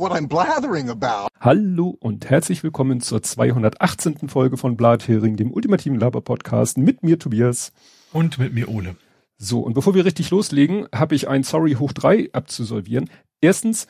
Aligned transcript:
what 0.00 0.12
I'm 0.12 0.26
blathering 0.26 0.88
about. 0.88 1.28
Hallo 1.40 1.96
und 2.00 2.28
herzlich 2.30 2.64
willkommen 2.64 3.02
zur 3.02 3.22
218. 3.22 4.30
Folge 4.30 4.56
von 4.56 4.76
Blathering, 4.76 5.36
dem 5.36 5.52
ultimativen 5.52 6.00
Laber-Podcast 6.00 6.78
mit 6.78 7.02
mir 7.02 7.18
Tobias. 7.18 7.72
Und 8.10 8.38
mit 8.38 8.54
mir 8.54 8.70
Ole. 8.70 8.96
So, 9.36 9.60
und 9.60 9.74
bevor 9.74 9.94
wir 9.94 10.06
richtig 10.06 10.30
loslegen, 10.30 10.86
habe 10.94 11.14
ich 11.14 11.28
ein 11.28 11.42
Sorry 11.42 11.74
hoch 11.74 11.92
drei 11.92 12.30
abzusolvieren. 12.32 13.10
Erstens, 13.42 13.88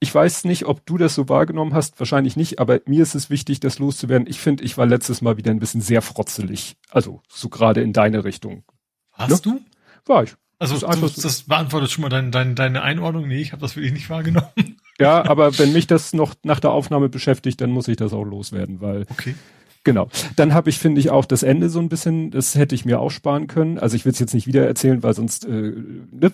ich 0.00 0.14
weiß 0.14 0.44
nicht, 0.44 0.64
ob 0.64 0.86
du 0.86 0.96
das 0.96 1.14
so 1.14 1.28
wahrgenommen 1.28 1.74
hast, 1.74 2.00
wahrscheinlich 2.00 2.34
nicht, 2.34 2.58
aber 2.58 2.80
mir 2.86 3.02
ist 3.02 3.14
es 3.14 3.28
wichtig, 3.28 3.60
das 3.60 3.78
loszuwerden. 3.78 4.26
Ich 4.26 4.40
finde, 4.40 4.64
ich 4.64 4.78
war 4.78 4.86
letztes 4.86 5.20
Mal 5.20 5.36
wieder 5.36 5.50
ein 5.50 5.60
bisschen 5.60 5.82
sehr 5.82 6.00
frotzelig. 6.00 6.76
Also, 6.90 7.20
so 7.28 7.50
gerade 7.50 7.82
in 7.82 7.92
deine 7.92 8.24
Richtung. 8.24 8.64
Hast 9.12 9.44
ne? 9.44 9.52
du? 9.52 10.10
War 10.10 10.24
ich. 10.24 10.34
Also 10.58 10.78
Das 10.78 10.98
du, 10.98 11.20
das 11.20 11.42
beantwortet 11.42 11.90
schon 11.90 12.02
mal 12.02 12.08
dein, 12.08 12.30
dein, 12.30 12.54
deine 12.54 12.82
Einordnung. 12.82 13.28
Nee, 13.28 13.42
ich 13.42 13.52
habe 13.52 13.60
das 13.60 13.76
wirklich 13.76 13.92
nicht 13.92 14.08
wahrgenommen. 14.08 14.78
Ja, 15.02 15.24
aber 15.24 15.58
wenn 15.58 15.72
mich 15.72 15.86
das 15.86 16.12
noch 16.12 16.34
nach 16.44 16.60
der 16.60 16.70
Aufnahme 16.70 17.08
beschäftigt, 17.08 17.60
dann 17.60 17.70
muss 17.70 17.88
ich 17.88 17.96
das 17.96 18.12
auch 18.12 18.24
loswerden, 18.24 18.80
weil 18.80 19.06
Okay. 19.10 19.34
Genau. 19.84 20.08
Dann 20.36 20.54
habe 20.54 20.70
ich, 20.70 20.78
finde 20.78 21.00
ich, 21.00 21.10
auch 21.10 21.24
das 21.24 21.42
Ende 21.42 21.68
so 21.68 21.80
ein 21.80 21.88
bisschen, 21.88 22.30
das 22.30 22.54
hätte 22.54 22.74
ich 22.74 22.84
mir 22.84 23.00
auch 23.00 23.10
sparen 23.10 23.48
können. 23.48 23.78
Also 23.78 23.96
ich 23.96 24.04
will 24.04 24.12
es 24.12 24.20
jetzt 24.20 24.34
nicht 24.34 24.46
wieder 24.46 24.64
erzählen, 24.66 25.02
weil 25.02 25.14
sonst 25.14 25.44
äh, 25.44 25.72
ne, 26.12 26.30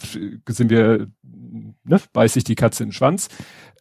sind 0.49 0.69
wir, 0.69 1.09
ne, 1.23 2.01
beiß 2.13 2.37
ich 2.37 2.45
die 2.45 2.57
Katze 2.57 2.83
in 2.83 2.91
den 2.91 2.93
Schwanz. 2.93 3.29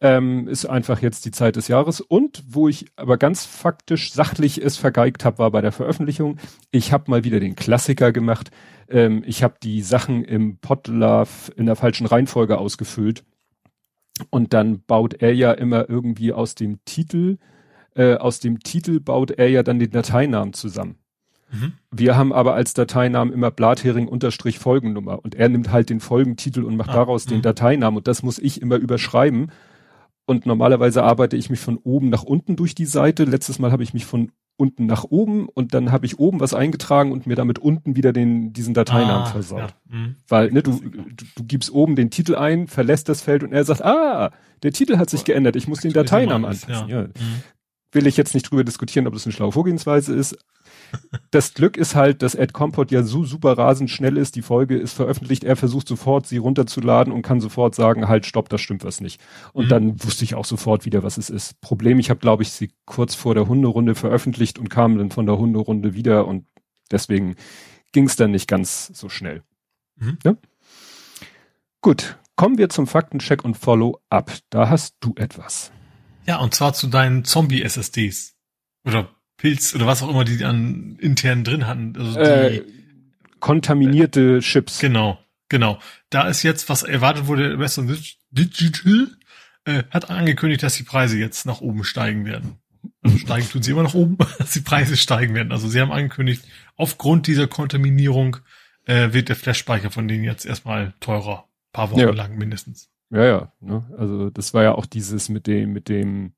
Ähm, 0.00 0.48
ist 0.48 0.64
einfach 0.64 1.02
jetzt 1.02 1.26
die 1.26 1.32
Zeit 1.32 1.56
des 1.56 1.68
Jahres. 1.68 2.00
Und 2.00 2.44
wo 2.48 2.68
ich 2.68 2.86
aber 2.96 3.18
ganz 3.18 3.44
faktisch 3.44 4.12
sachlich 4.12 4.62
es 4.64 4.78
vergeigt 4.78 5.26
habe, 5.26 5.38
war 5.38 5.50
bei 5.50 5.60
der 5.60 5.72
Veröffentlichung. 5.72 6.38
Ich 6.70 6.92
habe 6.92 7.10
mal 7.10 7.24
wieder 7.24 7.40
den 7.40 7.54
Klassiker 7.54 8.10
gemacht. 8.10 8.50
Ähm, 8.88 9.22
ich 9.26 9.42
habe 9.42 9.56
die 9.62 9.82
Sachen 9.82 10.24
im 10.24 10.58
Podlove 10.58 11.52
in 11.56 11.66
der 11.66 11.76
falschen 11.76 12.06
Reihenfolge 12.06 12.56
ausgefüllt. 12.56 13.22
Und 14.30 14.52
dann 14.52 14.82
baut 14.86 15.14
er 15.14 15.34
ja 15.34 15.52
immer 15.52 15.88
irgendwie 15.88 16.32
aus 16.32 16.54
dem 16.54 16.84
Titel 16.84 17.38
äh, 17.98 18.14
aus 18.14 18.38
dem 18.38 18.60
Titel 18.60 19.00
baut 19.00 19.32
er 19.32 19.50
ja 19.50 19.62
dann 19.62 19.80
den 19.80 19.90
Dateinamen 19.90 20.52
zusammen. 20.52 20.96
Mhm. 21.50 21.72
Wir 21.90 22.16
haben 22.16 22.32
aber 22.32 22.54
als 22.54 22.72
Dateinamen 22.72 23.34
immer 23.34 23.50
Blathering 23.50 24.06
unterstrich 24.06 24.58
Folgennummer 24.58 25.18
und 25.24 25.34
er 25.34 25.48
nimmt 25.48 25.72
halt 25.72 25.90
den 25.90 25.98
Folgentitel 25.98 26.62
und 26.62 26.76
macht 26.76 26.90
Ah, 26.90 26.94
daraus 26.94 27.26
den 27.26 27.38
mhm. 27.38 27.42
Dateinamen 27.42 27.98
und 27.98 28.06
das 28.06 28.22
muss 28.22 28.38
ich 28.38 28.62
immer 28.62 28.76
überschreiben. 28.76 29.50
Und 30.26 30.46
normalerweise 30.46 31.02
arbeite 31.02 31.36
ich 31.36 31.50
mich 31.50 31.58
von 31.58 31.78
oben 31.78 32.10
nach 32.10 32.22
unten 32.22 32.54
durch 32.54 32.74
die 32.74 32.84
Seite. 32.86 33.24
Letztes 33.24 33.58
Mal 33.58 33.72
habe 33.72 33.82
ich 33.82 33.94
mich 33.94 34.04
von 34.04 34.30
unten 34.58 34.86
nach 34.86 35.04
oben 35.04 35.48
und 35.48 35.72
dann 35.72 35.92
habe 35.92 36.04
ich 36.04 36.18
oben 36.18 36.40
was 36.40 36.52
eingetragen 36.52 37.12
und 37.12 37.26
mir 37.26 37.36
damit 37.36 37.58
unten 37.58 37.96
wieder 37.96 38.12
den, 38.12 38.52
diesen 38.52 38.74
Dateinamen 38.74 39.22
Ah, 39.22 39.26
versaut. 39.26 39.60
Ja. 39.90 39.96
Mhm. 39.96 40.16
Weil 40.28 40.50
ne, 40.50 40.62
du, 40.62 40.72
du, 40.72 41.24
du 41.36 41.44
gibst 41.44 41.70
oben 41.72 41.96
den 41.96 42.10
Titel 42.10 42.34
ein, 42.34 42.66
verlässt 42.66 43.08
das 43.08 43.22
Feld 43.22 43.44
und 43.44 43.52
er 43.52 43.64
sagt, 43.64 43.84
ah, 43.84 44.32
der 44.62 44.72
Titel 44.72 44.98
hat 44.98 45.08
sich 45.10 45.24
geändert, 45.24 45.54
ich 45.56 45.68
muss 45.68 45.80
den 45.80 45.92
Dateinamen 45.92 46.44
anpassen. 46.44 46.72
alles, 46.74 46.90
Ja 46.90 47.02
Mhm. 47.02 47.42
will 47.92 48.06
ich 48.06 48.16
jetzt 48.18 48.34
nicht 48.34 48.50
drüber 48.50 48.64
diskutieren, 48.64 49.06
ob 49.06 49.14
das 49.14 49.24
eine 49.24 49.32
schlaue 49.32 49.52
Vorgehensweise 49.52 50.14
ist. 50.14 50.36
Das 51.30 51.54
Glück 51.54 51.76
ist 51.76 51.94
halt, 51.94 52.22
dass 52.22 52.34
Ed 52.34 52.52
Compot 52.52 52.90
ja 52.90 53.02
so 53.02 53.24
super 53.24 53.56
rasend 53.58 53.90
schnell 53.90 54.16
ist. 54.16 54.36
Die 54.36 54.42
Folge 54.42 54.76
ist 54.76 54.92
veröffentlicht. 54.94 55.44
Er 55.44 55.56
versucht 55.56 55.86
sofort, 55.88 56.26
sie 56.26 56.38
runterzuladen 56.38 57.12
und 57.12 57.22
kann 57.22 57.40
sofort 57.40 57.74
sagen, 57.74 58.08
halt, 58.08 58.24
stopp, 58.26 58.48
da 58.48 58.58
stimmt 58.58 58.84
was 58.84 59.00
nicht. 59.00 59.20
Und 59.52 59.66
Mhm. 59.66 59.68
dann 59.68 60.04
wusste 60.04 60.24
ich 60.24 60.34
auch 60.34 60.44
sofort 60.44 60.84
wieder, 60.86 61.02
was 61.02 61.18
es 61.18 61.28
ist. 61.30 61.60
Problem, 61.60 61.98
ich 61.98 62.10
habe, 62.10 62.20
glaube 62.20 62.42
ich, 62.42 62.50
sie 62.52 62.70
kurz 62.86 63.14
vor 63.14 63.34
der 63.34 63.46
Hunderunde 63.48 63.94
veröffentlicht 63.94 64.58
und 64.58 64.70
kam 64.70 64.96
dann 64.98 65.10
von 65.10 65.26
der 65.26 65.36
Hunderunde 65.38 65.94
wieder 65.94 66.26
und 66.26 66.46
deswegen 66.90 67.36
ging 67.92 68.06
es 68.06 68.16
dann 68.16 68.30
nicht 68.30 68.48
ganz 68.48 68.86
so 68.94 69.08
schnell. 69.08 69.42
Mhm. 69.96 70.18
Ja? 70.24 70.36
Gut, 71.80 72.18
kommen 72.36 72.58
wir 72.58 72.68
zum 72.68 72.86
Faktencheck 72.86 73.44
und 73.44 73.56
Follow-up. 73.56 74.32
Da 74.50 74.68
hast 74.68 74.96
du 75.00 75.14
etwas. 75.16 75.70
Ja, 76.26 76.38
und 76.38 76.54
zwar 76.54 76.72
zu 76.74 76.88
deinen 76.88 77.24
Zombie-SSDs. 77.24 78.34
Oder 78.84 79.08
Pilz 79.38 79.74
oder 79.74 79.86
was 79.86 80.02
auch 80.02 80.10
immer 80.10 80.24
die 80.24 80.44
an 80.44 80.96
intern 81.00 81.44
drin 81.44 81.66
hatten. 81.66 81.94
Also 81.96 82.12
die, 82.14 82.20
Äh, 82.20 82.64
kontaminierte 83.40 84.40
Chips. 84.40 84.78
Genau, 84.80 85.18
genau. 85.48 85.78
Da 86.10 86.28
ist 86.28 86.42
jetzt, 86.42 86.68
was 86.68 86.82
erwartet 86.82 87.26
wurde, 87.26 87.58
Western 87.58 87.96
Digital 88.30 89.08
äh, 89.64 89.84
hat 89.90 90.10
angekündigt, 90.10 90.62
dass 90.62 90.74
die 90.76 90.82
Preise 90.82 91.18
jetzt 91.18 91.46
nach 91.46 91.60
oben 91.60 91.84
steigen 91.84 92.24
werden. 92.26 92.56
Also 93.02 93.18
steigen 93.18 93.48
tun 93.48 93.62
sie 93.62 93.70
immer 93.70 93.82
nach 93.84 93.94
oben, 93.94 94.18
dass 94.38 94.52
die 94.52 94.60
Preise 94.60 94.96
steigen 94.96 95.34
werden. 95.34 95.52
Also 95.52 95.68
sie 95.68 95.80
haben 95.80 95.92
angekündigt, 95.92 96.44
aufgrund 96.76 97.26
dieser 97.26 97.46
Kontaminierung 97.46 98.38
äh, 98.86 99.12
wird 99.12 99.28
der 99.28 99.36
Flash-Speicher 99.36 99.90
von 99.90 100.08
denen 100.08 100.24
jetzt 100.24 100.44
erstmal 100.46 100.94
teurer. 101.00 101.44
Paar 101.72 101.90
Wochen 101.90 102.00
Ja. 102.00 102.10
lang 102.10 102.36
mindestens. 102.38 102.90
Ja, 103.10 103.24
ja. 103.24 103.52
Ne? 103.60 103.86
Also 103.96 104.30
das 104.30 104.52
war 104.54 104.62
ja 104.62 104.72
auch 104.72 104.86
dieses 104.86 105.28
mit 105.28 105.46
dem, 105.46 105.72
mit 105.72 105.88
dem. 105.88 106.32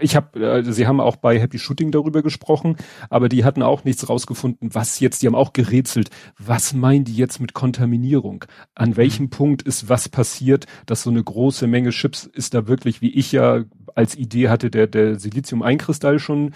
Ich 0.00 0.16
habe, 0.16 0.48
also 0.50 0.72
sie 0.72 0.86
haben 0.86 1.00
auch 1.00 1.16
bei 1.16 1.38
Happy 1.38 1.58
Shooting 1.58 1.90
darüber 1.90 2.22
gesprochen, 2.22 2.76
aber 3.10 3.28
die 3.28 3.44
hatten 3.44 3.62
auch 3.62 3.84
nichts 3.84 4.08
rausgefunden, 4.08 4.74
was 4.74 5.00
jetzt. 5.00 5.22
Die 5.22 5.26
haben 5.26 5.34
auch 5.34 5.52
gerätselt. 5.52 6.10
Was 6.38 6.72
meinen 6.72 7.04
die 7.04 7.16
jetzt 7.16 7.40
mit 7.40 7.52
Kontaminierung? 7.52 8.44
An 8.74 8.96
welchem 8.96 9.28
Punkt 9.28 9.62
ist 9.62 9.88
was 9.88 10.08
passiert, 10.08 10.66
dass 10.86 11.02
so 11.02 11.10
eine 11.10 11.22
große 11.22 11.66
Menge 11.66 11.90
Chips 11.90 12.24
ist 12.24 12.54
da 12.54 12.68
wirklich, 12.68 13.02
wie 13.02 13.10
ich 13.10 13.32
ja 13.32 13.64
als 13.94 14.14
Idee 14.14 14.48
hatte, 14.48 14.70
der 14.70 14.86
der 14.86 15.18
Silizium-Einkristall 15.18 16.18
schon 16.18 16.54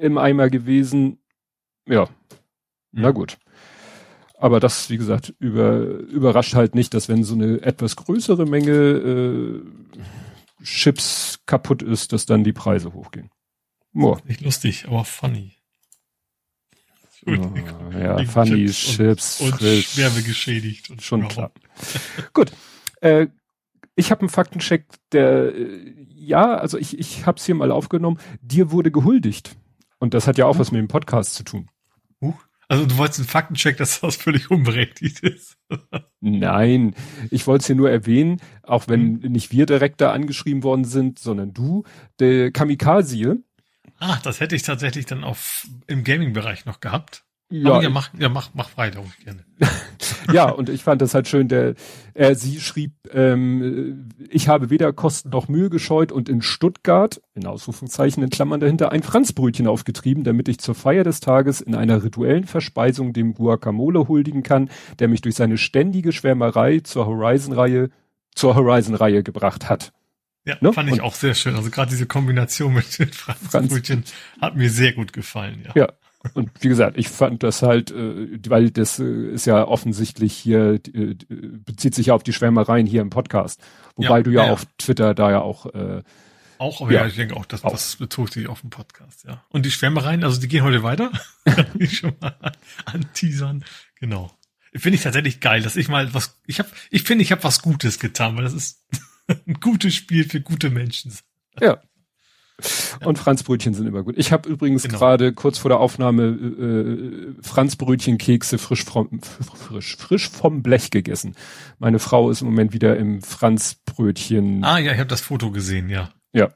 im 0.00 0.18
Eimer 0.18 0.48
gewesen. 0.50 1.18
Ja, 1.86 2.08
na 2.92 3.10
Mhm. 3.10 3.14
gut. 3.14 3.38
Aber 4.38 4.58
das, 4.58 4.90
wie 4.90 4.96
gesagt, 4.96 5.34
über, 5.38 5.80
überrascht 5.80 6.54
halt 6.54 6.74
nicht, 6.74 6.92
dass 6.92 7.08
wenn 7.08 7.24
so 7.24 7.34
eine 7.34 7.62
etwas 7.62 7.94
größere 7.96 8.46
Menge 8.46 8.72
äh, 8.72 9.60
Chips 10.64 11.33
kaputt 11.46 11.82
ist, 11.82 12.12
dass 12.12 12.26
dann 12.26 12.44
die 12.44 12.52
Preise 12.52 12.92
hochgehen. 12.92 13.30
Boah. 13.92 14.20
Nicht 14.24 14.40
lustig, 14.40 14.86
aber 14.88 15.04
funny. 15.04 15.56
Oh, 17.26 17.32
ja, 17.98 18.22
funny, 18.26 18.66
Chips, 18.66 19.40
und, 19.40 19.52
und 19.52 19.58
frisch. 19.58 19.88
schwer 19.92 20.10
geschädigt. 20.10 20.90
Und 20.90 21.00
Schon 21.02 21.20
überhaupt. 21.20 21.58
klar. 21.62 22.28
Gut. 22.34 22.52
Äh, 23.00 23.28
ich 23.96 24.10
habe 24.10 24.22
einen 24.22 24.28
Faktencheck, 24.28 24.86
der 25.12 25.54
äh, 25.54 25.94
ja, 26.08 26.56
also 26.56 26.76
ich, 26.76 26.98
ich 26.98 27.24
habe 27.26 27.38
es 27.38 27.46
hier 27.46 27.54
mal 27.54 27.70
aufgenommen. 27.70 28.18
Dir 28.42 28.70
wurde 28.72 28.90
gehuldigt. 28.90 29.56
Und 29.98 30.12
das 30.12 30.26
hat 30.26 30.36
ja 30.36 30.46
auch 30.46 30.56
Uh. 30.56 30.58
was 30.58 30.72
mit 30.72 30.80
dem 30.80 30.88
Podcast 30.88 31.34
zu 31.34 31.44
tun. 31.44 31.70
Huch. 32.20 32.44
Also 32.68 32.86
du 32.86 32.96
wolltest 32.96 33.20
einen 33.20 33.28
Faktencheck, 33.28 33.76
dass 33.76 34.00
das 34.00 34.16
völlig 34.16 34.50
unberechtigt 34.50 35.20
ist. 35.20 35.56
Nein, 36.20 36.94
ich 37.30 37.46
wollte 37.46 37.62
es 37.62 37.66
hier 37.66 37.76
nur 37.76 37.90
erwähnen, 37.90 38.40
auch 38.62 38.88
wenn 38.88 39.16
nicht 39.16 39.52
wir 39.52 39.66
direkt 39.66 40.00
da 40.00 40.12
angeschrieben 40.12 40.62
worden 40.62 40.84
sind, 40.84 41.18
sondern 41.18 41.52
du, 41.52 41.84
der 42.18 42.50
Kamikaze. 42.50 43.42
Ah, 43.98 44.18
das 44.22 44.40
hätte 44.40 44.56
ich 44.56 44.62
tatsächlich 44.62 45.06
dann 45.06 45.24
auf 45.24 45.66
im 45.86 46.04
Gaming-Bereich 46.04 46.64
noch 46.64 46.80
gehabt. 46.80 47.24
Ja, 47.50 47.80
ja, 47.82 47.90
mach, 47.90 48.10
ja, 48.18 48.28
mach, 48.28 48.50
mach 48.54 48.76
weiter, 48.76 49.04
gerne. 49.22 49.44
ja, 50.32 50.48
und 50.48 50.68
ich 50.70 50.82
fand 50.82 51.02
das 51.02 51.14
halt 51.14 51.28
schön, 51.28 51.46
der, 51.46 51.74
er, 52.14 52.34
sie 52.34 52.58
schrieb, 52.58 52.92
ähm, 53.12 54.08
ich 54.30 54.48
habe 54.48 54.70
weder 54.70 54.92
Kosten 54.92 55.28
noch 55.28 55.46
Mühe 55.48 55.68
gescheut 55.70 56.10
und 56.10 56.28
in 56.28 56.42
Stuttgart, 56.42 57.20
in 57.34 57.46
Ausrufungszeichen 57.46 58.22
in 58.22 58.30
Klammern 58.30 58.60
dahinter, 58.60 58.90
ein 58.92 59.02
Franzbrötchen 59.02 59.66
aufgetrieben, 59.68 60.24
damit 60.24 60.48
ich 60.48 60.58
zur 60.58 60.74
Feier 60.74 61.04
des 61.04 61.20
Tages 61.20 61.60
in 61.60 61.74
einer 61.74 62.02
rituellen 62.02 62.44
Verspeisung 62.44 63.12
dem 63.12 63.34
Guacamole 63.34 64.08
huldigen 64.08 64.42
kann, 64.42 64.70
der 64.98 65.08
mich 65.08 65.20
durch 65.20 65.34
seine 65.36 65.58
ständige 65.58 66.12
Schwärmerei 66.12 66.80
zur 66.80 67.06
Horizon-Reihe, 67.06 67.90
zur 68.34 68.54
Horizon-Reihe 68.56 69.22
gebracht 69.22 69.68
hat. 69.68 69.92
Ja, 70.46 70.56
Ne? 70.60 70.72
fand 70.72 70.88
ich 70.88 70.94
Und- 70.94 71.00
auch 71.02 71.14
sehr 71.14 71.34
schön. 71.34 71.54
Also 71.56 71.70
gerade 71.70 71.90
diese 71.90 72.06
Kombination 72.06 72.74
mit 72.74 72.98
den 72.98 73.12
Franzbrötchen 73.12 74.04
hat 74.40 74.56
mir 74.56 74.70
sehr 74.70 74.92
gut 74.92 75.12
gefallen, 75.12 75.62
ja. 75.64 75.72
Ja. 75.74 75.88
Und 76.32 76.50
wie 76.60 76.68
gesagt, 76.68 76.96
ich 76.96 77.08
fand 77.08 77.42
das 77.42 77.62
halt, 77.62 77.90
äh, 77.90 78.38
weil 78.48 78.70
das 78.70 78.98
äh, 78.98 79.32
ist 79.32 79.44
ja 79.46 79.66
offensichtlich 79.66 80.32
hier, 80.32 80.80
äh, 80.94 81.14
bezieht 81.64 81.94
sich 81.94 82.06
ja 82.06 82.14
auf 82.14 82.22
die 82.22 82.32
Schwärmereien 82.32 82.86
hier 82.86 83.02
im 83.02 83.10
Podcast. 83.10 83.60
Wobei 83.96 84.18
Ja, 84.18 84.22
du 84.22 84.30
ja, 84.30 84.46
ja, 84.46 84.52
auf 84.52 84.64
Twitter 84.78 85.14
da 85.14 85.30
ja 85.30 85.40
auch, 85.42 85.66
äh, 85.74 86.02
Auch, 86.58 86.80
aber 86.80 86.92
Ja. 86.92 87.02
ja, 87.02 87.06
ich 87.08 87.16
denke 87.16 87.36
auch, 87.36 87.44
dass 87.46 87.62
Auch. 87.62 87.72
das 87.72 87.96
bezog 87.96 88.32
sich 88.32 88.48
auf 88.48 88.62
den 88.62 88.70
Podcast, 88.70 89.24
ja. 89.26 89.44
Und 89.50 89.66
die 89.66 89.70
Schwärmereien, 89.70 90.24
also 90.24 90.40
die 90.40 90.48
gehen 90.48 90.62
heute 90.64 90.82
weiter. 90.82 91.12
Kann 91.44 91.66
ich 91.78 91.98
schon 91.98 92.14
mal 92.20 92.34
anteasern. 92.86 93.64
Genau. 94.00 94.32
Finde 94.74 94.96
ich 94.96 95.02
tatsächlich 95.02 95.40
geil, 95.40 95.62
dass 95.62 95.76
ich 95.76 95.88
mal 95.88 96.14
was, 96.14 96.40
ich 96.46 96.58
habe, 96.58 96.68
ich 96.90 97.02
finde, 97.02 97.22
ich 97.22 97.32
habe 97.32 97.44
was 97.44 97.60
Gutes 97.62 97.98
getan, 98.00 98.36
weil 98.36 98.44
das 98.44 98.54
ist 98.54 98.84
ein 99.46 99.54
gutes 99.60 99.94
Spiel 99.94 100.28
für 100.28 100.40
gute 100.40 100.70
Menschen. 100.70 101.12
ja. 101.60 101.80
Und 103.04 103.18
Franzbrötchen 103.18 103.74
sind 103.74 103.86
immer 103.86 104.04
gut. 104.04 104.14
Ich 104.16 104.30
habe 104.32 104.48
übrigens 104.48 104.84
Genau. 104.84 104.98
gerade 104.98 105.32
kurz 105.32 105.58
vor 105.58 105.68
der 105.68 105.80
Aufnahme 105.80 106.24
äh, 106.26 107.42
Franzbrötchenkekse 107.42 108.58
frisch 108.58 108.84
vom 108.84 109.20
frisch 109.20 109.96
frisch 109.96 110.30
vom 110.30 110.62
Blech 110.62 110.90
gegessen. 110.90 111.34
Meine 111.78 111.98
Frau 111.98 112.30
ist 112.30 112.42
im 112.42 112.46
Moment 112.46 112.72
wieder 112.72 112.96
im 112.96 113.20
Franzbrötchen. 113.22 114.62
Ah 114.64 114.78
ja, 114.78 114.92
ich 114.92 114.98
habe 114.98 115.08
das 115.08 115.20
Foto 115.20 115.50
gesehen, 115.50 115.90
ja. 115.90 116.10
Ja. 116.32 116.50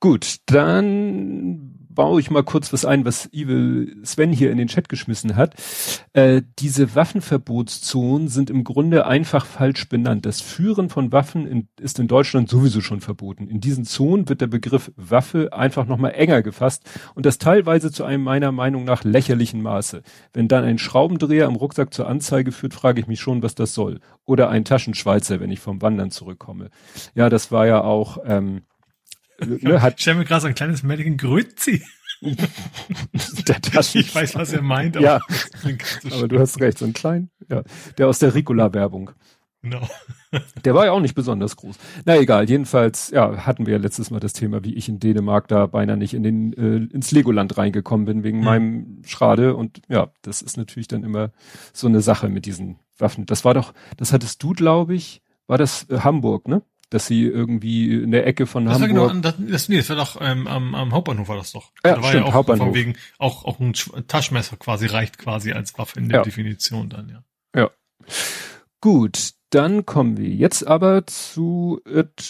Gut, 0.00 0.36
dann 0.46 1.75
baue 1.96 2.20
ich 2.20 2.30
mal 2.30 2.44
kurz 2.44 2.72
was 2.72 2.84
ein, 2.84 3.04
was 3.04 3.28
Evil 3.32 3.96
Sven 4.04 4.32
hier 4.32 4.52
in 4.52 4.58
den 4.58 4.68
Chat 4.68 4.88
geschmissen 4.88 5.34
hat. 5.34 5.54
Äh, 6.12 6.42
diese 6.60 6.94
Waffenverbotszonen 6.94 8.28
sind 8.28 8.50
im 8.50 8.62
Grunde 8.62 9.06
einfach 9.06 9.44
falsch 9.44 9.88
benannt. 9.88 10.24
Das 10.24 10.40
Führen 10.40 10.88
von 10.88 11.10
Waffen 11.10 11.48
in, 11.48 11.68
ist 11.80 11.98
in 11.98 12.06
Deutschland 12.06 12.48
sowieso 12.48 12.80
schon 12.80 13.00
verboten. 13.00 13.48
In 13.48 13.60
diesen 13.60 13.84
Zonen 13.84 14.28
wird 14.28 14.40
der 14.40 14.46
Begriff 14.46 14.92
Waffe 14.96 15.52
einfach 15.52 15.86
nochmal 15.86 16.12
enger 16.12 16.42
gefasst 16.42 16.88
und 17.16 17.26
das 17.26 17.38
teilweise 17.38 17.90
zu 17.90 18.04
einem 18.04 18.22
meiner 18.22 18.52
Meinung 18.52 18.84
nach 18.84 19.02
lächerlichen 19.02 19.62
Maße. 19.62 20.02
Wenn 20.32 20.46
dann 20.46 20.62
ein 20.62 20.78
Schraubendreher 20.78 21.46
im 21.46 21.56
Rucksack 21.56 21.92
zur 21.92 22.06
Anzeige 22.06 22.52
führt, 22.52 22.74
frage 22.74 23.00
ich 23.00 23.08
mich 23.08 23.20
schon, 23.20 23.42
was 23.42 23.56
das 23.56 23.74
soll. 23.74 23.98
Oder 24.26 24.50
ein 24.50 24.64
Taschenschweizer, 24.64 25.40
wenn 25.40 25.50
ich 25.50 25.60
vom 25.60 25.82
Wandern 25.82 26.10
zurückkomme. 26.10 26.70
Ja, 27.14 27.30
das 27.30 27.50
war 27.50 27.66
ja 27.66 27.82
auch 27.82 28.18
ähm, 28.26 28.62
ne, 29.44 29.82
hat, 29.82 29.94
ich 29.96 30.02
stelle 30.02 30.18
mir 30.18 30.24
gerade 30.24 30.42
so 30.42 30.46
ein 30.48 30.54
kleines 30.54 30.82
Mädchen 30.82 31.16
Grützi. 31.16 31.82
ich 32.22 34.14
weiß, 34.14 34.34
was 34.36 34.52
er 34.52 34.62
meint. 34.62 34.96
Aber 34.96 35.04
ja, 35.04 35.20
so 36.02 36.16
aber 36.16 36.28
du 36.28 36.38
hast 36.38 36.60
recht, 36.60 36.78
so 36.78 36.86
ein 36.86 36.92
klein, 36.92 37.30
ja, 37.50 37.62
der 37.98 38.08
aus 38.08 38.18
der 38.18 38.34
Ricola-Werbung. 38.34 39.10
Genau. 39.62 39.88
Der 40.64 40.74
war 40.74 40.84
ja 40.84 40.92
auch 40.92 41.00
nicht 41.00 41.14
besonders 41.14 41.56
groß. 41.56 41.76
Na 42.04 42.16
egal, 42.16 42.48
jedenfalls, 42.48 43.10
ja, 43.10 43.46
hatten 43.46 43.66
wir 43.66 43.72
ja 43.74 43.78
letztes 43.78 44.10
Mal 44.10 44.20
das 44.20 44.32
Thema, 44.32 44.62
wie 44.64 44.74
ich 44.74 44.88
in 44.88 45.00
Dänemark 45.00 45.48
da 45.48 45.66
beinahe 45.66 45.96
nicht 45.96 46.14
in 46.14 46.22
den, 46.22 46.52
äh, 46.52 46.94
ins 46.94 47.10
Legoland 47.10 47.56
reingekommen 47.56 48.06
bin 48.06 48.22
wegen 48.22 48.38
mhm. 48.38 48.44
meinem 48.44 49.02
Schrade. 49.06 49.56
Und 49.56 49.80
ja, 49.88 50.08
das 50.22 50.42
ist 50.42 50.56
natürlich 50.56 50.88
dann 50.88 51.04
immer 51.04 51.32
so 51.72 51.86
eine 51.86 52.00
Sache 52.00 52.28
mit 52.28 52.44
diesen 52.44 52.78
Waffen. 52.98 53.26
Das 53.26 53.44
war 53.44 53.54
doch, 53.54 53.72
das 53.96 54.12
hattest 54.12 54.42
du, 54.42 54.52
glaube 54.52 54.94
ich, 54.94 55.22
war 55.46 55.58
das 55.58 55.88
äh, 55.90 56.00
Hamburg, 56.00 56.48
ne? 56.48 56.62
Dass 56.90 57.06
sie 57.06 57.24
irgendwie 57.24 57.92
in 58.02 58.12
der 58.12 58.26
Ecke 58.26 58.46
von 58.46 58.64
das 58.64 58.74
Hamburg. 58.74 58.96
War 58.96 59.08
genau, 59.08 59.20
das, 59.20 59.34
das, 59.38 59.68
nee, 59.68 59.76
das 59.76 59.88
war 59.88 59.96
doch 59.96 60.18
ähm, 60.20 60.46
am, 60.46 60.74
am 60.74 60.92
Hauptbahnhof 60.92 61.28
war 61.28 61.36
das 61.36 61.52
doch. 61.52 61.72
Ja, 61.84 61.96
da 61.96 62.02
war 62.02 62.08
stimmt, 62.08 62.24
ja 62.24 62.30
auch 62.30 62.34
Hauptbahnhof. 62.34 62.66
Von 62.66 62.74
wegen 62.74 62.96
auch 63.18 63.44
auch 63.44 63.58
ein 63.58 63.74
Taschenmesser 64.06 64.56
quasi 64.56 64.86
reicht 64.86 65.18
quasi 65.18 65.52
als 65.52 65.76
Waffe 65.78 65.98
in 65.98 66.08
der 66.08 66.18
ja. 66.18 66.22
Definition 66.22 66.88
dann 66.88 67.08
ja. 67.08 67.24
Ja. 67.60 67.70
Gut, 68.80 69.30
dann 69.50 69.84
kommen 69.84 70.16
wir 70.16 70.28
jetzt 70.28 70.66
aber 70.66 71.06
zu 71.06 71.80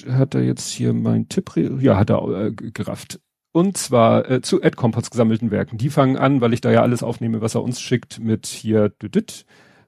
hat 0.08 0.34
er 0.34 0.42
jetzt 0.42 0.70
hier 0.70 0.94
mein 0.94 1.28
Tipp 1.28 1.52
ja 1.56 1.96
hat 1.96 2.10
er 2.10 2.46
äh, 2.46 2.52
gerafft. 2.52 3.20
Und 3.52 3.78
zwar 3.78 4.30
äh, 4.30 4.42
zu 4.42 4.60
Ed 4.60 4.76
Kompots 4.76 5.10
gesammelten 5.10 5.50
Werken. 5.50 5.78
Die 5.78 5.88
fangen 5.88 6.18
an, 6.18 6.42
weil 6.42 6.52
ich 6.52 6.60
da 6.60 6.70
ja 6.70 6.82
alles 6.82 7.02
aufnehme, 7.02 7.40
was 7.40 7.54
er 7.54 7.62
uns 7.62 7.80
schickt, 7.80 8.20
mit 8.20 8.44
hier 8.46 8.92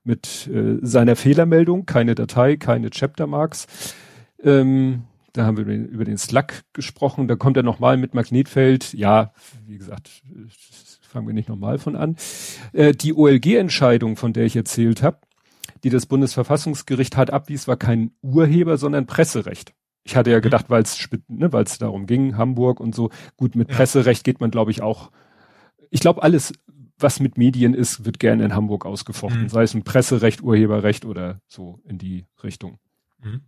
mit 0.04 0.48
äh, 0.48 0.78
seiner 0.80 1.16
Fehlermeldung, 1.16 1.84
keine 1.84 2.14
Datei, 2.14 2.56
keine 2.56 2.88
Chaptermarks 2.88 3.66
ähm, 4.42 5.04
da 5.32 5.44
haben 5.44 5.56
wir 5.56 5.64
über 5.64 6.04
den, 6.04 6.18
Slack 6.18 6.64
gesprochen. 6.72 7.28
Da 7.28 7.36
kommt 7.36 7.56
er 7.56 7.62
nochmal 7.62 7.96
mit 7.96 8.14
Magnetfeld. 8.14 8.92
Ja, 8.94 9.32
wie 9.66 9.78
gesagt, 9.78 10.10
fangen 11.00 11.26
wir 11.26 11.34
nicht 11.34 11.48
nochmal 11.48 11.78
von 11.78 11.96
an. 11.96 12.16
Äh, 12.72 12.92
die 12.92 13.14
OLG-Entscheidung, 13.14 14.16
von 14.16 14.32
der 14.32 14.44
ich 14.46 14.56
erzählt 14.56 15.02
habe, 15.02 15.18
die 15.84 15.90
das 15.90 16.06
Bundesverfassungsgericht 16.06 17.16
hat 17.16 17.30
abwies, 17.30 17.68
war 17.68 17.76
kein 17.76 18.12
Urheber, 18.20 18.78
sondern 18.78 19.06
Presserecht. 19.06 19.74
Ich 20.02 20.16
hatte 20.16 20.30
ja 20.30 20.38
mhm. 20.38 20.42
gedacht, 20.42 20.70
weil 20.70 20.82
es 20.82 21.08
ne, 21.28 21.50
darum 21.78 22.06
ging, 22.06 22.36
Hamburg 22.36 22.80
und 22.80 22.94
so. 22.94 23.10
Gut, 23.36 23.54
mit 23.54 23.68
ja. 23.68 23.76
Presserecht 23.76 24.24
geht 24.24 24.40
man, 24.40 24.50
glaube 24.50 24.70
ich, 24.70 24.82
auch. 24.82 25.10
Ich 25.90 26.00
glaube, 26.00 26.22
alles, 26.22 26.52
was 26.98 27.20
mit 27.20 27.38
Medien 27.38 27.74
ist, 27.74 28.04
wird 28.04 28.18
gerne 28.18 28.44
in 28.44 28.54
Hamburg 28.54 28.86
ausgefochten. 28.86 29.42
Mhm. 29.42 29.48
Sei 29.48 29.62
es 29.62 29.74
ein 29.74 29.84
Presserecht, 29.84 30.42
Urheberrecht 30.42 31.04
oder 31.04 31.40
so 31.46 31.80
in 31.84 31.98
die 31.98 32.26
Richtung. 32.42 32.78
Mhm. 33.22 33.42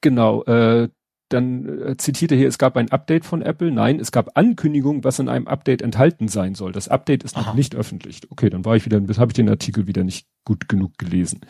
Genau, 0.00 0.42
äh, 0.44 0.88
dann 1.30 1.82
äh, 1.82 1.96
zitiert 1.96 2.32
er 2.32 2.38
hier, 2.38 2.48
es 2.48 2.58
gab 2.58 2.76
ein 2.76 2.90
Update 2.90 3.24
von 3.24 3.40
Apple. 3.40 3.70
Nein, 3.70 4.00
es 4.00 4.12
gab 4.12 4.36
Ankündigungen, 4.36 5.04
was 5.04 5.18
in 5.18 5.28
einem 5.28 5.46
Update 5.46 5.80
enthalten 5.80 6.28
sein 6.28 6.54
soll. 6.54 6.72
Das 6.72 6.88
Update 6.88 7.22
ist 7.22 7.36
Aha. 7.36 7.48
noch 7.48 7.54
nicht 7.54 7.74
öffentlich. 7.74 8.20
Okay, 8.30 8.50
dann 8.50 8.64
war 8.64 8.76
ich 8.76 8.84
wieder, 8.84 8.98
habe 8.98 9.30
ich 9.30 9.34
den 9.34 9.48
Artikel 9.48 9.86
wieder 9.86 10.02
nicht 10.02 10.26
gut 10.44 10.68
genug 10.68 10.98
gelesen. 10.98 11.40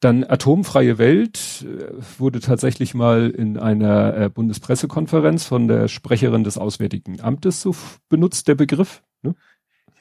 Dann 0.00 0.24
atomfreie 0.24 0.98
Welt 0.98 1.66
äh, 1.66 1.94
wurde 2.18 2.40
tatsächlich 2.40 2.94
mal 2.94 3.30
in 3.30 3.58
einer 3.58 4.16
äh, 4.16 4.28
Bundespressekonferenz 4.28 5.44
von 5.44 5.68
der 5.68 5.88
Sprecherin 5.88 6.44
des 6.44 6.58
Auswärtigen 6.58 7.20
Amtes 7.20 7.62
so 7.62 7.74
benutzt, 8.08 8.46
der 8.46 8.54
Begriff. 8.54 9.02
Ne? 9.22 9.34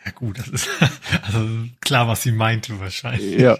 Ja 0.05 0.11
gut, 0.11 0.37
das 0.37 0.49
ist 0.49 0.69
also 1.23 1.39
klar, 1.81 2.07
was 2.07 2.21
sie 2.21 2.33
meinte 2.33 2.79
wahrscheinlich. 2.79 3.39
Ja. 3.39 3.57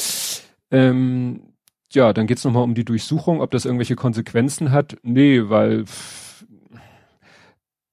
ähm, 0.70 1.51
ja, 1.94 2.12
dann 2.12 2.26
geht's 2.26 2.44
nochmal 2.44 2.62
um 2.64 2.74
die 2.74 2.84
Durchsuchung, 2.84 3.40
ob 3.40 3.50
das 3.50 3.64
irgendwelche 3.64 3.96
Konsequenzen 3.96 4.70
hat. 4.70 4.96
Nee, 5.02 5.48
weil 5.48 5.84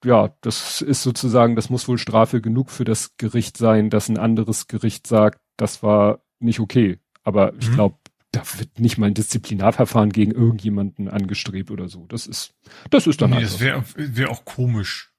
ja, 0.03 0.33
das 0.41 0.81
ist 0.81 1.03
sozusagen, 1.03 1.55
das 1.55 1.69
muss 1.69 1.87
wohl 1.87 1.97
Strafe 1.97 2.41
genug 2.41 2.69
für 2.69 2.85
das 2.85 3.17
Gericht 3.17 3.57
sein, 3.57 3.89
dass 3.89 4.09
ein 4.09 4.17
anderes 4.17 4.67
Gericht 4.67 5.07
sagt, 5.07 5.41
das 5.57 5.83
war 5.83 6.21
nicht 6.39 6.59
okay. 6.59 6.99
Aber 7.23 7.53
ich 7.59 7.69
mhm. 7.69 7.73
glaube, 7.73 7.95
da 8.31 8.43
wird 8.57 8.79
nicht 8.79 8.97
mal 8.97 9.07
ein 9.07 9.13
Disziplinarverfahren 9.13 10.11
gegen 10.11 10.31
irgendjemanden 10.31 11.09
angestrebt 11.09 11.71
oder 11.71 11.89
so. 11.89 12.05
Das 12.07 12.27
ist, 12.27 12.53
das 12.89 13.07
ist 13.07 13.21
dann 13.21 13.31
nee. 13.31 13.41
Das 13.41 13.59
wäre 13.59 13.83
wär 13.95 14.29
auch 14.29 14.45
komisch. 14.45 15.11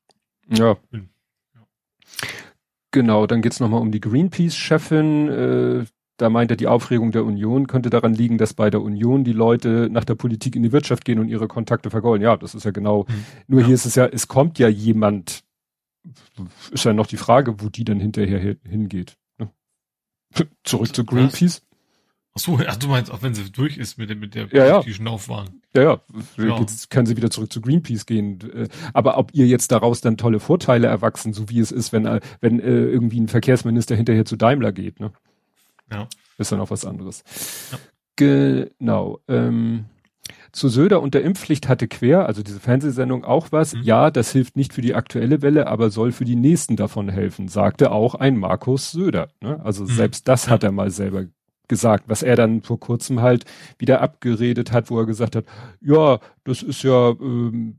Ja. 0.48 0.76
ja. 0.92 1.00
Genau, 2.92 3.26
dann 3.26 3.42
geht's 3.42 3.60
nochmal 3.60 3.80
um 3.80 3.92
die 3.92 4.00
Greenpeace-Chefin, 4.00 5.28
äh, 5.28 5.84
da 6.20 6.28
meint 6.28 6.50
er, 6.50 6.56
die 6.56 6.66
Aufregung 6.66 7.12
der 7.12 7.24
Union 7.24 7.66
könnte 7.66 7.88
daran 7.88 8.12
liegen, 8.12 8.36
dass 8.36 8.52
bei 8.52 8.68
der 8.68 8.82
Union 8.82 9.24
die 9.24 9.32
Leute 9.32 9.88
nach 9.90 10.04
der 10.04 10.16
Politik 10.16 10.54
in 10.54 10.62
die 10.62 10.72
Wirtschaft 10.72 11.04
gehen 11.04 11.18
und 11.18 11.28
ihre 11.28 11.48
Kontakte 11.48 11.88
vergolden. 11.88 12.22
Ja, 12.22 12.36
das 12.36 12.54
ist 12.54 12.64
ja 12.64 12.72
genau. 12.72 13.06
Mhm. 13.08 13.24
Nur 13.46 13.60
ja. 13.60 13.66
hier 13.66 13.74
ist 13.74 13.86
es 13.86 13.94
ja, 13.94 14.06
es 14.06 14.28
kommt 14.28 14.58
ja 14.58 14.68
jemand. 14.68 15.44
Ist 16.70 16.84
ja 16.84 16.92
noch 16.92 17.06
die 17.06 17.16
Frage, 17.16 17.60
wo 17.60 17.68
die 17.68 17.84
dann 17.84 18.00
hinterher 18.00 18.56
hingeht. 18.66 19.16
Ne? 19.38 19.50
Zurück 20.64 20.94
zu 20.94 21.04
Greenpeace. 21.04 21.62
Ach 22.34 22.40
so, 22.40 22.60
ach, 22.64 22.76
du 22.76 22.86
meinst, 22.86 23.10
auch 23.10 23.22
wenn 23.22 23.34
sie 23.34 23.50
durch 23.50 23.76
ist 23.76 23.98
mit, 23.98 24.16
mit 24.18 24.34
der 24.34 24.46
ja, 24.52 24.74
politischen 24.74 25.06
ja. 25.06 25.12
Laufbahn. 25.12 25.62
Ja, 25.74 26.00
ja. 26.36 26.60
Jetzt 26.60 26.90
kann 26.90 27.06
sie 27.06 27.16
wieder 27.16 27.30
zurück 27.30 27.52
zu 27.52 27.60
Greenpeace 27.60 28.06
gehen. 28.06 28.38
Äh, 28.54 28.68
aber 28.92 29.16
ob 29.18 29.34
ihr 29.34 29.46
jetzt 29.46 29.72
daraus 29.72 30.00
dann 30.00 30.16
tolle 30.16 30.38
Vorteile 30.38 30.86
erwachsen, 30.86 31.32
so 31.32 31.48
wie 31.48 31.58
es 31.60 31.72
ist, 31.72 31.92
wenn, 31.92 32.06
äh, 32.06 32.20
wenn 32.40 32.60
äh, 32.60 32.68
irgendwie 32.68 33.20
ein 33.20 33.28
Verkehrsminister 33.28 33.96
hinterher 33.96 34.26
zu 34.26 34.36
Daimler 34.36 34.72
geht, 34.72 35.00
ne? 35.00 35.12
Ja. 35.90 36.08
Ist 36.38 36.52
dann 36.52 36.60
auch 36.60 36.70
was 36.70 36.84
anderes. 36.84 37.24
Ja. 37.72 37.78
Genau. 38.16 39.20
Ähm, 39.28 39.86
zu 40.52 40.68
Söder 40.68 41.00
und 41.00 41.14
der 41.14 41.22
Impfpflicht 41.22 41.68
hatte 41.68 41.88
Quer, 41.88 42.26
also 42.26 42.42
diese 42.42 42.60
Fernsehsendung, 42.60 43.24
auch 43.24 43.52
was. 43.52 43.74
Mhm. 43.74 43.82
Ja, 43.82 44.10
das 44.10 44.32
hilft 44.32 44.56
nicht 44.56 44.72
für 44.72 44.82
die 44.82 44.94
aktuelle 44.94 45.42
Welle, 45.42 45.66
aber 45.68 45.90
soll 45.90 46.12
für 46.12 46.24
die 46.24 46.36
nächsten 46.36 46.76
davon 46.76 47.08
helfen, 47.08 47.48
sagte 47.48 47.92
auch 47.92 48.14
ein 48.14 48.36
Markus 48.36 48.90
Söder. 48.90 49.28
Ne? 49.40 49.60
Also 49.64 49.84
mhm. 49.84 49.88
selbst 49.88 50.28
das 50.28 50.48
hat 50.48 50.64
er 50.64 50.72
mal 50.72 50.90
selber 50.90 51.26
gesagt, 51.68 52.04
was 52.08 52.22
er 52.22 52.34
dann 52.34 52.62
vor 52.62 52.80
kurzem 52.80 53.20
halt 53.20 53.44
wieder 53.78 54.00
abgeredet 54.00 54.72
hat, 54.72 54.90
wo 54.90 54.98
er 54.98 55.06
gesagt 55.06 55.36
hat, 55.36 55.44
ja, 55.80 56.18
das 56.44 56.62
ist 56.62 56.82
ja, 56.82 57.10
ähm, 57.10 57.78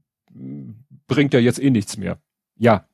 bringt 1.07 1.33
ja 1.33 1.39
jetzt 1.39 1.61
eh 1.61 1.69
nichts 1.69 1.97
mehr. 1.97 2.19
Ja, 2.57 2.85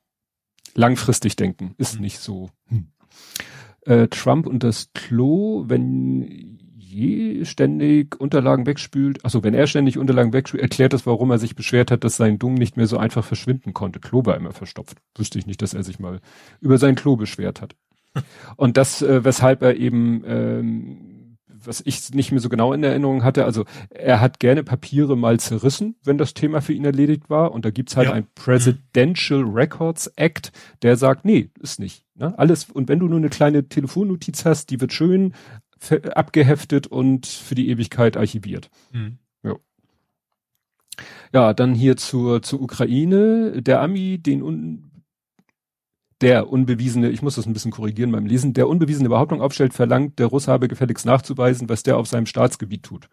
langfristig 0.74 1.36
denken 1.36 1.74
ist 1.78 1.96
mhm. 1.96 2.00
nicht 2.00 2.18
so. 2.18 2.50
Hm 2.66 2.88
äh, 3.88 4.08
Trump 4.08 4.46
und 4.46 4.62
das 4.62 4.90
Klo, 4.94 5.64
wenn 5.66 6.58
je 6.76 7.44
ständig 7.44 8.20
Unterlagen 8.20 8.66
wegspült, 8.66 9.24
also 9.24 9.42
wenn 9.42 9.54
er 9.54 9.66
ständig 9.66 9.98
Unterlagen 9.98 10.32
wegspült, 10.32 10.62
erklärt 10.62 10.92
das, 10.92 11.06
warum 11.06 11.30
er 11.30 11.38
sich 11.38 11.54
beschwert 11.54 11.90
hat, 11.90 12.04
dass 12.04 12.16
sein 12.16 12.38
Dung 12.38 12.54
nicht 12.54 12.76
mehr 12.76 12.86
so 12.86 12.98
einfach 12.98 13.24
verschwinden 13.24 13.74
konnte. 13.74 14.00
Klo 14.00 14.24
war 14.24 14.36
immer 14.36 14.52
verstopft. 14.52 14.98
Wüsste 15.16 15.38
ich 15.38 15.46
nicht, 15.46 15.62
dass 15.62 15.74
er 15.74 15.82
sich 15.82 15.98
mal 15.98 16.20
über 16.60 16.78
sein 16.78 16.94
Klo 16.94 17.16
beschwert 17.16 17.62
hat. 17.62 17.74
Und 18.56 18.76
das, 18.76 19.02
äh, 19.02 19.24
weshalb 19.24 19.62
er 19.62 19.76
eben 19.76 20.22
ähm, 20.26 21.17
was 21.64 21.82
ich 21.84 22.12
nicht 22.14 22.32
mehr 22.32 22.40
so 22.40 22.48
genau 22.48 22.72
in 22.72 22.82
Erinnerung 22.82 23.24
hatte, 23.24 23.44
also 23.44 23.64
er 23.90 24.20
hat 24.20 24.40
gerne 24.40 24.64
Papiere 24.64 25.16
mal 25.16 25.40
zerrissen, 25.40 25.96
wenn 26.04 26.18
das 26.18 26.34
Thema 26.34 26.60
für 26.60 26.72
ihn 26.72 26.84
erledigt 26.84 27.30
war. 27.30 27.52
Und 27.52 27.64
da 27.64 27.70
gibt's 27.70 27.96
halt 27.96 28.08
ja. 28.08 28.14
ein 28.14 28.26
Presidential 28.34 29.42
Records 29.42 30.08
Act, 30.16 30.52
der 30.82 30.96
sagt, 30.96 31.24
nee, 31.24 31.50
ist 31.60 31.80
nicht. 31.80 32.04
Ne? 32.14 32.38
Alles, 32.38 32.64
und 32.70 32.88
wenn 32.88 32.98
du 32.98 33.08
nur 33.08 33.18
eine 33.18 33.30
kleine 33.30 33.68
Telefonnotiz 33.68 34.44
hast, 34.44 34.70
die 34.70 34.80
wird 34.80 34.92
schön 34.92 35.34
abgeheftet 36.14 36.86
und 36.86 37.26
für 37.26 37.54
die 37.54 37.68
Ewigkeit 37.68 38.16
archiviert. 38.16 38.70
Mhm. 38.92 39.18
Ja. 39.42 39.56
Ja, 41.32 41.54
dann 41.54 41.74
hier 41.74 41.96
zur, 41.96 42.42
zur 42.42 42.60
Ukraine. 42.60 43.62
Der 43.62 43.80
Ami, 43.80 44.18
den 44.18 44.42
un, 44.42 44.87
der 46.20 46.48
unbewiesene, 46.50 47.10
ich 47.10 47.22
muss 47.22 47.36
das 47.36 47.46
ein 47.46 47.52
bisschen 47.52 47.70
korrigieren 47.70 48.12
beim 48.12 48.26
Lesen, 48.26 48.52
der 48.52 48.68
unbewiesene 48.68 49.08
Behauptung 49.08 49.40
aufstellt, 49.40 49.72
verlangt, 49.72 50.18
der 50.18 50.26
Russe 50.26 50.50
habe 50.50 50.68
gefälligst 50.68 51.06
nachzuweisen, 51.06 51.68
was 51.68 51.82
der 51.82 51.96
auf 51.96 52.08
seinem 52.08 52.26
Staatsgebiet 52.26 52.82
tut. 52.82 53.08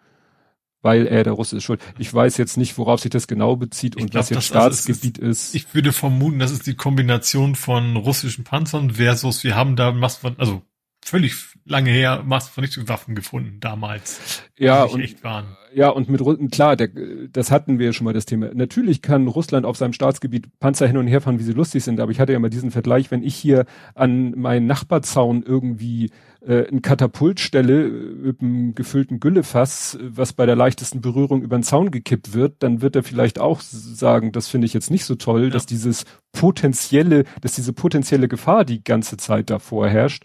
Weil 0.81 1.07
er 1.07 1.23
der 1.23 1.33
Russe 1.33 1.57
ist 1.57 1.63
schuld. 1.63 1.81
Ich 1.97 2.13
weiß 2.13 2.37
jetzt 2.37 2.57
nicht, 2.57 2.77
worauf 2.77 2.99
sich 2.99 3.09
das 3.09 3.27
genau 3.27 3.55
bezieht 3.55 3.95
und 3.95 4.11
glaub, 4.11 4.21
was 4.21 4.29
jetzt 4.29 4.45
Staatsgebiet 4.45 5.17
ist, 5.17 5.49
ist, 5.49 5.55
Ich 5.55 5.73
würde 5.73 5.91
vermuten, 5.91 6.39
das 6.39 6.51
ist 6.51 6.67
die 6.67 6.75
Kombination 6.75 7.55
von 7.55 7.95
russischen 7.95 8.43
Panzern 8.43 8.91
versus 8.91 9.43
wir 9.43 9.55
haben 9.55 9.75
da 9.75 9.99
was 9.99 10.17
von, 10.17 10.35
also 10.37 10.61
völlig 11.05 11.35
lange 11.65 11.91
her 11.91 12.23
Massenvernichtungswaffen 12.25 13.13
gefunden 13.13 13.59
damals. 13.59 14.41
Ja, 14.57 14.83
und, 14.83 15.01
echt 15.01 15.23
waren. 15.23 15.55
ja, 15.73 15.89
und 15.89 16.09
mit 16.09 16.51
klar, 16.51 16.75
der, 16.75 16.89
das 17.31 17.51
hatten 17.51 17.77
wir 17.77 17.93
schon 17.93 18.05
mal 18.05 18.13
das 18.13 18.25
Thema. 18.25 18.49
Natürlich 18.53 19.03
kann 19.03 19.27
Russland 19.27 19.65
auf 19.65 19.77
seinem 19.77 19.93
Staatsgebiet 19.93 20.47
Panzer 20.59 20.87
hin 20.87 20.97
und 20.97 21.07
her 21.07 21.21
fahren, 21.21 21.37
wie 21.39 21.43
sie 21.43 21.53
lustig 21.53 21.83
sind, 21.83 21.99
aber 21.99 22.11
ich 22.11 22.19
hatte 22.19 22.33
ja 22.33 22.39
mal 22.39 22.49
diesen 22.49 22.71
Vergleich, 22.71 23.11
wenn 23.11 23.21
ich 23.21 23.35
hier 23.35 23.65
an 23.93 24.31
meinen 24.31 24.65
Nachbarzaun 24.65 25.43
irgendwie 25.43 26.09
äh, 26.41 26.67
ein 26.71 26.81
Katapult 26.81 27.39
stelle 27.39 27.87
mit 27.87 28.41
einem 28.41 28.73
gefüllten 28.73 29.19
Güllefass, 29.19 29.99
was 30.01 30.33
bei 30.33 30.47
der 30.47 30.55
leichtesten 30.55 31.01
Berührung 31.01 31.43
über 31.43 31.57
den 31.57 31.63
Zaun 31.63 31.91
gekippt 31.91 32.33
wird, 32.33 32.63
dann 32.63 32.81
wird 32.81 32.95
er 32.95 33.03
vielleicht 33.03 33.39
auch 33.39 33.61
sagen, 33.61 34.31
das 34.31 34.47
finde 34.47 34.65
ich 34.65 34.73
jetzt 34.73 34.89
nicht 34.89 35.05
so 35.05 35.13
toll, 35.15 35.45
ja. 35.45 35.49
dass 35.51 35.67
dieses 35.67 36.05
potenzielle, 36.31 37.25
dass 37.41 37.53
diese 37.53 37.73
potenzielle 37.73 38.27
Gefahr 38.27 38.65
die 38.65 38.83
ganze 38.83 39.17
Zeit 39.17 39.51
davor 39.51 39.87
herrscht. 39.87 40.23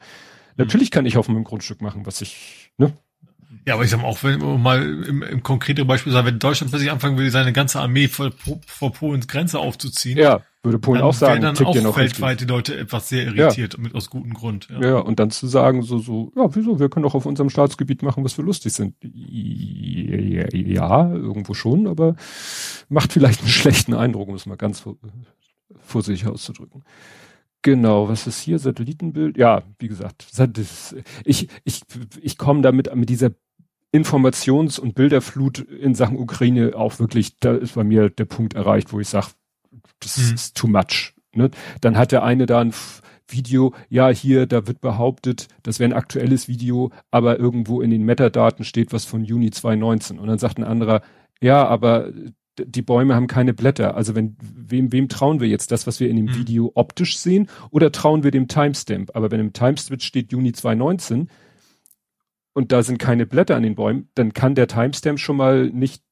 Natürlich 0.65 0.91
kann 0.91 1.07
ich 1.07 1.17
auf 1.17 1.29
meinem 1.29 1.45
Grundstück 1.45 1.83
machen, 1.83 2.07
was 2.07 2.21
ich, 2.21 2.73
ne? 2.79 2.93
Ja, 3.67 3.75
aber 3.75 3.85
ich 3.85 3.91
sag 3.91 4.01
mal, 4.01 4.09
auch 4.09 4.23
wenn 4.23 4.41
wir 4.41 4.59
mal 4.59 5.05
im, 5.05 5.23
im 5.23 5.43
konkreten 5.43 5.87
Beispiel 5.87 6.13
sagen, 6.13 6.27
wenn 6.27 6.39
Deutschland 6.39 6.71
plötzlich 6.71 6.91
anfangen 6.91 7.19
würde, 7.19 7.31
seine 7.31 7.53
ganze 7.53 7.81
Armee 7.81 8.09
vor, 8.09 8.31
vor 8.67 8.93
Polens 8.93 9.29
Grenze 9.29 9.59
aufzuziehen. 9.59 10.17
Ja, 10.17 10.41
würde 10.63 10.79
Polen 10.79 11.01
auch 11.01 11.15
sagen. 11.15 11.41
dann 11.41 11.57
auch 11.59 11.75
noch 11.75 11.97
weltweit 11.97 12.41
die 12.41 12.45
Leute 12.45 12.77
etwas 12.77 13.09
sehr 13.09 13.25
irritiert, 13.25 13.75
ja. 13.75 13.81
mit 13.81 13.95
aus 13.95 14.11
gutem 14.11 14.35
Grund. 14.35 14.69
Ja. 14.71 14.81
ja, 14.81 14.99
und 14.99 15.19
dann 15.19 15.31
zu 15.31 15.47
sagen, 15.47 15.83
so, 15.83 15.99
so, 15.99 16.33
ja, 16.37 16.55
wieso, 16.55 16.79
wir 16.79 16.91
können 16.91 17.05
doch 17.05 17.15
auf 17.15 17.25
unserem 17.25 17.49
Staatsgebiet 17.49 18.03
machen, 18.03 18.25
was 18.25 18.37
wir 18.37 18.45
lustig 18.45 18.75
sind. 18.75 18.95
Ja, 19.03 21.11
irgendwo 21.11 21.55
schon, 21.55 21.87
aber 21.87 22.15
macht 22.89 23.15
vielleicht 23.15 23.41
einen 23.41 23.49
schlechten 23.49 23.95
Eindruck, 23.95 24.29
um 24.29 24.35
es 24.35 24.47
mal 24.47 24.57
ganz 24.57 24.85
vorsichtig 25.79 26.29
auszudrücken. 26.29 26.85
Genau, 27.63 28.09
was 28.09 28.27
ist 28.27 28.41
hier? 28.41 28.59
Satellitenbild? 28.59 29.37
Ja, 29.37 29.63
wie 29.79 29.89
gesagt, 29.89 30.27
ich, 31.25 31.49
ich, 31.65 31.83
ich 32.23 32.39
komme 32.39 32.63
damit 32.63 32.95
mit 32.95 33.11
dieser 33.11 33.33
Informations- 33.93 34.79
und 34.79 34.95
Bilderflut 34.95 35.59
in 35.59 35.95
Sachen 35.95 36.17
Ukraine 36.17 36.75
auch 36.75 36.99
wirklich, 36.99 37.39
da 37.39 37.55
ist 37.55 37.75
bei 37.75 37.85
mir 37.85 38.09
der 38.09 38.25
Punkt 38.25 38.55
erreicht, 38.55 38.93
wo 38.93 39.01
ich 39.01 39.09
sage, 39.09 39.29
das 39.99 40.17
mhm. 40.17 40.35
ist 40.35 40.57
too 40.57 40.69
much. 40.69 41.15
Ne? 41.35 41.51
Dann 41.81 41.99
hat 41.99 42.13
der 42.13 42.23
eine 42.23 42.47
da 42.47 42.61
ein 42.61 42.73
Video, 43.29 43.75
ja, 43.89 44.09
hier, 44.09 44.47
da 44.47 44.67
wird 44.67 44.81
behauptet, 44.81 45.49
das 45.63 45.79
wäre 45.79 45.91
ein 45.91 45.97
aktuelles 45.97 46.49
Video, 46.49 46.91
aber 47.11 47.39
irgendwo 47.39 47.81
in 47.81 47.91
den 47.91 48.05
Metadaten 48.05 48.65
steht 48.65 48.93
was 48.93 49.05
von 49.05 49.25
Juni 49.25 49.51
2019. 49.51 50.19
Und 50.19 50.29
dann 50.29 50.39
sagt 50.39 50.59
ein 50.59 50.65
anderer, 50.65 51.03
ja, 51.41 51.67
aber 51.67 52.13
die 52.67 52.83
Bäume 52.83 53.15
haben 53.15 53.27
keine 53.27 53.55
Blätter. 53.55 53.95
Also 53.95 54.15
wenn, 54.15 54.37
wem, 54.41 54.93
wem 54.93 55.09
trauen 55.09 55.41
wir 55.41 55.49
jetzt 55.49 55.73
das, 55.73 55.87
was 55.87 56.01
wir 56.01 56.09
in 56.09 56.17
dem 56.17 56.27
mhm. 56.27 56.37
Video 56.37 56.73
optisch 56.75 57.19
sehen, 57.19 57.49
oder 57.71 57.93
trauen 57.93 58.23
wir 58.23 58.31
dem 58.31 58.49
Timestamp? 58.49 59.11
Aber 59.15 59.31
wenn 59.31 59.41
im 59.41 59.53
Timestamp 59.53 60.03
steht 60.03 60.33
Juni 60.33 60.53
2019 60.53 61.29
und 62.53 62.73
da 62.73 62.83
sind 62.83 62.99
keine 62.99 63.27
Blätter 63.27 63.57
an 63.57 63.63
den 63.63 63.75
Bäumen, 63.75 64.09
dann 64.15 64.33
kann 64.33 64.55
der 64.55 64.69
Timestamp 64.69 65.19
schon 65.19 65.37
mal 65.37 65.71
nicht 65.71 66.03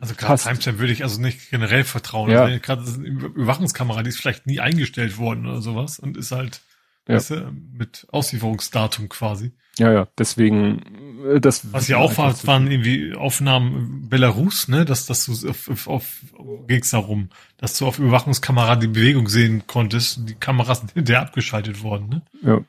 also 0.00 0.14
gerade 0.14 0.40
Timestamp 0.40 0.78
würde 0.78 0.94
ich 0.94 1.02
also 1.02 1.20
nicht 1.20 1.50
generell 1.50 1.84
vertrauen. 1.84 2.30
Ja. 2.30 2.44
Also 2.44 2.58
gerade 2.58 2.82
eine 2.82 3.06
Überwachungskamera, 3.06 4.02
die 4.02 4.08
ist 4.08 4.18
vielleicht 4.18 4.46
nie 4.46 4.58
eingestellt 4.58 5.18
worden 5.18 5.46
oder 5.46 5.60
sowas 5.60 5.98
und 5.98 6.16
ist 6.16 6.32
halt 6.32 6.62
ja. 7.10 7.16
weißt 7.16 7.30
du, 7.30 7.52
mit 7.72 8.06
Auslieferungsdatum 8.10 9.08
quasi. 9.08 9.52
Ja, 9.78 9.92
ja, 9.92 10.08
deswegen 10.18 11.24
äh, 11.24 11.40
das. 11.40 11.72
Was 11.72 11.88
ja 11.88 11.98
auch 11.98 12.16
war, 12.18 12.34
waren 12.46 12.70
irgendwie 12.70 13.14
Aufnahmen 13.14 14.08
Belarus, 14.08 14.68
ne, 14.68 14.84
dass, 14.84 15.06
dass 15.06 15.26
du 15.26 15.48
auf, 15.48 15.68
auf, 15.68 15.86
auf 15.88 16.22
ging's 16.66 16.90
darum, 16.90 17.30
dass 17.56 17.78
du 17.78 17.86
auf 17.86 17.98
Überwachungskamera 17.98 18.76
die 18.76 18.88
Bewegung 18.88 19.28
sehen 19.28 19.64
konntest 19.66 20.28
die 20.28 20.34
Kameras 20.34 20.80
sind 20.80 20.92
hinterher 20.92 21.22
abgeschaltet 21.22 21.82
worden, 21.82 22.08
ne? 22.08 22.22
Ja. 22.42 22.60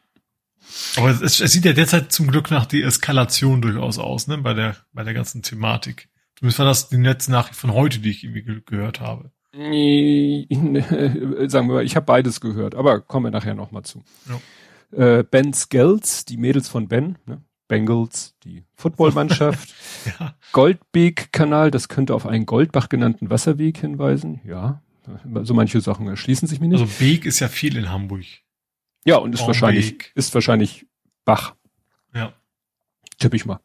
Aber 0.95 1.09
es, 1.09 1.41
es 1.41 1.51
sieht 1.51 1.65
ja 1.65 1.73
derzeit 1.73 2.11
zum 2.11 2.27
Glück 2.27 2.51
nach 2.51 2.65
die 2.65 2.83
Eskalation 2.83 3.61
durchaus 3.61 3.97
aus, 3.97 4.27
ne, 4.27 4.37
bei 4.37 4.53
der, 4.53 4.77
bei 4.93 5.03
der 5.03 5.13
ganzen 5.13 5.41
Thematik. 5.41 6.09
Zumindest 6.37 6.59
war 6.59 6.65
das 6.65 6.89
die 6.89 6.97
letzte 6.97 7.31
Nachricht 7.31 7.59
von 7.59 7.73
heute, 7.73 7.99
die 7.99 8.11
ich 8.11 8.23
irgendwie 8.23 8.43
ge 8.43 8.61
gehört 8.65 8.99
habe. 8.99 9.31
Sagen 11.49 11.67
wir 11.67 11.75
mal, 11.75 11.83
ich 11.83 11.95
habe 11.95 12.05
beides 12.05 12.39
gehört, 12.39 12.75
aber 12.75 13.01
kommen 13.01 13.25
wir 13.25 13.31
nachher 13.31 13.53
nochmal 13.53 13.83
zu. 13.83 14.01
Ja. 14.29 15.19
Äh, 15.19 15.23
ben 15.23 15.53
Skells, 15.53 16.25
die 16.25 16.37
Mädels 16.37 16.69
von 16.69 16.87
Ben, 16.87 17.17
ne? 17.25 17.41
Bengals, 17.67 18.35
die 18.43 18.63
Footballmannschaft. 18.75 19.73
ja. 20.19 20.35
Goldbeek-Kanal, 20.51 21.71
das 21.71 21.87
könnte 21.87 22.13
auf 22.15 22.25
einen 22.25 22.45
Goldbach 22.45 22.89
genannten 22.89 23.29
Wasserweg 23.29 23.77
hinweisen. 23.77 24.41
Ja, 24.43 24.81
so 25.43 25.53
manche 25.53 25.81
Sachen 25.81 26.07
erschließen 26.07 26.47
sich 26.47 26.59
mir 26.59 26.67
nicht. 26.67 26.81
Also 26.81 26.93
Beek 26.99 27.25
ist 27.25 27.39
ja 27.39 27.47
viel 27.47 27.77
in 27.77 27.89
Hamburg. 27.89 28.25
Ja, 29.05 29.17
und 29.17 29.33
ist 29.33 29.47
wahrscheinlich, 29.47 30.11
ist 30.15 30.33
wahrscheinlich 30.33 30.85
Bach. 31.25 31.55
Ja. 32.13 32.33
Tipp 33.17 33.33
ich 33.33 33.45
mal. 33.45 33.59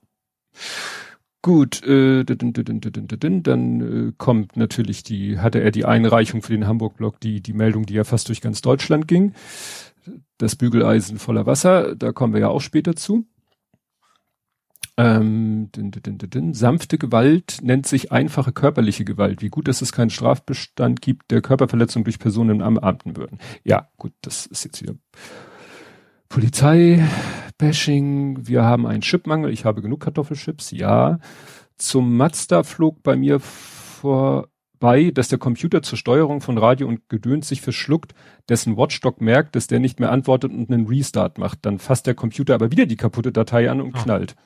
Gut, 1.47 1.81
dann 3.45 4.15
kommt 4.19 4.57
natürlich 4.57 5.05
die, 5.05 5.39
hatte 5.39 5.61
er 5.61 5.71
die 5.71 5.85
Einreichung 5.85 6.43
für 6.43 6.53
den 6.53 6.67
Hamburg-Blog, 6.67 7.21
die, 7.21 7.41
die 7.41 7.53
Meldung, 7.53 7.87
die 7.87 7.95
ja 7.95 8.03
fast 8.03 8.29
durch 8.29 8.41
ganz 8.41 8.63
Deutschland 8.63 9.07
ging. 9.07 9.33
Das 10.39 10.57
Bügeleisen 10.57 11.21
voller 11.21 11.47
Wasser, 11.47 11.95
da 11.95 12.11
kommen 12.11 12.35
wir 12.35 12.41
ja 12.41 12.49
auch 12.49 12.61
später 12.61 12.97
zu. 12.97 13.29
Ähm, 14.97 15.71
din, 15.71 15.93
din, 15.93 16.19
din, 16.19 16.53
Sanfte 16.53 16.99
Gewalt 16.99 17.59
nennt 17.63 17.87
sich 17.87 18.11
einfache 18.11 18.51
körperliche 18.51 19.05
Gewalt. 19.05 19.41
Wie 19.41 19.49
gut, 19.49 19.69
dass 19.69 19.83
es 19.83 19.93
keinen 19.93 20.11
Strafbestand 20.11 21.01
gibt, 21.01 21.31
der 21.31 21.43
Körperverletzung 21.43 22.03
durch 22.03 22.19
Personen 22.19 22.61
am 22.61 22.77
Abenden 22.77 23.17
würden. 23.17 23.39
Ja, 23.63 23.89
gut, 23.99 24.15
das 24.21 24.47
ist 24.47 24.65
jetzt 24.65 24.83
wieder 24.83 24.97
Polizei-Bashing. 27.59 28.47
Wir 28.47 28.65
haben 28.65 28.87
einen 28.87 29.03
Chipmangel. 29.03 29.53
Ich 29.53 29.65
habe 29.65 29.83
genug 29.83 30.01
Kartoffelchips. 30.01 30.71
Ja. 30.73 31.19
Zum 31.77 32.17
Mazda 32.17 32.63
flog 32.63 33.03
bei 33.03 33.17
mir 33.17 33.41
vorbei, 33.41 35.11
dass 35.13 35.29
der 35.29 35.39
Computer 35.39 35.83
zur 35.83 35.99
Steuerung 35.99 36.41
von 36.41 36.59
Radio 36.59 36.89
und 36.89 37.09
Gedöns 37.09 37.49
sich 37.49 37.61
verschluckt, 37.61 38.15
dessen 38.49 38.77
Watchdog 38.77 39.21
merkt, 39.21 39.57
dass 39.57 39.67
der 39.67 39.81
nicht 39.81 40.01
mehr 40.01 40.11
antwortet 40.11 40.53
und 40.53 40.71
einen 40.71 40.87
Restart 40.87 41.39
macht. 41.39 41.61
Dann 41.63 41.79
fasst 41.79 42.07
der 42.07 42.15
Computer 42.15 42.55
aber 42.55 42.71
wieder 42.71 42.87
die 42.87 42.97
kaputte 42.97 43.33
Datei 43.33 43.71
an 43.71 43.81
und 43.81 43.95
ah. 43.97 44.03
knallt. 44.03 44.37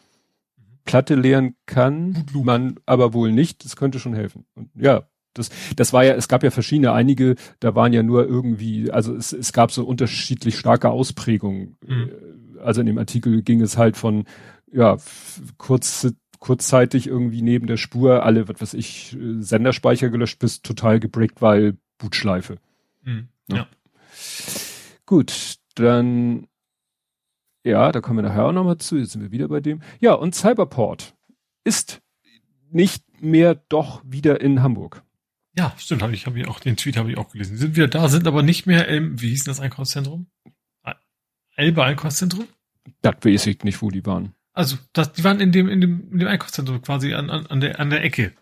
Platte 0.84 1.14
leeren 1.14 1.54
kann 1.66 2.24
man 2.32 2.80
aber 2.86 3.12
wohl 3.12 3.32
nicht. 3.32 3.64
Das 3.64 3.76
könnte 3.76 4.00
schon 4.00 4.14
helfen. 4.14 4.46
Und 4.54 4.70
ja, 4.74 5.04
das, 5.34 5.50
das 5.76 5.92
war 5.92 6.02
ja, 6.02 6.14
es 6.14 6.26
gab 6.26 6.42
ja 6.42 6.50
verschiedene, 6.50 6.92
einige, 6.92 7.36
da 7.60 7.76
waren 7.76 7.92
ja 7.92 8.02
nur 8.02 8.26
irgendwie, 8.26 8.90
also 8.90 9.14
es, 9.14 9.32
es 9.32 9.52
gab 9.52 9.70
so 9.70 9.84
unterschiedlich 9.84 10.58
starke 10.58 10.88
Ausprägungen. 10.88 11.76
Mhm. 11.86 12.10
Also 12.60 12.80
in 12.80 12.86
dem 12.86 12.98
Artikel 12.98 13.42
ging 13.42 13.60
es 13.60 13.76
halt 13.76 13.96
von, 13.96 14.24
ja, 14.72 14.98
kurz, 15.58 16.12
kurzzeitig 16.38 17.06
irgendwie 17.06 17.42
neben 17.42 17.66
der 17.66 17.76
Spur 17.76 18.24
alle, 18.24 18.48
was 18.48 18.60
weiß 18.60 18.74
ich, 18.74 19.16
Senderspeicher 19.38 20.10
gelöscht 20.10 20.38
bis 20.38 20.62
total 20.62 21.00
gebrickt, 21.00 21.42
weil 21.42 21.76
Bootschleife. 21.98 22.58
Mhm. 23.02 23.28
Ja. 23.48 23.56
ja. 23.56 23.66
Gut, 25.06 25.56
dann 25.74 26.46
ja, 27.64 27.92
da 27.92 28.00
kommen 28.00 28.18
wir 28.18 28.28
nachher 28.28 28.46
auch 28.46 28.52
nochmal 28.52 28.78
zu. 28.78 28.96
Jetzt 28.96 29.12
sind 29.12 29.22
wir 29.22 29.32
wieder 29.32 29.48
bei 29.48 29.60
dem. 29.60 29.82
Ja, 30.00 30.14
und 30.14 30.34
Cyberport 30.34 31.14
ist 31.64 32.00
nicht 32.70 33.04
mehr 33.20 33.54
doch 33.54 34.02
wieder 34.04 34.40
in 34.40 34.62
Hamburg. 34.62 35.02
Ja, 35.56 35.74
stimmt, 35.76 36.02
habe 36.02 36.14
ich, 36.14 36.26
hab 36.26 36.36
ich 36.36 36.46
auch, 36.46 36.60
den 36.60 36.76
Tweet 36.76 36.96
habe 36.96 37.10
ich 37.10 37.18
auch 37.18 37.30
gelesen. 37.32 37.52
Die 37.52 37.58
sind 37.58 37.76
wieder 37.76 37.88
da, 37.88 38.08
sind 38.08 38.26
aber 38.26 38.42
nicht 38.42 38.66
mehr 38.66 38.88
im, 38.88 39.20
wie 39.20 39.28
hieß 39.30 39.44
denn 39.44 39.50
das 39.50 39.60
Einkaufszentrum? 39.60 40.26
Elbe 41.60 41.84
Einkaufszentrum? 41.84 42.46
Das 43.02 43.16
weiß 43.22 43.46
ich 43.46 43.62
nicht, 43.62 43.82
wo 43.82 43.90
die 43.90 44.04
waren. 44.06 44.34
Also, 44.52 44.76
das, 44.92 45.12
die 45.12 45.24
waren 45.24 45.40
in 45.40 45.52
dem, 45.52 45.68
in 45.68 45.80
dem, 45.80 46.10
in 46.12 46.18
dem 46.18 46.28
Einkaufszentrum 46.28 46.82
quasi 46.82 47.14
an, 47.14 47.30
an, 47.30 47.46
an 47.46 47.60
der, 47.60 47.78
an 47.78 47.90
der 47.90 48.02
Ecke. 48.02 48.32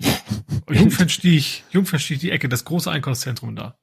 Jungfernstich, 0.70 1.64
Jungfernstich, 1.70 2.18
die 2.18 2.30
Ecke, 2.30 2.48
das 2.48 2.64
große 2.64 2.90
Einkaufszentrum 2.90 3.56
da. 3.56 3.76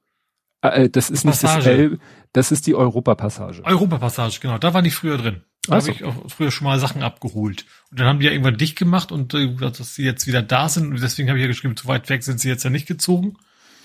Äh, 0.62 0.86
äh, 0.86 0.90
das 0.90 1.10
ist 1.10 1.24
Passage. 1.24 1.56
nicht 1.58 1.68
das 1.68 1.68
L, 1.68 2.00
das 2.34 2.52
ist 2.52 2.68
die 2.68 2.76
Europapassage. 2.76 3.64
Europapassage, 3.64 4.40
genau. 4.40 4.58
Da 4.58 4.74
waren 4.74 4.84
die 4.84 4.92
früher 4.92 5.18
drin. 5.18 5.44
Da 5.68 5.76
also. 5.76 5.90
habe 5.90 5.98
ich 5.98 6.04
auch 6.04 6.30
früher 6.30 6.52
schon 6.52 6.66
mal 6.66 6.80
Sachen 6.80 7.04
abgeholt. 7.04 7.66
Und 7.92 8.00
dann 8.00 8.08
haben 8.08 8.20
die 8.20 8.26
ja 8.26 8.32
irgendwann 8.32 8.58
dicht 8.58 8.78
gemacht 8.78 9.12
und 9.12 9.34
äh, 9.34 9.54
dass 9.56 9.96
sie 9.96 10.04
jetzt 10.04 10.28
wieder 10.28 10.42
da 10.42 10.70
sind. 10.70 10.92
Und 10.92 11.02
deswegen 11.02 11.30
habe 11.30 11.40
ich 11.40 11.44
ja 11.44 11.48
geschrieben, 11.48 11.76
zu 11.76 11.88
weit 11.88 12.10
weg 12.10 12.24
sind 12.24 12.40
sie 12.40 12.50
jetzt 12.50 12.64
ja 12.64 12.70
nicht 12.70 12.88
gezogen. 12.88 13.36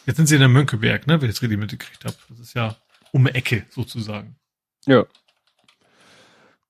Jetzt 0.06 0.16
sind 0.16 0.26
sie 0.26 0.34
in 0.34 0.40
der 0.40 0.48
Mönckeberg, 0.48 1.06
ne, 1.06 1.20
wenn 1.20 1.28
ich 1.28 1.36
das 1.36 1.42
richtig 1.42 1.58
mitgekriegt 1.58 2.04
habe. 2.04 2.16
Das 2.28 2.38
ist 2.38 2.54
ja 2.54 2.76
um 3.12 3.24
die 3.24 3.34
Ecke 3.34 3.64
sozusagen. 3.70 4.36
Ja. 4.86 5.04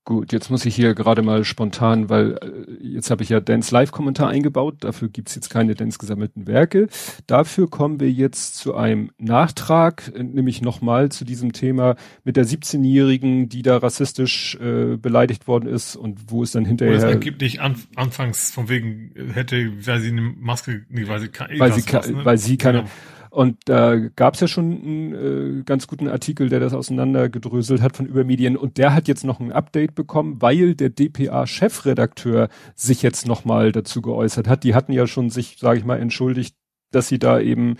Gut, 0.07 0.31
jetzt 0.31 0.51
muss 0.51 0.63
ich 0.67 0.75
hier 0.75 0.93
gerade 0.93 1.23
mal 1.23 1.43
spontan, 1.43 2.09
weil 2.09 2.33
äh, 2.33 2.85
jetzt 2.85 3.09
habe 3.09 3.23
ich 3.23 3.29
ja 3.29 3.39
Dance 3.39 3.73
Live-Kommentar 3.73 4.29
eingebaut, 4.29 4.75
dafür 4.81 5.09
gibt's 5.09 5.33
jetzt 5.33 5.49
keine 5.49 5.73
Dance 5.73 5.97
gesammelten 5.97 6.45
Werke. 6.45 6.89
Dafür 7.25 7.67
kommen 7.67 7.99
wir 7.99 8.11
jetzt 8.11 8.55
zu 8.55 8.75
einem 8.75 9.09
Nachtrag, 9.17 10.13
äh, 10.15 10.21
nämlich 10.21 10.61
nochmal 10.61 11.09
zu 11.09 11.25
diesem 11.25 11.53
Thema 11.53 11.95
mit 12.23 12.37
der 12.37 12.45
17-Jährigen, 12.45 13.49
die 13.49 13.63
da 13.63 13.77
rassistisch 13.77 14.53
äh, 14.61 14.95
beleidigt 14.95 15.47
worden 15.47 15.67
ist 15.67 15.95
und 15.95 16.29
wo 16.29 16.43
es 16.43 16.51
dann 16.51 16.65
hinterher... 16.65 16.93
Und 16.93 16.99
es 16.99 17.11
angeblich 17.11 17.61
an, 17.61 17.75
anfangs 17.95 18.51
von 18.51 18.69
wegen 18.69 19.11
äh, 19.15 19.33
hätte, 19.33 19.71
weil 19.87 20.01
sie 20.01 20.09
eine 20.09 20.21
Maske, 20.21 20.85
nee, 20.87 21.07
weil 21.07 21.19
sie, 21.19 21.29
weil 21.57 21.73
sie, 21.73 22.11
ne? 22.11 22.23
weil 22.23 22.37
sie 22.37 22.57
keine... 22.57 22.81
Genau 22.81 22.91
Und 23.35 23.57
da 23.65 23.97
gab 23.97 24.35
es 24.35 24.39
ja 24.39 24.47
schon 24.47 24.71
einen 24.71 25.59
äh, 25.59 25.63
ganz 25.63 25.87
guten 25.87 26.07
Artikel, 26.07 26.47
der 26.47 26.61
das 26.61 26.73
auseinandergedröselt 26.73 27.81
hat 27.81 27.97
von 27.97 28.05
Übermedien. 28.05 28.55
Und 28.55 28.77
der 28.77 28.93
hat 28.93 29.09
jetzt 29.09 29.25
noch 29.25 29.41
ein 29.41 29.51
Update 29.51 29.93
bekommen, 29.93 30.41
weil 30.41 30.73
der 30.73 30.89
DPA-Chefredakteur 30.89 32.47
sich 32.75 33.01
jetzt 33.01 33.27
nochmal 33.27 33.73
dazu 33.73 34.01
geäußert 34.01 34.47
hat. 34.47 34.63
Die 34.63 34.73
hatten 34.73 34.93
ja 34.93 35.05
schon 35.05 35.29
sich, 35.29 35.57
sage 35.59 35.79
ich 35.79 35.83
mal, 35.83 35.99
entschuldigt, 35.99 36.55
dass 36.91 37.09
sie 37.09 37.19
da 37.19 37.41
eben 37.41 37.75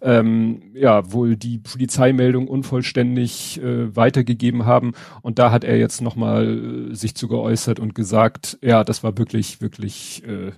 ähm, 0.00 0.72
ja 0.72 1.12
wohl 1.12 1.36
die 1.36 1.58
Polizeimeldung 1.58 2.48
unvollständig 2.48 3.60
äh, 3.62 3.94
weitergegeben 3.94 4.64
haben 4.64 4.92
und 5.20 5.38
da 5.38 5.50
hat 5.50 5.64
er 5.64 5.76
jetzt 5.76 6.00
noch 6.00 6.16
mal 6.16 6.90
äh, 6.92 6.94
sich 6.94 7.14
zu 7.14 7.28
geäußert 7.28 7.78
und 7.78 7.94
gesagt, 7.94 8.56
ja, 8.62 8.82
das 8.82 9.02
war 9.02 9.18
wirklich 9.18 9.60
wirklich 9.60 10.24
äh, 10.26 10.52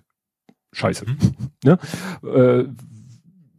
scheiße. 0.73 1.07
Mhm. 1.07 1.19
ne? 1.65 1.79
äh, 2.23 2.65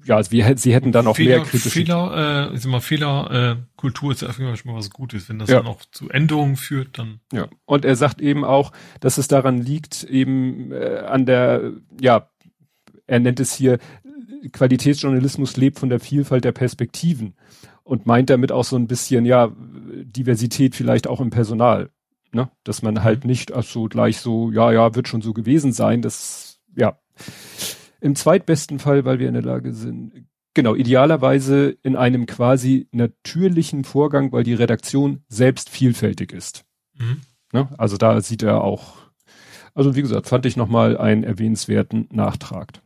ja, 0.07 0.15
also 0.15 0.31
wir, 0.31 0.57
sie 0.57 0.73
hätten 0.73 0.93
dann 0.93 1.05
auch 1.05 1.17
Fehler, 1.17 1.37
mehr 1.37 1.45
kritische 1.45 1.69
Fehler, 1.69 2.49
äh, 2.51 2.55
ich 2.55 2.61
sag 2.61 2.71
mal, 2.71 2.79
Fehlerkultur 2.79 4.11
äh, 4.11 4.13
ist 4.13 4.21
ja 4.21 4.31
schon 4.31 4.71
mal 4.71 4.77
was 4.77 4.89
Gutes. 4.89 5.27
Wenn 5.27 5.37
das 5.37 5.49
ja. 5.49 5.57
dann 5.57 5.67
auch 5.67 5.81
zu 5.91 6.09
Änderungen 6.09 6.55
führt, 6.55 6.97
dann. 6.97 7.19
Ja. 7.33 7.47
Und 7.65 7.83
er 7.83 7.95
sagt 7.97 8.21
eben 8.21 8.45
auch, 8.45 8.71
dass 9.01 9.17
es 9.17 9.27
daran 9.27 9.57
liegt, 9.57 10.05
eben 10.05 10.71
äh, 10.71 10.99
an 11.05 11.25
der, 11.25 11.73
ja, 11.99 12.29
er 13.05 13.19
nennt 13.19 13.41
es 13.41 13.53
hier, 13.53 13.79
Qualitätsjournalismus 14.53 15.57
lebt 15.57 15.77
von 15.77 15.89
der 15.89 15.99
Vielfalt 15.99 16.45
der 16.45 16.53
Perspektiven 16.53 17.35
und 17.83 18.05
meint 18.05 18.29
damit 18.29 18.53
auch 18.53 18.63
so 18.63 18.77
ein 18.77 18.87
bisschen, 18.87 19.25
ja, 19.25 19.51
Diversität 19.57 20.75
vielleicht 20.75 21.07
auch 21.07 21.19
im 21.19 21.31
Personal. 21.31 21.89
Ne? 22.31 22.49
Dass 22.63 22.81
man 22.81 23.03
halt 23.03 23.25
mhm. 23.25 23.29
nicht 23.29 23.53
ach 23.53 23.63
so 23.63 23.85
gleich 23.85 24.19
so, 24.19 24.51
ja, 24.51 24.71
ja, 24.71 24.95
wird 24.95 25.09
schon 25.09 25.21
so 25.21 25.33
gewesen 25.33 25.73
sein. 25.73 26.01
Das, 26.01 26.59
ja. 26.77 26.97
Im 28.01 28.15
zweitbesten 28.15 28.79
Fall, 28.79 29.05
weil 29.05 29.19
wir 29.19 29.27
in 29.27 29.33
der 29.33 29.43
Lage 29.43 29.73
sind, 29.73 30.25
genau, 30.53 30.75
idealerweise 30.75 31.77
in 31.83 31.95
einem 31.95 32.25
quasi 32.25 32.87
natürlichen 32.91 33.83
Vorgang, 33.83 34.31
weil 34.31 34.43
die 34.43 34.53
Redaktion 34.53 35.23
selbst 35.27 35.69
vielfältig 35.69 36.31
ist. 36.31 36.65
Mhm. 36.97 37.21
Ne? 37.53 37.69
Also 37.77 37.97
da 37.97 38.19
sieht 38.21 38.43
er 38.43 38.63
auch, 38.63 38.95
also 39.73 39.95
wie 39.95 40.01
gesagt, 40.01 40.27
fand 40.27 40.45
ich 40.45 40.57
nochmal 40.57 40.97
einen 40.97 41.23
erwähnenswerten 41.23 42.07
Nachtrag. 42.11 42.81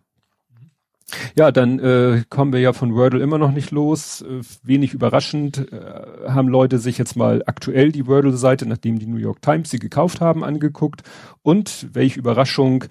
Ja, 1.35 1.51
dann 1.51 1.79
äh, 1.79 2.23
kommen 2.29 2.53
wir 2.53 2.59
ja 2.59 2.73
von 2.73 2.95
Wordle 2.95 3.21
immer 3.21 3.37
noch 3.37 3.51
nicht 3.51 3.71
los. 3.71 4.21
Äh, 4.21 4.41
wenig 4.63 4.93
überraschend 4.93 5.71
äh, 5.71 6.29
haben 6.29 6.47
Leute 6.47 6.79
sich 6.79 6.97
jetzt 6.97 7.15
mal 7.15 7.43
aktuell 7.45 7.91
die 7.91 8.07
Wordle-Seite, 8.07 8.65
nachdem 8.65 8.99
die 8.99 9.07
New 9.07 9.17
York 9.17 9.41
Times 9.41 9.69
sie 9.69 9.79
gekauft 9.79 10.21
haben, 10.21 10.43
angeguckt. 10.43 11.03
Und 11.41 11.87
welche 11.93 12.19
Überraschung, 12.19 12.85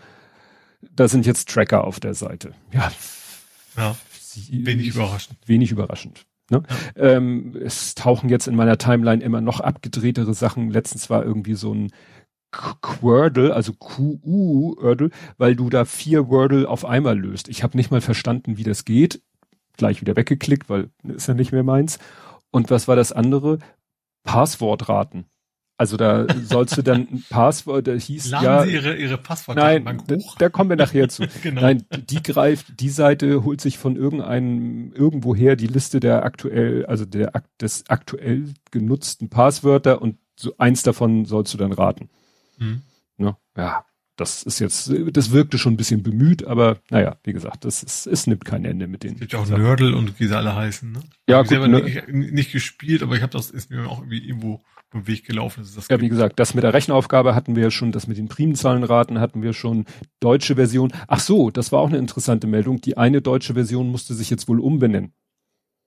da 0.80 1.08
sind 1.08 1.26
jetzt 1.26 1.48
Tracker 1.48 1.84
auf 1.84 2.00
der 2.00 2.14
Seite. 2.14 2.54
Ja, 2.72 2.90
ja 3.76 3.96
wenig 4.50 4.88
überraschend. 4.88 5.38
Wenig 5.46 5.70
überraschend. 5.70 6.26
Ne? 6.50 6.62
Ja. 6.96 7.02
Ähm, 7.16 7.56
es 7.56 7.94
tauchen 7.94 8.28
jetzt 8.28 8.48
in 8.48 8.56
meiner 8.56 8.78
Timeline 8.78 9.22
immer 9.22 9.40
noch 9.40 9.60
abgedrehtere 9.60 10.34
Sachen. 10.34 10.70
Letztens 10.70 11.10
war 11.10 11.24
irgendwie 11.24 11.54
so 11.54 11.72
ein 11.72 11.92
Quordle, 12.52 13.54
also 13.54 13.72
QU-Wordle, 13.72 15.10
weil 15.38 15.54
du 15.54 15.70
da 15.70 15.84
vier 15.84 16.28
Wordle 16.28 16.68
auf 16.68 16.84
einmal 16.84 17.18
löst. 17.18 17.48
Ich 17.48 17.62
habe 17.62 17.76
nicht 17.76 17.92
mal 17.92 18.00
verstanden, 18.00 18.56
wie 18.56 18.64
das 18.64 18.84
geht. 18.84 19.22
Gleich 19.76 20.00
wieder 20.00 20.16
weggeklickt, 20.16 20.68
weil 20.68 20.90
ist 21.04 21.28
ja 21.28 21.34
nicht 21.34 21.52
mehr 21.52 21.62
meins. 21.62 21.98
Und 22.50 22.70
was 22.70 22.88
war 22.88 22.96
das 22.96 23.12
andere? 23.12 23.60
Passwortraten. 24.24 25.29
Also 25.80 25.96
da 25.96 26.26
sollst 26.42 26.76
du 26.76 26.82
dann 26.82 27.08
ein 27.10 27.24
Passwort, 27.30 27.86
da 27.86 27.92
hieß 27.94 28.28
Laden 28.28 28.44
ja. 28.44 28.64
Sie 28.64 28.72
Ihre, 28.74 28.96
Ihre 28.96 29.16
Passwortdatenbank 29.16 30.02
hoch? 30.12 30.36
Da, 30.36 30.44
da 30.44 30.48
kommen 30.50 30.68
wir 30.68 30.76
nachher 30.76 31.08
zu. 31.08 31.26
genau. 31.42 31.62
Nein, 31.62 31.86
die 32.10 32.22
greift, 32.22 32.78
die 32.80 32.90
Seite 32.90 33.44
holt 33.44 33.62
sich 33.62 33.78
von 33.78 33.96
irgendeinem, 33.96 34.92
irgendwoher 34.92 35.56
die 35.56 35.68
Liste 35.68 35.98
der 35.98 36.26
aktuell, 36.26 36.84
also 36.84 37.06
der, 37.06 37.32
des 37.62 37.84
aktuell 37.88 38.52
genutzten 38.70 39.30
Passwörter 39.30 40.02
und 40.02 40.18
so 40.36 40.52
eins 40.58 40.82
davon 40.82 41.24
sollst 41.24 41.54
du 41.54 41.56
dann 41.56 41.72
raten. 41.72 42.10
Mhm. 42.58 42.82
Ne? 43.16 43.36
Ja, 43.56 43.86
das 44.16 44.42
ist 44.42 44.58
jetzt, 44.58 44.92
das 45.12 45.30
wirkte 45.30 45.56
schon 45.56 45.72
ein 45.72 45.78
bisschen 45.78 46.02
bemüht, 46.02 46.46
aber 46.46 46.76
naja, 46.90 47.16
wie 47.24 47.32
gesagt, 47.32 47.64
das 47.64 47.82
ist, 47.82 48.06
es 48.06 48.26
nimmt 48.26 48.44
kein 48.44 48.66
Ende 48.66 48.86
mit 48.86 49.02
denen. 49.02 49.14
Es 49.14 49.20
gibt 49.20 49.32
ja 49.32 49.38
auch 49.38 49.48
Nördel 49.48 49.94
und 49.94 50.20
wie 50.20 50.26
sie 50.26 50.36
alle 50.36 50.54
heißen, 50.54 50.92
ne? 50.92 51.00
Ja, 51.26 51.40
ich 51.40 51.48
gut. 51.48 51.70
Ne, 51.70 51.80
nicht, 51.80 52.08
nicht, 52.34 52.52
gespielt, 52.52 53.02
aber 53.02 53.16
ich 53.16 53.22
habe 53.22 53.32
das, 53.32 53.50
ist 53.50 53.70
mir 53.70 53.88
auch 53.88 54.00
irgendwie 54.00 54.28
irgendwo 54.28 54.62
im 54.92 55.06
Weg 55.06 55.24
gelaufen. 55.24 55.60
Dass 55.60 55.74
das 55.74 55.88
ja, 55.88 56.00
wie 56.00 56.08
gesagt, 56.08 56.38
das 56.38 56.54
mit 56.54 56.64
der 56.64 56.74
Rechenaufgabe 56.74 57.34
hatten 57.34 57.56
wir 57.56 57.70
schon, 57.70 57.92
das 57.92 58.06
mit 58.06 58.18
den 58.18 58.28
Primzahlenraten 58.28 59.20
hatten 59.20 59.42
wir 59.42 59.52
schon, 59.52 59.86
deutsche 60.20 60.56
Version. 60.56 60.92
Ach 61.06 61.20
so, 61.20 61.50
das 61.50 61.72
war 61.72 61.80
auch 61.80 61.88
eine 61.88 61.98
interessante 61.98 62.46
Meldung. 62.46 62.80
Die 62.80 62.96
eine 62.96 63.22
deutsche 63.22 63.54
Version 63.54 63.88
musste 63.88 64.14
sich 64.14 64.30
jetzt 64.30 64.48
wohl 64.48 64.60
umbenennen. 64.60 65.12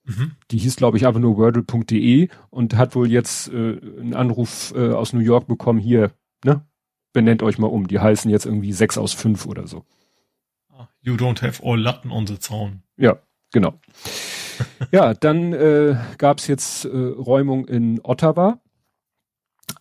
Mhm. 0.06 0.34
Die 0.52 0.58
hieß, 0.58 0.76
glaube 0.76 0.98
ich, 0.98 1.08
einfach 1.08 1.20
nur 1.20 1.38
wordle.de 1.38 2.30
und 2.50 2.76
hat 2.76 2.96
wohl 2.96 3.10
jetzt 3.10 3.50
äh, 3.50 3.80
einen 4.00 4.14
Anruf 4.14 4.74
äh, 4.76 4.92
aus 4.92 5.14
New 5.14 5.22
York 5.22 5.48
bekommen, 5.48 5.80
hier, 5.80 6.12
ne? 6.44 6.66
Benennt 7.14 7.44
euch 7.44 7.60
mal 7.60 7.68
um. 7.68 7.88
Die 7.88 8.00
heißen 8.00 8.30
jetzt 8.32 8.46
irgendwie 8.46 8.74
sechs 8.74 8.98
aus 8.98 9.14
fünf 9.14 9.46
oder 9.46 9.68
so. 9.68 9.86
Ah, 10.70 10.90
you 11.02 11.14
don't 11.14 11.44
have 11.44 11.64
all 11.64 11.80
Latten 11.80 12.12
on 12.12 12.26
the 12.26 12.40
Zaun. 12.40 12.82
Ja, 12.98 13.20
genau. 13.52 13.80
ja, 14.92 15.14
dann 15.14 15.54
äh, 15.54 15.96
gab 16.18 16.40
es 16.40 16.48
jetzt 16.48 16.86
äh, 16.86 16.90
Räumung 16.90 17.68
in 17.68 18.02
Ottawa. 18.04 18.60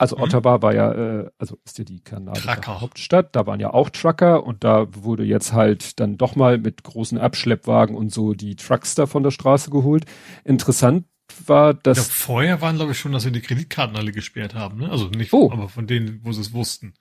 Also 0.03 0.17
mhm. 0.17 0.23
Ottawa 0.25 0.63
war 0.63 0.75
ja, 0.75 0.93
äh, 0.93 1.31
also 1.39 1.59
ist 1.65 1.79
ja 1.79 1.85
die 1.85 2.01
kanadische 2.01 2.81
Hauptstadt, 2.81 3.37
da 3.37 3.47
waren 3.47 3.61
ja 3.61 3.73
auch 3.73 3.89
Trucker 3.89 4.43
und 4.43 4.65
da 4.65 4.89
wurde 4.93 5.23
jetzt 5.23 5.53
halt 5.53 6.01
dann 6.01 6.19
doch 6.19 6.35
mal 6.35 6.59
mit 6.59 6.83
großen 6.83 7.19
Abschleppwagen 7.19 7.95
und 7.95 8.13
so 8.13 8.35
die 8.35 8.57
Trucks 8.57 8.97
da 8.97 9.07
von 9.07 9.23
der 9.23 9.31
Straße 9.31 9.71
geholt. 9.71 10.05
Interessant 10.43 11.05
war, 11.47 11.73
dass. 11.73 11.99
Ja, 11.99 12.03
vorher 12.03 12.61
waren, 12.61 12.75
glaube 12.75 12.91
ich, 12.91 12.99
schon, 12.99 13.13
dass 13.13 13.25
wir 13.25 13.31
die 13.31 13.43
Kreditkarten 13.43 13.97
alle 13.97 14.11
gesperrt 14.11 14.57
haben, 14.57 14.79
ne? 14.79 14.91
Also 14.91 15.07
nicht, 15.07 15.33
oh. 15.33 15.53
aber 15.53 15.69
von 15.69 15.87
denen, 15.87 16.19
wo 16.25 16.33
sie 16.33 16.41
es 16.41 16.53
wussten. 16.53 16.95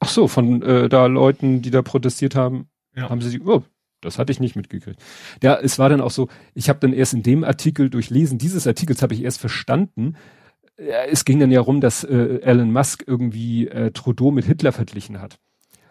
Ach 0.00 0.08
so, 0.08 0.26
von 0.26 0.60
äh, 0.62 0.88
da 0.88 1.06
Leuten, 1.06 1.62
die 1.62 1.70
da 1.70 1.82
protestiert 1.82 2.34
haben, 2.34 2.66
ja. 2.96 3.10
haben 3.10 3.20
sie 3.20 3.30
sie. 3.30 3.42
Oh, 3.42 3.62
das 4.00 4.18
hatte 4.18 4.32
ich 4.32 4.40
nicht 4.40 4.56
mitgekriegt. 4.56 5.00
Ja, 5.40 5.54
es 5.54 5.78
war 5.78 5.88
dann 5.88 6.00
auch 6.00 6.10
so, 6.10 6.28
ich 6.52 6.68
habe 6.68 6.80
dann 6.80 6.92
erst 6.92 7.14
in 7.14 7.22
dem 7.22 7.44
Artikel 7.44 7.90
durchlesen, 7.90 8.38
dieses 8.38 8.66
Artikels 8.66 9.02
habe 9.02 9.14
ich 9.14 9.22
erst 9.22 9.38
verstanden. 9.38 10.16
Es 10.76 11.24
ging 11.24 11.38
dann 11.38 11.50
ja 11.50 11.60
rum, 11.60 11.80
dass 11.80 12.04
äh, 12.04 12.40
Elon 12.42 12.72
Musk 12.72 13.04
irgendwie 13.06 13.68
äh, 13.68 13.92
Trudeau 13.92 14.30
mit 14.30 14.44
Hitler 14.44 14.72
verglichen 14.72 15.20
hat. 15.20 15.38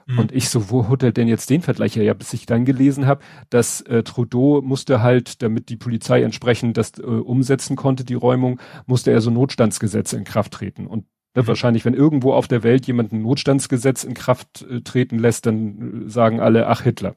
Mhm. 0.05 0.19
Und 0.19 0.31
ich 0.31 0.49
so, 0.49 0.69
wo 0.69 0.89
hat 0.89 1.03
er 1.03 1.11
denn 1.11 1.27
jetzt 1.27 1.49
den 1.49 1.61
Vergleich 1.61 1.95
her? 1.95 2.03
Ja, 2.03 2.13
bis 2.13 2.33
ich 2.33 2.45
dann 2.45 2.65
gelesen 2.65 3.05
habe, 3.05 3.21
dass 3.49 3.81
äh, 3.81 4.03
Trudeau 4.03 4.61
musste 4.61 5.01
halt, 5.01 5.41
damit 5.41 5.69
die 5.69 5.77
Polizei 5.77 6.21
entsprechend 6.21 6.77
das 6.77 6.97
äh, 6.99 7.03
umsetzen 7.03 7.75
konnte, 7.75 8.03
die 8.03 8.13
Räumung, 8.13 8.59
musste 8.85 9.11
er 9.11 9.21
so 9.21 9.31
Notstandsgesetze 9.31 10.17
in 10.17 10.23
Kraft 10.23 10.53
treten. 10.53 10.87
Und 10.87 11.05
ne, 11.35 11.43
mhm. 11.43 11.47
wahrscheinlich, 11.47 11.85
wenn 11.85 11.93
irgendwo 11.93 12.33
auf 12.33 12.47
der 12.47 12.63
Welt 12.63 12.85
jemand 12.85 13.13
ein 13.13 13.21
Notstandsgesetz 13.21 14.03
in 14.03 14.13
Kraft 14.13 14.65
äh, 14.69 14.81
treten 14.81 15.19
lässt, 15.19 15.45
dann 15.45 16.05
äh, 16.05 16.09
sagen 16.09 16.39
alle, 16.39 16.67
ach 16.67 16.81
Hitler. 16.81 17.15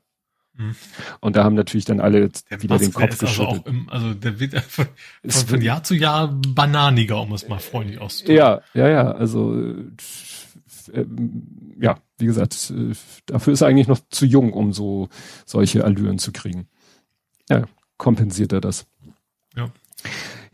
Mhm. 0.56 0.74
Und 1.20 1.36
da 1.36 1.44
haben 1.44 1.54
natürlich 1.54 1.84
dann 1.84 2.00
alle 2.00 2.30
der 2.50 2.62
wieder 2.62 2.78
den 2.78 2.92
Kopf 2.92 3.22
also 3.22 3.26
geschüttelt. 3.26 3.66
Also, 3.66 3.70
im, 3.70 3.88
also 3.88 4.14
der 4.14 4.40
wird 4.40 4.54
von, 4.68 4.86
von, 5.22 5.46
von, 5.48 5.62
Jahr 5.62 5.82
zu 5.82 5.94
Jahr 5.94 6.28
bananiger, 6.28 7.20
um 7.20 7.32
es 7.32 7.48
mal 7.48 7.58
freundlich 7.58 8.00
auszudrücken. 8.00 8.36
Ja, 8.36 8.60
ja, 8.74 8.88
ja. 8.88 9.12
Also 9.12 9.54
äh, 10.92 11.04
ja, 11.78 11.98
wie 12.18 12.26
gesagt, 12.26 12.72
äh, 12.74 12.94
dafür 13.26 13.52
ist 13.52 13.60
er 13.60 13.68
eigentlich 13.68 13.88
noch 13.88 14.00
zu 14.10 14.26
jung, 14.26 14.52
um 14.52 14.72
so 14.72 15.08
solche 15.44 15.84
Allüren 15.84 16.18
zu 16.18 16.32
kriegen. 16.32 16.68
Ja, 17.48 17.64
kompensiert 17.98 18.52
er 18.52 18.60
das. 18.60 18.86
Ja. 19.56 19.70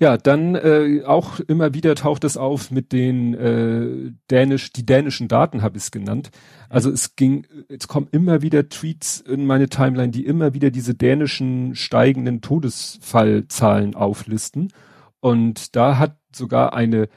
Ja, 0.03 0.17
dann 0.17 0.57
äh, 0.57 1.05
auch 1.07 1.39
immer 1.39 1.75
wieder 1.75 1.95
taucht 1.95 2.25
es 2.25 2.37
auf 2.37 2.73
mit 2.73 2.91
den 2.91 3.35
äh, 3.35 4.11
dänisch, 4.33 4.73
die 4.73 4.85
dänischen 4.85 5.29
Daten 5.29 5.63
habe 5.63 5.77
ich 5.77 5.85
es 5.85 5.91
genannt. 5.93 6.33
Also 6.69 6.91
es 6.91 7.15
ging, 7.15 7.47
es 7.69 7.87
kommen 7.87 8.09
immer 8.11 8.43
wieder 8.43 8.69
Tweets 8.69 9.21
in 9.21 9.47
meine 9.47 9.69
Timeline, 9.69 10.11
die 10.11 10.27
immer 10.27 10.55
wieder 10.55 10.73
diese 10.73 10.97
dänischen 10.97 11.77
steigenden 11.77 12.41
Todesfallzahlen 12.41 13.95
auflisten. 13.95 14.73
Und 15.21 15.77
da 15.77 15.99
hat 15.99 16.17
sogar 16.35 16.75
eine 16.75 17.09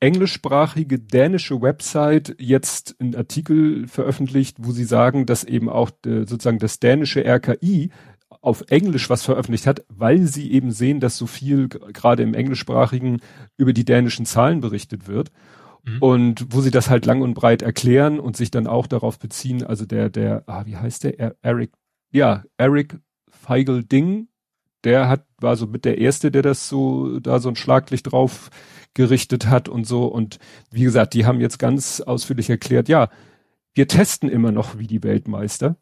englischsprachige 0.00 0.98
dänische 0.98 1.62
Website 1.62 2.36
jetzt 2.38 2.96
einen 2.98 3.14
Artikel 3.14 3.88
veröffentlicht, 3.88 4.58
wo 4.60 4.72
sie 4.72 4.84
sagen, 4.84 5.24
dass 5.24 5.44
eben 5.44 5.70
auch 5.70 5.90
äh, 6.04 6.26
sozusagen 6.26 6.58
das 6.58 6.80
dänische 6.80 7.24
RKI 7.24 7.90
auf 8.40 8.64
Englisch 8.68 9.10
was 9.10 9.22
veröffentlicht 9.22 9.66
hat, 9.66 9.84
weil 9.88 10.26
sie 10.26 10.50
eben 10.52 10.72
sehen, 10.72 11.00
dass 11.00 11.16
so 11.16 11.26
viel 11.26 11.68
gerade 11.68 12.22
im 12.22 12.34
englischsprachigen 12.34 13.20
über 13.56 13.72
die 13.72 13.84
dänischen 13.84 14.24
Zahlen 14.26 14.60
berichtet 14.60 15.08
wird. 15.08 15.30
Mhm. 15.84 15.98
Und 16.00 16.46
wo 16.50 16.60
sie 16.60 16.70
das 16.70 16.88
halt 16.88 17.06
lang 17.06 17.22
und 17.22 17.34
breit 17.34 17.62
erklären 17.62 18.18
und 18.18 18.36
sich 18.36 18.50
dann 18.50 18.66
auch 18.66 18.86
darauf 18.86 19.18
beziehen, 19.18 19.62
also 19.62 19.84
der, 19.84 20.10
der, 20.10 20.44
ah, 20.46 20.64
wie 20.66 20.76
heißt 20.76 21.04
der? 21.04 21.36
Eric, 21.42 21.72
ja, 22.10 22.44
Eric 22.56 22.98
Feigl 23.28 23.84
Ding, 23.84 24.28
der 24.84 25.08
hat, 25.08 25.26
war 25.38 25.56
so 25.56 25.66
mit 25.66 25.84
der 25.84 25.98
erste, 25.98 26.30
der 26.30 26.42
das 26.42 26.68
so, 26.68 27.20
da 27.20 27.38
so 27.40 27.50
ein 27.50 27.56
Schlaglicht 27.56 28.10
drauf 28.10 28.50
gerichtet 28.94 29.46
hat 29.46 29.68
und 29.68 29.86
so. 29.86 30.06
Und 30.06 30.38
wie 30.70 30.82
gesagt, 30.82 31.14
die 31.14 31.26
haben 31.26 31.40
jetzt 31.40 31.58
ganz 31.58 32.00
ausführlich 32.00 32.48
erklärt, 32.48 32.88
ja, 32.88 33.08
wir 33.74 33.86
testen 33.86 34.28
immer 34.28 34.52
noch 34.52 34.78
wie 34.78 34.86
die 34.86 35.02
Weltmeister. 35.02 35.76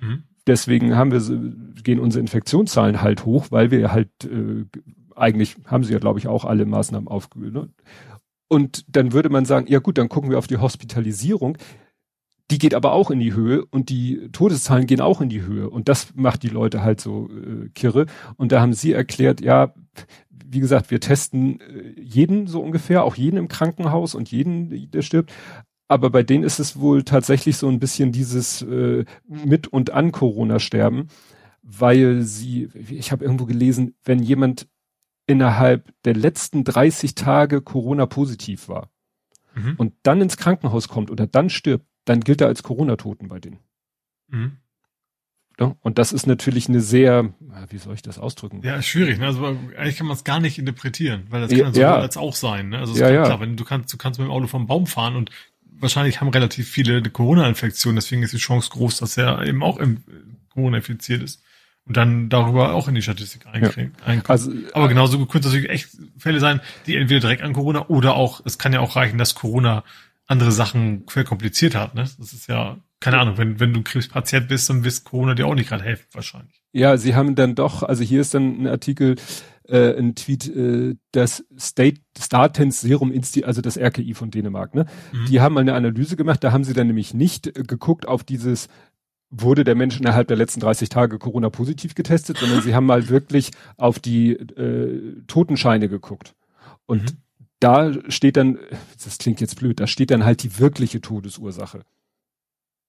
Mhm. 0.00 0.24
Deswegen 0.46 0.96
haben 0.96 1.12
wir, 1.12 1.82
gehen 1.82 2.00
unsere 2.00 2.20
Infektionszahlen 2.20 3.02
halt 3.02 3.24
hoch, 3.24 3.46
weil 3.50 3.70
wir 3.70 3.92
halt, 3.92 4.10
äh, 4.24 4.64
eigentlich 5.16 5.56
haben 5.66 5.84
sie 5.84 5.92
ja, 5.92 5.98
glaube 5.98 6.18
ich, 6.18 6.28
auch 6.28 6.44
alle 6.44 6.66
Maßnahmen 6.66 7.08
aufgewühlt. 7.08 7.54
Ne? 7.54 7.68
Und 8.48 8.84
dann 8.88 9.12
würde 9.12 9.30
man 9.30 9.44
sagen, 9.44 9.66
ja 9.68 9.78
gut, 9.78 9.98
dann 9.98 10.08
gucken 10.08 10.30
wir 10.30 10.38
auf 10.38 10.46
die 10.46 10.58
Hospitalisierung. 10.58 11.58
Die 12.50 12.58
geht 12.58 12.74
aber 12.74 12.92
auch 12.92 13.10
in 13.10 13.20
die 13.20 13.32
Höhe 13.32 13.64
und 13.64 13.88
die 13.88 14.28
Todeszahlen 14.32 14.86
gehen 14.86 15.00
auch 15.00 15.20
in 15.20 15.30
die 15.30 15.42
Höhe. 15.42 15.70
Und 15.70 15.88
das 15.88 16.14
macht 16.14 16.42
die 16.42 16.48
Leute 16.48 16.82
halt 16.82 17.00
so 17.00 17.30
äh, 17.30 17.70
kirre. 17.70 18.06
Und 18.36 18.52
da 18.52 18.60
haben 18.60 18.74
sie 18.74 18.92
erklärt, 18.92 19.40
ja, 19.40 19.72
wie 20.46 20.60
gesagt, 20.60 20.90
wir 20.90 21.00
testen 21.00 21.60
äh, 21.60 22.00
jeden 22.00 22.46
so 22.46 22.60
ungefähr, 22.60 23.04
auch 23.04 23.16
jeden 23.16 23.38
im 23.38 23.48
Krankenhaus 23.48 24.14
und 24.14 24.30
jeden, 24.30 24.90
der 24.90 25.02
stirbt. 25.02 25.32
Aber 25.88 26.10
bei 26.10 26.22
denen 26.22 26.44
ist 26.44 26.58
es 26.58 26.78
wohl 26.78 27.04
tatsächlich 27.04 27.56
so 27.56 27.68
ein 27.68 27.78
bisschen 27.78 28.10
dieses 28.10 28.62
äh, 28.62 29.04
mit 29.26 29.68
und 29.68 29.90
an 29.90 30.12
Corona 30.12 30.58
sterben, 30.58 31.08
weil 31.62 32.22
sie, 32.22 32.70
ich 32.74 33.12
habe 33.12 33.24
irgendwo 33.24 33.46
gelesen, 33.46 33.94
wenn 34.04 34.22
jemand 34.22 34.68
innerhalb 35.26 35.92
der 36.04 36.14
letzten 36.14 36.64
30 36.64 37.14
Tage 37.14 37.62
Corona 37.62 38.06
positiv 38.06 38.68
war 38.68 38.90
mhm. 39.54 39.74
und 39.76 39.94
dann 40.02 40.20
ins 40.20 40.36
Krankenhaus 40.36 40.88
kommt 40.88 41.10
oder 41.10 41.26
dann 41.26 41.50
stirbt, 41.50 41.86
dann 42.04 42.20
gilt 42.20 42.40
er 42.40 42.48
als 42.48 42.62
Corona-Toten 42.62 43.28
bei 43.28 43.40
denen. 43.40 43.58
Mhm. 44.28 44.58
Und 45.56 45.98
das 45.98 46.12
ist 46.12 46.26
natürlich 46.26 46.68
eine 46.68 46.80
sehr, 46.80 47.32
wie 47.68 47.78
soll 47.78 47.94
ich 47.94 48.02
das 48.02 48.18
ausdrücken? 48.18 48.60
Ja, 48.64 48.82
schwierig. 48.82 49.20
Ne? 49.20 49.26
Also 49.26 49.46
eigentlich 49.46 49.96
kann 49.96 50.08
man 50.08 50.16
es 50.16 50.24
gar 50.24 50.40
nicht 50.40 50.58
interpretieren, 50.58 51.26
weil 51.30 51.42
das 51.42 51.50
kann 51.50 51.58
ja, 51.58 51.72
so 51.72 51.80
ja. 51.80 51.94
als 51.94 52.16
auch 52.16 52.34
sein. 52.34 52.70
Ne? 52.70 52.78
Also 52.78 52.96
ja, 52.96 53.08
ja. 53.08 53.24
klar, 53.24 53.38
wenn 53.40 53.56
du 53.56 53.64
kannst, 53.64 53.92
du 53.92 53.96
kannst 53.96 54.18
mit 54.18 54.26
dem 54.26 54.32
Auto 54.32 54.48
vom 54.48 54.66
Baum 54.66 54.88
fahren 54.88 55.14
und 55.14 55.30
wahrscheinlich 55.80 56.20
haben 56.20 56.28
relativ 56.28 56.68
viele 56.68 56.98
eine 56.98 57.10
Corona-Infektion, 57.10 57.94
deswegen 57.94 58.22
ist 58.22 58.32
die 58.32 58.38
Chance 58.38 58.70
groß, 58.70 58.98
dass 58.98 59.16
er 59.16 59.42
eben 59.46 59.62
auch 59.62 59.78
im 59.78 60.02
Corona 60.50 60.78
infiziert 60.78 61.22
ist 61.22 61.42
und 61.86 61.96
dann 61.96 62.28
darüber 62.28 62.74
auch 62.74 62.88
in 62.88 62.94
die 62.94 63.02
Statistik 63.02 63.46
einkriegen. 63.46 63.92
Ja. 64.06 64.22
Also, 64.26 64.52
Aber 64.72 64.88
genauso 64.88 65.18
könnte 65.26 65.48
es 65.48 65.54
natürlich 65.54 65.70
echt 65.70 65.90
Fälle 66.18 66.40
sein, 66.40 66.60
die 66.86 66.96
entweder 66.96 67.20
direkt 67.20 67.42
an 67.42 67.52
Corona 67.52 67.88
oder 67.88 68.14
auch, 68.14 68.40
es 68.44 68.58
kann 68.58 68.72
ja 68.72 68.80
auch 68.80 68.96
reichen, 68.96 69.18
dass 69.18 69.34
Corona 69.34 69.84
andere 70.26 70.52
Sachen 70.52 71.04
verkompliziert 71.08 71.74
hat. 71.74 71.94
Ne? 71.94 72.02
Das 72.02 72.32
ist 72.32 72.48
ja, 72.48 72.78
keine 73.00 73.18
Ahnung, 73.18 73.36
wenn, 73.36 73.60
wenn 73.60 73.74
du 73.74 73.82
Krebspatient 73.82 74.48
bist, 74.48 74.70
dann 74.70 74.84
wirst 74.84 75.04
Corona 75.04 75.34
dir 75.34 75.46
auch 75.46 75.54
nicht 75.54 75.68
gerade 75.68 75.84
helfen, 75.84 76.06
wahrscheinlich. 76.12 76.62
Ja, 76.72 76.96
sie 76.96 77.14
haben 77.14 77.34
dann 77.34 77.54
doch, 77.54 77.82
also 77.82 78.02
hier 78.02 78.22
ist 78.22 78.32
dann 78.32 78.62
ein 78.62 78.66
Artikel, 78.66 79.16
äh, 79.68 79.96
ein 79.98 80.14
Tweet, 80.14 80.54
äh, 80.54 80.96
das 81.12 81.44
State 81.58 82.00
Statens 82.18 82.80
Serum 82.80 83.12
Institute, 83.12 83.46
also 83.46 83.60
das 83.60 83.78
RKI 83.78 84.14
von 84.14 84.30
Dänemark, 84.30 84.74
ne? 84.74 84.86
Mhm. 85.12 85.26
Die 85.26 85.40
haben 85.40 85.54
mal 85.54 85.60
eine 85.60 85.74
Analyse 85.74 86.16
gemacht, 86.16 86.44
da 86.44 86.52
haben 86.52 86.64
sie 86.64 86.74
dann 86.74 86.86
nämlich 86.86 87.14
nicht 87.14 87.46
äh, 87.46 87.62
geguckt 87.62 88.06
auf 88.06 88.24
dieses 88.24 88.68
wurde 89.36 89.64
der 89.64 89.74
Mensch 89.74 89.98
innerhalb 89.98 90.28
der 90.28 90.36
letzten 90.36 90.60
30 90.60 90.88
Tage 90.88 91.18
Corona 91.18 91.50
positiv 91.50 91.94
getestet, 91.94 92.38
sondern 92.38 92.62
sie 92.62 92.74
haben 92.74 92.86
mal 92.86 93.08
wirklich 93.08 93.50
auf 93.76 93.98
die 93.98 94.32
äh, 94.32 95.22
Totenscheine 95.26 95.88
geguckt. 95.88 96.34
Und 96.86 97.02
mhm. 97.02 97.16
da 97.58 97.92
steht 98.10 98.36
dann, 98.36 98.58
das 99.02 99.18
klingt 99.18 99.40
jetzt 99.40 99.58
blöd, 99.58 99.80
da 99.80 99.86
steht 99.86 100.10
dann 100.12 100.24
halt 100.24 100.42
die 100.42 100.58
wirkliche 100.58 101.00
Todesursache. 101.00 101.80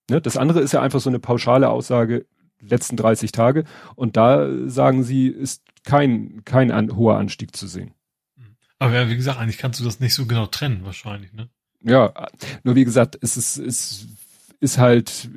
Ne? 0.09 0.21
Das 0.21 0.37
andere 0.37 0.61
ist 0.61 0.71
ja 0.71 0.81
einfach 0.81 0.99
so 0.99 1.09
eine 1.09 1.19
pauschale 1.19 1.69
Aussage, 1.69 2.25
letzten 2.61 2.97
30 2.97 3.31
Tage. 3.31 3.63
Und 3.95 4.17
da 4.17 4.49
sagen 4.67 5.03
sie, 5.03 5.27
ist 5.27 5.63
kein, 5.83 6.43
kein 6.45 6.71
an, 6.71 6.95
hoher 6.95 7.17
Anstieg 7.17 7.55
zu 7.55 7.67
sehen. 7.67 7.93
Aber 8.79 8.93
ja, 8.93 9.09
wie 9.09 9.15
gesagt, 9.15 9.39
eigentlich 9.39 9.57
kannst 9.57 9.79
du 9.79 9.83
das 9.83 9.99
nicht 9.99 10.13
so 10.13 10.25
genau 10.25 10.47
trennen, 10.47 10.83
wahrscheinlich, 10.83 11.33
ne? 11.33 11.49
Ja, 11.81 12.13
nur 12.63 12.75
wie 12.75 12.83
gesagt, 12.83 13.17
es 13.21 13.37
ist, 13.37 13.57
es 13.57 14.07
ist 14.59 14.77
halt, 14.77 15.29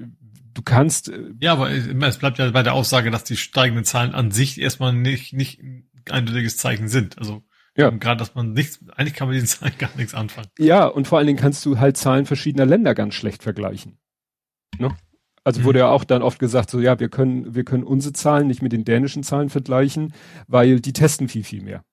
du 0.54 0.62
kannst. 0.62 1.10
Äh, 1.10 1.34
ja, 1.40 1.52
aber 1.52 1.70
es 1.70 2.18
bleibt 2.18 2.38
ja 2.38 2.50
bei 2.50 2.62
der 2.62 2.72
Aussage, 2.72 3.10
dass 3.10 3.24
die 3.24 3.36
steigenden 3.36 3.84
Zahlen 3.84 4.14
an 4.14 4.30
sich 4.30 4.60
erstmal 4.60 4.92
nicht, 4.92 5.34
nicht 5.34 5.60
ein 5.60 5.88
eindeutiges 6.10 6.56
Zeichen 6.56 6.88
sind. 6.88 7.18
Also 7.18 7.42
ja. 7.76 7.90
gerade, 7.90 8.18
dass 8.18 8.34
man 8.34 8.52
nichts, 8.52 8.80
eigentlich 8.96 9.14
kann 9.14 9.28
man 9.28 9.36
mit 9.36 9.42
diesen 9.42 9.58
Zahlen 9.58 9.74
gar 9.78 9.94
nichts 9.96 10.14
anfangen. 10.14 10.48
Ja, 10.58 10.86
und 10.86 11.06
vor 11.06 11.18
allen 11.18 11.26
Dingen 11.26 11.38
kannst 11.38 11.64
du 11.66 11.78
halt 11.78 11.96
Zahlen 11.96 12.26
verschiedener 12.26 12.66
Länder 12.66 12.94
ganz 12.94 13.14
schlecht 13.14 13.42
vergleichen. 13.42 13.98
Ne? 14.78 14.96
Also 15.48 15.64
wurde 15.64 15.78
mhm. 15.78 15.84
ja 15.84 15.90
auch 15.90 16.04
dann 16.04 16.20
oft 16.20 16.38
gesagt, 16.38 16.68
so 16.68 16.78
ja, 16.78 17.00
wir 17.00 17.08
können, 17.08 17.54
wir 17.54 17.64
können 17.64 17.82
unsere 17.82 18.12
Zahlen 18.12 18.48
nicht 18.48 18.60
mit 18.60 18.70
den 18.70 18.84
dänischen 18.84 19.22
Zahlen 19.22 19.48
vergleichen, 19.48 20.12
weil 20.46 20.78
die 20.78 20.92
testen 20.92 21.26
viel, 21.26 21.42
viel 21.42 21.62
mehr. 21.62 21.84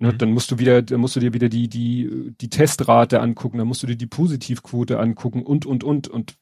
Ne, 0.00 0.10
mhm. 0.10 0.18
Dann 0.18 0.32
musst 0.32 0.50
du 0.50 0.58
wieder, 0.58 0.82
dann 0.82 0.98
musst 0.98 1.14
du 1.14 1.20
dir 1.20 1.32
wieder 1.32 1.48
die, 1.48 1.68
die, 1.68 2.32
die 2.40 2.50
Testrate 2.50 3.20
angucken, 3.20 3.58
dann 3.58 3.68
musst 3.68 3.84
du 3.84 3.86
dir 3.86 3.94
die 3.94 4.08
Positivquote 4.08 4.98
angucken 4.98 5.44
und, 5.44 5.66
und, 5.66 5.84
und, 5.84 6.08
und 6.08 6.34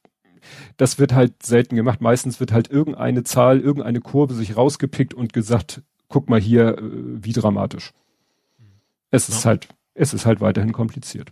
das 0.77 0.97
wird 0.97 1.13
halt 1.13 1.43
selten 1.43 1.75
gemacht. 1.75 2.01
Meistens 2.01 2.39
wird 2.39 2.51
halt 2.51 2.67
irgendeine 2.71 3.23
Zahl, 3.23 3.59
irgendeine 3.59 4.01
Kurve 4.01 4.33
sich 4.33 4.57
rausgepickt 4.57 5.13
und 5.13 5.33
gesagt, 5.33 5.83
guck 6.07 6.31
mal 6.31 6.41
hier, 6.41 6.79
äh, 6.79 6.81
wie 6.81 7.33
dramatisch. 7.33 7.93
Es 9.11 9.27
ja. 9.27 9.35
ist 9.35 9.45
halt, 9.45 9.67
es 9.93 10.15
ist 10.15 10.25
halt 10.25 10.41
weiterhin 10.41 10.71
kompliziert. 10.73 11.29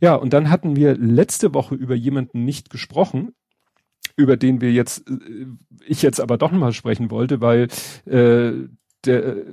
Ja, 0.00 0.14
und 0.14 0.32
dann 0.32 0.50
hatten 0.50 0.76
wir 0.76 0.96
letzte 0.96 1.52
Woche 1.52 1.74
über 1.74 1.96
jemanden 1.96 2.44
nicht 2.44 2.70
gesprochen, 2.70 3.32
über 4.18 4.36
den 4.36 4.60
wir 4.60 4.72
jetzt, 4.72 5.08
äh, 5.08 5.46
ich 5.86 6.02
jetzt 6.02 6.20
aber 6.20 6.36
doch 6.36 6.52
nochmal 6.52 6.72
sprechen 6.72 7.10
wollte, 7.10 7.40
weil 7.40 7.68
äh, 8.04 8.68
der 9.04 9.24
äh, 9.24 9.44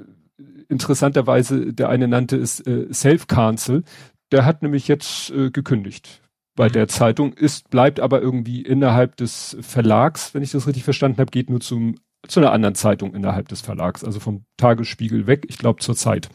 interessanterweise, 0.67 1.71
der 1.73 1.89
eine 1.89 2.07
nannte 2.07 2.35
es 2.35 2.59
äh, 2.61 2.91
Self-Cancel, 2.91 3.83
der 4.31 4.45
hat 4.45 4.63
nämlich 4.63 4.87
jetzt 4.87 5.29
äh, 5.29 5.51
gekündigt 5.51 6.21
bei 6.55 6.67
mhm. 6.67 6.73
der 6.73 6.87
Zeitung, 6.87 7.33
ist, 7.33 7.69
bleibt 7.69 7.99
aber 7.99 8.21
irgendwie 8.21 8.61
innerhalb 8.61 9.15
des 9.17 9.55
Verlags, 9.61 10.33
wenn 10.33 10.43
ich 10.43 10.51
das 10.51 10.67
richtig 10.67 10.83
verstanden 10.83 11.19
habe, 11.19 11.31
geht 11.31 11.49
nur 11.49 11.61
zum, 11.61 11.95
zu 12.27 12.39
einer 12.39 12.51
anderen 12.51 12.75
Zeitung 12.75 13.13
innerhalb 13.13 13.47
des 13.49 13.61
Verlags, 13.61 14.03
also 14.03 14.19
vom 14.19 14.45
Tagesspiegel 14.57 15.27
weg, 15.27 15.45
ich 15.47 15.59
glaube 15.59 15.81
zur 15.81 15.95
Zeit. 15.95 16.29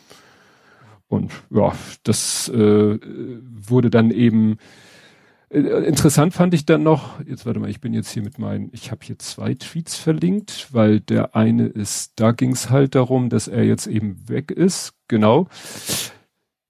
Und 1.08 1.32
ja, 1.50 1.72
das 2.04 2.48
äh, 2.50 2.98
wurde 3.02 3.90
dann 3.90 4.12
eben 4.12 4.58
interessant 5.50 6.32
fand 6.32 6.54
ich 6.54 6.64
dann 6.64 6.82
noch, 6.82 7.20
jetzt 7.26 7.44
warte 7.44 7.60
mal, 7.60 7.70
ich 7.70 7.80
bin 7.80 7.92
jetzt 7.92 8.10
hier 8.10 8.22
mit 8.22 8.38
meinen, 8.38 8.70
ich 8.72 8.90
habe 8.90 9.04
hier 9.04 9.18
zwei 9.18 9.54
Tweets 9.54 9.96
verlinkt, 9.96 10.68
weil 10.70 11.00
der 11.00 11.34
eine 11.34 11.66
ist, 11.66 12.12
da 12.16 12.32
ging 12.32 12.52
es 12.52 12.70
halt 12.70 12.94
darum, 12.94 13.28
dass 13.28 13.48
er 13.48 13.64
jetzt 13.64 13.86
eben 13.86 14.28
weg 14.28 14.50
ist, 14.50 14.94
genau, 15.08 15.48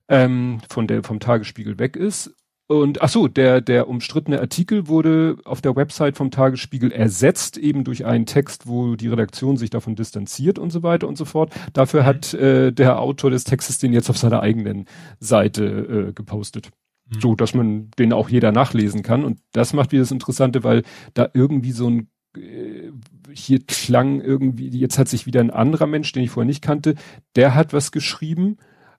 ähm, 0.08 0.60
von 0.70 0.86
der 0.86 1.04
vom 1.04 1.20
Tagesspiegel 1.20 1.78
weg 1.78 1.96
ist 1.96 2.34
und 2.70 3.02
ach 3.02 3.08
so, 3.08 3.26
der, 3.26 3.60
der 3.60 3.88
umstrittene 3.88 4.38
Artikel 4.38 4.86
wurde 4.86 5.38
auf 5.44 5.60
der 5.60 5.74
Website 5.74 6.16
vom 6.16 6.30
Tagesspiegel 6.30 6.92
ersetzt, 6.92 7.58
eben 7.58 7.82
durch 7.82 8.06
einen 8.06 8.26
Text, 8.26 8.68
wo 8.68 8.94
die 8.94 9.08
Redaktion 9.08 9.56
sich 9.56 9.70
davon 9.70 9.96
distanziert 9.96 10.56
und 10.56 10.70
so 10.70 10.84
weiter 10.84 11.08
und 11.08 11.18
so 11.18 11.24
fort. 11.24 11.52
Dafür 11.72 12.02
mhm. 12.02 12.06
hat 12.06 12.34
äh, 12.34 12.72
der 12.72 13.00
Autor 13.00 13.30
des 13.30 13.42
Textes 13.42 13.78
den 13.78 13.92
jetzt 13.92 14.08
auf 14.08 14.18
seiner 14.18 14.40
eigenen 14.40 14.86
Seite 15.18 15.64
äh, 15.64 16.12
gepostet. 16.12 16.70
Mhm. 17.10 17.20
So, 17.20 17.34
dass 17.34 17.54
man 17.54 17.90
den 17.98 18.12
auch 18.12 18.28
jeder 18.28 18.52
nachlesen 18.52 19.02
kann. 19.02 19.24
Und 19.24 19.40
das 19.52 19.72
macht 19.72 19.92
wieder 19.92 20.02
das 20.02 20.12
Interessante, 20.12 20.64
weil 20.64 20.82
da 21.14 21.28
irgendwie 21.34 21.72
so 21.72 21.88
ein 21.88 22.10
äh, 22.36 22.90
hier 23.32 23.60
klang 23.66 24.20
irgendwie, 24.20 24.68
jetzt 24.68 24.98
hat 24.98 25.08
sich 25.08 25.26
wieder 25.26 25.40
ein 25.40 25.50
anderer 25.50 25.86
Mensch, 25.86 26.12
den 26.12 26.22
ich 26.22 26.30
vorher 26.30 26.46
nicht 26.46 26.62
kannte, 26.62 26.94
der 27.36 27.54
hat 27.54 27.72
was 27.72 27.92
geschrieben. 27.92 28.56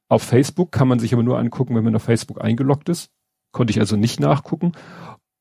Auf 0.08 0.24
Facebook 0.24 0.72
kann 0.72 0.88
man 0.88 1.00
sich 1.00 1.14
aber 1.14 1.24
nur 1.24 1.40
angucken, 1.40 1.76
wenn 1.76 1.84
man 1.84 1.96
auf 1.96 2.04
Facebook 2.04 2.42
eingeloggt 2.42 2.90
ist 2.90 3.12
Konnte 3.52 3.72
ich 3.72 3.80
also 3.80 3.96
nicht 3.96 4.20
nachgucken. 4.20 4.72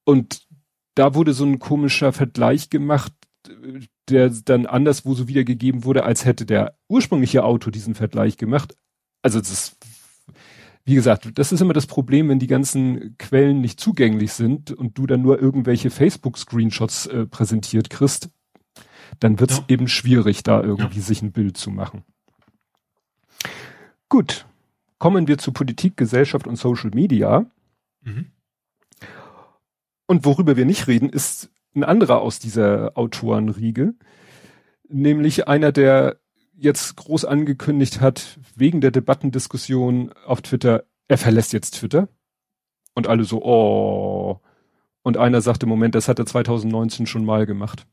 Und 0.04 0.46
da 0.94 1.14
wurde 1.14 1.33
so 1.33 1.44
ein 1.44 1.59
komischer 1.59 2.12
Vergleich 2.12 2.70
gemacht, 2.70 3.12
der 4.09 4.30
dann 4.30 4.66
anderswo 4.66 5.14
so 5.14 5.28
wiedergegeben 5.28 5.85
wurde, 5.85 6.04
als 6.04 6.24
hätte 6.24 6.44
der 6.44 6.76
ursprüngliche 6.88 7.44
Autor 7.44 7.72
diesen 7.72 7.94
Vergleich 7.94 8.37
gemacht. 8.37 8.74
Also 9.22 9.38
das 9.38 9.50
ist, 9.50 9.76
wie 10.90 10.96
gesagt, 10.96 11.38
das 11.38 11.53
ist 11.53 11.61
immer 11.61 11.72
das 11.72 11.87
Problem, 11.87 12.29
wenn 12.29 12.40
die 12.40 12.48
ganzen 12.48 13.16
Quellen 13.16 13.61
nicht 13.61 13.79
zugänglich 13.79 14.33
sind 14.33 14.72
und 14.72 14.98
du 14.98 15.07
dann 15.07 15.22
nur 15.22 15.40
irgendwelche 15.40 15.88
Facebook-Screenshots 15.88 17.07
äh, 17.07 17.26
präsentiert 17.26 17.90
kriegst, 17.90 18.29
dann 19.20 19.38
wird 19.38 19.53
es 19.53 19.59
ja. 19.59 19.64
eben 19.68 19.87
schwierig, 19.87 20.42
da 20.42 20.61
irgendwie 20.61 20.98
ja. 20.98 21.05
sich 21.05 21.22
ein 21.22 21.31
Bild 21.31 21.57
zu 21.57 21.70
machen. 21.70 22.03
Gut, 24.09 24.46
kommen 24.98 25.29
wir 25.29 25.38
zu 25.38 25.53
Politik, 25.53 25.96
Gesellschaft 25.96 26.48
und 26.48 26.57
Social 26.57 26.90
Media. 26.92 27.46
Mhm. 28.03 28.33
Und 30.07 30.24
worüber 30.24 30.57
wir 30.57 30.64
nicht 30.64 30.88
reden, 30.88 31.09
ist 31.09 31.53
ein 31.72 31.85
anderer 31.85 32.20
aus 32.20 32.40
dieser 32.40 32.98
Autorenriege, 32.98 33.94
nämlich 34.88 35.46
einer, 35.46 35.70
der 35.70 36.18
jetzt 36.61 36.96
groß 36.96 37.25
angekündigt 37.25 38.01
hat, 38.01 38.38
wegen 38.55 38.81
der 38.81 38.90
Debattendiskussion 38.90 40.12
auf 40.27 40.42
Twitter, 40.42 40.85
er 41.09 41.18
verlässt 41.18 41.53
jetzt 41.53 41.73
Twitter. 41.73 42.09
Und 42.94 43.07
alle 43.07 43.25
so, 43.25 43.42
oh. 43.42 44.40
Und 45.03 45.16
einer 45.16 45.40
sagte, 45.40 45.66
Moment, 45.66 45.94
das 45.94 46.09
hat 46.09 46.18
er 46.18 46.27
2019 46.27 47.07
schon 47.07 47.25
mal 47.25 47.46
gemacht. 47.46 47.87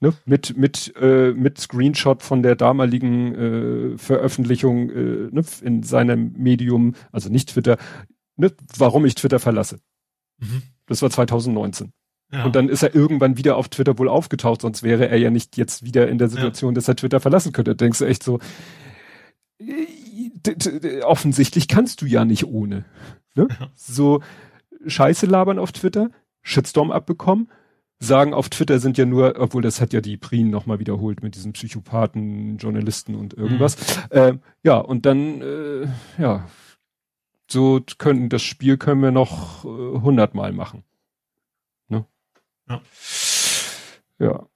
Ne? 0.00 0.12
Mit, 0.26 0.56
mit, 0.56 0.92
äh, 1.00 1.32
mit 1.32 1.58
Screenshot 1.58 2.22
von 2.22 2.42
der 2.42 2.56
damaligen 2.56 3.34
äh, 3.94 3.98
Veröffentlichung 3.98 4.90
äh, 4.90 5.28
ne? 5.30 5.44
in 5.62 5.82
seinem 5.84 6.32
Medium, 6.36 6.94
also 7.12 7.30
nicht 7.30 7.50
Twitter, 7.50 7.78
ne, 8.36 8.52
warum 8.76 9.06
ich 9.06 9.14
Twitter 9.14 9.38
verlasse. 9.38 9.78
Mhm. 10.38 10.62
Das 10.86 11.00
war 11.02 11.10
2019. 11.10 11.92
Ja. 12.34 12.44
Und 12.44 12.56
dann 12.56 12.68
ist 12.68 12.82
er 12.82 12.94
irgendwann 12.94 13.36
wieder 13.36 13.56
auf 13.56 13.68
Twitter 13.68 13.96
wohl 13.98 14.08
aufgetaucht, 14.08 14.62
sonst 14.62 14.82
wäre 14.82 15.08
er 15.08 15.18
ja 15.18 15.30
nicht 15.30 15.56
jetzt 15.56 15.84
wieder 15.84 16.08
in 16.08 16.18
der 16.18 16.28
Situation, 16.28 16.72
ja. 16.72 16.74
dass 16.74 16.88
er 16.88 16.96
Twitter 16.96 17.20
verlassen 17.20 17.52
könnte. 17.52 17.76
Da 17.76 17.84
denkst 17.84 18.00
du 18.00 18.06
echt 18.06 18.24
so, 18.24 18.40
offensichtlich 21.02 21.68
kannst 21.68 22.02
du 22.02 22.06
ja 22.06 22.24
nicht 22.24 22.44
ohne. 22.46 22.84
Ne? 23.34 23.46
Ja. 23.48 23.70
So 23.74 24.20
Scheiße 24.86 25.26
labern 25.26 25.58
auf 25.58 25.72
Twitter, 25.72 26.10
Shitstorm 26.42 26.90
abbekommen, 26.90 27.48
sagen 28.00 28.34
auf 28.34 28.48
Twitter 28.48 28.80
sind 28.80 28.98
ja 28.98 29.06
nur, 29.06 29.34
obwohl 29.38 29.62
das 29.62 29.80
hat 29.80 29.92
ja 29.92 30.00
die 30.00 30.16
Prien 30.16 30.50
nochmal 30.50 30.78
wiederholt 30.78 31.22
mit 31.22 31.36
diesen 31.36 31.52
Psychopathen, 31.52 32.58
Journalisten 32.58 33.14
und 33.14 33.34
irgendwas. 33.34 33.76
Mhm. 34.10 34.18
Äh, 34.18 34.38
ja, 34.62 34.78
und 34.78 35.06
dann, 35.06 35.40
äh, 35.40 35.86
ja, 36.18 36.46
so 37.50 37.80
können, 37.98 38.28
das 38.28 38.42
Spiel 38.42 38.76
können 38.76 39.02
wir 39.02 39.12
noch 39.12 39.64
hundertmal 39.64 40.50
äh, 40.50 40.54
machen. 40.54 40.82
Ja. 42.68 42.82
Ja. 44.18 44.46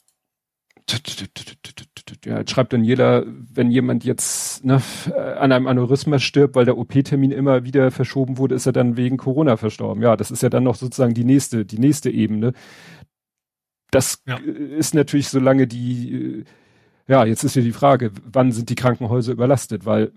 Ja, 2.25 2.39
jetzt 2.39 2.51
schreibt 2.51 2.73
dann 2.73 2.83
jeder, 2.83 3.25
wenn 3.27 3.71
jemand 3.71 4.05
jetzt 4.05 4.65
ne, 4.65 4.81
an 5.15 5.53
einem 5.53 5.67
Aneurysma 5.67 6.19
stirbt, 6.19 6.55
weil 6.55 6.65
der 6.65 6.79
OP-Termin 6.79 7.31
immer 7.31 7.65
wieder 7.65 7.91
verschoben 7.91 8.39
wurde, 8.39 8.55
ist 8.55 8.67
er 8.67 8.73
dann 8.73 8.97
wegen 8.97 9.19
Corona 9.19 9.59
verstorben. 9.59 10.03
Ja, 10.03 10.17
das 10.17 10.31
ist 10.31 10.43
ja 10.43 10.49
dann 10.49 10.65
noch 10.65 10.77
sozusagen 10.77 11.13
die 11.13 11.25
nächste, 11.25 11.67
die 11.67 11.79
nächste 11.79 12.11
Ebene. 12.11 12.55
Das 13.91 14.23
ja. 14.27 14.37
ist 14.37 14.95
natürlich 14.95 15.29
so 15.29 15.41
lange 15.41 15.67
die, 15.67 16.45
ja, 17.07 17.25
jetzt 17.25 17.45
ist 17.45 17.57
ja 17.57 17.63
die 17.63 17.73
Frage, 17.73 18.13
wann 18.25 18.53
sind 18.53 18.71
die 18.71 18.75
Krankenhäuser 18.75 19.33
überlastet? 19.33 19.85
Weil 19.85 20.13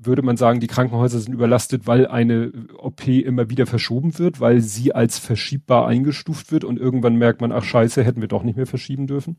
würde 0.00 0.22
man 0.22 0.36
sagen, 0.36 0.60
die 0.60 0.66
Krankenhäuser 0.68 1.18
sind 1.18 1.32
überlastet, 1.32 1.86
weil 1.86 2.06
eine 2.06 2.52
OP 2.78 3.06
immer 3.08 3.50
wieder 3.50 3.66
verschoben 3.66 4.18
wird, 4.18 4.40
weil 4.40 4.60
sie 4.60 4.94
als 4.94 5.18
verschiebbar 5.18 5.86
eingestuft 5.86 6.52
wird 6.52 6.64
und 6.64 6.78
irgendwann 6.78 7.16
merkt 7.16 7.40
man, 7.40 7.52
ach 7.52 7.64
scheiße, 7.64 8.04
hätten 8.04 8.20
wir 8.20 8.28
doch 8.28 8.44
nicht 8.44 8.56
mehr 8.56 8.66
verschieben 8.66 9.06
dürfen? 9.06 9.38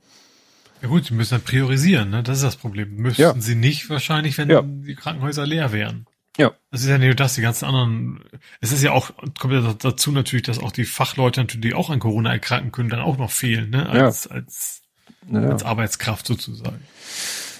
Ja 0.81 0.87
gut, 0.87 1.05
sie 1.05 1.13
müssen 1.13 1.35
dann 1.35 1.41
priorisieren, 1.41 2.09
ne? 2.09 2.23
Das 2.23 2.37
ist 2.37 2.43
das 2.43 2.55
Problem. 2.55 2.95
Müssten 2.95 3.21
ja. 3.21 3.35
sie 3.37 3.55
nicht 3.55 3.89
wahrscheinlich, 3.89 4.37
wenn 4.37 4.49
ja. 4.49 4.61
die 4.61 4.95
Krankenhäuser 4.95 5.45
leer 5.45 5.71
wären. 5.73 6.05
Ja. 6.37 6.51
Das 6.71 6.81
ist 6.81 6.87
ja 6.87 6.97
nicht 6.97 7.07
nur 7.07 7.15
das, 7.15 7.35
die 7.35 7.41
ganzen 7.41 7.65
anderen. 7.65 8.23
Es 8.61 8.71
ist 8.71 8.81
ja 8.81 8.91
auch, 8.91 9.11
kommt 9.37 9.53
ja 9.53 9.73
dazu 9.73 10.11
natürlich, 10.11 10.43
dass 10.43 10.59
auch 10.59 10.71
die 10.71 10.85
Fachleute 10.85 11.41
natürlich, 11.41 11.71
die 11.71 11.73
auch 11.73 11.89
an 11.89 11.99
Corona 11.99 12.31
erkranken 12.31 12.71
können, 12.71 12.89
dann 12.89 13.01
auch 13.01 13.17
noch 13.17 13.31
fehlen, 13.31 13.71
ne? 13.71 13.89
Als, 13.89 14.25
ja. 14.25 14.31
als, 14.31 14.81
ja. 15.29 15.41
als 15.41 15.63
Arbeitskraft 15.63 16.25
sozusagen. 16.25 16.79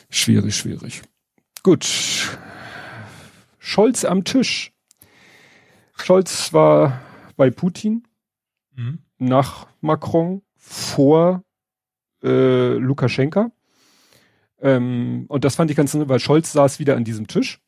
Schwierig, 0.09 0.55
schwierig. 0.55 1.01
Gut. 1.62 1.85
Scholz 3.69 4.03
am 4.03 4.23
Tisch. 4.23 4.73
Scholz 5.95 6.53
war 6.53 7.01
bei 7.38 7.51
Putin, 7.51 8.01
mhm. 8.75 9.03
nach 9.19 9.67
Macron, 9.79 10.41
vor 10.55 11.43
äh, 12.23 12.73
Lukaschenka. 12.73 13.51
Ähm, 14.60 15.25
und 15.27 15.45
das 15.45 15.55
fand 15.55 15.69
ich 15.69 15.77
ganz 15.77 15.95
weil 15.95 16.19
Scholz 16.19 16.51
saß 16.51 16.79
wieder 16.79 16.95
an 16.95 17.03
diesem 17.03 17.27
Tisch. 17.27 17.62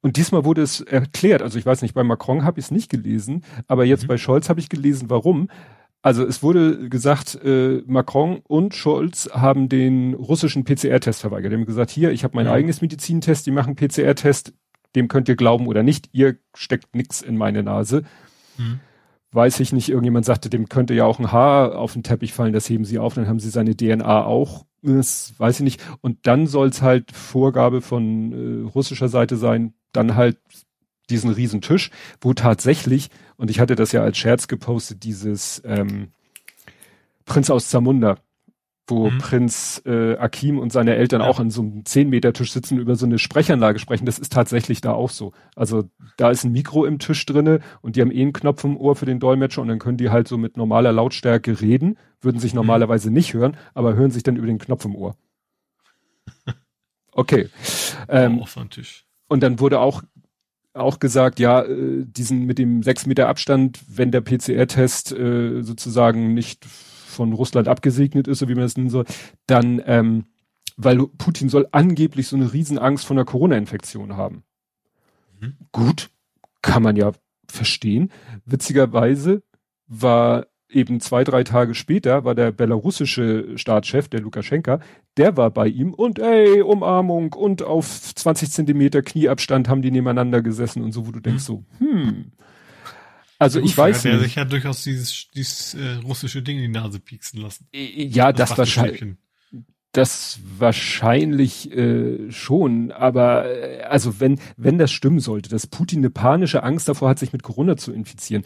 Und 0.00 0.16
diesmal 0.16 0.44
wurde 0.44 0.62
es 0.62 0.80
erklärt, 0.80 1.42
also 1.42 1.60
ich 1.60 1.66
weiß 1.66 1.82
nicht, 1.82 1.94
bei 1.94 2.02
Macron 2.02 2.42
habe 2.42 2.58
ich 2.58 2.66
es 2.66 2.70
nicht 2.72 2.90
gelesen, 2.90 3.44
aber 3.68 3.84
jetzt 3.84 4.02
mhm. 4.02 4.08
bei 4.08 4.18
Scholz 4.18 4.48
habe 4.48 4.58
ich 4.58 4.68
gelesen, 4.68 5.10
warum. 5.10 5.48
Also 6.02 6.26
es 6.26 6.42
wurde 6.42 6.88
gesagt, 6.88 7.38
äh, 7.44 7.84
Macron 7.86 8.40
und 8.42 8.74
Scholz 8.74 9.30
haben 9.32 9.68
den 9.68 10.14
russischen 10.14 10.64
PCR-Test 10.64 11.20
verweigert. 11.20 11.52
Die 11.52 11.56
haben 11.56 11.66
gesagt, 11.66 11.92
hier, 11.92 12.10
ich 12.10 12.24
habe 12.24 12.34
mein 12.34 12.46
ja. 12.46 12.52
eigenes 12.52 12.80
Medizintest, 12.80 13.46
die 13.46 13.52
machen 13.52 13.76
PCR-Test, 13.76 14.54
dem 14.98 15.08
könnt 15.08 15.28
ihr 15.28 15.36
glauben 15.36 15.66
oder 15.66 15.82
nicht, 15.82 16.10
ihr 16.12 16.36
steckt 16.54 16.94
nix 16.94 17.22
in 17.22 17.36
meine 17.36 17.62
Nase. 17.62 18.02
Hm. 18.56 18.80
Weiß 19.30 19.60
ich 19.60 19.72
nicht, 19.72 19.88
irgendjemand 19.88 20.24
sagte, 20.24 20.50
dem 20.50 20.68
könnte 20.68 20.94
ja 20.94 21.04
auch 21.04 21.18
ein 21.18 21.32
Haar 21.32 21.78
auf 21.78 21.92
den 21.92 22.02
Teppich 22.02 22.32
fallen, 22.32 22.52
das 22.52 22.68
heben 22.68 22.84
sie 22.84 22.98
auf, 22.98 23.14
dann 23.14 23.28
haben 23.28 23.40
sie 23.40 23.50
seine 23.50 23.76
DNA 23.76 24.24
auch. 24.24 24.66
Das 24.82 25.34
weiß 25.38 25.60
ich 25.60 25.64
nicht. 25.64 25.84
Und 26.00 26.26
dann 26.26 26.46
soll 26.46 26.68
es 26.68 26.82
halt 26.82 27.12
Vorgabe 27.12 27.80
von 27.80 28.66
äh, 28.66 28.70
russischer 28.70 29.08
Seite 29.08 29.36
sein, 29.36 29.74
dann 29.92 30.14
halt 30.14 30.38
diesen 31.10 31.30
riesen 31.30 31.60
Tisch, 31.60 31.90
wo 32.20 32.34
tatsächlich, 32.34 33.10
und 33.36 33.50
ich 33.50 33.60
hatte 33.60 33.76
das 33.76 33.92
ja 33.92 34.02
als 34.02 34.18
Scherz 34.18 34.48
gepostet, 34.48 35.04
dieses 35.04 35.62
ähm, 35.64 36.08
Prinz 37.24 37.50
aus 37.50 37.68
Zamunda, 37.68 38.18
wo 38.88 39.10
mhm. 39.10 39.18
Prinz 39.18 39.82
äh, 39.86 40.16
Akim 40.16 40.58
und 40.58 40.72
seine 40.72 40.96
Eltern 40.96 41.20
ja. 41.20 41.28
auch 41.28 41.38
an 41.38 41.50
so 41.50 41.62
einem 41.62 41.82
10-Meter-Tisch 41.82 42.52
sitzen 42.52 42.78
über 42.78 42.96
so 42.96 43.06
eine 43.06 43.18
Sprechanlage 43.18 43.78
sprechen. 43.78 44.06
Das 44.06 44.18
ist 44.18 44.32
tatsächlich 44.32 44.80
da 44.80 44.92
auch 44.92 45.10
so. 45.10 45.32
Also 45.54 45.84
da 46.16 46.30
ist 46.30 46.44
ein 46.44 46.52
Mikro 46.52 46.84
im 46.84 46.98
Tisch 46.98 47.24
drinne 47.26 47.60
und 47.82 47.96
die 47.96 48.00
haben 48.00 48.10
eh 48.10 48.22
einen 48.22 48.32
Knopf 48.32 48.64
im 48.64 48.76
Ohr 48.76 48.96
für 48.96 49.06
den 49.06 49.20
Dolmetscher 49.20 49.62
und 49.62 49.68
dann 49.68 49.78
können 49.78 49.98
die 49.98 50.10
halt 50.10 50.26
so 50.26 50.38
mit 50.38 50.56
normaler 50.56 50.92
Lautstärke 50.92 51.60
reden, 51.60 51.98
würden 52.20 52.40
sich 52.40 52.52
mhm. 52.52 52.58
normalerweise 52.58 53.08
mhm. 53.08 53.14
nicht 53.14 53.34
hören, 53.34 53.56
aber 53.74 53.94
hören 53.94 54.10
sich 54.10 54.22
dann 54.22 54.36
über 54.36 54.46
den 54.46 54.58
Knopf 54.58 54.84
im 54.84 54.96
Ohr. 54.96 55.16
Okay. 57.10 57.48
Ähm, 58.08 58.40
auf 58.42 58.54
den 58.54 58.70
Tisch. 58.70 59.04
Und 59.26 59.42
dann 59.42 59.58
wurde 59.58 59.80
auch 59.80 60.04
auch 60.72 61.00
gesagt, 61.00 61.40
ja, 61.40 61.62
äh, 61.62 62.04
diesen 62.04 62.44
mit 62.44 62.58
dem 62.58 62.84
sechs 62.84 63.06
Meter 63.06 63.28
Abstand, 63.28 63.80
wenn 63.88 64.12
der 64.12 64.20
PCR-Test 64.20 65.12
äh, 65.12 65.62
sozusagen 65.62 66.34
nicht 66.34 66.64
von 67.08 67.32
Russland 67.32 67.68
abgesegnet 67.68 68.28
ist, 68.28 68.38
so 68.38 68.48
wie 68.48 68.54
man 68.54 68.64
das 68.64 68.76
nennen 68.76 68.90
soll, 68.90 69.04
dann, 69.46 69.82
ähm, 69.86 70.24
weil 70.76 70.98
Putin 70.98 71.48
soll 71.48 71.66
angeblich 71.72 72.28
so 72.28 72.36
eine 72.36 72.52
Riesenangst 72.52 73.06
vor 73.06 73.16
einer 73.16 73.24
Corona-Infektion 73.24 74.16
haben. 74.16 74.44
Mhm. 75.40 75.56
Gut, 75.72 76.10
kann 76.62 76.82
man 76.82 76.96
ja 76.96 77.12
verstehen. 77.48 78.10
Witzigerweise 78.44 79.42
war 79.86 80.46
eben 80.70 81.00
zwei, 81.00 81.24
drei 81.24 81.44
Tage 81.44 81.74
später 81.74 82.24
war 82.24 82.34
der 82.34 82.52
belarussische 82.52 83.56
Staatschef, 83.56 84.08
der 84.08 84.20
Lukaschenka, 84.20 84.80
der 85.16 85.36
war 85.36 85.50
bei 85.50 85.66
ihm 85.66 85.94
und 85.94 86.18
ey, 86.18 86.60
Umarmung 86.60 87.32
und 87.32 87.62
auf 87.62 88.14
20 88.14 88.50
Zentimeter 88.50 89.02
Knieabstand 89.02 89.68
haben 89.68 89.82
die 89.82 89.90
nebeneinander 89.90 90.42
gesessen 90.42 90.82
und 90.82 90.92
so, 90.92 91.06
wo 91.06 91.12
du 91.12 91.20
denkst 91.20 91.44
so, 91.44 91.64
hm, 91.78 92.32
also 93.38 93.60
ich 93.60 93.76
weiß 93.76 94.04
nicht. 94.04 94.14
Der 94.14 94.20
sich 94.20 94.34
ja 94.34 94.44
durchaus 94.44 94.82
dieses, 94.82 95.28
dieses 95.34 95.74
äh, 95.74 95.94
russische 96.04 96.42
Ding 96.42 96.56
in 96.56 96.72
die 96.72 96.78
Nase 96.78 97.00
pieksen 97.00 97.40
lassen. 97.40 97.68
Ja, 97.72 98.32
das, 98.32 98.50
das 98.50 98.58
wahrscheinlich. 98.58 99.16
Das 99.92 100.38
wahrscheinlich 100.58 101.72
äh, 101.72 102.30
schon, 102.30 102.92
aber 102.92 103.46
äh, 103.46 103.82
also 103.84 104.20
wenn 104.20 104.38
wenn 104.58 104.76
das 104.76 104.92
stimmen 104.92 105.18
sollte, 105.18 105.48
dass 105.48 105.66
Putin 105.66 106.00
eine 106.00 106.10
panische 106.10 106.62
Angst 106.62 106.88
davor 106.90 107.08
hat, 107.08 107.18
sich 107.18 107.32
mit 107.32 107.42
Corona 107.42 107.76
zu 107.78 107.92
infizieren, 107.92 108.44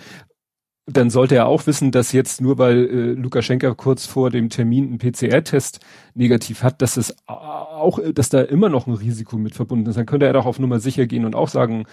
dann 0.87 1.11
sollte 1.11 1.37
er 1.37 1.47
auch 1.47 1.67
wissen, 1.67 1.93
dass 1.93 2.13
jetzt 2.13 2.41
nur 2.41 2.59
weil 2.59 2.77
äh, 2.87 3.13
Lukaschenka 3.13 3.75
kurz 3.75 4.07
vor 4.07 4.31
dem 4.31 4.51
Termin 4.51 4.89
einen 4.89 4.99
PCR-Test 4.99 5.81
negativ 6.15 6.63
hat, 6.63 6.83
dass 6.83 6.97
es 6.97 7.15
auch, 7.27 8.01
dass 8.15 8.29
da 8.29 8.43
immer 8.43 8.69
noch 8.69 8.87
ein 8.87 8.95
Risiko 8.95 9.37
mit 9.37 9.55
verbunden 9.55 9.89
ist. 9.89 9.97
Dann 9.97 10.07
könnte 10.07 10.27
er 10.27 10.33
doch 10.33 10.47
auf 10.47 10.59
Nummer 10.59 10.81
sicher 10.81 11.07
gehen 11.07 11.25
und 11.25 11.37
auch 11.37 11.49
sagen, 11.49 11.85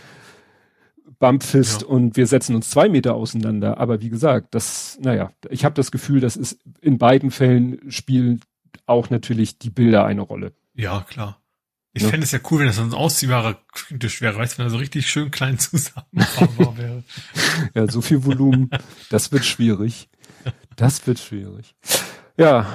Bumpfist 1.19 1.81
ja. 1.81 1.87
und 1.87 2.15
wir 2.17 2.27
setzen 2.27 2.55
uns 2.55 2.69
zwei 2.69 2.89
Meter 2.89 3.13
auseinander. 3.15 3.77
Aber 3.77 4.01
wie 4.01 4.09
gesagt, 4.09 4.55
das, 4.55 4.97
naja, 5.01 5.31
ich 5.49 5.65
habe 5.65 5.75
das 5.75 5.91
Gefühl, 5.91 6.21
das 6.21 6.35
ist 6.37 6.59
in 6.81 6.97
beiden 6.97 7.29
Fällen 7.29 7.91
spielen 7.91 8.41
auch 8.85 9.09
natürlich 9.09 9.59
die 9.59 9.69
Bilder 9.69 10.05
eine 10.05 10.21
Rolle. 10.21 10.53
Ja, 10.73 11.05
klar. 11.07 11.41
Ich 11.93 12.03
ja. 12.03 12.09
fände 12.09 12.23
es 12.23 12.31
ja 12.31 12.39
cool, 12.49 12.59
wenn 12.59 12.67
das 12.67 12.79
ein 12.79 12.93
ausziehbarer 12.93 13.59
Tisch 13.99 14.21
wäre, 14.21 14.37
weißt 14.37 14.53
du, 14.53 14.57
wenn 14.59 14.67
er 14.67 14.69
so 14.69 14.77
richtig 14.77 15.09
schön 15.09 15.31
klein 15.31 15.59
zusammenbaubar 15.59 16.77
wäre. 16.77 17.03
ja, 17.73 17.91
so 17.91 18.01
viel 18.01 18.23
Volumen, 18.23 18.69
das 19.09 19.31
wird 19.31 19.45
schwierig. 19.45 20.09
Das 20.75 21.05
wird 21.07 21.19
schwierig. 21.19 21.75
Ja, 22.37 22.65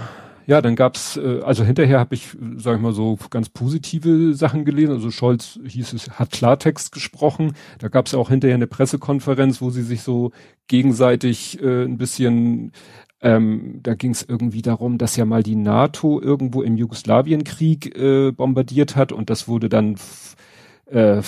ja, 0.47 0.61
dann 0.61 0.77
gab's, 0.77 1.17
äh, 1.17 1.41
also 1.43 1.65
hinterher 1.65 1.99
habe 1.99 2.15
ich, 2.15 2.37
sag 2.57 2.77
ich 2.77 2.83
mal 2.83 2.93
so, 2.93 3.19
ganz 3.31 3.49
positive 3.49 4.35
Sachen 4.35 4.65
gelesen. 4.65 4.93
Also 4.93 5.11
Scholz 5.11 5.59
hieß 5.65 5.93
es, 5.95 6.11
hat 6.11 6.31
Klartext 6.31 6.93
gesprochen. 6.93 7.55
Da 7.79 7.89
gab's 7.89 8.15
auch 8.15 8.29
hinterher 8.29 8.57
eine 8.57 8.67
Pressekonferenz, 8.67 9.61
wo 9.61 9.71
sie 9.71 9.83
sich 9.83 10.03
so 10.03 10.33
gegenseitig 10.69 11.63
äh, 11.63 11.85
ein 11.85 11.99
bisschen 11.99 12.73
ähm, 13.25 13.81
da 13.83 13.95
ging 13.95 14.11
es 14.11 14.23
irgendwie 14.23 14.61
darum, 14.61 14.99
dass 14.99 15.17
ja 15.17 15.25
mal 15.25 15.43
die 15.43 15.57
NATO 15.57 16.21
irgendwo 16.21 16.61
im 16.61 16.77
Jugoslawienkrieg 16.77 17.97
äh, 17.97 18.33
bombardiert 18.33 18.97
hat 18.97 19.13
und 19.13 19.31
das 19.31 19.49
wurde 19.49 19.71
dann 19.71 19.97
äh, 20.87 21.23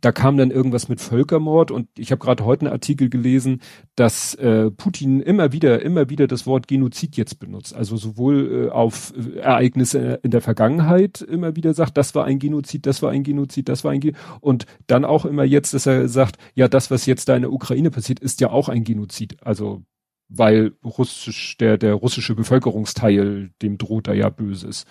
da 0.00 0.12
kam 0.12 0.36
dann 0.36 0.50
irgendwas 0.50 0.88
mit 0.88 1.00
Völkermord 1.00 1.70
und 1.70 1.88
ich 1.98 2.10
habe 2.10 2.20
gerade 2.20 2.44
heute 2.44 2.66
einen 2.66 2.72
Artikel 2.72 3.10
gelesen, 3.10 3.60
dass 3.96 4.34
äh, 4.36 4.70
Putin 4.70 5.20
immer 5.20 5.52
wieder, 5.52 5.82
immer 5.82 6.08
wieder 6.08 6.26
das 6.26 6.46
Wort 6.46 6.66
Genozid 6.68 7.16
jetzt 7.16 7.38
benutzt. 7.38 7.74
Also 7.74 7.96
sowohl 7.96 8.66
äh, 8.66 8.70
auf 8.70 9.12
Ereignisse 9.36 10.20
in 10.22 10.30
der 10.30 10.40
Vergangenheit 10.40 11.20
immer 11.20 11.56
wieder 11.56 11.74
sagt, 11.74 11.96
das 11.96 12.14
war 12.14 12.24
ein 12.24 12.38
Genozid, 12.38 12.86
das 12.86 13.02
war 13.02 13.10
ein 13.10 13.24
Genozid, 13.24 13.68
das 13.68 13.84
war 13.84 13.92
ein 13.92 14.00
Genozid. 14.00 14.22
Und 14.40 14.66
dann 14.86 15.04
auch 15.04 15.24
immer 15.24 15.44
jetzt, 15.44 15.74
dass 15.74 15.86
er 15.86 16.08
sagt, 16.08 16.36
ja, 16.54 16.68
das, 16.68 16.90
was 16.90 17.06
jetzt 17.06 17.28
da 17.28 17.36
in 17.36 17.42
der 17.42 17.52
Ukraine 17.52 17.90
passiert, 17.90 18.20
ist 18.20 18.40
ja 18.40 18.50
auch 18.50 18.68
ein 18.68 18.84
Genozid. 18.84 19.36
Also 19.42 19.82
weil 20.30 20.72
russisch, 20.84 21.56
der, 21.58 21.76
der 21.76 21.94
russische 21.94 22.34
Bevölkerungsteil, 22.34 23.50
dem 23.62 23.78
droht 23.78 24.06
da 24.06 24.12
ja 24.12 24.30
Böses. 24.30 24.84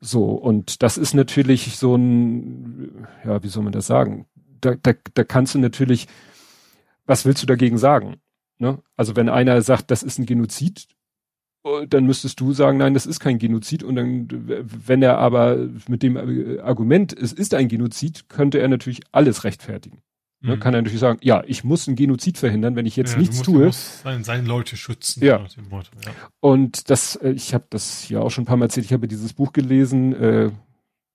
So, 0.00 0.26
und 0.32 0.82
das 0.82 0.96
ist 0.96 1.14
natürlich 1.14 1.76
so 1.76 1.96
ein, 1.96 3.06
ja, 3.24 3.42
wie 3.42 3.48
soll 3.48 3.64
man 3.64 3.72
das 3.72 3.86
sagen? 3.86 4.26
Da, 4.60 4.74
da, 4.74 4.92
da 5.14 5.24
kannst 5.24 5.54
du 5.54 5.58
natürlich, 5.58 6.06
was 7.06 7.24
willst 7.24 7.42
du 7.42 7.46
dagegen 7.46 7.78
sagen? 7.78 8.20
Ne? 8.58 8.78
Also 8.96 9.16
wenn 9.16 9.28
einer 9.28 9.60
sagt, 9.62 9.90
das 9.90 10.02
ist 10.02 10.18
ein 10.18 10.26
Genozid, 10.26 10.88
äh, 11.64 11.86
dann 11.86 12.06
müsstest 12.06 12.40
du 12.40 12.52
sagen, 12.52 12.78
nein, 12.78 12.94
das 12.94 13.06
ist 13.06 13.20
kein 13.20 13.38
Genozid. 13.38 13.82
Und 13.82 13.96
dann, 13.96 14.28
wenn 14.30 15.02
er 15.02 15.18
aber 15.18 15.68
mit 15.88 16.02
dem 16.02 16.16
Argument, 16.60 17.16
es 17.16 17.32
ist 17.32 17.54
ein 17.54 17.68
Genozid, 17.68 18.28
könnte 18.28 18.58
er 18.58 18.68
natürlich 18.68 19.00
alles 19.12 19.44
rechtfertigen. 19.44 20.02
Ne, 20.40 20.54
mhm. 20.54 20.60
Kann 20.60 20.72
er 20.72 20.82
natürlich 20.82 21.00
sagen, 21.00 21.18
ja, 21.22 21.42
ich 21.46 21.64
muss 21.64 21.88
ein 21.88 21.96
Genozid 21.96 22.38
verhindern, 22.38 22.76
wenn 22.76 22.86
ich 22.86 22.94
jetzt 22.94 23.14
ja, 23.14 23.18
nichts 23.18 23.42
tue. 23.42 23.72
Seine, 23.72 24.22
seine 24.22 24.46
Leute 24.46 24.76
schützen. 24.76 25.24
Ja. 25.24 25.44
Motto, 25.68 25.90
ja. 26.04 26.12
Und 26.38 26.90
das, 26.90 27.16
äh, 27.16 27.30
ich 27.30 27.54
habe 27.54 27.64
das 27.70 28.02
hier 28.02 28.22
auch 28.22 28.30
schon 28.30 28.42
ein 28.42 28.46
paar 28.46 28.56
Mal 28.56 28.66
erzählt, 28.66 28.86
ich 28.86 28.92
habe 28.92 29.08
dieses 29.08 29.32
Buch 29.32 29.52
gelesen, 29.52 30.14
äh, 30.14 30.50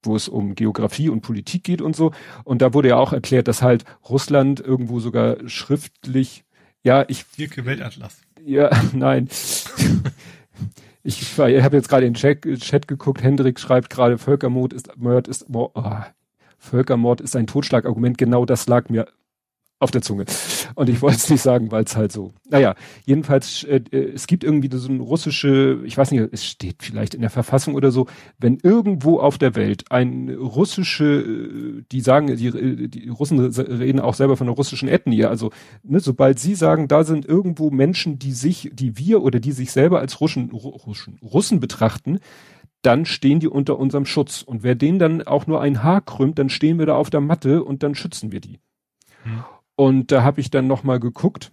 wo 0.04 0.18
es 0.18 0.28
um 0.28 0.56
Geografie 0.56 1.08
und 1.08 1.22
Politik 1.22 1.64
geht 1.64 1.82
und 1.82 1.96
so. 1.96 2.12
Und 2.44 2.62
da 2.62 2.74
wurde 2.74 2.90
ja 2.90 2.98
auch 2.98 3.14
erklärt, 3.14 3.48
dass 3.48 3.62
halt 3.62 3.86
Russland 4.10 4.60
irgendwo 4.60 5.00
sogar 5.00 5.38
schriftlich, 5.48 6.44
ja, 6.84 7.06
ich. 7.08 7.26
Dirke 7.38 7.66
Weltatlas. 7.66 8.18
Ja, 8.46 8.72
nein. 8.94 9.30
ich 11.04 11.22
ich 11.22 11.40
habe 11.40 11.78
jetzt 11.78 11.88
gerade 11.88 12.06
in 12.06 12.14
den 12.14 12.20
Chat, 12.20 12.42
Chat 12.60 12.90
geguckt, 12.90 13.24
Hendrik 13.24 13.58
schreibt 13.58 13.90
gerade, 13.90 14.18
Völkermord 14.18 14.74
ist, 14.74 14.98
Mord 14.98 15.30
ist, 15.30 15.46
oh, 15.50 15.72
Völkermord 16.63 17.21
ist 17.21 17.36
ein 17.36 17.47
Totschlagargument, 17.47 18.17
genau 18.17 18.45
das 18.45 18.67
lag 18.67 18.89
mir 18.89 19.08
auf 19.80 19.91
der 19.91 20.02
Zunge. 20.02 20.26
Und 20.76 20.89
ich 20.89 21.02
wollte 21.02 21.17
es 21.17 21.30
nicht 21.30 21.41
sagen, 21.41 21.69
weil 21.71 21.84
es 21.84 21.97
halt 21.97 22.12
so. 22.12 22.32
Naja, 22.49 22.76
jedenfalls, 23.06 23.63
äh, 23.65 23.82
äh, 23.91 24.13
es 24.13 24.28
gibt 24.28 24.45
irgendwie 24.45 24.69
so 24.71 24.89
ein 24.89 25.02
russische, 25.02 25.82
ich 25.84 25.97
weiß 25.97 26.12
nicht, 26.12 26.30
es 26.32 26.45
steht 26.45 26.78
vielleicht 26.82 27.13
in 27.13 27.21
der 27.21 27.30
Verfassung 27.30 27.76
oder 27.76 27.91
so, 27.91 28.08
wenn 28.39 28.58
irgendwo 28.63 29.19
auf 29.19 29.38
der 29.38 29.56
Welt 29.56 29.91
ein 29.91 30.30
russische, 30.30 31.04
äh, 31.04 31.84
die 31.91 31.99
sagen, 31.99 32.28
die, 32.28 32.47
äh, 32.47 32.88
die 32.88 33.10
Russen 33.10 33.39
reden 33.39 33.99
auch 33.99 34.13
selber 34.13 34.38
von 34.38 34.47
einer 34.47 34.56
russischen 34.56 34.88
Ethnie, 34.88 35.26
also 35.26 35.52
ne, 35.84 35.99
sobald 35.99 36.39
sie 36.39 36.56
sagen, 36.56 36.88
da 36.88 37.04
sind 37.04 37.26
irgendwo 37.26 37.69
Menschen, 37.69 38.17
die 38.19 38.32
sich, 38.32 38.71
die 38.73 38.97
wir 38.97 39.21
oder 39.21 39.41
die 39.41 39.52
sich 39.52 39.71
selber 39.71 39.99
als 39.99 40.21
Russen, 40.21 40.52
Russen, 40.52 41.19
Russen 41.21 41.60
betrachten, 41.60 42.19
dann 42.84 43.06
stehen 43.06 43.39
die 43.39 43.48
unter 43.48 43.80
unserem 43.80 44.06
Schutz. 44.06 44.43
Und 44.43 44.62
wer 44.62 44.76
denen 44.76 45.00
dann 45.00 45.22
auch 45.24 45.48
nur 45.48 45.62
ein 45.62 45.84
Haar 45.84 46.02
krümmt, 46.02 46.38
dann 46.38 46.50
stehen 46.50 46.78
wir 46.78 46.86
da 46.86 46.96
auf 46.96 47.10
der 47.10 47.22
Matte 47.22 47.63
und 47.63 47.82
dann 47.82 47.96
schützen 47.96 48.32
wir 48.32 48.41
die. 48.41 48.60
Hm. 49.24 49.43
Und 49.76 50.12
da 50.12 50.24
habe 50.24 50.39
ich 50.39 50.52
dann 50.52 50.67
nochmal 50.67 51.00
geguckt. 51.00 51.52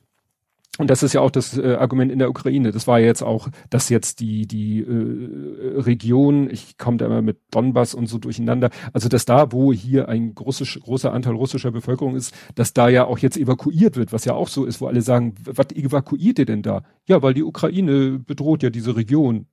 Und 0.79 0.89
das 0.89 1.03
ist 1.03 1.13
ja 1.13 1.21
auch 1.21 1.31
das 1.31 1.59
äh, 1.59 1.75
Argument 1.75 2.11
in 2.11 2.19
der 2.19 2.31
Ukraine. 2.31 2.71
Das 2.71 2.87
war 2.87 2.99
ja 2.99 3.07
jetzt 3.07 3.23
auch, 3.23 3.49
dass 3.69 3.91
jetzt 3.91 4.21
die 4.21 4.47
die 4.47 4.81
äh, 4.81 5.79
Region, 5.79 6.49
ich 6.49 6.79
komme 6.79 6.97
da 6.97 7.07
immer 7.07 7.23
mit 7.23 7.39
Donbass 7.51 7.93
und 7.93 8.07
so 8.07 8.19
durcheinander, 8.19 8.71
also 8.93 9.09
dass 9.09 9.27
da, 9.27 9.53
wo 9.53 9.73
hier 9.73 10.09
ein 10.09 10.35
großisch, 10.35 10.81
großer 10.81 11.13
Anteil 11.13 11.35
russischer 11.35 11.71
Bevölkerung 11.71 12.17
ist, 12.17 12.35
dass 12.55 12.73
da 12.73 12.89
ja 12.89 13.05
auch 13.05 13.19
jetzt 13.19 13.37
evakuiert 13.37 13.97
wird, 13.97 14.13
was 14.13 14.25
ja 14.25 14.33
auch 14.33 14.49
so 14.49 14.65
ist, 14.65 14.81
wo 14.81 14.87
alle 14.87 15.03
sagen, 15.03 15.35
was 15.45 15.71
evakuiert 15.75 16.39
ihr 16.39 16.47
denn 16.47 16.63
da? 16.63 16.83
Ja, 17.07 17.21
weil 17.21 17.35
die 17.35 17.45
Ukraine 17.45 18.19
bedroht 18.19 18.63
ja 18.63 18.71
diese 18.71 18.97
Region. 18.97 19.47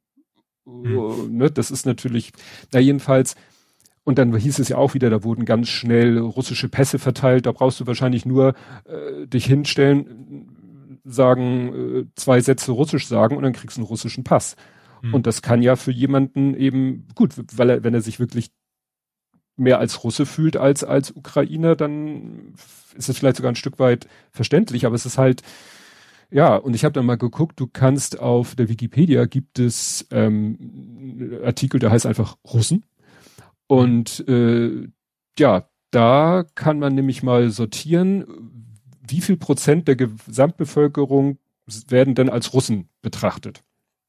Hm. 0.68 1.38
Ne, 1.38 1.50
das 1.50 1.72
ist 1.72 1.86
natürlich, 1.86 2.34
na 2.74 2.80
jedenfalls, 2.80 3.36
und 4.04 4.18
dann 4.18 4.36
hieß 4.36 4.60
es 4.60 4.70
ja 4.70 4.78
auch 4.78 4.94
wieder, 4.94 5.10
da 5.10 5.24
wurden 5.24 5.46
ganz 5.46 5.70
schnell 5.70 6.18
russische 6.18 6.70
Pässe 6.70 7.00
verteilt, 7.00 7.46
da 7.46 7.52
brauchst 7.52 7.80
du 7.80 7.88
wahrscheinlich 7.88 8.26
nur 8.26 8.54
äh, 8.86 9.28
dich 9.28 9.46
hinstellen, 9.46 11.00
sagen, 11.04 11.74
äh, 11.74 12.06
zwei 12.16 12.42
Sätze 12.42 12.72
Russisch 12.72 13.08
sagen 13.08 13.38
und 13.38 13.44
dann 13.44 13.54
kriegst 13.54 13.78
du 13.78 13.82
einen 13.82 13.88
russischen 13.88 14.24
Pass. 14.24 14.56
Hm. 15.02 15.14
Und 15.14 15.28
das 15.28 15.42
kann 15.42 15.62
ja 15.62 15.76
für 15.76 15.92
jemanden 15.92 16.54
eben, 16.54 17.08
gut, 17.16 17.34
weil 17.56 17.70
er, 17.70 17.84
wenn 17.84 17.94
er 17.94 18.02
sich 18.02 18.20
wirklich 18.20 18.52
mehr 19.56 19.80
als 19.80 20.04
Russe 20.04 20.26
fühlt 20.26 20.56
als 20.56 20.84
als 20.84 21.12
Ukrainer, 21.12 21.76
dann 21.76 22.54
ist 22.96 23.10
es 23.10 23.18
vielleicht 23.18 23.38
sogar 23.38 23.52
ein 23.52 23.56
Stück 23.56 23.80
weit 23.80 24.08
verständlich, 24.32 24.86
aber 24.86 24.96
es 24.96 25.06
ist 25.06 25.18
halt, 25.18 25.42
ja, 26.30 26.56
und 26.56 26.76
ich 26.76 26.84
habe 26.84 26.94
dann 26.94 27.06
mal 27.06 27.18
geguckt, 27.18 27.60
du 27.60 27.68
kannst 27.68 28.20
auf 28.20 28.56
der 28.56 28.70
Wikipedia 28.70 29.26
gibt 29.26 29.60
es 29.60 30.06
ähm, 30.12 31.40
Artikel, 31.44 31.80
der 31.80 31.92
heißt 31.92 32.06
einfach 32.06 32.38
Russen. 32.44 32.86
Und 33.68 34.28
äh, 34.28 34.88
ja, 35.40 35.70
da 35.92 36.46
kann 36.56 36.80
man 36.80 36.96
nämlich 36.96 37.24
mal 37.24 37.50
sortieren, 37.50 38.26
wie 39.08 39.22
viel 39.22 39.38
Prozent 39.38 39.88
der 39.88 39.96
Gesamtbevölkerung 39.96 41.38
werden 41.88 42.16
denn 42.16 42.30
als 42.30 42.54
Russen 42.54 42.90
betrachtet. 43.02 43.64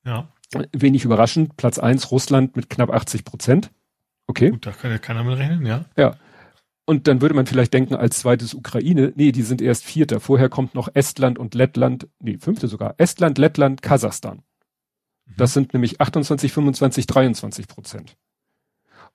Ja. 0.04 0.28
Wenig 0.72 1.04
überraschend, 1.04 1.56
Platz 1.56 1.78
eins 1.78 2.10
Russland 2.10 2.56
mit 2.56 2.70
knapp 2.70 2.90
80 2.90 3.24
Prozent. 3.24 3.70
Okay. 4.26 4.50
Gut, 4.50 4.66
da 4.66 4.72
kann 4.72 4.90
ja 4.90 4.98
keiner 4.98 5.24
mit 5.24 5.38
rechnen, 5.38 5.66
ja. 5.66 5.84
Ja. 5.96 6.16
Und 6.88 7.06
dann 7.06 7.20
würde 7.20 7.34
man 7.34 7.44
vielleicht 7.44 7.74
denken, 7.74 7.96
als 7.96 8.20
zweites 8.20 8.54
Ukraine, 8.54 9.12
nee, 9.14 9.30
die 9.30 9.42
sind 9.42 9.60
erst 9.60 9.84
Vierter. 9.84 10.20
Vorher 10.20 10.48
kommt 10.48 10.74
noch 10.74 10.88
Estland 10.94 11.38
und 11.38 11.54
Lettland, 11.54 12.08
nee, 12.18 12.38
Fünfte 12.38 12.66
sogar. 12.66 12.94
Estland, 12.96 13.36
Lettland, 13.36 13.82
Kasachstan. 13.82 14.38
Mhm. 15.26 15.34
Das 15.36 15.52
sind 15.52 15.74
nämlich 15.74 16.00
28, 16.00 16.50
25, 16.50 17.06
23 17.06 17.68
Prozent. 17.68 18.16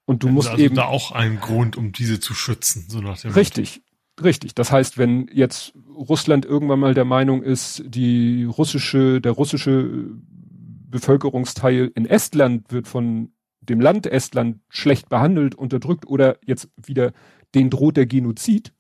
Und 0.06 0.22
du 0.22 0.30
musst 0.30 0.50
also 0.50 0.62
eben. 0.62 0.76
da 0.76 0.86
auch 0.86 1.14
einen 1.14 1.40
Grund, 1.40 1.76
um 1.76 1.92
diese 1.94 2.20
zu 2.20 2.36
schützen, 2.36 2.86
so 2.90 3.02
nach 3.02 3.20
dem 3.20 3.32
Richtig, 3.32 3.82
Motto. 4.18 4.28
richtig. 4.28 4.54
Das 4.54 4.72
heißt, 4.72 5.00
wenn 5.00 5.28
jetzt 5.34 5.74
Russland 5.96 6.46
irgendwann 6.46 6.80
mal 6.80 6.94
der 6.94 7.06
Meinung 7.06 7.42
ist, 7.42 7.82
die 7.88 8.44
russische, 8.44 9.20
der 9.20 9.32
russische 9.32 10.12
Bevölkerungsteil 10.92 11.92
in 11.96 12.06
Estland 12.06 12.72
wird 12.72 12.88
von 12.88 13.32
dem 13.62 13.82
Land 13.82 14.06
Estland 14.06 14.60
schlecht 14.70 15.10
behandelt, 15.10 15.56
unterdrückt 15.56 16.06
oder 16.06 16.38
jetzt 16.46 16.70
wieder 16.76 17.14
denen 17.56 17.70
droht 17.70 17.98
der 17.98 18.06
Genozid, 18.06 18.74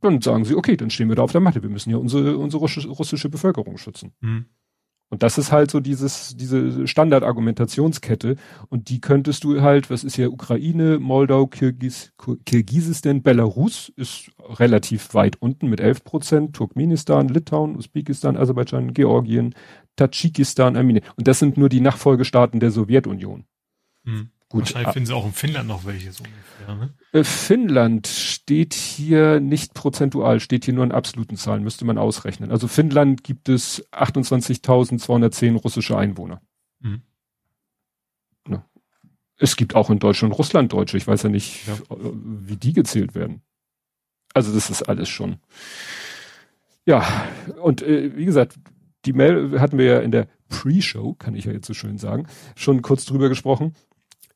dann 0.00 0.20
sagen 0.20 0.44
sie, 0.44 0.54
okay, 0.54 0.76
dann 0.76 0.90
stehen 0.90 1.08
wir 1.08 1.16
da 1.16 1.22
auf 1.22 1.32
der 1.32 1.40
Matte. 1.40 1.62
Wir 1.62 1.70
müssen 1.70 1.90
ja 1.90 1.96
unsere, 1.96 2.36
unsere 2.36 2.62
russische 2.62 3.28
Bevölkerung 3.28 3.78
schützen. 3.78 4.12
Mhm. 4.20 4.46
Und 5.10 5.22
das 5.22 5.38
ist 5.38 5.52
halt 5.52 5.70
so 5.70 5.80
dieses, 5.80 6.36
diese 6.36 6.88
Standardargumentationskette. 6.88 8.36
Und 8.68 8.88
die 8.88 9.00
könntest 9.00 9.44
du 9.44 9.60
halt, 9.60 9.90
was 9.90 10.02
ist 10.02 10.16
hier 10.16 10.32
Ukraine, 10.32 10.98
Moldau, 10.98 11.46
Kirgis, 11.46 12.12
Kirgisistan, 12.44 13.22
Belarus 13.22 13.92
ist 13.96 14.30
relativ 14.40 15.14
weit 15.14 15.40
unten 15.40 15.68
mit 15.68 15.80
11 15.80 16.04
Prozent, 16.04 16.56
Turkmenistan, 16.56 17.28
Litauen, 17.28 17.76
Usbekistan, 17.76 18.36
Aserbaidschan, 18.36 18.92
Georgien, 18.92 19.54
Tadschikistan, 19.96 20.76
Armenien. 20.76 21.04
Und 21.16 21.28
das 21.28 21.38
sind 21.38 21.56
nur 21.56 21.68
die 21.68 21.80
Nachfolgestaaten 21.80 22.58
der 22.58 22.72
Sowjetunion. 22.72 23.44
Hm. 24.04 24.30
Gut, 24.54 24.66
Wahrscheinlich 24.66 24.92
finden 24.92 25.06
sie 25.08 25.14
auch 25.16 25.26
in 25.26 25.32
Finnland 25.32 25.66
noch 25.66 25.84
welche 25.84 26.12
so 26.12 26.22
ungefähr, 26.22 26.76
ne? 26.76 26.94
Äh, 27.10 27.24
Finnland 27.24 28.06
steht 28.06 28.72
hier 28.72 29.40
nicht 29.40 29.74
prozentual, 29.74 30.38
steht 30.38 30.64
hier 30.64 30.74
nur 30.74 30.84
in 30.84 30.92
absoluten 30.92 31.36
Zahlen, 31.36 31.64
müsste 31.64 31.84
man 31.84 31.98
ausrechnen. 31.98 32.52
Also 32.52 32.68
Finnland 32.68 33.24
gibt 33.24 33.48
es 33.48 33.84
28.210 33.90 35.56
russische 35.56 35.98
Einwohner. 35.98 36.40
Mhm. 36.78 37.02
Ja. 38.48 38.64
Es 39.38 39.56
gibt 39.56 39.74
auch 39.74 39.90
in 39.90 39.98
Deutschland 39.98 40.38
Russland 40.38 40.72
Deutsche. 40.72 40.98
Ich 40.98 41.08
weiß 41.08 41.24
ja 41.24 41.30
nicht, 41.30 41.66
ja. 41.66 41.76
Wie 41.90 42.56
die 42.56 42.74
gezählt 42.74 43.16
werden. 43.16 43.42
Also 44.34 44.54
das 44.54 44.70
ist 44.70 44.84
alles 44.84 45.08
schon. 45.08 45.38
Ja, 46.86 47.04
und 47.60 47.82
äh, 47.82 48.16
wie 48.16 48.24
gesagt, 48.24 48.54
die 49.04 49.14
Mail 49.14 49.60
hatten 49.60 49.78
wir 49.78 49.84
ja 49.84 49.98
in 49.98 50.12
der 50.12 50.28
Pre-Show, 50.48 51.14
kann 51.14 51.34
ich 51.34 51.46
ja 51.46 51.52
jetzt 51.52 51.66
so 51.66 51.74
schön 51.74 51.98
sagen, 51.98 52.28
schon 52.54 52.82
kurz 52.82 53.04
drüber 53.04 53.28
gesprochen 53.28 53.74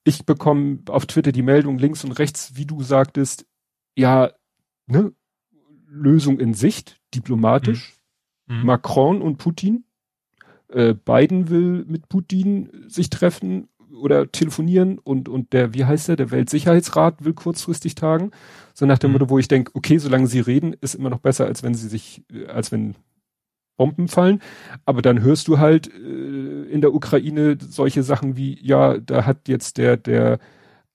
ich 0.04 0.24
bekomme 0.24 0.80
auf 0.88 1.06
Twitter 1.06 1.32
die 1.32 1.42
Meldung 1.42 1.78
links 1.78 2.04
und 2.04 2.12
rechts, 2.12 2.52
wie 2.54 2.66
du 2.66 2.82
sagtest, 2.82 3.46
ja, 3.96 4.32
ne, 4.86 5.12
Lösung 5.86 6.38
in 6.38 6.54
Sicht, 6.54 7.00
diplomatisch. 7.14 7.98
Mhm. 8.46 8.58
mhm. 8.58 8.66
Macron 8.66 9.22
und 9.22 9.38
Putin. 9.38 9.84
Äh, 10.68 10.94
Biden 10.94 11.48
will 11.48 11.84
mit 11.86 12.08
Putin 12.08 12.70
sich 12.88 13.10
treffen 13.10 13.68
oder 13.90 14.30
telefonieren 14.30 14.98
und, 14.98 15.28
und 15.28 15.52
der, 15.52 15.74
wie 15.74 15.84
heißt 15.84 16.08
der, 16.08 16.16
der 16.16 16.30
Weltsicherheitsrat 16.30 17.24
will 17.24 17.32
kurzfristig 17.32 17.94
tagen. 17.94 18.30
So 18.74 18.86
nach 18.86 18.98
dem 18.98 19.10
mhm. 19.10 19.14
Motto, 19.14 19.30
wo 19.30 19.38
ich 19.38 19.48
denke, 19.48 19.72
okay, 19.74 19.98
solange 19.98 20.26
sie 20.26 20.40
reden, 20.40 20.74
ist 20.80 20.94
immer 20.94 21.10
noch 21.10 21.20
besser, 21.20 21.46
als 21.46 21.62
wenn 21.62 21.74
sie 21.74 21.88
sich, 21.88 22.24
als 22.48 22.70
wenn 22.70 22.94
Bomben 23.78 24.08
fallen. 24.08 24.42
Aber 24.84 25.00
dann 25.00 25.22
hörst 25.22 25.48
du 25.48 25.58
halt 25.58 25.88
äh, 25.88 26.64
in 26.70 26.82
der 26.82 26.92
Ukraine 26.92 27.56
solche 27.58 28.02
Sachen 28.02 28.36
wie, 28.36 28.58
ja, 28.60 28.98
da 28.98 29.24
hat 29.24 29.48
jetzt 29.48 29.78
der, 29.78 29.96
der 29.96 30.38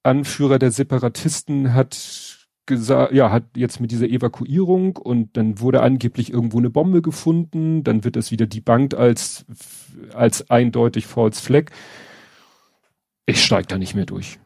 Anführer 0.04 0.60
der 0.60 0.70
Separatisten 0.70 1.74
hat 1.74 2.38
gesagt, 2.66 3.14
ja, 3.14 3.32
hat 3.32 3.44
jetzt 3.58 3.80
mit 3.80 3.92
dieser 3.92 4.08
Evakuierung 4.08 4.98
und 4.98 5.36
dann 5.36 5.60
wurde 5.60 5.82
angeblich 5.82 6.32
irgendwo 6.32 6.60
eine 6.60 6.70
Bombe 6.70 7.02
gefunden, 7.02 7.84
dann 7.84 8.04
wird 8.04 8.16
das 8.16 8.32
wieder 8.32 8.46
debunked 8.46 8.96
als, 8.96 9.46
als 10.14 10.50
eindeutig 10.50 11.08
False 11.08 11.42
Flag. 11.42 11.72
Ich 13.26 13.44
steig 13.44 13.68
da 13.68 13.78
nicht 13.78 13.96
mehr 13.96 14.06
durch. 14.06 14.40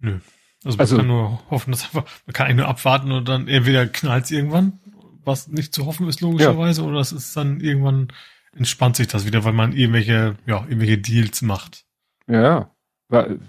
Nö. 0.00 0.18
Also 0.64 0.76
man 0.76 0.80
also, 0.80 0.96
kann 0.98 1.06
nur 1.06 1.50
hoffen, 1.50 1.70
dass 1.70 1.84
einfach, 1.84 2.04
man 2.26 2.34
kann 2.34 2.46
eigentlich 2.46 2.58
nur 2.58 2.68
abwarten 2.68 3.12
und 3.12 3.28
dann 3.28 3.48
entweder 3.48 3.86
knallt 3.86 4.30
irgendwann 4.30 4.78
was 5.24 5.48
nicht 5.48 5.74
zu 5.74 5.86
hoffen 5.86 6.08
ist 6.08 6.20
logischerweise, 6.20 6.82
ja. 6.82 6.88
oder 6.88 7.00
es 7.00 7.12
ist 7.12 7.36
dann 7.36 7.60
irgendwann 7.60 8.08
entspannt 8.56 8.96
sich 8.96 9.06
das 9.06 9.26
wieder, 9.26 9.44
weil 9.44 9.52
man 9.52 9.72
irgendwelche, 9.72 10.36
ja, 10.46 10.64
irgendwelche 10.64 10.98
Deals 10.98 11.42
macht. 11.42 11.84
Ja, 12.26 12.70
weil 13.08 13.40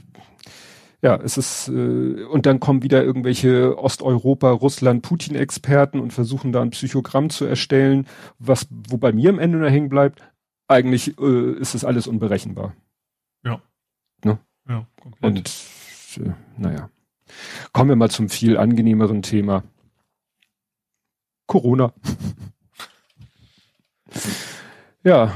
ja, 1.03 1.15
es 1.15 1.37
ist, 1.37 1.67
äh, 1.67 2.23
und 2.25 2.45
dann 2.45 2.59
kommen 2.59 2.83
wieder 2.83 3.03
irgendwelche 3.03 3.77
Osteuropa, 3.79 4.51
Russland, 4.51 5.01
Putin-Experten 5.01 5.99
und 5.99 6.13
versuchen 6.13 6.51
da 6.51 6.61
ein 6.61 6.69
Psychogramm 6.69 7.31
zu 7.31 7.45
erstellen, 7.45 8.05
was, 8.37 8.67
wo 8.69 8.97
bei 8.97 9.11
mir 9.11 9.31
am 9.31 9.39
Ende 9.39 9.57
nur 9.57 9.69
hängen 9.69 9.89
bleibt, 9.89 10.21
eigentlich 10.67 11.17
äh, 11.19 11.53
ist 11.53 11.73
es 11.73 11.83
alles 11.83 12.05
unberechenbar. 12.05 12.75
Ja. 13.43 13.61
Ne? 14.23 14.37
Ja, 14.69 14.85
komplett. 15.01 15.23
Und 15.23 16.19
äh, 16.23 16.33
naja. 16.57 16.89
Kommen 17.73 17.89
wir 17.89 17.95
mal 17.95 18.11
zum 18.11 18.29
viel 18.29 18.57
angenehmeren 18.57 19.21
Thema. 19.21 19.63
Corona. 21.51 21.91
ja, 25.03 25.35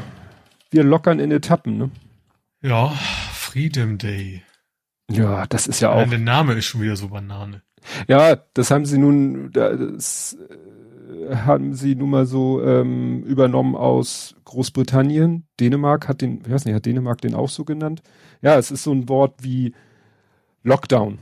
wir 0.72 0.84
lockern 0.86 1.20
in 1.20 1.30
Etappen, 1.30 1.78
ne? 1.78 1.92
Ja, 2.62 2.88
Freedom 3.34 3.98
Day. 3.98 4.42
Ja, 5.12 5.46
das 5.46 5.68
ist 5.68 5.82
ja 5.82 5.92
auch. 5.92 6.08
Der 6.08 6.18
Name 6.18 6.54
ist 6.54 6.68
schon 6.68 6.80
wieder 6.80 6.96
so 6.96 7.10
Banane. 7.10 7.64
Ja, 8.08 8.38
das 8.54 8.72
haben 8.72 8.86
sie 8.86 8.98
nun, 8.98 9.52
das 9.52 10.38
äh, 11.30 11.36
haben 11.36 11.74
sie 11.74 11.96
nun 11.96 12.12
mal 12.12 12.26
so 12.26 12.64
ähm, 12.64 13.24
übernommen 13.24 13.76
aus 13.76 14.38
Großbritannien. 14.46 15.46
Dänemark 15.60 16.08
hat 16.08 16.22
den, 16.22 16.40
ich 16.46 16.50
weiß 16.50 16.64
nicht, 16.64 16.76
hat 16.76 16.86
Dänemark 16.86 17.20
den 17.20 17.36
auch 17.36 17.50
so 17.50 17.66
genannt? 17.66 18.04
Ja, 18.42 18.58
es 18.58 18.72
ist 18.72 18.84
so 18.84 18.94
ein 18.94 19.10
Wort 19.10 19.44
wie 19.44 19.76
Lockdown. 20.64 21.20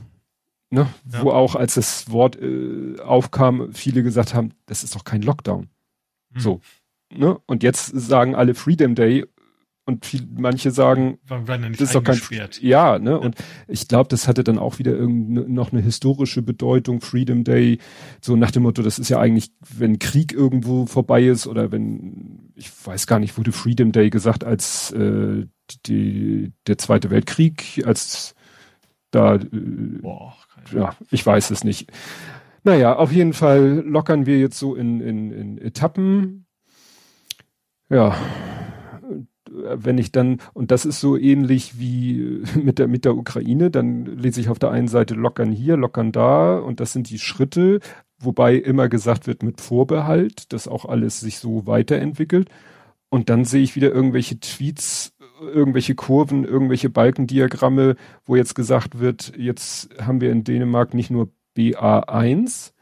Ne? 0.74 0.88
Ja. 1.12 1.22
Wo 1.22 1.30
auch, 1.30 1.54
als 1.54 1.74
das 1.74 2.10
Wort 2.10 2.36
äh, 2.36 2.98
aufkam, 3.00 3.72
viele 3.72 4.02
gesagt 4.02 4.34
haben, 4.34 4.50
das 4.66 4.82
ist 4.82 4.96
doch 4.96 5.04
kein 5.04 5.22
Lockdown. 5.22 5.68
Hm. 6.32 6.40
So. 6.40 6.60
Ne? 7.12 7.38
Und 7.46 7.62
jetzt 7.62 7.86
sagen 7.86 8.34
alle 8.34 8.56
Freedom 8.56 8.96
Day 8.96 9.24
und 9.86 10.04
viel, 10.04 10.26
manche 10.36 10.72
sagen, 10.72 11.18
ja 11.30 11.38
das 11.46 11.80
ist 11.80 11.94
doch 11.94 12.02
kein 12.02 12.18
ja, 12.60 12.98
ne? 12.98 13.10
Ja. 13.10 13.16
Und 13.18 13.36
ich 13.68 13.86
glaube, 13.86 14.08
das 14.08 14.26
hatte 14.26 14.42
dann 14.42 14.58
auch 14.58 14.80
wieder 14.80 14.92
irgendeine, 14.92 15.48
noch 15.48 15.72
eine 15.72 15.80
historische 15.80 16.42
Bedeutung, 16.42 17.00
Freedom 17.02 17.44
Day, 17.44 17.78
so 18.20 18.34
nach 18.34 18.50
dem 18.50 18.64
Motto, 18.64 18.82
das 18.82 18.98
ist 18.98 19.10
ja 19.10 19.20
eigentlich, 19.20 19.52
wenn 19.76 20.00
Krieg 20.00 20.32
irgendwo 20.32 20.86
vorbei 20.86 21.24
ist 21.24 21.46
oder 21.46 21.70
wenn, 21.70 22.50
ich 22.56 22.70
weiß 22.84 23.06
gar 23.06 23.20
nicht, 23.20 23.38
wurde 23.38 23.52
Freedom 23.52 23.92
Day 23.92 24.10
gesagt, 24.10 24.42
als 24.42 24.90
äh, 24.92 25.46
die, 25.86 26.52
der 26.66 26.78
Zweite 26.78 27.10
Weltkrieg, 27.10 27.82
als 27.86 28.34
da, 29.12 29.36
äh, 29.36 29.48
Boah, 30.00 30.34
ja, 30.72 30.94
ich 31.10 31.24
weiß 31.24 31.50
es 31.50 31.64
nicht. 31.64 31.90
Naja, 32.62 32.96
auf 32.96 33.12
jeden 33.12 33.34
Fall 33.34 33.82
lockern 33.86 34.26
wir 34.26 34.38
jetzt 34.38 34.58
so 34.58 34.74
in, 34.74 35.00
in, 35.00 35.30
in 35.32 35.58
Etappen. 35.58 36.46
Ja, 37.90 38.16
wenn 39.54 39.98
ich 39.98 40.12
dann, 40.12 40.38
und 40.52 40.70
das 40.70 40.84
ist 40.84 41.00
so 41.00 41.16
ähnlich 41.16 41.78
wie 41.78 42.42
mit 42.62 42.78
der, 42.78 42.88
mit 42.88 43.04
der 43.04 43.16
Ukraine, 43.16 43.70
dann 43.70 44.06
lese 44.06 44.40
ich 44.40 44.48
auf 44.48 44.58
der 44.58 44.70
einen 44.70 44.88
Seite 44.88 45.14
lockern 45.14 45.52
hier, 45.52 45.76
lockern 45.76 46.12
da, 46.12 46.58
und 46.58 46.80
das 46.80 46.92
sind 46.92 47.10
die 47.10 47.18
Schritte, 47.18 47.80
wobei 48.18 48.56
immer 48.56 48.88
gesagt 48.88 49.26
wird 49.26 49.42
mit 49.42 49.60
Vorbehalt, 49.60 50.52
dass 50.52 50.68
auch 50.68 50.86
alles 50.86 51.20
sich 51.20 51.38
so 51.38 51.66
weiterentwickelt. 51.66 52.48
Und 53.10 53.30
dann 53.30 53.44
sehe 53.44 53.62
ich 53.62 53.76
wieder 53.76 53.92
irgendwelche 53.92 54.40
Tweets, 54.40 55.13
irgendwelche 55.40 55.94
Kurven, 55.94 56.44
irgendwelche 56.44 56.90
Balkendiagramme, 56.90 57.96
wo 58.24 58.36
jetzt 58.36 58.54
gesagt 58.54 58.98
wird, 58.98 59.32
jetzt 59.36 59.90
haben 60.00 60.20
wir 60.20 60.30
in 60.30 60.44
Dänemark 60.44 60.94
nicht 60.94 61.10
nur 61.10 61.30
BA1, 61.56 62.72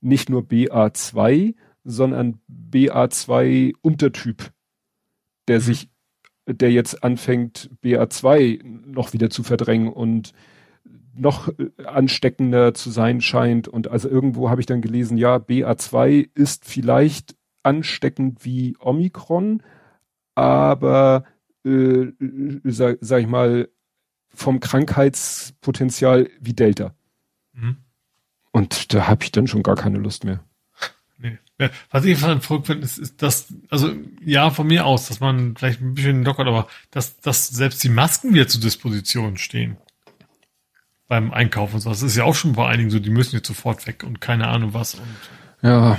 nicht 0.00 0.28
nur 0.28 0.42
BA2, 0.42 1.54
sondern 1.84 2.40
BA2 2.48 3.74
Untertyp, 3.82 4.52
der 5.48 5.58
mhm. 5.58 5.62
sich 5.62 5.88
der 6.46 6.72
jetzt 6.72 7.04
anfängt, 7.04 7.70
BA2 7.84 8.64
noch 8.64 9.12
wieder 9.12 9.30
zu 9.30 9.42
verdrängen 9.42 9.92
und 9.92 10.32
noch 11.14 11.48
äh, 11.48 11.84
ansteckender 11.84 12.74
zu 12.74 12.90
sein 12.90 13.20
scheint. 13.20 13.68
Und 13.68 13.88
also 13.88 14.08
irgendwo 14.08 14.50
habe 14.50 14.60
ich 14.60 14.66
dann 14.66 14.80
gelesen, 14.80 15.16
ja, 15.16 15.36
BA2 15.36 16.30
ist 16.34 16.64
vielleicht 16.64 17.36
ansteckend 17.62 18.44
wie 18.44 18.76
Omikron, 18.80 19.62
aber 20.34 21.24
äh, 21.64 22.12
sag, 22.64 22.98
sag 23.00 23.20
ich 23.20 23.26
mal, 23.26 23.68
vom 24.34 24.60
Krankheitspotenzial 24.60 26.30
wie 26.40 26.54
Delta. 26.54 26.94
Mhm. 27.52 27.76
Und 28.52 28.94
da 28.94 29.06
habe 29.06 29.24
ich 29.24 29.32
dann 29.32 29.46
schon 29.46 29.62
gar 29.62 29.76
keine 29.76 29.98
Lust 29.98 30.24
mehr. 30.24 30.44
Nee. 31.18 31.38
Ja, 31.58 31.70
was 31.90 32.04
ich 32.04 32.16
einfach 32.16 32.42
verrückt 32.42 32.66
finde, 32.66 32.84
ist, 32.84 32.98
ist, 32.98 33.22
dass, 33.22 33.52
also 33.68 33.92
ja, 34.24 34.50
von 34.50 34.66
mir 34.66 34.86
aus, 34.86 35.08
dass 35.08 35.20
man 35.20 35.54
vielleicht 35.56 35.80
ein 35.80 35.94
bisschen 35.94 36.24
lockert, 36.24 36.46
aber 36.46 36.66
dass, 36.90 37.20
dass 37.20 37.48
selbst 37.48 37.84
die 37.84 37.90
Masken 37.90 38.32
wieder 38.32 38.48
zur 38.48 38.62
Disposition 38.62 39.36
stehen. 39.36 39.76
Beim 41.06 41.32
Einkaufen 41.32 41.74
und 41.74 41.80
so. 41.80 41.90
Das 41.90 42.02
ist 42.02 42.16
ja 42.16 42.24
auch 42.24 42.34
schon 42.34 42.54
bei 42.54 42.66
einigen 42.66 42.88
so, 42.88 42.98
die 42.98 43.10
müssen 43.10 43.36
jetzt 43.36 43.48
sofort 43.48 43.86
weg 43.86 44.04
und 44.04 44.20
keine 44.20 44.48
Ahnung 44.48 44.72
was. 44.72 44.94
Und 44.94 45.02
ja. 45.62 45.98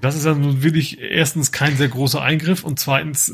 Das 0.00 0.16
ist 0.16 0.24
ja 0.24 0.34
nun 0.34 0.62
wirklich 0.62 1.00
erstens 1.00 1.52
kein 1.52 1.76
sehr 1.76 1.88
großer 1.88 2.22
Eingriff 2.22 2.64
und 2.64 2.78
zweitens 2.78 3.32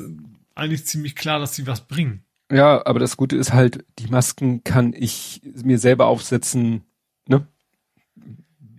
eigentlich 0.61 0.87
ziemlich 0.87 1.17
klar, 1.17 1.39
dass 1.41 1.55
sie 1.55 1.67
was 1.67 1.87
bringen. 1.87 2.25
Ja, 2.53 2.85
aber 2.85 2.99
das 2.99 3.17
Gute 3.17 3.37
ist 3.37 3.53
halt, 3.53 3.85
die 3.99 4.09
Masken 4.09 4.65
kann 4.65 4.93
ich 4.93 5.41
mir 5.45 5.79
selber 5.79 6.07
aufsetzen, 6.07 6.83
ne? 7.29 7.47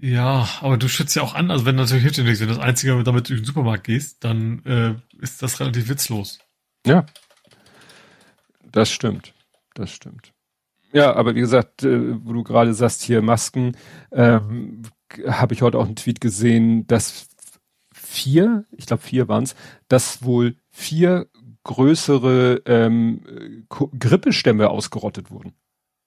Ja, 0.02 0.50
aber 0.62 0.78
du 0.78 0.90
schützt 0.90 1.16
ja 1.16 1.22
auch 1.22 1.36
an, 1.36 1.52
also 1.52 1.66
wenn 1.66 1.76
natürlich 1.76 2.04
hilft 2.04 2.18
dir 2.18 2.24
nichts, 2.24 2.42
wenn 2.42 2.48
du 2.48 2.56
das 2.56 2.64
Einzige 2.64 3.02
damit 3.04 3.30
durch 3.30 3.40
den 3.40 3.46
Supermarkt 3.46 3.84
gehst, 3.84 4.24
dann 4.24 4.66
äh, 4.66 4.96
ist 5.22 5.42
das 5.44 5.60
relativ 5.60 5.90
witzlos. 5.90 6.40
Ja. 6.86 7.06
Das 8.72 8.90
stimmt. 8.90 9.34
Das 9.74 9.92
stimmt. 9.92 10.34
Ja, 10.92 11.14
aber 11.14 11.36
wie 11.36 11.40
gesagt, 11.40 11.84
äh, 11.84 12.26
wo 12.26 12.34
du 12.34 12.44
gerade 12.44 12.74
sagst, 12.74 13.04
hier 13.04 13.22
Masken, 13.22 13.78
ähm, 14.12 14.82
habe 15.28 15.54
ich 15.54 15.62
heute 15.62 15.78
auch 15.78 15.86
einen 15.86 15.96
Tweet 15.96 16.20
gesehen, 16.20 16.88
dass 16.88 17.30
vier, 17.94 18.66
ich 18.72 18.88
glaube 18.88 19.04
vier 19.04 19.28
waren 19.28 19.44
es, 19.44 19.56
dass 19.88 20.24
wohl 20.24 20.58
vier 20.70 21.28
größere 21.64 22.62
ähm, 22.66 23.66
Grippestämme 23.70 24.70
ausgerottet 24.70 25.32
wurden. 25.32 25.54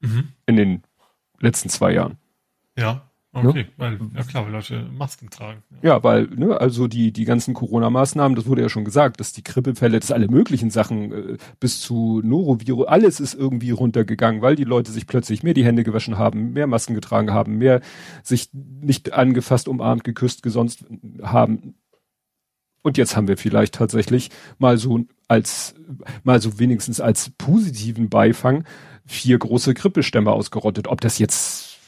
Mhm. 0.01 0.29
In 0.47 0.57
den 0.57 0.83
letzten 1.41 1.69
zwei 1.69 1.93
Jahren. 1.93 2.19
Ja. 2.77 3.11
Okay, 3.37 3.63
ne? 3.63 3.69
weil, 3.77 3.99
ja 4.15 4.23
klar, 4.23 4.45
weil 4.45 4.53
Leute 4.53 4.89
Masken 4.93 5.29
tragen. 5.29 5.65
Ja, 5.83 5.97
ja 5.97 6.05
weil, 6.05 6.29
ne, 6.29 6.61
also 6.61 6.87
die, 6.87 7.13
die 7.13 7.25
ganzen 7.25 7.53
Corona-Maßnahmen, 7.53 8.37
das 8.37 8.47
wurde 8.47 8.63
ja 8.63 8.69
schon 8.69 8.85
gesagt, 8.85 9.19
dass 9.19 9.33
die 9.33 9.43
Grippefälle, 9.43 9.99
dass 9.99 10.13
alle 10.13 10.29
möglichen 10.29 10.71
Sachen 10.71 11.13
äh, 11.13 11.37
bis 11.59 11.81
zu 11.81 12.21
Norovirus, 12.23 12.87
alles 12.87 13.19
ist 13.19 13.35
irgendwie 13.35 13.73
runtergegangen, 13.73 14.41
weil 14.41 14.55
die 14.55 14.63
Leute 14.63 14.93
sich 14.93 15.09
plötzlich 15.09 15.43
mehr 15.43 15.55
die 15.55 15.65
Hände 15.65 15.83
gewaschen 15.83 16.17
haben, 16.17 16.53
mehr 16.53 16.69
Masken 16.69 16.95
getragen 16.95 17.33
haben, 17.33 17.59
mehr 17.59 17.81
sich 18.23 18.51
nicht 18.53 19.13
angefasst, 19.13 19.67
umarmt, 19.67 20.05
geküsst, 20.05 20.45
gesonst 20.45 20.85
haben. 21.21 21.75
Und 22.85 22.99
jetzt 22.99 23.17
haben 23.17 23.29
wir 23.29 23.39
vielleicht 23.39 23.75
tatsächlich 23.75 24.29
mal 24.59 24.77
so 24.77 25.01
als, 25.27 25.75
mal 26.23 26.39
so 26.41 26.59
wenigstens 26.59 27.01
als 27.01 27.31
positiven 27.39 28.11
Beifang 28.11 28.65
vier 29.07 29.39
große 29.39 29.73
Grippestämme 29.73 30.31
ausgerottet. 30.31 30.87
Ob 30.89 31.01
das 31.01 31.19
jetzt 31.19 31.79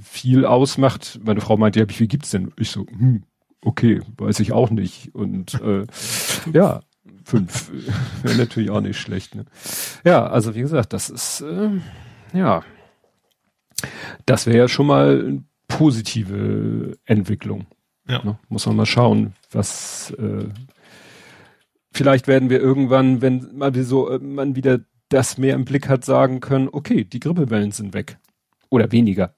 viel 0.00 0.46
ausmacht, 0.46 1.18
meine 1.24 1.40
Frau 1.40 1.56
meinte, 1.56 1.80
ja, 1.80 1.88
wie 1.88 1.94
viel 1.94 2.06
gibt's 2.06 2.30
denn? 2.30 2.52
Ich 2.56 2.70
so, 2.70 2.86
hm, 2.86 3.24
okay, 3.62 4.00
weiß 4.16 4.38
ich 4.38 4.52
auch 4.52 4.70
nicht. 4.70 5.12
Und 5.12 5.54
äh, 5.60 5.86
ja, 6.52 6.82
fünf 7.24 7.72
wäre 8.22 8.36
natürlich 8.36 8.70
auch 8.70 8.80
nicht 8.80 9.00
schlecht. 9.00 9.34
Ne? 9.34 9.44
Ja, 10.04 10.28
also 10.28 10.54
wie 10.54 10.60
gesagt, 10.60 10.92
das 10.92 11.10
ist 11.10 11.40
äh, 11.40 11.80
ja, 12.32 12.62
das 14.24 14.46
wäre 14.46 14.58
ja 14.58 14.68
schon 14.68 14.86
mal 14.86 15.18
eine 15.18 15.44
positive 15.66 16.96
Entwicklung. 17.06 17.66
Ja. 18.08 18.22
Ne? 18.24 18.38
Muss 18.48 18.66
man 18.66 18.76
mal 18.76 18.86
schauen, 18.86 19.34
was 19.50 20.10
äh, 20.18 20.46
vielleicht 21.92 22.26
werden 22.26 22.50
wir 22.50 22.60
irgendwann, 22.60 23.20
wenn 23.20 23.56
man 23.56 23.74
so 23.84 24.10
äh, 24.10 24.18
man 24.18 24.56
wieder 24.56 24.80
das 25.08 25.38
mehr 25.38 25.54
im 25.54 25.64
Blick 25.64 25.88
hat, 25.88 26.04
sagen 26.04 26.40
können, 26.40 26.68
okay, 26.70 27.04
die 27.04 27.20
Grippewellen 27.20 27.72
sind 27.72 27.94
weg. 27.94 28.18
Oder 28.70 28.92
weniger. 28.92 29.34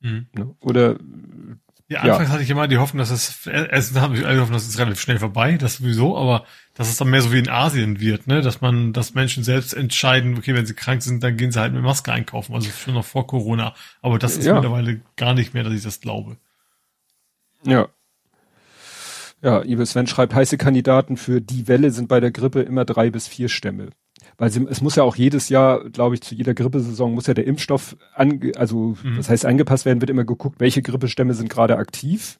Mhm. 0.00 0.26
Ne? 0.32 0.54
Oder 0.60 0.96
ja, 1.88 2.00
anfangs 2.00 2.28
ja. 2.28 2.32
hatte 2.34 2.42
ich 2.42 2.50
immer 2.50 2.68
die 2.68 2.78
Hoffnung, 2.78 3.00
dass 3.00 3.10
es, 3.10 3.46
erstens 3.46 4.00
haben 4.00 4.16
wir 4.16 4.26
alle 4.26 4.40
hoffen, 4.40 4.52
dass 4.52 4.66
es 4.66 4.78
relativ 4.78 5.00
schnell 5.00 5.18
vorbei, 5.18 5.58
das 5.58 5.76
sowieso, 5.76 6.16
aber 6.16 6.46
dass 6.74 6.88
es 6.88 6.96
dann 6.96 7.10
mehr 7.10 7.20
so 7.20 7.32
wie 7.32 7.38
in 7.38 7.50
Asien 7.50 8.00
wird, 8.00 8.26
ne, 8.26 8.40
dass 8.40 8.62
man, 8.62 8.94
dass 8.94 9.14
Menschen 9.14 9.44
selbst 9.44 9.74
entscheiden, 9.74 10.38
okay, 10.38 10.54
wenn 10.54 10.64
sie 10.64 10.74
krank 10.74 11.02
sind, 11.02 11.22
dann 11.22 11.36
gehen 11.36 11.52
sie 11.52 11.60
halt 11.60 11.74
mit 11.74 11.82
Maske 11.82 12.10
einkaufen, 12.10 12.54
also 12.54 12.70
schon 12.70 12.94
noch 12.94 13.04
vor 13.04 13.26
Corona, 13.26 13.74
aber 14.00 14.18
das 14.18 14.38
ist 14.38 14.46
ja. 14.46 14.54
mittlerweile 14.54 15.02
gar 15.16 15.34
nicht 15.34 15.52
mehr, 15.52 15.64
dass 15.64 15.74
ich 15.74 15.82
das 15.82 16.00
glaube. 16.00 16.38
Ja, 17.64 17.88
ja, 19.42 19.64
Ibe 19.64 19.84
Sven 19.84 20.06
schreibt, 20.06 20.34
heiße 20.34 20.56
Kandidaten 20.56 21.16
für 21.16 21.40
die 21.40 21.66
Welle 21.66 21.90
sind 21.90 22.08
bei 22.08 22.20
der 22.20 22.30
Grippe 22.30 22.60
immer 22.60 22.84
drei 22.84 23.10
bis 23.10 23.26
vier 23.26 23.48
Stämme. 23.48 23.90
Weil 24.38 24.50
sie, 24.50 24.64
es 24.70 24.80
muss 24.80 24.94
ja 24.94 25.02
auch 25.02 25.16
jedes 25.16 25.48
Jahr, 25.48 25.90
glaube 25.90 26.14
ich, 26.14 26.22
zu 26.22 26.36
jeder 26.36 26.54
Grippesaison 26.54 27.12
muss 27.12 27.26
ja 27.26 27.34
der 27.34 27.46
Impfstoff, 27.46 27.96
ange, 28.14 28.52
also 28.56 28.96
mhm. 29.02 29.16
das 29.16 29.28
heißt 29.28 29.44
angepasst 29.44 29.84
werden, 29.84 30.00
wird 30.00 30.10
immer 30.10 30.24
geguckt, 30.24 30.60
welche 30.60 30.80
Grippestämme 30.80 31.34
sind 31.34 31.50
gerade 31.50 31.76
aktiv. 31.76 32.38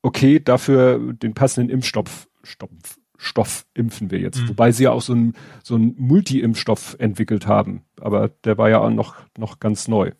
Okay, 0.00 0.38
dafür 0.38 1.12
den 1.12 1.34
passenden 1.34 1.70
Impfstoff, 1.70 2.28
Stoff, 2.44 3.00
Stoff 3.16 3.66
impfen 3.74 4.12
wir 4.12 4.20
jetzt. 4.20 4.42
Mhm. 4.42 4.50
Wobei 4.50 4.70
sie 4.70 4.84
ja 4.84 4.92
auch 4.92 5.02
so 5.02 5.12
einen 5.12 5.34
so 5.64 5.74
einen 5.74 5.96
Multi-Impfstoff 5.98 6.96
entwickelt 7.00 7.48
haben. 7.48 7.82
Aber 8.00 8.28
der 8.28 8.58
war 8.58 8.70
ja 8.70 8.78
auch 8.78 8.90
noch, 8.90 9.16
noch 9.36 9.58
ganz 9.58 9.88
neu. 9.88 10.12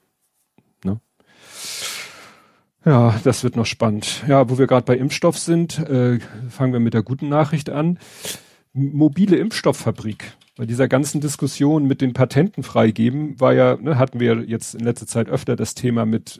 Ja, 2.85 3.19
das 3.25 3.43
wird 3.45 3.57
noch 3.57 3.67
spannend. 3.67 4.23
Ja, 4.29 4.51
wo 4.51 4.59
wir 4.59 4.67
gerade 4.67 4.85
bei 4.85 4.97
Impfstoff 4.97 5.39
sind, 5.39 5.79
äh, 5.79 6.19
fangen 6.51 6.73
wir 6.73 6.81
mit 6.81 6.95
der 6.95 7.03
guten 7.03 7.29
Nachricht 7.29 7.71
an. 7.71 7.99
Mobile 8.75 9.37
Impfstofffabrik. 9.37 10.35
Bei 10.57 10.67
dieser 10.67 10.87
ganzen 10.87 11.21
Diskussion 11.21 11.87
mit 11.87 12.01
den 12.01 12.13
Patenten 12.13 12.63
freigeben 12.63 13.41
war 13.41 13.55
ja, 13.55 13.77
ne, 13.77 13.99
hatten 13.99 14.21
wir 14.21 14.45
jetzt 14.47 14.75
in 14.75 14.85
letzter 14.85 15.07
Zeit 15.07 15.29
öfter 15.29 15.57
das 15.57 15.75
Thema 15.75 16.05
mit, 16.05 16.39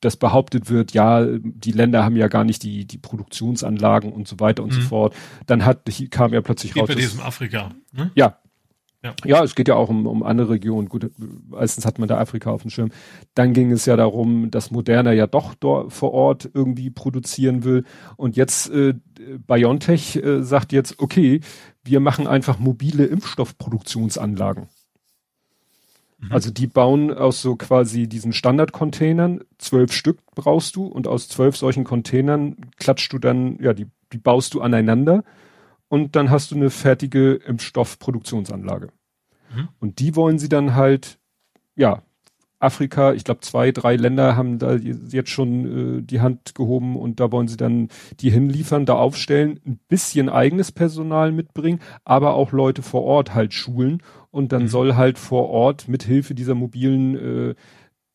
dass 0.00 0.16
behauptet 0.16 0.68
wird, 0.68 0.92
ja, 0.92 1.24
die 1.24 1.72
Länder 1.72 2.04
haben 2.04 2.16
ja 2.16 2.28
gar 2.28 2.44
nicht 2.44 2.62
die, 2.62 2.84
die 2.84 2.98
Produktionsanlagen 2.98 4.12
und 4.12 4.28
so 4.28 4.40
weiter 4.40 4.62
und 4.62 4.72
mhm. 4.72 4.82
so 4.82 4.88
fort. 4.88 5.14
Dann 5.46 5.64
hat, 5.64 5.84
kam 6.10 6.34
ja 6.34 6.40
plötzlich 6.40 6.74
Geht 6.74 6.82
raus. 6.82 6.88
Bei 6.88 6.94
diesem 6.94 7.20
Afrika. 7.20 7.70
Ne? 7.92 8.10
Ja, 8.14 8.38
ja. 9.02 9.14
ja, 9.24 9.42
es 9.42 9.56
geht 9.56 9.66
ja 9.66 9.74
auch 9.74 9.88
um, 9.88 10.06
um 10.06 10.22
andere 10.22 10.50
Regionen. 10.50 10.88
Gut, 10.88 11.10
meistens 11.48 11.84
hat 11.84 11.98
man 11.98 12.08
da 12.08 12.18
Afrika 12.18 12.50
auf 12.50 12.62
dem 12.62 12.70
Schirm. 12.70 12.90
Dann 13.34 13.52
ging 13.52 13.72
es 13.72 13.84
ja 13.84 13.96
darum, 13.96 14.50
dass 14.50 14.70
Moderna 14.70 15.12
ja 15.12 15.26
doch 15.26 15.54
dort 15.54 15.92
vor 15.92 16.12
Ort 16.12 16.48
irgendwie 16.54 16.90
produzieren 16.90 17.64
will. 17.64 17.84
Und 18.16 18.36
jetzt 18.36 18.70
äh, 18.70 18.94
BioNTech 19.46 20.16
äh, 20.16 20.42
sagt 20.42 20.72
jetzt, 20.72 21.00
okay, 21.00 21.40
wir 21.82 21.98
machen 21.98 22.28
einfach 22.28 22.60
mobile 22.60 23.04
Impfstoffproduktionsanlagen. 23.04 24.68
Mhm. 26.18 26.32
Also 26.32 26.52
die 26.52 26.68
bauen 26.68 27.12
aus 27.12 27.42
so 27.42 27.56
quasi 27.56 28.06
diesen 28.06 28.32
Standardcontainern, 28.32 29.40
zwölf 29.58 29.92
Stück 29.92 30.18
brauchst 30.36 30.76
du 30.76 30.86
und 30.86 31.08
aus 31.08 31.28
zwölf 31.28 31.56
solchen 31.56 31.82
Containern 31.82 32.56
klatscht 32.76 33.12
du 33.12 33.18
dann, 33.18 33.58
ja, 33.60 33.72
die, 33.72 33.88
die 34.12 34.18
baust 34.18 34.54
du 34.54 34.60
aneinander 34.60 35.24
und 35.92 36.16
dann 36.16 36.30
hast 36.30 36.50
du 36.50 36.54
eine 36.54 36.70
fertige 36.70 37.34
Impfstoffproduktionsanlage. 37.34 38.88
Mhm. 39.54 39.68
Und 39.78 39.98
die 39.98 40.16
wollen 40.16 40.38
sie 40.38 40.48
dann 40.48 40.74
halt, 40.74 41.18
ja, 41.76 42.02
Afrika, 42.58 43.12
ich 43.12 43.24
glaube 43.24 43.40
zwei, 43.40 43.72
drei 43.72 43.96
Länder 43.96 44.34
haben 44.34 44.58
da 44.58 44.76
jetzt 44.76 45.28
schon 45.28 45.98
äh, 45.98 46.02
die 46.02 46.22
Hand 46.22 46.54
gehoben 46.54 46.96
und 46.96 47.20
da 47.20 47.30
wollen 47.30 47.46
sie 47.46 47.58
dann 47.58 47.88
die 48.20 48.30
hinliefern, 48.30 48.86
da 48.86 48.94
aufstellen, 48.94 49.60
ein 49.66 49.80
bisschen 49.88 50.30
eigenes 50.30 50.72
Personal 50.72 51.30
mitbringen, 51.30 51.80
aber 52.04 52.36
auch 52.36 52.52
Leute 52.52 52.80
vor 52.80 53.02
Ort 53.02 53.34
halt 53.34 53.52
schulen 53.52 54.02
und 54.30 54.52
dann 54.52 54.62
mhm. 54.62 54.68
soll 54.68 54.94
halt 54.94 55.18
vor 55.18 55.50
Ort 55.50 55.88
mit 55.88 56.04
Hilfe 56.04 56.34
dieser 56.34 56.54
mobilen 56.54 57.50
äh, 57.50 57.54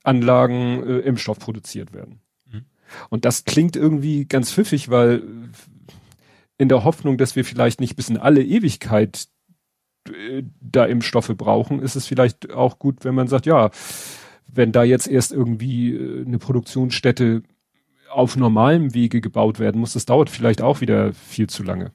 Anlagen 0.04 0.82
äh, 0.82 0.98
Impfstoff 1.02 1.38
produziert 1.38 1.94
werden. 1.94 2.22
Mhm. 2.52 2.66
Und 3.10 3.24
das 3.24 3.46
klingt 3.46 3.76
irgendwie 3.76 4.26
ganz 4.26 4.52
pfiffig, 4.52 4.90
weil 4.90 5.22
in 6.58 6.70
der 6.70 6.84
Hoffnung, 6.84 7.18
dass 7.18 7.36
wir 7.36 7.46
vielleicht 7.46 7.80
nicht 7.80 7.96
bis 7.96 8.10
in 8.10 8.18
alle 8.18 8.44
Ewigkeit 8.44 9.28
äh, 10.10 10.44
da 10.60 10.86
Impfstoffe 10.86 11.34
brauchen, 11.36 11.82
ist 11.82 11.96
es 11.96 12.08
vielleicht 12.08 12.52
auch 12.52 12.80
gut, 12.80 13.04
wenn 13.06 13.16
man 13.16 13.28
sagt, 13.28 13.46
ja, 13.46 13.70
wenn 14.52 14.72
da 14.72 14.84
jetzt 14.84 15.08
erst 15.08 15.32
irgendwie 15.32 15.94
äh, 15.94 16.26
eine 16.26 16.40
Produktionsstätte 16.40 17.44
auf 18.10 18.38
normalem 18.38 18.94
Wege 18.94 19.22
gebaut 19.22 19.60
werden 19.60 19.80
muss, 19.80 19.94
das 19.94 20.06
dauert 20.06 20.30
vielleicht 20.30 20.62
auch 20.62 20.82
wieder 20.82 21.14
viel 21.14 21.48
zu 21.48 21.64
lange. 21.64 21.92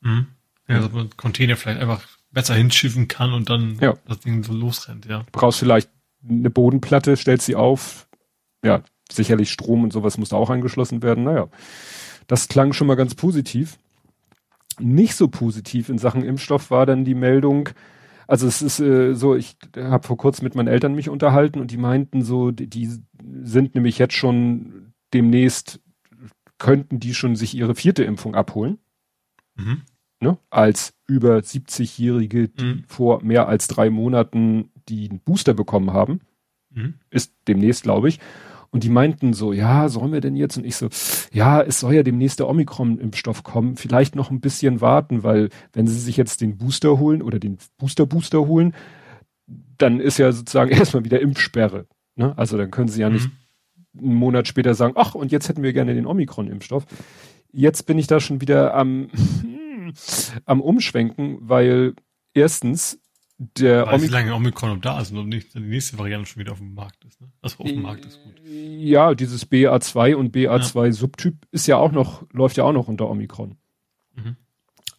Mhm. 0.00 0.26
Ja, 0.68 0.80
dass 0.80 0.92
man 0.92 1.10
Container 1.16 1.56
vielleicht 1.56 1.80
einfach 1.80 2.06
besser 2.30 2.54
hinschiffen 2.54 3.08
kann 3.08 3.32
und 3.32 3.48
dann 3.48 3.78
ja. 3.80 3.94
das 4.06 4.20
Ding 4.20 4.42
so 4.42 4.52
losrennt, 4.52 5.06
ja. 5.06 5.20
Du 5.20 5.32
brauchst 5.32 5.58
vielleicht 5.58 5.88
eine 6.28 6.50
Bodenplatte, 6.50 7.16
stellst 7.16 7.46
sie 7.46 7.54
auf, 7.54 8.08
ja, 8.64 8.82
sicherlich 9.10 9.50
Strom 9.50 9.84
und 9.84 9.92
sowas 9.92 10.18
muss 10.18 10.30
da 10.30 10.36
auch 10.36 10.50
angeschlossen 10.50 11.02
werden, 11.02 11.24
naja. 11.24 11.48
Das 12.26 12.48
klang 12.48 12.72
schon 12.72 12.88
mal 12.88 12.96
ganz 12.96 13.14
positiv 13.14 13.78
nicht 14.78 15.14
so 15.14 15.28
positiv 15.28 15.88
in 15.88 15.98
Sachen 15.98 16.22
Impfstoff 16.22 16.70
war 16.70 16.86
dann 16.86 17.04
die 17.04 17.14
Meldung, 17.14 17.70
also 18.26 18.46
es 18.46 18.60
ist 18.62 18.80
äh, 18.80 19.14
so, 19.14 19.36
ich 19.36 19.56
habe 19.76 20.06
vor 20.06 20.16
kurzem 20.16 20.44
mit 20.44 20.54
meinen 20.54 20.68
Eltern 20.68 20.94
mich 20.94 21.08
unterhalten 21.08 21.60
und 21.60 21.70
die 21.70 21.76
meinten 21.76 22.22
so, 22.22 22.50
die, 22.50 22.68
die 22.68 22.90
sind 23.42 23.74
nämlich 23.74 23.98
jetzt 23.98 24.14
schon 24.14 24.92
demnächst, 25.14 25.80
könnten 26.58 26.98
die 26.98 27.14
schon 27.14 27.36
sich 27.36 27.54
ihre 27.54 27.74
vierte 27.74 28.02
Impfung 28.02 28.34
abholen. 28.34 28.78
Mhm. 29.54 29.82
Ne? 30.20 30.38
Als 30.50 30.94
über 31.06 31.36
70-Jährige, 31.36 32.48
die 32.48 32.64
mhm. 32.64 32.84
vor 32.88 33.22
mehr 33.22 33.48
als 33.48 33.68
drei 33.68 33.90
Monaten 33.90 34.70
die 34.88 35.08
Booster 35.08 35.54
bekommen 35.54 35.92
haben. 35.92 36.20
Mhm. 36.70 36.94
Ist 37.10 37.32
demnächst, 37.46 37.84
glaube 37.84 38.08
ich. 38.08 38.18
Und 38.76 38.84
die 38.84 38.90
meinten 38.90 39.32
so, 39.32 39.54
ja, 39.54 39.88
sollen 39.88 40.12
wir 40.12 40.20
denn 40.20 40.36
jetzt? 40.36 40.58
Und 40.58 40.66
ich 40.66 40.76
so, 40.76 40.90
ja, 41.32 41.62
es 41.62 41.80
soll 41.80 41.94
ja 41.94 42.02
demnächst 42.02 42.40
der 42.40 42.46
Omikron-Impfstoff 42.46 43.42
kommen. 43.42 43.76
Vielleicht 43.76 44.14
noch 44.14 44.30
ein 44.30 44.42
bisschen 44.42 44.82
warten, 44.82 45.22
weil 45.22 45.48
wenn 45.72 45.86
sie 45.86 45.98
sich 45.98 46.18
jetzt 46.18 46.42
den 46.42 46.58
Booster 46.58 46.98
holen 46.98 47.22
oder 47.22 47.38
den 47.38 47.56
Booster-Booster 47.78 48.46
holen, 48.46 48.74
dann 49.78 49.98
ist 49.98 50.18
ja 50.18 50.30
sozusagen 50.30 50.70
erstmal 50.72 51.06
wieder 51.06 51.22
Impfsperre. 51.22 51.86
Ne? 52.16 52.36
Also 52.36 52.58
dann 52.58 52.70
können 52.70 52.88
sie 52.88 53.00
ja 53.00 53.08
mhm. 53.08 53.14
nicht 53.14 53.30
einen 53.96 54.14
Monat 54.14 54.46
später 54.46 54.74
sagen, 54.74 54.92
ach, 54.94 55.14
und 55.14 55.32
jetzt 55.32 55.48
hätten 55.48 55.62
wir 55.62 55.72
gerne 55.72 55.94
den 55.94 56.04
Omikron-Impfstoff. 56.04 56.84
Jetzt 57.52 57.84
bin 57.86 57.96
ich 57.96 58.08
da 58.08 58.20
schon 58.20 58.42
wieder 58.42 58.74
am, 58.74 59.08
am 60.44 60.60
Umschwenken, 60.60 61.38
weil 61.40 61.94
erstens 62.34 63.00
der 63.38 63.86
Weiß, 63.86 64.02
wie 64.02 64.06
lange 64.06 64.34
Omikron 64.34 64.80
da 64.80 65.00
ist 65.00 65.12
und 65.12 65.18
ob 65.18 65.26
nicht 65.26 65.54
die 65.54 65.60
nächste 65.60 65.98
Variante 65.98 66.26
schon 66.26 66.40
wieder 66.40 66.52
auf 66.52 66.58
dem 66.58 66.72
Markt 66.74 67.04
ist. 67.04 67.20
Ne? 67.20 67.28
Also 67.42 67.58
auf 67.58 67.66
dem 67.66 67.82
Markt 67.82 68.06
ist 68.06 68.22
gut. 68.22 68.40
Ja, 68.44 69.14
dieses 69.14 69.50
BA2 69.50 70.14
und 70.14 70.34
BA2 70.34 70.86
ja. 70.86 70.92
Subtyp 70.92 71.46
ist 71.50 71.66
ja 71.66 71.76
auch 71.76 71.92
noch, 71.92 72.24
läuft 72.32 72.56
ja 72.56 72.64
auch 72.64 72.72
noch 72.72 72.88
unter 72.88 73.10
Omikron. 73.10 73.56
Mhm. 74.14 74.36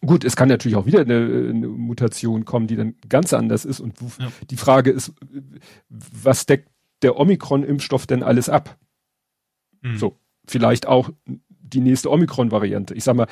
Gut, 0.00 0.24
es 0.24 0.36
kann 0.36 0.48
natürlich 0.48 0.76
auch 0.76 0.86
wieder 0.86 1.00
eine, 1.00 1.16
eine, 1.16 1.66
Mutation 1.66 2.44
kommen, 2.44 2.68
die 2.68 2.76
dann 2.76 2.94
ganz 3.08 3.32
anders 3.32 3.64
ist. 3.64 3.80
Und 3.80 3.94
ja. 4.20 4.30
die 4.48 4.56
Frage 4.56 4.90
ist, 4.90 5.12
was 5.88 6.46
deckt 6.46 6.70
der 7.02 7.18
Omikron-Impfstoff 7.18 8.06
denn 8.06 8.22
alles 8.22 8.48
ab? 8.48 8.78
Mhm. 9.82 9.96
So, 9.96 10.16
vielleicht 10.46 10.86
auch 10.86 11.10
die 11.48 11.80
nächste 11.80 12.12
Omikron-Variante. 12.12 12.94
Ich 12.94 13.02
sag 13.02 13.16
mal, 13.16 13.26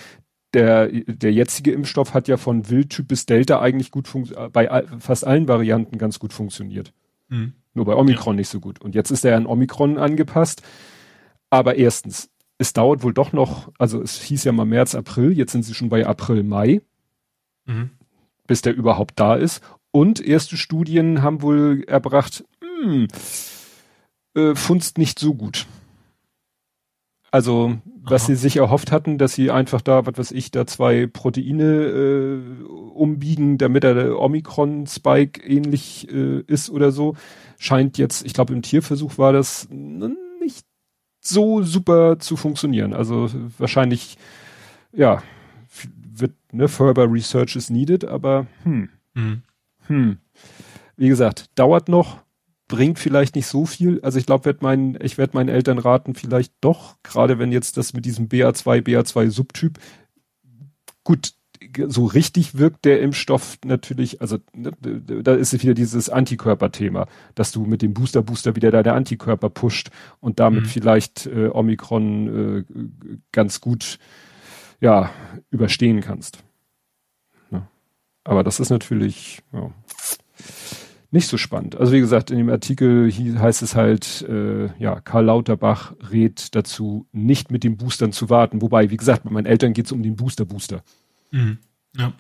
der, 0.55 0.89
der 0.89 1.33
jetzige 1.33 1.73
Impfstoff 1.73 2.15
hat 2.15 2.29
ja 2.29 2.37
von 2.37 2.69
Wildtyp 2.71 3.09
bis 3.09 3.27
Delta 3.27 3.61
eigentlich 3.61 3.91
gut 3.91 4.09
bei 4.53 4.85
fast 4.99 5.27
allen 5.27 5.49
Varianten 5.49 5.99
ganz 5.99 6.19
gut 6.19 6.33
funktioniert. 6.33 6.93
Mhm. 7.29 7.55
Nur 7.75 7.85
bei 7.85 7.95
Omikron 7.95 8.35
ja. 8.35 8.39
nicht 8.39 8.49
so 8.49 8.61
gut. 8.61 8.81
Und 8.81 8.95
jetzt 8.95 9.11
ist 9.11 9.25
er 9.25 9.37
an 9.37 9.47
Omikron 9.47 9.99
angepasst. 9.99 10.63
Aber 11.51 11.77
erstens, 11.77 12.31
es 12.59 12.73
dauert 12.73 13.03
wohl 13.03 13.13
doch 13.13 13.33
noch, 13.33 13.71
also 13.79 14.01
es 14.01 14.21
hieß 14.23 14.45
ja 14.45 14.53
mal 14.53 14.65
März, 14.65 14.95
April, 14.95 15.33
jetzt 15.33 15.53
sind 15.53 15.63
sie 15.63 15.75
schon 15.75 15.89
bei 15.89 16.07
April, 16.07 16.43
Mai, 16.43 16.81
mhm. 17.67 17.91
bis 18.47 18.63
der 18.63 18.75
überhaupt 18.75 19.21
da 19.21 19.35
ist. 19.35 19.61
Und 19.91 20.21
erste 20.21 20.57
Studien 20.57 21.23
haben 21.23 21.43
wohl 21.43 21.85
erbracht, 21.87 22.45
mh, 22.61 22.93
hm, 22.93 23.09
äh, 24.35 24.55
Funst 24.55 24.99
nicht 24.99 25.19
so 25.19 25.35
gut. 25.35 25.67
Also, 27.37 27.77
was 28.03 28.23
Aha. 28.23 28.27
sie 28.29 28.35
sich 28.37 28.57
erhofft 28.57 28.91
hatten, 28.93 29.19
dass 29.19 29.35
sie 29.35 29.51
einfach 29.51 29.83
da, 29.83 30.07
was 30.07 30.17
weiß 30.17 30.31
ich, 30.31 30.53
da 30.53 30.67
zwei 30.67 31.07
Proteine 31.07 31.65
äh, 31.65 32.65
umbiegen, 32.95 33.59
damit 33.59 33.83
der 33.83 34.19
Omikron-Spike 34.19 35.47
ähnlich 35.47 36.11
äh, 36.11 36.41
ist 36.47 36.71
oder 36.71 36.93
so, 36.93 37.15
scheint 37.59 37.99
jetzt, 37.99 38.25
ich 38.25 38.33
glaube 38.33 38.55
im 38.55 38.63
Tierversuch 38.63 39.19
war 39.19 39.35
das 39.35 39.69
nicht 39.69 40.65
so 41.21 41.63
super 41.63 42.19
zu 42.21 42.39
funktionieren. 42.39 42.95
Also 42.95 43.29
wahrscheinlich, 43.59 44.17
ja, 44.95 45.23
wird, 46.15 46.33
ne, 46.53 46.69
further 46.69 47.13
research 47.13 47.55
is 47.55 47.69
needed, 47.69 48.07
aber 48.07 48.47
hm, 48.63 48.89
mhm. 49.13 49.43
hm. 49.89 50.17
Wie 50.97 51.09
gesagt, 51.09 51.51
dauert 51.55 51.91
noch, 51.91 52.23
bringt 52.69 52.99
vielleicht 52.99 53.37
nicht 53.37 53.47
so 53.47 53.67
viel. 53.67 54.01
Also 54.03 54.19
ich 54.19 54.27
glaube, 54.27 54.45
werd 54.45 54.63
mein, 54.63 54.99
ich 55.01 55.19
werde 55.19 55.37
meinen 55.37 55.49
Eltern 55.49 55.79
raten, 55.79 56.15
vielleicht 56.15 56.53
doch, 56.61 56.97
gerade 57.03 57.39
wenn 57.39 57.53
jetzt 57.53 57.77
das 57.77 57.93
mit 57.93 58.05
diesem 58.05 58.29
BA2, 58.29 58.83
BA2 58.83 59.31
Subtyp, 59.31 59.79
gut, 61.05 61.35
so 61.89 62.05
richtig 62.05 62.59
wirkt 62.59 62.85
der 62.85 63.01
Impfstoff 63.01 63.59
natürlich, 63.65 64.21
also 64.21 64.39
ne, 64.53 64.73
da 64.81 65.35
ist 65.35 65.53
wieder 65.63 65.75
dieses 65.75 66.11
Antikörperthema, 66.11 67.07
dass 67.35 67.53
du 67.53 67.65
mit 67.65 67.83
dem 67.83 67.95
Booster 67.95 68.23
Booster 68.23 68.57
wieder 68.57 68.71
deine 68.71 68.93
Antikörper 68.93 69.51
pusht 69.51 69.91
und 70.21 70.39
damit 70.39 70.65
mhm. 70.65 70.69
vielleicht 70.69 71.27
äh, 71.27 71.49
Omikron 71.49 72.59
äh, 72.59 72.65
ganz 73.33 73.61
gut 73.61 73.99
ja 74.81 75.11
überstehen 75.51 76.01
kannst. 76.01 76.45
Ja. 77.51 77.69
Aber 78.25 78.45
das 78.45 78.61
ist 78.61 78.71
natürlich 78.71 79.43
ja 79.53 79.71
nicht 81.17 81.29
so 81.29 81.39
spannend. 81.39 81.77
Also 81.77 81.93
wie 81.93 82.01
gesagt, 82.01 82.31
in 82.31 82.37
dem 82.37 82.51
Artikel 82.51 83.11
heißt 83.11 83.63
es 83.63 83.75
halt, 83.75 84.23
äh, 84.29 84.67
ja, 84.79 85.01
Karl 85.01 85.25
Lauterbach 85.25 85.95
rät 86.11 86.55
dazu, 86.55 87.09
nicht 87.11 87.51
mit 87.51 87.65
den 87.65 87.77
Boostern 87.77 88.13
zu 88.13 88.31
warten. 88.31 88.61
Wobei, 88.61 88.91
wie 88.91 88.97
gesagt, 88.97 89.25
bei 89.25 89.31
meinen 89.31 89.47
Eltern 89.47 89.73
geht 89.73 89.87
es 89.87 89.93
um 89.93 90.03
den 90.03 90.15
Booster-Booster. 90.15 90.85
Mhm. 91.31 91.59
Ja. 91.97 92.13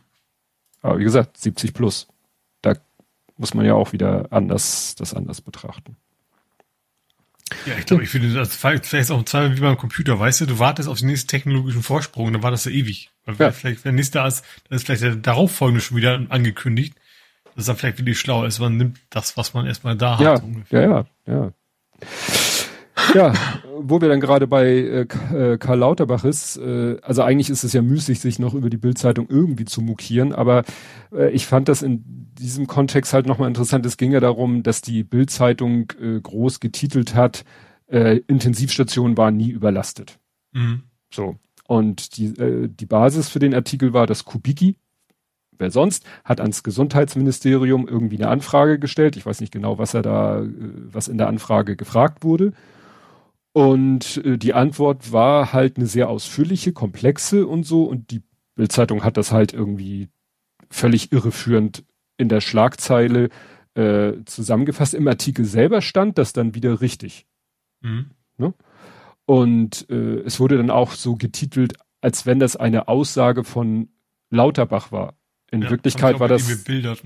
Aber 0.80 0.98
wie 0.98 1.04
gesagt, 1.04 1.36
70 1.36 1.74
plus. 1.74 2.08
Da 2.62 2.76
muss 3.36 3.54
man 3.54 3.66
ja 3.66 3.74
auch 3.74 3.92
wieder 3.92 4.32
anders, 4.32 4.94
das 4.96 5.14
anders 5.14 5.42
betrachten. 5.42 5.96
Ja, 7.66 7.74
ich 7.78 7.86
glaube, 7.86 8.02
ich 8.02 8.08
finde, 8.08 8.32
das 8.32 8.56
vielleicht 8.56 9.10
auch 9.10 9.24
zwei 9.24 9.54
wie 9.54 9.60
beim 9.60 9.76
Computer, 9.76 10.18
weißt 10.18 10.40
du, 10.40 10.46
du 10.46 10.58
wartest 10.58 10.88
auf 10.88 10.98
den 10.98 11.08
nächsten 11.08 11.28
technologischen 11.28 11.82
Vorsprung, 11.82 12.32
dann 12.32 12.42
war 12.42 12.50
das 12.50 12.64
ja 12.64 12.72
ewig. 12.72 13.10
Weil 13.24 13.36
ja. 13.38 13.52
vielleicht, 13.52 13.84
wenn 13.84 13.94
nächster 13.94 14.26
ist, 14.26 14.44
dann 14.68 14.76
ist 14.76 14.86
vielleicht 14.86 15.02
der 15.02 15.14
darauffolgende 15.16 15.80
schon 15.80 15.96
wieder 15.96 16.26
angekündigt 16.28 16.94
das 17.56 17.62
ist 17.62 17.68
dann 17.68 17.76
vielleicht 17.76 17.98
wirklich 17.98 18.20
schlau 18.20 18.44
ist, 18.44 18.58
man 18.60 18.76
nimmt 18.76 19.00
das, 19.10 19.36
was 19.38 19.54
man 19.54 19.66
erstmal 19.66 19.96
da 19.96 20.18
ja, 20.20 20.34
hat. 20.34 20.44
Ungefähr. 20.44 20.82
Ja, 20.82 21.06
ja, 21.26 21.34
ja. 21.34 21.52
Ja, 23.14 23.32
wo 23.78 24.00
wir 24.00 24.08
dann 24.08 24.20
gerade 24.20 24.46
bei 24.46 24.66
äh, 24.66 25.06
äh, 25.32 25.58
Karl 25.58 25.78
Lauterbach 25.78 26.24
ist, 26.24 26.58
äh, 26.58 26.98
also 27.02 27.22
eigentlich 27.22 27.48
ist 27.48 27.64
es 27.64 27.72
ja 27.72 27.80
müßig, 27.80 28.20
sich 28.20 28.38
noch 28.38 28.52
über 28.52 28.68
die 28.68 28.76
Bildzeitung 28.76 29.26
irgendwie 29.30 29.64
zu 29.64 29.80
mokieren, 29.80 30.34
aber 30.34 30.64
äh, 31.12 31.30
ich 31.30 31.46
fand 31.46 31.68
das 31.68 31.82
in 31.82 32.04
diesem 32.34 32.66
Kontext 32.66 33.14
halt 33.14 33.26
nochmal 33.26 33.48
interessant. 33.48 33.86
Es 33.86 33.96
ging 33.96 34.12
ja 34.12 34.20
darum, 34.20 34.62
dass 34.62 34.82
die 34.82 35.02
Bildzeitung 35.02 35.92
äh, 36.00 36.20
groß 36.20 36.60
getitelt 36.60 37.14
hat, 37.14 37.44
äh, 37.86 38.18
Intensivstationen 38.26 39.16
waren 39.16 39.36
nie 39.36 39.50
überlastet. 39.50 40.18
Mhm. 40.52 40.82
So. 41.10 41.36
Und 41.66 42.18
die, 42.18 42.26
äh, 42.26 42.68
die 42.68 42.86
Basis 42.86 43.30
für 43.30 43.38
den 43.38 43.54
Artikel 43.54 43.94
war, 43.94 44.06
dass 44.06 44.26
Kubicki, 44.26 44.76
wer 45.58 45.70
sonst, 45.70 46.04
hat 46.24 46.40
ans 46.40 46.62
Gesundheitsministerium 46.62 47.88
irgendwie 47.88 48.16
eine 48.16 48.28
Anfrage 48.28 48.78
gestellt. 48.78 49.16
Ich 49.16 49.26
weiß 49.26 49.40
nicht 49.40 49.52
genau, 49.52 49.78
was 49.78 49.94
er 49.94 50.02
da, 50.02 50.42
äh, 50.42 50.48
was 50.92 51.08
in 51.08 51.18
der 51.18 51.28
Anfrage 51.28 51.76
gefragt 51.76 52.24
wurde. 52.24 52.52
Und 53.52 54.18
äh, 54.24 54.36
die 54.36 54.52
Antwort 54.52 55.12
war 55.12 55.52
halt 55.52 55.76
eine 55.76 55.86
sehr 55.86 56.08
ausführliche, 56.08 56.72
komplexe 56.72 57.46
und 57.46 57.64
so. 57.64 57.84
Und 57.84 58.10
die 58.10 58.22
Bildzeitung 58.54 59.02
hat 59.02 59.16
das 59.16 59.32
halt 59.32 59.52
irgendwie 59.54 60.08
völlig 60.68 61.12
irreführend 61.12 61.84
in 62.18 62.28
der 62.28 62.40
Schlagzeile 62.40 63.30
äh, 63.74 64.12
zusammengefasst. 64.24 64.94
Im 64.94 65.08
Artikel 65.08 65.44
selber 65.44 65.80
stand 65.80 66.18
das 66.18 66.32
dann 66.32 66.54
wieder 66.54 66.80
richtig. 66.80 67.26
Mhm. 67.80 68.10
Ne? 68.38 68.54
Und 69.26 69.88
äh, 69.90 70.20
es 70.20 70.40
wurde 70.40 70.56
dann 70.56 70.70
auch 70.70 70.92
so 70.92 71.16
getitelt, 71.16 71.74
als 72.00 72.26
wenn 72.26 72.38
das 72.38 72.56
eine 72.56 72.88
Aussage 72.88 73.44
von 73.44 73.88
Lauterbach 74.30 74.92
war. 74.92 75.14
In 75.50 75.62
ja, 75.62 75.70
Wirklichkeit 75.70 76.18
war 76.18 76.28
das 76.28 76.48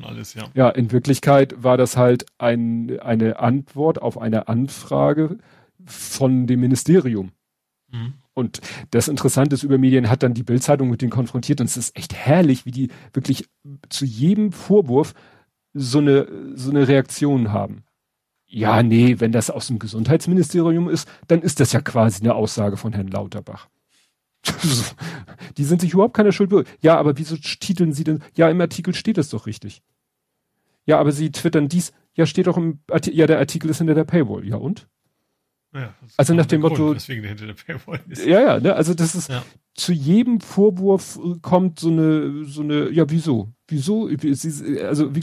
alles, 0.02 0.34
ja. 0.34 0.44
ja, 0.54 0.70
in 0.70 0.92
Wirklichkeit 0.92 1.62
war 1.62 1.76
das 1.76 1.96
halt 1.96 2.24
ein, 2.38 2.98
eine 3.00 3.38
Antwort 3.38 4.00
auf 4.00 4.18
eine 4.18 4.48
Anfrage 4.48 5.36
von 5.84 6.46
dem 6.46 6.60
Ministerium. 6.60 7.32
Mhm. 7.90 8.14
Und 8.32 8.60
das 8.90 9.08
Interessante 9.08 9.54
ist, 9.54 9.62
über 9.62 9.76
Medien 9.76 10.08
hat 10.08 10.22
dann 10.22 10.32
die 10.32 10.42
Bildzeitung 10.42 10.88
mit 10.88 11.02
denen 11.02 11.10
konfrontiert 11.10 11.60
und 11.60 11.66
es 11.66 11.76
ist 11.76 11.96
echt 11.96 12.14
herrlich, 12.14 12.64
wie 12.64 12.70
die 12.70 12.88
wirklich 13.12 13.46
zu 13.90 14.06
jedem 14.06 14.52
Vorwurf 14.52 15.12
so 15.74 15.98
eine, 15.98 16.26
so 16.54 16.70
eine 16.70 16.88
Reaktion 16.88 17.52
haben. 17.52 17.84
Ja, 18.46 18.82
nee, 18.82 19.20
wenn 19.20 19.30
das 19.30 19.50
aus 19.50 19.68
dem 19.68 19.78
Gesundheitsministerium 19.78 20.88
ist, 20.88 21.08
dann 21.28 21.42
ist 21.42 21.60
das 21.60 21.72
ja 21.72 21.80
quasi 21.80 22.22
eine 22.22 22.34
Aussage 22.34 22.76
von 22.76 22.92
Herrn 22.92 23.08
Lauterbach. 23.08 23.68
die 25.56 25.64
sind 25.64 25.80
sich 25.80 25.92
überhaupt 25.92 26.14
keine 26.14 26.32
Schuld. 26.32 26.50
Ja, 26.80 26.98
aber 26.98 27.18
wieso 27.18 27.36
titeln 27.36 27.92
sie 27.92 28.04
denn? 28.04 28.22
Ja, 28.34 28.48
im 28.48 28.60
Artikel 28.60 28.94
steht 28.94 29.18
es 29.18 29.30
doch 29.30 29.46
richtig. 29.46 29.82
Ja, 30.86 30.98
aber 30.98 31.12
sie 31.12 31.30
twittern 31.30 31.68
dies. 31.68 31.92
Ja, 32.14 32.26
steht 32.26 32.46
doch 32.46 32.56
im 32.56 32.80
Artikel. 32.90 33.18
Ja, 33.18 33.26
der 33.26 33.38
Artikel 33.38 33.70
ist 33.70 33.78
hinter 33.78 33.94
der 33.94 34.04
Paywall. 34.04 34.46
Ja, 34.46 34.56
und? 34.56 34.88
Ja, 35.72 35.94
also 36.16 36.34
nach 36.34 36.46
dem 36.46 36.62
Motto. 36.62 36.94
Grund, 36.94 37.06
ja, 38.26 38.40
ja, 38.40 38.60
ne, 38.60 38.74
also 38.74 38.92
das 38.92 39.14
ist 39.14 39.30
ja. 39.30 39.44
zu 39.74 39.92
jedem 39.92 40.40
Vorwurf 40.40 41.20
äh, 41.24 41.38
kommt 41.40 41.78
so 41.78 41.90
eine, 41.90 42.44
so 42.44 42.62
eine, 42.62 42.90
ja, 42.90 43.08
wieso? 43.08 43.52
Wieso? 43.68 44.08
Also 44.84 45.14
wie, 45.14 45.22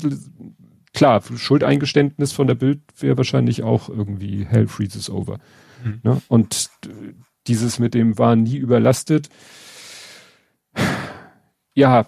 klar, 0.94 1.22
Schuldeingeständnis 1.36 2.32
von 2.32 2.48
der 2.48 2.56
Bild 2.56 2.80
wäre 2.98 3.18
wahrscheinlich 3.18 3.64
auch 3.64 3.90
irgendwie 3.90 4.46
Hell 4.46 4.68
freezes 4.68 5.10
over. 5.10 5.40
Mhm. 5.84 6.00
Ne? 6.04 6.22
Und 6.30 6.70
dieses 7.48 7.80
mit 7.80 7.94
dem 7.94 8.18
war 8.18 8.36
nie 8.36 8.58
überlastet. 8.58 9.30
Ja, 11.74 12.08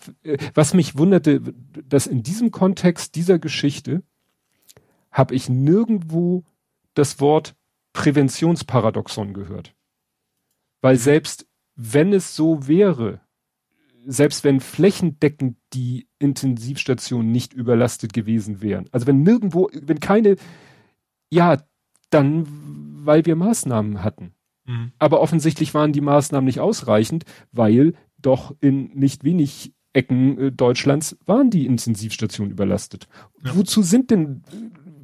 was 0.56 0.74
mich 0.74 0.98
wunderte, 0.98 1.42
dass 1.88 2.08
in 2.08 2.24
diesem 2.24 2.52
Kontext 2.52 3.16
dieser 3.16 3.38
Geschichte 3.38 4.04
habe 5.12 5.36
ich 5.36 5.50
nirgendwo 5.50 6.44
das 6.94 7.20
Wort 7.20 7.56
Präventionsparadoxon 7.94 9.34
gehört. 9.34 9.76
Weil 10.82 10.98
selbst 10.98 11.48
wenn 11.76 12.14
es 12.14 12.36
so 12.36 12.68
wäre, 12.68 13.22
selbst 14.06 14.44
wenn 14.44 14.60
flächendeckend 14.60 15.58
die 15.74 16.08
Intensivstationen 16.20 17.32
nicht 17.32 17.54
überlastet 17.54 18.14
gewesen 18.14 18.62
wären, 18.62 18.90
also 18.92 19.08
wenn 19.08 19.24
nirgendwo, 19.24 19.70
wenn 19.74 20.00
keine, 20.00 20.36
ja, 21.30 21.62
dann 22.10 22.48
weil 23.06 23.26
wir 23.26 23.36
Maßnahmen 23.36 24.04
hatten. 24.04 24.34
Mhm. 24.70 24.91
Aber 24.99 25.20
offensichtlich 25.20 25.74
waren 25.74 25.93
die 25.93 26.01
Maßnahmen 26.01 26.45
nicht 26.45 26.59
ausreichend, 26.59 27.26
weil 27.51 27.95
doch 28.20 28.55
in 28.61 28.91
nicht 28.93 29.24
wenig 29.24 29.74
Ecken 29.93 30.38
äh, 30.38 30.51
Deutschlands 30.51 31.17
waren 31.26 31.49
die 31.49 31.65
Intensivstationen 31.65 32.51
überlastet. 32.51 33.07
Ja. 33.43 33.55
Wozu 33.55 33.82
sind 33.82 34.11
denn 34.11 34.43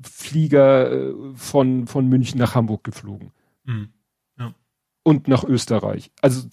Flieger 0.03 0.91
äh, 0.91 1.13
von, 1.33 1.87
von 1.87 2.07
München 2.07 2.37
nach 2.37 2.53
Hamburg 2.53 2.83
geflogen? 2.83 3.31
Mhm. 3.63 3.89
Ja. 4.37 4.53
Und 5.01 5.27
nach 5.27 5.43
Österreich. 5.43 6.11
Also 6.21 6.47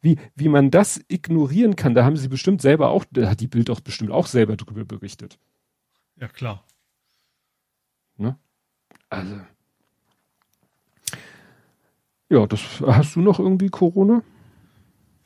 wie, 0.00 0.18
wie 0.34 0.48
man 0.48 0.72
das 0.72 1.00
ignorieren 1.06 1.76
kann, 1.76 1.94
da 1.94 2.04
haben 2.04 2.16
sie 2.16 2.28
bestimmt 2.28 2.60
selber 2.60 2.90
auch, 2.90 3.04
da 3.12 3.30
hat 3.30 3.38
die 3.38 3.46
Bild 3.46 3.70
auch 3.70 3.80
bestimmt 3.80 4.10
auch 4.10 4.26
selber 4.26 4.56
drüber 4.56 4.84
berichtet. 4.84 5.38
Ja, 6.16 6.26
klar. 6.26 6.64
Ne? 8.16 8.36
Also. 9.10 9.36
Ja, 12.32 12.46
das 12.46 12.62
hast 12.86 13.14
du 13.14 13.20
noch 13.20 13.38
irgendwie 13.38 13.68
Corona? 13.68 14.22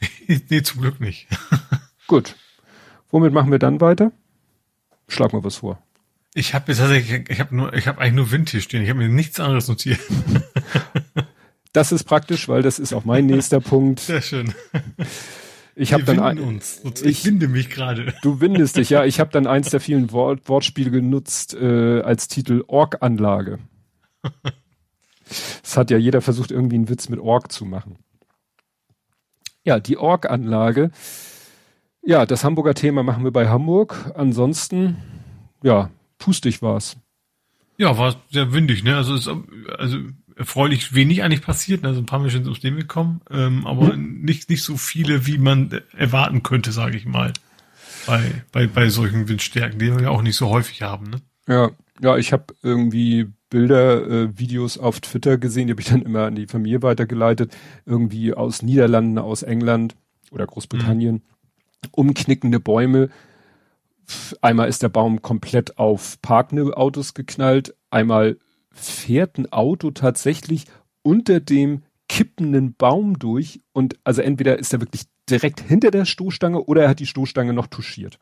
nee, 0.27 0.63
zum 0.63 0.81
Glück 0.81 0.99
nicht. 0.99 1.29
Gut. 2.09 2.35
Womit 3.13 3.33
machen 3.33 3.53
wir 3.53 3.61
dann 3.61 3.81
weiter? 3.81 4.11
Schlag 5.07 5.33
mal 5.33 5.45
was 5.45 5.59
vor. 5.59 5.81
Ich 6.35 6.53
habe 6.53 6.73
jetzt 6.73 6.79
tatsächlich, 6.79 7.31
ich 7.31 7.39
habe 7.39 7.55
nur, 7.55 7.73
ich 7.75 7.87
habe 7.87 8.01
eigentlich 8.01 8.15
nur 8.15 8.33
Wind 8.33 8.51
hier 8.51 8.61
stehen. 8.61 8.83
Ich 8.83 8.91
habe 8.91 8.99
mir 8.99 9.09
nichts 9.09 9.39
anderes 9.41 9.69
notiert. 9.69 10.01
Das 11.73 11.93
ist 11.93 12.05
praktisch, 12.05 12.49
weil 12.49 12.63
das 12.63 12.79
ist 12.79 12.95
auch 12.95 13.05
mein 13.05 13.27
nächster 13.27 13.61
Punkt. 13.61 14.01
Sehr 14.01 14.23
schön. 14.23 14.55
Ich 15.75 15.93
habe 15.93 16.05
dann 16.05 16.21
ein, 16.21 16.39
uns. 16.39 16.81
Ich, 16.83 17.05
ich 17.05 17.25
winde 17.27 17.49
mich 17.49 17.69
gerade. 17.69 18.15
Du 18.23 18.41
windest 18.41 18.79
dich, 18.79 18.89
ja. 18.89 19.05
Ich 19.05 19.21
habe 19.21 19.31
dann 19.31 19.47
eins 19.47 19.69
der 19.69 19.81
vielen 19.81 20.11
Wort, 20.11 20.49
Wortspiele 20.49 20.91
genutzt 20.91 21.53
äh, 21.53 22.01
als 22.01 22.29
Titel 22.29 22.65
Org-Anlage. 22.67 23.59
Es 25.63 25.77
hat 25.77 25.91
ja 25.91 25.99
jeder 25.99 26.21
versucht, 26.21 26.51
irgendwie 26.51 26.77
einen 26.77 26.89
Witz 26.89 27.09
mit 27.09 27.21
Org 27.21 27.53
zu 27.53 27.65
machen. 27.65 27.99
Ja, 29.65 29.81
die 29.81 29.97
Org-Anlage. 29.97 30.91
Ja, 32.03 32.25
das 32.25 32.45
Hamburger 32.45 32.75
Thema 32.75 33.03
machen 33.03 33.25
wir 33.25 33.33
bei 33.33 33.49
Hamburg. 33.49 34.13
Ansonsten, 34.15 34.97
ja, 35.63 35.91
pustig 36.19 36.63
war's. 36.63 36.97
Ja, 37.77 37.99
war 37.99 38.17
sehr 38.31 38.53
windig, 38.53 38.85
ne? 38.85 38.97
Also, 38.97 39.15
es, 39.15 39.29
also 39.77 39.99
erfreulich 40.37 40.95
wenig 40.95 41.23
eigentlich 41.23 41.43
passiert. 41.43 41.85
Also 41.85 42.01
ein 42.01 42.07
paar 42.07 42.21
Menschen 42.21 42.39
sind 42.39 42.47
ums 42.47 42.63
Leben 42.63 42.77
gekommen, 42.77 43.23
ähm, 43.31 43.67
aber 43.67 43.95
hm. 43.95 44.21
nicht, 44.23 44.49
nicht 44.51 44.63
so 44.63 44.77
viele, 44.77 45.27
wie 45.27 45.39
man 45.39 45.83
erwarten 45.97 46.43
könnte, 46.43 46.73
sage 46.73 46.97
ich 46.97 47.07
mal. 47.07 47.33
Bei, 48.07 48.23
bei, 48.53 48.67
bei 48.69 48.89
solchen 48.89 49.29
Windstärken, 49.29 49.81
die 49.81 49.93
wir 49.93 50.03
ja 50.03 50.11
auch 50.11 50.23
nicht 50.23 50.37
so 50.37 50.49
häufig 50.49 50.83
haben. 50.83 51.11
Ne? 51.11 51.21
Ja, 51.49 51.71
ja, 52.01 52.17
ich 52.17 52.33
habe 52.33 52.55
irgendwie 52.63 53.27
Bilder, 53.51 54.07
äh, 54.07 54.39
Videos 54.39 54.79
auf 54.79 55.01
Twitter 55.01 55.39
gesehen, 55.39 55.67
die 55.67 55.73
habe 55.73 55.81
ich 55.81 55.89
dann 55.89 56.03
immer 56.03 56.25
an 56.25 56.35
die 56.35 56.47
Familie 56.47 56.83
weitergeleitet, 56.83 57.57
irgendwie 57.85 58.35
aus 58.35 58.63
Niederlanden, 58.63 59.19
aus 59.19 59.43
England 59.43 59.95
oder 60.31 60.47
Großbritannien, 60.47 61.17
mhm. 61.17 61.91
umknickende 61.93 62.61
Bäume. 62.61 63.09
Einmal 64.41 64.69
ist 64.69 64.83
der 64.83 64.89
Baum 64.89 65.23
komplett 65.23 65.79
auf 65.79 66.21
parkende 66.23 66.77
Autos 66.77 67.15
geknallt, 67.15 67.75
einmal 67.91 68.39
fährt 68.71 69.39
ein 69.39 69.53
Auto 69.53 69.91
tatsächlich 69.91 70.67
unter 71.03 71.41
dem 71.41 71.83
kippenden 72.09 72.75
Baum 72.75 73.19
durch 73.19 73.61
und 73.73 73.97
also 74.05 74.23
entweder 74.23 74.59
ist 74.59 74.73
er 74.73 74.81
wirklich 74.81 75.05
direkt 75.29 75.61
hinter 75.61 75.91
der 75.91 76.05
Stoßstange 76.05 76.63
oder 76.63 76.85
er 76.85 76.89
hat 76.91 77.01
die 77.01 77.07
Stoßstange 77.07 77.53
noch 77.53 77.67
touchiert. 77.67 78.19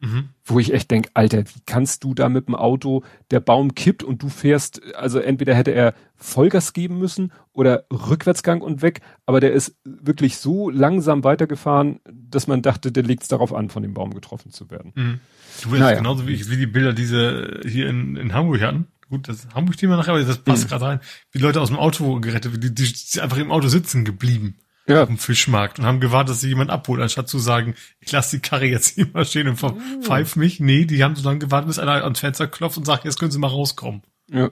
Mhm. 0.00 0.28
Wo 0.44 0.58
ich 0.58 0.74
echt 0.74 0.90
denke, 0.90 1.10
Alter, 1.14 1.44
wie 1.44 1.60
kannst 1.66 2.04
du 2.04 2.14
da 2.14 2.28
mit 2.28 2.48
dem 2.48 2.54
Auto, 2.54 3.02
der 3.30 3.40
Baum 3.40 3.74
kippt 3.74 4.02
und 4.02 4.22
du 4.22 4.28
fährst, 4.28 4.82
also 4.94 5.18
entweder 5.18 5.54
hätte 5.54 5.70
er 5.70 5.94
Vollgas 6.16 6.72
geben 6.72 6.98
müssen 6.98 7.32
oder 7.52 7.84
Rückwärtsgang 7.90 8.60
und 8.60 8.82
weg, 8.82 9.00
aber 9.26 9.40
der 9.40 9.52
ist 9.52 9.76
wirklich 9.84 10.36
so 10.36 10.68
langsam 10.70 11.24
weitergefahren, 11.24 12.00
dass 12.04 12.46
man 12.46 12.62
dachte, 12.62 12.92
der 12.92 13.02
legt 13.02 13.22
es 13.22 13.28
darauf 13.28 13.54
an, 13.54 13.70
von 13.70 13.82
dem 13.82 13.94
Baum 13.94 14.12
getroffen 14.12 14.50
zu 14.50 14.70
werden. 14.70 14.92
Mhm. 14.94 15.20
Du 15.62 15.70
bist 15.70 15.80
naja. 15.80 15.96
genauso 15.96 16.26
wie, 16.26 16.50
wie 16.50 16.56
die 16.56 16.66
Bilder, 16.66 16.92
diese 16.92 17.60
hier 17.66 17.88
in, 17.88 18.16
in 18.16 18.34
Hamburg 18.34 18.60
hatten 18.60 18.88
gut, 19.14 19.28
das 19.28 19.46
Hamburg-Thema 19.54 19.96
nachher, 19.96 20.14
aber 20.14 20.22
das 20.22 20.38
passt 20.38 20.64
mhm. 20.64 20.68
gerade 20.68 20.84
rein, 20.84 21.00
wie 21.32 21.38
Leute 21.38 21.60
aus 21.60 21.68
dem 21.68 21.78
Auto 21.78 22.20
gerettet, 22.20 22.62
die, 22.62 22.74
die, 22.74 22.92
die 22.92 23.20
einfach 23.20 23.38
im 23.38 23.50
Auto 23.50 23.68
sitzen 23.68 24.04
geblieben. 24.04 24.56
Ja. 24.86 25.02
Auf 25.02 25.08
dem 25.08 25.18
Fischmarkt 25.18 25.78
und 25.78 25.86
haben 25.86 26.00
gewartet, 26.00 26.30
dass 26.30 26.40
sie 26.40 26.48
jemand 26.48 26.70
abholt, 26.70 27.00
anstatt 27.00 27.26
zu 27.28 27.38
sagen, 27.38 27.74
ich 28.00 28.12
lasse 28.12 28.36
die 28.36 28.42
Karre 28.42 28.66
jetzt 28.66 28.94
hier 28.94 29.06
mal 29.12 29.24
stehen 29.24 29.48
und 29.48 29.62
mhm. 29.62 30.02
pfeif 30.02 30.36
mich. 30.36 30.60
Nee, 30.60 30.84
die 30.84 31.02
haben 31.02 31.16
so 31.16 31.24
lange 31.24 31.38
gewartet, 31.38 31.68
bis 31.68 31.78
einer 31.78 32.04
ans 32.04 32.20
Fenster 32.20 32.46
klopft 32.46 32.76
und 32.76 32.84
sagt, 32.84 33.04
jetzt 33.04 33.18
können 33.18 33.30
sie 33.30 33.38
mal 33.38 33.48
rauskommen. 33.48 34.02
Ja. 34.30 34.50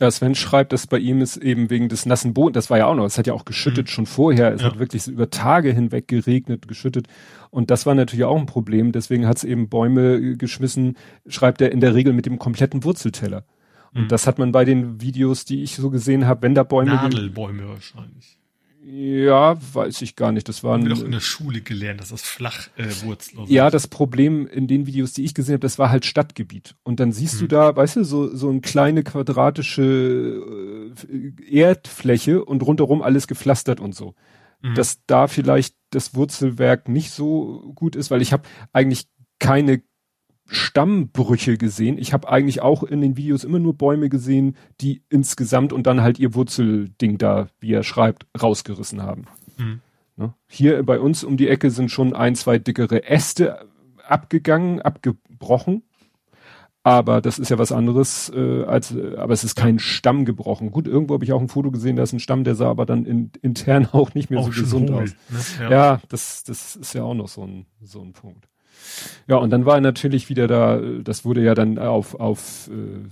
Ja, 0.00 0.10
Sven 0.10 0.34
schreibt, 0.34 0.72
dass 0.72 0.88
bei 0.88 0.98
ihm 0.98 1.20
ist 1.20 1.36
eben 1.36 1.70
wegen 1.70 1.88
des 1.88 2.04
nassen 2.04 2.34
Bodens, 2.34 2.54
das 2.54 2.70
war 2.70 2.78
ja 2.78 2.86
auch 2.86 2.96
noch, 2.96 3.04
es 3.04 3.16
hat 3.16 3.28
ja 3.28 3.32
auch 3.32 3.44
geschüttet 3.44 3.86
mhm. 3.86 3.90
schon 3.90 4.06
vorher, 4.06 4.52
es 4.52 4.62
ja. 4.62 4.68
hat 4.68 4.80
wirklich 4.80 5.06
über 5.06 5.30
Tage 5.30 5.72
hinweg 5.72 6.08
geregnet, 6.08 6.66
geschüttet 6.66 7.06
und 7.50 7.70
das 7.70 7.86
war 7.86 7.94
natürlich 7.94 8.24
auch 8.24 8.36
ein 8.36 8.46
Problem, 8.46 8.90
deswegen 8.90 9.28
hat 9.28 9.36
es 9.36 9.44
eben 9.44 9.68
Bäume 9.68 10.36
geschmissen, 10.36 10.96
schreibt 11.28 11.60
er 11.60 11.70
in 11.70 11.78
der 11.78 11.94
Regel 11.94 12.12
mit 12.12 12.26
dem 12.26 12.40
kompletten 12.40 12.82
Wurzelteller. 12.82 13.44
Und 13.94 14.04
mhm. 14.04 14.08
das 14.08 14.26
hat 14.26 14.38
man 14.38 14.52
bei 14.52 14.64
den 14.64 15.00
Videos, 15.00 15.44
die 15.44 15.62
ich 15.62 15.76
so 15.76 15.90
gesehen 15.90 16.26
habe, 16.26 16.42
wenn 16.42 16.54
da 16.54 16.62
Bäume. 16.62 16.94
Nadelbäume 16.94 17.68
wahrscheinlich. 17.68 18.38
Ja, 18.84 19.56
weiß 19.74 20.02
ich 20.02 20.16
gar 20.16 20.32
nicht. 20.32 20.48
Das 20.48 20.64
waren. 20.64 20.80
Haben 20.80 20.88
wir 20.88 20.96
doch 20.96 21.04
in 21.04 21.12
der 21.12 21.20
Schule 21.20 21.60
gelernt, 21.60 22.00
dass 22.00 22.08
das 22.08 22.22
flach 22.22 22.68
äh. 22.76 22.88
Ja, 23.46 23.70
das 23.70 23.86
Problem 23.86 24.46
in 24.48 24.66
den 24.66 24.86
Videos, 24.86 25.12
die 25.12 25.24
ich 25.24 25.34
gesehen 25.34 25.54
habe, 25.54 25.60
das 25.60 25.78
war 25.78 25.90
halt 25.90 26.04
Stadtgebiet. 26.04 26.74
Und 26.82 26.98
dann 26.98 27.12
siehst 27.12 27.36
mhm. 27.36 27.40
du 27.40 27.48
da, 27.48 27.76
weißt 27.76 27.96
du, 27.96 28.04
so 28.04 28.34
so 28.34 28.48
eine 28.48 28.60
kleine 28.60 29.04
quadratische 29.04 30.92
äh, 31.12 31.32
Erdfläche 31.48 32.44
und 32.44 32.62
rundherum 32.62 33.02
alles 33.02 33.28
gepflastert 33.28 33.78
und 33.78 33.94
so. 33.94 34.14
Mhm. 34.62 34.74
Dass 34.74 35.04
da 35.06 35.28
vielleicht 35.28 35.76
das 35.90 36.16
Wurzelwerk 36.16 36.88
nicht 36.88 37.12
so 37.12 37.72
gut 37.76 37.94
ist, 37.94 38.10
weil 38.10 38.20
ich 38.20 38.32
habe 38.32 38.48
eigentlich 38.72 39.06
keine 39.38 39.82
Stammbrüche 40.52 41.56
gesehen. 41.56 41.96
Ich 41.98 42.12
habe 42.12 42.28
eigentlich 42.28 42.60
auch 42.60 42.82
in 42.82 43.00
den 43.00 43.16
Videos 43.16 43.42
immer 43.42 43.58
nur 43.58 43.74
Bäume 43.74 44.08
gesehen, 44.08 44.56
die 44.80 45.02
insgesamt 45.08 45.72
und 45.72 45.86
dann 45.86 46.02
halt 46.02 46.18
ihr 46.18 46.34
Wurzelding 46.34 47.16
da, 47.18 47.48
wie 47.60 47.72
er 47.72 47.82
schreibt, 47.82 48.26
rausgerissen 48.40 49.02
haben. 49.02 49.24
Mhm. 49.56 49.80
Ne? 50.16 50.34
Hier 50.48 50.82
bei 50.82 51.00
uns 51.00 51.24
um 51.24 51.36
die 51.36 51.48
Ecke 51.48 51.70
sind 51.70 51.90
schon 51.90 52.14
ein, 52.14 52.34
zwei 52.34 52.58
dickere 52.58 53.04
Äste 53.04 53.66
abgegangen, 54.06 54.82
abgebrochen. 54.82 55.84
Aber 56.84 57.20
das 57.20 57.38
ist 57.38 57.48
ja 57.48 57.58
was 57.58 57.70
anderes, 57.70 58.30
äh, 58.34 58.64
als, 58.64 58.94
aber 59.16 59.32
es 59.32 59.44
ist 59.44 59.54
kein 59.54 59.78
Stamm 59.78 60.24
gebrochen. 60.24 60.72
Gut, 60.72 60.88
irgendwo 60.88 61.14
habe 61.14 61.24
ich 61.24 61.32
auch 61.32 61.40
ein 61.40 61.48
Foto 61.48 61.70
gesehen, 61.70 61.94
da 61.94 62.02
ist 62.02 62.12
ein 62.12 62.18
Stamm, 62.18 62.42
der 62.42 62.56
sah 62.56 62.68
aber 62.68 62.86
dann 62.86 63.06
in, 63.06 63.30
intern 63.40 63.86
auch 63.92 64.14
nicht 64.14 64.30
mehr 64.30 64.40
auch 64.40 64.52
so 64.52 64.60
gesund 64.60 64.90
hohl, 64.90 65.04
aus. 65.04 65.10
Ne? 65.30 65.38
Ja, 65.60 65.70
ja 65.70 66.00
das, 66.08 66.42
das 66.42 66.74
ist 66.76 66.92
ja 66.92 67.04
auch 67.04 67.14
noch 67.14 67.28
so 67.28 67.46
ein, 67.46 67.66
so 67.80 68.02
ein 68.02 68.12
Punkt. 68.12 68.48
Ja, 69.26 69.36
und 69.36 69.50
dann 69.50 69.66
war 69.66 69.76
er 69.76 69.80
natürlich 69.80 70.28
wieder 70.28 70.46
da, 70.46 70.80
das 71.02 71.24
wurde 71.24 71.42
ja 71.42 71.54
dann 71.54 71.78
auf, 71.78 72.14
auf 72.14 72.68
äh, 72.68 73.08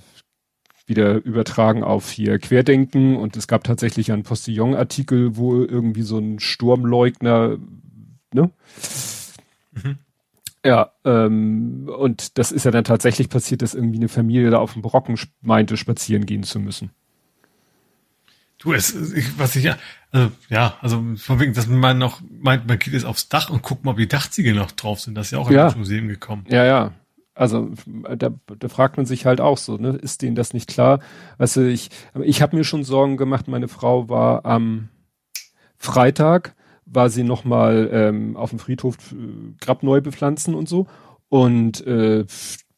wieder 0.87 1.25
übertragen 1.25 1.85
auf 1.85 2.11
hier 2.11 2.39
Querdenken 2.39 3.16
und 3.16 3.37
es 3.37 3.47
gab 3.47 3.64
tatsächlich 3.64 4.12
einen 4.12 4.25
Postillon-Artikel, 4.25 5.37
wo 5.37 5.62
irgendwie 5.62 6.03
so 6.03 6.18
ein 6.18 6.41
Sturmleugner, 6.41 7.59
ne? 8.35 8.51
Mhm. 9.73 9.99
Ja, 10.64 10.91
ähm, 11.05 11.89
und 11.97 12.37
das 12.37 12.53
ist 12.53 12.64
ja 12.64 12.71
dann 12.71 12.85
tatsächlich 12.85 13.31
passiert, 13.31 13.62
dass 13.62 13.75
irgendwie 13.75 13.99
eine 13.99 14.09
Familie 14.09 14.51
da 14.51 14.59
auf 14.59 14.75
dem 14.75 14.83
Brocken 14.83 15.18
meinte, 15.41 15.77
spazieren 15.79 16.27
gehen 16.27 16.43
zu 16.43 16.61
müssen. 16.61 16.91
Du, 18.61 18.74
es, 18.74 18.94
ich, 19.12 19.38
was 19.38 19.56
ich 19.56 19.64
ja, 19.64 19.78
also, 20.12 20.30
ja, 20.50 20.74
also 20.82 21.02
von 21.16 21.40
wegen, 21.40 21.54
dass 21.54 21.66
man 21.66 21.96
noch 21.96 22.20
meint, 22.30 22.68
man 22.68 22.78
geht 22.78 22.92
jetzt 22.92 23.06
aufs 23.06 23.30
Dach 23.30 23.48
und 23.48 23.62
guckt 23.62 23.84
mal, 23.84 23.92
ob 23.92 23.96
die 23.96 24.06
Dachziegel 24.06 24.54
noch 24.54 24.70
drauf 24.70 25.00
sind. 25.00 25.14
Das 25.14 25.28
ist 25.28 25.30
ja 25.32 25.38
auch 25.38 25.50
ja. 25.50 25.66
ins 25.66 25.76
Museum 25.76 26.08
gekommen. 26.08 26.44
Ja, 26.48 26.64
ja. 26.64 26.92
Also 27.34 27.70
da, 28.16 28.30
da 28.58 28.68
fragt 28.68 28.98
man 28.98 29.06
sich 29.06 29.24
halt 29.24 29.40
auch 29.40 29.56
so, 29.56 29.78
ne? 29.78 29.90
Ist 29.90 30.20
denen 30.20 30.36
das 30.36 30.52
nicht 30.52 30.68
klar? 30.68 31.00
Also 31.38 31.62
ich, 31.64 31.88
ich 32.22 32.42
habe 32.42 32.54
mir 32.54 32.64
schon 32.64 32.84
Sorgen 32.84 33.16
gemacht. 33.16 33.48
Meine 33.48 33.68
Frau 33.68 34.11
war 34.11 34.44
am 34.44 34.90
Freitag, 35.78 36.54
war 36.84 37.08
sie 37.08 37.22
noch 37.22 37.44
mal 37.44 37.88
ähm, 37.90 38.36
auf 38.36 38.50
dem 38.50 38.58
Friedhof 38.58 38.96
äh, 39.12 39.54
Grab 39.58 39.82
neu 39.82 40.02
bepflanzen 40.02 40.54
und 40.54 40.68
so. 40.68 40.86
Und 41.30 41.86
äh, 41.86 42.26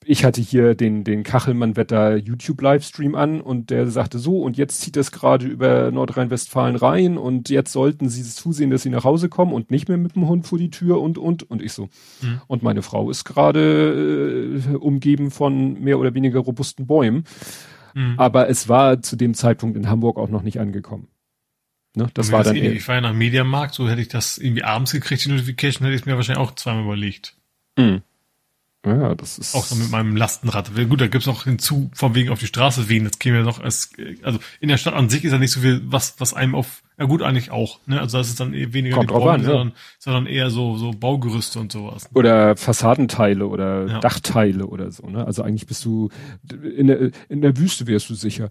ich 0.05 0.25
hatte 0.25 0.41
hier 0.41 0.75
den, 0.75 1.05
den 1.05 1.23
Kachelmann-Wetter 1.23 2.17
YouTube-Livestream 2.17 3.15
an 3.15 3.41
und 3.41 3.71
der 3.71 3.89
sagte 3.91 4.19
so, 4.19 4.41
und 4.41 4.57
jetzt 4.57 4.81
zieht 4.81 4.97
das 4.97 5.13
gerade 5.13 5.47
über 5.47 5.91
Nordrhein-Westfalen 5.91 6.77
rein 6.77 7.19
und 7.19 7.49
jetzt 7.51 7.73
sollten 7.73 8.09
sie 8.09 8.23
zusehen, 8.23 8.71
dass 8.71 8.83
sie 8.83 8.91
nach 8.91 9.05
Hause 9.05 9.29
kommen 9.29 9.53
und 9.53 9.71
nicht 9.71 9.89
mehr 9.89 9.99
mit 9.99 10.17
dem 10.17 10.29
Hund 10.29 10.47
vor 10.47 10.59
die 10.59 10.71
Tür 10.71 11.01
und, 11.01 11.19
und, 11.19 11.49
und 11.51 11.63
ich 11.63 11.73
so. 11.73 11.89
Mhm. 12.21 12.41
Und 12.47 12.63
meine 12.63 12.83
Frau 12.83 13.11
ist 13.11 13.25
gerade 13.25 14.61
äh, 14.73 14.75
umgeben 14.77 15.31
von 15.31 15.81
mehr 15.81 15.99
oder 15.99 16.15
weniger 16.15 16.41
robusten 16.41 16.87
Bäumen. 16.87 17.25
Mhm. 17.95 18.15
Aber 18.17 18.49
es 18.49 18.69
war 18.69 19.03
zu 19.03 19.17
dem 19.17 19.35
Zeitpunkt 19.35 19.77
in 19.77 19.89
Hamburg 19.89 20.19
auch 20.19 20.29
noch 20.29 20.43
nicht 20.43 20.59
angekommen. 20.59 21.09
Ne, 21.95 22.09
das 22.15 22.33
war 22.33 22.39
das 22.39 22.49
dann. 22.49 22.57
Eh, 22.57 22.73
ich 22.73 22.89
war 22.89 22.97
ja 22.97 23.01
nach 23.03 23.13
Mediamarkt, 23.13 23.75
so 23.75 23.89
hätte 23.89 24.01
ich 24.01 24.09
das 24.09 24.39
irgendwie 24.39 24.65
abends 24.65 24.93
gekriegt, 24.93 25.25
die 25.25 25.29
Notification, 25.29 25.85
hätte 25.85 25.99
ich 25.99 26.07
mir 26.07 26.17
wahrscheinlich 26.17 26.43
auch 26.43 26.55
zweimal 26.55 26.85
überlegt. 26.85 27.37
Mhm. 27.77 28.03
Ja, 28.85 29.15
das 29.15 29.39
ist. 29.39 29.55
Auch 29.55 29.65
so 29.65 29.77
mit 29.77 29.91
meinem 29.91 30.17
Lastenrad. 30.17 30.73
Gut, 30.89 31.01
da 31.01 31.07
gibt's 31.07 31.27
noch 31.27 31.45
hinzu, 31.45 31.91
von 31.95 32.17
wegen 32.17 32.31
auf 32.31 32.41
die 32.41 32.49
Straße 32.49 32.89
wehen. 32.89 33.05
Das 33.05 33.21
käme 33.21 33.39
ja 33.39 33.45
noch 33.45 33.61
als, 33.61 33.91
also 34.23 34.41
in 34.61 34.69
der 34.69 34.77
Stadt 34.77 34.95
an 34.95 35.09
sich 35.09 35.25
ist 35.25 35.31
ja 35.33 35.39
nicht 35.39 35.53
so 35.53 35.61
viel, 35.61 35.83
was, 35.85 36.17
was 36.19 36.35
einem 36.35 36.57
auf, 36.57 36.83
ja 36.99 37.05
gut, 37.05 37.23
eigentlich 37.23 37.53
auch, 37.53 37.79
ne? 37.87 38.01
Also 38.01 38.19
das 38.19 38.29
ist 38.29 38.41
dann 38.41 38.55
eher 38.55 38.73
weniger 38.73 38.97
Kommt 38.97 39.11
die 39.11 39.15
Bäume, 39.15 39.31
an, 39.31 39.45
sondern, 39.45 39.69
ja. 39.69 39.75
sondern 40.01 40.27
eher 40.27 40.51
so, 40.51 40.77
so 40.79 40.91
Baugerüste 40.91 41.61
und 41.61 41.71
sowas. 41.71 42.09
Oder 42.13 42.57
Fassadenteile 42.57 43.47
oder 43.47 43.87
ja. 43.87 44.01
Dachteile 44.01 44.67
oder 44.67 44.91
so, 44.91 45.07
ne? 45.09 45.25
Also 45.25 45.45
eigentlich 45.45 45.69
bist 45.69 45.85
du, 45.85 46.09
in 46.51 46.89
der, 46.89 47.13
in 47.29 47.41
der 47.41 47.57
Wüste 47.57 47.87
wärst 47.87 48.11
du 48.11 48.15
sicher. 48.15 48.51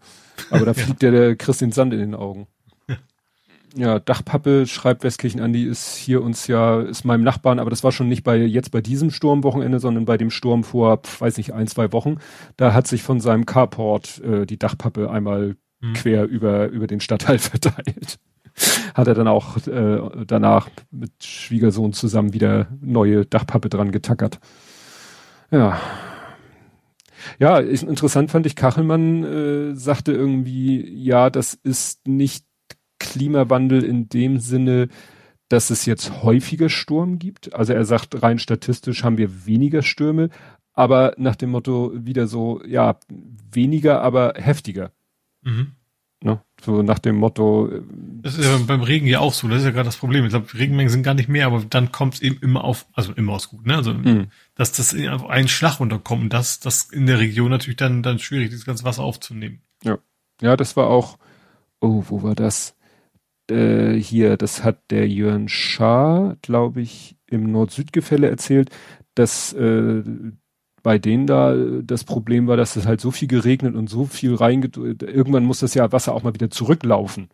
Aber 0.50 0.64
da 0.64 0.74
fliegt 0.76 1.04
ja. 1.04 1.12
der, 1.12 1.20
der 1.20 1.36
Christ 1.36 1.60
Sand 1.74 1.94
in 1.94 2.00
den 2.00 2.16
Augen. 2.16 2.48
Ja, 3.76 4.00
Dachpappe 4.00 4.68
schreibt 4.68 5.04
Westkirchen 5.04 5.40
Andi 5.40 5.64
ist 5.64 5.96
hier 5.96 6.22
uns 6.22 6.48
ja, 6.48 6.82
ist 6.82 7.06
meinem 7.06 7.24
Nachbarn, 7.24 7.60
aber 7.60 7.70
das 7.70 7.84
war 7.84 7.94
schon 7.94 8.10
nicht 8.10 8.24
bei, 8.24 8.38
jetzt 8.38 8.72
bei 8.72 8.82
diesem 8.82 9.12
Sturmwochenende, 9.12 9.80
sondern 9.80 10.04
bei 10.04 10.18
dem 10.18 10.30
Sturm 10.30 10.64
vor, 10.64 11.02
weiß 11.20 11.38
nicht, 11.38 11.54
ein, 11.54 11.68
zwei 11.68 11.94
Wochen. 11.94 12.18
Da 12.58 12.74
hat 12.74 12.88
sich 12.88 13.02
von 13.02 13.22
seinem 13.22 13.46
Carport 13.46 14.22
äh, 14.24 14.46
die 14.46 14.60
Dachpappe 14.60 15.10
einmal 15.10 15.56
mhm. 15.80 15.94
quer 15.94 16.26
über, 16.26 16.68
über 16.68 16.88
den 16.88 17.00
Stadtteil 17.00 17.40
verteilt. 17.40 18.20
hat 18.94 19.08
er 19.08 19.14
dann 19.14 19.30
auch 19.30 19.56
äh, 19.68 20.26
danach 20.28 20.70
mit 20.92 21.24
Schwiegersohn 21.24 21.94
zusammen 21.94 22.34
wieder 22.34 22.68
neue 22.82 23.26
Dachpappe 23.26 23.70
dran 23.70 23.92
getackert. 23.92 24.40
Ja. 25.50 25.80
Ja, 27.40 27.60
ist, 27.60 27.84
interessant 27.84 28.32
fand 28.32 28.46
ich, 28.48 28.56
Kachelmann 28.56 29.24
äh, 29.24 29.76
sagte 29.76 30.12
irgendwie, 30.12 30.90
ja, 30.90 31.30
das 31.30 31.54
ist 31.54 32.08
nicht 32.08 32.46
Klimawandel 33.02 33.84
in 33.84 34.10
dem 34.10 34.40
Sinne, 34.40 34.88
dass 35.50 35.72
es 35.72 35.86
jetzt 35.86 36.24
häufiger 36.24 36.70
Sturm 36.70 37.18
gibt. 37.18 37.54
Also 37.54 37.74
er 37.74 37.84
sagt, 37.84 38.22
rein 38.22 38.38
statistisch 38.38 39.04
haben 39.04 39.18
wir 39.18 39.46
weniger 39.46 39.82
Stürme, 39.82 40.30
aber 40.74 41.14
nach 41.18 41.36
dem 41.36 41.50
Motto 41.50 41.92
wieder 41.96 42.28
so, 42.28 42.62
ja, 42.66 43.00
weniger, 43.52 44.02
aber 44.02 44.34
heftiger. 44.38 44.92
Mhm. 45.42 45.72
Ne? 46.24 46.40
So 46.64 46.84
nach 46.84 47.00
dem 47.00 47.16
Motto. 47.16 47.68
Äh, 47.68 47.82
das 48.22 48.38
ist 48.38 48.46
ja 48.46 48.58
beim 48.68 48.82
Regen 48.82 49.08
ja 49.08 49.20
auch 49.20 49.34
so, 49.34 49.48
das 49.48 49.60
ist 49.60 49.66
ja 49.66 49.72
gerade 49.72 49.88
das 49.88 49.98
Problem. 49.98 50.24
Ich 50.24 50.30
glaube, 50.30 50.54
Regenmengen 50.54 50.92
sind 50.92 51.02
gar 51.02 51.16
nicht 51.16 51.28
mehr, 51.28 51.48
aber 51.48 51.66
dann 51.68 51.92
kommt 51.92 52.14
es 52.14 52.22
eben 52.22 52.38
immer 52.42 52.64
auf, 52.64 52.86
also 52.94 53.12
immer 53.14 53.34
aus 53.34 53.50
gut, 53.50 53.66
ne? 53.66 53.76
Also 53.76 53.96
mhm. 53.96 54.28
dass 54.54 54.72
das 54.72 54.96
auf 55.10 55.26
einen 55.26 55.48
Schlag 55.48 55.80
runterkommt 55.80 56.22
und 56.22 56.32
das, 56.32 56.60
das 56.60 56.84
in 56.84 57.08
der 57.08 57.18
Region 57.18 57.50
natürlich 57.50 57.78
dann, 57.78 58.04
dann 58.04 58.20
schwierig, 58.20 58.52
das 58.52 58.66
ganze 58.66 58.84
Wasser 58.84 59.02
aufzunehmen. 59.02 59.62
Ja. 59.84 59.98
Ja, 60.42 60.56
das 60.56 60.78
war 60.78 60.88
auch, 60.88 61.18
oh, 61.80 62.04
wo 62.08 62.22
war 62.22 62.36
das? 62.36 62.76
Äh, 63.50 63.94
hier, 63.94 64.38
das 64.38 64.64
hat 64.64 64.80
der 64.92 65.08
Jörn 65.08 65.48
Schaar, 65.50 66.38
glaube 66.42 66.82
ich, 66.82 67.18
im 67.28 67.52
Nord-Süd-Gefälle 67.52 68.30
erzählt, 68.30 68.70
dass 69.16 69.54
äh, 69.54 70.04
bei 70.84 70.98
denen 70.98 71.28
da 71.28 71.56
das 71.84 72.04
Problem 72.04 72.48
war, 72.48 72.58
dass 72.58 72.76
es 72.76 72.86
halt 72.86 73.02
so 73.02 73.12
viel 73.12 73.28
geregnet 73.28 73.76
und 73.76 73.90
so 73.90 74.06
viel 74.06 74.36
reinget 74.36 74.78
irgendwann 74.78 75.46
muss 75.46 75.60
das 75.60 75.74
ja 75.74 75.92
Wasser 75.92 76.14
auch 76.14 76.24
mal 76.24 76.34
wieder 76.34 76.50
zurücklaufen. 76.50 77.30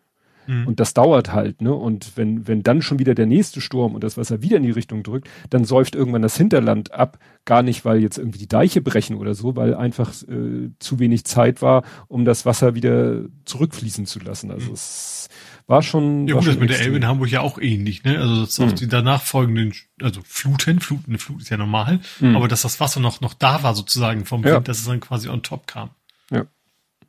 Mhm. 0.48 0.66
Und 0.66 0.80
das 0.80 0.94
dauert 0.94 1.32
halt, 1.32 1.60
ne? 1.60 1.74
Und 1.74 2.16
wenn, 2.16 2.48
wenn 2.48 2.62
dann 2.62 2.80
schon 2.82 2.98
wieder 2.98 3.14
der 3.14 3.26
nächste 3.26 3.60
Sturm 3.60 3.94
und 3.94 4.02
das 4.02 4.16
Wasser 4.16 4.42
wieder 4.42 4.56
in 4.56 4.62
die 4.62 4.70
Richtung 4.70 5.02
drückt, 5.02 5.28
dann 5.50 5.64
säuft 5.64 5.94
irgendwann 5.94 6.22
das 6.22 6.36
Hinterland 6.36 6.92
ab. 6.92 7.18
Gar 7.44 7.62
nicht, 7.62 7.84
weil 7.84 8.00
jetzt 8.00 8.18
irgendwie 8.18 8.38
die 8.38 8.48
Deiche 8.48 8.80
brechen 8.80 9.16
oder 9.16 9.34
so, 9.34 9.56
weil 9.56 9.74
einfach 9.74 10.10
äh, 10.22 10.70
zu 10.78 10.98
wenig 10.98 11.24
Zeit 11.24 11.60
war, 11.60 11.84
um 12.08 12.24
das 12.24 12.46
Wasser 12.46 12.74
wieder 12.74 13.24
zurückfließen 13.44 14.06
zu 14.06 14.20
lassen. 14.20 14.50
Also 14.50 14.68
mhm. 14.68 14.74
es 14.74 15.28
war 15.68 15.82
schon. 15.82 16.26
Ja, 16.26 16.34
gut, 16.34 16.46
das 16.46 16.56
mit 16.56 16.70
der 16.70 16.80
Elbe 16.80 16.96
in 16.96 17.06
Hamburg 17.06 17.30
ja 17.30 17.40
auch 17.42 17.58
ähnlich, 17.58 18.02
ne? 18.02 18.18
Also 18.18 18.44
das 18.44 18.58
mhm. 18.58 18.74
die 18.74 18.88
danach 18.88 19.22
folgenden, 19.22 19.74
also 20.02 20.20
Fluten, 20.24 20.80
Fluten, 20.80 21.10
eine 21.10 21.18
Flut 21.18 21.42
ist 21.42 21.50
ja 21.50 21.56
normal, 21.56 22.00
mhm. 22.18 22.34
aber 22.34 22.48
dass 22.48 22.62
das 22.62 22.80
Wasser 22.80 23.00
noch, 23.00 23.20
noch 23.20 23.34
da 23.34 23.62
war 23.62 23.74
sozusagen 23.74 24.24
vom 24.24 24.42
Wind, 24.42 24.66
dass 24.66 24.78
es 24.78 24.86
dann 24.86 25.00
quasi 25.00 25.28
on 25.28 25.42
top 25.42 25.66
kam. 25.66 25.90
Ja. 26.30 26.46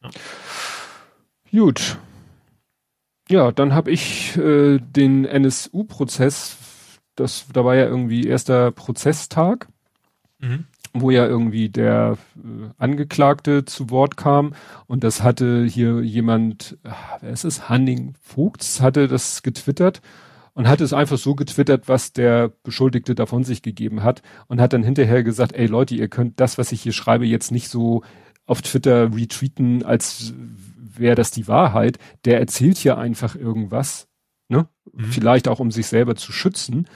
ja. 0.03 0.09
Gut. 1.51 1.97
Ja, 3.29 3.51
dann 3.51 3.73
habe 3.73 3.91
ich 3.91 4.35
äh, 4.37 4.79
den 4.79 5.25
NSU-Prozess, 5.25 6.57
das, 7.15 7.45
da 7.53 7.63
war 7.63 7.75
ja 7.75 7.85
irgendwie 7.85 8.25
erster 8.25 8.71
Prozesstag. 8.71 9.67
Mhm 10.39 10.65
wo 10.93 11.11
ja 11.11 11.25
irgendwie 11.25 11.69
der 11.69 12.17
äh, 12.37 12.69
Angeklagte 12.77 13.65
zu 13.65 13.89
Wort 13.89 14.17
kam 14.17 14.53
und 14.87 15.03
das 15.03 15.23
hatte 15.23 15.65
hier 15.65 16.01
jemand, 16.01 16.77
ach, 16.83 17.17
wer 17.21 17.31
ist 17.31 17.45
es, 17.45 17.69
Hanning 17.69 18.15
Vogts 18.21 18.81
hatte 18.81 19.07
das 19.07 19.43
getwittert 19.43 20.01
und 20.53 20.67
hat 20.67 20.81
es 20.81 20.93
einfach 20.93 21.17
so 21.17 21.35
getwittert, 21.35 21.87
was 21.87 22.13
der 22.13 22.51
Beschuldigte 22.63 23.15
davon 23.15 23.43
sich 23.43 23.61
gegeben 23.61 24.03
hat 24.03 24.21
und 24.47 24.59
hat 24.59 24.73
dann 24.73 24.83
hinterher 24.83 25.23
gesagt, 25.23 25.53
ey 25.53 25.67
Leute, 25.67 25.95
ihr 25.95 26.07
könnt 26.07 26.39
das, 26.39 26.57
was 26.57 26.71
ich 26.71 26.81
hier 26.81 26.93
schreibe, 26.93 27.25
jetzt 27.25 27.51
nicht 27.51 27.69
so 27.69 28.03
auf 28.45 28.61
Twitter 28.61 29.13
retweeten, 29.15 29.83
als 29.85 30.33
wäre 30.77 31.15
das 31.15 31.31
die 31.31 31.47
Wahrheit. 31.47 31.97
Der 32.25 32.39
erzählt 32.39 32.77
hier 32.77 32.97
einfach 32.97 33.35
irgendwas, 33.35 34.07
ne? 34.47 34.67
Mhm. 34.91 35.03
Vielleicht 35.05 35.47
auch, 35.47 35.59
um 35.59 35.71
sich 35.71 35.87
selber 35.87 36.15
zu 36.15 36.31
schützen 36.31 36.87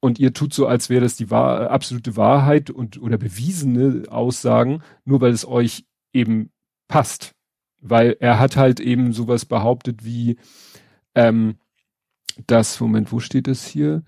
und 0.00 0.18
ihr 0.18 0.32
tut 0.32 0.54
so, 0.54 0.66
als 0.66 0.88
wäre 0.88 1.02
das 1.02 1.16
die 1.16 1.30
wahr, 1.30 1.70
absolute 1.70 2.16
Wahrheit 2.16 2.70
und 2.70 3.00
oder 3.00 3.18
bewiesene 3.18 4.04
Aussagen, 4.08 4.82
nur 5.04 5.20
weil 5.20 5.32
es 5.32 5.46
euch 5.46 5.84
eben 6.12 6.50
passt. 6.88 7.34
Weil 7.82 8.16
er 8.20 8.38
hat 8.38 8.56
halt 8.56 8.80
eben 8.80 9.12
sowas 9.12 9.44
behauptet 9.44 10.04
wie, 10.04 10.38
ähm, 11.14 11.56
das, 12.46 12.80
Moment, 12.80 13.12
wo 13.12 13.20
steht 13.20 13.48
es 13.48 13.66
hier? 13.66 14.02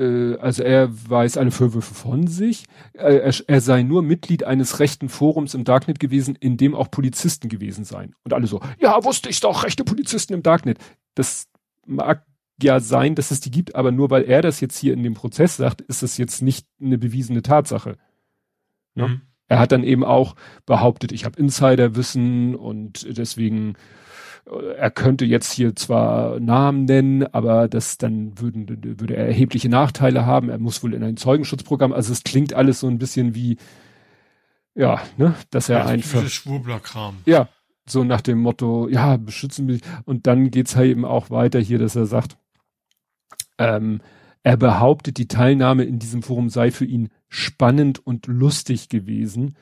Äh, 0.00 0.36
also 0.36 0.62
er 0.62 1.10
weiß 1.10 1.36
alle 1.36 1.50
Vorwürfe 1.50 1.94
von 1.94 2.26
sich. 2.26 2.64
Äh, 2.94 3.16
er, 3.16 3.34
er, 3.46 3.60
sei 3.60 3.82
nur 3.82 4.02
Mitglied 4.02 4.44
eines 4.44 4.80
rechten 4.80 5.08
Forums 5.08 5.54
im 5.54 5.64
Darknet 5.64 6.00
gewesen, 6.00 6.36
in 6.36 6.56
dem 6.56 6.74
auch 6.74 6.90
Polizisten 6.90 7.48
gewesen 7.48 7.84
seien. 7.84 8.14
Und 8.24 8.32
alle 8.32 8.46
so, 8.46 8.60
ja, 8.78 9.04
wusste 9.04 9.28
ich 9.28 9.40
doch, 9.40 9.64
rechte 9.64 9.84
Polizisten 9.84 10.34
im 10.34 10.42
Darknet. 10.42 10.78
Das 11.14 11.48
mag 11.86 12.24
ja 12.64 12.80
sein, 12.80 13.14
dass 13.14 13.30
es 13.30 13.40
die 13.40 13.50
gibt, 13.50 13.74
aber 13.74 13.92
nur 13.92 14.10
weil 14.10 14.24
er 14.24 14.42
das 14.42 14.60
jetzt 14.60 14.78
hier 14.78 14.92
in 14.92 15.02
dem 15.02 15.14
Prozess 15.14 15.56
sagt, 15.56 15.80
ist 15.82 16.02
das 16.02 16.18
jetzt 16.18 16.42
nicht 16.42 16.66
eine 16.80 16.98
bewiesene 16.98 17.42
Tatsache. 17.42 17.96
Ne? 18.94 19.08
Mhm. 19.08 19.20
Er 19.48 19.58
hat 19.58 19.72
dann 19.72 19.82
eben 19.82 20.04
auch 20.04 20.36
behauptet, 20.64 21.12
ich 21.12 21.24
habe 21.24 21.38
Insiderwissen 21.38 22.54
und 22.54 23.18
deswegen 23.18 23.74
er 24.76 24.90
könnte 24.90 25.24
jetzt 25.24 25.52
hier 25.52 25.76
zwar 25.76 26.40
Namen 26.40 26.84
nennen, 26.84 27.26
aber 27.26 27.68
das 27.68 27.98
dann 27.98 28.38
würden, 28.38 28.66
würde 28.98 29.16
er 29.16 29.26
erhebliche 29.26 29.68
Nachteile 29.68 30.26
haben. 30.26 30.48
Er 30.48 30.58
muss 30.58 30.82
wohl 30.82 30.94
in 30.94 31.02
ein 31.02 31.16
Zeugenschutzprogramm. 31.16 31.92
Also 31.92 32.12
es 32.12 32.24
klingt 32.24 32.54
alles 32.54 32.80
so 32.80 32.88
ein 32.88 32.98
bisschen 32.98 33.34
wie, 33.34 33.58
ja, 34.74 35.00
ne, 35.16 35.34
dass 35.50 35.68
er 35.68 35.80
ja, 35.80 35.86
einfach. 35.86 36.26
Schwurblerkram. 36.26 37.18
Ja, 37.26 37.48
so 37.86 38.04
nach 38.04 38.20
dem 38.20 38.40
Motto, 38.40 38.88
ja, 38.88 39.16
beschützen 39.16 39.66
mich. 39.66 39.82
Und 40.04 40.26
dann 40.26 40.50
geht's 40.50 40.76
halt 40.76 40.90
eben 40.90 41.04
auch 41.04 41.30
weiter 41.30 41.60
hier, 41.60 41.78
dass 41.78 41.96
er 41.96 42.06
sagt, 42.06 42.36
ähm, 43.60 44.00
er 44.42 44.56
behauptet, 44.56 45.18
die 45.18 45.28
Teilnahme 45.28 45.84
in 45.84 45.98
diesem 45.98 46.22
Forum 46.22 46.48
sei 46.48 46.70
für 46.70 46.86
ihn 46.86 47.10
spannend 47.28 48.04
und 48.04 48.26
lustig 48.26 48.88
gewesen 48.88 49.54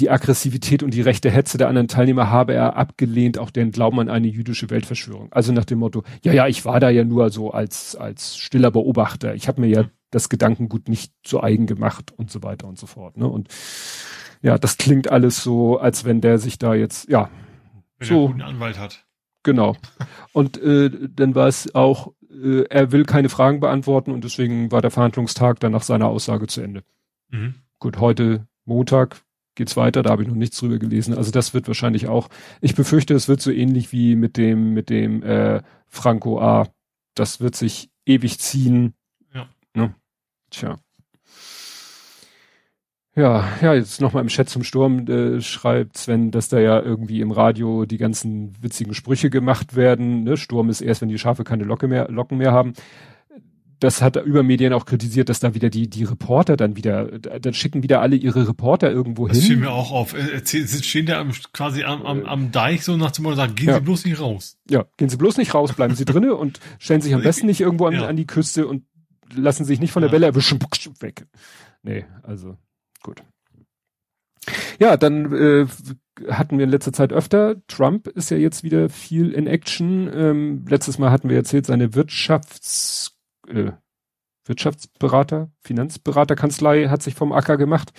die 0.00 0.10
Aggressivität 0.10 0.82
und 0.82 0.94
die 0.94 1.02
rechte 1.02 1.30
Hetze 1.30 1.58
der 1.58 1.68
anderen 1.68 1.88
Teilnehmer 1.88 2.30
habe 2.30 2.54
er 2.54 2.76
abgelehnt, 2.76 3.38
auch 3.38 3.50
den 3.50 3.70
Glauben 3.70 4.00
an 4.00 4.08
eine 4.08 4.28
jüdische 4.28 4.70
Weltverschwörung. 4.70 5.32
Also 5.32 5.52
nach 5.52 5.64
dem 5.64 5.78
Motto, 5.78 6.04
ja, 6.24 6.32
ja, 6.32 6.46
ich 6.46 6.64
war 6.64 6.80
da 6.80 6.90
ja 6.90 7.04
nur 7.04 7.30
so 7.30 7.50
als, 7.50 7.96
als 7.96 8.36
stiller 8.36 8.70
Beobachter. 8.70 9.34
Ich 9.34 9.46
habe 9.48 9.60
mir 9.60 9.68
ja 9.68 9.84
das 10.10 10.28
Gedankengut 10.28 10.88
nicht 10.88 11.12
zu 11.22 11.42
eigen 11.42 11.66
gemacht 11.66 12.12
und 12.16 12.30
so 12.30 12.42
weiter 12.42 12.66
und 12.66 12.78
so 12.78 12.86
fort. 12.86 13.16
Ne? 13.16 13.28
Und 13.28 13.48
ja, 14.42 14.58
das 14.58 14.78
klingt 14.78 15.10
alles 15.10 15.42
so, 15.42 15.78
als 15.78 16.04
wenn 16.04 16.20
der 16.20 16.38
sich 16.38 16.58
da 16.58 16.74
jetzt, 16.74 17.08
ja, 17.10 17.28
wenn 17.98 18.08
so. 18.08 18.14
einen 18.14 18.26
guten 18.28 18.42
Anwalt 18.42 18.78
hat. 18.78 19.04
Genau. 19.42 19.76
Und 20.32 20.60
äh, 20.62 20.90
dann 21.14 21.34
war 21.34 21.48
es 21.48 21.74
auch, 21.74 22.12
äh, 22.30 22.64
er 22.68 22.92
will 22.92 23.04
keine 23.04 23.28
Fragen 23.28 23.60
beantworten 23.60 24.12
und 24.12 24.24
deswegen 24.24 24.70
war 24.72 24.82
der 24.82 24.90
Verhandlungstag 24.90 25.60
dann 25.60 25.72
nach 25.72 25.82
seiner 25.82 26.08
Aussage 26.08 26.46
zu 26.46 26.60
Ende. 26.60 26.82
Mhm. 27.30 27.54
Gut, 27.78 27.98
heute 27.98 28.46
Montag, 28.64 29.22
geht's 29.54 29.76
weiter, 29.76 30.02
da 30.02 30.10
habe 30.10 30.22
ich 30.22 30.28
noch 30.28 30.36
nichts 30.36 30.58
drüber 30.58 30.78
gelesen. 30.78 31.14
Also 31.14 31.30
das 31.30 31.54
wird 31.54 31.66
wahrscheinlich 31.66 32.08
auch, 32.08 32.28
ich 32.60 32.74
befürchte, 32.74 33.14
es 33.14 33.28
wird 33.28 33.40
so 33.40 33.50
ähnlich 33.50 33.92
wie 33.92 34.16
mit 34.16 34.36
dem, 34.36 34.72
mit 34.72 34.90
dem 34.90 35.22
äh, 35.22 35.62
Franco 35.86 36.40
A. 36.40 36.68
Das 37.14 37.40
wird 37.40 37.56
sich 37.56 37.90
ewig 38.06 38.38
ziehen. 38.38 38.94
Ja. 39.34 39.48
Ne? 39.74 39.94
Tja. 40.50 40.76
Ja, 43.16 43.48
ja, 43.60 43.74
jetzt 43.74 44.00
nochmal 44.00 44.22
im 44.22 44.28
Chat 44.28 44.48
zum 44.48 44.62
Sturm 44.62 45.06
äh, 45.08 45.40
schreibt 45.40 45.98
Sven, 45.98 46.30
dass 46.30 46.48
da 46.48 46.60
ja 46.60 46.80
irgendwie 46.80 47.20
im 47.20 47.32
Radio 47.32 47.84
die 47.84 47.98
ganzen 47.98 48.54
witzigen 48.62 48.94
Sprüche 48.94 49.30
gemacht 49.30 49.74
werden. 49.74 50.22
Ne? 50.22 50.36
Sturm 50.36 50.70
ist 50.70 50.80
erst, 50.80 51.00
wenn 51.02 51.08
die 51.08 51.18
Schafe 51.18 51.42
keine 51.42 51.64
Locke 51.64 51.88
mehr, 51.88 52.08
Locken 52.08 52.38
mehr 52.38 52.52
haben 52.52 52.74
das 53.80 54.02
hat 54.02 54.16
über 54.16 54.42
Medien 54.42 54.74
auch 54.74 54.84
kritisiert, 54.84 55.30
dass 55.30 55.40
da 55.40 55.54
wieder 55.54 55.70
die, 55.70 55.88
die 55.88 56.04
Reporter 56.04 56.56
dann 56.56 56.76
wieder, 56.76 57.06
dann 57.18 57.54
schicken 57.54 57.82
wieder 57.82 58.02
alle 58.02 58.14
ihre 58.14 58.46
Reporter 58.46 58.90
irgendwo 58.90 59.26
das 59.26 59.38
hin. 59.38 59.42
Das 59.42 59.48
fiel 59.48 59.56
mir 59.56 59.72
auch 59.72 59.90
auf. 59.90 60.14
Äh, 60.14 60.42
sie 60.44 60.66
stehen 60.82 61.06
da 61.06 61.26
quasi 61.52 61.82
am, 61.84 62.04
am, 62.04 62.24
am 62.26 62.52
Deich 62.52 62.84
so 62.84 62.96
nach 62.96 63.10
dem 63.10 63.24
Motto, 63.24 63.36
sagen, 63.36 63.54
gehen 63.54 63.68
ja. 63.68 63.76
Sie 63.76 63.80
bloß 63.80 64.04
nicht 64.04 64.20
raus. 64.20 64.58
Ja, 64.68 64.84
gehen 64.98 65.08
Sie 65.08 65.16
bloß 65.16 65.38
nicht 65.38 65.54
raus, 65.54 65.72
bleiben 65.72 65.94
Sie 65.94 66.04
drinnen 66.04 66.30
und 66.38 66.60
stellen 66.78 67.00
sich 67.00 67.14
am 67.14 67.22
besten 67.22 67.46
nicht 67.46 67.60
irgendwo 67.60 67.86
an, 67.86 67.94
ja. 67.94 68.06
an 68.06 68.16
die 68.16 68.26
Küste 68.26 68.66
und 68.66 68.84
lassen 69.34 69.64
sich 69.64 69.80
nicht 69.80 69.92
von 69.92 70.02
der 70.02 70.12
Welle 70.12 70.26
erwischen, 70.26 70.58
weg. 71.00 71.26
Nee, 71.82 72.04
also 72.22 72.58
gut. 73.02 73.22
Ja, 74.78 74.96
dann 74.96 75.32
äh, 75.34 75.66
hatten 76.30 76.58
wir 76.58 76.64
in 76.64 76.70
letzter 76.70 76.92
Zeit 76.92 77.12
öfter. 77.12 77.56
Trump 77.66 78.06
ist 78.06 78.30
ja 78.30 78.36
jetzt 78.36 78.64
wieder 78.64 78.88
viel 78.88 79.32
in 79.32 79.46
Action. 79.46 80.10
Ähm, 80.12 80.64
letztes 80.68 80.98
Mal 80.98 81.10
hatten 81.10 81.28
wir 81.28 81.36
erzählt, 81.36 81.66
seine 81.66 81.94
Wirtschafts 81.94 83.16
äh, 83.48 83.72
Wirtschaftsberater, 84.50 85.50
Finanzberaterkanzlei 85.60 86.88
hat 86.88 87.02
sich 87.02 87.14
vom 87.14 87.32
Acker 87.32 87.56
gemacht. 87.56 87.92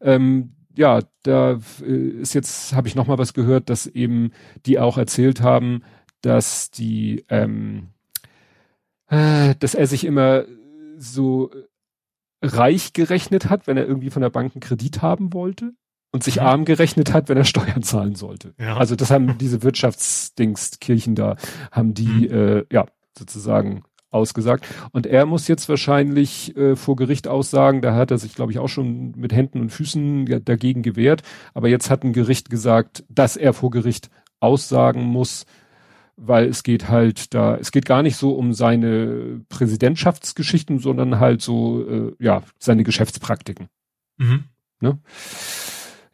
Ähm, 0.00 0.54
ja, 0.76 1.00
da 1.24 1.58
äh, 1.82 1.92
ist 1.92 2.34
jetzt, 2.34 2.74
habe 2.74 2.88
ich 2.88 2.94
noch 2.94 3.06
mal 3.06 3.18
was 3.18 3.34
gehört, 3.34 3.68
dass 3.68 3.86
eben 3.86 4.30
die 4.64 4.78
auch 4.78 4.96
erzählt 4.96 5.40
haben, 5.40 5.82
dass 6.20 6.70
die, 6.70 7.24
ähm, 7.28 7.88
äh, 9.08 9.54
dass 9.58 9.74
er 9.74 9.86
sich 9.86 10.04
immer 10.04 10.44
so 10.96 11.50
reich 12.42 12.92
gerechnet 12.92 13.50
hat, 13.50 13.66
wenn 13.66 13.76
er 13.76 13.86
irgendwie 13.86 14.10
von 14.10 14.22
der 14.22 14.30
Bank 14.30 14.54
einen 14.54 14.60
Kredit 14.60 15.02
haben 15.02 15.32
wollte 15.32 15.72
und 16.12 16.22
sich 16.22 16.36
mhm. 16.36 16.42
arm 16.42 16.64
gerechnet 16.64 17.12
hat, 17.12 17.28
wenn 17.28 17.36
er 17.36 17.44
Steuern 17.44 17.82
zahlen 17.82 18.14
sollte. 18.14 18.54
Ja. 18.58 18.76
Also 18.76 18.96
das 18.96 19.10
haben 19.10 19.38
diese 19.38 19.62
Wirtschaftsdings, 19.62 20.78
Kirchen 20.80 21.14
da, 21.14 21.36
haben 21.72 21.94
die, 21.94 22.28
mhm. 22.28 22.30
äh, 22.30 22.64
ja, 22.72 22.86
sozusagen 23.16 23.82
ausgesagt. 24.10 24.66
Und 24.92 25.06
er 25.06 25.26
muss 25.26 25.48
jetzt 25.48 25.68
wahrscheinlich 25.68 26.56
äh, 26.56 26.76
vor 26.76 26.96
Gericht 26.96 27.28
aussagen, 27.28 27.82
da 27.82 27.94
hat 27.94 28.10
er 28.10 28.18
sich, 28.18 28.34
glaube 28.34 28.52
ich, 28.52 28.58
auch 28.58 28.68
schon 28.68 29.12
mit 29.16 29.32
Händen 29.32 29.60
und 29.60 29.70
Füßen 29.70 30.44
dagegen 30.44 30.82
gewehrt. 30.82 31.22
Aber 31.52 31.68
jetzt 31.68 31.90
hat 31.90 32.04
ein 32.04 32.12
Gericht 32.12 32.48
gesagt, 32.48 33.04
dass 33.08 33.36
er 33.36 33.52
vor 33.52 33.70
Gericht 33.70 34.08
aussagen 34.40 35.02
muss, 35.02 35.44
weil 36.18 36.48
es 36.48 36.62
geht 36.62 36.88
halt 36.88 37.32
da, 37.32 37.56
es 37.56 37.70
geht 37.70 37.86
gar 37.86 38.02
nicht 38.02 38.16
so 38.16 38.32
um 38.32 38.52
seine 38.52 39.40
Präsidentschaftsgeschichten, 39.48 40.80
sondern 40.80 41.20
halt 41.20 41.40
so, 41.42 41.88
äh, 41.88 42.12
ja, 42.18 42.42
seine 42.58 42.82
Geschäftspraktiken. 42.82 43.68
Mhm. 44.18 44.44
Ne? 44.80 44.98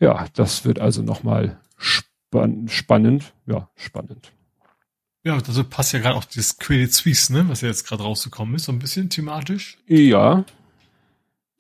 Ja, 0.00 0.26
das 0.34 0.64
wird 0.64 0.78
also 0.78 1.02
nochmal 1.02 1.58
spann 1.76 2.68
spannend. 2.68 3.32
Ja, 3.46 3.70
spannend. 3.76 4.32
Ja, 5.24 5.36
also 5.36 5.64
passt 5.64 5.94
ja 5.94 6.00
gerade 6.00 6.16
auch 6.16 6.24
das 6.24 6.58
Credit 6.58 6.92
Suisse, 6.92 7.32
ne, 7.32 7.48
was 7.48 7.62
ja 7.62 7.68
jetzt 7.68 7.86
gerade 7.86 8.02
rausgekommen 8.02 8.56
ist, 8.56 8.64
so 8.64 8.72
ein 8.72 8.78
bisschen 8.78 9.08
thematisch. 9.08 9.78
Ja. 9.86 10.44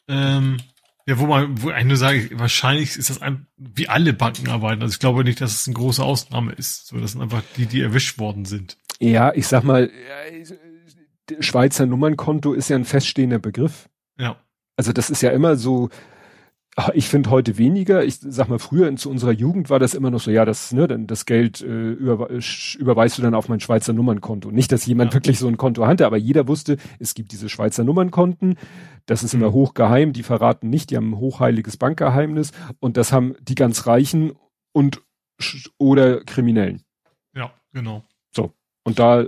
Ähm, 0.06 0.58
ja, 1.06 1.18
wo 1.18 1.26
man, 1.26 1.62
wo 1.62 1.70
ich 1.70 1.84
nur 1.84 1.96
sage, 1.96 2.30
wahrscheinlich 2.32 2.96
ist 2.96 3.10
das 3.10 3.20
ein, 3.20 3.46
wie 3.56 3.88
alle 3.88 4.14
Banken 4.14 4.48
arbeiten. 4.48 4.82
Also 4.82 4.94
ich 4.94 5.00
glaube 5.00 5.24
nicht, 5.24 5.40
dass 5.40 5.52
es 5.52 5.66
eine 5.66 5.74
große 5.74 6.02
Ausnahme 6.02 6.52
ist. 6.52 6.86
So, 6.86 6.98
das 6.98 7.12
sind 7.12 7.20
einfach 7.20 7.42
die, 7.56 7.66
die 7.66 7.82
erwischt 7.82 8.18
worden 8.18 8.46
sind. 8.46 8.78
Ja, 9.00 9.32
ich 9.34 9.46
sag 9.46 9.64
mal, 9.64 9.90
Schweizer 11.40 11.84
Nummernkonto 11.86 12.54
ist 12.54 12.70
ja 12.70 12.76
ein 12.76 12.84
feststehender 12.84 13.38
Begriff. 13.38 13.88
Ja. 14.18 14.36
Also 14.76 14.92
das 14.92 15.10
ist 15.10 15.22
ja 15.22 15.30
immer 15.30 15.56
so, 15.56 15.90
ich 16.94 17.08
finde 17.08 17.30
heute 17.30 17.56
weniger. 17.56 18.04
Ich 18.04 18.18
sag 18.20 18.48
mal, 18.48 18.58
früher 18.58 18.88
in, 18.88 18.96
zu 18.96 19.10
unserer 19.10 19.32
Jugend 19.32 19.70
war 19.70 19.78
das 19.78 19.94
immer 19.94 20.10
noch 20.10 20.20
so, 20.20 20.30
ja, 20.30 20.44
das, 20.44 20.72
ne, 20.72 20.88
dann 20.88 21.06
das 21.06 21.24
Geld 21.24 21.60
äh, 21.60 21.92
über, 21.92 22.28
überweist 22.30 23.18
du 23.18 23.22
dann 23.22 23.34
auf 23.34 23.48
mein 23.48 23.60
Schweizer 23.60 23.92
Nummernkonto. 23.92 24.50
Nicht, 24.50 24.72
dass 24.72 24.86
jemand 24.86 25.12
ja. 25.12 25.14
wirklich 25.14 25.38
so 25.38 25.46
ein 25.46 25.56
Konto 25.56 25.86
hatte, 25.86 26.06
aber 26.06 26.16
jeder 26.16 26.48
wusste, 26.48 26.76
es 26.98 27.14
gibt 27.14 27.32
diese 27.32 27.48
Schweizer 27.48 27.84
Nummernkonten. 27.84 28.58
Das 29.06 29.22
ist 29.22 29.34
mhm. 29.34 29.42
immer 29.42 29.52
hochgeheim, 29.52 30.12
die 30.12 30.22
verraten 30.22 30.68
nicht, 30.68 30.90
die 30.90 30.96
haben 30.96 31.12
ein 31.12 31.18
hochheiliges 31.18 31.76
Bankgeheimnis 31.76 32.50
und 32.80 32.96
das 32.96 33.12
haben 33.12 33.36
die 33.40 33.54
ganz 33.54 33.86
Reichen 33.86 34.32
und 34.72 35.00
oder 35.78 36.24
Kriminellen. 36.24 36.82
Ja, 37.36 37.52
genau. 37.72 38.02
So. 38.34 38.52
Und 38.84 38.98
da 38.98 39.24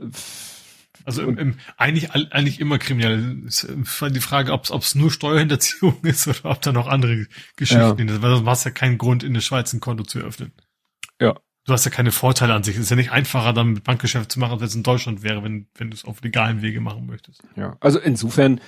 also 1.07 1.22
im, 1.22 1.38
im, 1.38 1.54
eigentlich, 1.76 2.11
eigentlich 2.11 2.61
immer 2.61 2.78
kriminell. 2.78 3.44
Ist 3.46 3.68
die 3.70 4.20
Frage, 4.20 4.52
ob 4.52 4.64
es 4.64 4.94
nur 4.96 5.12
Steuerhinterziehung 5.12 5.98
ist 6.02 6.26
oder 6.26 6.50
ob 6.50 6.61
da 6.62 6.72
noch 6.72 6.88
andere 6.88 7.26
Geschichten 7.54 7.82
ja. 7.82 7.96
sind. 7.96 8.22
Weil 8.22 8.34
sonst 8.34 8.48
hast 8.48 8.64
du 8.64 8.70
ja 8.70 8.74
keinen 8.74 8.98
Grund, 8.98 9.22
in 9.22 9.32
der 9.32 9.40
Schweiz 9.40 9.72
ein 9.72 9.78
Konto 9.78 10.02
zu 10.02 10.18
eröffnen. 10.18 10.52
Ja. 11.20 11.36
Du 11.64 11.72
hast 11.72 11.84
ja 11.84 11.92
keine 11.92 12.11
Vorteile 12.11 12.54
an 12.54 12.64
sich. 12.64 12.74
Es 12.74 12.82
ist 12.82 12.90
ja 12.90 12.96
nicht 12.96 13.12
einfacher, 13.12 13.52
dann 13.52 13.74
mit 13.74 13.84
Bankgeschäft 13.84 14.32
zu 14.32 14.40
machen, 14.40 14.61
als 14.61 14.70
es 14.70 14.74
in 14.74 14.82
Deutschland 14.82 15.22
wäre, 15.22 15.44
wenn, 15.44 15.68
wenn 15.76 15.90
du 15.90 15.94
es 15.94 16.04
auf 16.04 16.22
legalen 16.22 16.61
Wege 16.61 16.80
machen 16.80 17.07
möchtest. 17.07 17.42
Ja, 17.54 17.76
also 17.80 18.00
insofern, 18.00 18.61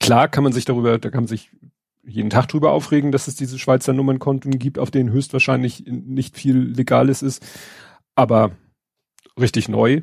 klar 0.00 0.28
kann 0.28 0.42
man 0.42 0.54
sich 0.54 0.64
darüber, 0.64 0.98
da 0.98 1.10
kann 1.10 1.24
man 1.24 1.28
sich 1.28 1.50
jeden 2.02 2.30
Tag 2.30 2.48
drüber 2.48 2.72
aufregen, 2.72 3.12
dass 3.12 3.28
es 3.28 3.36
diese 3.36 3.58
Schweizer 3.58 3.92
Nummernkonten 3.92 4.58
gibt, 4.58 4.78
auf 4.78 4.90
denen 4.90 5.10
höchstwahrscheinlich 5.10 5.84
nicht 5.86 6.36
viel 6.36 6.56
Legales 6.56 7.22
ist. 7.22 7.46
Aber 8.14 8.52
richtig 9.38 9.68
neu 9.68 10.02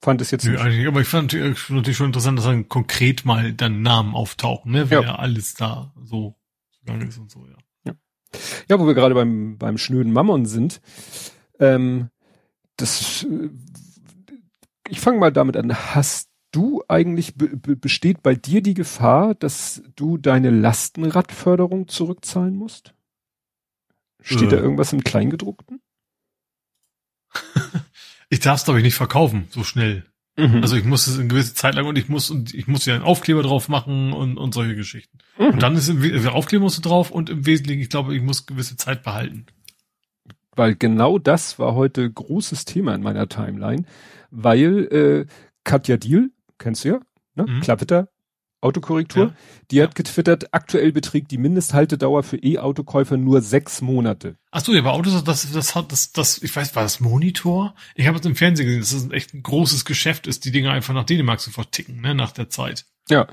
fand 0.00 0.20
es 0.20 0.30
jetzt 0.30 0.44
Nö, 0.44 0.52
nicht. 0.52 0.86
Aber 0.86 1.00
ich 1.00 1.08
fand 1.08 1.32
natürlich 1.32 1.96
schon 1.96 2.06
interessant, 2.06 2.38
dass 2.38 2.44
dann 2.44 2.68
konkret 2.68 3.24
mal 3.24 3.52
dann 3.52 3.82
Namen 3.82 4.14
auftauchen, 4.14 4.72
ne? 4.72 4.90
Wer 4.90 5.02
ja. 5.02 5.14
alles 5.16 5.54
da 5.54 5.92
so 6.02 6.36
gegangen 6.80 7.08
ist 7.08 7.18
und 7.18 7.30
so, 7.30 7.46
ja. 7.46 7.56
Ja, 7.84 7.94
ja 8.68 8.80
wo 8.80 8.86
wir 8.86 8.94
gerade 8.94 9.14
beim, 9.14 9.58
beim 9.58 9.78
schnöden 9.78 10.12
Mammon 10.12 10.46
sind, 10.46 10.80
ähm, 11.58 12.08
das, 12.76 13.24
äh, 13.24 13.50
ich 14.88 15.00
fange 15.00 15.18
mal 15.18 15.32
damit 15.32 15.56
an. 15.56 15.74
Hast 15.74 16.30
du 16.52 16.82
eigentlich, 16.88 17.34
besteht 17.36 18.22
bei 18.22 18.34
dir 18.34 18.62
die 18.62 18.74
Gefahr, 18.74 19.34
dass 19.34 19.82
du 19.96 20.16
deine 20.16 20.50
Lastenradförderung 20.50 21.88
zurückzahlen 21.88 22.56
musst? 22.56 22.94
Steht 24.22 24.48
äh. 24.48 24.56
da 24.56 24.56
irgendwas 24.56 24.92
im 24.92 25.04
Kleingedruckten? 25.04 25.80
ich 28.30 28.40
darf 28.40 28.60
es, 28.60 28.64
glaube 28.64 28.78
ich, 28.78 28.84
nicht 28.84 28.94
verkaufen, 28.94 29.46
so 29.50 29.64
schnell. 29.64 30.06
Mhm. 30.38 30.62
Also 30.62 30.76
ich 30.76 30.84
muss 30.84 31.06
es 31.06 31.18
eine 31.18 31.28
gewisse 31.28 31.54
Zeit 31.54 31.74
lang 31.74 31.86
und 31.86 31.98
ich 31.98 32.08
muss 32.08 32.30
und 32.30 32.54
ich 32.54 32.66
muss 32.66 32.86
ja 32.86 32.94
einen 32.94 33.04
Aufkleber 33.04 33.42
drauf 33.42 33.68
machen 33.68 34.12
und, 34.12 34.38
und 34.38 34.54
solche 34.54 34.76
Geschichten. 34.76 35.18
Mhm. 35.38 35.46
Und 35.46 35.62
dann 35.62 35.76
ist 35.76 35.88
im 35.88 36.28
Aufkleber 36.28 36.62
musst 36.62 36.78
du 36.78 36.82
drauf 36.82 37.10
und 37.10 37.28
im 37.28 37.44
Wesentlichen, 37.44 37.82
ich 37.82 37.90
glaube, 37.90 38.16
ich 38.16 38.22
muss 38.22 38.46
gewisse 38.46 38.76
Zeit 38.76 39.02
behalten. 39.02 39.46
Weil 40.54 40.76
genau 40.76 41.18
das 41.18 41.58
war 41.58 41.74
heute 41.74 42.10
großes 42.10 42.64
Thema 42.64 42.94
in 42.94 43.02
meiner 43.02 43.28
Timeline, 43.28 43.84
weil 44.30 44.86
äh, 44.92 45.26
Katja 45.64 45.96
Diel, 45.96 46.30
kennst 46.58 46.84
du 46.84 46.88
ja, 46.88 47.00
ne? 47.34 47.46
Mhm. 47.46 47.60
Klappiter, 47.60 48.08
Autokorrektur, 48.60 49.26
ja. 49.26 49.34
die 49.70 49.76
ja. 49.76 49.84
hat 49.84 49.94
getwittert, 49.94 50.52
aktuell 50.52 50.92
beträgt 50.92 51.30
die 51.30 51.38
Mindesthaltedauer 51.38 52.22
für 52.22 52.36
E-Autokäufer 52.36 53.16
nur 53.16 53.40
sechs 53.40 53.80
Monate. 53.80 54.36
Ach 54.50 54.64
so, 54.64 54.72
ja, 54.74 54.82
bei 54.82 54.90
Autos, 54.90 55.24
das, 55.24 55.50
das 55.52 55.74
hat, 55.74 55.92
das, 55.92 56.12
das, 56.12 56.42
ich 56.42 56.54
weiß, 56.54 56.74
war 56.76 56.82
das 56.82 57.00
Monitor? 57.00 57.74
Ich 57.94 58.06
habe 58.06 58.18
es 58.18 58.26
im 58.26 58.36
Fernsehen 58.36 58.66
gesehen, 58.66 58.80
dass 58.80 58.90
das 58.90 59.12
echt 59.12 59.34
ein 59.34 59.42
großes 59.42 59.84
Geschäft 59.84 60.26
ist, 60.26 60.44
die 60.44 60.50
Dinge 60.50 60.70
einfach 60.70 60.94
nach 60.94 61.04
Dänemark 61.04 61.40
zu 61.40 61.50
verticken, 61.50 62.00
ne, 62.00 62.14
nach 62.14 62.32
der 62.32 62.50
Zeit. 62.50 62.86
Ja. 63.08 63.26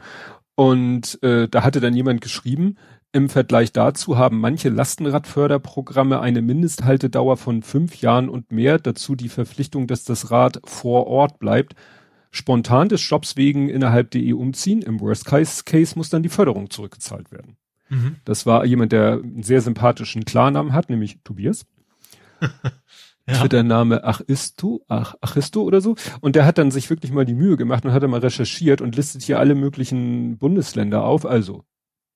Und 0.56 1.22
äh, 1.24 1.48
da 1.48 1.64
hatte 1.64 1.82
dann 1.82 1.94
jemand 1.94 2.22
geschrieben, 2.22 2.78
im 3.12 3.30
Vergleich 3.30 3.72
dazu 3.72 4.18
haben 4.18 4.40
manche 4.40 4.70
Lastenradförderprogramme 4.70 6.20
eine 6.20 6.42
Mindesthaltedauer 6.42 7.38
von 7.38 7.64
fünf 7.64 8.02
Jahren 8.02 8.30
und 8.30 8.52
mehr, 8.52 8.80
dazu 8.80 9.16
die 9.16 9.30
Verpflichtung, 9.30 9.88
dass 9.88 10.04
das 10.04 10.30
Rad 10.30 10.60
vor 10.66 11.08
Ort 11.08 11.40
bleibt 11.40 11.74
spontan 12.32 12.90
des 12.90 13.08
Jobs 13.10 13.36
wegen 13.38 13.70
innerhalb 13.70 14.12
der 14.12 14.22
EU 14.24 14.38
umziehen. 14.38 14.82
Im 14.82 15.00
Worst 15.00 15.26
Case, 15.26 15.64
Case 15.66 15.98
muss 15.98 16.10
dann 16.10 16.24
die 16.24 16.30
Förderung 16.30 16.70
zurückgezahlt 16.70 17.32
werden. 17.32 17.58
Mhm. 17.90 18.18
Das 18.26 18.46
war 18.46 18.66
jemand, 18.66 18.92
der 18.92 19.14
einen 19.14 19.44
sehr 19.44 19.62
sympathischen 19.62 20.26
Klarnamen 20.26 20.74
hat, 20.74 20.90
nämlich 20.90 21.20
Tobias. 21.24 21.66
ja. 23.28 23.40
Twitter-Name 23.40 24.04
Achisto, 24.04 24.84
Ach, 24.88 25.16
Achisto 25.22 25.64
oder 25.64 25.82
so. 25.82 25.96
Und 26.22 26.36
der 26.36 26.46
hat 26.46 26.58
dann 26.58 26.72
sich 26.72 26.90
wirklich 26.90 27.12
mal 27.12 27.26
die 27.26 27.34
Mühe 27.34 27.58
gemacht 27.58 27.86
und 27.86 27.94
hat 27.94 28.04
dann 28.04 28.12
mal 28.12 28.20
recherchiert 28.20 28.82
und 28.82 28.96
listet 28.96 29.24
hier 29.24 29.40
alle 29.40 29.56
möglichen 29.56 30.38
Bundesländer 30.38 31.04
auf. 31.04 31.26
Also 31.26 31.64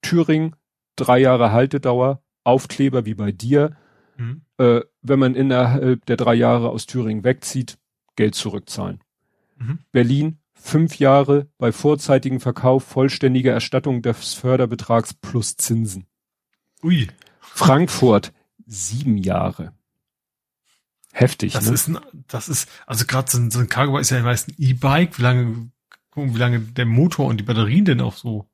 Thüringen, 0.02 0.56
drei 0.96 1.20
Jahre 1.20 1.52
Haltedauer, 1.52 2.22
Aufkleber 2.44 3.06
wie 3.06 3.16
bei 3.16 3.32
dir. 3.32 3.78
Mhm. 4.18 4.42
Äh, 4.58 4.82
wenn 5.02 5.20
man 5.20 5.36
innerhalb 5.36 6.06
der 6.06 6.18
drei 6.18 6.36
Jahre 6.36 6.70
aus 6.70 6.86
Thüringen 6.86 7.24
wegzieht, 7.24 7.78
Geld 8.16 8.36
zurückzahlen. 8.36 9.00
Mhm. 9.62 9.80
Berlin 9.92 10.38
fünf 10.54 11.00
Jahre 11.00 11.50
bei 11.58 11.72
vorzeitigem 11.72 12.40
Verkauf 12.40 12.84
vollständige 12.84 13.50
Erstattung 13.50 14.02
des 14.02 14.34
Förderbetrags 14.34 15.14
plus 15.14 15.58
Zinsen. 15.58 16.06
Ui. 16.84 17.08
Frankfurt 17.40 18.34
sieben 18.66 19.18
Jahre. 19.18 19.74
Heftig. 21.12 21.54
Das 21.54 21.68
ne? 21.68 21.74
ist 21.74 21.88
ein, 21.88 22.00
das 22.28 22.48
ist, 22.48 22.70
also 22.86 23.06
gerade 23.06 23.30
so 23.30 23.38
ein, 23.38 23.52
so 23.52 23.60
ein 23.60 23.70
Cargo 23.70 23.98
ist 23.98 24.12
ja 24.12 24.22
meist 24.22 24.48
ein 24.48 24.56
E-Bike. 24.58 25.18
Wie 25.18 25.24
lange, 25.24 25.72
gucken, 26.10 26.34
wie 26.34 26.40
lange 26.40 26.60
der 26.60 26.86
Motor 26.86 27.28
und 27.28 27.38
die 27.38 27.44
Batterien 27.44 27.86
denn 27.86 28.02
auch 28.02 28.16
so 28.16 28.50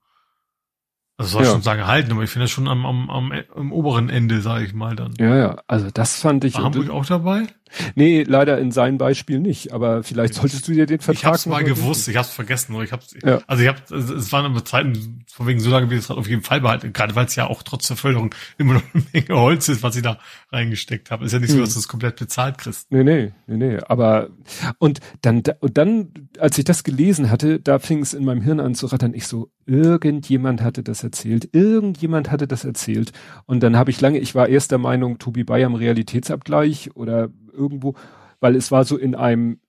also 1.18 1.32
soll 1.32 1.45
ja. 1.45 1.51
schon 1.51 1.63
sagen 1.63 1.88
halten, 1.88 2.11
aber 2.11 2.24
ich 2.24 2.30
finde 2.30 2.43
das 2.43 2.51
schon 2.51 2.68
am, 2.68 2.86
am, 2.86 3.09
am, 3.09 3.34
am 3.55 3.72
oberen 3.72 4.09
Ende, 4.09 4.41
sage 4.41 4.65
ich 4.65 4.74
mal 4.76 4.95
dann. 4.95 5.15
Ja, 5.18 5.36
ja, 5.36 5.63
also 5.65 5.89
das 5.91 6.20
fand 6.20 6.43
ich. 6.43 6.55
War 6.55 6.65
Hamburg 6.65 6.91
auch 6.91 7.07
dabei? 7.07 7.47
Nee, 7.95 8.24
leider 8.24 8.59
in 8.59 8.72
seinem 8.72 8.97
Beispiel 8.97 9.39
nicht, 9.39 9.74
aber 9.74 10.03
vielleicht 10.03 10.36
solltest 10.36 10.68
du 10.68 10.74
dir 10.74 10.86
den 10.86 10.99
Vertrag 10.99 11.18
Ich 11.18 11.26
hab's 11.26 11.45
mal 11.47 11.63
gewusst, 11.63 12.07
ich 12.07 12.15
hab's 12.15 12.30
vergessen, 12.30 12.80
ich 12.82 12.91
hab's, 12.91 13.15
ja. 13.24 13.41
also 13.47 13.63
ich 13.63 13.70
hab, 13.70 13.91
es 13.91 14.32
waren 14.32 14.45
immer 14.45 14.63
Zeiten, 14.63 15.26
von 15.28 15.47
wegen 15.47 15.59
so 15.59 15.70
lange 15.70 15.89
wie 15.89 15.95
es 15.95 16.09
auf 16.09 16.28
jeden 16.28 16.43
Fall 16.43 16.61
behalten, 16.61 16.93
gerade 16.93 17.15
weil 17.15 17.26
es 17.26 17.36
ja 17.36 17.47
auch 17.47 17.63
trotz 17.63 17.88
der 17.88 17.97
Förderung 17.97 18.34
immer 18.57 18.76
noch 18.76 18.84
eine 18.93 19.03
Menge 19.11 19.39
Holz 19.39 19.68
ist, 19.70 19.84
was 19.84 19.95
ich 19.95 20.03
da 20.03 20.20
reingesteckt 20.51 21.11
habe. 21.11 21.26
Ist 21.26 21.34
ja 21.34 21.39
nicht 21.39 21.49
so, 21.49 21.57
hm. 21.57 21.63
dass 21.63 21.74
du 21.74 21.80
es 21.80 21.88
komplett 21.88 22.18
bezahlt 22.18 22.57
kriegst. 22.57 22.91
Nee, 22.91 23.03
nee, 23.03 23.34
nee, 23.47 23.57
nee, 23.57 23.80
aber, 23.88 24.30
und 24.78 24.99
dann, 25.22 25.43
und 25.59 25.78
dann, 25.78 26.30
als 26.39 26.57
ich 26.57 26.65
das 26.65 26.84
gelesen 26.84 27.30
hatte, 27.30 27.59
da 27.59 27.80
fing 27.80 27.99
es 27.99 28.13
in 28.13 28.24
meinem 28.24 28.41
Hirn 28.41 28.59
an 28.59 28.76
zu 28.76 28.86
rattern, 28.86 29.13
ich 29.13 29.28
so, 29.28 29.51
irgendjemand 29.68 30.61
hatte 30.61 30.82
das 30.82 31.03
erzählt, 31.03 31.49
irgendjemand 31.53 32.32
hatte 32.32 32.47
das 32.47 32.63
erzählt. 32.65 33.11
Und 33.45 33.61
dann 33.61 33.76
habe 33.76 33.91
ich 33.91 34.01
lange, 34.01 34.20
ich 34.20 34.34
war 34.34 34.47
erst 34.47 34.72
der 34.72 34.78
Meinung, 34.78 35.20
Tobi 35.20 35.43
Bayer 35.43 35.68
im 35.68 35.76
Realitätsabgleich 35.76 36.95
oder 36.95 37.30
irgendwo, 37.51 37.95
weil 38.39 38.55
es 38.55 38.72
war 38.72 38.86
so 38.86 38.97
in 38.97 39.13
einem, 39.13 39.59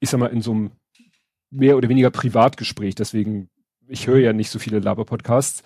ich 0.00 0.10
sag 0.10 0.18
mal, 0.18 0.26
in 0.26 0.42
so 0.42 0.52
einem 0.52 0.70
mehr 1.50 1.76
oder 1.76 1.88
weniger 1.88 2.10
Privatgespräch, 2.10 2.94
deswegen, 2.94 3.48
ich 3.86 4.06
höre 4.06 4.18
ja 4.18 4.32
nicht 4.32 4.50
so 4.50 4.58
viele 4.58 4.80
Laber-Podcasts. 4.80 5.62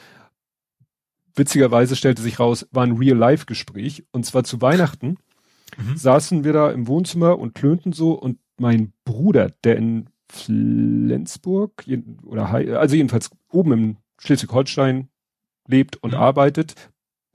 Witzigerweise 1.35 1.95
stellte 1.95 2.21
sich 2.21 2.41
raus, 2.41 2.67
war 2.73 2.85
ein 2.85 2.97
Real-Life-Gespräch 2.97 4.05
und 4.11 4.27
zwar 4.27 4.45
zu 4.45 4.61
Weihnachten 4.61 5.17
mhm. 5.77 5.97
saßen 5.97 6.45
wir 6.45 6.53
da 6.53 6.71
im 6.71 6.87
Wohnzimmer 6.87 7.39
und 7.39 7.55
klönten 7.55 7.93
so 7.93 8.13
und 8.13 8.39
mein 8.59 8.93
Bruder, 9.05 9.51
der 9.65 9.77
in 9.77 10.11
Flensburg 10.31 11.85
oder 12.25 12.49
also 12.49 12.97
jedenfalls 12.97 13.31
oben 13.51 13.73
im 13.73 13.97
Schleswig-Holstein 14.19 15.09
lebt 15.67 15.97
und 15.97 16.13
mhm. 16.13 16.19
arbeitet. 16.19 16.75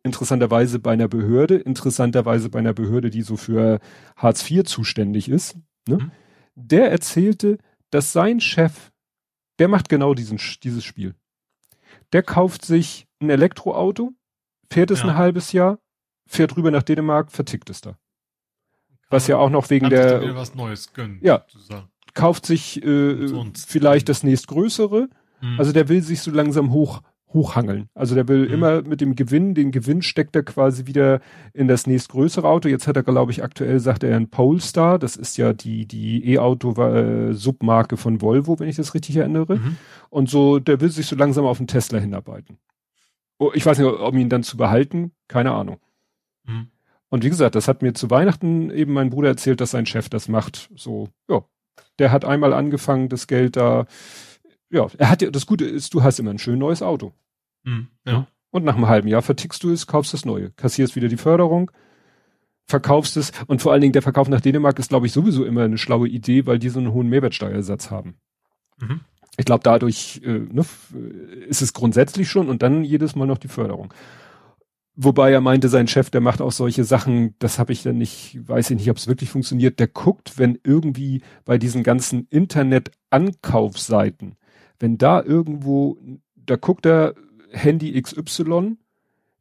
Interessanterweise 0.03 0.79
bei 0.79 0.91
einer 0.91 1.07
Behörde, 1.07 1.55
interessanterweise 1.55 2.49
bei 2.49 2.59
einer 2.59 2.73
Behörde, 2.73 3.09
die 3.09 3.21
so 3.21 3.37
für 3.37 3.79
Hartz 4.17 4.49
IV 4.49 4.63
zuständig 4.65 5.29
ist. 5.29 5.57
Ne? 5.87 5.97
Mhm. 5.97 6.11
Der 6.55 6.91
erzählte, 6.91 7.57
dass 7.89 8.11
sein 8.11 8.39
Chef, 8.41 8.91
der 9.59 9.69
macht 9.69 9.87
genau 9.89 10.13
diesen, 10.13 10.39
dieses 10.61 10.83
Spiel. 10.83 11.15
Der 12.11 12.21
kauft 12.21 12.65
sich 12.65 13.07
ein 13.21 13.29
Elektroauto, 13.29 14.11
fährt 14.69 14.91
es 14.91 14.99
ja. 14.99 15.05
ein 15.05 15.15
halbes 15.15 15.51
Jahr, 15.51 15.79
fährt 16.27 16.57
rüber 16.57 16.69
nach 16.69 16.83
Dänemark, 16.83 17.31
vertickt 17.31 17.69
es 17.69 17.81
da. 17.81 17.97
Was 19.09 19.27
ja 19.27 19.37
auch 19.37 19.49
noch 19.49 19.69
wegen 19.69 19.89
der. 19.89 20.35
was 20.35 20.55
Neues 20.55 20.91
gönnen, 20.91 21.19
ja. 21.21 21.45
Sozusagen 21.47 21.92
kauft 22.13 22.45
sich 22.45 22.83
äh, 22.83 23.27
vielleicht 23.67 24.09
das 24.09 24.23
nächstgrößere. 24.23 25.09
Mhm. 25.41 25.59
Also 25.59 25.71
der 25.71 25.89
will 25.89 26.01
sich 26.01 26.21
so 26.21 26.31
langsam 26.31 26.71
hoch 26.71 27.01
hochhangeln. 27.33 27.89
Also 27.93 28.15
der 28.15 28.27
will 28.27 28.47
mhm. 28.47 28.53
immer 28.53 28.81
mit 28.83 29.01
dem 29.01 29.15
Gewinn, 29.15 29.55
den 29.55 29.71
Gewinn 29.71 30.01
steckt 30.01 30.35
er 30.35 30.43
quasi 30.43 30.85
wieder 30.85 31.19
in 31.53 31.67
das 31.67 31.87
nächstgrößere 31.87 32.47
Auto. 32.47 32.69
Jetzt 32.69 32.87
hat 32.87 32.95
er, 32.95 33.03
glaube 33.03 33.31
ich, 33.31 33.43
aktuell 33.43 33.79
sagt 33.79 34.03
er 34.03 34.15
ein 34.15 34.29
Polestar. 34.29 34.99
Das 34.99 35.15
ist 35.15 35.37
ja 35.37 35.53
die, 35.53 35.85
die 35.85 36.33
E-Auto-Submarke 36.33 37.97
von 37.97 38.21
Volvo, 38.21 38.59
wenn 38.59 38.69
ich 38.69 38.75
das 38.75 38.93
richtig 38.93 39.17
erinnere. 39.17 39.57
Mhm. 39.57 39.77
Und 40.09 40.29
so, 40.29 40.59
der 40.59 40.79
will 40.79 40.89
sich 40.89 41.07
so 41.07 41.15
langsam 41.15 41.45
auf 41.45 41.57
den 41.57 41.67
Tesla 41.67 41.99
hinarbeiten. 41.99 42.57
Oh, 43.39 43.51
ich 43.53 43.65
weiß 43.65 43.79
nicht, 43.79 43.87
ob 43.87 44.13
ihn 44.15 44.29
dann 44.29 44.43
zu 44.43 44.57
behalten, 44.57 45.11
keine 45.27 45.51
Ahnung. 45.51 45.77
Mhm. 46.45 46.67
Und 47.09 47.23
wie 47.23 47.29
gesagt, 47.29 47.55
das 47.55 47.67
hat 47.67 47.81
mir 47.81 47.93
zu 47.93 48.09
Weihnachten 48.09 48.71
eben 48.71 48.93
mein 48.93 49.09
Bruder 49.09 49.29
erzählt, 49.29 49.61
dass 49.61 49.71
sein 49.71 49.85
Chef 49.85 50.09
das 50.09 50.27
macht. 50.29 50.69
So, 50.75 51.09
ja, 51.29 51.43
der 51.99 52.11
hat 52.11 52.25
einmal 52.25 52.53
angefangen, 52.53 53.09
das 53.09 53.27
Geld 53.27 53.55
da, 53.55 53.85
ja, 54.69 54.87
er 54.97 55.09
hat 55.09 55.21
ja, 55.21 55.31
das 55.31 55.45
Gute 55.45 55.65
ist, 55.65 55.93
du 55.93 56.03
hast 56.03 56.19
immer 56.19 56.31
ein 56.31 56.39
schön 56.39 56.59
neues 56.59 56.81
Auto. 56.81 57.13
Mhm, 57.63 57.87
ja. 58.05 58.27
Und 58.51 58.65
nach 58.65 58.75
einem 58.75 58.87
halben 58.87 59.07
Jahr 59.07 59.21
vertickst 59.21 59.63
du 59.63 59.71
es, 59.71 59.87
kaufst 59.87 60.13
das 60.13 60.25
neue, 60.25 60.51
kassierst 60.51 60.95
wieder 60.95 61.07
die 61.07 61.17
Förderung, 61.17 61.71
verkaufst 62.65 63.17
es 63.17 63.31
und 63.47 63.61
vor 63.61 63.71
allen 63.71 63.81
Dingen 63.81 63.93
der 63.93 64.01
Verkauf 64.01 64.29
nach 64.29 64.41
Dänemark 64.41 64.77
ist, 64.79 64.89
glaube 64.89 65.07
ich, 65.07 65.11
sowieso 65.11 65.45
immer 65.45 65.63
eine 65.63 65.77
schlaue 65.77 66.07
Idee, 66.07 66.45
weil 66.45 66.59
die 66.59 66.69
so 66.69 66.79
einen 66.79 66.93
hohen 66.93 67.09
Mehrwertsteuersatz 67.09 67.89
haben. 67.91 68.15
Mhm. 68.79 69.01
Ich 69.37 69.45
glaube, 69.45 69.63
dadurch 69.63 70.21
äh, 70.23 70.39
ne, 70.39 70.63
ist 71.47 71.61
es 71.61 71.73
grundsätzlich 71.73 72.29
schon 72.29 72.49
und 72.49 72.61
dann 72.61 72.83
jedes 72.83 73.15
Mal 73.15 73.25
noch 73.25 73.39
die 73.39 73.47
Förderung. 73.47 73.93
Wobei 74.95 75.31
er 75.31 75.41
meinte, 75.41 75.69
sein 75.69 75.87
Chef, 75.87 76.11
der 76.11 76.21
macht 76.21 76.39
auch 76.39 76.51
solche 76.51 76.83
Sachen, 76.83 77.33
das 77.39 77.57
habe 77.57 77.73
ich 77.73 77.81
dann 77.81 77.97
nicht, 77.97 78.37
weiß 78.47 78.69
ich 78.69 78.77
nicht, 78.77 78.91
ob 78.91 78.97
es 78.97 79.07
wirklich 79.07 79.31
funktioniert. 79.31 79.79
Der 79.79 79.87
guckt, 79.87 80.37
wenn 80.37 80.59
irgendwie 80.63 81.23
bei 81.45 81.57
diesen 81.57 81.81
ganzen 81.81 82.27
Internet-Ankaufsseiten, 82.29 84.35
wenn 84.79 84.99
da 84.99 85.23
irgendwo, 85.23 85.97
da 86.35 86.57
guckt 86.57 86.85
er 86.85 87.15
Handy 87.51 87.99
XY, 87.99 88.77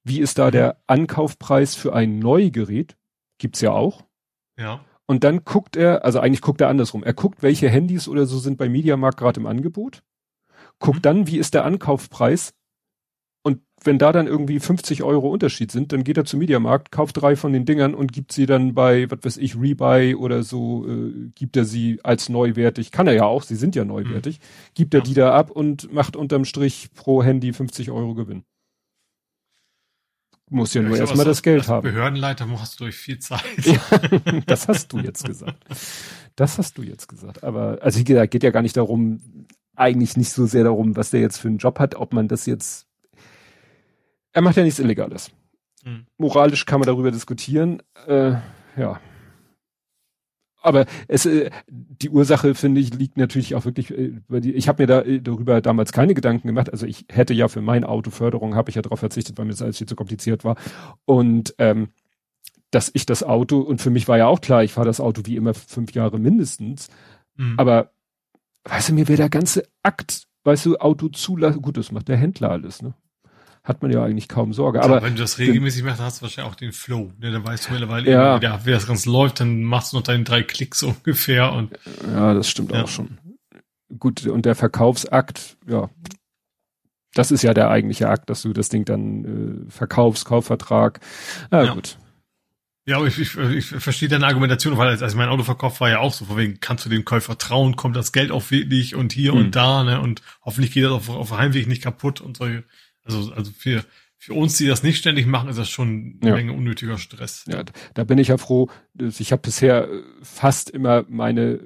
wie 0.05 0.21
ist 0.21 0.39
da 0.39 0.51
der 0.51 0.79
Ankaufpreis 0.87 1.75
für 1.75 1.95
ein 1.95 2.19
Neugerät? 2.19 2.97
Gibt's 3.37 3.61
ja 3.61 3.73
auch. 3.73 4.05
Ja. 4.59 4.81
Und 5.07 5.25
dann 5.25 5.45
guckt 5.45 5.77
er, 5.77 6.03
also 6.05 6.21
eigentlich 6.21 6.41
guckt 6.41 6.63
er 6.63 6.69
andersrum. 6.69 7.05
Er 7.05 7.13
guckt, 7.13 7.43
welche 7.43 7.69
Handys 7.69 8.09
oder 8.09 8.25
so 8.25 8.39
sind 8.39 8.57
bei 8.57 8.71
Mediamarkt 8.71 9.19
gerade 9.19 9.41
im 9.41 9.47
Angebot. 9.47 10.03
Guckt 10.79 10.99
mhm. 10.99 11.03
dann, 11.03 11.27
wie 11.27 11.39
ist 11.39 11.55
der 11.55 11.65
Ankaufpreis 11.67 12.55
wenn 13.85 13.99
da 13.99 14.13
dann 14.13 14.27
irgendwie 14.27 14.61
50 14.61 15.03
Euro 15.03 15.31
Unterschied 15.31 15.71
sind, 15.71 15.93
dann 15.93 16.05
geht 16.05 16.17
er 16.17 16.25
zum 16.25 16.41
Mediamarkt, 16.41 16.93
kauft 16.93 17.21
drei 17.21 17.37
von 17.37 17.53
den 17.53 17.65
Dingern 17.65 17.95
und 17.95 18.13
gibt 18.13 18.33
sie 18.33 18.47
dann 18.47 18.75
bei, 18.75 19.11
was 19.11 19.19
weiß 19.23 19.37
ich, 19.39 19.57
Rebuy 19.57 20.15
oder 20.15 20.43
so, 20.43 20.87
äh, 20.89 21.31
gibt 21.35 21.57
er 21.57 21.65
sie 21.65 22.01
als 22.03 22.29
neuwertig. 22.29 22.91
Kann 22.91 23.07
er 23.07 23.15
ja 23.15 23.25
auch, 23.25 23.43
sie 23.43 23.57
sind 23.57 23.75
ja 23.75 23.85
neuwertig. 23.85 24.39
Mhm. 24.39 24.75
Gibt 24.75 24.95
er 24.95 25.01
ja. 25.01 25.05
die 25.05 25.15
da 25.15 25.35
ab 25.35 25.51
und 25.51 25.93
macht 25.93 26.17
unterm 26.17 26.45
Strich 26.45 26.91
pro 26.95 27.23
Handy 27.23 27.53
50 27.53 27.91
Euro 27.91 28.15
Gewinn. 28.15 28.45
Muss 30.51 30.75
ja, 30.75 30.83
ja 30.83 30.89
nur 30.89 30.99
erstmal 30.99 31.25
das 31.25 31.43
Geld 31.43 31.67
haben. 31.69 31.83
Behördenleiter 31.83 32.47
hast 32.61 32.79
du 32.79 32.85
durch 32.85 32.97
viel 32.97 33.19
Zeit. 33.19 33.43
Ja, 33.65 33.81
das 34.47 34.69
hast 34.69 34.93
du 34.93 34.99
jetzt 34.99 35.25
gesagt. 35.25 35.65
Das 36.37 36.59
hast 36.59 36.77
du 36.77 36.83
jetzt 36.83 37.09
gesagt. 37.09 37.43
Aber, 37.43 37.79
also 37.81 38.03
gesagt, 38.05 38.31
geht 38.31 38.43
ja 38.43 38.51
gar 38.51 38.63
nicht 38.63 38.77
darum, 38.77 39.47
eigentlich 39.75 40.17
nicht 40.17 40.31
so 40.31 40.45
sehr 40.45 40.65
darum, 40.65 40.95
was 40.97 41.11
der 41.11 41.21
jetzt 41.21 41.39
für 41.39 41.49
einen 41.49 41.57
Job 41.57 41.79
hat, 41.79 41.95
ob 41.95 42.13
man 42.13 42.29
das 42.29 42.45
jetzt 42.45 42.87
er 44.33 44.43
macht 44.43 44.57
ja 44.57 44.63
nichts 44.63 44.79
Illegales. 44.79 45.31
Mhm. 45.85 46.07
Moralisch 46.19 46.67
kann 46.67 46.81
man 46.81 46.87
darüber 46.87 47.11
diskutieren. 47.11 47.83
Äh, 48.07 48.35
ja. 48.77 49.01
Aber 50.63 50.87
es, 51.09 51.27
äh, 51.27 51.51
die 51.69 52.11
Ursache, 52.11 52.55
finde 52.55 52.81
ich, 52.81 52.95
liegt 52.95 53.17
natürlich 53.17 53.55
auch 53.57 53.65
wirklich 53.65 53.91
äh, 53.91 54.13
die, 54.29 54.53
ich 54.53 54.69
habe 54.69 54.83
mir 54.83 54.87
da 54.87 55.03
äh, 55.03 55.21
darüber 55.21 55.61
damals 55.61 55.93
keine 55.93 56.15
Gedanken 56.15 56.47
gemacht. 56.47 56.71
Also 56.71 56.87
ich 56.87 57.05
hätte 57.09 57.35
ja 57.35 57.49
für 57.49 57.63
mein 57.63 57.85
Autoförderung, 57.85 58.55
habe 58.55 58.71
ich 58.71 58.77
ja 58.77 58.83
darauf 58.83 59.01
verzichtet, 59.01 59.37
weil 59.39 59.45
mir 59.45 59.53
das 59.53 59.63
alles 59.63 59.79
viel 59.79 59.89
zu 59.89 59.97
kompliziert 59.97 60.45
war. 60.45 60.57
Und 61.05 61.55
ähm, 61.59 61.89
dass 62.71 62.91
ich 62.95 63.07
das 63.07 63.23
Auto, 63.23 63.59
und 63.59 63.83
für 63.83 63.91
mich 63.91 64.09
war 64.09 64.19
ja 64.19 64.29
auch 64.29 64.41
klar, 64.41 64.63
ich 64.63 64.73
fahre 64.73 64.87
das 64.87 65.01
Auto 65.01 65.23
wie 65.27 65.37
immer 65.37 65.53
fünf 65.53 65.93
Jahre 65.93 66.19
mindestens. 66.19 66.89
Mhm. 67.37 67.55
Aber 67.59 67.91
weißt 68.65 68.91
du, 68.91 68.95
mir 68.95 69.09
wäre 69.09 69.19
der 69.19 69.29
ganze 69.29 69.65
Akt, 69.83 70.29
weißt 70.45 70.67
du, 70.67 70.77
Auto 70.79 71.09
zulassen, 71.09 71.61
gut, 71.61 71.77
das 71.77 71.91
macht 71.93 72.09
der 72.09 72.17
Händler 72.17 72.51
alles, 72.51 72.83
ne? 72.83 72.95
Hat 73.65 73.83
man 73.83 73.93
ja 73.93 74.03
eigentlich 74.03 74.29
kaum 74.29 74.53
Sorge. 74.53 74.79
Ja, 74.79 74.85
aber 74.85 75.03
wenn 75.03 75.15
du 75.15 75.23
das 75.23 75.39
regelmäßig 75.39 75.85
machst, 75.85 76.01
dann 76.01 76.07
hast 76.07 76.21
du 76.21 76.23
wahrscheinlich 76.23 76.53
auch 76.53 76.57
den 76.57 76.73
Flow. 76.73 77.13
Ne? 77.19 77.31
Dann 77.31 77.47
weißt 77.47 77.69
du 77.69 77.73
mittlerweile, 77.73 78.11
ja. 78.11 78.65
wie, 78.65 78.71
das 78.71 78.87
Ganze 78.87 79.11
läuft, 79.11 79.41
dann 79.41 79.63
machst 79.63 79.93
du 79.93 79.99
noch 79.99 80.03
deine 80.03 80.25
drei 80.25 80.43
Klicks 80.43 80.83
ungefähr. 80.83 81.53
Und 81.53 81.73
ja, 82.07 82.35
das 82.35 82.49
stimmt 82.49 82.73
ja. 82.73 82.83
auch 82.83 82.89
schon. 82.89 83.19
Gut, 83.99 84.27
und 84.27 84.47
der 84.47 84.55
Verkaufsakt, 84.55 85.57
ja, 85.69 85.91
das 87.15 87.31
ist 87.31 87.43
ja 87.43 87.55
der 87.55 87.71
eigentliche 87.71 88.09
Akt, 88.09 88.31
dass 88.31 88.43
du 88.43 88.53
das 88.53 88.69
Ding 88.69 88.85
dann 88.85 89.67
äh, 89.69 89.71
verkaufst, 89.71 90.25
Kaufvertrag. 90.25 91.01
Ja, 91.51 91.65
ja. 91.65 91.75
gut. 91.75 91.99
Ja, 92.85 92.97
aber 92.97 93.07
ich, 93.07 93.19
ich, 93.21 93.37
ich 93.37 93.67
verstehe 93.67 94.09
deine 94.09 94.27
Argumentation, 94.27 94.77
weil 94.77 94.89
als, 94.89 95.03
als 95.03 95.15
mein 95.15 95.29
Auto 95.29 95.45
verkauft 95.45 95.81
war 95.81 95.89
ja 95.89 96.01
auch 96.01 96.13
so, 96.13 96.25
von 96.25 96.37
wegen, 96.37 96.59
kannst 96.59 96.85
du 96.85 96.89
dem 96.89 97.05
Käufer 97.05 97.39
trauen, 97.39 97.77
kommt 97.77 97.95
das 97.95 98.11
Geld 98.11 98.33
auch 98.33 98.51
wirklich 98.51 98.97
und 98.97 99.13
hier 99.13 99.35
mhm. 99.35 99.39
und 99.39 99.57
da, 99.57 99.85
ne? 99.85 100.01
Und 100.01 100.23
hoffentlich 100.45 100.73
geht 100.73 100.85
das 100.85 100.91
auf, 100.91 101.09
auf 101.09 101.31
Heimweg 101.31 101.69
nicht 101.69 101.83
kaputt 101.83 102.21
und 102.21 102.37
solche. 102.37 102.65
Also, 103.05 103.33
also 103.33 103.51
für, 103.53 103.85
für 104.19 104.35
uns, 104.35 104.57
die 104.57 104.67
das 104.67 104.83
nicht 104.83 104.99
ständig 104.99 105.27
machen, 105.27 105.49
ist 105.49 105.59
das 105.59 105.69
schon 105.69 106.19
eine 106.21 106.31
ja. 106.31 106.37
Menge 106.37 106.53
unnötiger 106.53 106.99
Stress. 106.99 107.45
Ja, 107.49 107.65
da 107.95 108.05
bin 108.05 108.19
ich 108.19 108.29
ja 108.29 108.37
froh. 108.37 108.69
Ich 108.97 109.33
habe 109.33 109.43
bisher 109.43 109.89
äh, 109.89 110.03
fast 110.23 110.71
immer 110.71 111.05
meine, 111.09 111.61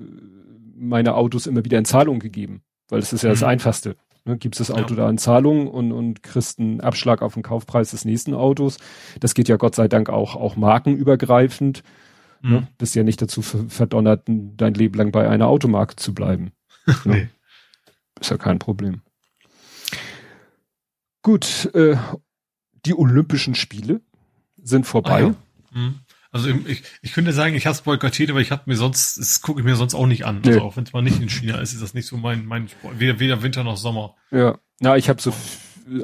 meine 0.74 1.14
Autos 1.14 1.47
immer 1.47 1.64
wieder 1.64 1.78
in 1.78 1.84
Zahlung 1.84 2.18
gegeben, 2.18 2.62
weil 2.89 3.01
das 3.01 3.12
ist 3.12 3.22
ja 3.22 3.28
mhm. 3.28 3.34
das 3.34 3.43
Einfachste. 3.43 3.97
Ne, 4.24 4.39
gibst 4.39 4.59
das 4.59 4.72
Auto 4.72 4.95
ja. 4.95 5.03
da 5.03 5.11
in 5.11 5.18
Zahlung 5.18 5.68
und, 5.68 5.93
und 5.93 6.24
kriegst 6.24 6.59
einen 6.59 6.80
Abschlag 6.80 7.22
auf 7.22 7.34
den 7.34 7.45
Kaufpreis 7.45 7.93
des 7.93 8.05
nächsten 8.05 8.34
Autos. 8.34 8.78
Das 9.20 9.34
geht 9.34 9.49
ja 9.49 9.57
Gott 9.57 9.76
sei 9.76 9.87
Dank 9.87 10.11
auch, 10.11 10.34
auch 10.34 10.57
markenübergreifend. 10.57 11.84
Ne, 12.41 12.49
mhm. 12.49 12.55
Ne, 12.57 12.68
bist 12.76 12.95
ja 12.97 13.05
nicht 13.05 13.22
dazu 13.22 13.43
verdonnert, 13.43 14.24
dein 14.26 14.74
Leben 14.74 14.99
lang 14.99 15.12
bei 15.12 15.28
einer 15.28 15.47
Automarke 15.47 15.97
zu 15.97 16.14
bleiben. 16.14 16.53
Ne? 17.05 17.14
nee. 17.14 17.28
Ist 18.20 18.30
ja 18.30 18.39
kein 18.39 18.61
Problem. 18.61 19.03
Gut, 21.27 21.74
äh, 21.74 21.97
die 22.85 22.97
Olympischen 22.97 23.57
Spiele 23.57 24.01
sind 24.62 24.87
vorbei. 24.87 25.11
Ah, 25.11 25.20
ja. 25.20 25.35
mhm. 25.72 25.95
Also 26.31 26.51
ich, 26.51 26.85
ich 27.03 27.12
könnte 27.14 27.33
sagen, 27.33 27.57
ich 27.57 27.66
habe 27.66 27.74
es 27.74 27.81
boykottiert, 27.81 28.31
aber 28.31 28.41
ich 28.41 28.53
habe 28.53 28.62
mir 28.66 28.77
sonst, 28.77 29.18
das 29.18 29.43
gucke 29.43 29.59
ich 29.59 29.66
mir 29.66 29.74
sonst 29.74 29.97
auch 29.97 30.07
nicht 30.07 30.24
an. 30.24 30.37
Also 30.47 30.51
nee. 30.51 30.64
auch 30.64 30.77
wenn 30.77 30.85
es 30.85 30.93
mal 30.93 31.03
nicht 31.03 31.20
in 31.20 31.29
China 31.29 31.59
ist, 31.59 31.72
ist 31.72 31.83
das 31.83 31.95
nicht 31.95 32.07
so 32.07 32.16
mein, 32.16 32.47
mein 32.47 32.68
Sport. 32.68 33.01
Weder, 33.01 33.18
weder 33.18 33.43
Winter 33.43 33.64
noch 33.64 33.77
Sommer. 33.77 34.14
Ja, 34.31 34.57
na, 34.79 34.97
ich 34.97 35.09
habe 35.09 35.20
so 35.20 35.35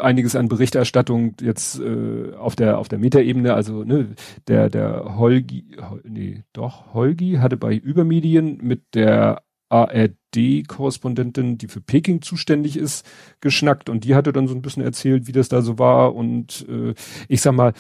einiges 0.01 0.35
an 0.35 0.49
Berichterstattung 0.49 1.37
jetzt 1.41 1.79
äh, 1.79 2.35
auf 2.35 2.57
der 2.57 2.79
auf 2.79 2.89
der 2.89 2.99
Metaebene, 2.99 3.55
also 3.55 3.85
ne, 3.85 4.17
der 4.49 4.71
der 4.71 5.19
Holgi, 5.19 5.77
nee, 6.03 6.43
doch 6.53 6.95
Holgi 6.95 7.35
hatte 7.35 7.57
bei 7.57 7.77
Übermedien 7.77 8.59
mit 8.61 8.97
der 8.97 9.45
ARD-Korrespondentin, 9.73 11.59
die 11.59 11.69
für 11.69 11.81
Peking 11.81 12.23
zuständig 12.23 12.77
ist, 12.77 13.07
geschnackt 13.41 13.89
und 13.89 14.05
die 14.05 14.15
hatte 14.15 14.33
dann 14.33 14.49
so 14.49 14.55
ein 14.55 14.63
bisschen 14.63 14.83
erzählt, 14.83 15.27
wie 15.27 15.33
das 15.33 15.49
da 15.49 15.63
so 15.63 15.79
war 15.79 16.15
und 16.15 16.67
äh, 16.69 16.95
ich 17.29 17.41
sag 17.41 17.55
mal, 17.55 17.73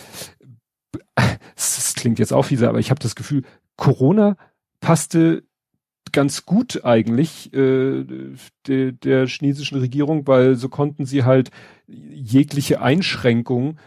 es 1.56 1.94
klingt 1.94 2.18
jetzt 2.18 2.32
auch 2.32 2.44
fiese, 2.44 2.68
aber 2.68 2.78
ich 2.78 2.90
habe 2.90 3.00
das 3.00 3.14
Gefühl, 3.14 3.42
Corona 3.76 4.36
passte 4.80 5.44
ganz 6.12 6.44
gut 6.44 6.84
eigentlich 6.84 7.52
äh, 7.54 8.04
de, 8.66 8.92
der 8.92 9.26
chinesischen 9.26 9.78
Regierung, 9.78 10.26
weil 10.26 10.56
so 10.56 10.68
konnten 10.68 11.06
sie 11.06 11.24
halt 11.24 11.50
jegliche 11.86 12.82
Einschränkung 12.82 13.78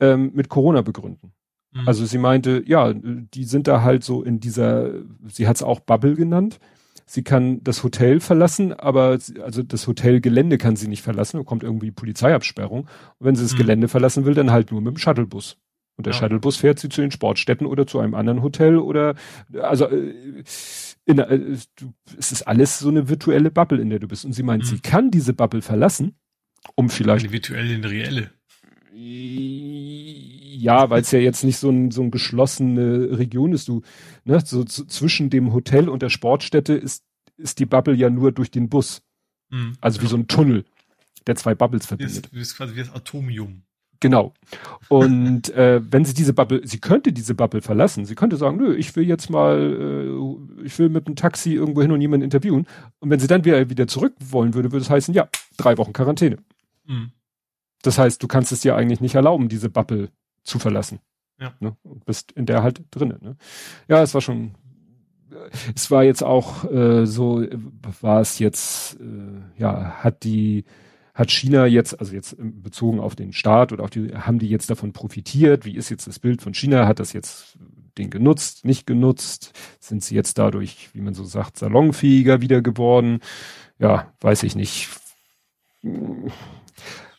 ähm, 0.00 0.30
mit 0.34 0.48
Corona 0.48 0.82
begründen. 0.82 1.32
Mhm. 1.72 1.88
Also 1.88 2.06
sie 2.06 2.18
meinte, 2.18 2.62
ja, 2.66 2.92
die 2.94 3.44
sind 3.44 3.66
da 3.66 3.82
halt 3.82 4.04
so 4.04 4.22
in 4.22 4.40
dieser, 4.40 4.92
sie 5.26 5.48
hat 5.48 5.56
es 5.56 5.62
auch 5.62 5.80
Bubble 5.80 6.14
genannt, 6.14 6.60
Sie 7.06 7.22
kann 7.22 7.62
das 7.62 7.82
Hotel 7.82 8.20
verlassen, 8.20 8.72
aber 8.72 9.18
also 9.42 9.62
das 9.62 9.86
Hotelgelände 9.86 10.58
kann 10.58 10.76
sie 10.76 10.88
nicht 10.88 11.02
verlassen. 11.02 11.38
Da 11.38 11.44
kommt 11.44 11.62
irgendwie 11.62 11.90
Polizeiabsperrung. 11.90 12.82
Und 12.82 13.26
wenn 13.26 13.36
sie 13.36 13.42
das 13.42 13.54
mhm. 13.54 13.58
Gelände 13.58 13.88
verlassen 13.88 14.24
will, 14.24 14.34
dann 14.34 14.50
halt 14.50 14.70
nur 14.70 14.80
mit 14.80 14.94
dem 14.94 14.98
Shuttlebus. 14.98 15.58
Und 15.96 16.06
der 16.06 16.14
ja. 16.14 16.18
Shuttlebus 16.18 16.56
fährt 16.56 16.78
sie 16.78 16.88
zu 16.88 17.00
den 17.00 17.10
Sportstätten 17.10 17.66
oder 17.66 17.86
zu 17.86 17.98
einem 17.98 18.14
anderen 18.14 18.42
Hotel 18.42 18.78
oder 18.78 19.14
also 19.60 19.86
äh, 19.86 20.42
in, 21.04 21.18
äh, 21.18 21.56
es 22.18 22.32
ist 22.32 22.42
alles 22.42 22.78
so 22.78 22.88
eine 22.88 23.08
virtuelle 23.08 23.50
Bubble, 23.50 23.80
in 23.80 23.90
der 23.90 23.98
du 23.98 24.08
bist. 24.08 24.24
Und 24.24 24.32
sie 24.32 24.42
meint, 24.42 24.62
mhm. 24.62 24.66
sie 24.66 24.80
kann 24.80 25.10
diese 25.10 25.34
Bubble 25.34 25.62
verlassen, 25.62 26.16
um 26.76 26.88
vielleicht. 26.88 27.24
Eine 27.26 27.32
virtuelle, 27.32 27.74
eine 27.74 27.90
reelle. 27.90 28.30
Ja, 28.94 30.90
weil 30.90 31.00
es 31.02 31.10
ja 31.10 31.18
jetzt 31.18 31.44
nicht 31.44 31.56
so 31.56 31.70
ein, 31.70 31.90
so 31.90 32.02
ein 32.02 32.10
geschlossene 32.10 33.18
Region 33.18 33.52
ist. 33.52 33.68
Du, 33.68 33.82
ne, 34.24 34.40
so 34.44 34.64
zwischen 34.64 35.30
dem 35.30 35.52
Hotel 35.52 35.88
und 35.88 36.02
der 36.02 36.10
Sportstätte 36.10 36.74
ist, 36.74 37.04
ist 37.36 37.58
die 37.58 37.66
Bubble 37.66 37.94
ja 37.94 38.10
nur 38.10 38.32
durch 38.32 38.50
den 38.50 38.68
Bus. 38.68 39.02
Mhm. 39.50 39.76
Also 39.80 40.02
wie 40.02 40.06
so 40.06 40.16
ein 40.16 40.28
Tunnel, 40.28 40.64
der 41.26 41.36
zwei 41.36 41.54
Bubbles 41.54 41.86
verbindet. 41.86 42.28
Das 42.32 42.40
ist 42.40 42.56
quasi 42.56 42.74
wie 42.74 42.80
das 42.80 42.94
Atomium. 42.94 43.62
Genau. 44.00 44.34
Und 44.88 45.50
äh, 45.50 45.80
wenn 45.90 46.04
sie 46.04 46.12
diese 46.12 46.32
Bubble, 46.32 46.60
sie 46.64 46.80
könnte 46.80 47.12
diese 47.12 47.36
Bubble 47.36 47.62
verlassen. 47.62 48.04
Sie 48.04 48.16
könnte 48.16 48.36
sagen, 48.36 48.56
nö, 48.56 48.74
ich 48.74 48.96
will 48.96 49.06
jetzt 49.06 49.30
mal, 49.30 49.56
äh, 50.60 50.64
ich 50.64 50.76
will 50.78 50.88
mit 50.88 51.06
dem 51.06 51.14
Taxi 51.14 51.54
irgendwo 51.54 51.82
hin 51.82 51.92
und 51.92 52.00
jemanden 52.00 52.24
interviewen. 52.24 52.66
Und 52.98 53.10
wenn 53.10 53.20
sie 53.20 53.28
dann 53.28 53.44
wieder, 53.44 53.70
wieder 53.70 53.86
zurück 53.86 54.14
wollen 54.18 54.54
würde, 54.54 54.72
würde 54.72 54.82
es 54.82 54.90
heißen, 54.90 55.14
ja, 55.14 55.28
drei 55.56 55.78
Wochen 55.78 55.92
Quarantäne. 55.92 56.38
Mhm. 56.84 57.12
Das 57.82 57.98
heißt, 57.98 58.22
du 58.22 58.28
kannst 58.28 58.52
es 58.52 58.60
dir 58.60 58.76
eigentlich 58.76 59.00
nicht 59.00 59.14
erlauben, 59.14 59.48
diese 59.48 59.68
Bubble 59.68 60.08
zu 60.42 60.58
verlassen. 60.58 61.00
Ja. 61.40 61.52
Ne? 61.60 61.76
Und 61.82 62.04
bist 62.04 62.32
in 62.32 62.46
der 62.46 62.62
halt 62.62 62.82
drinnen. 62.90 63.18
Ne? 63.20 63.36
Ja, 63.88 64.02
es 64.02 64.14
war 64.14 64.20
schon, 64.20 64.54
es 65.74 65.90
war 65.90 66.04
jetzt 66.04 66.22
auch 66.22 66.70
äh, 66.70 67.06
so, 67.06 67.44
war 68.00 68.20
es 68.20 68.38
jetzt, 68.38 68.98
äh, 69.00 69.60
ja, 69.60 70.02
hat 70.02 70.24
die, 70.24 70.64
hat 71.14 71.30
China 71.30 71.66
jetzt, 71.66 71.98
also 71.98 72.14
jetzt 72.14 72.36
bezogen 72.38 73.00
auf 73.00 73.16
den 73.16 73.32
Staat 73.32 73.72
oder 73.72 73.84
auf 73.84 73.90
die, 73.90 74.14
haben 74.14 74.38
die 74.38 74.48
jetzt 74.48 74.70
davon 74.70 74.92
profitiert? 74.92 75.64
Wie 75.64 75.76
ist 75.76 75.90
jetzt 75.90 76.06
das 76.06 76.18
Bild 76.18 76.40
von 76.40 76.54
China? 76.54 76.86
Hat 76.86 77.00
das 77.00 77.12
jetzt 77.12 77.58
den 77.98 78.08
genutzt, 78.08 78.64
nicht 78.64 78.86
genutzt? 78.86 79.52
Sind 79.78 80.02
sie 80.02 80.14
jetzt 80.14 80.38
dadurch, 80.38 80.90
wie 80.94 81.02
man 81.02 81.14
so 81.14 81.24
sagt, 81.24 81.58
salonfähiger 81.58 82.40
wieder 82.40 82.62
geworden? 82.62 83.20
Ja, 83.78 84.12
weiß 84.20 84.44
ich 84.44 84.56
nicht. 84.56 84.88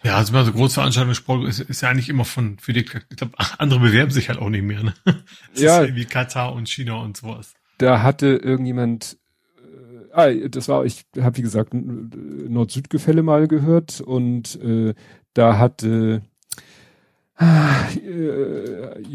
Ja, 0.04 0.18
also 0.18 0.34
mal 0.34 0.44
so 0.44 0.52
Großveranstaltungen 0.52 1.16
Sport 1.16 1.48
ist, 1.48 1.62
ist 1.62 1.82
ja 1.82 1.90
eigentlich 1.90 2.10
immer 2.10 2.26
von 2.26 2.60
für 2.60 2.74
die, 2.74 2.82
ich 2.82 3.18
glaube, 3.18 3.34
andere 3.58 3.80
bewerben 3.80 4.12
sich 4.12 4.28
halt 4.28 4.38
auch 4.38 4.50
nicht 4.50 4.64
mehr, 4.64 4.84
ne? 4.84 4.94
Das 5.54 5.62
ja. 5.62 5.82
Ist 5.82 5.90
ja 5.90 5.96
wie 5.96 6.06
Katar 6.06 6.54
und 6.54 6.68
China 6.68 6.96
und 6.96 7.16
sowas. 7.16 7.54
Da 7.78 8.02
hatte 8.02 8.28
irgendjemand, 8.28 9.18
äh, 9.58 10.14
ah, 10.14 10.50
das 10.50 10.68
war, 10.68 10.84
ich 10.86 11.06
habe 11.20 11.38
wie 11.38 11.42
gesagt 11.42 11.74
Nord-Süd-Gefälle 11.74 13.24
mal 13.24 13.48
gehört 13.48 14.02
und 14.02 14.62
äh, 14.62 14.94
da 15.34 15.58
hatte 15.58 16.22
äh, 17.40 19.10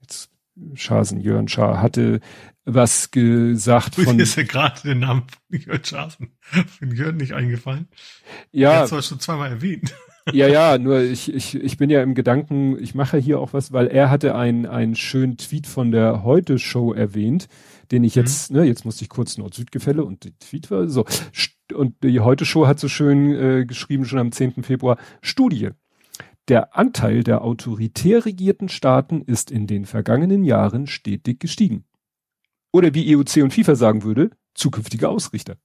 jetzt 0.00 0.30
Schasen, 0.74 1.20
Jörn 1.20 1.48
Schaar 1.48 1.80
hatte 1.80 2.20
was 2.64 3.10
gesagt 3.10 3.96
von. 3.96 4.16
Mir 4.16 4.22
ist 4.22 4.36
ja 4.36 4.44
gerade 4.44 4.80
der 4.84 4.94
Name 4.94 5.24
von 5.50 5.60
Jörn 5.60 5.84
Schasen 5.84 6.32
von 6.78 6.90
Jörn 6.94 7.16
nicht 7.16 7.32
eingefallen. 7.32 7.88
Ja. 8.50 8.88
Hat 8.90 9.04
schon 9.04 9.20
zweimal 9.20 9.50
erwähnt. 9.50 9.94
Ja, 10.32 10.46
ja, 10.46 10.78
nur 10.78 11.00
ich, 11.00 11.32
ich, 11.34 11.56
ich 11.56 11.78
bin 11.78 11.90
ja 11.90 12.00
im 12.00 12.14
Gedanken, 12.14 12.78
ich 12.80 12.94
mache 12.94 13.18
hier 13.18 13.40
auch 13.40 13.52
was, 13.52 13.72
weil 13.72 13.88
er 13.88 14.08
hatte 14.08 14.36
einen, 14.36 14.66
einen 14.66 14.94
schönen 14.94 15.36
Tweet 15.36 15.66
von 15.66 15.90
der 15.90 16.22
Heute-Show 16.22 16.92
erwähnt, 16.92 17.48
den 17.90 18.04
ich 18.04 18.14
jetzt, 18.14 18.52
mhm. 18.52 18.58
ne, 18.58 18.64
jetzt 18.64 18.84
musste 18.84 19.02
ich 19.02 19.08
kurz 19.08 19.36
Nord-Süd-Gefälle 19.36 20.04
und 20.04 20.22
die 20.22 20.32
Tweet 20.38 20.70
war 20.70 20.88
so. 20.88 21.04
Und 21.74 22.04
die 22.04 22.20
Heute-Show 22.20 22.66
hat 22.66 22.78
so 22.78 22.86
schön 22.86 23.32
äh, 23.32 23.64
geschrieben, 23.66 24.04
schon 24.04 24.18
am 24.18 24.30
10. 24.30 24.62
Februar, 24.62 24.96
Studie. 25.22 25.70
Der 26.48 26.76
Anteil 26.76 27.24
der 27.24 27.42
autoritär 27.42 28.24
regierten 28.24 28.68
Staaten 28.68 29.22
ist 29.22 29.50
in 29.50 29.66
den 29.66 29.86
vergangenen 29.86 30.44
Jahren 30.44 30.86
stetig 30.86 31.40
gestiegen. 31.40 31.84
Oder 32.72 32.94
wie 32.94 33.14
EUC 33.14 33.42
und 33.42 33.52
FIFA 33.54 33.76
sagen 33.76 34.02
würde, 34.02 34.30
zukünftige 34.54 35.08
Ausrichter. 35.08 35.56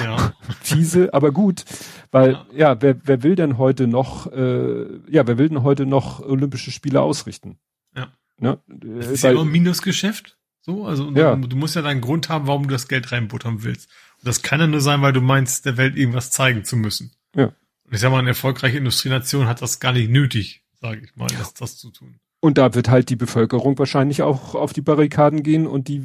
Ja. 0.00 0.32
Fiese, 0.60 1.12
aber 1.12 1.32
gut. 1.32 1.64
Weil, 2.10 2.32
ja, 2.32 2.46
ja 2.54 2.82
wer, 2.82 2.96
wer 3.04 3.22
will 3.22 3.34
denn 3.34 3.58
heute 3.58 3.86
noch, 3.86 4.30
äh, 4.32 4.86
ja, 5.10 5.26
wer 5.26 5.38
will 5.38 5.48
denn 5.48 5.62
heute 5.62 5.86
noch 5.86 6.20
Olympische 6.20 6.70
Spiele 6.70 7.02
ausrichten? 7.02 7.58
Ja. 7.94 8.12
Ne? 8.38 8.58
Das 8.66 9.08
ist 9.08 9.24
ja 9.24 9.34
auch 9.34 9.42
ein 9.42 9.48
Minusgeschäft. 9.48 10.38
So, 10.60 10.86
also 10.86 11.10
ja. 11.12 11.34
du, 11.34 11.48
du, 11.48 11.56
musst 11.56 11.76
ja 11.76 11.82
deinen 11.82 12.00
Grund 12.00 12.28
haben, 12.28 12.46
warum 12.46 12.64
du 12.64 12.70
das 12.70 12.88
Geld 12.88 13.10
reinbuttern 13.10 13.62
willst. 13.62 13.88
Und 14.18 14.26
das 14.26 14.42
kann 14.42 14.60
ja 14.60 14.66
nur 14.66 14.80
sein, 14.80 15.00
weil 15.02 15.12
du 15.12 15.20
meinst, 15.20 15.64
der 15.64 15.76
Welt 15.76 15.96
irgendwas 15.96 16.30
zeigen 16.30 16.64
zu 16.64 16.76
müssen. 16.76 17.12
Ja. 17.34 17.46
Und 17.46 17.94
ich 17.94 18.00
sag 18.00 18.10
mal, 18.10 18.18
eine 18.18 18.28
erfolgreiche 18.28 18.76
Industrienation 18.76 19.46
hat 19.46 19.62
das 19.62 19.80
gar 19.80 19.92
nicht 19.92 20.10
nötig, 20.10 20.62
sage 20.80 21.00
ich 21.04 21.16
mal, 21.16 21.28
das, 21.38 21.54
das 21.54 21.78
zu 21.78 21.90
tun. 21.90 22.20
Und 22.40 22.56
da 22.56 22.74
wird 22.74 22.88
halt 22.88 23.08
die 23.10 23.16
Bevölkerung 23.16 23.78
wahrscheinlich 23.78 24.22
auch 24.22 24.54
auf 24.54 24.72
die 24.72 24.80
Barrikaden 24.80 25.42
gehen 25.42 25.66
und 25.66 25.88
die 25.88 26.02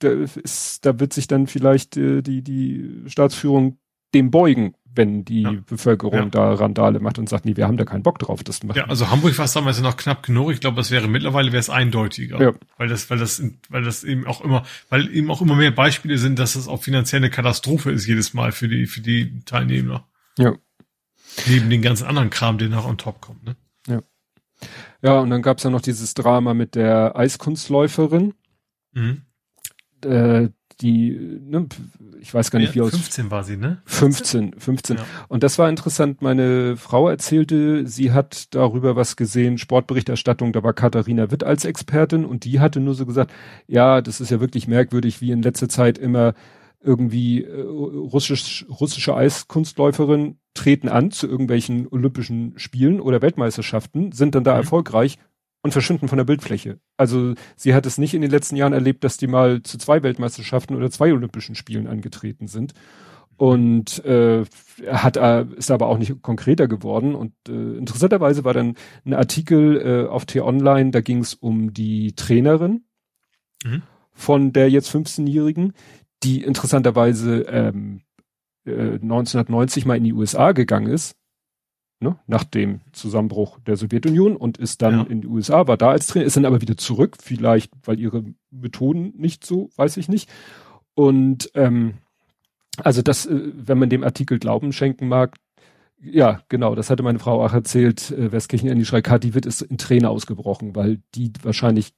da, 0.00 0.08
ist, 0.10 0.84
da 0.84 0.98
wird 0.98 1.12
sich 1.12 1.28
dann 1.28 1.46
vielleicht 1.46 1.96
äh, 1.96 2.22
die 2.22 2.42
die 2.42 3.04
Staatsführung 3.06 3.78
dem 4.12 4.30
beugen, 4.30 4.74
wenn 4.96 5.24
die 5.24 5.42
ja. 5.42 5.52
Bevölkerung 5.66 6.14
ja. 6.18 6.26
da 6.26 6.54
Randale 6.54 7.00
macht 7.00 7.18
und 7.18 7.28
sagt, 7.28 7.44
nee, 7.44 7.56
wir 7.56 7.66
haben 7.66 7.76
da 7.76 7.84
keinen 7.84 8.02
Bock 8.02 8.18
drauf, 8.18 8.42
das 8.42 8.62
machen. 8.62 8.78
Ja, 8.78 8.86
also 8.86 9.10
Hamburg 9.10 9.36
war 9.38 9.44
es 9.44 9.52
damals 9.52 9.80
noch 9.80 9.96
knapp 9.96 10.22
genug. 10.22 10.50
Ich 10.52 10.60
glaube, 10.60 10.80
es 10.80 10.90
wäre 10.90 11.06
mittlerweile 11.06 11.52
wäre 11.52 11.60
es 11.60 11.70
eindeutiger, 11.70 12.40
ja. 12.40 12.52
weil 12.78 12.88
das, 12.88 13.08
weil 13.10 13.18
das, 13.18 13.42
weil 13.68 13.82
das 13.82 14.04
eben 14.04 14.26
auch 14.26 14.40
immer, 14.40 14.64
weil 14.88 15.14
eben 15.14 15.30
auch 15.30 15.42
immer 15.42 15.54
mehr 15.54 15.70
Beispiele 15.70 16.18
sind, 16.18 16.38
dass 16.38 16.56
es 16.56 16.66
auch 16.66 16.82
finanziell 16.82 17.20
eine 17.20 17.30
Katastrophe 17.30 17.90
ist 17.90 18.06
jedes 18.06 18.34
Mal 18.34 18.52
für 18.52 18.68
die 18.68 18.86
für 18.86 19.00
die 19.00 19.44
Teilnehmer. 19.44 20.08
Ja. 20.38 20.54
Neben 21.46 21.68
den 21.68 21.82
ganzen 21.82 22.06
anderen 22.06 22.30
Kram, 22.30 22.58
der 22.58 22.68
noch 22.68 22.86
on 22.86 22.98
top 22.98 23.20
kommt. 23.20 23.44
Ne? 23.44 23.56
Ja. 23.86 24.00
Ja, 25.06 25.20
und 25.20 25.30
dann 25.30 25.42
gab's 25.42 25.62
ja 25.62 25.70
noch 25.70 25.80
dieses 25.80 26.14
Drama 26.14 26.52
mit 26.52 26.74
der 26.74 27.16
Eiskunstläuferin. 27.16 28.34
Mhm. 28.92 29.22
Äh, 30.04 30.48
die, 30.80 31.40
ne, 31.40 31.68
ich 32.20 32.34
weiß 32.34 32.50
gar 32.50 32.58
nicht, 32.58 32.74
wie 32.74 32.80
aus. 32.80 32.90
15 32.90 33.30
war 33.30 33.44
sie, 33.44 33.56
ne? 33.56 33.80
15, 33.84 34.58
15. 34.58 34.96
Ja. 34.96 35.04
Und 35.28 35.44
das 35.44 35.60
war 35.60 35.68
interessant. 35.68 36.22
Meine 36.22 36.76
Frau 36.76 37.08
erzählte, 37.08 37.86
sie 37.86 38.10
hat 38.10 38.52
darüber 38.54 38.96
was 38.96 39.14
gesehen, 39.14 39.58
Sportberichterstattung, 39.58 40.52
da 40.52 40.64
war 40.64 40.72
Katharina 40.72 41.30
Witt 41.30 41.44
als 41.44 41.64
Expertin 41.64 42.24
und 42.24 42.44
die 42.44 42.58
hatte 42.58 42.80
nur 42.80 42.94
so 42.94 43.06
gesagt, 43.06 43.32
ja, 43.68 44.02
das 44.02 44.20
ist 44.20 44.30
ja 44.30 44.40
wirklich 44.40 44.66
merkwürdig, 44.66 45.20
wie 45.20 45.30
in 45.30 45.40
letzter 45.40 45.68
Zeit 45.68 45.98
immer 45.98 46.34
irgendwie 46.80 47.44
äh, 47.44 47.60
russisch, 47.60 48.66
russische 48.68 49.14
Eiskunstläuferin 49.16 50.38
treten 50.54 50.88
an 50.88 51.10
zu 51.10 51.26
irgendwelchen 51.26 51.86
Olympischen 51.88 52.58
Spielen 52.58 53.00
oder 53.00 53.22
Weltmeisterschaften, 53.22 54.12
sind 54.12 54.34
dann 54.34 54.44
da 54.44 54.52
mhm. 54.52 54.60
erfolgreich 54.60 55.18
und 55.62 55.72
verschwinden 55.72 56.08
von 56.08 56.18
der 56.18 56.24
Bildfläche. 56.24 56.78
Also 56.96 57.34
sie 57.56 57.74
hat 57.74 57.86
es 57.86 57.98
nicht 57.98 58.14
in 58.14 58.22
den 58.22 58.30
letzten 58.30 58.56
Jahren 58.56 58.72
erlebt, 58.72 59.04
dass 59.04 59.16
die 59.16 59.26
mal 59.26 59.62
zu 59.62 59.78
zwei 59.78 60.02
Weltmeisterschaften 60.02 60.76
oder 60.76 60.90
zwei 60.90 61.12
Olympischen 61.12 61.54
Spielen 61.54 61.86
angetreten 61.86 62.46
sind. 62.46 62.72
Und 63.36 64.02
äh, 64.06 64.44
hat 64.86 65.18
äh, 65.18 65.44
ist 65.56 65.70
aber 65.70 65.88
auch 65.88 65.98
nicht 65.98 66.22
konkreter 66.22 66.68
geworden. 66.68 67.14
Und 67.14 67.32
äh, 67.48 67.76
interessanterweise 67.76 68.44
war 68.44 68.54
dann 68.54 68.76
ein 69.04 69.12
Artikel 69.12 70.06
äh, 70.06 70.08
auf 70.08 70.24
T-Online, 70.24 70.90
da 70.90 71.02
ging 71.02 71.18
es 71.18 71.34
um 71.34 71.74
die 71.74 72.14
Trainerin 72.14 72.84
mhm. 73.64 73.82
von 74.12 74.52
der 74.54 74.70
jetzt 74.70 74.90
15-Jährigen, 74.94 75.74
die 76.26 76.42
interessanterweise 76.42 77.42
ähm, 77.42 78.02
äh, 78.64 78.94
1990 78.94 79.86
mal 79.86 79.96
in 79.96 80.04
die 80.04 80.12
USA 80.12 80.52
gegangen 80.52 80.88
ist 80.88 81.16
ne, 82.00 82.18
nach 82.26 82.44
dem 82.44 82.80
Zusammenbruch 82.92 83.58
der 83.60 83.76
Sowjetunion 83.76 84.36
und 84.36 84.58
ist 84.58 84.82
dann 84.82 84.98
ja. 84.98 85.02
in 85.04 85.22
die 85.22 85.28
USA, 85.28 85.66
war 85.66 85.76
da 85.76 85.90
als 85.90 86.06
Trainer, 86.06 86.26
ist 86.26 86.36
dann 86.36 86.44
aber 86.44 86.60
wieder 86.60 86.76
zurück, 86.76 87.16
vielleicht 87.20 87.72
weil 87.84 87.98
ihre 87.98 88.24
Methoden 88.50 89.12
nicht 89.16 89.44
so, 89.44 89.70
weiß 89.76 89.96
ich 89.96 90.08
nicht. 90.08 90.28
Und 90.94 91.50
ähm, 91.54 91.94
also 92.78 93.02
das, 93.02 93.26
äh, 93.26 93.52
wenn 93.54 93.78
man 93.78 93.90
dem 93.90 94.04
Artikel 94.04 94.38
Glauben 94.38 94.72
schenken 94.72 95.08
mag, 95.08 95.36
ja, 95.98 96.42
genau, 96.48 96.74
das 96.74 96.90
hatte 96.90 97.02
meine 97.02 97.18
Frau 97.18 97.42
auch 97.42 97.52
erzählt, 97.52 98.10
äh, 98.10 98.30
Westkirchen 98.30 98.68
Andy 98.68 98.84
Schreikart, 98.84 99.24
die 99.24 99.34
wird 99.34 99.46
es 99.46 99.62
in 99.62 99.78
Träne 99.78 100.10
ausgebrochen, 100.10 100.76
weil 100.76 101.00
die 101.14 101.32
wahrscheinlich 101.42 101.94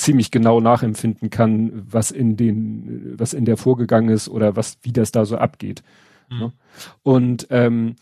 ziemlich 0.00 0.30
genau 0.30 0.60
nachempfinden 0.60 1.30
kann, 1.30 1.70
was 1.90 2.10
in 2.10 2.36
den, 2.36 3.18
was 3.18 3.32
in 3.34 3.44
der 3.44 3.56
vorgegangen 3.56 4.10
ist 4.10 4.28
oder 4.28 4.56
was, 4.56 4.78
wie 4.82 4.92
das 4.92 5.12
da 5.12 5.24
so 5.24 5.36
abgeht. 5.36 5.82
Mhm. 6.30 6.38
Ne? 6.38 6.52
Und 7.02 7.46
ähm, 7.50 7.96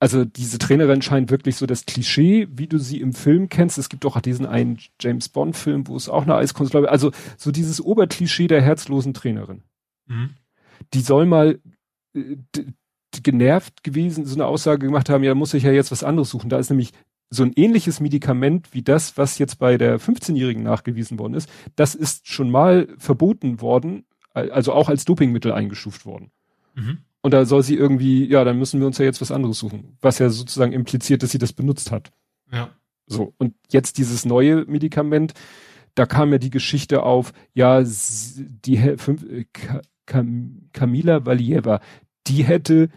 also 0.00 0.24
diese 0.24 0.58
Trainerin 0.58 1.02
scheint 1.02 1.30
wirklich 1.30 1.56
so 1.56 1.66
das 1.66 1.86
Klischee, 1.86 2.48
wie 2.52 2.66
du 2.66 2.78
sie 2.78 3.00
im 3.00 3.12
Film 3.12 3.48
kennst. 3.48 3.78
Es 3.78 3.88
gibt 3.88 4.04
auch 4.06 4.20
diesen 4.20 4.46
einen 4.46 4.78
James 5.00 5.28
Bond 5.28 5.56
Film, 5.56 5.88
wo 5.88 5.96
es 5.96 6.08
auch 6.08 6.22
eine 6.22 6.36
Eiskunst, 6.36 6.70
glaube 6.70 6.90
also 6.90 7.10
so 7.36 7.50
dieses 7.50 7.80
Oberklischee 7.80 8.46
der 8.46 8.62
herzlosen 8.62 9.14
Trainerin. 9.14 9.62
Mhm. 10.06 10.30
Die 10.94 11.00
soll 11.00 11.26
mal 11.26 11.60
äh, 12.14 12.36
genervt 13.22 13.82
gewesen, 13.82 14.26
so 14.26 14.34
eine 14.34 14.46
Aussage 14.46 14.86
gemacht 14.86 15.08
haben, 15.08 15.24
ja, 15.24 15.34
muss 15.34 15.54
ich 15.54 15.62
ja 15.62 15.72
jetzt 15.72 15.90
was 15.90 16.04
anderes 16.04 16.30
suchen. 16.30 16.50
Da 16.50 16.58
ist 16.58 16.70
nämlich 16.70 16.92
so 17.30 17.42
ein 17.42 17.52
ähnliches 17.54 18.00
Medikament 18.00 18.72
wie 18.72 18.82
das, 18.82 19.16
was 19.18 19.38
jetzt 19.38 19.58
bei 19.58 19.76
der 19.76 20.00
15-Jährigen 20.00 20.62
nachgewiesen 20.62 21.18
worden 21.18 21.34
ist. 21.34 21.50
Das 21.76 21.94
ist 21.94 22.28
schon 22.28 22.50
mal 22.50 22.88
verboten 22.98 23.60
worden, 23.60 24.04
also 24.32 24.72
auch 24.72 24.88
als 24.88 25.04
Dopingmittel 25.04 25.52
eingestuft 25.52 26.06
worden. 26.06 26.30
Mhm. 26.74 26.98
Und 27.20 27.34
da 27.34 27.44
soll 27.44 27.62
sie 27.62 27.74
irgendwie, 27.74 28.26
ja, 28.26 28.44
dann 28.44 28.58
müssen 28.58 28.80
wir 28.80 28.86
uns 28.86 28.98
ja 28.98 29.04
jetzt 29.04 29.20
was 29.20 29.32
anderes 29.32 29.58
suchen. 29.58 29.96
Was 30.00 30.18
ja 30.18 30.30
sozusagen 30.30 30.72
impliziert, 30.72 31.22
dass 31.22 31.30
sie 31.30 31.38
das 31.38 31.52
benutzt 31.52 31.90
hat. 31.90 32.12
Ja. 32.52 32.70
So. 33.06 33.34
Und 33.38 33.54
jetzt 33.70 33.98
dieses 33.98 34.24
neue 34.24 34.64
Medikament, 34.66 35.34
da 35.94 36.06
kam 36.06 36.30
ja 36.32 36.38
die 36.38 36.50
Geschichte 36.50 37.02
auf, 37.02 37.32
ja, 37.54 37.82
die 37.82 38.96
fünf, 38.96 39.24
äh, 39.24 39.46
Valieva, 41.26 41.80
die 42.26 42.44
hätte 42.44 42.88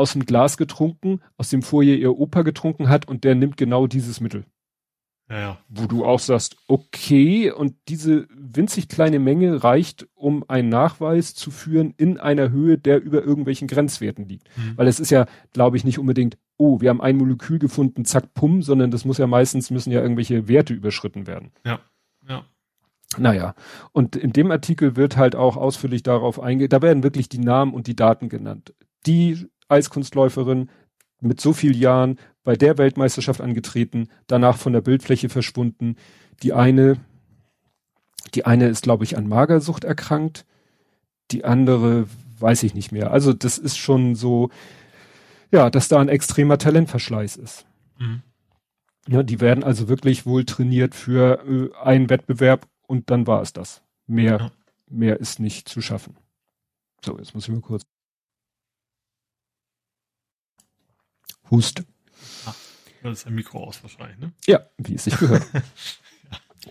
aus 0.00 0.12
dem 0.12 0.26
Glas 0.26 0.56
getrunken, 0.56 1.20
aus 1.36 1.50
dem 1.50 1.62
vorher 1.62 1.96
ihr 1.96 2.18
Opa 2.18 2.42
getrunken 2.42 2.88
hat 2.88 3.06
und 3.06 3.24
der 3.24 3.34
nimmt 3.34 3.56
genau 3.56 3.86
dieses 3.86 4.20
Mittel. 4.20 4.44
Ja, 5.30 5.38
ja. 5.38 5.58
Wo 5.68 5.86
du 5.86 6.04
auch 6.04 6.18
sagst, 6.18 6.56
okay, 6.66 7.52
und 7.52 7.76
diese 7.86 8.26
winzig 8.34 8.88
kleine 8.88 9.20
Menge 9.20 9.62
reicht, 9.62 10.08
um 10.14 10.44
einen 10.48 10.68
Nachweis 10.68 11.34
zu 11.34 11.52
führen 11.52 11.94
in 11.96 12.18
einer 12.18 12.50
Höhe, 12.50 12.78
der 12.78 13.00
über 13.00 13.22
irgendwelchen 13.22 13.68
Grenzwerten 13.68 14.26
liegt. 14.26 14.48
Mhm. 14.56 14.76
Weil 14.76 14.88
es 14.88 14.98
ist 14.98 15.10
ja, 15.10 15.26
glaube 15.52 15.76
ich, 15.76 15.84
nicht 15.84 16.00
unbedingt, 16.00 16.36
oh, 16.56 16.80
wir 16.80 16.90
haben 16.90 17.00
ein 17.00 17.16
Molekül 17.16 17.60
gefunden, 17.60 18.04
zack, 18.04 18.34
pum, 18.34 18.62
sondern 18.62 18.90
das 18.90 19.04
muss 19.04 19.18
ja 19.18 19.28
meistens, 19.28 19.70
müssen 19.70 19.92
ja 19.92 20.02
irgendwelche 20.02 20.48
Werte 20.48 20.74
überschritten 20.74 21.28
werden. 21.28 21.52
Ja, 21.64 21.78
ja. 22.28 22.44
Naja, 23.16 23.54
und 23.92 24.14
in 24.16 24.32
dem 24.32 24.50
Artikel 24.50 24.94
wird 24.96 25.16
halt 25.16 25.34
auch 25.34 25.56
ausführlich 25.56 26.02
darauf 26.02 26.40
eingegangen, 26.40 26.70
da 26.70 26.82
werden 26.82 27.02
wirklich 27.02 27.28
die 27.28 27.38
Namen 27.38 27.74
und 27.74 27.86
die 27.86 27.96
Daten 27.96 28.28
genannt. 28.28 28.72
Die 29.06 29.48
Eiskunstläuferin 29.70 30.70
mit 31.20 31.40
so 31.40 31.52
vielen 31.52 31.78
Jahren 31.78 32.18
bei 32.42 32.56
der 32.56 32.78
Weltmeisterschaft 32.78 33.40
angetreten, 33.40 34.08
danach 34.26 34.56
von 34.56 34.72
der 34.72 34.80
Bildfläche 34.80 35.28
verschwunden. 35.28 35.96
Die 36.42 36.52
eine, 36.52 36.96
die 38.34 38.46
eine 38.46 38.68
ist, 38.68 38.82
glaube 38.82 39.04
ich, 39.04 39.16
an 39.16 39.28
Magersucht 39.28 39.84
erkrankt. 39.84 40.46
Die 41.30 41.44
andere 41.44 42.06
weiß 42.38 42.62
ich 42.62 42.74
nicht 42.74 42.92
mehr. 42.92 43.10
Also 43.10 43.32
das 43.32 43.58
ist 43.58 43.76
schon 43.76 44.14
so, 44.14 44.50
ja, 45.52 45.70
dass 45.70 45.88
da 45.88 46.00
ein 46.00 46.08
extremer 46.08 46.58
Talentverschleiß 46.58 47.36
ist. 47.36 47.66
Mhm. 47.98 48.22
Ja, 49.08 49.22
die 49.22 49.40
werden 49.40 49.64
also 49.64 49.88
wirklich 49.88 50.26
wohl 50.26 50.44
trainiert 50.44 50.94
für 50.94 51.44
äh, 51.46 51.76
einen 51.82 52.10
Wettbewerb 52.10 52.66
und 52.86 53.10
dann 53.10 53.26
war 53.26 53.42
es 53.42 53.52
das. 53.52 53.82
Mehr, 54.06 54.38
ja. 54.38 54.52
mehr 54.88 55.20
ist 55.20 55.40
nicht 55.40 55.68
zu 55.68 55.80
schaffen. 55.80 56.16
So, 57.04 57.18
jetzt 57.18 57.34
muss 57.34 57.48
ich 57.48 57.54
mal 57.54 57.60
kurz. 57.60 57.82
Hust. 61.50 61.82
Ah, 62.46 62.54
das 63.02 63.20
ist 63.20 63.26
ein 63.26 63.34
Mikro 63.34 63.64
aus 63.64 63.82
wahrscheinlich, 63.82 64.18
ne? 64.18 64.32
Ja, 64.46 64.60
wie 64.78 64.94
es 64.94 65.04
sich 65.04 65.18
gehört. 65.18 65.46
ja. 65.52 65.62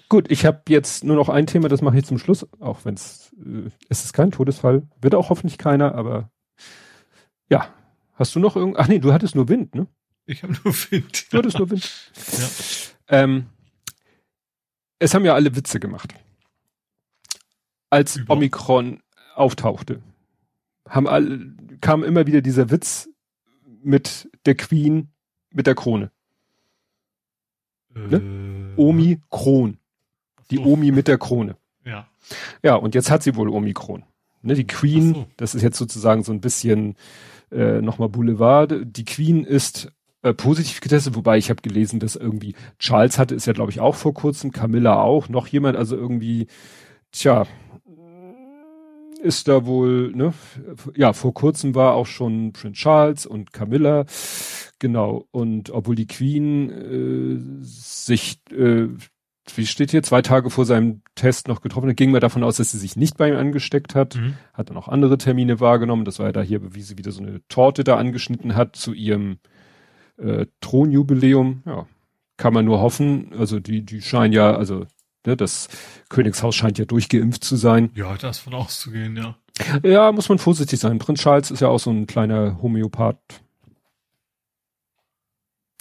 Gut, 0.10 0.30
ich 0.32 0.46
habe 0.46 0.62
jetzt 0.70 1.04
nur 1.04 1.16
noch 1.16 1.30
ein 1.30 1.48
Thema, 1.48 1.68
das 1.68 1.82
mache 1.82 1.98
ich 1.98 2.06
zum 2.06 2.20
Schluss, 2.20 2.48
auch 2.60 2.86
wenn 2.86 2.94
es 2.94 3.34
äh, 3.46 3.70
es 3.90 4.06
ist 4.06 4.14
kein 4.14 4.32
Todesfall, 4.32 4.88
wird 5.02 5.16
auch 5.16 5.30
hoffentlich 5.30 5.58
keiner, 5.58 5.96
aber 5.96 6.30
ja. 7.50 7.74
Hast 8.14 8.36
du 8.36 8.40
noch 8.40 8.56
irgend? 8.58 8.78
Ach 8.78 8.88
nee, 8.88 9.00
du 9.00 9.14
hattest 9.14 9.36
nur 9.36 9.48
Wind, 9.48 9.76
ne? 9.76 9.88
Ich 10.26 10.44
habe 10.44 10.54
nur 10.64 10.74
Wind. 10.74 11.32
Du 11.34 11.38
hattest 11.38 11.58
nur 11.58 11.70
Wind. 11.70 11.90
ja. 12.38 12.50
Ähm, 13.08 13.48
es 15.00 15.14
haben 15.14 15.26
ja 15.26 15.34
alle 15.34 15.56
Witze 15.56 15.80
gemacht. 15.80 16.14
Als 17.90 18.18
Über. 18.18 18.34
Omikron 18.34 19.02
auftauchte, 19.36 20.04
haben 20.88 21.08
alle, 21.08 21.56
kam 21.82 22.04
immer 22.04 22.28
wieder 22.28 22.42
dieser 22.42 22.70
Witz, 22.70 23.10
mit 23.84 24.30
der 24.46 24.56
Queen 24.56 25.10
mit 25.52 25.68
der 25.68 25.76
Krone. 25.76 26.12
Ne? 27.94 28.18
Äh, 28.18 28.20
ne? 28.20 28.74
Omi 28.76 29.20
Kron. 29.30 29.78
Die 30.52 30.58
so. 30.58 30.64
Omi 30.64 30.92
mit 30.92 31.08
der 31.08 31.18
Krone. 31.18 31.58
Ja. 31.86 32.08
Ja, 32.64 32.76
und 32.76 32.96
jetzt 32.96 33.10
hat 33.12 33.24
sie 33.24 33.36
wohl 33.36 33.50
Omikron. 33.50 34.04
Ne, 34.42 34.54
die 34.54 34.68
Queen, 34.68 35.14
so. 35.14 35.26
das 35.38 35.56
ist 35.56 35.64
jetzt 35.64 35.78
sozusagen 35.78 36.24
so 36.24 36.32
ein 36.32 36.42
bisschen 36.42 36.96
äh, 37.52 37.82
nochmal 37.82 38.10
Boulevard. 38.10 38.74
Die 38.84 39.06
Queen 39.06 39.44
ist 39.44 39.92
äh, 40.22 40.34
positiv 40.34 40.80
getestet, 40.82 41.16
wobei 41.16 41.38
ich 41.38 41.50
habe 41.50 41.62
gelesen, 41.62 42.00
dass 42.00 42.16
irgendwie 42.16 42.56
Charles 42.78 43.18
hatte 43.18 43.36
es 43.36 43.46
ja, 43.46 43.54
glaube 43.54 43.72
ich, 43.72 43.80
auch 43.80 43.96
vor 43.96 44.14
kurzem, 44.14 44.52
Camilla 44.52 45.02
auch, 45.02 45.30
noch 45.30 45.48
jemand, 45.48 45.78
also 45.78 45.96
irgendwie, 45.96 46.48
tja, 47.12 47.46
ist 49.22 49.48
da 49.48 49.66
wohl, 49.66 50.12
ne, 50.16 50.34
ja, 50.96 51.14
vor 51.14 51.34
kurzem 51.34 51.76
war 51.76 51.94
auch 51.94 52.06
schon 52.06 52.54
Prince 52.54 52.80
Charles 52.80 53.26
und 53.26 53.54
Camilla, 53.54 54.06
genau, 54.80 55.28
und 55.32 55.70
obwohl 55.70 55.96
die 55.96 56.08
Queen 56.08 56.70
äh, 56.70 57.38
sich, 57.62 58.42
äh, 58.52 58.88
wie 59.56 59.66
steht 59.66 59.92
hier, 59.92 60.04
zwei 60.04 60.22
Tage 60.22 60.50
vor 60.50 60.66
seinem 60.66 61.02
Test 61.16 61.48
noch 61.48 61.62
getroffen 61.62 61.90
hat, 61.90 61.98
ging 61.98 62.12
man 62.12 62.22
davon 62.22 62.44
aus, 62.44 62.58
dass 62.58 62.72
sie 62.72 62.78
sich 62.78 62.96
nicht 62.96 63.18
bei 63.18 63.30
ihm 63.30 63.36
angesteckt 63.36 63.94
hat, 63.94 64.16
mhm. 64.16 64.36
hat 64.54 64.70
dann 64.70 64.78
auch 64.78 64.88
andere 64.88 65.18
Termine 65.18 65.60
wahrgenommen, 65.60 66.06
das 66.06 66.20
war 66.20 66.28
ja 66.28 66.32
da 66.32 66.42
hier, 66.42 66.74
wie 66.74 66.82
sie 66.82 66.98
wieder 66.98 67.12
so 67.12 67.22
eine 67.22 67.42
Torte 67.50 67.84
da 67.84 67.98
angeschnitten 67.98 68.56
hat 68.56 68.76
zu 68.76 68.94
ihrem 68.94 69.40
äh, 70.18 70.46
Thronjubiläum, 70.62 71.64
ja, 71.66 71.88
kann 72.38 72.54
man 72.54 72.66
nur 72.66 72.80
hoffen. 72.80 73.34
Also 73.38 73.60
die, 73.60 73.84
die 73.84 74.02
scheinen 74.02 74.34
ja, 74.34 74.56
also 74.56 74.86
ne, 75.26 75.38
das 75.38 75.70
Königshaus 76.10 76.56
scheint 76.56 76.78
ja 76.78 76.86
durchgeimpft 76.86 77.44
zu 77.44 77.56
sein. 77.56 77.92
Ja, 77.96 78.16
das 78.18 78.40
von 78.40 78.54
auszugehen, 78.54 79.18
ja. 79.18 79.36
Ja, 79.84 80.12
muss 80.12 80.30
man 80.30 80.38
vorsichtig 80.38 80.80
sein. 80.80 81.00
Prinz 81.00 81.22
Charles 81.22 81.52
ist 81.52 81.60
ja 81.60 81.68
auch 81.68 81.80
so 81.80 81.92
ein 81.92 82.08
kleiner 82.08 82.62
Homöopath. 82.62 83.42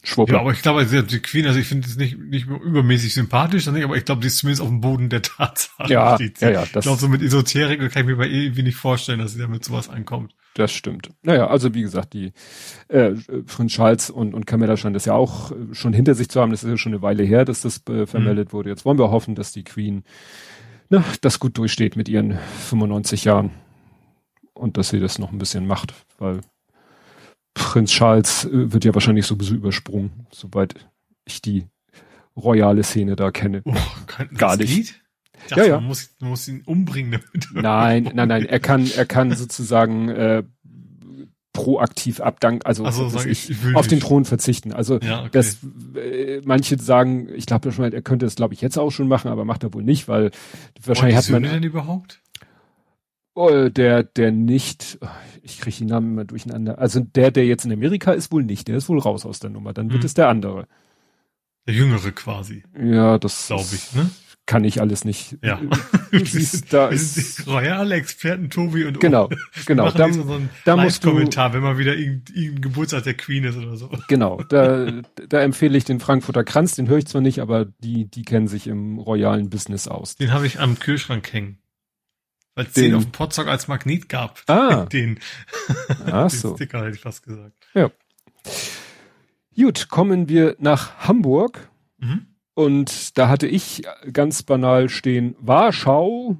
Schwuppe. 0.03 0.33
Ja, 0.33 0.41
aber 0.41 0.53
ich 0.53 0.63
glaube, 0.63 0.81
also 0.81 1.03
die 1.03 1.21
Queen, 1.21 1.47
also 1.47 1.59
ich 1.59 1.67
finde 1.67 1.87
es 1.87 1.97
nicht, 1.97 2.19
nicht 2.19 2.47
übermäßig 2.47 3.15
sympathisch, 3.15 3.69
aber 3.69 3.97
ich 3.97 4.05
glaube, 4.05 4.21
die 4.21 4.29
ist 4.29 4.39
zumindest 4.39 4.63
auf 4.63 4.69
dem 4.69 4.81
Boden 4.81 5.09
der 5.09 5.23
Tatsache. 5.23 5.93
Ja, 5.93 6.17
ja, 6.41 6.51
ja. 6.51 6.61
Das 6.61 6.69
ich 6.69 6.83
glaube, 6.83 7.01
so 7.01 7.09
mit 7.09 7.21
Esoterik 7.21 7.81
kann 7.93 8.03
ich 8.03 8.09
mir 8.09 8.17
bei 8.17 8.29
irgendwie 8.29 8.63
nicht 8.63 8.77
vorstellen, 8.77 9.19
dass 9.19 9.33
sie 9.33 9.41
damit 9.41 9.65
sowas 9.65 9.89
ankommt. 9.89 10.35
Das 10.59 10.73
stimmt. 10.73 11.11
Naja, 11.23 11.47
also 11.47 11.73
wie 11.75 11.83
gesagt, 11.83 12.15
die 12.15 12.33
äh, 12.89 13.13
Prinz 13.47 13.75
Charles 13.75 14.11
und, 14.11 14.35
und 14.35 14.45
Camilla 14.45 14.77
scheinen 14.77 14.95
das 14.95 15.05
ja 15.05 15.15
auch 15.15 15.53
schon 15.71 15.93
hinter 15.93 16.17
sich 16.17 16.29
zu 16.29 16.41
haben. 16.41 16.51
Das 16.51 16.65
ist 16.65 16.71
ja 16.71 16.77
schon 16.77 16.93
eine 16.93 17.01
Weile 17.01 17.23
her, 17.23 17.45
dass 17.45 17.61
das 17.61 17.81
äh, 17.89 18.07
vermeldet 18.07 18.49
mhm. 18.49 18.53
wurde. 18.55 18.69
Jetzt 18.69 18.85
wollen 18.85 18.99
wir 18.99 19.13
hoffen, 19.13 19.37
dass 19.37 19.53
die 19.53 19.63
Queen 19.63 20.03
na, 20.89 21.05
das 21.21 21.39
gut 21.39 21.57
durchsteht 21.59 21.95
mit 21.95 22.09
ihren 22.09 22.41
95 22.71 23.23
Jahren 23.25 23.53
und 24.53 24.79
dass 24.79 24.89
sie 24.89 24.99
das 24.99 25.21
noch 25.21 25.31
ein 25.31 25.39
bisschen 25.39 25.65
macht, 25.65 25.95
weil 26.19 26.41
Prinz 27.55 27.93
Charles 27.93 28.47
äh, 28.47 28.73
wird 28.73 28.85
ja 28.85 28.95
wahrscheinlich 28.95 29.27
sowieso 29.27 29.55
übersprungen, 29.55 30.27
soweit 30.33 30.75
ich 31.25 31.41
die 31.41 31.67
royale 32.37 32.83
Szene 32.83 33.15
da 33.15 33.31
kenne. 33.31 33.63
Oh, 33.65 33.77
Gar 34.37 34.57
nicht. 34.57 34.75
Geht? 34.75 35.01
Dachte, 35.49 35.63
ja, 35.63 35.67
ja. 35.67 35.75
Man 35.77 35.87
muss, 35.87 36.11
man 36.21 36.31
muss 36.31 36.49
ihn 36.49 36.63
umbringen 36.65 37.13
damit. 37.13 37.49
Nein, 37.53 38.11
nein, 38.15 38.29
nein. 38.29 38.47
Er 38.47 38.61
kann, 38.61 38.91
er 38.91 39.07
kann 39.07 39.35
sozusagen 39.35 40.09
äh, 40.09 40.43
proaktiv 41.53 42.21
abdanken, 42.21 42.65
also 42.65 42.89
so, 42.91 43.19
ich, 43.25 43.51
ich 43.51 43.75
auf 43.75 43.83
nicht. 43.83 43.91
den 43.91 44.01
Thron 44.01 44.25
verzichten. 44.25 44.73
Also 44.73 45.01
ja, 45.01 45.23
okay. 45.23 45.31
das 45.33 45.59
äh, 45.97 46.41
manche 46.45 46.79
sagen, 46.79 47.29
ich 47.35 47.47
glaube 47.47 47.73
schon, 47.73 47.93
er 47.93 48.03
könnte 48.03 48.27
das 48.27 48.37
glaube 48.37 48.55
ich 48.55 48.61
jetzt 48.61 48.79
auch 48.79 48.91
schon 48.91 49.09
machen, 49.09 49.29
aber 49.29 49.45
macht 49.45 49.65
er 49.65 49.75
wohl 49.75 49.83
nicht, 49.83 50.07
weil 50.07 50.31
wahrscheinlich 50.85 51.17
hat 51.17 51.29
man 51.31 51.43
denn 51.43 51.65
überhaupt? 51.65 52.21
Oh, 53.35 53.69
der, 53.69 54.03
der 54.03 54.33
nicht, 54.33 54.99
ich 55.43 55.61
kriege 55.61 55.77
die 55.77 55.85
Namen 55.85 56.13
immer 56.13 56.25
durcheinander. 56.25 56.79
Also 56.79 57.01
der, 57.01 57.31
der 57.31 57.47
jetzt 57.47 57.65
in 57.65 57.73
Amerika 57.73 58.13
ist, 58.13 58.33
wohl 58.33 58.43
nicht. 58.43 58.67
Der 58.67 58.77
ist 58.77 58.89
wohl 58.89 58.99
raus 58.99 59.25
aus 59.25 59.39
der 59.39 59.51
Nummer. 59.51 59.73
Dann 59.73 59.91
wird 59.91 60.03
hm. 60.03 60.07
es 60.07 60.15
der 60.15 60.29
andere. 60.29 60.67
Der 61.67 61.75
Jüngere 61.75 62.11
quasi. 62.11 62.65
Ja, 62.81 63.17
das 63.19 63.47
glaube 63.47 63.69
ich. 63.73 63.95
Ne? 63.95 64.11
Kann 64.49 64.65
ich 64.65 64.81
alles 64.81 65.05
nicht. 65.05 65.37
Ja. 65.43 65.61
Siehst, 66.11 66.73
da 66.73 66.89
ist 66.89 67.47
royale 67.47 67.97
Experten 67.97 68.49
Tobi 68.49 68.87
und 68.87 68.99
genau, 68.99 69.29
genau. 69.67 69.91
Da, 69.91 70.11
so 70.11 70.23
einen 70.23 70.49
da 70.65 70.75
musst 70.75 71.05
du 71.05 71.11
Kommentar, 71.11 71.53
wenn 71.53 71.61
mal 71.61 71.77
wieder 71.77 71.95
irgendein 71.95 72.59
Geburtstag 72.63 73.05
der 73.05 73.13
Queen 73.13 73.45
ist 73.45 73.59
oder 73.59 73.77
so. 73.77 73.91
Genau, 74.09 74.43
da, 74.49 75.03
da 75.29 75.43
empfehle 75.43 75.77
ich 75.77 75.85
den 75.85 76.01
Frankfurter 76.01 76.45
Kranz. 76.45 76.75
Den 76.77 76.89
höre 76.89 76.97
ich 76.97 77.07
zwar 77.07 77.21
nicht, 77.21 77.41
aber 77.41 77.67
die, 77.67 78.07
die 78.11 78.23
kennen 78.23 78.49
sich 78.49 78.67
im 78.69 78.99
royalen 78.99 79.51
Business 79.51 79.87
aus. 79.87 80.17
Den 80.17 80.33
habe 80.33 80.47
ich 80.47 80.61
am 80.61 80.79
Kühlschrank 80.79 81.31
hängen. 81.31 81.59
Weil 82.55 82.65
es 82.65 82.73
den 82.73 82.95
auf 82.95 83.03
dem 83.03 83.13
Potstock 83.13 83.49
als 83.49 83.69
Magnet 83.69 84.09
gab. 84.09 84.41
Ah. 84.47 84.87
Den. 84.87 85.21
Ach 86.07 86.31
so. 86.31 86.55
Sticker 86.55 86.87
hätte 86.87 86.97
ich 86.97 87.03
fast 87.03 87.23
gesagt. 87.23 87.69
Ja. 87.75 87.91
Gut, 89.55 89.91
kommen 89.91 90.31
wir 90.31 90.57
nach 90.59 91.07
Hamburg. 91.07 91.69
Mhm. 91.99 92.28
Und 92.59 93.17
da 93.17 93.29
hatte 93.29 93.47
ich 93.47 93.85
ganz 94.13 94.43
banal 94.43 94.89
stehen 94.89 95.37
Warschau, 95.39 96.39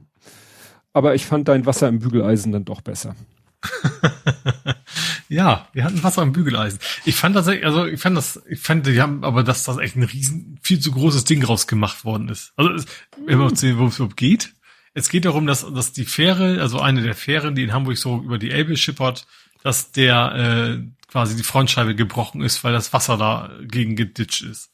aber 0.93 1.15
ich 1.15 1.25
fand 1.27 1.47
dein 1.47 1.65
Wasser 1.65 1.87
im 1.87 2.01
Bügeleisen 2.01 2.51
dann 2.51 2.65
doch 2.65 2.81
besser. 2.81 3.15
ja, 5.29 5.69
wir 5.73 5.85
hatten 5.85 6.03
Wasser 6.03 6.23
im 6.23 6.33
Bügeleisen. 6.33 6.81
Ich 7.05 7.15
fand 7.15 7.37
das, 7.37 7.47
also 7.47 7.87
ich 7.87 8.01
fand 8.01 8.17
das, 8.17 8.43
ich 8.49 8.59
fand, 8.59 8.89
die 8.89 9.01
haben 9.01 9.23
aber, 9.23 9.45
dass 9.45 9.63
das 9.63 9.79
echt 9.79 9.95
ein 9.95 10.03
riesen, 10.03 10.59
viel 10.61 10.81
zu 10.81 10.91
großes 10.91 11.23
Ding 11.23 11.45
rausgemacht 11.45 12.05
worden 12.05 12.29
ist. 12.29 12.53
Also, 12.57 12.85
wenn 13.25 13.39
man 13.39 13.55
sehen, 13.55 13.77
worum 13.77 13.91
es 13.91 13.99
überhaupt 13.99 14.17
geht. 14.17 14.55
Es 14.95 15.11
geht 15.11 15.25
darum, 15.25 15.47
dass, 15.47 15.73
dass 15.73 15.93
die 15.93 16.05
Fähre, 16.05 16.61
also 16.61 16.81
eine 16.81 17.03
der 17.03 17.15
Fähren, 17.15 17.55
die 17.55 17.63
in 17.63 17.73
Hamburg 17.73 17.97
so 17.97 18.17
über 18.25 18.39
die 18.39 18.51
Elbe 18.51 18.77
schippert, 18.77 19.29
dass 19.63 19.93
der 19.93 20.35
äh, 20.35 20.83
quasi 21.07 21.37
die 21.37 21.45
Frontscheibe 21.45 21.95
gebrochen 21.95 22.43
ist, 22.43 22.65
weil 22.65 22.73
das 22.73 22.93
Wasser 22.93 23.17
da 23.17 23.53
gegen 23.63 23.95
geditscht 23.95 24.43
ist. 24.43 24.73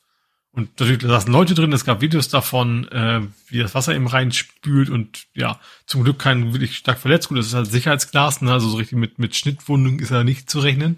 Und 0.55 0.78
natürlich 0.78 1.02
da 1.02 1.09
saßen 1.09 1.32
Leute 1.32 1.55
drin, 1.55 1.72
es 1.72 1.85
gab 1.85 2.01
Videos 2.01 2.28
davon, 2.28 2.86
äh, 2.89 3.22
wie 3.48 3.59
das 3.59 3.74
Wasser 3.74 3.94
eben 3.94 4.06
reinspült 4.06 4.89
und 4.89 5.26
ja, 5.35 5.59
zum 5.85 6.05
Glück 6.05 6.20
kein 6.20 6.52
wirklich 6.52 6.76
stark 6.76 6.98
verletzt. 6.98 7.28
Gut, 7.28 7.39
das 7.39 7.47
ist 7.47 7.55
halt 7.55 7.66
Sicherheitsglas, 7.66 8.40
ne? 8.40 8.52
also 8.52 8.68
so 8.68 8.76
richtig 8.76 8.97
mit, 8.97 9.18
mit 9.18 9.35
Schnittwundung 9.35 9.98
ist 9.98 10.10
ja 10.10 10.22
nicht 10.22 10.48
zu 10.48 10.60
rechnen. 10.60 10.97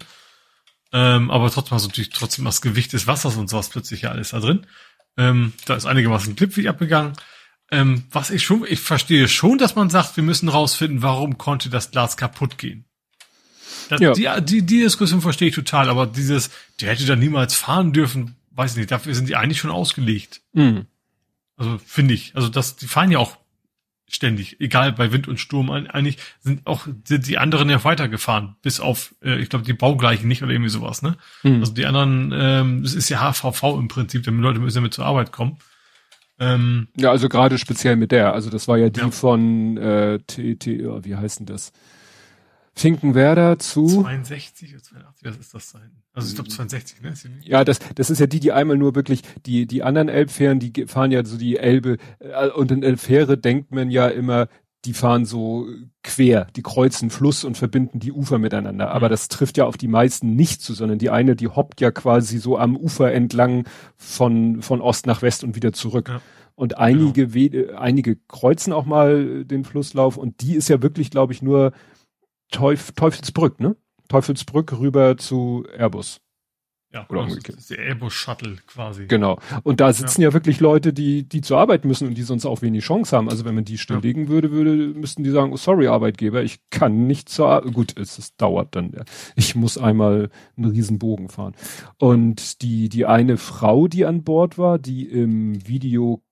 Ähm, 0.93 1.31
aber 1.31 1.49
trotzdem 1.49 1.75
hast 1.75 1.85
du 1.85 1.89
natürlich 1.89 2.11
trotzdem 2.11 2.45
das 2.45 2.61
Gewicht 2.61 2.93
des 2.93 3.07
Wassers 3.07 3.35
und 3.35 3.49
sowas 3.49 3.69
plötzlich 3.69 4.03
ja 4.03 4.11
alles 4.11 4.29
da 4.29 4.39
drin. 4.39 4.67
Ähm, 5.17 5.53
da 5.65 5.75
ist 5.75 5.87
einigermaßen 5.87 6.35
glimpflich 6.35 6.69
abgegangen. 6.69 7.13
Ähm, 7.71 8.03
was 8.11 8.29
ich 8.29 8.43
schon, 8.43 8.63
ich 8.67 8.79
verstehe 8.79 9.27
schon, 9.27 9.57
dass 9.57 9.75
man 9.75 9.89
sagt, 9.89 10.17
wir 10.17 10.23
müssen 10.23 10.49
rausfinden, 10.49 11.01
warum 11.01 11.39
konnte 11.39 11.69
das 11.69 11.89
Glas 11.89 12.15
kaputt 12.15 12.59
gehen. 12.59 12.85
Das, 13.89 13.99
ja. 13.99 14.13
die, 14.13 14.45
die, 14.45 14.61
die 14.61 14.81
Diskussion 14.81 15.21
verstehe 15.21 15.49
ich 15.49 15.55
total, 15.55 15.89
aber 15.89 16.05
dieses, 16.05 16.51
der 16.79 16.91
hätte 16.91 17.07
da 17.07 17.15
niemals 17.15 17.55
fahren 17.55 17.91
dürfen, 17.91 18.35
weiß 18.57 18.75
nicht, 18.75 18.91
dafür 18.91 19.13
sind 19.13 19.29
die 19.29 19.35
eigentlich 19.35 19.59
schon 19.59 19.71
ausgelegt. 19.71 20.41
Mhm. 20.53 20.85
Also 21.55 21.77
finde 21.85 22.13
ich. 22.13 22.35
Also 22.35 22.49
das, 22.49 22.75
die 22.75 22.87
fahren 22.87 23.11
ja 23.11 23.19
auch 23.19 23.37
ständig, 24.09 24.61
egal 24.61 24.93
bei 24.93 25.11
Wind 25.11 25.27
und 25.27 25.39
Sturm. 25.39 25.69
Eigentlich 25.69 26.17
sind 26.39 26.65
auch 26.65 26.87
sind 27.03 27.27
die 27.27 27.37
anderen 27.37 27.69
ja 27.69 27.83
weitergefahren, 27.83 28.55
bis 28.61 28.79
auf, 28.79 29.13
äh, 29.21 29.39
ich 29.39 29.49
glaube, 29.49 29.65
die 29.65 29.73
Baugleichen 29.73 30.27
nicht 30.27 30.43
oder 30.43 30.51
irgendwie 30.51 30.69
sowas. 30.69 31.01
Ne? 31.01 31.17
Mhm. 31.43 31.59
Also 31.59 31.73
die 31.73 31.85
anderen, 31.85 32.33
ähm, 32.33 32.83
es 32.83 32.93
ist 32.93 33.09
ja 33.09 33.19
HVV 33.19 33.77
im 33.77 33.87
Prinzip, 33.87 34.23
damit 34.23 34.41
Leute 34.41 34.59
müssen 34.59 34.77
ja 34.77 34.81
mit 34.81 34.93
zur 34.93 35.05
Arbeit 35.05 35.31
kommen. 35.31 35.57
Ähm, 36.39 36.87
ja, 36.95 37.09
also 37.09 37.29
gerade 37.29 37.57
speziell 37.57 37.95
mit 37.95 38.11
der. 38.11 38.33
Also 38.33 38.49
das 38.49 38.67
war 38.67 38.77
ja 38.77 38.89
die 38.89 38.99
ja. 38.99 39.11
von 39.11 39.77
äh, 39.77 40.19
TT, 40.19 40.85
oh, 40.85 41.03
wie 41.03 41.15
heißt 41.15 41.39
denn 41.39 41.47
das? 41.47 41.73
Finkenwerder 42.75 43.57
zu 43.57 43.87
62 43.87 44.75
oder 44.75 44.83
82, 44.83 45.27
was 45.27 45.37
ist 45.37 45.53
das 45.53 45.69
sein? 45.71 45.91
Also 46.17 46.29
ich 46.29 46.35
glaube 46.35 46.49
62, 46.49 47.01
ne? 47.01 47.13
Ja, 47.43 47.63
das, 47.63 47.77
das 47.93 48.09
ist 48.09 48.17
ja 48.17 48.25
die, 48.25 48.39
die 48.39 48.51
einmal 48.51 48.75
nur 48.75 48.95
wirklich, 48.95 49.21
die, 49.45 49.67
die 49.67 49.83
anderen 49.83 50.09
Elbfähren, 50.09 50.59
die 50.59 50.87
fahren 50.87 51.11
ja 51.11 51.23
so 51.23 51.37
die 51.37 51.57
Elbe, 51.57 51.97
äh, 52.17 52.49
und 52.49 52.71
in 52.71 52.81
Elbfähre 52.81 53.37
denkt 53.37 53.71
man 53.71 53.91
ja 53.91 54.07
immer, 54.07 54.47
die 54.85 54.93
fahren 54.93 55.25
so 55.25 55.67
quer, 56.01 56.47
die 56.55 56.63
kreuzen 56.63 57.11
Fluss 57.11 57.43
und 57.43 57.55
verbinden 57.55 57.99
die 57.99 58.11
Ufer 58.11 58.39
miteinander. 58.39 58.89
Aber 58.89 59.07
mhm. 59.07 59.11
das 59.11 59.27
trifft 59.27 59.57
ja 59.57 59.65
auf 59.65 59.77
die 59.77 59.87
meisten 59.87 60.35
nicht 60.35 60.63
zu, 60.63 60.73
sondern 60.73 60.97
die 60.97 61.11
eine, 61.11 61.35
die 61.35 61.49
hoppt 61.49 61.81
ja 61.81 61.91
quasi 61.91 62.39
so 62.39 62.57
am 62.57 62.75
Ufer 62.75 63.13
entlang 63.13 63.67
von, 63.95 64.63
von 64.63 64.81
Ost 64.81 65.05
nach 65.05 65.21
West 65.21 65.43
und 65.43 65.55
wieder 65.55 65.71
zurück. 65.71 66.09
Ja. 66.09 66.21
Und 66.55 66.79
einige, 66.79 67.27
genau. 67.27 67.77
einige 67.77 68.15
kreuzen 68.27 68.73
auch 68.73 68.87
mal 68.87 69.45
den 69.45 69.65
Flusslauf 69.65 70.17
und 70.17 70.41
die 70.41 70.55
ist 70.55 70.67
ja 70.67 70.81
wirklich, 70.81 71.11
glaube 71.11 71.31
ich, 71.31 71.43
nur 71.43 71.73
Teuf 72.49 72.91
Teufelsbrück, 72.93 73.59
ne? 73.59 73.75
Teufelsbrück 74.07 74.79
rüber 74.79 75.17
zu 75.17 75.65
Airbus. 75.75 76.19
Ja, 76.93 77.05
oder 77.09 77.21
also 77.21 77.33
umgekehrt. 77.33 77.57
Das 77.57 77.63
ist 77.63 77.69
der 77.71 77.79
Airbus 77.79 78.13
Shuttle 78.13 78.55
quasi. 78.65 79.07
Genau. 79.07 79.39
Und 79.63 79.81
da 79.81 79.91
sitzen 79.91 80.21
ja. 80.21 80.29
ja. 80.29 80.33
wirklich 80.33 80.61
Leute, 80.61 80.93
die, 80.93 81.27
die 81.27 81.41
zur 81.41 81.57
Arbeit 81.57 81.83
müssen 81.83 82.07
und 82.07 82.17
die 82.17 82.23
sonst 82.23 82.45
auch 82.45 82.61
wenig 82.61 82.85
Chance 82.85 83.15
haben. 83.15 83.29
Also 83.29 83.43
wenn 83.43 83.55
man 83.55 83.65
die 83.65 83.77
stilllegen 83.77 84.23
ja. 84.23 84.29
würde, 84.29 84.51
würde, 84.51 84.97
müssten 84.97 85.23
die 85.23 85.29
sagen, 85.31 85.51
oh, 85.51 85.57
sorry, 85.57 85.87
Arbeitgeber, 85.87 86.43
ich 86.43 86.59
kann 86.69 87.05
nicht 87.05 87.27
zur 87.27 87.49
Arbeit. 87.49 87.73
Gut, 87.73 87.99
es, 87.99 88.17
es 88.17 88.37
dauert 88.37 88.75
dann. 88.75 89.03
Ich 89.35 89.53
muss 89.55 89.77
einmal 89.77 90.29
einen 90.55 90.71
riesen 90.71 90.97
Bogen 90.97 91.27
fahren. 91.27 91.55
Und 91.97 92.61
die, 92.61 92.87
die 92.87 93.05
eine 93.05 93.35
Frau, 93.37 93.87
die 93.87 94.05
an 94.05 94.23
Bord 94.23 94.57
war, 94.57 94.79
die 94.79 95.07
im 95.07 95.67
Video 95.67 96.23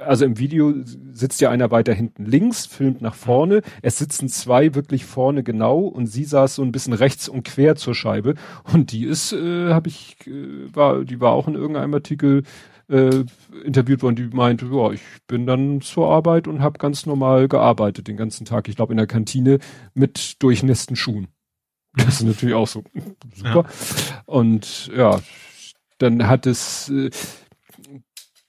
also 0.00 0.24
im 0.24 0.38
Video 0.38 0.74
sitzt 1.12 1.40
ja 1.40 1.50
einer 1.50 1.70
weiter 1.70 1.92
hinten 1.92 2.24
links, 2.24 2.66
filmt 2.66 3.00
nach 3.00 3.14
vorne. 3.14 3.62
Es 3.82 3.98
sitzen 3.98 4.28
zwei 4.28 4.74
wirklich 4.74 5.04
vorne 5.04 5.42
genau 5.42 5.80
und 5.80 6.06
sie 6.06 6.24
saß 6.24 6.56
so 6.56 6.62
ein 6.62 6.72
bisschen 6.72 6.92
rechts 6.92 7.28
und 7.28 7.44
quer 7.44 7.76
zur 7.76 7.94
Scheibe. 7.94 8.34
Und 8.72 8.92
die 8.92 9.04
ist, 9.04 9.32
äh, 9.32 9.72
habe 9.72 9.88
ich, 9.88 10.16
äh, 10.26 10.74
war, 10.74 11.04
die 11.04 11.20
war 11.20 11.32
auch 11.32 11.48
in 11.48 11.54
irgendeinem 11.54 11.94
Artikel 11.94 12.42
äh, 12.88 13.24
interviewt 13.64 14.02
worden, 14.02 14.16
die 14.16 14.34
meinte, 14.34 14.66
ja, 14.66 14.90
ich 14.92 15.02
bin 15.26 15.46
dann 15.46 15.80
zur 15.80 16.08
Arbeit 16.08 16.48
und 16.48 16.60
habe 16.60 16.78
ganz 16.78 17.06
normal 17.06 17.48
gearbeitet 17.48 18.08
den 18.08 18.16
ganzen 18.16 18.44
Tag. 18.44 18.68
Ich 18.68 18.76
glaube 18.76 18.92
in 18.92 18.96
der 18.96 19.06
Kantine 19.06 19.58
mit 19.94 20.42
durchnässten 20.42 20.96
Schuhen. 20.96 21.28
Das 21.94 22.20
ist 22.20 22.22
natürlich 22.22 22.54
auch 22.54 22.68
so 22.68 22.84
super. 23.34 23.64
Ja. 23.64 24.22
Und 24.26 24.90
ja, 24.96 25.20
dann 25.98 26.26
hat 26.26 26.46
es 26.46 26.88
äh, 26.88 27.10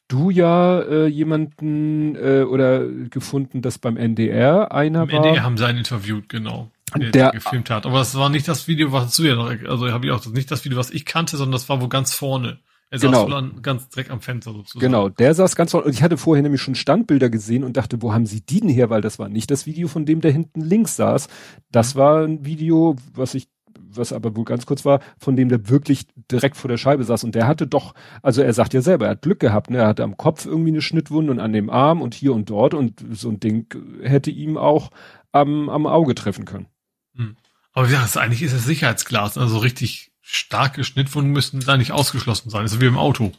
du 0.10 0.30
ja 0.30 0.82
äh, 0.82 1.08
jemanden 1.08 2.16
äh, 2.16 2.44
oder 2.44 2.86
gefunden, 2.86 3.62
dass 3.62 3.78
beim 3.78 3.96
NDR 3.96 4.74
einer 4.74 5.04
Im 5.04 5.12
war. 5.12 5.26
NDR 5.26 5.44
haben 5.44 5.58
sie 5.58 5.66
einen 5.66 5.78
interviewt, 5.78 6.28
genau. 6.28 6.70
Der, 6.98 7.12
der 7.12 7.32
gefilmt 7.32 7.70
hat. 7.70 7.86
Aber 7.86 8.00
das 8.00 8.16
war 8.16 8.30
nicht 8.30 8.48
das 8.48 8.68
Video, 8.68 8.92
was 8.92 9.16
du 9.16 9.24
ja 9.24 9.36
noch, 9.36 9.52
also 9.70 9.92
habe 9.92 10.08
ich 10.08 10.12
auch 10.12 10.26
nicht 10.26 10.50
das 10.50 10.66
Video, 10.66 10.78
was 10.78 10.90
ich 10.90 11.06
kannte, 11.06 11.38
sondern 11.38 11.54
das 11.54 11.70
war 11.70 11.82
wo 11.82 11.88
ganz 11.88 12.14
vorne. 12.14 12.60
Er 12.92 12.98
genau. 12.98 13.28
saß 13.28 13.36
an, 13.36 13.62
ganz 13.62 13.88
direkt 13.90 14.10
am 14.10 14.20
Fenster 14.20 14.52
sozusagen. 14.52 14.80
Genau, 14.80 15.10
der 15.10 15.36
saß 15.36 15.56
ganz 15.56 15.72
vorne. 15.72 15.86
Und 15.86 15.94
ich 15.94 16.02
hatte 16.02 16.18
vorher 16.18 16.42
nämlich 16.42 16.62
schon 16.62 16.74
Standbilder 16.74 17.30
gesehen 17.30 17.64
und 17.64 17.78
dachte, 17.78 18.02
wo 18.02 18.14
haben 18.14 18.26
sie 18.26 18.42
die 18.42 18.62
denn 18.62 18.70
her? 18.70 18.90
Weil 18.90 19.02
das 19.02 19.20
war 19.20 19.30
nicht 19.30 19.52
das 19.52 19.68
Video 19.68 19.88
von 19.88 20.06
dem, 20.06 20.22
der 20.22 20.32
hinten 20.32 20.62
links 20.62 20.96
saß. 20.96 21.28
Das 21.72 21.94
mhm. 21.94 22.00
war 22.00 22.24
ein 22.24 22.46
Video, 22.46 22.96
was 23.14 23.36
ich 23.36 23.48
was 23.96 24.14
aber 24.14 24.36
wohl 24.36 24.46
ganz 24.46 24.66
kurz 24.66 24.86
war, 24.86 25.00
von 25.18 25.36
dem 25.36 25.50
der 25.50 25.70
wirklich 25.70 26.08
direkt 26.32 26.58
vor 26.58 26.70
der 26.70 26.78
Scheibe 26.78 27.04
saß 27.04 27.24
und 27.24 27.36
der 27.36 27.48
hatte 27.48 27.68
doch, 27.68 27.94
also 28.22 28.42
er 28.42 28.54
sagt 28.54 28.74
ja 28.74 28.82
selber, 28.82 29.06
er 29.06 29.12
hat 29.12 29.22
Glück 29.22 29.40
gehabt, 29.40 29.70
ne? 29.70 29.80
er 29.80 29.88
hatte 29.88 30.04
am 30.04 30.18
Kopf 30.18 30.46
irgendwie 30.46 30.70
eine 30.70 30.82
Schnittwunde 30.82 31.32
und 31.32 31.40
an 31.40 31.54
dem 31.54 31.70
Arm 31.70 32.02
und 32.02 32.14
hier 32.14 32.34
und 32.34 32.50
dort 32.50 32.74
und 32.74 33.04
so 33.12 33.30
ein 33.30 33.40
Ding 33.40 33.68
hätte 34.02 34.32
ihm 34.32 34.58
auch 34.58 34.92
am, 35.32 35.70
am 35.70 35.86
Auge 35.86 36.16
treffen 36.16 36.46
können. 36.46 36.68
Hm. 37.16 37.36
Aber 37.74 37.88
ja, 37.88 38.02
das, 38.02 38.18
eigentlich 38.18 38.42
ist 38.42 38.54
es 38.54 38.66
Sicherheitsglas, 38.66 39.38
also 39.38 39.58
richtig 39.58 40.12
starke 40.22 40.84
Schnittwunden 40.84 41.32
müssten 41.32 41.60
da 41.60 41.78
nicht 41.78 41.92
ausgeschlossen 41.92 42.50
sein, 42.50 42.68
so 42.68 42.82
wie 42.82 42.86
im 42.86 42.98
Auto. 42.98 43.32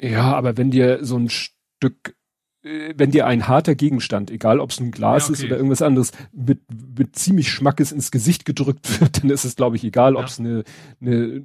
Ja, 0.00 0.34
aber 0.34 0.56
wenn 0.56 0.70
dir 0.70 1.04
so 1.04 1.16
ein 1.16 1.28
Stück 1.28 2.14
wenn 2.62 3.12
dir 3.12 3.26
ein 3.26 3.46
harter 3.46 3.74
Gegenstand, 3.74 4.30
egal 4.30 4.58
ob 4.58 4.70
es 4.70 4.80
ein 4.80 4.90
Glas 4.90 5.28
ja, 5.28 5.34
okay. 5.34 5.42
ist 5.42 5.44
oder 5.44 5.56
irgendwas 5.56 5.82
anderes, 5.82 6.12
mit, 6.32 6.60
mit 6.98 7.14
ziemlich 7.16 7.50
Schmackes 7.50 7.92
ins 7.92 8.10
Gesicht 8.10 8.44
gedrückt 8.44 9.00
wird, 9.00 9.22
dann 9.22 9.30
ist 9.30 9.44
es, 9.44 9.56
glaube 9.56 9.76
ich, 9.76 9.84
egal, 9.84 10.14
ja. 10.14 10.20
ob 10.20 10.26
es 10.26 10.40
eine, 10.40 10.64
eine, 11.00 11.42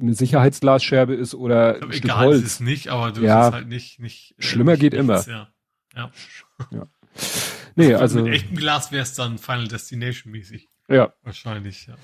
eine 0.00 0.14
Sicherheitsglasscherbe 0.14 1.14
ist 1.14 1.34
oder 1.34 1.74
glaub, 1.74 1.90
ein 1.90 1.92
Stück 1.92 2.04
egal 2.04 2.26
Holz. 2.26 2.38
ist 2.38 2.46
es 2.46 2.60
nicht, 2.60 2.88
aber 2.88 3.12
du 3.12 3.22
ja. 3.22 3.52
halt 3.52 3.68
nicht, 3.68 4.00
nicht 4.00 4.34
äh, 4.38 4.42
schlimmer 4.42 4.72
nicht, 4.72 4.80
geht 4.80 4.92
nichts, 4.94 5.26
immer. 5.26 5.48
Ja. 5.94 6.10
ja. 6.72 6.86
Nee, 7.76 7.92
also, 7.94 8.18
also 8.18 8.22
mit 8.22 8.34
echtem 8.34 8.56
Glas 8.56 8.92
wäre 8.92 9.02
es 9.02 9.14
dann 9.14 9.36
Final 9.36 9.66
Destination 9.66 10.30
mäßig. 10.30 10.68
Ja. 10.88 11.12
Wahrscheinlich, 11.24 11.86
ja. 11.88 11.94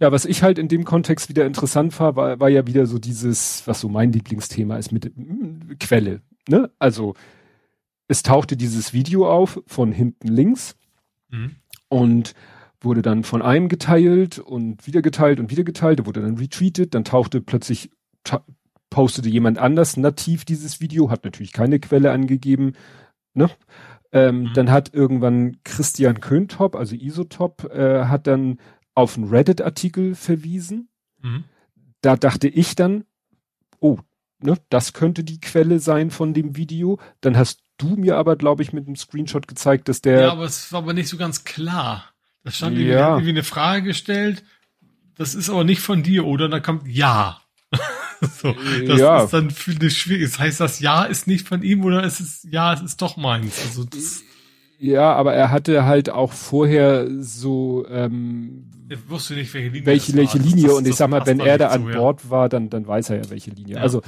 Ja, 0.00 0.10
was 0.10 0.24
ich 0.24 0.42
halt 0.42 0.58
in 0.58 0.66
dem 0.66 0.84
Kontext 0.84 1.28
wieder 1.28 1.46
interessant 1.46 1.98
war, 2.00 2.16
war, 2.16 2.40
war 2.40 2.48
ja 2.48 2.66
wieder 2.66 2.86
so 2.86 2.98
dieses, 2.98 3.62
was 3.66 3.80
so 3.80 3.88
mein 3.88 4.10
Lieblingsthema 4.10 4.78
ist 4.78 4.90
mit 4.90 5.06
äh, 5.06 5.10
Quelle. 5.78 6.22
Ne? 6.48 6.72
Also 6.80 7.14
es 8.12 8.22
tauchte 8.22 8.58
dieses 8.58 8.92
Video 8.92 9.28
auf 9.28 9.62
von 9.66 9.90
hinten 9.90 10.28
links 10.28 10.76
mhm. 11.30 11.56
und 11.88 12.34
wurde 12.82 13.00
dann 13.00 13.24
von 13.24 13.40
einem 13.40 13.68
geteilt 13.68 14.38
und 14.38 14.86
wieder 14.86 15.00
geteilt 15.00 15.40
und 15.40 15.50
wieder 15.50 15.64
geteilt, 15.64 16.04
wurde 16.04 16.20
dann 16.20 16.36
retweetet, 16.36 16.94
dann 16.94 17.04
tauchte 17.04 17.40
plötzlich, 17.40 17.90
ta 18.22 18.44
postete 18.90 19.30
jemand 19.30 19.56
anders 19.56 19.96
nativ 19.96 20.44
dieses 20.44 20.82
Video, 20.82 21.10
hat 21.10 21.24
natürlich 21.24 21.52
keine 21.54 21.80
Quelle 21.80 22.12
angegeben, 22.12 22.74
ne? 23.32 23.50
Ähm, 24.12 24.42
mhm. 24.42 24.52
Dann 24.52 24.70
hat 24.70 24.92
irgendwann 24.92 25.56
Christian 25.64 26.20
Köntop, 26.20 26.76
also 26.76 26.94
Isotop, 26.94 27.64
äh, 27.72 28.04
hat 28.04 28.26
dann 28.26 28.58
auf 28.94 29.16
einen 29.16 29.28
Reddit-Artikel 29.28 30.14
verwiesen. 30.14 30.90
Mhm. 31.22 31.44
Da 32.02 32.16
dachte 32.16 32.48
ich 32.48 32.74
dann, 32.74 33.04
oh, 33.80 33.96
ne, 34.42 34.58
das 34.68 34.92
könnte 34.92 35.24
die 35.24 35.40
Quelle 35.40 35.78
sein 35.78 36.10
von 36.10 36.34
dem 36.34 36.56
Video. 36.56 36.98
Dann 37.22 37.38
hast 37.38 37.61
du 37.82 37.96
mir 37.96 38.16
aber, 38.16 38.36
glaube 38.36 38.62
ich, 38.62 38.72
mit 38.72 38.86
einem 38.86 38.96
Screenshot 38.96 39.48
gezeigt, 39.48 39.88
dass 39.88 40.00
der. 40.00 40.22
Ja, 40.22 40.32
aber 40.32 40.44
es 40.44 40.72
war 40.72 40.82
aber 40.82 40.92
nicht 40.92 41.08
so 41.08 41.16
ganz 41.16 41.44
klar. 41.44 42.04
Das 42.44 42.56
stand 42.56 42.78
ja. 42.78 43.10
irgendwie 43.10 43.30
eine 43.30 43.44
Frage 43.44 43.82
gestellt. 43.82 44.44
Das 45.16 45.34
ist 45.34 45.50
aber 45.50 45.64
nicht 45.64 45.80
von 45.80 46.02
dir, 46.02 46.26
oder? 46.26 46.46
Und 46.46 46.50
dann 46.52 46.62
kommt 46.62 46.88
ja. 46.88 47.40
so, 48.20 48.54
das 48.86 48.98
ja. 48.98 49.24
ist 49.24 49.32
dann 49.32 49.50
für 49.50 49.72
eine 49.72 49.90
schwierig. 49.90 50.24
Das 50.24 50.38
heißt, 50.38 50.60
das 50.60 50.80
Ja 50.80 51.04
ist 51.04 51.26
nicht 51.26 51.46
von 51.46 51.62
ihm 51.62 51.84
oder 51.84 52.04
ist 52.04 52.20
es 52.20 52.46
ja, 52.50 52.72
es 52.72 52.82
ist 52.82 53.02
doch 53.02 53.16
meins. 53.16 53.60
Also 53.62 53.84
das 53.84 54.22
ja, 54.78 55.14
aber 55.14 55.32
er 55.32 55.50
hatte 55.50 55.84
halt 55.84 56.10
auch 56.10 56.32
vorher 56.32 57.06
so 57.20 57.86
ähm, 57.88 58.68
ich 58.88 59.08
wusste 59.08 59.34
nicht, 59.34 59.52
welche 59.54 59.68
Linie. 59.68 59.86
Welche, 59.86 60.14
welche 60.14 60.38
Linie 60.38 60.74
und 60.74 60.86
ich 60.86 60.96
sag 60.96 61.08
mal, 61.08 61.24
wenn 61.24 61.40
er 61.40 61.56
da 61.56 61.68
an 61.68 61.86
so, 61.86 61.92
Bord 61.92 62.24
ja. 62.24 62.30
war, 62.30 62.48
dann, 62.48 62.68
dann 62.68 62.86
weiß 62.86 63.10
er 63.10 63.16
ja, 63.16 63.30
welche 63.30 63.50
Linie. 63.50 63.76
Ja. 63.76 63.80
Also 63.80 64.02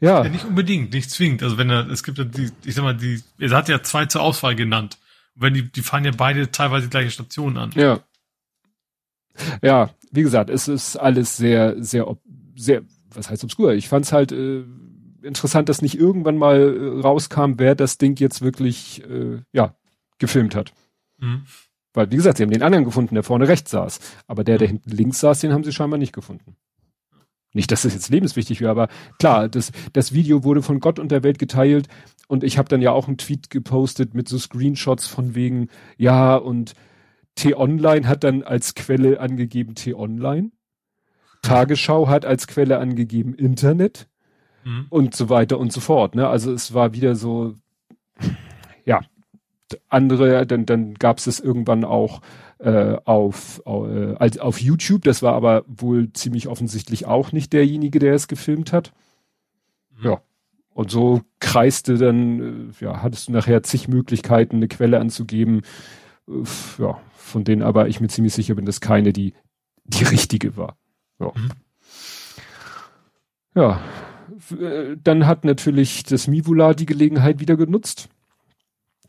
ja. 0.00 0.24
ja. 0.24 0.28
Nicht 0.28 0.44
unbedingt, 0.44 0.92
nicht 0.92 1.10
zwingend. 1.10 1.42
Also 1.42 1.58
wenn 1.58 1.70
er, 1.70 1.88
es 1.88 2.02
gibt 2.02 2.18
ja 2.18 2.24
die, 2.24 2.50
ich 2.64 2.74
sag 2.74 2.82
mal, 2.82 2.96
die, 2.96 3.22
er 3.38 3.50
hat 3.50 3.68
ja 3.68 3.82
zwei 3.82 4.06
zur 4.06 4.22
Auswahl 4.22 4.54
genannt. 4.54 4.98
Und 5.34 5.42
wenn 5.42 5.54
die, 5.54 5.70
die 5.70 5.82
fahren 5.82 6.04
ja 6.04 6.12
beide 6.16 6.50
teilweise 6.50 6.86
die 6.86 6.90
gleiche 6.90 7.10
Station 7.10 7.56
an. 7.56 7.70
Ja. 7.74 8.00
Ja, 9.62 9.90
wie 10.10 10.22
gesagt, 10.22 10.48
es 10.48 10.66
ist 10.66 10.96
alles 10.96 11.36
sehr, 11.36 11.82
sehr, 11.82 12.16
sehr, 12.54 12.82
was 13.10 13.28
heißt 13.28 13.44
obskur? 13.44 13.74
Ich 13.74 13.88
fand's 13.88 14.12
halt 14.12 14.32
äh, 14.32 14.64
interessant, 15.22 15.68
dass 15.68 15.82
nicht 15.82 15.98
irgendwann 15.98 16.38
mal 16.38 16.56
äh, 16.58 17.00
rauskam, 17.00 17.54
wer 17.58 17.74
das 17.74 17.98
Ding 17.98 18.18
jetzt 18.18 18.40
wirklich, 18.40 19.04
äh, 19.04 19.42
ja, 19.52 19.74
gefilmt 20.18 20.54
hat. 20.54 20.72
Mhm. 21.18 21.44
Weil, 21.92 22.10
wie 22.10 22.16
gesagt, 22.16 22.38
sie 22.38 22.44
haben 22.44 22.50
den 22.50 22.62
anderen 22.62 22.84
gefunden, 22.84 23.14
der 23.14 23.24
vorne 23.24 23.48
rechts 23.48 23.70
saß. 23.70 24.00
Aber 24.26 24.44
der, 24.44 24.58
der 24.58 24.68
mhm. 24.68 24.72
hinten 24.72 24.90
links 24.90 25.20
saß, 25.20 25.40
den 25.40 25.52
haben 25.52 25.64
sie 25.64 25.72
scheinbar 25.72 25.98
nicht 25.98 26.12
gefunden. 26.14 26.56
Nicht, 27.56 27.72
dass 27.72 27.82
das 27.82 27.94
jetzt 27.94 28.10
lebenswichtig 28.10 28.60
wäre, 28.60 28.70
aber 28.70 28.88
klar, 29.18 29.48
das, 29.48 29.72
das 29.94 30.12
Video 30.12 30.44
wurde 30.44 30.60
von 30.60 30.78
Gott 30.78 30.98
und 30.98 31.10
der 31.10 31.22
Welt 31.22 31.38
geteilt 31.38 31.88
und 32.28 32.44
ich 32.44 32.58
habe 32.58 32.68
dann 32.68 32.82
ja 32.82 32.92
auch 32.92 33.08
einen 33.08 33.16
Tweet 33.16 33.48
gepostet 33.48 34.14
mit 34.14 34.28
so 34.28 34.36
Screenshots 34.38 35.06
von 35.06 35.34
wegen, 35.34 35.68
ja, 35.96 36.36
und 36.36 36.74
T-Online 37.36 38.06
hat 38.06 38.24
dann 38.24 38.42
als 38.42 38.74
Quelle 38.74 39.20
angegeben 39.20 39.74
T-Online. 39.74 40.50
Tagesschau 41.40 42.08
hat 42.08 42.26
als 42.26 42.46
Quelle 42.46 42.78
angegeben 42.78 43.34
Internet 43.34 44.06
mhm. 44.64 44.86
und 44.90 45.14
so 45.14 45.30
weiter 45.30 45.58
und 45.58 45.72
so 45.72 45.80
fort. 45.80 46.14
Ne? 46.14 46.28
Also 46.28 46.52
es 46.52 46.74
war 46.74 46.92
wieder 46.92 47.14
so, 47.14 47.54
ja, 48.84 49.00
andere, 49.88 50.46
dann, 50.46 50.66
dann 50.66 50.94
gab 50.94 51.18
es 51.18 51.26
es 51.26 51.40
irgendwann 51.40 51.84
auch 51.84 52.20
äh, 52.58 52.96
auf, 53.04 53.62
äh, 53.66 54.14
als, 54.14 54.38
auf 54.38 54.60
YouTube. 54.60 55.02
Das 55.02 55.22
war 55.22 55.34
aber 55.34 55.64
wohl 55.66 56.12
ziemlich 56.12 56.48
offensichtlich 56.48 57.06
auch 57.06 57.32
nicht 57.32 57.52
derjenige, 57.52 57.98
der 57.98 58.14
es 58.14 58.28
gefilmt 58.28 58.72
hat. 58.72 58.92
Mhm. 59.98 60.04
Ja. 60.04 60.20
Und 60.70 60.90
so 60.90 61.22
kreiste 61.40 61.96
dann, 61.96 62.70
äh, 62.70 62.84
ja, 62.84 63.02
hattest 63.02 63.28
du 63.28 63.32
nachher 63.32 63.62
zig 63.62 63.88
Möglichkeiten, 63.88 64.56
eine 64.56 64.68
Quelle 64.68 65.00
anzugeben. 65.00 65.62
Ja, 66.78 67.00
von 67.14 67.44
denen 67.44 67.62
aber 67.62 67.88
ich 67.88 68.00
mir 68.00 68.08
ziemlich 68.08 68.34
sicher 68.34 68.54
bin, 68.54 68.66
dass 68.66 68.80
keine 68.80 69.12
die, 69.12 69.34
die 69.84 70.04
richtige 70.04 70.56
war. 70.56 70.76
Ja. 71.18 71.32
Mhm. 71.34 71.50
Ja. 73.54 73.80
Äh, 74.58 74.96
dann 75.02 75.26
hat 75.26 75.44
natürlich 75.44 76.04
das 76.04 76.26
Mivula 76.26 76.74
die 76.74 76.86
Gelegenheit 76.86 77.40
wieder 77.40 77.56
genutzt 77.56 78.08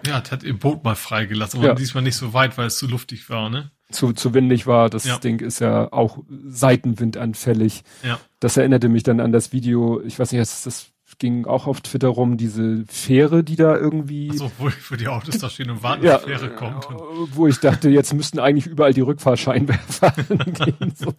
ja, 0.08 0.16
hat 0.16 0.44
ihr 0.44 0.58
Boot 0.58 0.84
mal 0.84 0.96
freigelassen, 0.96 1.60
aber 1.60 1.70
ja. 1.70 1.76
diesmal 1.76 2.04
nicht 2.04 2.16
so 2.16 2.34
weit, 2.34 2.58
weil 2.58 2.68
es 2.68 2.78
zu 2.78 2.88
luftig 2.88 3.30
war, 3.30 3.50
ne? 3.50 3.72
Zu, 3.90 4.12
zu 4.12 4.34
windig 4.34 4.68
war. 4.68 4.90
Das 4.90 5.06
ja. 5.06 5.18
Ding 5.18 5.40
ist 5.40 5.60
ja 5.60 5.92
auch 5.94 6.20
seitenwindanfällig. 6.46 7.84
Ja. 8.04 8.20
Das 8.40 8.58
erinnerte 8.58 8.90
mich 8.90 9.04
dann 9.04 9.22
an 9.22 9.32
das 9.32 9.54
Video, 9.54 10.02
ich 10.02 10.20
weiß 10.20 10.32
nicht, 10.32 10.42
das, 10.42 10.64
das 10.64 10.92
ging 11.20 11.46
auch 11.46 11.68
auf 11.68 11.82
Twitter 11.82 12.10
rum, 12.10 12.38
diese 12.38 12.84
Fähre, 12.88 13.44
die 13.44 13.56
da 13.56 13.76
irgendwie. 13.76 14.30
Ach 14.34 14.38
so, 14.38 14.52
wo, 14.58 14.70
wo 14.90 14.96
die 14.96 15.08
Autos 15.08 15.38
da 15.40 15.50
stehen 15.50 15.70
und 15.70 15.84
warten, 15.84 16.06
ja, 16.06 16.18
die 16.18 16.26
Fähre 16.26 16.50
kommt. 16.50 16.86
Wo 17.34 17.48
ich 17.48 17.60
dachte, 17.60 17.90
jetzt 17.90 18.14
müssten 18.14 18.40
eigentlich 18.40 18.68
überall 18.68 18.94
die 18.94 19.02
Rückfahrscheinwerfer 19.02 20.12
gehen. 20.66 20.94
So. 20.96 21.14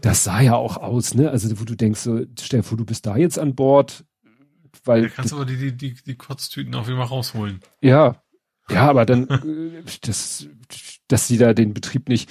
Das 0.00 0.24
sah 0.24 0.40
ja 0.40 0.54
auch 0.54 0.76
aus, 0.76 1.14
ne? 1.14 1.30
Also, 1.30 1.58
wo 1.60 1.64
du 1.64 1.76
denkst, 1.76 2.00
so, 2.00 2.20
stell 2.38 2.60
dir 2.60 2.64
vor, 2.64 2.76
du 2.76 2.84
bist 2.84 3.06
da 3.06 3.16
jetzt 3.16 3.38
an 3.38 3.54
Bord, 3.54 4.04
weil. 4.84 5.02
Da 5.02 5.08
kannst 5.08 5.32
du 5.32 5.36
aber 5.36 5.46
die, 5.46 5.56
die, 5.56 5.76
die, 5.76 5.94
die 5.94 6.16
Kotztüten 6.16 6.74
auch 6.74 6.88
immer 6.88 7.04
rausholen. 7.04 7.60
Ja. 7.80 8.22
Ja, 8.70 8.88
aber 8.88 9.06
dann, 9.06 9.28
äh, 9.28 9.82
das, 10.02 10.48
dass 11.08 11.26
sie 11.26 11.38
da 11.38 11.54
den 11.54 11.74
Betrieb 11.74 12.08
nicht 12.08 12.30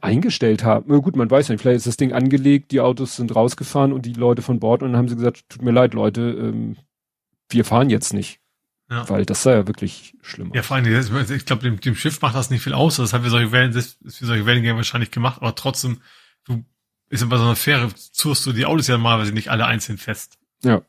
eingestellt 0.00 0.64
haben. 0.64 0.86
Na 0.88 0.96
gut, 0.98 1.16
man 1.16 1.30
weiß 1.30 1.48
nicht, 1.48 1.60
vielleicht 1.60 1.78
ist 1.78 1.86
das 1.86 1.98
Ding 1.98 2.12
angelegt, 2.12 2.70
die 2.70 2.80
Autos 2.80 3.16
sind 3.16 3.34
rausgefahren 3.34 3.92
und 3.92 4.06
die 4.06 4.14
Leute 4.14 4.40
von 4.40 4.58
Bord 4.58 4.82
und 4.82 4.92
dann 4.92 4.98
haben 4.98 5.08
sie 5.08 5.16
gesagt, 5.16 5.44
tut 5.50 5.62
mir 5.62 5.72
leid, 5.72 5.92
Leute, 5.92 6.22
ähm, 6.22 6.76
wir 7.50 7.64
fahren 7.64 7.90
jetzt 7.90 8.14
nicht. 8.14 8.40
Ja. 8.88 9.08
Weil 9.08 9.26
das 9.26 9.42
sah 9.42 9.52
ja 9.52 9.66
wirklich 9.66 10.14
schlimm. 10.22 10.52
Ja, 10.54 10.62
vor 10.62 10.76
allem, 10.76 10.86
ich 10.86 11.44
glaube, 11.44 11.62
dem, 11.62 11.80
dem 11.80 11.96
Schiff 11.96 12.22
macht 12.22 12.36
das 12.36 12.50
nicht 12.50 12.62
viel 12.62 12.72
aus. 12.72 12.96
Das 12.96 13.12
hat 13.12 13.22
für 13.22 13.30
solche 13.30 13.50
Wellen, 13.50 13.72
das 13.72 13.98
ist 14.04 14.18
für 14.18 14.26
solche 14.26 14.46
Wellengänge 14.46 14.76
wahrscheinlich 14.76 15.10
gemacht, 15.10 15.42
aber 15.42 15.56
trotzdem, 15.56 16.00
du, 16.44 16.64
ist 17.08 17.20
ja 17.20 17.26
bei 17.26 17.36
so 17.36 17.42
einer 17.42 17.56
Fähre, 17.56 17.92
zurst 17.94 18.46
du 18.46 18.52
die 18.52 18.64
Autos 18.64 18.86
ja 18.86 18.96
normalerweise 18.96 19.32
nicht 19.32 19.50
alle 19.50 19.66
einzeln 19.66 19.98
fest. 19.98 20.38
Ja. 20.62 20.82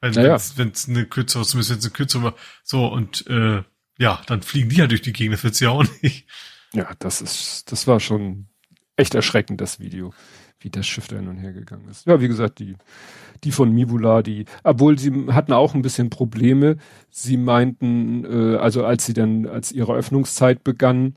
Wenn 0.00 0.10
es 0.10 0.88
eine 0.88 1.06
kürzere, 1.06 1.44
zumindest 1.44 1.70
wenn 1.70 1.78
es 1.78 1.84
eine 1.84 1.92
kürzere, 1.92 2.34
so 2.62 2.86
und 2.86 3.26
äh, 3.28 3.62
ja, 3.98 4.20
dann 4.26 4.42
fliegen 4.42 4.68
die 4.68 4.76
ja 4.76 4.86
durch 4.86 5.02
die 5.02 5.12
Gegend, 5.12 5.34
das 5.34 5.44
wird's 5.44 5.60
ja 5.60 5.70
auch 5.70 5.84
nicht. 6.02 6.26
Ja, 6.72 6.90
das 6.98 7.20
ist, 7.20 7.70
das 7.70 7.86
war 7.86 8.00
schon 8.00 8.46
echt 8.96 9.14
erschreckend, 9.14 9.60
das 9.60 9.78
Video, 9.80 10.12
wie 10.60 10.70
das 10.70 10.86
Schiff 10.86 11.08
da 11.08 11.16
hin 11.16 11.28
und 11.28 11.36
her 11.36 11.52
gegangen 11.52 11.88
ist. 11.88 12.06
Ja, 12.06 12.20
wie 12.20 12.28
gesagt, 12.28 12.58
die, 12.58 12.76
die 13.44 13.52
von 13.52 13.72
Mibula, 13.72 14.22
die, 14.22 14.46
obwohl 14.62 14.98
sie 14.98 15.12
hatten 15.32 15.52
auch 15.52 15.74
ein 15.74 15.82
bisschen 15.82 16.10
Probleme. 16.10 16.76
Sie 17.10 17.36
meinten, 17.36 18.24
äh, 18.24 18.56
also 18.56 18.84
als 18.84 19.06
sie 19.06 19.14
dann, 19.14 19.46
als 19.46 19.72
ihre 19.72 19.94
Öffnungszeit 19.94 20.64
begann, 20.64 21.16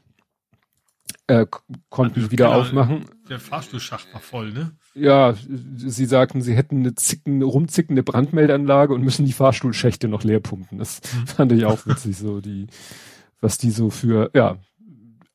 äh, 1.28 1.46
konnten 1.90 2.20
also, 2.20 2.32
wieder 2.32 2.48
genau, 2.48 2.62
aufmachen. 2.62 3.06
Der 3.30 3.40
Fahrstuhlschacht 3.40 4.14
war 4.14 4.22
voll, 4.22 4.52
ne? 4.52 4.72
Ja, 4.94 5.36
sie 5.36 6.06
sagten, 6.06 6.42
sie 6.42 6.56
hätten 6.56 6.78
eine 6.78 6.96
zickende, 6.96 7.46
rumzickende 7.46 8.02
Brandmeldanlage 8.02 8.94
und 8.94 9.04
müssen 9.04 9.26
die 9.26 9.34
Fahrstuhlschächte 9.34 10.08
noch 10.08 10.24
leer 10.24 10.40
pumpen. 10.40 10.78
Das 10.80 11.02
mhm. 11.02 11.28
fand 11.28 11.52
ich 11.52 11.66
auch 11.66 11.86
witzig, 11.86 12.18
so 12.18 12.42
die, 12.42 12.68
was 13.42 13.58
die 13.58 13.72
so 13.72 13.90
für, 13.90 14.32
ja. 14.34 14.58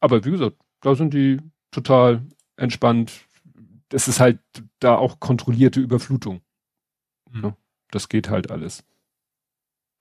Aber 0.01 0.25
wie 0.25 0.31
gesagt, 0.31 0.57
da 0.81 0.95
sind 0.95 1.15
die 1.15 1.39
total 1.71 2.23
entspannt. 2.57 3.27
Das 3.89 4.09
ist 4.09 4.21
halt 4.21 4.39
da 4.81 4.97
auch 4.97 5.21
kontrollierte 5.21 5.81
Überflutung. 5.81 6.41
Mhm. 7.31 7.43
Ja, 7.45 7.57
das 7.91 8.09
geht 8.09 8.31
halt 8.31 8.51
alles. 8.51 8.85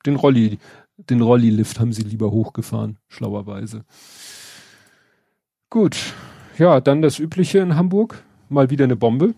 Den 0.05 0.15
Rolli, 0.15 0.57
den 0.97 1.21
Rolli-Lift 1.21 1.79
haben 1.79 1.93
sie 1.93 2.03
lieber 2.03 2.31
hochgefahren, 2.31 2.97
schlauerweise. 3.09 3.85
Gut. 5.71 6.13
ja, 6.57 6.81
dann 6.81 7.01
das 7.01 7.17
Übliche 7.17 7.59
in 7.59 7.75
Hamburg. 7.75 8.23
Mal 8.49 8.69
wieder 8.69 8.83
eine 8.83 8.97
Bombe. 8.97 9.33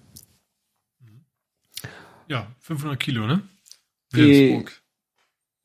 Ja, 2.27 2.47
500 2.59 2.99
Kilo, 2.99 3.27
ne? 3.27 3.43
Äh, 4.13 4.17
Wilhelmsburg. 4.17 4.81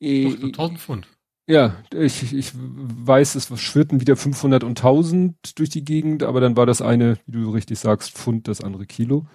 Äh, 0.00 0.24
Doch, 0.24 0.42
1000 0.44 0.78
Pfund. 0.78 1.08
Ja, 1.46 1.82
ich, 1.94 2.34
ich 2.34 2.52
weiß, 2.54 3.34
es 3.34 3.60
schwirrten 3.60 4.02
wieder 4.02 4.16
500 4.16 4.62
und 4.62 4.78
1000 4.78 5.58
durch 5.58 5.70
die 5.70 5.86
Gegend, 5.86 6.22
aber 6.22 6.42
dann 6.42 6.58
war 6.58 6.66
das 6.66 6.82
eine, 6.82 7.18
wie 7.24 7.40
du 7.40 7.50
richtig 7.50 7.78
sagst, 7.78 8.12
Pfund, 8.12 8.46
das 8.46 8.60
andere 8.60 8.84
Kilo. 8.84 9.26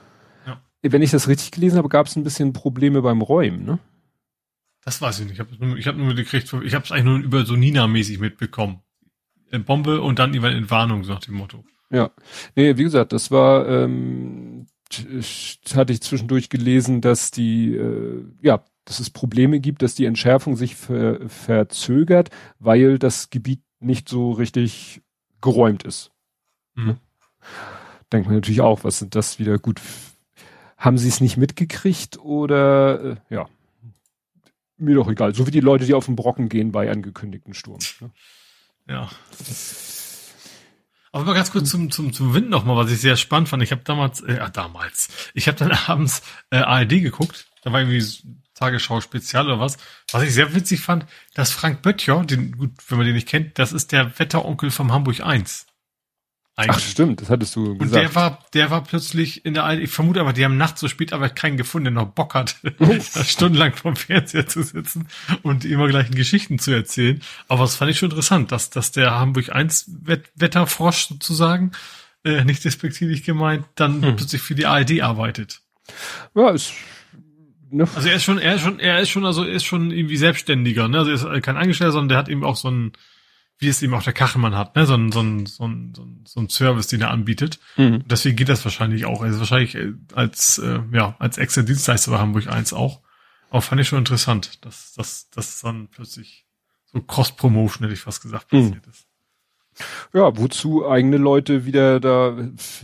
Ja. 0.45 0.61
Wenn 0.83 1.01
ich 1.01 1.09
das 1.09 1.27
richtig 1.27 1.49
gelesen 1.49 1.79
habe, 1.79 1.89
gab 1.89 2.05
es 2.05 2.15
ein 2.15 2.23
bisschen 2.23 2.53
Probleme 2.53 3.01
beim 3.01 3.23
Räumen, 3.23 3.65
ne? 3.65 3.79
Das 4.85 5.01
weiß 5.01 5.21
ich 5.21 5.25
nicht. 5.25 5.33
Ich 5.33 5.39
habe 5.39 5.55
nur, 5.65 5.77
ich 5.77 5.87
hab 5.87 5.95
nur 5.95 6.05
mitgekriegt, 6.05 6.53
ich 6.63 6.75
habe 6.75 6.85
es 6.85 6.91
eigentlich 6.91 7.05
nur 7.05 7.17
über 7.17 7.45
so 7.45 7.55
Nina-mäßig 7.55 8.19
mitbekommen. 8.19 8.81
Bombe 9.59 10.01
und 10.01 10.19
dann 10.19 10.33
über 10.33 10.51
Entwarnung, 10.51 11.03
so 11.03 11.13
nach 11.13 11.21
dem 11.21 11.35
Motto. 11.35 11.63
Ja. 11.89 12.11
Nee, 12.55 12.77
wie 12.77 12.83
gesagt, 12.83 13.13
das 13.13 13.29
war, 13.29 13.67
ähm, 13.67 14.65
hatte 15.75 15.93
ich 15.93 16.01
zwischendurch 16.01 16.49
gelesen, 16.49 17.01
dass 17.01 17.31
die, 17.31 17.75
äh, 17.75 18.25
ja, 18.41 18.63
dass 18.85 18.99
es 18.99 19.09
Probleme 19.09 19.59
gibt, 19.59 19.81
dass 19.81 19.95
die 19.95 20.05
Entschärfung 20.05 20.55
sich 20.55 20.75
ver 20.75 21.29
verzögert, 21.29 22.29
weil 22.59 22.99
das 22.99 23.29
Gebiet 23.29 23.61
nicht 23.79 24.09
so 24.09 24.31
richtig 24.31 25.01
geräumt 25.41 25.83
ist. 25.83 26.11
Hm. 26.75 26.97
Denkt 28.11 28.27
man 28.27 28.35
natürlich 28.35 28.61
auch, 28.61 28.83
was 28.83 28.99
sind 28.99 29.15
das 29.15 29.39
wieder 29.39 29.57
gut? 29.57 29.81
Haben 30.77 30.97
sie 30.97 31.07
es 31.07 31.21
nicht 31.21 31.37
mitgekriegt 31.37 32.17
oder 32.19 33.03
äh, 33.03 33.15
ja? 33.29 33.47
Mir 34.77 34.95
doch 34.95 35.09
egal. 35.09 35.33
So 35.33 35.47
wie 35.47 35.51
die 35.51 35.59
Leute, 35.59 35.85
die 35.85 35.93
auf 35.93 36.07
den 36.07 36.15
Brocken 36.15 36.49
gehen 36.49 36.71
bei 36.71 36.91
angekündigten 36.91 37.53
Sturm. 37.53 37.79
Ne? 38.01 38.09
Ja. 38.87 39.09
Aber 41.11 41.25
mal 41.25 41.35
ganz 41.35 41.51
kurz 41.51 41.69
zum, 41.69 41.91
zum, 41.91 42.11
zum 42.11 42.33
Wind 42.33 42.49
nochmal, 42.49 42.75
was 42.75 42.91
ich 42.91 42.99
sehr 42.99 43.17
spannend 43.17 43.49
fand. 43.49 43.61
Ich 43.61 43.71
habe 43.71 43.83
damals, 43.83 44.21
äh, 44.21 44.49
damals, 44.51 45.09
ich 45.33 45.47
habe 45.47 45.57
dann 45.57 45.71
abends 45.87 46.23
äh, 46.49 46.57
ARD 46.57 46.89
geguckt, 46.89 47.45
da 47.61 47.71
war 47.71 47.81
irgendwie 47.81 48.03
Tagesschau 48.55 49.01
Spezial 49.01 49.45
oder 49.45 49.59
was. 49.59 49.77
Was 50.11 50.23
ich 50.23 50.33
sehr 50.33 50.53
witzig 50.55 50.81
fand, 50.81 51.05
dass 51.33 51.51
Frank 51.51 51.81
Böttcher, 51.81 52.23
den, 52.23 52.57
gut, 52.57 52.71
wenn 52.87 52.97
man 52.97 53.05
den 53.05 53.15
nicht 53.15 53.27
kennt, 53.27 53.59
das 53.59 53.73
ist 53.73 53.91
der 53.91 54.17
Wetteronkel 54.19 54.71
vom 54.71 54.91
Hamburg 54.91 55.21
1. 55.21 55.67
Ach 56.55 56.79
stimmt, 56.79 57.19
das 57.21 57.29
hattest 57.31 57.55
du 57.55 57.71
Und 57.71 57.79
gesagt. 57.79 57.95
der 57.95 58.13
war, 58.15 58.39
der 58.53 58.69
war 58.69 58.83
plötzlich 58.83 59.43
in 59.43 59.55
der 59.55 59.63
ARD, 59.63 59.79
ich 59.79 59.89
vermute 59.89 60.19
aber, 60.21 60.33
die 60.33 60.45
haben 60.45 60.55
nachts 60.57 60.81
so 60.81 60.87
spät 60.87 61.11
aber 61.11 61.29
keinen 61.29 61.57
gefunden, 61.57 61.85
der 61.85 62.03
noch 62.03 62.11
Bock 62.11 62.35
hat, 62.35 62.57
stundenlang 63.25 63.73
vorm 63.73 63.95
Fernseher 63.95 64.45
zu 64.47 64.61
sitzen 64.61 65.07
und 65.41 65.65
immer 65.65 65.87
gleichen 65.87 66.13
Geschichten 66.13 66.59
zu 66.59 66.71
erzählen. 66.71 67.21
Aber 67.47 67.61
das 67.63 67.75
fand 67.75 67.89
ich 67.89 67.97
schon 67.97 68.09
interessant, 68.11 68.51
dass, 68.51 68.69
dass 68.69 68.91
der 68.91 69.11
Hamburg 69.19 69.49
1 69.55 69.85
Wett 70.03 70.25
Wetterfrosch 70.35 71.07
sozusagen, 71.07 71.71
äh, 72.23 72.43
nicht 72.45 72.63
despektierlich 72.63 73.23
gemeint, 73.23 73.65
dann 73.75 74.03
Hm. 74.03 74.15
plötzlich 74.15 74.41
für 74.43 74.53
die 74.55 74.67
ARD 74.67 75.01
arbeitet. 75.01 75.61
ja, 76.35 76.51
ist, 76.51 76.73
ne, 77.71 77.87
Also 77.95 78.07
er 78.09 78.15
ist 78.15 78.23
schon, 78.23 78.37
er 78.37 78.55
ist 78.55 78.61
schon, 78.61 78.79
er 78.79 78.99
ist 78.99 79.09
schon, 79.09 79.25
also 79.25 79.43
er 79.43 79.53
ist 79.53 79.63
schon 79.65 79.89
irgendwie 79.89 80.17
selbstständiger, 80.17 80.87
ne? 80.87 80.99
Also 80.99 81.27
er 81.27 81.33
ist 81.35 81.43
kein 81.43 81.57
Angestellter, 81.57 81.93
sondern 81.93 82.09
der 82.09 82.17
hat 82.19 82.29
eben 82.29 82.43
auch 82.43 82.55
so 82.57 82.69
ein, 82.69 82.93
wie 83.59 83.67
es 83.67 83.81
eben 83.81 83.93
auch 83.93 84.03
der 84.03 84.13
Kachelmann 84.13 84.55
hat, 84.55 84.75
ne? 84.75 84.85
So 84.85 84.95
ein, 84.95 85.11
so 85.11 85.21
ein, 85.21 85.45
so 85.45 85.65
ein, 85.65 85.93
so 86.25 86.39
ein, 86.39 86.49
Service, 86.49 86.87
den 86.87 87.01
er 87.01 87.11
anbietet. 87.11 87.59
mhm. 87.77 88.03
Deswegen 88.07 88.35
geht 88.35 88.49
das 88.49 88.63
wahrscheinlich 88.65 89.05
auch. 89.05 89.21
Also 89.21 89.39
wahrscheinlich 89.39 89.75
äh, 89.75 89.93
als, 90.13 90.57
äh, 90.57 90.79
ja, 90.91 91.15
als 91.19 91.37
extra 91.37 91.61
Dienstleister 91.61 92.11
bei 92.11 92.19
Hamburg 92.19 92.47
1 92.47 92.73
auch. 92.73 93.01
Aber 93.49 93.61
fand 93.61 93.79
ich 93.81 93.87
schon 93.87 93.99
interessant, 93.99 94.65
dass, 94.65 94.93
dass, 94.93 95.29
dass 95.29 95.61
dann 95.61 95.87
plötzlich 95.87 96.45
so 96.91 96.99
Cross-Promotion, 97.01 97.83
hätte 97.83 97.93
ich 97.93 98.01
fast 98.01 98.21
gesagt, 98.21 98.51
Mhm. 98.51 98.65
passiert 98.71 98.87
ist. 98.87 99.07
Ja, 100.13 100.37
wozu 100.37 100.87
eigene 100.87 101.17
Leute 101.17 101.65
wieder 101.65 101.99
da 101.99 102.35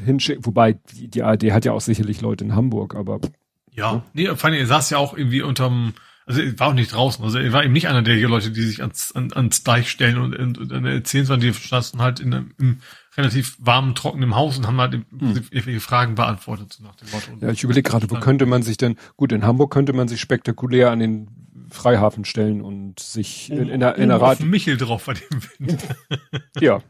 hinschicken? 0.04 0.46
Wobei, 0.46 0.74
die, 0.74 1.08
die 1.08 1.22
ARD 1.22 1.52
hat 1.52 1.66
ja 1.66 1.74
auch 1.74 1.82
sicherlich 1.82 2.22
Leute 2.22 2.44
in 2.44 2.56
Hamburg, 2.56 2.96
aber 2.96 3.20
Ja, 3.72 4.04
nee, 4.14 4.26
vor 4.36 4.46
allem, 4.50 4.60
er 4.60 4.66
saß 4.66 4.90
ja 4.90 4.98
auch 4.98 5.16
irgendwie 5.16 5.42
unterm, 5.44 5.94
also 6.30 6.42
er 6.42 6.60
war 6.60 6.68
auch 6.68 6.74
nicht 6.74 6.94
draußen, 6.94 7.24
also 7.26 7.40
er 7.40 7.52
war 7.54 7.64
eben 7.64 7.74
nicht 7.74 7.88
einer 7.88 8.04
der 8.04 8.16
Leute, 8.30 8.52
die 8.52 8.62
sich 8.62 8.82
ans, 8.82 9.12
an, 9.14 9.34
ans 9.34 9.64
Deich 9.64 9.90
stellen 9.90 10.20
und, 10.20 10.36
und, 10.36 10.58
und 10.60 10.72
dann 10.72 10.86
erzählen, 10.86 11.26
sondern 11.26 11.52
die 11.52 11.54
standen 11.56 12.04
halt 12.04 12.20
in 12.20 12.34
einem 12.34 12.54
im 12.60 12.82
relativ 13.18 13.58
warmen, 13.60 13.96
trockenen 13.96 14.36
Haus 14.36 14.58
und 14.58 14.68
haben 14.68 14.80
halt 14.80 15.10
Prinzip 15.10 15.48
irgendwelche 15.52 15.80
Fragen 15.80 16.14
beantwortet, 16.14 16.74
so 16.74 16.84
nach 16.84 16.96
dem 16.96 17.10
Motto. 17.10 17.32
Ja, 17.42 17.52
ich 17.52 17.64
überlege 17.64 17.90
gerade, 17.90 18.12
wo 18.12 18.16
könnte 18.20 18.46
man 18.46 18.62
sich 18.62 18.78
denn, 18.78 18.96
gut, 19.18 19.32
in 19.32 19.44
Hamburg 19.44 19.74
könnte 19.74 19.92
man 19.92 20.08
sich 20.08 20.22
spektakulär 20.22 20.92
an 20.92 21.00
den 21.00 21.30
Freihafen 21.72 22.26
stellen 22.26 22.62
und 22.62 23.00
sich 23.00 23.50
in, 23.50 23.68
in, 23.68 23.80
der, 23.80 23.96
in 23.96 24.10
der 24.10 24.18
auf 24.18 24.22
Rad, 24.22 24.40
Michel 24.42 24.78
drauf 24.78 25.06
bei 25.06 25.16
dem 25.16 25.42
Wind. 25.58 25.88
ja. 26.62 26.84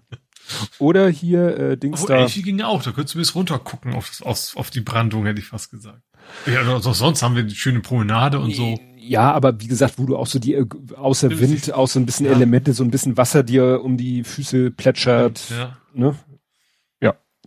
Oder 0.80 1.08
hier, 1.08 1.58
äh, 1.58 1.78
Dings 1.78 2.02
Obwohl, 2.02 2.16
da, 2.16 2.22
Elfi 2.24 2.42
ging 2.42 2.60
ja 2.60 2.68
auch, 2.68 2.84
da 2.84 2.92
könntest 2.92 3.16
du 3.16 3.20
bis 3.20 3.36
runter 3.36 3.58
gucken 3.58 3.94
auf, 3.94 4.22
auf, 4.22 4.58
auf 4.58 4.70
die 4.70 4.82
Brandung, 4.82 5.26
hätte 5.26 5.40
ich 5.40 5.48
fast 5.48 5.72
gesagt. 5.72 6.02
Ja, 6.46 6.62
also 6.62 6.92
sonst 6.92 7.24
haben 7.24 7.36
wir 7.36 7.44
die 7.44 7.56
schöne 7.56 7.80
Promenade 7.80 8.40
und 8.40 8.54
so. 8.54 8.78
Ja, 9.10 9.32
aber 9.32 9.60
wie 9.60 9.68
gesagt, 9.68 9.98
wo 9.98 10.06
du 10.06 10.16
auch 10.18 10.28
so 10.28 10.38
die, 10.40 10.54
äh, 10.54 10.66
außer 10.96 11.40
Wind, 11.40 11.74
auch 11.74 11.88
so 11.88 12.00
ein 12.00 12.06
bisschen 12.06 12.28
Ja. 12.28 12.34
Elemente, 12.34 12.74
so 12.74 12.84
ein 12.84 12.92
bisschen 12.92 13.18
Wasser 13.18 13.42
dir 13.44 13.82
um 13.84 13.98
die 13.98 14.24
Füße 14.24 14.70
plätschert, 14.72 15.50
Ja. 15.50 15.78
ne? 15.94 16.16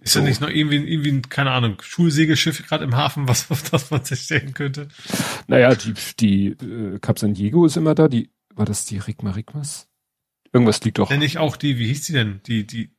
Ist 0.04 0.16
ja 0.16 0.20
So. 0.20 0.26
nicht 0.26 0.40
noch 0.40 0.48
irgendwie, 0.48 0.78
irgendwie, 0.78 1.12
ein, 1.12 1.22
keine 1.28 1.52
Ahnung, 1.52 1.76
Schulsegelschiff 1.80 2.66
gerade 2.66 2.82
im 2.82 2.96
Hafen, 2.96 3.28
was, 3.28 3.48
auf 3.52 3.62
das 3.70 3.92
man 3.92 4.02
sich 4.04 4.22
stellen 4.22 4.52
könnte? 4.52 4.88
Naja, 5.46 5.76
die, 5.76 5.94
die 6.18 6.46
äh, 6.48 6.98
Cap 6.98 7.20
San 7.20 7.34
Diego 7.34 7.64
ist 7.66 7.76
immer 7.76 7.94
da, 7.94 8.08
die, 8.08 8.30
war 8.52 8.66
das 8.66 8.84
die 8.84 8.98
Rigma 8.98 9.30
Rigmas? 9.30 9.88
Irgendwas 10.52 10.82
liegt 10.82 10.98
doch. 10.98 11.08
Nenn 11.08 11.22
ich 11.22 11.38
auch 11.38 11.56
die, 11.56 11.78
wie 11.78 11.86
hieß 11.86 12.06
die 12.06 12.12
denn? 12.14 12.40
Die, 12.48 12.66
die, 12.66 12.90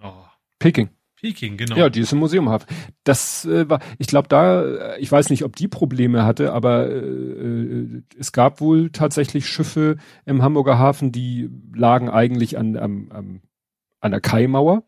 oh, 0.00 0.12
Peking. 0.60 0.90
Peking, 1.24 1.56
genau. 1.56 1.76
Ja, 1.76 1.88
die 1.88 2.00
ist 2.00 2.12
im 2.12 2.18
Museumhafen. 2.18 2.68
Das 3.02 3.44
äh, 3.46 3.68
war, 3.68 3.80
ich 3.98 4.06
glaube, 4.08 4.28
da, 4.28 4.62
äh, 4.94 5.00
ich 5.00 5.10
weiß 5.10 5.30
nicht, 5.30 5.42
ob 5.44 5.56
die 5.56 5.68
Probleme 5.68 6.24
hatte, 6.24 6.52
aber 6.52 6.86
äh, 6.90 6.98
äh, 6.98 8.02
es 8.18 8.32
gab 8.32 8.60
wohl 8.60 8.90
tatsächlich 8.90 9.48
Schiffe 9.48 9.96
im 10.26 10.42
Hamburger 10.42 10.78
Hafen, 10.78 11.12
die 11.12 11.48
lagen 11.74 12.10
eigentlich 12.10 12.58
an, 12.58 12.76
am, 12.76 13.10
am, 13.10 13.40
an 14.00 14.10
der 14.10 14.20
Kaimauer, 14.20 14.84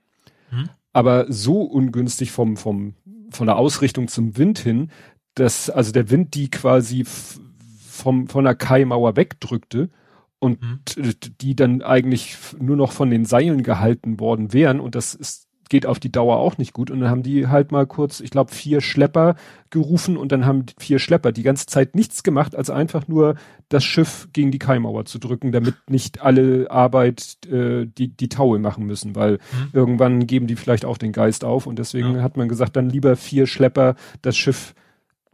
Mhm. 0.51 0.69
aber 0.93 1.27
so 1.33 1.63
ungünstig 1.63 2.31
vom, 2.33 2.57
vom, 2.57 2.95
von 3.31 3.47
der 3.47 3.57
Ausrichtung 3.57 4.07
zum 4.09 4.37
Wind 4.37 4.59
hin, 4.59 4.91
dass 5.35 5.71
also 5.71 5.91
der 5.91 6.09
Wind 6.11 6.35
die 6.35 6.51
quasi 6.51 7.05
vom, 7.05 8.29
von 8.29 8.45
der 8.45 8.55
Kaimauer 8.55 9.17
wegdrückte 9.17 9.91
und 10.39 10.59
t- 10.85 11.31
die 11.41 11.57
dann 11.57 11.83
eigentlich 11.83 12.37
nur 12.61 12.77
noch 12.77 12.93
von 12.93 13.11
den 13.11 13.25
Seilen 13.25 13.63
gehalten 13.63 14.21
worden 14.21 14.53
wären 14.53 14.81
und 14.81 14.95
das 14.95 15.15
ist 15.15 15.46
geht 15.69 15.87
auf 15.87 15.99
die 15.99 16.13
Dauer 16.13 16.37
auch 16.39 16.59
nicht 16.59 16.73
gut 16.73 16.91
und 16.91 17.01
dann 17.01 17.11
haben 17.11 17.23
die 17.23 17.49
halt 17.49 17.73
mal 17.73 17.87
kurz, 17.87 18.21
ich 18.21 18.31
glaube, 18.31 18.53
vier 18.55 18.81
Schlepper 18.81 19.35
gerufen 19.71 20.17
und 20.17 20.31
dann 20.33 20.47
haben 20.47 20.67
die 20.67 20.75
vier 20.79 20.99
Schlepper 20.99 21.33
die 21.33 21.43
ganze 21.43 21.67
Zeit 21.67 21.95
nichts 21.95 22.23
gemacht, 22.23 22.55
als 22.55 22.71
einfach 22.71 23.09
nur 23.09 23.35
das 23.69 23.83
Schiff 23.85 24.29
gegen 24.33 24.53
die 24.53 24.59
Kaimauer 24.61 25.07
zu 25.07 25.19
drücken, 25.19 25.51
damit 25.51 25.75
nicht 25.89 26.21
alle 26.23 26.71
Arbeit 26.71 27.39
äh, 27.51 27.87
die 27.87 28.09
die 28.17 28.29
Taue 28.29 28.59
machen 28.61 28.87
müssen, 28.87 29.17
weil 29.17 29.33
Mhm. 29.53 29.69
irgendwann 29.73 30.27
geben 30.27 30.47
die 30.47 30.57
vielleicht 30.57 30.85
auch 30.85 30.99
den 30.99 31.13
Geist 31.13 31.45
auf 31.45 31.67
und 31.67 31.79
deswegen 31.79 32.17
Ja. 32.17 32.23
hat 32.23 32.37
man 32.37 32.49
gesagt, 32.49 32.77
dann 32.77 32.89
lieber 32.89 33.17
vier 33.17 33.47
Schlepper 33.47 33.97
das 34.23 34.37
Schiff 34.37 34.75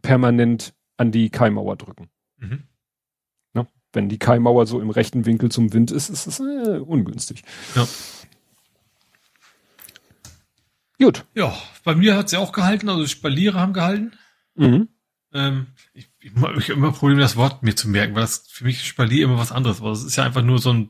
permanent 0.01 0.73
an 0.97 1.11
die 1.11 1.29
Kaimauer 1.29 1.75
drücken. 1.75 2.09
Mhm. 2.39 2.63
Ne? 3.53 3.67
Wenn 3.93 4.09
die 4.09 4.19
Kaimauer 4.19 4.65
so 4.65 4.79
im 4.81 4.89
rechten 4.89 5.25
Winkel 5.25 5.49
zum 5.51 5.73
Wind 5.73 5.91
ist, 5.91 6.09
ist 6.09 6.27
es 6.27 6.39
äh, 6.39 6.79
ungünstig. 6.79 7.43
Ja. 7.75 7.87
Gut. 10.99 11.25
Ja, 11.35 11.55
bei 11.83 11.95
mir 11.95 12.15
hat's 12.15 12.31
ja 12.31 12.39
auch 12.39 12.51
gehalten, 12.51 12.89
also 12.89 13.05
Spaliere 13.07 13.59
haben 13.59 13.73
gehalten. 13.73 14.13
Mhm. 14.55 14.89
Ähm, 15.33 15.67
ich 15.93 16.07
ich, 16.19 16.31
ich 16.35 16.41
habe 16.41 16.73
immer 16.73 16.91
Probleme, 16.91 17.21
das 17.21 17.35
Wort 17.35 17.63
mir 17.63 17.75
zu 17.75 17.89
merken, 17.89 18.15
weil 18.15 18.21
das 18.21 18.45
für 18.47 18.63
mich 18.63 18.77
ist 18.77 18.85
Spalier 18.85 19.25
immer 19.25 19.37
was 19.37 19.51
anderes 19.51 19.81
war. 19.81 19.89
Das 19.89 20.03
ist 20.03 20.15
ja 20.15 20.23
einfach 20.23 20.43
nur 20.43 20.59
so 20.59 20.71
ein 20.71 20.89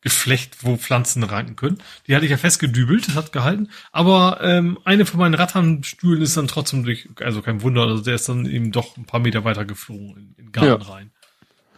Geflecht, 0.00 0.62
wo 0.64 0.76
Pflanzen 0.76 1.24
ranken 1.24 1.56
können. 1.56 1.78
Die 2.06 2.14
hatte 2.14 2.24
ich 2.24 2.30
ja 2.30 2.36
festgedübelt, 2.36 3.08
das 3.08 3.16
hat 3.16 3.32
gehalten. 3.32 3.70
Aber 3.90 4.38
ähm, 4.42 4.78
eine 4.84 5.06
von 5.06 5.18
meinen 5.18 5.34
Ratternstühlen 5.34 6.22
ist 6.22 6.36
dann 6.36 6.46
trotzdem 6.46 6.84
durch, 6.84 7.08
also 7.20 7.42
kein 7.42 7.62
Wunder, 7.62 7.82
also 7.82 8.02
der 8.02 8.14
ist 8.14 8.28
dann 8.28 8.46
eben 8.46 8.70
doch 8.70 8.96
ein 8.96 9.06
paar 9.06 9.18
Meter 9.18 9.42
weiter 9.42 9.64
geflogen 9.64 10.16
in, 10.16 10.34
in 10.36 10.44
den 10.46 10.52
Garten 10.52 10.82
Ja. 10.82 10.88
rein. 10.88 11.10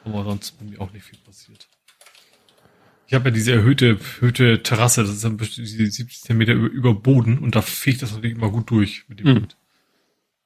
Aber 0.04 0.24
sonst 0.24 0.58
bei 0.58 0.66
mir 0.66 0.80
auch 0.80 0.92
nicht 0.92 1.04
viel 1.04 1.18
passiert. 1.20 1.68
Ich 3.10 3.14
habe 3.14 3.30
ja 3.30 3.34
diese 3.34 3.50
erhöhte, 3.50 3.98
erhöhte 4.20 4.62
Terrasse, 4.62 5.00
das 5.02 5.10
ist 5.10 5.24
dann 5.24 5.36
bestimmt 5.36 5.66
diese 5.66 5.84
70 5.84 6.20
Zentimeter 6.20 6.52
über, 6.52 6.68
über 6.68 6.94
Boden 6.94 7.38
und 7.38 7.56
da 7.56 7.60
fegt 7.60 8.02
das 8.02 8.12
natürlich 8.12 8.36
immer 8.36 8.50
gut 8.50 8.70
durch 8.70 9.02
mit 9.08 9.18
dem 9.18 9.26
Mhm. 9.26 9.34
Wind. 9.34 9.56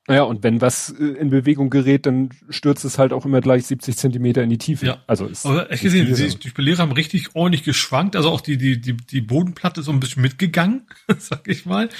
Naja, 0.08 0.22
und 0.22 0.42
wenn 0.42 0.62
was 0.62 0.88
äh, 0.98 1.04
in 1.04 1.28
Bewegung 1.28 1.68
gerät, 1.68 2.06
dann 2.06 2.30
stürzt 2.48 2.86
es 2.86 2.98
halt 2.98 3.12
auch 3.12 3.26
immer 3.26 3.42
gleich 3.42 3.66
70 3.66 3.98
Zentimeter 3.98 4.42
in 4.42 4.48
die 4.48 4.56
Tiefe. 4.56 4.86
Ja. 4.86 5.02
Also 5.06 5.26
ist 5.26 5.44
Aber 5.44 5.70
echt 5.70 5.82
gesehen, 5.82 6.06
die, 6.06 6.38
die 6.38 6.48
Spaliere 6.48 6.78
haben 6.78 6.92
richtig 6.92 7.34
ordentlich 7.34 7.64
geschwankt, 7.64 8.16
also 8.16 8.30
auch 8.30 8.40
die, 8.40 8.56
die, 8.56 8.80
die, 8.80 8.96
die 8.96 9.20
Bodenplatte 9.20 9.80
ist 9.80 9.86
so 9.86 9.92
ein 9.92 10.00
bisschen 10.00 10.22
mitgegangen, 10.22 10.86
sag 11.18 11.46
ich 11.46 11.66
mal. 11.66 11.90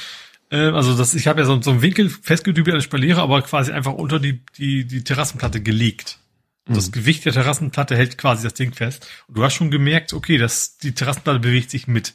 Ähm, 0.51 0.75
also 0.75 0.97
das, 0.97 1.15
ich 1.15 1.27
habe 1.27 1.41
ja 1.41 1.47
so, 1.47 1.61
so 1.61 1.73
einen 1.73 1.83
Winkel 1.83 2.09
festgedübelt 2.09 2.73
an 2.73 2.79
der 2.79 2.85
Spaliere, 2.85 3.21
aber 3.21 3.43
quasi 3.43 3.71
einfach 3.71 3.93
unter 3.93 4.19
die, 4.19 4.41
die, 4.57 4.87
die 4.87 5.05
Terrassenplatte 5.05 5.61
gelegt. 5.61 6.21
Das 6.67 6.93
Gewicht 6.93 7.25
der 7.27 7.33
Terrassenplatte 7.33 7.95
hält 7.95 8.17
quasi 8.17 8.43
das 8.43 8.55
Ding 8.55 8.73
fest. 8.73 9.07
Und 9.29 9.37
du 9.37 9.45
hast 9.45 9.55
schon 9.55 9.71
gemerkt, 9.71 10.15
okay, 10.15 10.39
das, 10.39 10.79
die 10.79 10.93
Terrassenplatte 10.93 11.41
bewegt 11.41 11.71
sich 11.71 11.87
mit. 11.87 12.15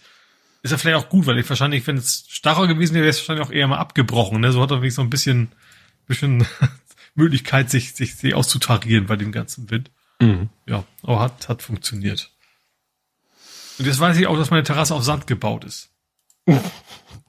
ist 0.63 0.71
ja 0.71 0.77
vielleicht 0.77 0.97
auch 0.97 1.09
gut, 1.09 1.27
weil 1.27 1.38
ich 1.38 1.47
wahrscheinlich, 1.47 1.85
wenn 1.85 1.97
es 1.97 2.26
starrer 2.30 2.67
gewesen 2.67 2.95
wäre, 2.95 3.03
wäre 3.03 3.11
es 3.11 3.19
wahrscheinlich 3.19 3.45
auch 3.45 3.51
eher 3.51 3.67
mal 3.67 3.77
abgebrochen. 3.77 4.41
Ne? 4.41 4.51
So 4.51 4.61
hat 4.61 4.71
er 4.71 4.77
wirklich 4.77 4.95
so 4.95 5.03
ein 5.03 5.11
bisschen, 5.11 5.51
bisschen 6.07 6.47
Möglichkeit, 7.15 7.69
sich, 7.69 7.93
sich, 7.93 8.15
sich 8.15 8.34
auszutarieren 8.34 9.05
bei 9.05 9.17
dem 9.17 9.31
ganzen 9.31 9.69
Wind. 9.69 9.91
Mhm. 10.19 10.49
Ja, 10.65 10.84
aber 11.03 11.19
hat, 11.19 11.47
hat 11.47 11.61
funktioniert. 11.61 12.31
Und 13.77 13.85
jetzt 13.85 13.99
weiß 13.99 14.17
ich 14.17 14.27
auch, 14.27 14.35
dass 14.35 14.49
meine 14.49 14.63
Terrasse 14.63 14.95
auf 14.95 15.03
Sand 15.03 15.27
gebaut 15.27 15.63
ist. 15.63 15.91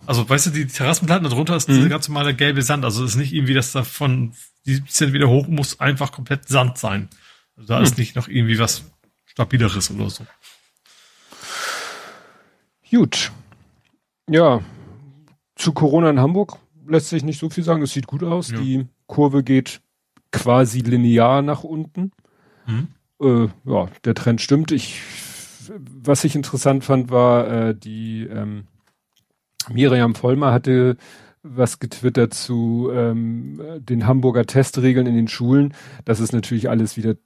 Also, 0.07 0.29
weißt 0.29 0.47
du, 0.47 0.51
die 0.51 0.67
Terrassenplatten 0.67 1.29
darunter 1.29 1.55
ist 1.55 1.69
mhm. 1.69 1.75
dieser 1.75 1.89
ganz 1.89 2.09
normale 2.09 2.35
gelbe 2.35 2.63
Sand. 2.63 2.85
Also, 2.85 3.05
es 3.05 3.13
ist 3.13 3.17
nicht 3.17 3.33
irgendwie, 3.33 3.55
dass 3.55 3.73
da 3.73 3.85
von 3.85 4.35
70 4.65 5.13
wieder 5.13 5.29
hoch 5.29 5.49
muss 5.49 5.81
einfach 5.81 6.13
komplett 6.13 6.49
Sand 6.49 6.79
sein. 6.79 7.09
Also, 7.57 7.69
da 7.69 7.79
mhm. 7.79 7.85
ist 7.85 7.99
nicht 7.99 8.17
noch 8.17 8.29
irgendwie 8.29 8.59
was 8.59 8.85
stabileres 9.27 9.91
oder 9.91 10.11
so. 10.11 10.27
Gut. 12.91 13.33
Ja. 14.29 14.61
Zu 15.57 15.73
Corona 15.73 16.11
in 16.11 16.21
Hamburg 16.21 16.59
lässt 16.87 17.09
sich 17.09 17.23
nicht 17.23 17.39
so 17.39 17.51
viel 17.51 17.65
sagen. 17.65 17.83
Es 17.83 17.93
sieht 17.93 18.07
gut 18.07 18.23
aus. 18.23 18.51
Ja. 18.51 18.59
Die 18.59 18.87
Kurve 19.07 19.43
geht 19.43 19.81
quasi 20.33 20.81
linear 20.81 21.43
nach 21.43 21.65
unten. 21.65 22.13
Mhm. 22.67 22.89
Äh, 23.21 23.49
ja, 23.65 23.89
der 24.05 24.15
Trend 24.15 24.41
stimmt. 24.41 24.73
Ich, 24.73 25.01
was 25.69 26.25
ich 26.25 26.35
interessant 26.35 26.85
fand, 26.85 27.11
war 27.11 27.49
äh, 27.49 27.75
die 27.75 28.23
ähm, 28.23 28.65
Miriam 29.69 30.15
Vollmer 30.15 30.53
hatte 30.53 30.97
was 31.43 31.79
getwittert 31.79 32.35
zu 32.35 32.91
ähm, 32.93 33.61
den 33.81 34.07
Hamburger 34.07 34.47
Testregeln 34.47 35.07
in 35.07 35.15
den 35.15 35.29
Schulen. 35.29 35.75
Das 36.05 36.21
ist 36.21 36.33
natürlich 36.33 36.69
alles 36.69 36.97
wieder. 36.97 37.17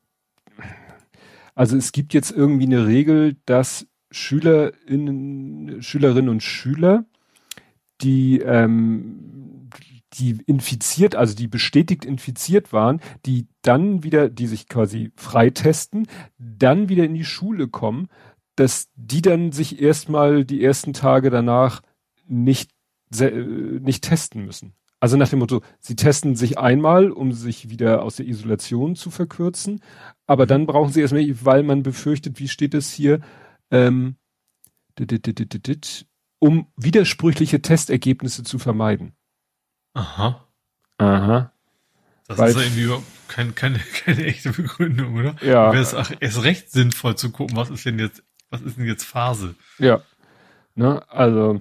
Also 1.54 1.76
es 1.76 1.92
gibt 1.92 2.14
jetzt 2.14 2.30
irgendwie 2.30 2.66
eine 2.66 2.86
Regel, 2.86 3.36
dass 3.46 3.86
Schülerinnen, 4.10 5.82
Schülerinnen 5.82 6.28
und 6.28 6.42
Schüler, 6.42 7.04
die 8.00 8.40
ähm, 8.40 9.70
die 10.18 10.38
infiziert, 10.46 11.16
also 11.16 11.34
die 11.34 11.48
bestätigt 11.48 12.04
infiziert 12.04 12.72
waren, 12.72 13.00
die 13.26 13.46
dann 13.62 14.02
wieder, 14.02 14.28
die 14.28 14.46
sich 14.46 14.68
quasi 14.68 15.10
freitesten, 15.16 16.06
dann 16.38 16.88
wieder 16.88 17.04
in 17.04 17.14
die 17.14 17.24
Schule 17.24 17.68
kommen, 17.68 18.08
dass 18.56 18.88
die 18.94 19.22
dann 19.22 19.52
sich 19.52 19.80
erstmal 19.80 20.44
die 20.44 20.62
ersten 20.62 20.92
Tage 20.92 21.30
danach 21.30 21.82
nicht, 22.26 22.70
nicht 23.10 24.04
testen 24.04 24.44
müssen. 24.44 24.74
Also 25.00 25.16
nach 25.18 25.28
dem 25.28 25.40
Motto, 25.40 25.60
sie 25.80 25.96
testen 25.96 26.34
sich 26.34 26.58
einmal, 26.58 27.10
um 27.10 27.32
sich 27.32 27.68
wieder 27.68 28.02
aus 28.02 28.16
der 28.16 28.26
Isolation 28.26 28.96
zu 28.96 29.10
verkürzen, 29.10 29.82
aber 30.26 30.46
dann 30.46 30.66
brauchen 30.66 30.92
sie 30.92 31.02
erstmal, 31.02 31.26
weil 31.44 31.62
man 31.62 31.82
befürchtet, 31.82 32.38
wie 32.38 32.48
steht 32.48 32.72
es 32.72 32.90
hier, 32.90 33.20
ähm, 33.70 34.16
um 36.38 36.72
widersprüchliche 36.76 37.60
Testergebnisse 37.60 38.44
zu 38.44 38.58
vermeiden. 38.58 39.14
Aha. 39.92 40.48
Aha. 40.98 41.52
Das 42.26 42.38
Weil, 42.38 42.50
ist 42.50 42.56
ja 42.56 42.62
irgendwie 42.62 43.04
keine, 43.28 43.52
keine, 43.52 43.78
keine 44.04 44.24
echte 44.24 44.52
Begründung, 44.52 45.16
oder? 45.16 45.36
Ja. 45.42 45.72
Wäre 45.72 45.82
es 45.82 45.92
erst 45.92 46.44
recht 46.44 46.70
sinnvoll 46.72 47.16
zu 47.16 47.30
gucken, 47.30 47.56
was 47.56 47.68
ist 47.68 47.84
denn 47.84 47.98
jetzt, 47.98 48.22
was 48.48 48.62
ist 48.62 48.78
denn 48.78 48.86
jetzt 48.86 49.04
Phase? 49.04 49.54
Ja. 49.78 50.02
Ne, 50.74 51.06
also 51.10 51.60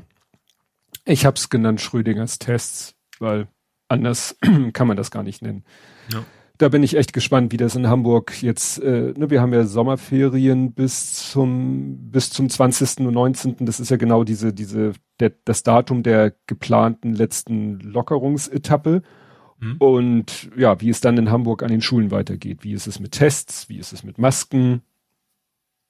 ich 1.06 1.26
habe 1.26 1.36
es 1.36 1.50
genannt 1.50 1.82
Schrödingers 1.82 2.40
Tests, 2.40 2.96
weil 3.20 3.48
anders 3.88 4.38
kann 4.74 4.88
man 4.88 4.98
das 4.98 5.12
gar 5.12 5.24
nicht 5.24 5.42
nennen. 5.42 5.64
Ja. 6.12 6.24
Da 6.60 6.70
bin 6.70 6.84
ich 6.84 6.96
echt 6.96 7.14
gespannt, 7.14 7.52
wie 7.52 7.58
das 7.58 7.76
in 7.76 7.88
Hamburg 7.88 8.42
jetzt, 8.42 8.78
äh, 8.80 9.14
ne, 9.18 9.30
wir 9.30 9.42
haben 9.42 9.54
ja 9.54 9.66
Sommerferien 9.66 10.74
bis 10.74 11.32
zum 11.32 12.12
bis 12.12 12.30
zum 12.30 12.50
20. 12.50 13.00
und 13.00 13.14
19. 13.14 13.66
Das 13.66 13.80
ist 13.80 13.90
ja 13.90 13.98
genau 13.98 14.24
diese, 14.24 14.54
diese, 14.54 14.94
der, 15.20 15.34
das 15.46 15.64
Datum 15.64 16.04
der 16.04 16.34
geplanten 16.46 17.14
letzten 17.14 17.80
Lockerungsetappe. 17.80 19.02
Mhm. 19.60 19.76
Und 19.80 20.52
ja, 20.56 20.80
wie 20.80 20.90
es 20.90 21.02
dann 21.02 21.18
in 21.18 21.32
Hamburg 21.32 21.64
an 21.64 21.70
den 21.70 21.82
Schulen 21.82 22.12
weitergeht. 22.12 22.64
Wie 22.64 22.74
ist 22.74 22.88
es 22.88 23.00
mit 23.00 23.14
Tests? 23.14 23.68
Wie 23.68 23.80
ist 23.80 23.92
es 23.92 24.04
mit 24.04 24.20
Masken? 24.20 24.84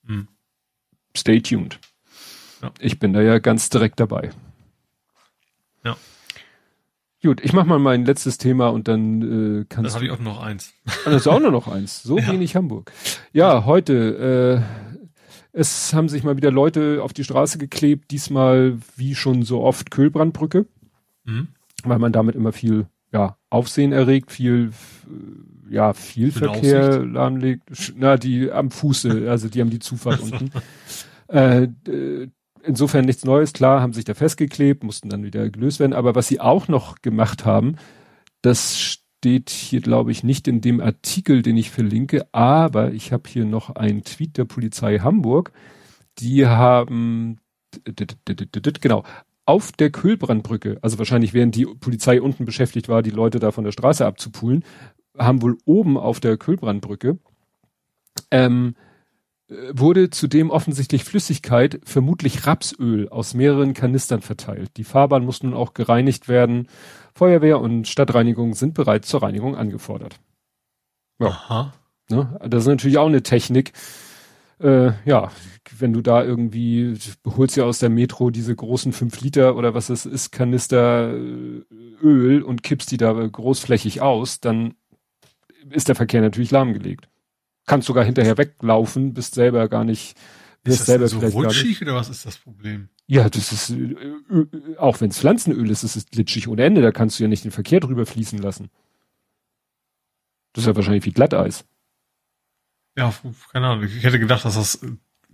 Mhm. 0.03 0.29
Stay 1.15 1.41
tuned. 1.41 1.79
Ja. 2.61 2.71
Ich 2.79 2.99
bin 2.99 3.11
da 3.11 3.21
ja 3.21 3.39
ganz 3.39 3.69
direkt 3.69 3.99
dabei. 3.99 4.31
Ja. 5.83 5.97
Gut, 7.21 7.41
ich 7.41 7.53
mach 7.53 7.65
mal 7.65 7.79
mein 7.79 8.03
letztes 8.05 8.37
Thema 8.37 8.67
und 8.67 8.87
dann 8.89 9.61
äh, 9.61 9.65
kannst 9.69 9.87
Das 9.87 9.95
habe 9.95 10.05
ich 10.05 10.11
auch 10.11 10.19
noch 10.19 10.41
eins. 10.41 10.73
Ah, 10.85 11.11
das 11.11 11.21
ist 11.21 11.27
auch 11.27 11.39
nur 11.39 11.51
noch 11.51 11.69
eins. 11.69 12.03
So 12.03 12.17
ja. 12.19 12.27
wenig 12.31 12.55
Hamburg. 12.55 12.91
Ja, 13.31 13.65
heute 13.65 14.61
äh, 14.61 14.93
es 15.53 15.93
haben 15.93 16.09
sich 16.09 16.23
mal 16.23 16.35
wieder 16.35 16.51
Leute 16.51 17.01
auf 17.01 17.13
die 17.13 17.23
Straße 17.23 17.59
geklebt, 17.59 18.11
diesmal 18.11 18.77
wie 18.97 19.15
schon 19.15 19.43
so 19.43 19.61
oft 19.61 19.91
Köhlbrandbrücke, 19.91 20.65
mhm. 21.23 21.47
weil 21.83 21.99
man 21.99 22.11
damit 22.11 22.35
immer 22.35 22.51
viel 22.51 22.87
ja, 23.13 23.37
Aufsehen 23.49 23.93
erregt, 23.93 24.31
viel 24.31 24.71
ja, 25.69 25.93
viel 25.93 26.31
Verkehr 26.31 27.05
lahmlegt. 27.05 27.93
Na, 27.95 28.17
die 28.17 28.51
am 28.51 28.69
Fuße, 28.69 29.29
also 29.29 29.47
die 29.47 29.61
haben 29.61 29.69
die 29.69 29.79
Zufahrt 29.79 30.19
unten. 30.21 30.51
Äh, 31.27 31.67
insofern 32.65 33.05
nichts 33.05 33.25
Neues, 33.25 33.53
klar, 33.53 33.81
haben 33.81 33.93
sich 33.93 34.05
da 34.05 34.13
festgeklebt, 34.13 34.83
mussten 34.83 35.09
dann 35.09 35.23
wieder 35.23 35.49
gelöst 35.49 35.79
werden. 35.79 35.93
Aber 35.93 36.15
was 36.15 36.27
sie 36.27 36.39
auch 36.39 36.67
noch 36.67 37.01
gemacht 37.01 37.45
haben, 37.45 37.75
das 38.41 38.79
steht 38.79 39.49
hier, 39.49 39.81
glaube 39.81 40.11
ich, 40.11 40.23
nicht 40.23 40.47
in 40.47 40.61
dem 40.61 40.81
Artikel, 40.81 41.41
den 41.41 41.57
ich 41.57 41.71
verlinke, 41.71 42.27
aber 42.33 42.91
ich 42.91 43.13
habe 43.13 43.29
hier 43.29 43.45
noch 43.45 43.69
einen 43.75 44.03
Tweet 44.03 44.37
der 44.37 44.45
Polizei 44.45 44.99
Hamburg. 44.99 45.51
Die 46.19 46.45
haben, 46.45 47.39
genau, 48.81 49.03
auf 49.45 49.71
der 49.71 49.91
Kühlbrandbrücke, 49.91 50.77
also 50.81 50.97
wahrscheinlich 50.97 51.33
während 51.33 51.55
die 51.55 51.65
Polizei 51.65 52.21
unten 52.21 52.45
beschäftigt 52.45 52.87
war, 52.87 53.01
die 53.01 53.09
Leute 53.09 53.39
da 53.39 53.51
von 53.51 53.63
der 53.63 53.71
Straße 53.71 54.05
abzupulen, 54.05 54.63
haben 55.17 55.41
wohl 55.41 55.57
oben 55.65 55.97
auf 55.97 56.19
der 56.19 56.37
Kühlbrandbrücke 56.37 57.17
ähm, 58.31 58.75
wurde 59.71 60.09
zudem 60.09 60.49
offensichtlich 60.49 61.03
Flüssigkeit, 61.03 61.79
vermutlich 61.83 62.45
Rapsöl, 62.45 63.09
aus 63.09 63.33
mehreren 63.33 63.73
Kanistern 63.73 64.21
verteilt. 64.21 64.77
Die 64.77 64.83
Fahrbahn 64.83 65.25
muss 65.25 65.43
nun 65.43 65.53
auch 65.53 65.73
gereinigt 65.73 66.27
werden. 66.27 66.67
Feuerwehr 67.13 67.59
und 67.59 67.87
Stadtreinigung 67.87 68.53
sind 68.53 68.73
bereits 68.73 69.07
zur 69.07 69.23
Reinigung 69.23 69.55
angefordert. 69.55 70.19
Ja. 71.19 71.27
Aha. 71.27 71.73
Ne? 72.09 72.37
Das 72.47 72.63
ist 72.63 72.67
natürlich 72.67 72.97
auch 72.97 73.07
eine 73.07 73.23
Technik. 73.23 73.73
Äh, 74.59 74.91
ja, 75.05 75.31
wenn 75.77 75.93
du 75.93 76.01
da 76.01 76.23
irgendwie, 76.23 76.97
holst 77.25 77.55
ja 77.55 77.65
aus 77.65 77.79
der 77.79 77.89
Metro 77.89 78.29
diese 78.29 78.55
großen 78.55 78.93
fünf 78.93 79.21
Liter 79.21 79.55
oder 79.55 79.73
was 79.73 79.89
es 79.89 80.05
ist, 80.05 80.31
Kanister 80.31 81.13
äh, 81.13 81.63
Öl 82.01 82.43
und 82.43 82.63
kippst 82.63 82.91
die 82.91 82.97
da 82.97 83.13
großflächig 83.13 84.01
aus, 84.01 84.39
dann 84.39 84.75
ist 85.69 85.87
der 85.87 85.95
Verkehr 85.95 86.21
natürlich 86.21 86.51
lahmgelegt 86.51 87.07
kannst 87.65 87.87
sogar 87.87 88.03
hinterher 88.03 88.37
weglaufen, 88.37 89.13
bist 89.13 89.35
selber 89.35 89.67
gar 89.69 89.83
nicht, 89.83 90.17
bist 90.63 90.81
ist 90.81 90.85
selber 90.87 91.07
so 91.07 91.19
rutschig 91.19 91.81
oder 91.81 91.95
was 91.95 92.09
ist 92.09 92.25
das 92.25 92.37
Problem? 92.37 92.89
Ja, 93.07 93.29
das 93.29 93.51
ist, 93.51 93.69
äh, 93.71 93.83
äh, 93.83 94.77
auch 94.77 95.01
wenn 95.01 95.09
es 95.09 95.19
Pflanzenöl 95.19 95.69
ist, 95.69 95.83
ist 95.83 95.95
es 95.95 96.05
glitschig 96.05 96.47
ohne 96.47 96.63
Ende, 96.63 96.81
da 96.81 96.91
kannst 96.91 97.19
du 97.19 97.23
ja 97.23 97.29
nicht 97.29 97.43
den 97.43 97.51
Verkehr 97.51 97.79
drüber 97.79 98.05
fließen 98.05 98.39
lassen. 98.39 98.69
Das 100.53 100.63
ist 100.63 100.67
ja 100.67 100.75
wahrscheinlich 100.75 101.05
wie 101.05 101.11
Glatteis. 101.11 101.65
Ja, 102.95 103.13
keine 103.51 103.67
Ahnung. 103.67 103.85
Ich 103.85 104.03
hätte 104.03 104.19
gedacht, 104.19 104.45
dass 104.45 104.53
das 104.53 104.79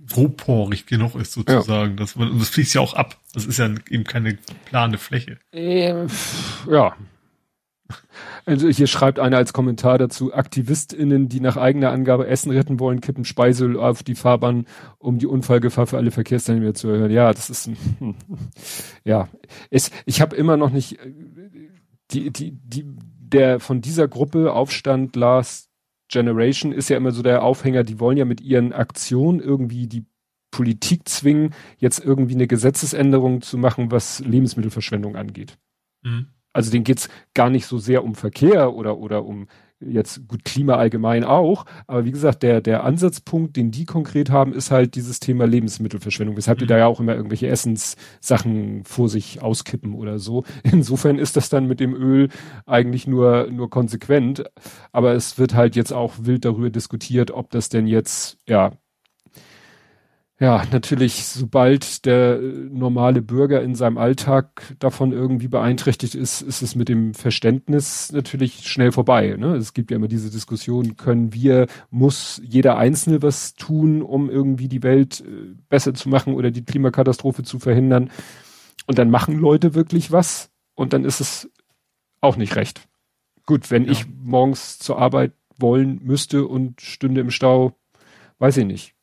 grobporig 0.08 0.86
genug 0.86 1.16
ist, 1.16 1.34
sozusagen. 1.34 1.92
Ja. 1.92 1.98
Das, 1.98 2.16
und 2.16 2.40
das 2.40 2.50
fließt 2.50 2.76
ja 2.76 2.82
auch 2.82 2.94
ab. 2.94 3.20
Das 3.34 3.46
ist 3.46 3.60
ja 3.60 3.70
eben 3.90 4.06
keine 4.06 4.38
plane 4.66 4.98
Fläche. 4.98 5.40
Ähm, 5.52 6.08
ja, 6.70 6.96
also 8.46 8.68
hier 8.70 8.88
schreibt 8.88 9.20
einer 9.20 9.38
als 9.38 9.54
Kommentar 9.54 9.98
dazu, 9.98 10.34
AktivistInnen, 10.34 11.30
die 11.30 11.40
nach 11.40 11.58
eigener 11.58 11.92
Angabe 11.92 12.28
Essen 12.28 12.52
retten 12.52 12.80
wollen, 12.80 13.02
kippen 13.02 13.26
Speiseöl 13.26 13.78
auf 13.78 14.04
die 14.04 14.16
Fahrbahn, 14.16 14.66
um 14.98 15.20
die 15.20 15.28
Unfallgefahr 15.28 15.88
für 15.88 15.98
alle 15.98 16.12
Verkehrsteilnehmer 16.12 16.74
zu 16.74 16.90
erhöhen. 16.90 17.12
Ja, 17.12 17.32
das 17.32 17.50
ist, 17.50 17.70
ja, 19.04 19.30
es, 19.70 19.92
ich 20.06 20.22
habe 20.22 20.36
immer 20.36 20.58
noch 20.58 20.72
nicht, 20.72 20.98
die, 22.12 22.32
die, 22.32 22.52
die, 22.52 22.86
der 23.20 23.60
von 23.60 23.82
dieser 23.82 24.08
Gruppe 24.08 24.54
Aufstand 24.54 25.16
Last 25.16 25.70
Generation 26.08 26.72
ist 26.72 26.90
ja 26.90 26.98
immer 26.98 27.12
so 27.12 27.22
der 27.22 27.44
Aufhänger, 27.44 27.84
die 27.84 28.00
wollen 28.00 28.18
ja 28.18 28.26
mit 28.26 28.42
ihren 28.42 28.74
Aktionen 28.74 29.40
irgendwie 29.40 29.86
die 29.88 30.06
Politik 30.50 31.08
zwingen, 31.08 31.54
jetzt 31.78 32.04
irgendwie 32.04 32.34
eine 32.34 32.48
Gesetzesänderung 32.48 33.44
zu 33.44 33.60
machen, 33.60 33.92
was 33.92 34.20
Lebensmittelverschwendung 34.22 35.16
angeht. 35.16 35.60
Mhm 36.02 36.30
also 36.54 36.72
denen 36.72 36.84
geht's 36.84 37.10
gar 37.34 37.50
nicht 37.50 37.66
so 37.66 37.78
sehr 37.78 38.04
um 38.04 38.16
Verkehr 38.16 38.74
oder, 38.74 38.98
oder 38.98 39.26
um 39.26 39.48
jetzt 39.82 40.28
gut 40.28 40.44
Klima 40.44 40.76
allgemein 40.76 41.24
auch, 41.24 41.66
aber 41.88 42.06
wie 42.06 42.12
gesagt, 42.12 42.44
der, 42.44 42.62
der 42.62 42.84
Ansatzpunkt, 42.84 43.56
den 43.56 43.72
die 43.72 43.86
konkret 43.86 44.30
haben, 44.30 44.54
ist 44.54 44.72
halt 44.72 44.96
dieses 44.96 45.20
Thema 45.20 45.46
Lebensmittelverschwendung, 45.46 46.36
weshalb 46.36 46.58
mhm. 46.58 46.62
die 46.62 46.68
da 46.68 46.78
ja 46.78 46.88
auch 46.88 47.00
immer 47.00 47.16
irgendwelche 47.16 47.48
Essenssachen 47.48 48.84
vor 48.84 49.10
sich 49.10 49.42
auskippen 49.42 49.94
oder 49.94 50.20
so. 50.20 50.44
Insofern 50.64 51.18
ist 51.18 51.38
das 51.38 51.50
dann 51.50 51.66
mit 51.66 51.80
dem 51.80 51.96
Öl 51.96 52.30
eigentlich 52.66 53.08
nur, 53.08 53.48
nur 53.50 53.70
konsequent, 53.70 54.44
aber 54.92 55.14
es 55.14 55.38
wird 55.38 55.54
halt 55.54 55.76
jetzt 55.76 55.94
auch 55.94 56.16
wild 56.20 56.46
darüber 56.46 56.70
diskutiert, 56.70 57.32
ob 57.32 57.50
das 57.52 57.70
denn 57.70 57.88
jetzt, 57.88 58.38
ja, 58.48 58.74
ja, 60.42 60.64
natürlich, 60.72 61.26
sobald 61.26 62.06
der 62.06 62.40
äh, 62.40 62.42
normale 62.42 63.22
Bürger 63.22 63.62
in 63.62 63.76
seinem 63.76 63.98
Alltag 63.98 64.74
davon 64.80 65.12
irgendwie 65.12 65.50
beeinträchtigt 65.50 66.16
ist, 66.16 66.42
ist 66.42 66.62
es 66.62 66.76
mit 66.76 66.88
dem 66.88 67.14
Verständnis 67.14 68.14
natürlich 68.14 68.66
schnell 68.66 68.94
vorbei. 68.94 69.36
Ne? 69.38 69.58
Es 69.58 69.74
gibt 69.74 69.92
ja 69.92 69.98
immer 69.98 70.08
diese 70.08 70.30
Diskussion, 70.30 70.96
können 70.96 71.34
wir, 71.34 71.68
muss 71.90 72.42
jeder 72.42 72.78
Einzelne 72.78 73.22
was 73.22 73.56
tun, 73.56 74.02
um 74.02 74.30
irgendwie 74.30 74.70
die 74.70 74.82
Welt 74.82 75.20
äh, 75.20 75.56
besser 75.68 75.94
zu 75.94 76.08
machen 76.08 76.34
oder 76.34 76.52
die 76.52 76.64
Klimakatastrophe 76.64 77.44
zu 77.44 77.60
verhindern? 77.60 78.10
Und 78.88 78.98
dann 78.98 79.10
machen 79.10 79.38
Leute 79.38 79.76
wirklich 79.76 80.14
was 80.14 80.52
und 80.74 80.94
dann 80.94 81.04
ist 81.04 81.20
es 81.20 81.50
auch 82.22 82.38
nicht 82.38 82.56
recht. 82.56 82.88
Gut, 83.46 83.72
wenn 83.72 83.84
ja. 83.84 83.92
ich 83.92 84.06
morgens 84.08 84.80
zur 84.80 85.00
Arbeit 85.00 85.34
wollen 85.58 86.00
müsste 86.02 86.46
und 86.46 86.80
stünde 86.80 87.20
im 87.20 87.30
Stau, 87.30 87.74
weiß 88.38 88.56
ich 88.56 88.66
nicht 88.66 88.96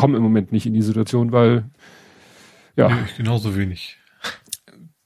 komme 0.00 0.16
im 0.16 0.22
Moment 0.22 0.50
nicht 0.50 0.64
in 0.64 0.72
die 0.72 0.80
Situation, 0.80 1.30
weil 1.30 1.66
ja. 2.74 2.88
Nee, 2.88 3.02
genauso 3.18 3.54
wenig. 3.54 3.98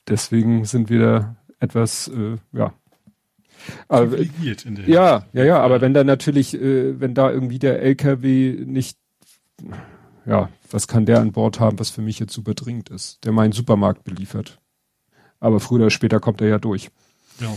Deswegen 0.06 0.64
sind 0.66 0.88
wir 0.88 1.00
da 1.00 1.36
etwas, 1.58 2.06
äh, 2.06 2.36
ja. 2.52 2.72
Aber, 3.88 4.20
ja, 4.86 5.26
ja, 5.32 5.44
ja, 5.44 5.60
aber 5.60 5.80
wenn 5.80 5.94
da 5.94 6.04
natürlich, 6.04 6.54
äh, 6.54 7.00
wenn 7.00 7.12
da 7.12 7.28
irgendwie 7.32 7.58
der 7.58 7.82
LKW 7.82 8.64
nicht, 8.64 8.98
ja, 10.26 10.48
was 10.70 10.86
kann 10.86 11.06
der 11.06 11.18
an 11.20 11.32
Bord 11.32 11.58
haben, 11.58 11.80
was 11.80 11.90
für 11.90 12.02
mich 12.02 12.20
jetzt 12.20 12.32
super 12.32 12.54
dringend 12.54 12.90
ist, 12.90 13.24
der 13.24 13.32
meinen 13.32 13.52
Supermarkt 13.52 14.04
beliefert. 14.04 14.60
Aber 15.40 15.58
früher 15.58 15.80
oder 15.80 15.90
später 15.90 16.20
kommt 16.20 16.40
er 16.40 16.46
ja 16.48 16.58
durch. 16.58 16.90
Ja. 17.40 17.52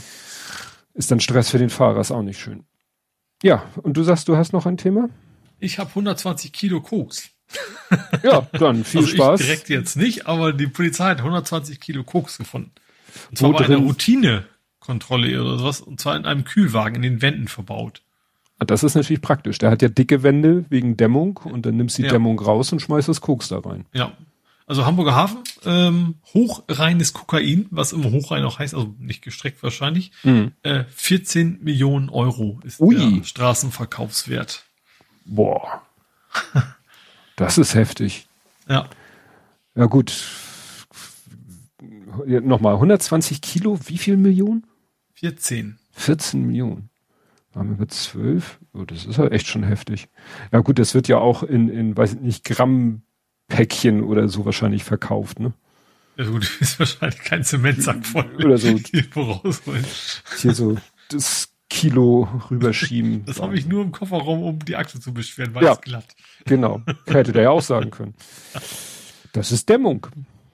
Ist 0.95 1.11
dann 1.11 1.19
Stress 1.19 1.51
für 1.51 1.59
den 1.59 1.69
Fahrer, 1.69 1.99
ist 1.99 2.11
auch 2.11 2.23
nicht 2.23 2.39
schön. 2.39 2.63
Ja, 3.43 3.63
und 3.83 3.95
du 3.95 4.01
sagst, 4.01 4.27
du 4.27 4.37
hast 4.37 4.53
noch 4.53 4.65
ein 4.65 4.77
Thema? 4.77 5.09
Ich 5.59 5.79
habe 5.79 5.89
120 5.89 6.51
Kilo 6.53 6.81
Koks. 6.81 7.29
ja, 8.23 8.41
dann 8.53 8.83
viel 8.83 9.01
also 9.01 9.15
Spaß. 9.15 9.41
direkt 9.41 9.69
jetzt 9.69 9.95
nicht, 9.95 10.27
aber 10.27 10.51
die 10.53 10.67
Polizei 10.67 11.05
hat 11.05 11.19
120 11.19 11.79
Kilo 11.79 12.03
Koks 12.03 12.37
gefunden. 12.37 12.71
Und 13.29 13.37
zwar 13.37 13.53
Wo 13.53 13.57
bei 13.57 13.65
einer 13.65 13.77
Routinekontrolle 13.77 15.41
oder 15.41 15.57
sowas, 15.57 15.81
und 15.81 15.99
zwar 15.99 16.17
in 16.17 16.25
einem 16.25 16.43
Kühlwagen 16.43 16.95
in 16.95 17.01
den 17.03 17.21
Wänden 17.21 17.47
verbaut. 17.47 18.01
Ah, 18.59 18.65
das 18.65 18.83
ist 18.83 18.95
natürlich 18.95 19.21
praktisch. 19.21 19.59
Der 19.59 19.69
hat 19.69 19.81
ja 19.81 19.87
dicke 19.87 20.23
Wände 20.23 20.65
wegen 20.69 20.97
Dämmung 20.97 21.37
und 21.37 21.65
dann 21.65 21.77
nimmst 21.77 21.97
du 21.97 22.01
die 22.01 22.07
ja. 22.07 22.13
Dämmung 22.13 22.39
raus 22.39 22.71
und 22.71 22.81
schmeißt 22.81 23.07
das 23.07 23.21
Koks 23.21 23.49
da 23.49 23.59
rein. 23.59 23.85
Ja. 23.93 24.11
Also 24.65 24.85
Hamburger 24.85 25.15
Hafen, 25.15 25.43
ähm, 25.63 26.15
hochreines 26.33 27.13
Kokain, 27.13 27.67
was 27.71 27.93
im 27.93 28.03
Hochrein 28.03 28.43
auch 28.43 28.59
heißt, 28.59 28.73
also 28.73 28.93
nicht 28.99 29.21
gestreckt 29.21 29.63
wahrscheinlich. 29.63 30.11
Mhm. 30.23 30.51
Äh, 30.63 30.83
14 30.89 31.59
Millionen 31.63 32.09
Euro 32.09 32.59
ist 32.65 32.81
Ui. 32.81 32.95
der 32.95 33.23
Straßenverkaufswert. 33.23 34.66
Boah. 35.27 35.81
Das 37.35 37.57
ist 37.57 37.75
heftig. 37.75 38.27
Ja. 38.67 38.89
Ja, 39.75 39.85
gut. 39.85 40.23
Nochmal, 42.25 42.73
120 42.75 43.41
Kilo, 43.41 43.79
wie 43.85 43.97
viel 43.97 44.17
Millionen? 44.17 44.65
14. 45.13 45.77
14 45.91 46.45
Millionen. 46.45 46.89
Waren 47.53 47.77
wir 47.77 47.87
12? 47.87 48.59
Oh, 48.73 48.83
das 48.85 49.05
ist 49.05 49.17
halt 49.17 49.31
echt 49.31 49.47
schon 49.47 49.63
heftig. 49.63 50.09
Ja, 50.51 50.59
gut, 50.59 50.79
das 50.79 50.93
wird 50.93 51.07
ja 51.07 51.17
auch 51.17 51.43
in, 51.43 51.69
in 51.69 51.95
weiß 51.95 52.13
ich 52.13 52.19
nicht, 52.21 52.43
Gramm-Päckchen 52.43 54.03
oder 54.03 54.29
so 54.29 54.45
wahrscheinlich 54.45 54.83
verkauft, 54.83 55.39
ne? 55.39 55.53
Ja, 56.17 56.25
gut, 56.25 56.49
ist 56.59 56.79
wahrscheinlich 56.79 57.19
kein 57.19 57.43
Zementsack 57.43 58.05
voll. 58.05 58.29
Oder 58.43 58.57
so. 58.57 58.75
Hier 60.39 60.53
so, 60.53 60.77
das 61.09 61.49
Kilo 61.69 62.27
rüberschieben. 62.49 63.23
Das 63.25 63.41
habe 63.41 63.57
ich 63.57 63.67
nur 63.67 63.83
im 63.83 63.91
Kofferraum, 63.91 64.43
um 64.43 64.59
die 64.59 64.75
Achse 64.75 64.99
zu 64.99 65.13
beschweren, 65.13 65.53
weil 65.53 65.63
ja, 65.63 65.73
es 65.73 65.81
glatt. 65.81 66.05
Genau. 66.45 66.81
Hätte 67.05 67.33
der 67.33 67.43
ja 67.43 67.49
auch 67.49 67.61
sagen 67.61 67.91
können. 67.91 68.13
Das 69.33 69.51
ist 69.51 69.67
Dämmung. 69.69 70.07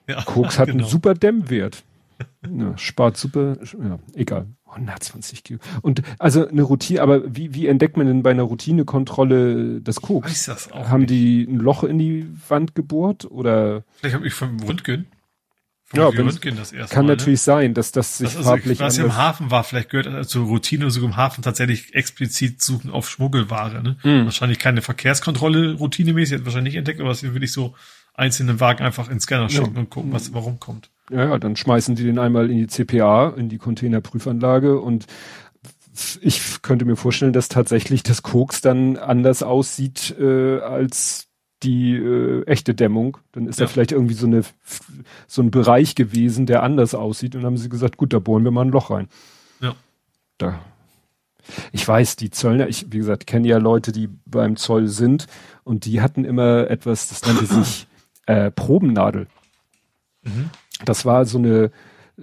Ja, 0.08 0.22
Koks 0.22 0.58
hat 0.58 0.66
genau. 0.66 0.84
einen 0.84 0.90
super 0.90 1.14
Dämmwert. 1.14 1.82
Ja, 2.48 2.76
spart 2.78 3.16
super, 3.16 3.56
ja, 3.62 3.98
egal. 4.14 4.46
120 4.66 5.44
Kilo. 5.44 5.60
Und 5.82 6.02
also 6.18 6.46
eine 6.46 6.62
Routine, 6.62 7.00
aber 7.00 7.22
wie, 7.34 7.54
wie 7.54 7.66
entdeckt 7.66 7.96
man 7.96 8.06
denn 8.06 8.22
bei 8.22 8.30
einer 8.30 8.42
Routinekontrolle 8.42 9.80
das 9.80 10.00
Koks? 10.00 10.30
Ich 10.30 10.32
weiß 10.32 10.46
das 10.46 10.72
auch 10.72 10.88
Haben 10.88 11.00
nicht. 11.00 11.10
die 11.10 11.44
ein 11.44 11.58
Loch 11.58 11.84
in 11.84 11.98
die 11.98 12.26
Wand 12.48 12.74
gebohrt 12.74 13.24
oder? 13.30 13.84
Vielleicht 13.96 14.16
habe 14.16 14.26
ich 14.26 14.34
vom 14.34 14.60
Röntgen 14.60 15.06
ja, 15.96 16.08
Röntgen 16.08 16.56
das 16.56 16.72
erste 16.72 16.94
kann 16.94 17.06
Mal, 17.06 17.12
ne? 17.12 17.16
natürlich 17.16 17.40
ne? 17.40 17.44
sein, 17.44 17.74
dass 17.74 17.92
das 17.92 18.18
sich 18.18 18.28
das 18.28 18.36
also, 18.38 18.50
farblich 18.50 18.80
Was 18.80 18.98
im 18.98 19.16
Hafen 19.16 19.50
war, 19.50 19.64
vielleicht 19.64 19.90
gehört 19.90 20.28
zur 20.28 20.46
Routine 20.46 20.90
sogar 20.90 21.10
im 21.10 21.16
Hafen 21.16 21.42
tatsächlich 21.42 21.94
explizit 21.94 22.62
suchen 22.62 22.90
auf 22.90 23.08
Schmuggelware. 23.08 23.82
Ne? 23.82 23.96
Mhm. 24.02 24.24
Wahrscheinlich 24.24 24.58
keine 24.58 24.82
Verkehrskontrolle 24.82 25.74
routinemäßig, 25.74 26.38
hat 26.38 26.44
wahrscheinlich 26.44 26.74
nicht 26.74 26.78
entdeckt, 26.78 27.00
aber 27.00 27.10
es 27.10 27.22
will 27.22 27.42
ich 27.42 27.52
so 27.52 27.74
einzelne 28.14 28.60
Wagen 28.60 28.84
einfach 28.84 29.10
in 29.10 29.20
Scanner 29.20 29.48
schicken 29.48 29.74
ja. 29.74 29.80
und 29.80 29.90
gucken, 29.90 30.12
was 30.12 30.32
warum 30.32 30.60
kommt. 30.60 30.90
Ja, 31.10 31.28
ja, 31.28 31.38
dann 31.38 31.56
schmeißen 31.56 31.94
die 31.96 32.04
den 32.04 32.18
einmal 32.18 32.50
in 32.50 32.58
die 32.58 32.66
CPA, 32.66 33.34
in 33.36 33.48
die 33.48 33.58
Containerprüfanlage 33.58 34.80
und 34.80 35.06
ich 36.20 36.62
könnte 36.62 36.84
mir 36.84 36.96
vorstellen, 36.96 37.32
dass 37.32 37.48
tatsächlich 37.48 38.02
das 38.02 38.22
Koks 38.22 38.60
dann 38.60 38.96
anders 38.96 39.42
aussieht 39.42 40.14
äh, 40.18 40.58
als 40.58 41.28
die 41.64 41.96
äh, 41.96 42.44
echte 42.44 42.74
Dämmung. 42.74 43.18
Dann 43.32 43.46
ist 43.46 43.58
ja. 43.58 43.66
da 43.66 43.72
vielleicht 43.72 43.92
irgendwie 43.92 44.14
so 44.14 44.26
eine 44.26 44.42
so 45.26 45.42
ein 45.42 45.50
Bereich 45.50 45.94
gewesen, 45.94 46.46
der 46.46 46.62
anders 46.62 46.94
aussieht. 46.94 47.34
Und 47.34 47.42
dann 47.42 47.52
haben 47.52 47.56
sie 47.56 47.68
gesagt, 47.68 47.96
gut, 47.96 48.12
da 48.12 48.18
bohren 48.18 48.44
wir 48.44 48.50
mal 48.50 48.64
ein 48.64 48.70
Loch 48.70 48.90
rein. 48.90 49.08
Ja. 49.60 49.74
Da. 50.38 50.60
Ich 51.72 51.86
weiß, 51.86 52.16
die 52.16 52.30
Zöllner, 52.30 52.68
ich, 52.68 52.86
wie 52.90 52.98
gesagt, 52.98 53.26
kenne 53.26 53.48
ja 53.48 53.58
Leute, 53.58 53.92
die 53.92 54.08
beim 54.24 54.56
Zoll 54.56 54.88
sind 54.88 55.26
und 55.62 55.84
die 55.84 56.00
hatten 56.00 56.24
immer 56.24 56.70
etwas, 56.70 57.08
das 57.08 57.22
nannte 57.26 57.46
sich 57.46 57.86
äh, 58.26 58.50
Probennadel. 58.50 59.26
Mhm. 60.22 60.50
Das 60.84 61.04
war 61.04 61.26
so 61.26 61.38
eine, 61.38 61.70
äh, 62.18 62.22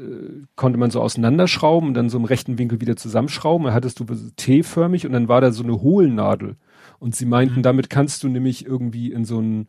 konnte 0.55 0.79
man 0.79 0.89
so 0.89 1.01
auseinanderschrauben 1.01 1.89
und 1.89 1.93
dann 1.93 2.09
so 2.09 2.17
im 2.17 2.25
rechten 2.25 2.57
Winkel 2.57 2.81
wieder 2.81 2.95
zusammenschrauben. 2.95 3.67
Da 3.67 3.73
hattest 3.73 3.99
du 3.99 4.05
T-förmig 4.35 5.05
und 5.05 5.13
dann 5.13 5.27
war 5.27 5.41
da 5.41 5.51
so 5.51 5.63
eine 5.63 5.81
Hohlnadel. 5.81 6.55
Und 7.01 7.15
sie 7.15 7.25
meinten, 7.25 7.57
mhm. 7.57 7.63
damit 7.63 7.89
kannst 7.89 8.21
du 8.21 8.29
nämlich 8.29 8.63
irgendwie 8.63 9.11
in 9.11 9.25
so 9.25 9.41
ein 9.41 9.67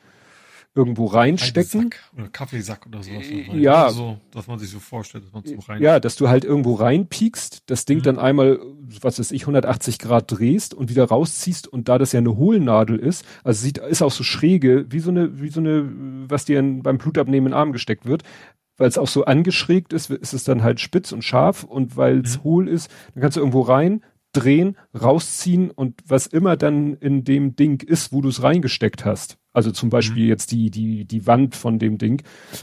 irgendwo 0.75 1.07
reinstecken. 1.07 1.91
Oder 2.15 2.29
Kaffeesack 2.29 2.87
oder 2.87 3.03
sowas. 3.03 3.25
Ja. 3.55 3.85
Also 3.85 3.99
so, 3.99 4.19
dass 4.31 4.47
man 4.47 4.59
sich 4.59 4.71
so 4.71 4.81
vorstellt, 4.81 5.25
dass 5.25 5.33
man 5.33 5.45
so 5.45 5.59
rein. 5.67 5.83
Ja, 5.83 5.99
dass 5.99 6.17
du 6.17 6.29
halt 6.29 6.45
irgendwo 6.45 6.75
reinpiekst, 6.75 7.65
das 7.67 7.87
Ding 7.87 7.99
mhm. 7.99 8.03
dann 8.03 8.19
einmal, 8.19 8.59
was 9.01 9.19
weiß 9.19 9.31
ich, 9.33 9.43
180 9.43 9.99
Grad 9.99 10.31
drehst 10.31 10.75
und 10.75 10.91
wieder 10.91 11.05
rausziehst 11.05 11.69
und 11.69 11.89
da 11.89 11.99
das 11.99 12.13
ja 12.13 12.19
eine 12.19 12.37
Hohlnadel 12.37 12.99
ist, 12.99 13.25
also 13.45 13.63
sieht, 13.63 13.79
ist 13.79 14.03
auch 14.03 14.13
so 14.13 14.25
schräge, 14.25 14.87
wie 14.91 15.01
so 15.01 15.11
eine, 15.11 15.41
wie 15.41 15.51
so 15.51 15.61
eine, 15.61 15.91
was 16.29 16.45
dir 16.45 16.63
beim 16.63 16.99
Blutabnehmen 16.99 17.49
in 17.49 17.53
den 17.53 17.59
Arm 17.59 17.73
gesteckt 17.73 18.05
wird. 18.05 18.23
Weil 18.79 18.89
es 18.89 18.97
auch 18.99 19.07
so 19.07 19.27
angeschrägt 19.27 19.93
ist, 19.93 20.11
ist 20.11 20.33
es 20.33 20.45
dann 20.45 20.63
halt 20.63 20.81
spitz 20.81 21.13
und 21.13 21.23
scharf 21.23 21.63
und 21.63 21.99
weil 21.99 22.21
es 22.21 22.39
mhm. 22.39 22.45
hohl 22.45 22.69
ist, 22.69 22.91
dann 23.15 23.21
kannst 23.21 23.37
du 23.37 23.41
irgendwo 23.41 23.61
rein, 23.61 24.03
drehen, 24.33 24.77
rausziehen 24.99 25.71
und 25.71 26.01
was 26.07 26.27
immer 26.27 26.57
dann 26.57 26.95
in 26.95 27.25
dem 27.25 27.55
Ding 27.55 27.83
ist, 27.83 28.13
wo 28.13 28.21
du 28.21 28.29
es 28.29 28.43
reingesteckt 28.43 29.05
hast. 29.05 29.39
Also 29.53 29.71
zum 29.71 29.91
Beispiel 29.91 30.25
mhm. 30.25 30.29
jetzt 30.29 30.53
die, 30.53 30.71
die, 30.71 31.05
die 31.05 31.27
Wand 31.27 31.55
von 31.55 31.79
dem 31.79 31.99
Ding. 31.99 32.23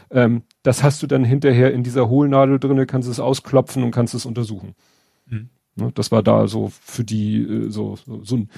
Ähm, 0.10 0.44
das 0.64 0.84
hast 0.84 1.04
du 1.04 1.08
dann 1.08 1.24
hinterher 1.24 1.72
in 1.72 1.84
dieser 1.84 2.10
Hohlnadel 2.10 2.60
drinne, 2.60 2.86
kannst 2.88 3.08
es 3.08 3.20
ausklopfen 3.20 3.84
und 3.84 3.92
kannst 3.92 4.16
es 4.16 4.26
untersuchen. 4.26 4.74
Mhm. 5.28 5.50
Ne, 5.76 5.92
das 5.94 6.12
war 6.12 6.24
da 6.24 6.48
so 6.48 6.72
für 6.82 7.04
die, 7.04 7.42
äh, 7.42 7.70
so, 7.70 7.96
so, 7.96 8.24
so 8.24 8.38
ein, 8.38 8.50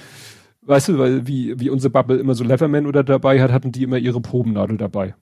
weißt 0.62 0.88
du, 0.88 0.98
weil 0.98 1.26
wie, 1.26 1.60
wie 1.60 1.68
unsere 1.68 1.90
Bubble 1.90 2.18
immer 2.18 2.34
so 2.34 2.44
Leverman 2.44 2.86
oder 2.86 3.04
dabei 3.04 3.42
hat, 3.42 3.52
hatten 3.52 3.72
die 3.72 3.82
immer 3.82 3.98
ihre 3.98 4.20
Probennadel 4.20 4.78
dabei. 4.78 5.14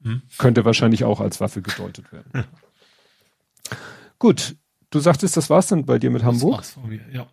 Mhm. 0.00 0.22
Könnte 0.38 0.64
wahrscheinlich 0.64 1.04
auch 1.04 1.20
als 1.20 1.40
Waffe 1.40 1.60
gedeutet 1.60 2.10
werden. 2.12 2.44
Gut, 4.18 4.56
Du 4.92 5.00
sagtest, 5.00 5.38
das 5.38 5.48
war's 5.48 5.68
dann 5.68 5.86
bei 5.86 5.98
dir 5.98 6.10
mit 6.10 6.22
Hamburg. 6.22 6.58
Das 6.58 6.76
war's 6.76 6.82
von 6.82 6.88
mir, 6.88 7.00
ja. 7.10 7.26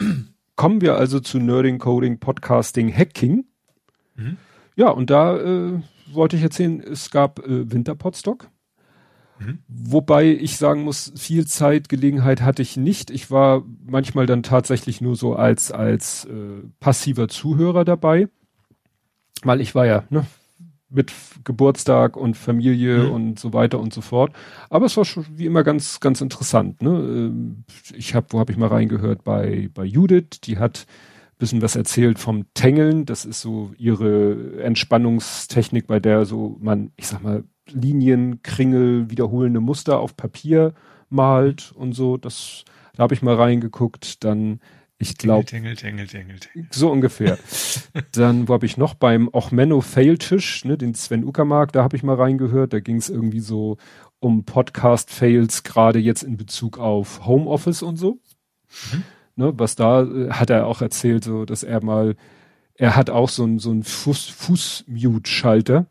Kommen 0.56 0.80
wir 0.80 0.96
also 0.96 1.20
zu 1.20 1.38
Nerding, 1.38 1.78
Coding, 1.78 2.18
Podcasting, 2.18 2.90
Hacking. 2.92 3.44
Mhm. 4.16 4.38
Ja, 4.74 4.88
und 4.88 5.10
da 5.10 5.36
äh, 5.36 5.82
wollte 6.12 6.36
ich 6.36 6.42
erzählen, 6.42 6.80
es 6.80 7.10
gab 7.10 7.40
äh, 7.40 7.70
Winterpodstock. 7.70 8.48
Mhm. 9.38 9.58
Wobei 9.68 10.28
ich 10.30 10.56
sagen 10.56 10.82
muss, 10.82 11.12
viel 11.14 11.46
Zeit, 11.46 11.90
Gelegenheit 11.90 12.40
hatte 12.40 12.62
ich 12.62 12.78
nicht. 12.78 13.10
Ich 13.10 13.30
war 13.30 13.64
manchmal 13.84 14.24
dann 14.24 14.42
tatsächlich 14.42 15.02
nur 15.02 15.14
so 15.14 15.36
als, 15.36 15.72
als 15.72 16.24
äh, 16.24 16.62
passiver 16.80 17.28
Zuhörer 17.28 17.84
dabei. 17.84 18.28
Weil 19.42 19.60
ich 19.60 19.74
war 19.74 19.84
ja, 19.84 20.04
ne, 20.08 20.24
mit 20.94 21.12
Geburtstag 21.44 22.16
und 22.16 22.36
Familie 22.36 23.04
mhm. 23.04 23.10
und 23.10 23.38
so 23.38 23.52
weiter 23.52 23.80
und 23.80 23.92
so 23.92 24.00
fort. 24.00 24.32
Aber 24.70 24.86
es 24.86 24.96
war 24.96 25.04
schon 25.04 25.26
wie 25.36 25.46
immer 25.46 25.64
ganz, 25.64 26.00
ganz 26.00 26.20
interessant. 26.20 26.82
Ne? 26.82 26.90
Ähm, 26.90 27.64
ich 27.94 28.14
habe, 28.14 28.26
wo 28.30 28.38
habe 28.38 28.52
ich 28.52 28.58
mal 28.58 28.68
reingehört? 28.68 29.24
Bei, 29.24 29.68
bei 29.74 29.84
Judith, 29.84 30.40
die 30.44 30.58
hat 30.58 30.86
bisschen 31.38 31.62
was 31.62 31.76
erzählt 31.76 32.18
vom 32.18 32.46
Tängeln. 32.54 33.06
Das 33.06 33.24
ist 33.24 33.40
so 33.40 33.72
ihre 33.76 34.62
Entspannungstechnik, 34.62 35.86
bei 35.86 36.00
der 36.00 36.24
so 36.24 36.56
man, 36.60 36.92
ich 36.96 37.06
sag 37.06 37.22
mal, 37.22 37.44
Linien, 37.68 38.42
Kringel, 38.42 39.10
wiederholende 39.10 39.60
Muster 39.60 39.98
auf 39.98 40.16
Papier 40.16 40.74
malt 41.10 41.72
und 41.72 41.92
so. 41.92 42.16
Das, 42.16 42.64
da 42.96 43.02
habe 43.02 43.14
ich 43.14 43.22
mal 43.22 43.34
reingeguckt. 43.34 44.24
Dann 44.24 44.60
Ich 45.04 45.18
glaube. 45.18 45.44
Tingel, 45.44 45.76
tingel, 45.76 46.06
tingel, 46.06 46.38
tingel. 46.38 46.68
So 46.70 46.90
ungefähr. 46.90 47.38
Dann, 48.12 48.48
wo 48.48 48.54
habe 48.54 48.64
ich 48.64 48.78
noch 48.78 48.94
beim 48.94 49.28
Ochmenno 49.30 49.82
Failtisch, 49.82 50.64
ne, 50.64 50.78
den 50.78 50.94
Sven 50.94 51.24
Uckermark, 51.24 51.72
da 51.72 51.82
habe 51.82 51.94
ich 51.94 52.02
mal 52.02 52.16
reingehört. 52.16 52.72
Da 52.72 52.80
ging 52.80 52.96
es 52.96 53.10
irgendwie 53.10 53.40
so 53.40 53.76
um 54.18 54.44
Podcast-Fails, 54.44 55.62
gerade 55.62 55.98
jetzt 55.98 56.22
in 56.22 56.38
Bezug 56.38 56.78
auf 56.78 57.26
Homeoffice 57.26 57.82
und 57.82 57.96
so. 57.96 58.18
Mhm. 58.92 59.02
Ne, 59.36 59.52
was 59.58 59.76
da 59.76 60.04
äh, 60.04 60.30
hat 60.30 60.48
er 60.48 60.66
auch 60.66 60.80
erzählt, 60.80 61.24
so 61.24 61.44
dass 61.44 61.64
er 61.64 61.84
mal, 61.84 62.16
er 62.74 62.96
hat 62.96 63.10
auch 63.10 63.28
so 63.28 63.44
ein 63.44 63.58
so 63.58 63.72
ein 63.72 63.82
Fuß, 63.82 64.28
Fuß-Mute-Schalter, 64.28 65.86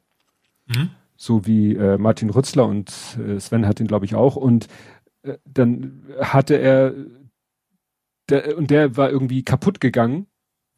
mhm. 0.65 0.89
so 1.15 1.45
wie 1.45 1.75
äh, 1.75 1.99
Martin 1.99 2.31
Rützler 2.31 2.65
und 2.65 2.91
äh, 3.19 3.39
Sven 3.39 3.67
hat 3.67 3.77
den, 3.77 3.87
glaube 3.87 4.05
ich, 4.05 4.15
auch. 4.15 4.37
Und 4.37 4.67
äh, 5.21 5.37
dann 5.45 6.01
hatte 6.19 6.55
er 6.55 6.95
der, 8.29 8.57
und 8.57 8.69
der 8.71 8.97
war 8.97 9.09
irgendwie 9.09 9.43
kaputt 9.43 9.79
gegangen 9.79 10.27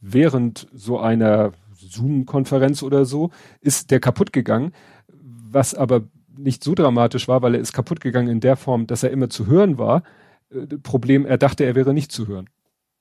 während 0.01 0.67
so 0.73 0.99
einer 0.99 1.51
Zoom-Konferenz 1.73 2.83
oder 2.83 3.05
so, 3.05 3.31
ist 3.61 3.91
der 3.91 3.99
kaputt 3.99 4.33
gegangen, 4.33 4.71
was 5.07 5.73
aber 5.73 6.03
nicht 6.37 6.63
so 6.63 6.75
dramatisch 6.75 7.27
war, 7.27 7.41
weil 7.41 7.55
er 7.55 7.61
ist 7.61 7.73
kaputt 7.73 8.01
gegangen 8.01 8.27
in 8.27 8.39
der 8.39 8.55
Form, 8.55 8.87
dass 8.87 9.03
er 9.03 9.11
immer 9.11 9.29
zu 9.29 9.47
hören 9.47 9.77
war. 9.77 10.03
Äh, 10.49 10.77
Problem, 10.77 11.25
er 11.25 11.37
dachte, 11.37 11.63
er 11.63 11.75
wäre 11.75 11.93
nicht 11.93 12.11
zu 12.11 12.27
hören. 12.27 12.49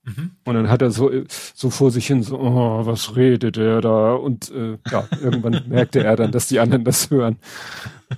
Mhm. 0.05 0.33
Und 0.45 0.55
dann 0.55 0.69
hat 0.69 0.83
er 0.83 0.91
so, 0.91 1.11
so 1.29 1.71
vor 1.71 1.91
sich 1.91 2.07
hin, 2.07 2.23
so, 2.23 2.39
oh, 2.39 2.87
was 2.87 3.17
redet 3.17 3.57
er 3.57 3.81
da? 3.81 4.15
Und 4.15 4.51
äh, 4.51 4.79
ja, 4.91 5.09
irgendwann 5.21 5.65
merkte 5.69 6.05
er 6.05 6.17
dann, 6.17 6.31
dass 6.31 6.49
die 6.49 6.61
anderen 6.61 6.85
das 6.85 7.11
hören. 7.11 7.39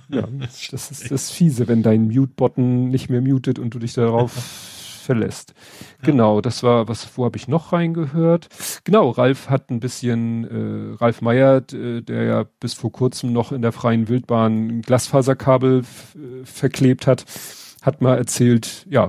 Ja, 0.09 0.27
das 0.71 0.91
ist 0.91 1.09
das 1.09 1.31
Fiese, 1.31 1.67
wenn 1.67 1.83
dein 1.83 2.07
Mute-Button 2.07 2.89
nicht 2.89 3.09
mehr 3.09 3.21
mutet 3.21 3.57
und 3.57 3.73
du 3.73 3.79
dich 3.79 3.93
darauf 3.93 4.33
verlässt. 5.07 5.53
Ja. 6.01 6.07
Genau, 6.07 6.41
das 6.41 6.63
war, 6.63 6.87
was, 6.87 7.17
wo 7.17 7.23
habe 7.25 7.37
ich 7.37 7.47
noch 7.47 7.71
reingehört? 7.71 8.49
Genau, 8.83 9.09
Ralf 9.09 9.49
hat 9.49 9.71
ein 9.71 9.79
bisschen, 9.79 10.43
äh, 10.43 10.95
Ralf 11.01 11.21
Meyer, 11.21 11.63
äh, 11.73 12.01
der 12.01 12.23
ja 12.23 12.45
bis 12.59 12.73
vor 12.73 12.91
kurzem 12.91 13.31
noch 13.31 13.53
in 13.53 13.61
der 13.61 13.71
freien 13.71 14.09
Wildbahn 14.09 14.67
ein 14.67 14.81
Glasfaserkabel 14.81 15.79
äh, 15.79 16.45
verklebt 16.45 17.07
hat, 17.07 17.23
hat 17.81 18.01
mal 18.01 18.17
erzählt, 18.17 18.85
ja, 18.89 19.07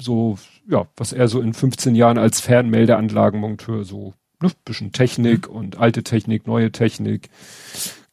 so, 0.00 0.38
ja, 0.66 0.86
was 0.96 1.12
er 1.12 1.28
so 1.28 1.40
in 1.40 1.52
15 1.52 1.94
Jahren 1.94 2.16
als 2.16 2.40
Fernmeldeanlagenmonteur 2.40 3.84
so, 3.84 4.14
ne, 4.40 4.50
bisschen 4.64 4.92
Technik 4.92 5.48
mhm. 5.48 5.56
und 5.56 5.78
alte 5.78 6.02
Technik, 6.02 6.46
neue 6.46 6.72
Technik. 6.72 7.28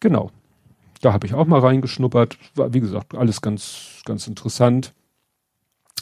Genau. 0.01 0.31
Da 1.01 1.13
habe 1.13 1.25
ich 1.25 1.33
auch 1.33 1.47
mal 1.47 1.61
reingeschnuppert. 1.61 2.37
War, 2.55 2.73
wie 2.73 2.81
gesagt, 2.81 3.15
alles 3.15 3.39
ganz, 3.39 4.01
ganz 4.03 4.27
interessant. 4.27 4.93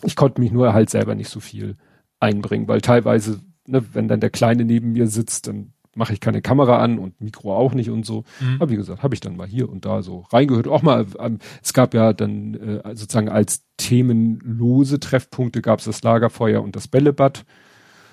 Ich 0.04 0.16
konnte 0.16 0.42
mich 0.42 0.52
nur 0.52 0.74
halt 0.74 0.90
selber 0.90 1.16
nicht 1.16 1.30
so 1.30 1.40
viel 1.40 1.76
einbringen, 2.20 2.68
weil 2.68 2.82
teilweise, 2.82 3.40
ne, 3.66 3.84
wenn 3.94 4.08
dann 4.08 4.20
der 4.20 4.30
Kleine 4.30 4.66
neben 4.66 4.94
mir 4.94 5.08
sitzt, 5.08 5.48
dann 5.48 5.74
mache 5.98 6.14
ich 6.14 6.20
keine 6.20 6.42
Kamera 6.42 6.78
an 6.78 7.00
und 7.00 7.20
Mikro 7.20 7.56
auch 7.56 7.74
nicht 7.74 7.90
und 7.90 8.06
so. 8.06 8.24
Mhm. 8.40 8.58
Aber 8.60 8.70
wie 8.70 8.76
gesagt, 8.76 9.02
habe 9.02 9.16
ich 9.16 9.20
dann 9.20 9.36
mal 9.36 9.48
hier 9.48 9.68
und 9.68 9.84
da 9.84 10.04
so 10.04 10.26
reingehört. 10.32 10.68
Auch 10.68 10.84
mal, 10.84 11.08
ähm, 11.20 11.40
es 11.64 11.74
gab 11.74 11.94
ja 11.94 12.14
dann 12.14 12.54
äh, 12.54 12.96
sozusagen 12.96 13.30
als 13.30 13.64
themenlose 13.78 15.00
Treffpunkte 15.00 15.62
gab 15.62 15.80
es 15.80 15.86
das 15.86 16.04
Lagerfeuer 16.04 16.62
und 16.62 16.76
das 16.76 16.88
Bällebad. 16.88 17.46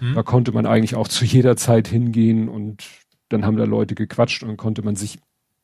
Mhm. 0.00 0.14
Da 0.14 0.22
konnte 0.22 0.52
man 0.52 0.66
eigentlich 0.66 0.94
auch 0.96 1.08
zu 1.08 1.24
jeder 1.24 1.56
Zeit 1.56 1.86
hingehen 1.86 2.48
und 2.48 2.84
dann 3.28 3.44
haben 3.44 3.56
da 3.56 3.64
Leute 3.64 3.94
gequatscht 3.94 4.42
und 4.42 4.56
konnte 4.56 4.82
man 4.82 4.96
sich 4.96 5.18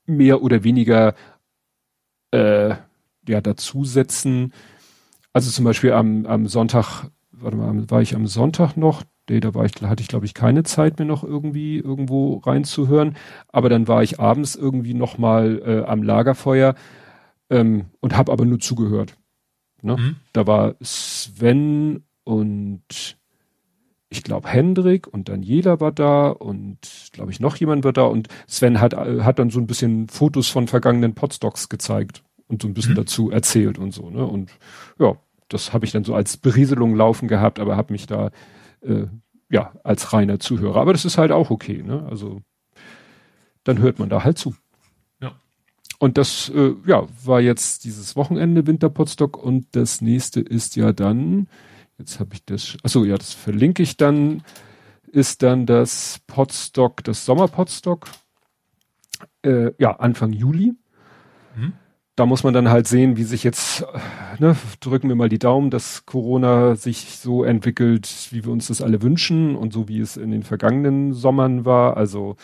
mehr 0.07 0.43
oder 0.43 0.63
weniger 0.63 1.15
äh, 2.33 2.75
ja 3.27 3.41
dazusetzen. 3.41 4.53
Also 5.33 5.51
zum 5.51 5.65
Beispiel 5.65 5.93
am, 5.93 6.27
am 6.27 6.47
Sonntag, 6.47 7.09
warte 7.31 7.57
mal, 7.57 7.91
war 7.91 8.03
ich 8.03 8.15
am 8.15 8.27
Sonntag 8.27 8.77
noch, 8.77 9.05
nee, 9.29 9.41
da 9.41 9.55
war 9.55 9.65
ich, 9.65 9.81
hatte 9.83 10.03
ich 10.03 10.09
glaube 10.09 10.27
ich 10.27 10.35
keine 10.35 10.65
Zeit 10.65 10.99
mehr 10.99 11.07
noch 11.07 11.23
irgendwie 11.23 11.79
irgendwo 11.79 12.39
reinzuhören, 12.39 13.17
aber 13.49 13.69
dann 13.69 13.87
war 13.87 14.03
ich 14.03 14.19
abends 14.19 14.57
irgendwie 14.57 14.95
noch 14.95 15.19
mal 15.19 15.63
äh, 15.65 15.89
am 15.89 16.03
Lagerfeuer 16.03 16.75
ähm, 17.49 17.87
und 18.01 18.17
habe 18.17 18.33
aber 18.33 18.45
nur 18.45 18.59
zugehört. 18.59 19.17
Ne? 19.83 19.97
Mhm. 19.97 20.17
Da 20.33 20.47
war 20.47 20.75
Sven 20.83 22.05
und 22.25 23.17
ich 24.09 24.25
glaube 24.25 24.49
Hendrik 24.49 25.07
und 25.07 25.29
Daniela 25.29 25.81
war 25.81 25.93
da 25.93 26.29
und 26.29 26.79
glaube 27.13 27.31
ich 27.31 27.39
noch 27.39 27.57
jemand 27.57 27.85
war 27.85 27.93
da 27.93 28.03
und 28.03 28.29
Sven 28.49 28.81
hat 28.81 28.95
äh, 28.95 29.23
hat 29.23 29.39
dann 29.39 29.51
so 29.51 29.61
ein 29.61 29.69
bisschen 29.69 30.09
Fotos 30.09 30.49
von 30.49 30.67
vergangenen 30.67 31.15
Podstocks 31.15 31.69
gezeigt 31.69 32.25
und 32.51 32.61
so 32.61 32.69
ein 32.69 32.75
bisschen 32.75 32.93
mhm. 32.93 32.99
dazu 32.99 33.31
erzählt 33.31 33.79
und 33.79 33.93
so, 33.93 34.11
ne? 34.11 34.27
Und 34.27 34.51
ja, 34.99 35.17
das 35.49 35.73
habe 35.73 35.85
ich 35.85 35.93
dann 35.93 36.05
so 36.05 36.15
als 36.15 36.37
Berieselung 36.37 36.95
laufen 36.95 37.29
gehabt, 37.29 37.59
aber 37.59 37.77
habe 37.77 37.93
mich 37.93 38.07
da 38.07 38.31
äh, 38.83 39.07
ja 39.49 39.73
als 39.85 40.13
reiner 40.13 40.41
Zuhörer. 40.41 40.81
Aber 40.81 40.93
das 40.93 41.05
ist 41.05 41.17
halt 41.17 41.33
auch 41.33 41.51
okay, 41.51 41.83
ne? 41.83 42.07
Also 42.11 42.43
dann 43.65 43.79
hört 43.79 43.99
man 43.99 44.09
da 44.09 44.25
halt 44.25 44.37
zu. 44.37 44.55
Ja. 45.21 45.33
Und 45.99 46.19
das 46.19 46.51
äh, 46.51 46.75
ja 46.87 47.07
war 47.25 47.41
jetzt 47.41 47.85
dieses 47.85 48.17
Wochenende 48.17 48.67
Winterpotstock 48.67 49.37
und 49.37 49.67
das 49.73 50.01
nächste 50.01 50.41
ist 50.41 50.77
ja 50.77 50.93
dann, 50.93 51.49
jetzt 51.99 52.19
habe 52.19 52.35
ich 52.35 52.45
das, 52.45 52.77
achso, 52.83 53.05
ja, 53.05 53.17
das 53.17 53.33
verlinke 53.33 53.83
ich 53.83 53.97
dann, 53.97 54.43
ist 55.07 55.43
dann 55.43 55.67
das 55.67 56.21
Potstock, 56.27 57.05
das 57.05 57.25
Sommerpotstock, 57.25 58.09
äh, 59.43 59.71
ja, 59.79 59.93
Anfang 59.97 60.33
Juli. 60.33 60.75
Mhm 61.57 61.75
da 62.21 62.27
muss 62.27 62.45
man 62.45 62.53
dann 62.53 62.69
halt 62.69 62.87
sehen, 62.87 63.17
wie 63.17 63.23
sich 63.23 63.45
jetzt, 63.45 63.83
ne, 64.39 64.55
drücken 64.81 65.09
wir 65.09 65.17
mal 65.17 65.31
die 65.31 65.39
Daumen, 65.39 65.71
dass 65.71 66.05
Corona 66.05 66.77
sich 66.77 67.17
so 67.17 67.45
entwickelt, 67.45 68.29
wie 68.31 68.45
wir 68.45 68.53
uns 68.53 68.67
das 68.67 68.83
alle 68.83 69.01
wünschen 69.01 69.57
und 69.57 69.73
so 69.73 69.89
wie 69.89 70.01
es 70.01 70.19
in 70.19 70.31
den 70.31 70.43
vergangenen 70.43 71.15
Sommern 71.15 71.65
war. 71.65 71.97
Also 71.97 72.37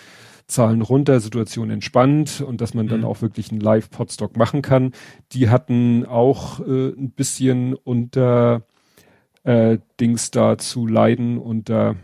Zahlen 0.47 0.81
runter, 0.81 1.21
Situation 1.21 1.69
entspannt 1.69 2.41
und 2.41 2.63
dass 2.63 2.73
man 2.73 2.87
mhm. 2.87 2.91
dann 2.91 3.05
auch 3.05 3.21
wirklich 3.21 3.51
einen 3.51 3.61
Live-Podstock 3.61 4.39
machen 4.39 4.63
kann. 4.63 4.93
Die 5.33 5.51
hatten 5.51 6.07
auch 6.07 6.61
äh, 6.61 6.95
ein 6.95 7.11
bisschen 7.11 7.75
unter 7.75 8.63
äh, 9.45 9.77
Dings 10.01 10.31
da 10.31 10.57
zu 10.57 10.87
leiden, 10.87 11.37
unter 11.37 11.97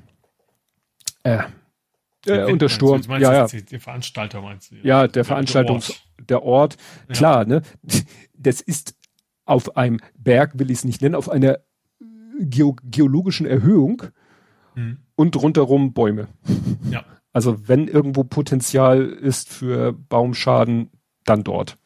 äh, 1.23 1.39
äh, 2.27 2.45
unter 2.45 2.69
Sturm. 2.69 3.01
Du, 3.01 3.13
ja, 3.15 3.33
ja. 3.33 3.47
Die 3.47 3.79
Veranstalter 3.79 4.43
meinst 4.43 4.73
du? 4.73 4.77
Ja, 4.83 5.09
der 5.09 5.25
Veranstaltungs, 5.25 6.03
der 6.29 6.43
Ort. 6.43 6.77
Ja. 7.09 7.15
Klar, 7.15 7.45
ne? 7.45 7.63
Das 8.35 8.61
ist 8.61 8.95
auf 9.45 9.77
einem 9.77 9.99
Berg, 10.17 10.59
will 10.59 10.71
ich 10.71 10.79
es 10.79 10.85
nicht 10.85 11.03
nennen, 11.03 11.15
auf 11.15 11.29
einer 11.29 11.59
Geo 12.41 12.77
geologischen 12.85 13.47
Erhöhung 13.47 14.03
mhm. 14.75 14.99
und 15.15 15.37
rundherum 15.37 15.93
Bäume. 15.93 16.29
Ja. 16.91 17.05
Also 17.33 17.69
wenn 17.69 17.89
irgendwo 17.89 18.25
Potenzial 18.25 19.05
ist 19.05 19.49
für 19.49 19.93
Baumschaden, 19.93 20.91
dann 21.25 21.45
dort. 21.45 21.79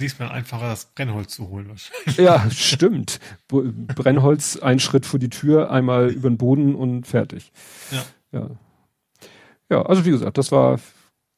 Diesmal 0.00 0.28
einfacher, 0.30 0.68
das 0.68 0.86
Brennholz 0.94 1.34
zu 1.34 1.48
holen 1.48 1.68
wahrscheinlich. 1.68 2.16
Ja, 2.18 2.48
stimmt. 2.50 3.18
Brennholz, 3.48 4.56
ein 4.56 4.78
Schritt 4.78 5.06
vor 5.06 5.18
die 5.18 5.28
Tür, 5.28 5.70
einmal 5.70 6.10
über 6.10 6.30
den 6.30 6.38
Boden 6.38 6.74
und 6.74 7.06
fertig. 7.06 7.52
Ja. 7.90 8.04
Ja. 8.32 8.50
Ja, 9.70 9.82
also 9.82 10.04
wie 10.06 10.10
gesagt, 10.10 10.38
das 10.38 10.50
war, 10.52 10.78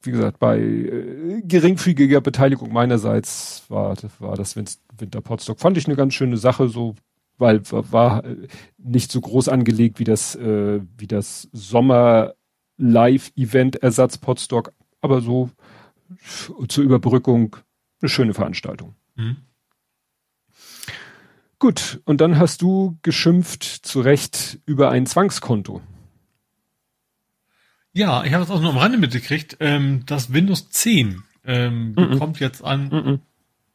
wie 0.03 0.11
gesagt, 0.13 0.39
bei 0.39 0.59
äh, 0.59 1.43
geringfügiger 1.43 2.21
Beteiligung 2.21 2.73
meinerseits 2.73 3.65
war, 3.69 3.95
war 4.19 4.37
das 4.37 4.57
Winter 4.57 5.21
Potstock. 5.21 5.61
Fand 5.61 5.77
ich 5.77 5.87
eine 5.87 5.97
ganz 5.97 6.15
schöne 6.15 6.37
Sache, 6.37 6.69
so, 6.69 6.95
weil 7.39 7.61
war, 7.71 8.25
äh, 8.25 8.49
nicht 8.79 9.13
so 9.13 9.21
groß 9.21 9.49
angelegt 9.49 9.99
wie 9.99 10.05
das, 10.05 10.35
äh, 10.37 10.81
wie 10.97 11.07
das 11.07 11.49
Sommer 11.53 12.35
Live-Event 12.79 13.77
Ersatz 13.77 14.17
Potstock, 14.19 14.73
aber 15.01 15.21
so 15.21 15.51
zur 16.69 16.85
Überbrückung 16.85 17.57
eine 18.01 18.09
schöne 18.09 18.35
Veranstaltung. 18.35 18.95
Mhm. 19.17 19.37
Gut, 21.59 22.01
und 22.07 22.23
dann 22.23 22.39
hast 22.39 22.63
du 22.63 22.97
geschimpft 23.03 23.65
zu 23.65 24.01
Recht 24.01 24.61
über 24.65 24.91
ein 24.91 25.05
Zwangskonto. 25.05 25.83
Ja, 27.93 28.25
ich 28.25 28.33
habe 28.33 28.45
es 28.45 28.51
auch 28.51 28.61
nur 28.61 28.71
am 28.71 28.79
Rande 28.79 28.99
mitgekriegt. 28.99 29.57
Ähm, 29.61 30.05
das 30.07 30.33
Windows 30.33 30.71
10 30.71 31.23
ähm, 31.45 31.93
mm 31.93 31.99
-mm. 31.99 32.19
kommt 32.19 32.41
jetzt 32.41 32.63
an. 32.63 32.89
Mm 32.89 33.21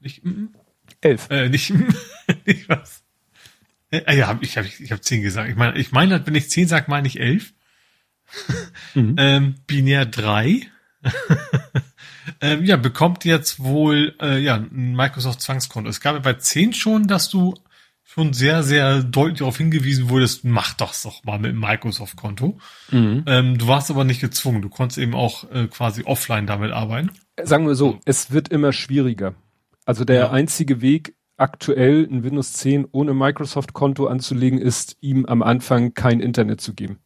nicht 0.05 0.23
mm, 0.23 0.49
11. 1.01 1.29
Äh, 1.29 1.49
nicht, 1.49 1.73
nicht 2.45 2.69
was. 2.69 3.03
Äh, 3.91 4.17
ja, 4.17 4.37
ich 4.41 4.57
habe 4.57 4.67
ich 4.67 4.91
hab 4.91 5.03
10 5.03 5.21
gesagt. 5.21 5.49
Ich 5.49 5.55
meine, 5.55 5.77
ich 5.77 5.91
meine, 5.91 6.25
wenn 6.25 6.35
ich 6.35 6.49
10 6.49 6.67
sage, 6.67 6.85
meine 6.87 7.07
ich 7.07 7.19
11. 7.19 7.53
mhm. 8.93 9.15
ähm, 9.19 9.55
binär 9.67 10.05
3. 10.05 10.61
ähm, 12.41 12.65
ja, 12.65 12.77
bekommt 12.77 13.25
jetzt 13.25 13.59
wohl 13.59 14.15
äh, 14.21 14.39
ja, 14.39 14.55
ein 14.55 14.95
Microsoft 14.95 15.41
Zwangskonto. 15.41 15.89
Es 15.89 16.01
gab 16.01 16.15
ja 16.15 16.21
bei 16.21 16.33
10 16.33 16.73
schon, 16.73 17.07
dass 17.07 17.29
du 17.29 17.55
schon 18.15 18.31
sehr, 18.31 18.63
sehr 18.63 19.03
deutlich 19.03 19.39
darauf 19.39 19.57
hingewiesen 19.57 20.09
wurdest, 20.09 20.45
mach 20.45 20.73
das 20.73 21.03
doch 21.03 21.25
mal 21.25 21.37
mit 21.37 21.51
dem 21.51 21.59
Microsoft-Konto. 21.59 22.57
Mhm. 22.89 23.23
Ähm, 23.27 23.57
du 23.57 23.67
warst 23.67 23.91
aber 23.91 24.05
nicht 24.05 24.21
gezwungen. 24.21 24.61
Du 24.61 24.69
konntest 24.69 24.97
eben 24.97 25.13
auch 25.13 25.51
äh, 25.51 25.67
quasi 25.67 26.03
offline 26.05 26.47
damit 26.47 26.71
arbeiten. 26.71 27.11
Sagen 27.43 27.67
wir 27.67 27.75
so, 27.75 27.99
es 28.05 28.31
wird 28.31 28.47
immer 28.47 28.71
schwieriger. 28.71 29.35
Also 29.83 30.05
der 30.05 30.15
ja. 30.15 30.31
einzige 30.31 30.79
Weg, 30.79 31.15
aktuell 31.35 32.07
ein 32.09 32.23
Windows 32.23 32.53
10 32.53 32.87
ohne 32.89 33.13
Microsoft-Konto 33.13 34.07
anzulegen, 34.07 34.59
ist, 34.59 34.95
ihm 35.01 35.25
am 35.25 35.43
Anfang 35.43 35.93
kein 35.93 36.21
Internet 36.21 36.61
zu 36.61 36.73
geben. 36.73 36.99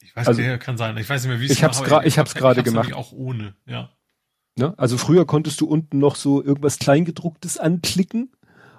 Ich 0.00 0.16
weiß 0.16 0.26
also, 0.26 0.42
nicht, 0.42 0.60
kann 0.60 0.76
sein. 0.76 0.96
Ich 0.96 1.08
weiß 1.08 1.22
nicht 1.22 1.30
mehr, 1.30 1.40
wie 1.40 1.46
es 1.46 1.52
Ich 1.52 1.62
hab's 1.62 1.84
gerade, 1.84 2.08
ich 2.08 2.18
hab's 2.18 2.34
gerade 2.34 2.64
gemacht. 2.64 2.92
Auch 2.92 3.12
ohne, 3.12 3.54
ja. 3.66 3.90
Ne? 4.56 4.74
Also 4.76 4.98
früher 4.98 5.26
konntest 5.26 5.60
du 5.60 5.66
unten 5.66 6.00
noch 6.00 6.16
so 6.16 6.42
irgendwas 6.42 6.80
Kleingedrucktes 6.80 7.56
anklicken. 7.56 8.32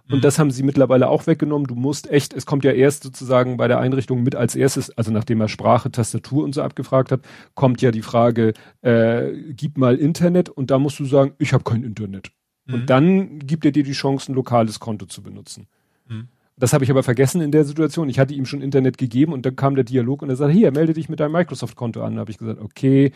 Und 0.09 0.17
mhm. 0.17 0.21
das 0.21 0.38
haben 0.38 0.51
sie 0.51 0.63
mittlerweile 0.63 1.07
auch 1.07 1.27
weggenommen. 1.27 1.67
Du 1.67 1.75
musst 1.75 2.09
echt, 2.09 2.34
es 2.34 2.45
kommt 2.45 2.65
ja 2.65 2.71
erst 2.71 3.03
sozusagen 3.03 3.55
bei 3.55 3.67
der 3.67 3.80
Einrichtung 3.80 4.21
mit 4.21 4.35
als 4.35 4.55
erstes, 4.55 4.89
also 4.97 5.11
nachdem 5.11 5.39
er 5.39 5.47
Sprache, 5.47 5.91
Tastatur 5.91 6.43
und 6.43 6.53
so 6.53 6.61
abgefragt 6.61 7.11
hat, 7.11 7.21
kommt 7.55 7.81
ja 7.81 7.91
die 7.91 8.01
Frage, 8.01 8.53
äh, 8.81 9.31
gib 9.53 9.77
mal 9.77 9.95
Internet 9.95 10.49
und 10.49 10.71
da 10.71 10.80
musst 10.80 10.99
du 10.99 11.05
sagen, 11.05 11.34
ich 11.38 11.53
habe 11.53 11.63
kein 11.63 11.84
Internet. 11.84 12.31
Mhm. 12.65 12.73
Und 12.73 12.89
dann 12.89 13.39
gibt 13.39 13.63
er 13.65 13.71
dir 13.71 13.84
die 13.84 13.93
Chance, 13.93 14.31
ein 14.31 14.35
lokales 14.35 14.80
Konto 14.80 15.05
zu 15.05 15.23
benutzen. 15.23 15.67
Mhm. 16.07 16.27
Das 16.57 16.73
habe 16.73 16.84
ich 16.84 16.91
aber 16.91 17.01
vergessen 17.01 17.41
in 17.41 17.51
der 17.51 17.65
Situation. 17.65 18.09
Ich 18.09 18.19
hatte 18.19 18.34
ihm 18.34 18.45
schon 18.45 18.61
Internet 18.61 18.97
gegeben 18.97 19.34
und 19.34 19.45
dann 19.45 19.55
kam 19.55 19.75
der 19.75 19.84
Dialog 19.84 20.21
und 20.21 20.30
er 20.30 20.35
sagte, 20.35 20.53
hier, 20.53 20.71
melde 20.71 20.93
dich 20.93 21.09
mit 21.09 21.19
deinem 21.19 21.31
Microsoft-Konto 21.31 22.03
an. 22.03 22.15
Da 22.15 22.19
habe 22.19 22.31
ich 22.31 22.38
gesagt, 22.38 22.61
okay, 22.61 23.11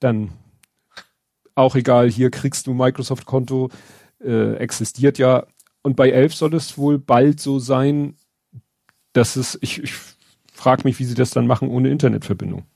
dann 0.00 0.30
auch 1.54 1.74
egal, 1.74 2.10
hier 2.10 2.30
kriegst 2.30 2.66
du 2.66 2.74
Microsoft-Konto, 2.74 3.70
äh, 4.22 4.54
existiert 4.56 5.18
ja. 5.18 5.46
Und 5.86 5.94
bei 5.94 6.10
11 6.10 6.34
soll 6.34 6.52
es 6.54 6.76
wohl 6.76 6.98
bald 6.98 7.38
so 7.38 7.60
sein, 7.60 8.16
dass 9.12 9.36
es, 9.36 9.56
ich, 9.62 9.80
ich 9.84 9.92
frage 10.52 10.82
mich, 10.82 10.98
wie 10.98 11.04
sie 11.04 11.14
das 11.14 11.30
dann 11.30 11.46
machen 11.46 11.68
ohne 11.68 11.90
Internetverbindung. 11.90 12.66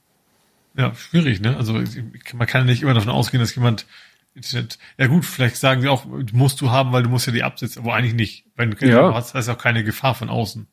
Ja, 0.77 0.95
schwierig, 0.95 1.41
ne? 1.41 1.57
Also 1.57 1.73
man 1.73 2.47
kann 2.47 2.65
nicht 2.65 2.83
immer 2.83 2.93
davon 2.93 3.11
ausgehen, 3.11 3.41
dass 3.41 3.53
jemand 3.53 3.85
Internet, 4.33 4.79
ja 4.97 5.07
gut, 5.07 5.25
vielleicht 5.25 5.57
sagen 5.57 5.81
sie 5.81 5.89
auch, 5.89 6.05
musst 6.31 6.61
du 6.61 6.71
haben, 6.71 6.93
weil 6.93 7.03
du 7.03 7.09
musst 7.09 7.27
ja 7.27 7.33
die 7.33 7.43
absetzen, 7.43 7.81
aber 7.81 7.95
eigentlich 7.95 8.13
nicht. 8.13 8.45
Wenn 8.55 8.71
du 8.71 8.87
ja. 8.87 9.13
hast, 9.13 9.33
hast 9.33 9.49
auch 9.49 9.57
keine 9.57 9.83
Gefahr 9.83 10.15
von 10.15 10.29
außen. 10.29 10.67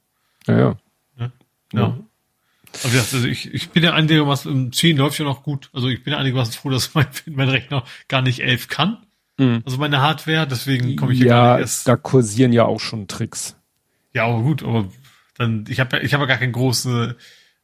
Ja, 0.47 0.57
ja. 0.57 0.77
Ja. 1.19 1.33
ja. 1.73 1.81
ja. 1.81 1.99
Also, 2.85 2.99
also 2.99 3.27
ich, 3.27 3.53
ich 3.53 3.71
bin 3.71 3.83
ja 3.83 3.95
einigermaßen, 3.95 4.53
im 4.53 4.73
10 4.73 4.97
läuft 4.97 5.19
ja 5.19 5.25
noch 5.25 5.43
gut. 5.43 5.71
Also 5.73 5.89
ich 5.89 6.05
bin 6.05 6.13
ja 6.13 6.21
einigermaßen 6.21 6.55
froh, 6.55 6.71
dass 6.71 6.95
mein, 6.95 7.09
mein 7.27 7.49
Rechner 7.49 7.83
gar 8.07 8.23
nicht 8.23 8.45
11 8.45 8.69
kann. 8.69 9.08
Mhm. 9.39 9.63
Also 9.65 9.79
meine 9.79 10.01
Hardware, 10.01 10.47
deswegen 10.47 10.97
komme 10.97 11.13
ich 11.13 11.19
hier 11.19 11.29
ja, 11.29 11.43
gar 11.43 11.55
nicht 11.55 11.63
erst. 11.63 11.89
da 11.89 11.97
kursieren 11.97 12.53
ja 12.53 12.65
auch 12.65 12.81
schon 12.81 13.09
Tricks. 13.09 13.57
Ja, 14.13 14.27
aber 14.27 14.43
gut, 14.43 14.63
aber 14.63 14.89
dann, 15.37 15.65
ich 15.69 15.81
habe 15.81 15.97
ja, 15.97 16.03
ich 16.03 16.13
habe 16.13 16.25
ja 16.25 16.29
gar 16.29 16.39
keine 16.39 16.53
große, 16.53 17.17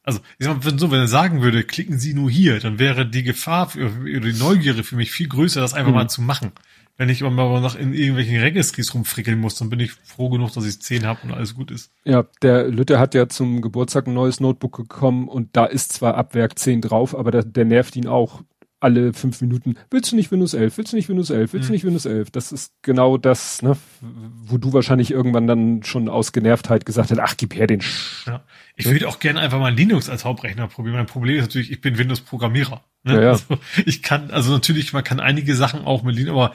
also 0.03 0.19
ich 0.37 0.45
sag 0.45 0.57
mal, 0.57 0.65
wenn 0.65 0.79
so, 0.79 0.91
wenn 0.91 1.01
er 1.01 1.07
sagen 1.07 1.41
würde, 1.41 1.63
klicken 1.63 1.99
Sie 1.99 2.13
nur 2.13 2.31
hier, 2.31 2.59
dann 2.59 2.79
wäre 2.79 3.05
die 3.05 3.23
Gefahr 3.23 3.69
für, 3.69 3.87
oder 3.87 4.31
die 4.31 4.39
Neugierde 4.39 4.83
für 4.83 4.95
mich 4.95 5.11
viel 5.11 5.27
größer, 5.27 5.59
das 5.61 5.73
einfach 5.73 5.91
mhm. 5.91 5.97
mal 5.97 6.09
zu 6.09 6.21
machen 6.21 6.53
wenn 6.97 7.09
ich 7.09 7.21
immer 7.21 7.59
noch 7.59 7.75
in 7.75 7.93
irgendwelchen 7.93 8.39
Registries 8.39 8.93
rumfrickeln 8.93 9.39
muss, 9.39 9.55
dann 9.55 9.69
bin 9.69 9.79
ich 9.79 9.91
froh 9.91 10.29
genug, 10.29 10.53
dass 10.53 10.65
ich 10.65 10.81
zehn 10.81 11.05
habe 11.05 11.19
und 11.23 11.33
alles 11.33 11.55
gut 11.55 11.71
ist. 11.71 11.91
Ja, 12.05 12.25
der 12.41 12.69
Lütte 12.69 12.99
hat 12.99 13.13
ja 13.13 13.27
zum 13.27 13.61
Geburtstag 13.61 14.07
ein 14.07 14.13
neues 14.13 14.39
Notebook 14.39 14.77
bekommen 14.77 15.27
und 15.27 15.55
da 15.57 15.65
ist 15.65 15.91
zwar 15.91 16.15
ab 16.15 16.35
Werk 16.35 16.57
10 16.57 16.81
drauf, 16.81 17.17
aber 17.17 17.31
der, 17.31 17.43
der 17.43 17.65
nervt 17.65 17.95
ihn 17.95 18.07
auch 18.07 18.41
alle 18.85 19.13
fünf 19.13 19.41
Minuten. 19.41 19.75
Willst 19.89 20.11
du 20.11 20.15
nicht 20.15 20.31
Windows 20.31 20.53
11? 20.53 20.77
Willst 20.77 20.93
du 20.93 20.95
nicht 20.95 21.09
Windows 21.09 21.31
11? 21.31 21.53
Willst 21.53 21.65
du 21.65 21.69
hm. 21.69 21.73
nicht 21.73 21.85
Windows 21.85 22.05
11? 22.05 22.29
Das 22.29 22.51
ist 22.51 22.71
genau 22.83 23.17
das, 23.17 23.61
ne, 23.63 23.75
wo 24.01 24.57
du 24.57 24.73
wahrscheinlich 24.73 25.09
irgendwann 25.11 25.47
dann 25.47 25.83
schon 25.83 26.07
aus 26.07 26.31
Genervtheit 26.31 26.85
gesagt 26.85 27.09
hast, 27.11 27.19
ach, 27.19 27.35
gib 27.35 27.55
her 27.55 27.67
den 27.67 27.81
Sch 27.81 28.27
ja. 28.27 28.43
Ich 28.75 28.85
würde 28.85 29.07
auch 29.07 29.19
gerne 29.19 29.39
einfach 29.39 29.59
mal 29.59 29.73
Linux 29.73 30.09
als 30.09 30.23
Hauptrechner 30.23 30.67
probieren. 30.67 30.95
Mein 30.95 31.05
Problem 31.07 31.37
ist 31.37 31.45
natürlich, 31.45 31.71
ich 31.71 31.81
bin 31.81 31.97
Windows-Programmierer. 31.97 32.83
Ne? 33.03 33.15
Ja, 33.15 33.21
ja. 33.21 33.29
Also 33.31 33.57
ich 33.85 34.03
kann, 34.03 34.31
also 34.31 34.51
natürlich, 34.51 34.93
man 34.93 35.03
kann 35.03 35.19
einige 35.19 35.55
Sachen 35.55 35.83
auch 35.83 36.03
mit 36.03 36.15
Linux, 36.15 36.31
aber 36.31 36.53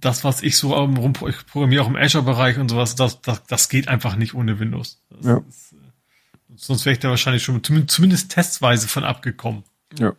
das, 0.00 0.24
was 0.24 0.42
ich 0.42 0.56
so 0.56 0.74
rum 0.74 1.12
programmiere, 1.12 1.82
auch 1.82 1.88
im 1.88 1.96
Azure-Bereich 1.96 2.58
und 2.58 2.68
sowas, 2.68 2.96
das, 2.96 3.20
das, 3.20 3.44
das 3.44 3.68
geht 3.68 3.88
einfach 3.88 4.16
nicht 4.16 4.34
ohne 4.34 4.58
Windows. 4.58 5.02
Ja. 5.22 5.38
Ist, 5.48 5.74
äh, 5.74 5.76
sonst 6.56 6.84
wäre 6.84 6.94
ich 6.94 7.00
da 7.00 7.10
wahrscheinlich 7.10 7.42
schon 7.42 7.62
zumindest 7.62 8.32
testweise 8.32 8.88
von 8.88 9.04
abgekommen. 9.04 9.62
Ja. 9.98 10.14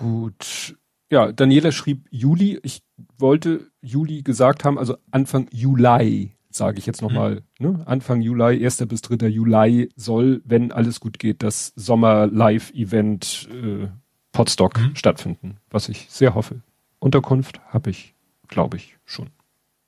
Gut. 0.00 0.76
Ja, 1.10 1.30
Daniela 1.30 1.72
schrieb 1.72 2.06
Juli. 2.10 2.58
Ich 2.62 2.82
wollte 3.18 3.70
Juli 3.82 4.22
gesagt 4.22 4.64
haben, 4.64 4.78
also 4.78 4.96
Anfang 5.10 5.46
Juli, 5.52 6.36
sage 6.48 6.78
ich 6.78 6.86
jetzt 6.86 7.02
nochmal. 7.02 7.42
Mhm. 7.58 7.66
Ne? 7.66 7.86
Anfang 7.86 8.22
Juli, 8.22 8.64
1. 8.64 8.86
bis 8.88 9.02
3. 9.02 9.26
Juli 9.28 9.90
soll, 9.96 10.40
wenn 10.44 10.72
alles 10.72 11.00
gut 11.00 11.18
geht, 11.18 11.42
das 11.42 11.72
Sommer-Live-Event 11.76 13.48
äh, 13.52 13.88
Podstock 14.32 14.78
mhm. 14.78 14.96
stattfinden, 14.96 15.58
was 15.68 15.88
ich 15.88 16.06
sehr 16.08 16.34
hoffe. 16.34 16.62
Unterkunft 16.98 17.60
habe 17.68 17.90
ich, 17.90 18.14
glaube 18.48 18.78
ich, 18.78 18.96
schon. 19.04 19.28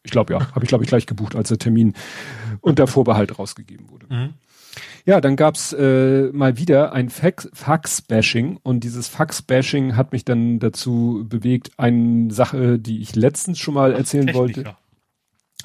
Ich 0.03 0.11
glaube 0.11 0.35
ja, 0.35 0.53
habe 0.55 0.65
ich 0.65 0.69
glaube 0.69 0.85
ich 0.85 0.91
gleich 0.91 1.07
gebucht, 1.07 1.37
als 1.37 1.49
der 1.49 1.59
Termin 1.59 1.95
unter 2.61 2.87
Vorbehalt 2.87 3.39
rausgegeben 3.39 3.89
wurde. 3.89 4.07
Mhm. 4.11 4.35
Ja, 5.05 5.21
dann 5.21 5.37
gab's 5.37 5.73
äh, 5.73 6.31
mal 6.33 6.57
wieder 6.59 6.93
ein 6.93 7.11
Fax-Bashing 7.11 8.59
und 8.63 8.85
dieses 8.85 9.09
Fax-Bashing 9.09 9.97
hat 9.97 10.13
mich 10.13 10.25
dann 10.25 10.59
dazu 10.59 11.25
bewegt, 11.29 11.73
eine 11.77 12.33
Sache, 12.33 12.79
die 12.79 13.03
ich 13.03 13.15
letztens 13.15 13.59
schon 13.59 13.75
mal 13.75 13.93
erzählen 13.93 14.27
Techniker. 14.27 14.65
wollte, 14.65 14.77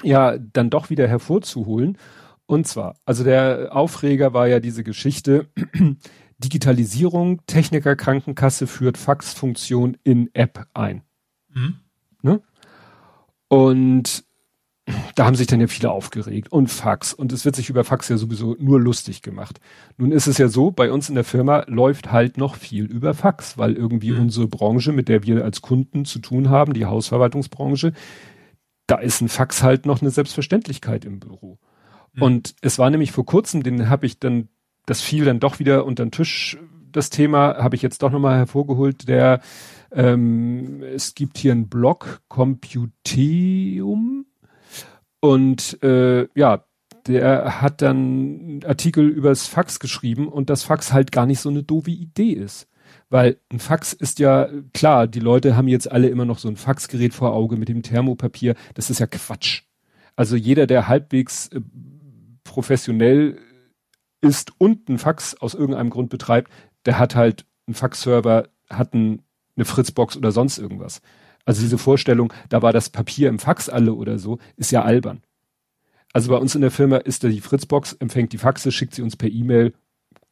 ja, 0.02 0.36
dann 0.38 0.70
doch 0.70 0.90
wieder 0.90 1.08
hervorzuholen. 1.08 1.98
Und 2.46 2.66
zwar, 2.66 2.96
also 3.04 3.24
der 3.24 3.76
Aufreger 3.76 4.32
war 4.32 4.48
ja 4.48 4.60
diese 4.60 4.84
Geschichte, 4.84 5.48
Digitalisierung, 6.38 7.44
Techniker 7.46 7.96
Krankenkasse 7.96 8.66
führt 8.66 8.96
Faxfunktion 8.96 9.96
in 10.04 10.30
App 10.34 10.66
ein. 10.72 11.02
Mhm. 11.48 11.76
Ne? 12.22 12.40
Und 13.48 14.24
da 15.14 15.26
haben 15.26 15.34
sich 15.34 15.46
dann 15.46 15.60
ja 15.60 15.66
viele 15.66 15.90
aufgeregt 15.90 16.50
und 16.50 16.68
Fax. 16.68 17.12
Und 17.12 17.32
es 17.32 17.44
wird 17.44 17.56
sich 17.56 17.68
über 17.68 17.84
Fax 17.84 18.08
ja 18.08 18.16
sowieso 18.16 18.56
nur 18.58 18.80
lustig 18.80 19.22
gemacht. 19.22 19.60
Nun 19.96 20.12
ist 20.12 20.26
es 20.26 20.38
ja 20.38 20.48
so, 20.48 20.70
bei 20.70 20.90
uns 20.90 21.08
in 21.08 21.14
der 21.14 21.24
Firma 21.24 21.64
läuft 21.66 22.12
halt 22.12 22.38
noch 22.38 22.54
viel 22.54 22.84
über 22.84 23.14
Fax, 23.14 23.58
weil 23.58 23.74
irgendwie 23.74 24.12
mhm. 24.12 24.22
unsere 24.22 24.46
Branche, 24.48 24.92
mit 24.92 25.08
der 25.08 25.22
wir 25.24 25.44
als 25.44 25.62
Kunden 25.62 26.04
zu 26.04 26.18
tun 26.18 26.50
haben, 26.50 26.72
die 26.72 26.86
Hausverwaltungsbranche, 26.86 27.92
da 28.86 28.96
ist 28.96 29.20
ein 29.20 29.28
Fax 29.28 29.62
halt 29.62 29.86
noch 29.86 30.00
eine 30.00 30.10
Selbstverständlichkeit 30.10 31.04
im 31.04 31.20
Büro. 31.20 31.58
Mhm. 32.14 32.22
Und 32.22 32.54
es 32.62 32.78
war 32.78 32.90
nämlich 32.90 33.12
vor 33.12 33.26
kurzem, 33.26 33.62
den 33.62 33.88
habe 33.88 34.06
ich 34.06 34.18
dann, 34.18 34.48
das 34.86 35.00
fiel 35.02 35.24
dann 35.24 35.40
doch 35.40 35.58
wieder 35.58 35.84
unter 35.84 36.04
den 36.04 36.12
Tisch, 36.12 36.56
das 36.90 37.10
Thema, 37.10 37.58
habe 37.58 37.76
ich 37.76 37.82
jetzt 37.82 38.02
doch 38.02 38.10
nochmal 38.10 38.38
hervorgeholt, 38.38 39.08
der 39.08 39.40
ähm, 39.90 40.82
es 40.82 41.14
gibt 41.14 41.38
hier 41.38 41.52
einen 41.52 41.68
Blog, 41.68 42.22
Computeum. 42.28 44.26
Und 45.20 45.82
äh, 45.82 46.28
ja, 46.34 46.64
der 47.06 47.62
hat 47.62 47.82
dann 47.82 48.60
Artikel 48.64 49.08
übers 49.08 49.46
Fax 49.46 49.80
geschrieben 49.80 50.28
und 50.28 50.50
das 50.50 50.62
Fax 50.62 50.92
halt 50.92 51.12
gar 51.12 51.26
nicht 51.26 51.40
so 51.40 51.48
eine 51.48 51.62
doofe 51.62 51.90
Idee 51.90 52.32
ist. 52.32 52.68
Weil 53.10 53.38
ein 53.50 53.58
Fax 53.58 53.92
ist 53.92 54.18
ja, 54.18 54.48
klar, 54.74 55.06
die 55.06 55.20
Leute 55.20 55.56
haben 55.56 55.68
jetzt 55.68 55.90
alle 55.90 56.08
immer 56.08 56.24
noch 56.24 56.38
so 56.38 56.48
ein 56.48 56.56
Faxgerät 56.56 57.14
vor 57.14 57.32
Auge 57.32 57.56
mit 57.56 57.68
dem 57.68 57.82
Thermopapier. 57.82 58.54
Das 58.74 58.90
ist 58.90 58.98
ja 58.98 59.06
Quatsch. 59.06 59.62
Also 60.16 60.36
jeder, 60.36 60.66
der 60.66 60.88
halbwegs 60.88 61.48
äh, 61.48 61.60
professionell 62.44 63.38
ist 64.20 64.52
und 64.58 64.88
ein 64.88 64.98
Fax 64.98 65.34
aus 65.36 65.54
irgendeinem 65.54 65.90
Grund 65.90 66.10
betreibt, 66.10 66.50
der 66.86 66.98
hat 66.98 67.14
halt 67.14 67.46
einen 67.66 67.74
Faxserver, 67.74 68.48
hat 68.68 68.94
einen 68.94 69.22
eine 69.58 69.64
Fritzbox 69.64 70.16
oder 70.16 70.32
sonst 70.32 70.58
irgendwas. 70.58 71.02
Also 71.48 71.62
diese 71.62 71.78
Vorstellung, 71.78 72.30
da 72.50 72.60
war 72.60 72.74
das 72.74 72.90
Papier 72.90 73.30
im 73.30 73.38
Fax 73.38 73.70
alle 73.70 73.94
oder 73.94 74.18
so, 74.18 74.38
ist 74.56 74.70
ja 74.70 74.82
albern. 74.82 75.22
Also 76.12 76.30
bei 76.30 76.36
uns 76.36 76.54
in 76.54 76.60
der 76.60 76.70
Firma 76.70 76.98
ist 76.98 77.24
da 77.24 77.28
die 77.28 77.40
Fritzbox, 77.40 77.94
empfängt 77.94 78.34
die 78.34 78.38
Faxe, 78.38 78.70
schickt 78.70 78.94
sie 78.94 79.00
uns 79.00 79.16
per 79.16 79.30
E-Mail 79.30 79.72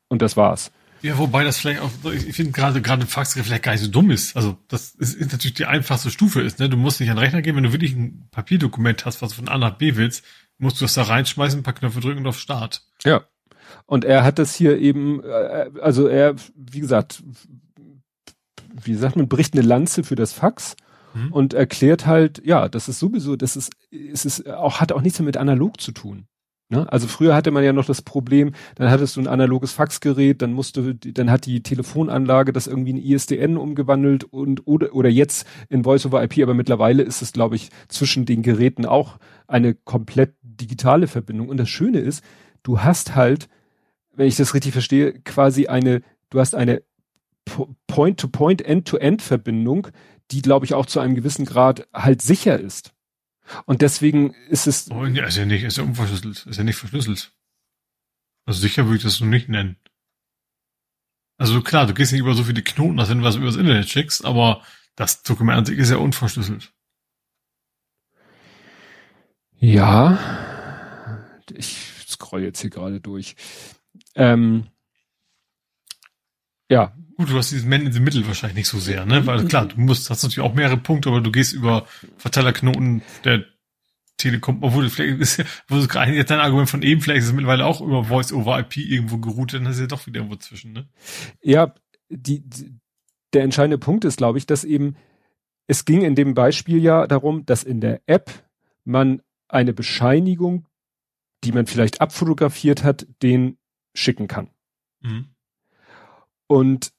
und 0.08 0.20
das 0.20 0.36
war's. 0.36 0.72
Ja, 1.00 1.16
wobei 1.16 1.42
das 1.42 1.56
vielleicht 1.56 1.80
auch, 1.80 1.90
ich 2.12 2.36
finde 2.36 2.52
gerade 2.52 2.82
gerade 2.82 3.00
ein 3.00 3.08
Fax 3.08 3.32
vielleicht 3.32 3.62
gar 3.62 3.72
nicht 3.72 3.80
so 3.80 3.90
dumm 3.90 4.10
ist. 4.10 4.36
Also 4.36 4.58
das 4.68 4.90
ist, 4.90 5.14
ist 5.14 5.32
natürlich 5.32 5.54
die 5.54 5.64
einfachste 5.64 6.10
Stufe 6.10 6.42
ist. 6.42 6.58
Ne? 6.58 6.68
Du 6.68 6.76
musst 6.76 7.00
nicht 7.00 7.08
an 7.08 7.16
den 7.16 7.24
Rechner 7.24 7.40
gehen, 7.40 7.56
wenn 7.56 7.62
du 7.62 7.72
wirklich 7.72 7.94
ein 7.94 8.28
Papierdokument 8.30 9.06
hast, 9.06 9.22
was 9.22 9.30
du 9.30 9.36
von 9.36 9.48
A 9.48 9.56
nach 9.56 9.78
B 9.78 9.96
willst, 9.96 10.22
musst 10.58 10.78
du 10.82 10.84
das 10.84 10.92
da 10.92 11.04
reinschmeißen, 11.04 11.60
ein 11.60 11.62
paar 11.62 11.72
Knöpfe 11.72 12.00
drücken 12.00 12.18
und 12.18 12.26
auf 12.26 12.38
Start. 12.38 12.82
Ja. 13.04 13.24
Und 13.86 14.04
er 14.04 14.22
hat 14.22 14.38
das 14.38 14.54
hier 14.54 14.78
eben, 14.78 15.24
äh, 15.24 15.70
also 15.80 16.08
er, 16.08 16.36
wie 16.54 16.80
gesagt, 16.80 17.22
wie 18.82 18.94
sagt 18.94 19.16
man, 19.16 19.28
bricht 19.28 19.54
eine 19.54 19.66
Lanze 19.66 20.04
für 20.04 20.14
das 20.14 20.34
Fax 20.34 20.76
mhm. 21.16 21.32
und 21.32 21.54
erklärt 21.54 22.06
halt, 22.06 22.42
ja, 22.44 22.68
das 22.68 22.88
ist 22.88 22.98
sowieso, 22.98 23.36
das 23.36 23.56
ist, 23.56 23.72
es 23.90 24.24
ist 24.24 24.48
auch, 24.48 24.80
hat 24.80 24.92
auch 24.92 25.02
nichts 25.02 25.18
mehr 25.18 25.26
mit 25.26 25.36
analog 25.36 25.80
zu 25.80 25.92
tun. 25.92 26.26
Ne? 26.68 26.90
Also 26.92 27.06
früher 27.06 27.34
hatte 27.34 27.52
man 27.52 27.62
ja 27.62 27.72
noch 27.72 27.84
das 27.84 28.02
Problem, 28.02 28.52
dann 28.74 28.90
hattest 28.90 29.14
du 29.16 29.20
ein 29.20 29.28
analoges 29.28 29.72
Faxgerät, 29.72 30.42
dann 30.42 30.52
musste, 30.52 30.96
dann 30.96 31.30
hat 31.30 31.46
die 31.46 31.62
Telefonanlage 31.62 32.52
das 32.52 32.66
irgendwie 32.66 32.90
in 32.90 32.96
ISDN 32.98 33.56
umgewandelt 33.56 34.24
und 34.24 34.66
oder 34.66 34.92
oder 34.92 35.08
jetzt 35.08 35.46
in 35.68 35.84
Voice 35.84 36.04
over 36.06 36.24
IP, 36.24 36.42
aber 36.42 36.54
mittlerweile 36.54 37.04
ist 37.04 37.22
es, 37.22 37.32
glaube 37.32 37.54
ich, 37.54 37.70
zwischen 37.86 38.26
den 38.26 38.42
Geräten 38.42 38.84
auch 38.84 39.18
eine 39.46 39.74
komplett 39.74 40.34
digitale 40.42 41.06
Verbindung. 41.06 41.48
Und 41.48 41.58
das 41.58 41.68
Schöne 41.68 42.00
ist, 42.00 42.24
du 42.64 42.80
hast 42.80 43.14
halt, 43.14 43.48
wenn 44.12 44.26
ich 44.26 44.36
das 44.36 44.52
richtig 44.52 44.72
verstehe, 44.72 45.20
quasi 45.20 45.68
eine, 45.68 46.02
du 46.30 46.40
hast 46.40 46.56
eine 46.56 46.82
Point-to-Point, 47.86 48.62
End-to-End-Verbindung, 48.62 49.88
die, 50.30 50.42
glaube 50.42 50.66
ich, 50.66 50.74
auch 50.74 50.86
zu 50.86 51.00
einem 51.00 51.14
gewissen 51.14 51.44
Grad 51.44 51.88
halt 51.92 52.22
sicher 52.22 52.58
ist. 52.58 52.92
Und 53.64 53.82
deswegen 53.82 54.34
ist 54.48 54.66
es. 54.66 54.90
Oh, 54.90 55.04
ja, 55.06 55.26
ist 55.26 55.36
ja 55.36 55.44
nicht, 55.44 55.62
ist 55.62 55.76
ja 55.76 55.84
unverschlüsselt, 55.84 56.46
ist 56.46 56.56
ja 56.56 56.64
nicht 56.64 56.76
verschlüsselt. 56.76 57.32
Also 58.44 58.60
sicher 58.60 58.84
würde 58.86 58.96
ich 58.96 59.02
das 59.02 59.16
so 59.16 59.24
nicht 59.24 59.48
nennen. 59.48 59.76
Also 61.38 61.60
klar, 61.62 61.86
du 61.86 61.94
gehst 61.94 62.12
nicht 62.12 62.20
über 62.20 62.34
so 62.34 62.44
viele 62.44 62.62
Knoten, 62.62 62.96
dass 62.96 63.08
wenn 63.10 63.18
du 63.18 63.24
was 63.24 63.36
übers 63.36 63.56
Internet 63.56 63.88
schickst, 63.88 64.24
aber 64.24 64.62
das 64.94 65.22
Dokument 65.22 65.58
an 65.58 65.66
sich 65.66 65.78
ist 65.78 65.90
ja 65.90 65.98
unverschlüsselt. 65.98 66.72
Ja, 69.58 70.18
ich 71.54 71.76
scroll 72.08 72.42
jetzt 72.42 72.60
hier 72.60 72.70
gerade 72.70 73.00
durch. 73.00 73.36
Ähm, 74.14 74.66
ja. 76.68 76.96
Gut, 77.16 77.30
du 77.30 77.36
hast 77.36 77.50
dieses 77.50 77.64
Man 77.64 77.86
in 77.86 77.92
the 77.92 78.00
Middle 78.00 78.26
wahrscheinlich 78.26 78.56
nicht 78.56 78.68
so 78.68 78.78
sehr, 78.78 79.06
ne? 79.06 79.26
Weil 79.26 79.46
klar, 79.46 79.66
du 79.66 79.80
musst, 79.80 80.10
hast 80.10 80.22
natürlich 80.22 80.46
auch 80.46 80.54
mehrere 80.54 80.76
Punkte, 80.76 81.08
aber 81.08 81.20
du 81.20 81.32
gehst 81.32 81.54
über 81.54 81.86
Verteilerknoten 82.18 83.02
der 83.24 83.44
Telekom, 84.18 84.62
obwohl 84.62 84.84
du 84.84 84.90
vielleicht 84.90 85.20
ist 85.20 85.36
ja, 85.38 85.44
wo 85.68 85.76
du 85.76 85.86
gerade 85.86 86.12
jetzt 86.12 86.30
dein 86.30 86.40
Argument 86.40 86.68
von 86.68 86.82
eben, 86.82 87.00
vielleicht 87.00 87.20
ist 87.20 87.26
es 87.26 87.32
mittlerweile 87.32 87.66
auch 87.66 87.80
über 87.80 88.04
Voice 88.04 88.32
over 88.32 88.58
IP 88.58 88.76
irgendwo 88.76 89.18
geroutet, 89.18 89.60
dann 89.60 89.72
ist 89.72 89.80
ja 89.80 89.86
doch 89.86 90.06
wieder 90.06 90.20
irgendwo 90.20 90.36
zwischen, 90.36 90.72
ne? 90.72 90.88
Ja, 91.42 91.74
die, 92.08 92.40
die 92.40 92.78
der 93.32 93.44
entscheidende 93.44 93.78
Punkt 93.78 94.04
ist, 94.04 94.16
glaube 94.16 94.38
ich, 94.38 94.46
dass 94.46 94.64
eben 94.64 94.96
es 95.66 95.84
ging 95.84 96.02
in 96.02 96.14
dem 96.14 96.34
Beispiel 96.34 96.82
ja 96.82 97.06
darum, 97.06 97.44
dass 97.44 97.64
in 97.64 97.80
der 97.80 98.00
App 98.06 98.30
man 98.84 99.20
eine 99.48 99.72
Bescheinigung, 99.72 100.66
die 101.44 101.52
man 101.52 101.66
vielleicht 101.66 102.00
abfotografiert 102.00 102.82
hat, 102.84 103.06
den 103.22 103.58
schicken 103.94 104.28
kann. 104.28 104.48
Mhm. 105.00 105.26
Und 106.46 106.92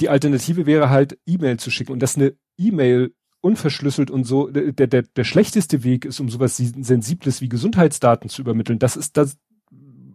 die 0.00 0.08
Alternative 0.08 0.66
wäre 0.66 0.90
halt, 0.90 1.18
E-Mail 1.26 1.58
zu 1.58 1.70
schicken 1.70 1.92
und 1.92 2.00
dass 2.00 2.16
eine 2.16 2.34
E-Mail 2.58 3.14
unverschlüsselt 3.40 4.10
und 4.10 4.24
so, 4.24 4.48
der, 4.48 4.72
der, 4.72 5.02
der 5.02 5.24
schlechteste 5.24 5.84
Weg 5.84 6.06
ist, 6.06 6.18
um 6.18 6.30
sowas 6.30 6.56
Sensibles 6.56 7.40
wie 7.40 7.48
Gesundheitsdaten 7.48 8.30
zu 8.30 8.40
übermitteln. 8.40 8.78
Das 8.78 8.96
ist 8.96 9.16
das, 9.18 9.36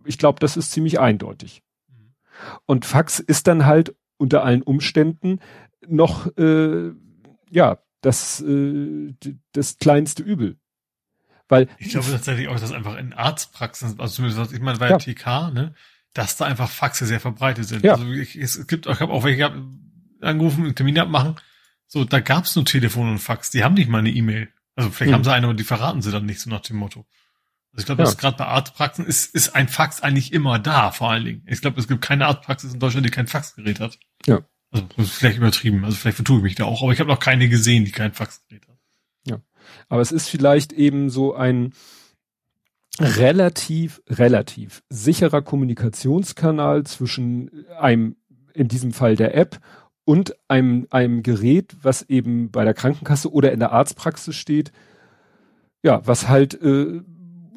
ich 0.03 0.17
glaube, 0.17 0.39
das 0.39 0.57
ist 0.57 0.71
ziemlich 0.71 0.99
eindeutig. 0.99 1.61
Und 2.65 2.85
Fax 2.85 3.19
ist 3.19 3.47
dann 3.47 3.65
halt 3.65 3.95
unter 4.17 4.43
allen 4.43 4.63
Umständen 4.63 5.39
noch, 5.87 6.25
äh, 6.37 6.91
ja, 7.51 7.77
das, 8.01 8.41
äh, 8.41 9.13
das 9.51 9.77
kleinste 9.77 10.23
Übel. 10.23 10.57
Weil 11.47 11.67
ich 11.77 11.89
glaube 11.89 12.07
tatsächlich 12.11 12.47
auch, 12.47 12.59
dass 12.59 12.71
einfach 12.71 12.97
in 12.97 13.13
Arztpraxen, 13.13 13.99
also 13.99 14.15
zumindest, 14.15 14.53
ich 14.53 14.59
meine, 14.59 14.77
bei 14.77 14.89
ja. 14.89 14.97
TK, 14.97 15.51
ne, 15.51 15.73
dass 16.13 16.37
da 16.37 16.45
einfach 16.45 16.69
Faxe 16.69 17.05
sehr 17.05 17.19
verbreitet 17.19 17.67
sind. 17.67 17.83
Ja. 17.83 17.93
Also 17.93 18.09
ich, 18.11 18.35
es 18.35 18.67
gibt, 18.67 18.87
ich 18.87 18.99
habe 18.99 19.13
auch 19.13 19.23
welche 19.23 19.37
gehabt, 19.37 19.57
angerufen, 20.21 20.65
einen 20.65 20.75
Termin 20.75 20.99
abmachen. 20.99 21.35
So, 21.87 22.03
da 22.03 22.19
gab's 22.19 22.55
nur 22.55 22.65
Telefon 22.65 23.09
und 23.09 23.19
Fax. 23.19 23.51
Die 23.51 23.63
haben 23.63 23.73
nicht 23.73 23.89
mal 23.89 23.99
eine 23.99 24.11
E-Mail. 24.11 24.49
Also 24.75 24.91
vielleicht 24.91 25.09
hm. 25.09 25.15
haben 25.15 25.23
sie 25.23 25.33
eine, 25.33 25.47
aber 25.47 25.55
die 25.55 25.63
verraten 25.63 26.01
sie 26.01 26.11
dann 26.11 26.25
nicht, 26.25 26.39
so 26.39 26.49
nach 26.49 26.61
dem 26.61 26.77
Motto. 26.77 27.05
Also 27.71 27.81
ich 27.81 27.85
glaube, 27.85 28.03
ja. 28.03 28.11
gerade 28.11 28.37
bei 28.37 28.45
Arztpraxen 28.45 29.05
ist, 29.05 29.33
ist 29.33 29.55
ein 29.55 29.67
Fax 29.67 30.01
eigentlich 30.01 30.33
immer 30.33 30.59
da, 30.59 30.91
vor 30.91 31.11
allen 31.11 31.25
Dingen. 31.25 31.43
Ich 31.47 31.61
glaube, 31.61 31.79
es 31.79 31.87
gibt 31.87 32.01
keine 32.01 32.27
Arztpraxis 32.27 32.73
in 32.73 32.79
Deutschland, 32.79 33.05
die 33.05 33.11
kein 33.11 33.27
Faxgerät 33.27 33.79
hat. 33.79 33.99
Ja. 34.25 34.41
Also 34.71 34.85
vielleicht 34.97 35.37
übertrieben, 35.37 35.83
also 35.83 35.97
vielleicht 35.97 36.17
vertue 36.17 36.37
ich 36.37 36.43
mich 36.43 36.55
da 36.55 36.65
auch, 36.65 36.83
aber 36.83 36.93
ich 36.93 36.99
habe 36.99 37.09
noch 37.09 37.19
keine 37.19 37.49
gesehen, 37.49 37.85
die 37.85 37.91
kein 37.91 38.13
Faxgerät 38.13 38.67
hat. 38.67 38.79
Aber 39.87 40.01
es 40.01 40.11
ist 40.11 40.29
vielleicht 40.29 40.73
eben 40.73 41.09
so 41.09 41.35
ein 41.35 41.73
relativ, 42.99 44.01
relativ 44.09 44.83
sicherer 44.89 45.41
Kommunikationskanal 45.41 46.83
zwischen 46.83 47.65
einem, 47.79 48.15
in 48.53 48.67
diesem 48.67 48.91
Fall 48.91 49.15
der 49.15 49.35
App 49.35 49.59
und 50.05 50.35
einem, 50.47 50.87
einem 50.89 51.23
Gerät, 51.23 51.75
was 51.81 52.03
eben 52.09 52.51
bei 52.51 52.63
der 52.63 52.73
Krankenkasse 52.73 53.31
oder 53.31 53.51
in 53.51 53.59
der 53.59 53.71
Arztpraxis 53.71 54.35
steht. 54.35 54.71
Ja, 55.83 56.01
was 56.05 56.27
halt 56.27 56.61
äh, 56.61 57.01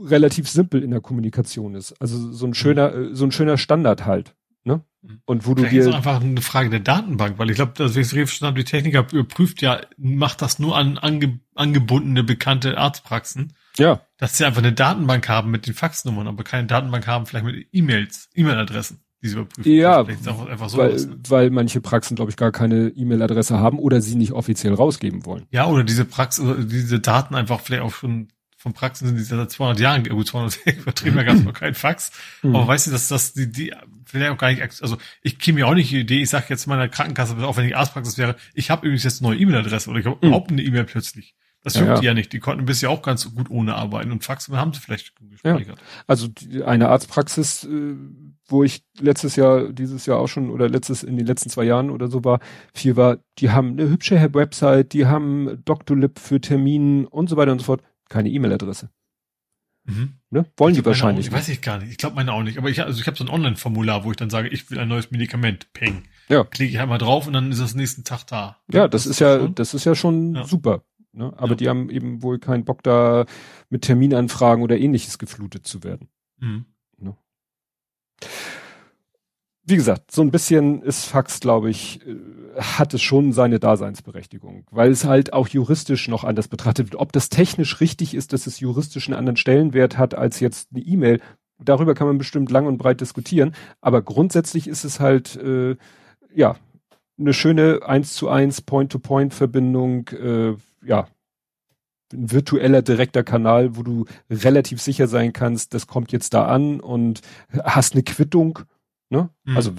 relativ 0.00 0.48
simpel 0.48 0.82
in 0.82 0.90
der 0.90 1.00
Kommunikation 1.00 1.74
ist. 1.74 1.94
Also 2.00 2.32
so 2.32 2.46
ein 2.46 2.54
schöner, 2.54 2.92
mhm. 2.92 3.14
so 3.14 3.24
ein 3.24 3.32
schöner 3.32 3.58
Standard 3.58 4.06
halt. 4.06 4.34
Mhm. 5.02 5.20
Und 5.24 5.46
wo 5.46 5.54
du 5.54 5.62
Vielleicht 5.62 5.74
dir 5.74 5.88
ist 5.88 5.94
einfach 5.94 6.20
eine 6.20 6.40
Frage 6.40 6.70
der 6.70 6.80
Datenbank, 6.80 7.38
weil 7.38 7.50
ich 7.50 7.56
glaube, 7.56 7.72
das 7.76 7.94
schon 8.30 8.54
die 8.54 8.64
Techniker 8.64 9.06
überprüft 9.12 9.62
ja, 9.62 9.80
macht 9.96 10.42
das 10.42 10.58
nur 10.58 10.76
an 10.76 10.98
ange, 10.98 11.40
angebundene 11.54 12.22
bekannte 12.22 12.78
Arztpraxen. 12.78 13.54
Ja. 13.78 14.02
Dass 14.18 14.36
sie 14.36 14.44
einfach 14.44 14.62
eine 14.62 14.72
Datenbank 14.72 15.28
haben 15.28 15.50
mit 15.50 15.66
den 15.66 15.74
Faxnummern, 15.74 16.28
aber 16.28 16.44
keine 16.44 16.66
Datenbank 16.66 17.06
haben, 17.06 17.26
vielleicht 17.26 17.46
mit 17.46 17.66
E-Mails, 17.72 18.28
E-Mail-Adressen, 18.34 19.00
die 19.22 19.28
sie 19.28 19.34
überprüfen. 19.34 19.72
Ja, 19.72 20.04
so 20.22 20.78
weil, 20.78 20.96
weil 21.28 21.50
manche 21.50 21.80
Praxen, 21.80 22.14
glaube 22.14 22.30
ich, 22.30 22.36
gar 22.36 22.52
keine 22.52 22.88
E-Mail-Adresse 22.88 23.58
haben 23.58 23.78
oder 23.78 24.00
sie 24.00 24.14
nicht 24.14 24.32
offiziell 24.32 24.74
rausgeben 24.74 25.26
wollen. 25.26 25.46
Ja, 25.50 25.66
oder 25.66 25.84
diese 25.84 26.04
Praxis, 26.04 26.44
diese 26.68 27.00
Daten 27.00 27.34
einfach 27.34 27.60
vielleicht 27.60 27.82
auch 27.82 27.94
schon 27.94 28.28
von 28.62 28.74
Praxen 28.74 29.08
sind 29.08 29.16
die 29.16 29.24
seit 29.24 29.50
200 29.50 29.80
Jahren, 29.80 30.04
gut 30.04 30.28
200 30.28 30.60
übertrieben, 30.78 31.16
da 31.16 31.24
gab 31.24 31.34
es 31.34 31.42
noch 31.42 31.52
keinen 31.52 31.74
Fax. 31.74 32.12
Mhm. 32.42 32.54
Aber 32.54 32.68
weißt 32.68 32.86
du, 32.86 32.90
dass 32.92 33.08
das 33.08 33.32
die, 33.32 33.50
die 33.50 33.74
vielleicht 34.12 34.32
auch 34.32 34.38
gar 34.38 34.50
nicht, 34.50 34.62
also 34.62 34.96
ich 35.22 35.38
käme 35.38 35.60
mir 35.60 35.66
auch 35.66 35.74
nicht 35.74 35.90
die 35.90 36.00
Idee, 36.00 36.22
ich 36.22 36.30
sage 36.30 36.46
jetzt 36.48 36.66
meiner 36.66 36.88
Krankenkasse, 36.88 37.36
auch 37.46 37.56
wenn 37.56 37.66
ich 37.66 37.76
Arztpraxis 37.76 38.18
wäre, 38.18 38.36
ich 38.54 38.70
habe 38.70 38.86
übrigens 38.86 39.04
jetzt 39.04 39.22
eine 39.22 39.30
neue 39.30 39.40
E-Mail-Adresse 39.40 39.90
oder 39.90 39.98
ich 39.98 40.06
habe 40.06 40.16
mhm. 40.20 40.28
überhaupt 40.28 40.50
eine 40.50 40.62
E-Mail 40.62 40.84
plötzlich. 40.84 41.34
Das 41.64 41.74
juckt 41.74 41.86
ja, 41.86 42.00
die 42.00 42.06
ja 42.06 42.14
nicht. 42.14 42.32
Die 42.32 42.40
konnten 42.40 42.64
bisher 42.64 42.90
auch 42.90 43.02
ganz 43.02 43.32
gut 43.34 43.48
ohne 43.48 43.76
arbeiten 43.76 44.10
und 44.10 44.24
Faxen 44.24 44.56
haben 44.56 44.72
sie 44.72 44.80
vielleicht 44.80 45.14
gespeichert. 45.30 45.78
Ja. 45.78 45.84
Also 46.08 46.28
eine 46.66 46.88
Arztpraxis, 46.88 47.64
äh, 47.64 47.94
wo 48.46 48.64
ich 48.64 48.84
letztes 48.98 49.36
Jahr, 49.36 49.72
dieses 49.72 50.06
Jahr 50.06 50.18
auch 50.18 50.26
schon 50.26 50.50
oder 50.50 50.68
letztes 50.68 51.04
in 51.04 51.16
den 51.16 51.26
letzten 51.26 51.50
zwei 51.50 51.64
Jahren 51.64 51.90
oder 51.90 52.08
so 52.08 52.24
war, 52.24 52.40
viel 52.74 52.96
war, 52.96 53.18
die 53.38 53.50
haben 53.50 53.70
eine 53.70 53.88
hübsche 53.88 54.34
Website, 54.34 54.92
die 54.92 55.06
haben 55.06 55.62
Doctolib 55.64 56.18
für 56.18 56.40
Terminen 56.40 57.06
und 57.06 57.28
so 57.28 57.36
weiter 57.36 57.52
und 57.52 57.60
so 57.60 57.66
fort 57.66 57.82
keine 58.08 58.28
E-Mail-Adresse. 58.28 58.90
Mhm. 59.84 60.14
Ne? 60.32 60.46
Wollen 60.56 60.74
die 60.74 60.82
wahrscheinlich. 60.82 61.28
Auch, 61.28 61.34
weiß 61.34 61.50
ich 61.50 61.60
gar 61.60 61.78
nicht. 61.78 61.90
Ich 61.90 61.98
glaube 61.98 62.16
meine 62.16 62.32
auch 62.32 62.42
nicht. 62.42 62.56
Aber 62.56 62.70
ich, 62.70 62.80
also 62.80 62.98
ich 62.98 63.06
habe 63.06 63.18
so 63.18 63.24
ein 63.24 63.28
Online-Formular, 63.28 64.04
wo 64.04 64.10
ich 64.10 64.16
dann 64.16 64.30
sage, 64.30 64.48
ich 64.48 64.70
will 64.70 64.78
ein 64.78 64.88
neues 64.88 65.10
Medikament. 65.10 65.70
Peng. 65.74 66.04
Ja. 66.30 66.44
Klicke 66.44 66.72
ich 66.72 66.80
einmal 66.80 66.96
drauf 66.96 67.26
und 67.26 67.34
dann 67.34 67.52
ist 67.52 67.60
das 67.60 67.74
nächsten 67.74 68.02
Tag 68.02 68.24
da. 68.28 68.56
Ja, 68.72 68.88
das, 68.88 69.02
das 69.02 69.10
ist 69.10 69.20
ja, 69.20 69.38
schon? 69.38 69.54
das 69.54 69.74
ist 69.74 69.84
ja 69.84 69.94
schon 69.94 70.34
ja. 70.34 70.44
super. 70.46 70.84
Ne? 71.12 71.34
Aber 71.36 71.50
ja. 71.50 71.54
die 71.56 71.68
haben 71.68 71.90
eben 71.90 72.22
wohl 72.22 72.38
keinen 72.38 72.64
Bock 72.64 72.82
da 72.82 73.26
mit 73.68 73.82
Terminanfragen 73.82 74.64
oder 74.64 74.78
ähnliches 74.78 75.18
geflutet 75.18 75.66
zu 75.66 75.84
werden. 75.84 76.08
Mhm. 76.38 76.64
Ne? 76.96 77.14
Wie 79.64 79.76
gesagt, 79.76 80.10
so 80.10 80.22
ein 80.22 80.32
bisschen 80.32 80.82
ist 80.82 81.04
Fax, 81.04 81.38
glaube 81.38 81.70
ich, 81.70 82.04
äh, 82.06 82.16
hat 82.60 82.94
es 82.94 83.02
schon 83.02 83.32
seine 83.32 83.60
Daseinsberechtigung, 83.60 84.66
weil 84.70 84.90
es 84.90 85.04
halt 85.04 85.32
auch 85.32 85.46
juristisch 85.46 86.08
noch 86.08 86.24
anders 86.24 86.48
betrachtet 86.48 86.86
wird. 86.86 87.00
Ob 87.00 87.12
das 87.12 87.28
technisch 87.28 87.80
richtig 87.80 88.14
ist, 88.14 88.32
dass 88.32 88.46
es 88.48 88.58
juristisch 88.58 89.08
einen 89.08 89.18
anderen 89.18 89.36
Stellenwert 89.36 89.98
hat 89.98 90.14
als 90.14 90.40
jetzt 90.40 90.70
eine 90.72 90.82
E-Mail, 90.82 91.20
darüber 91.58 91.94
kann 91.94 92.08
man 92.08 92.18
bestimmt 92.18 92.50
lang 92.50 92.66
und 92.66 92.78
breit 92.78 93.00
diskutieren. 93.00 93.54
Aber 93.80 94.02
grundsätzlich 94.02 94.66
ist 94.66 94.84
es 94.84 94.98
halt, 94.98 95.36
äh, 95.36 95.76
ja, 96.34 96.56
eine 97.18 97.32
schöne 97.32 97.80
1 97.84 98.14
zu 98.14 98.28
1 98.28 98.62
Point-to-Point-Verbindung, 98.62 100.08
äh, 100.08 100.54
ja, 100.84 101.06
ein 102.12 102.30
virtueller 102.30 102.82
direkter 102.82 103.22
Kanal, 103.22 103.76
wo 103.76 103.82
du 103.82 104.04
relativ 104.28 104.82
sicher 104.82 105.06
sein 105.06 105.32
kannst, 105.32 105.72
das 105.72 105.86
kommt 105.86 106.12
jetzt 106.12 106.34
da 106.34 106.46
an 106.46 106.80
und 106.80 107.20
hast 107.64 107.94
eine 107.94 108.02
Quittung, 108.02 108.58
ne? 109.12 109.28
Mhm. 109.44 109.56
Also 109.56 109.72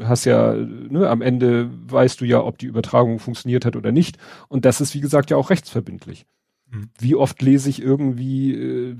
hast 0.00 0.24
ja, 0.26 0.54
ne, 0.54 1.08
am 1.08 1.22
Ende 1.22 1.70
weißt 1.90 2.20
du 2.20 2.24
ja, 2.24 2.42
ob 2.42 2.58
die 2.58 2.66
Übertragung 2.66 3.18
funktioniert 3.18 3.64
hat 3.64 3.74
oder 3.76 3.90
nicht. 3.90 4.18
Und 4.48 4.64
das 4.64 4.80
ist, 4.80 4.94
wie 4.94 5.00
gesagt, 5.00 5.30
ja 5.30 5.36
auch 5.36 5.50
rechtsverbindlich. 5.50 6.26
Mhm. 6.70 6.90
Wie 6.98 7.14
oft 7.14 7.40
lese 7.42 7.70
ich 7.70 7.80
irgendwie 7.80 8.52
äh, 8.52 8.96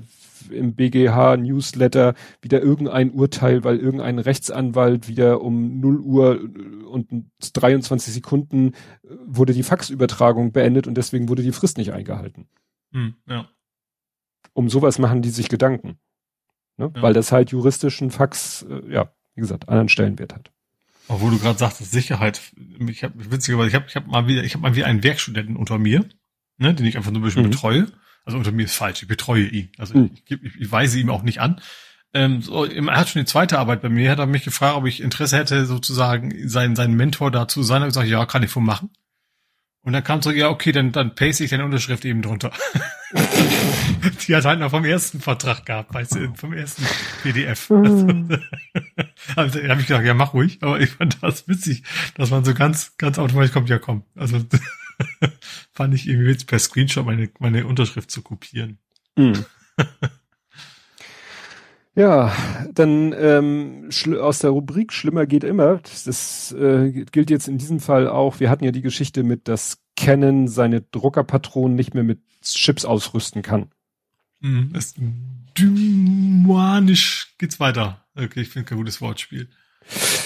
im 0.49 0.73
BGH 0.75 1.37
Newsletter 1.37 2.15
wieder 2.41 2.61
irgendein 2.61 3.11
Urteil, 3.11 3.63
weil 3.63 3.77
irgendein 3.77 4.19
Rechtsanwalt 4.19 5.07
wieder 5.07 5.41
um 5.41 5.79
0 5.79 5.99
Uhr 5.99 6.49
und 6.89 7.07
23 7.53 8.13
Sekunden 8.13 8.69
äh, 9.03 9.09
wurde 9.25 9.53
die 9.53 9.63
Faxübertragung 9.63 10.51
beendet 10.51 10.87
und 10.87 10.95
deswegen 10.95 11.29
wurde 11.29 11.43
die 11.43 11.51
Frist 11.51 11.77
nicht 11.77 11.93
eingehalten. 11.93 12.47
Mhm, 12.91 13.15
ja. 13.27 13.47
Um 14.53 14.69
sowas 14.69 14.99
machen 14.99 15.21
die 15.21 15.29
sich 15.29 15.49
Gedanken. 15.49 15.99
Ne? 16.77 16.91
Ja. 16.95 17.01
Weil 17.01 17.13
das 17.13 17.31
halt 17.31 17.51
juristischen 17.51 18.09
Fax, 18.11 18.65
äh, 18.69 18.91
ja, 18.91 19.11
wie 19.35 19.41
gesagt, 19.41 19.69
anderen 19.69 19.89
Stellenwert 19.89 20.33
hat. 20.33 20.51
Obwohl 21.07 21.31
du 21.31 21.39
gerade 21.39 21.59
sagtest, 21.59 21.91
Sicherheit. 21.91 22.41
Ich 22.87 23.03
habe 23.03 23.13
witzigerweise, 23.31 23.69
ich 23.69 23.75
habe 23.75 23.85
ich 23.87 23.95
hab 23.95 24.07
mal 24.07 24.27
wieder, 24.27 24.43
ich 24.43 24.53
habe 24.53 24.63
mal 24.63 24.75
wieder 24.75 24.87
einen 24.87 25.03
Werkstudenten 25.03 25.55
unter 25.55 25.77
mir, 25.77 26.05
ne, 26.57 26.73
den 26.73 26.85
ich 26.85 26.97
einfach 26.97 27.11
nur 27.11 27.21
ein 27.21 27.25
bisschen 27.25 27.43
mhm. 27.43 27.51
betreue. 27.51 27.87
Also 28.23 28.39
unter 28.39 28.51
mir 28.51 28.65
ist 28.65 28.75
falsch, 28.75 29.03
ich 29.03 29.07
betreue 29.07 29.45
ihn. 29.45 29.69
Also 29.77 29.95
mhm. 29.97 30.11
ich, 30.25 30.41
ich, 30.41 30.55
ich 30.59 30.71
weise 30.71 30.99
ihm 30.99 31.11
auch 31.11 31.21
nicht 31.21 31.41
an. 31.41 31.61
Ähm, 32.13 32.41
so, 32.41 32.65
er 32.65 32.97
hat 32.97 33.09
schon 33.09 33.21
die 33.21 33.27
zweite 33.27 33.59
Arbeit 33.59 33.81
bei 33.81 33.89
mir, 33.89 34.09
hat 34.09 34.19
er 34.19 34.25
mich 34.25 34.45
gefragt, 34.45 34.77
ob 34.77 34.85
ich 34.85 35.01
Interesse 35.01 35.37
hätte, 35.37 35.65
sozusagen 35.65 36.47
seinen, 36.47 36.75
seinen 36.75 36.95
Mentor 36.95 37.29
dazu 37.29 37.61
sein. 37.61 37.81
Da 37.81 37.87
ich 37.87 37.93
gesagt, 37.93 38.07
ja, 38.07 38.25
kann 38.25 38.41
ich 38.41 38.55
wohl 38.55 38.63
machen. 38.63 38.89
Und 39.85 39.93
dann 39.93 40.03
kam 40.03 40.23
so, 40.23 40.31
ja, 40.31 40.49
okay, 40.49 40.71
dann, 40.71 40.91
dann 40.91 41.13
paste 41.13 41.43
ich 41.43 41.51
deine 41.51 41.63
Unterschrift 41.63 42.05
eben 42.05 42.23
drunter. 42.23 42.51
die 44.27 44.35
hat 44.35 44.43
halt 44.43 44.59
noch 44.59 44.71
vom 44.71 44.83
ersten 44.83 45.21
Vertrag 45.21 45.63
gehabt, 45.63 45.93
weißt 45.93 46.15
du, 46.15 46.33
vom 46.33 46.53
ersten 46.53 46.83
PDF. 47.21 47.69
Mhm. 47.69 48.41
also, 49.35 49.59
da 49.59 49.69
habe 49.69 49.81
ich 49.81 49.87
gedacht, 49.87 50.03
ja, 50.03 50.15
mach 50.15 50.33
ruhig, 50.33 50.57
aber 50.61 50.81
ich 50.81 50.89
fand 50.89 51.21
das 51.21 51.47
witzig, 51.47 51.83
dass 52.15 52.31
man 52.31 52.43
so 52.43 52.55
ganz, 52.55 52.97
ganz 52.97 53.19
automatisch 53.19 53.51
kommt, 53.51 53.69
ja 53.69 53.77
komm. 53.77 54.03
Also 54.15 54.43
fand 55.71 55.93
ich 55.93 56.07
irgendwie 56.07 56.29
witzig, 56.29 56.47
per 56.47 56.57
Screenshot 56.57 57.05
meine, 57.05 57.29
meine 57.37 57.67
Unterschrift 57.67 58.09
zu 58.09 58.23
kopieren. 58.23 58.79
Mhm. 59.15 59.45
Ja, 61.95 62.35
dann 62.73 63.15
ähm, 63.17 63.89
aus 64.19 64.39
der 64.39 64.49
Rubrik 64.49 64.91
Schlimmer 64.91 65.25
geht 65.25 65.45
immer. 65.45 65.79
Das 66.05 66.51
äh, 66.51 66.91
gilt 66.91 67.29
jetzt 67.29 67.47
in 67.47 67.57
diesem 67.57 67.79
Fall 67.79 68.09
auch. 68.09 68.41
Wir 68.41 68.49
hatten 68.49 68.65
ja 68.65 68.71
die 68.71 68.81
Geschichte 68.81 69.23
mit, 69.23 69.47
dass 69.47 69.77
Canon 69.95 70.49
seine 70.49 70.81
Druckerpatronen 70.81 71.75
nicht 71.75 71.93
mehr 71.93 72.03
mit 72.03 72.19
Chips 72.41 72.83
ausrüsten 72.83 73.41
kann. 73.41 73.69
Hm, 74.41 74.73
ist 74.75 74.97
dymanisch 75.57 77.33
geht's 77.37 77.61
weiter. 77.61 78.05
Okay, 78.13 78.41
ich 78.41 78.49
finde 78.49 78.67
kein 78.67 78.77
gutes 78.77 78.99
Wortspiel. 78.99 79.47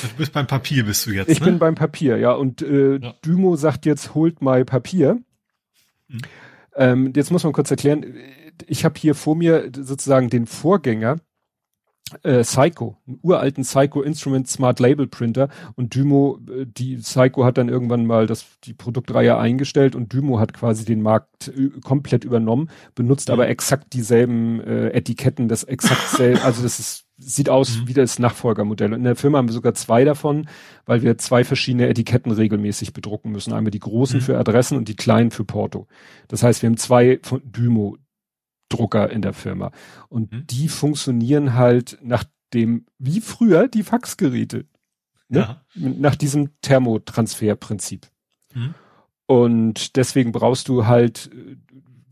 Du 0.02 0.08
bist 0.18 0.34
beim 0.34 0.48
Papier, 0.48 0.86
bist 0.86 1.06
du 1.06 1.12
jetzt. 1.12 1.30
Ich 1.30 1.40
ne? 1.40 1.48
bin 1.48 1.60
beim 1.60 1.76
Papier, 1.76 2.18
ja. 2.18 2.32
Und 2.32 2.64
äh, 2.64 2.98
ja. 2.98 3.14
Dymo 3.24 3.56
sagt 3.58 3.86
jetzt, 3.86 4.16
holt 4.16 4.42
mal 4.42 4.66
Papier. 4.66 5.20
Hm. 6.08 6.22
Ähm, 6.76 7.14
jetzt 7.16 7.32
muss 7.32 7.44
man 7.44 7.54
kurz 7.54 7.70
erklären, 7.70 8.06
ich 8.66 8.86
habe 8.86 9.00
hier 9.00 9.14
vor 9.14 9.36
mir 9.36 9.72
sozusagen 9.76 10.30
den 10.30 10.48
Vorgänger 10.48 11.18
äh, 12.24 12.42
Psycho, 12.42 12.98
einen 13.08 13.20
uralten 13.22 13.64
Psycho 13.64 14.02
Instrument 14.02 14.48
Smart 14.48 14.80
Label 14.80 15.08
Printer 15.08 15.50
und 15.76 15.96
Dymo, 15.96 16.40
äh, 16.50 16.66
die 16.66 16.98
Psycho 16.98 17.46
hat 17.46 17.58
dann 17.58 17.70
irgendwann 17.70 18.06
mal 18.06 18.28
das, 18.28 18.46
die 18.64 18.74
Produktreihe 18.74 19.38
eingestellt 19.38 19.96
und 19.96 20.14
Dymo 20.14 20.40
hat 20.40 20.54
quasi 20.54 20.86
den 20.86 21.02
Markt 21.02 21.50
äh, 21.50 21.70
komplett 21.84 22.24
übernommen, 22.24 22.70
benutzt 22.96 23.30
mhm. 23.30 23.34
aber 23.34 23.48
exakt 23.50 23.94
dieselben 23.94 24.62
äh, 24.62 24.90
Etiketten, 24.90 25.48
das 25.48 25.64
exakt 25.64 26.10
selbe, 26.10 26.42
also 26.44 26.64
das 26.64 26.80
ist, 26.80 27.06
sieht 27.18 27.50
aus 27.50 27.80
mhm. 27.80 27.88
wie 27.88 27.94
das 27.94 28.20
Nachfolgermodell. 28.20 28.94
Und 28.94 29.00
in 29.00 29.04
der 29.04 29.16
Firma 29.16 29.38
haben 29.38 29.50
wir 29.50 29.54
sogar 29.54 29.74
zwei 29.74 30.06
davon, 30.06 30.48
weil 30.86 31.02
wir 31.02 31.18
zwei 31.18 31.44
verschiedene 31.44 31.88
Etiketten 31.90 32.32
regelmäßig 32.32 32.94
bedrucken 32.94 33.32
müssen. 33.32 33.54
Einmal 33.54 33.72
die 33.72 33.80
großen 33.80 34.20
mhm. 34.20 34.24
für 34.24 34.38
Adressen 34.38 34.78
und 34.78 34.88
die 34.88 34.96
kleinen 34.96 35.32
für 35.32 35.44
Porto. 35.44 35.88
Das 36.30 36.44
heißt, 36.44 36.62
wir 36.62 36.70
haben 36.70 36.78
zwei 36.78 37.20
von 37.22 37.42
Dymo 37.44 37.98
Drucker 38.70 39.10
in 39.10 39.22
der 39.22 39.34
Firma. 39.34 39.72
Und 40.08 40.32
mhm. 40.32 40.48
die 40.48 40.70
funktionieren 40.70 41.56
halt 41.56 41.98
nach 42.02 42.24
dem, 42.54 42.86
wie 42.98 43.22
früher 43.22 43.68
die 43.68 43.84
Faxgeräte. 43.84 44.66
Ne? 45.28 45.40
Ja. 45.40 45.62
Nach 45.76 46.16
diesem 46.16 46.50
Thermotransferprinzip. 46.62 48.08
Mhm. 48.54 48.74
Und 49.28 49.96
deswegen 49.96 50.32
brauchst 50.32 50.68
du 50.70 50.88
halt, 50.88 51.30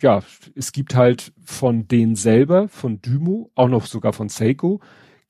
ja, 0.01 0.21
es 0.55 0.71
gibt 0.71 0.93
halt 0.93 1.33
von 1.43 1.87
denen 1.87 2.15
selber, 2.15 2.67
von 2.67 3.01
Dymo, 3.01 3.51
auch 3.55 3.69
noch 3.69 3.87
sogar 3.87 4.13
von 4.13 4.29
Seiko, 4.29 4.81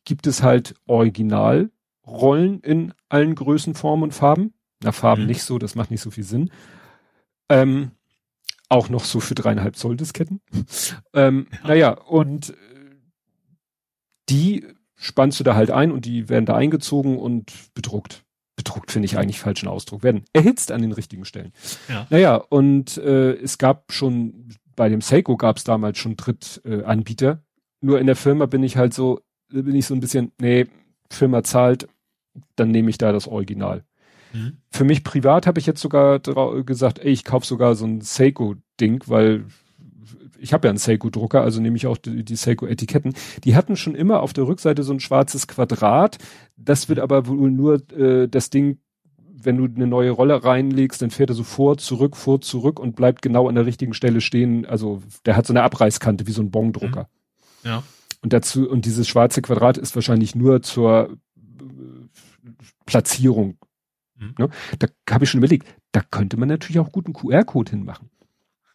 gibt 0.04 0.28
es 0.28 0.44
halt 0.44 0.76
Originalrollen 0.86 2.60
in 2.62 2.94
allen 3.08 3.36
Größen, 3.36 3.74
Formen 3.74 4.04
und 4.04 4.14
Farben. 4.14 4.54
Na, 4.84 4.92
Farben 4.92 5.24
mhm. 5.24 5.28
nicht 5.30 5.44
so, 5.44 5.58
das 5.58 5.76
macht 5.76 5.92
nicht 5.92 6.02
so 6.02 6.12
viel 6.12 6.26
Sinn. 6.26 6.52
Ähm, 7.50 7.92
auch 8.70 8.90
noch 8.90 9.06
so 9.06 9.20
für 9.20 9.36
dreieinhalb 9.36 9.76
Zoll 9.76 9.98
Disketten. 9.98 10.42
ähm, 11.14 11.48
ja. 11.52 11.68
Naja, 11.68 11.92
und 11.92 12.50
äh, 12.50 12.54
die 14.30 14.66
spannst 14.96 15.40
du 15.40 15.44
da 15.44 15.56
halt 15.56 15.72
ein 15.72 15.92
und 15.92 16.06
die 16.06 16.28
werden 16.30 16.46
da 16.46 16.56
eingezogen 16.56 17.18
und 17.18 17.54
bedruckt. 17.74 18.24
Bedruckt 18.56 18.92
finde 18.92 19.06
ich 19.06 19.18
eigentlich 19.18 19.40
falschen 19.40 19.68
Ausdruck. 19.68 20.04
Werden 20.04 20.26
erhitzt 20.34 20.72
an 20.72 20.82
den 20.82 20.92
richtigen 20.92 21.26
Stellen. 21.26 21.54
Ja. 21.88 22.08
Naja, 22.10 22.36
und 22.36 22.98
äh, 22.98 23.34
es 23.34 23.58
gab 23.60 23.92
schon, 23.92 24.50
bei 24.76 24.90
dem 24.90 25.02
Seiko 25.02 25.38
gab 25.38 25.58
es 25.58 25.64
damals 25.64 26.00
schon 26.00 26.18
Drittanbieter. 26.18 27.32
Äh, 27.32 27.86
Nur 27.86 28.00
in 28.00 28.08
der 28.08 28.16
Firma 28.16 28.48
bin 28.48 28.64
ich 28.64 28.76
halt 28.76 28.94
so, 28.94 29.22
bin 29.50 29.76
ich 29.76 29.86
so 29.86 29.94
ein 29.94 30.00
bisschen, 30.00 30.32
nee, 30.42 30.66
Firma 31.12 31.44
zahlt, 31.44 31.88
dann 32.56 32.72
nehme 32.72 32.90
ich 32.90 32.98
da 32.98 33.12
das 33.12 33.28
Original. 33.28 33.84
Mhm. 34.34 34.58
Für 34.70 34.84
mich 34.84 35.04
privat 35.04 35.48
habe 35.48 35.60
ich 35.60 35.66
jetzt 35.66 35.82
sogar 35.82 36.20
gesagt, 36.20 37.00
ey, 37.00 37.12
ich 37.12 37.24
kaufe 37.24 37.46
sogar 37.46 37.76
so 37.76 37.86
ein 37.86 38.02
Seiko-Ding, 38.02 39.04
weil 39.08 39.46
ich 40.40 40.54
habe 40.54 40.68
ja 40.68 40.70
einen 40.70 40.78
Seiko-Drucker, 40.78 41.42
also 41.42 41.62
nehme 41.62 41.78
ich 41.78 41.88
auch 41.88 41.98
die, 41.98 42.24
die 42.24 42.36
Seiko-Etiketten. 42.36 43.14
Die 43.44 43.56
hatten 43.56 43.76
schon 43.76 43.96
immer 43.96 44.22
auf 44.22 44.34
der 44.34 44.48
Rückseite 44.48 44.84
so 44.84 44.94
ein 44.94 45.00
schwarzes 45.00 45.48
Quadrat. 45.48 46.18
Das 46.56 46.90
wird 46.90 47.00
aber 47.00 47.28
wohl 47.28 47.52
nur 47.52 47.82
äh, 47.92 48.28
das 48.28 48.50
Ding, 48.50 48.80
wenn 49.42 49.58
du 49.58 49.66
eine 49.66 49.88
neue 49.88 50.12
Rolle 50.12 50.44
reinlegst, 50.44 51.02
dann 51.02 51.12
fährt 51.12 51.30
er 51.30 51.36
so 51.36 51.44
vor, 51.44 51.78
zurück, 51.78 52.16
vor, 52.16 52.42
zurück 52.42 52.80
und 52.80 52.96
bleibt 52.96 53.22
genau 53.22 53.48
an 53.48 53.56
der 53.56 53.66
richtigen 53.66 53.94
Stelle 53.94 54.22
stehen. 54.22 54.66
Also 54.66 55.02
der 55.26 55.36
hat 55.36 55.46
so 55.46 55.54
eine 55.54 55.64
Abreißkante 55.64 56.28
wie 56.28 56.32
so 56.32 56.42
ein 56.42 56.52
Bongdrucker. 56.52 57.08
Mhm. 57.64 57.70
Ja. 57.70 57.84
Und 58.22 58.34
dazu, 58.34 58.68
und 58.70 58.86
dieses 58.86 59.08
schwarze 59.08 59.42
Quadrat 59.42 59.78
ist 59.78 59.96
wahrscheinlich 59.96 60.36
nur 60.36 60.62
zur 60.62 61.12
äh, 61.12 62.50
Platzierung 62.86 63.58
Mhm. 64.18 64.36
Ne? 64.38 64.50
Da 64.80 64.88
habe 65.10 65.24
ich 65.24 65.30
schon 65.30 65.40
überlegt, 65.40 65.68
da 65.92 66.02
könnte 66.02 66.38
man 66.38 66.50
natürlich 66.50 66.80
auch 66.80 66.92
guten 66.92 67.14
QR-Code 67.14 67.72
hinmachen. 67.72 68.10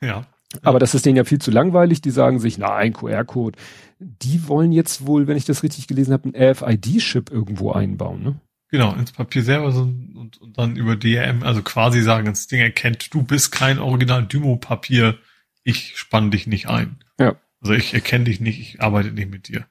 Ja. 0.01 0.27
Aber 0.62 0.78
das 0.78 0.94
ist 0.94 1.06
denen 1.06 1.16
ja 1.16 1.24
viel 1.24 1.40
zu 1.40 1.51
langweilig. 1.51 2.02
Die 2.02 2.10
sagen 2.10 2.39
sich, 2.39 2.59
nein, 2.59 2.93
QR-Code. 2.93 3.59
Die 3.98 4.48
wollen 4.48 4.73
jetzt 4.73 5.06
wohl, 5.06 5.27
wenn 5.27 5.36
ich 5.36 5.44
das 5.44 5.62
richtig 5.62 5.86
gelesen 5.86 6.12
habe, 6.12 6.24
einen 6.24 6.51
RFID-Chip 6.51 7.31
irgendwo 7.31 7.73
einbauen. 7.73 8.23
Ne? 8.23 8.40
Genau, 8.73 8.94
ins 8.94 9.12
Papier 9.12 9.43
selber 9.43 9.70
so, 9.73 9.82
und, 9.82 10.40
und 10.40 10.59
dann 10.59 10.77
über 10.77 10.97
DRM, 10.97 11.43
also 11.43 11.62
quasi 11.62 12.02
sagen, 12.02 12.27
das 12.27 12.47
Ding 12.47 12.60
erkennt, 12.60 13.12
du 13.12 13.23
bist 13.23 13.52
kein 13.52 13.78
Original 13.78 14.27
Dymo-Papier, 14.27 15.19
ich 15.62 15.97
spann 15.97 16.31
dich 16.31 16.47
nicht 16.47 16.69
ein. 16.69 16.97
Ja. 17.19 17.36
Also 17.60 17.74
ich 17.74 17.94
erkenne 17.94 18.24
dich 18.24 18.40
nicht, 18.40 18.59
ich 18.59 18.81
arbeite 18.81 19.12
nicht 19.12 19.31
mit 19.31 19.48
dir. 19.48 19.66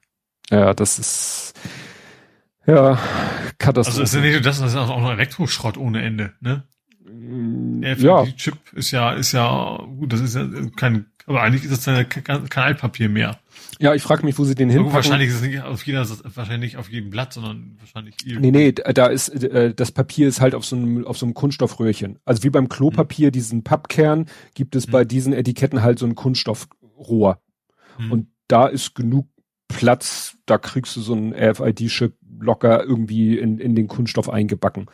Ja, 0.50 0.74
das 0.74 1.00
ist 1.00 1.54
ja, 2.68 3.00
Katastrophe. 3.58 4.02
Also 4.02 4.04
ist 4.04 4.14
ja 4.14 4.22
nicht 4.22 4.46
das, 4.46 4.60
das 4.60 4.72
ist 4.72 4.78
auch 4.78 5.00
noch 5.00 5.12
Elektroschrott 5.12 5.78
ohne 5.78 6.02
Ende, 6.02 6.34
ne? 6.40 6.64
Mm, 7.06 7.82
der 7.82 7.98
ja. 7.98 8.26
Chip 8.26 8.58
ist 8.74 8.92
ja, 8.92 9.14
ist 9.14 9.32
ja, 9.32 9.78
gut, 9.98 10.14
das 10.14 10.22
ist 10.22 10.36
ja 10.36 10.48
kein, 10.76 11.06
aber 11.26 11.42
eigentlich 11.42 11.64
ist 11.64 11.72
das 11.72 11.86
ja 11.86 12.04
kein, 12.04 12.50
kein 12.50 12.64
Altpapier 12.64 13.10
mehr. 13.10 13.40
Ja, 13.80 13.96
ich 13.96 14.04
frage 14.04 14.24
mich, 14.24 14.38
wo 14.38 14.44
sie 14.44 14.54
den 14.54 14.70
hinpacken. 14.70 14.94
Wahrscheinlich 14.94 15.30
ist 15.30 15.36
es 15.36 15.42
nicht 15.42 15.62
auf 15.62 15.84
jeder, 15.86 16.08
wahrscheinlich 16.36 16.74
nicht 16.74 16.78
auf 16.78 16.90
jedem 16.90 17.10
Blatt, 17.10 17.34
sondern 17.34 17.78
wahrscheinlich 17.80 18.16
irgendwie. 18.24 18.52
Nee, 18.52 18.72
nee, 18.72 18.72
da 18.72 19.08
ist, 19.08 19.30
äh, 19.30 19.74
das 19.74 19.92
Papier 19.92 20.28
ist 20.28 20.40
halt 20.40 20.54
auf 20.54 20.66
so 20.66 20.76
einem, 20.76 21.06
auf 21.06 21.18
so 21.18 21.26
einem 21.26 21.34
Kunststoffröhrchen. 21.34 22.20
Also 22.24 22.44
wie 22.44 22.52
beim 22.52 22.70
Klopapier, 22.70 23.28
hm. 23.28 23.32
diesen 23.32 23.64
Pappkern, 23.64 24.28
gibt 24.54 24.76
es 24.76 24.86
hm. 24.86 24.92
bei 24.92 25.06
diesen 25.06 25.34
Etiketten 25.34 25.82
halt 25.82 25.98
so 25.98 26.06
ein 26.06 26.16
Kunststoffrohr. 26.16 27.42
Hm. 27.98 28.12
Und 28.12 28.28
da 28.48 28.68
ist 28.68 28.94
genug 28.94 29.28
Platz, 29.68 30.38
da 30.46 30.58
kriegst 30.58 30.96
du 30.96 31.02
so 31.02 31.14
einen 31.14 31.34
RFID-Chip 31.34 32.14
locker 32.42 32.84
irgendwie 32.84 33.38
in, 33.38 33.58
in 33.60 33.76
den 33.76 33.88
Kunststoff 33.88 34.30
eingebacken. 34.30 34.88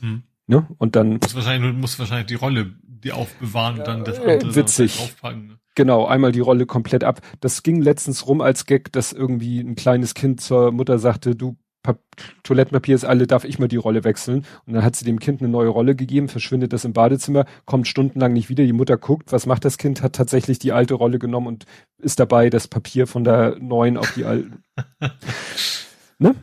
Hm. 0.00 0.22
Ne? 0.46 0.66
Und 0.78 0.96
dann. 0.96 1.12
Du 1.12 1.18
musst 1.26 1.36
wahrscheinlich, 1.36 1.72
du 1.72 1.78
musst 1.78 1.98
wahrscheinlich 1.98 2.26
die 2.26 2.34
Rolle, 2.34 2.72
die 2.82 3.12
aufbewahren 3.12 3.78
und 3.78 3.86
dann 3.86 4.04
das 4.04 4.18
äh, 4.18 4.32
andere 4.32 4.56
witzig. 4.56 5.00
aufpacken. 5.00 5.46
Ne? 5.46 5.58
Genau, 5.76 6.06
einmal 6.06 6.32
die 6.32 6.40
Rolle 6.40 6.66
komplett 6.66 7.04
ab. 7.04 7.20
Das 7.40 7.62
ging 7.62 7.80
letztens 7.80 8.26
rum 8.26 8.40
als 8.40 8.66
Gag, 8.66 8.92
dass 8.92 9.12
irgendwie 9.12 9.60
ein 9.60 9.76
kleines 9.76 10.14
Kind 10.14 10.40
zur 10.40 10.72
Mutter 10.72 10.98
sagte, 10.98 11.36
du 11.36 11.56
Pap 11.82 12.00
Toilettenpapier 12.42 12.94
ist 12.94 13.04
alle, 13.04 13.26
darf 13.26 13.44
ich 13.44 13.58
mal 13.58 13.68
die 13.68 13.76
Rolle 13.76 14.04
wechseln? 14.04 14.44
Und 14.66 14.74
dann 14.74 14.84
hat 14.84 14.96
sie 14.96 15.04
dem 15.04 15.18
Kind 15.18 15.40
eine 15.40 15.48
neue 15.48 15.68
Rolle 15.68 15.96
gegeben, 15.96 16.28
verschwindet 16.28 16.72
das 16.72 16.84
im 16.84 16.92
Badezimmer, 16.92 17.46
kommt 17.64 17.88
stundenlang 17.88 18.32
nicht 18.34 18.50
wieder, 18.50 18.64
die 18.64 18.74
Mutter 18.74 18.98
guckt, 18.98 19.32
was 19.32 19.46
macht 19.46 19.64
das 19.64 19.78
Kind, 19.78 20.02
hat 20.02 20.14
tatsächlich 20.14 20.58
die 20.58 20.72
alte 20.72 20.94
Rolle 20.94 21.18
genommen 21.18 21.46
und 21.46 21.64
ist 21.98 22.20
dabei, 22.20 22.50
das 22.50 22.68
Papier 22.68 23.06
von 23.06 23.24
der 23.24 23.56
neuen 23.60 23.96
auf 23.96 24.12
die 24.12 24.24
alten. 24.24 24.62
ne? 26.18 26.34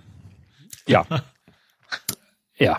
Ja. 0.88 1.06
ja. 2.58 2.78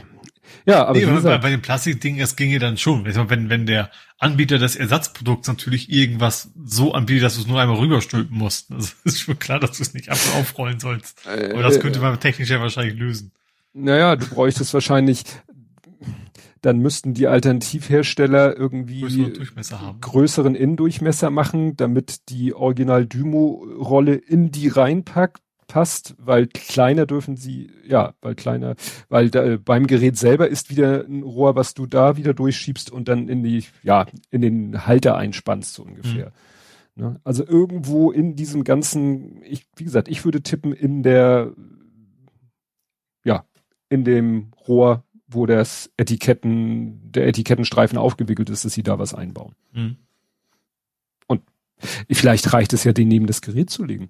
Ja, 0.69 0.85
aber 0.85 0.99
nee, 0.99 1.07
bei, 1.07 1.39
bei 1.39 1.51
dem 1.51 1.63
Plastikding, 1.63 2.19
das 2.19 2.37
ginge 2.37 2.59
dann 2.59 2.77
schon. 2.77 3.07
Wenn, 3.07 3.49
wenn 3.49 3.65
der 3.65 3.91
Anbieter 4.19 4.59
des 4.59 4.77
Ersatzprodukts 4.77 5.49
natürlich 5.49 5.91
irgendwas 5.91 6.51
so 6.63 6.93
anbietet, 6.93 7.23
dass 7.25 7.37
du 7.37 7.41
es 7.41 7.47
nur 7.47 7.59
einmal 7.59 7.79
rüberstülpen 7.79 8.37
musst. 8.37 8.71
Also 8.75 8.93
ist 9.05 9.21
schon 9.21 9.39
klar, 9.39 9.61
dass 9.61 9.79
du 9.79 9.83
es 9.83 9.95
nicht 9.95 10.11
ab 10.11 10.19
und 10.27 10.41
aufrollen 10.41 10.79
sollst. 10.79 11.27
Äh, 11.27 11.53
aber 11.53 11.63
das 11.63 11.81
könnte 11.81 12.01
man 12.01 12.21
technisch 12.21 12.51
ja 12.51 12.61
wahrscheinlich 12.61 12.99
lösen. 12.99 13.33
Naja, 13.73 14.17
du 14.17 14.27
bräuchtest 14.27 14.75
wahrscheinlich, 14.75 15.23
dann 16.61 16.79
müssten 16.81 17.15
die 17.15 17.29
Alternativhersteller 17.29 18.57
irgendwie 18.57 19.03
größeren 20.01 20.55
Innendurchmesser 20.55 21.31
machen, 21.31 21.77
damit 21.77 22.29
die 22.29 22.53
Original 22.53 23.07
Dymo 23.07 23.65
Rolle 23.79 24.17
in 24.17 24.51
die 24.51 24.69
reinpackt 24.69 25.41
passt, 25.69 26.17
weil 26.19 26.49
kleiner 26.49 27.07
dürfen 27.07 27.37
sie, 27.37 27.71
ja, 27.87 28.15
weil 28.21 28.35
kleiner, 28.35 28.75
weil 29.09 29.31
da, 29.31 29.57
beim 29.57 29.87
Gerät 29.87 30.17
selber 30.17 30.49
ist 30.49 30.71
wieder 30.71 31.05
ein 31.07 31.23
Rohr, 31.23 31.55
was 31.55 31.75
du 31.75 31.87
da 31.87 32.17
wieder 32.17 32.35
durchschiebst 32.35 32.91
und 32.91 33.07
dann 33.07 33.29
in 33.29 33.45
die, 33.45 33.65
ja, 33.85 34.07
in 34.31 34.41
den 34.41 34.87
Halter 34.87 35.17
einspannst, 35.17 35.75
so 35.75 35.85
ungefähr. 35.85 36.33
Mhm. 36.97 37.03
Ne? 37.05 37.21
Also 37.23 37.47
irgendwo 37.47 38.11
in 38.11 38.35
diesem 38.35 38.65
ganzen, 38.65 39.43
ich, 39.45 39.67
wie 39.77 39.85
gesagt, 39.85 40.09
ich 40.09 40.25
würde 40.25 40.43
tippen 40.43 40.73
in 40.73 41.05
der, 41.05 41.53
ja, 43.25 43.45
in 43.89 44.05
dem 44.05 44.51
Rohr, 44.67 45.05
wo 45.29 45.47
das 45.47 45.93
Etiketten, 45.97 47.13
der 47.13 47.29
Etikettenstreifen 47.29 47.99
aufgewickelt 47.99 48.51
ist, 48.51 48.65
dass 48.65 48.73
sie 48.73 48.83
da 48.83 48.99
was 48.99 49.15
einbauen. 49.15 49.55
Mhm. 49.73 49.97
Und 51.27 51.43
vielleicht 52.11 52.53
reicht 52.53 52.73
es 52.73 52.85
ja, 52.85 52.93
den 52.93 53.09
neben 53.09 53.27
das 53.27 53.43
Gerät 53.43 53.71
zu 53.71 53.85
legen. 53.85 54.09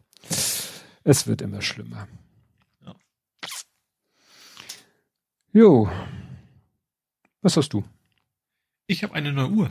es 1.05 1.27
wird 1.27 1.43
immer 1.43 1.63
schlimmer. 1.63 2.09
Ja. 2.85 2.95
Jo. 5.53 5.89
Was 7.43 7.57
hast 7.57 7.73
du? 7.73 7.85
Ich 8.87 9.03
habe 9.03 9.15
eine 9.15 9.33
neue 9.33 9.51
Uhr. 9.51 9.71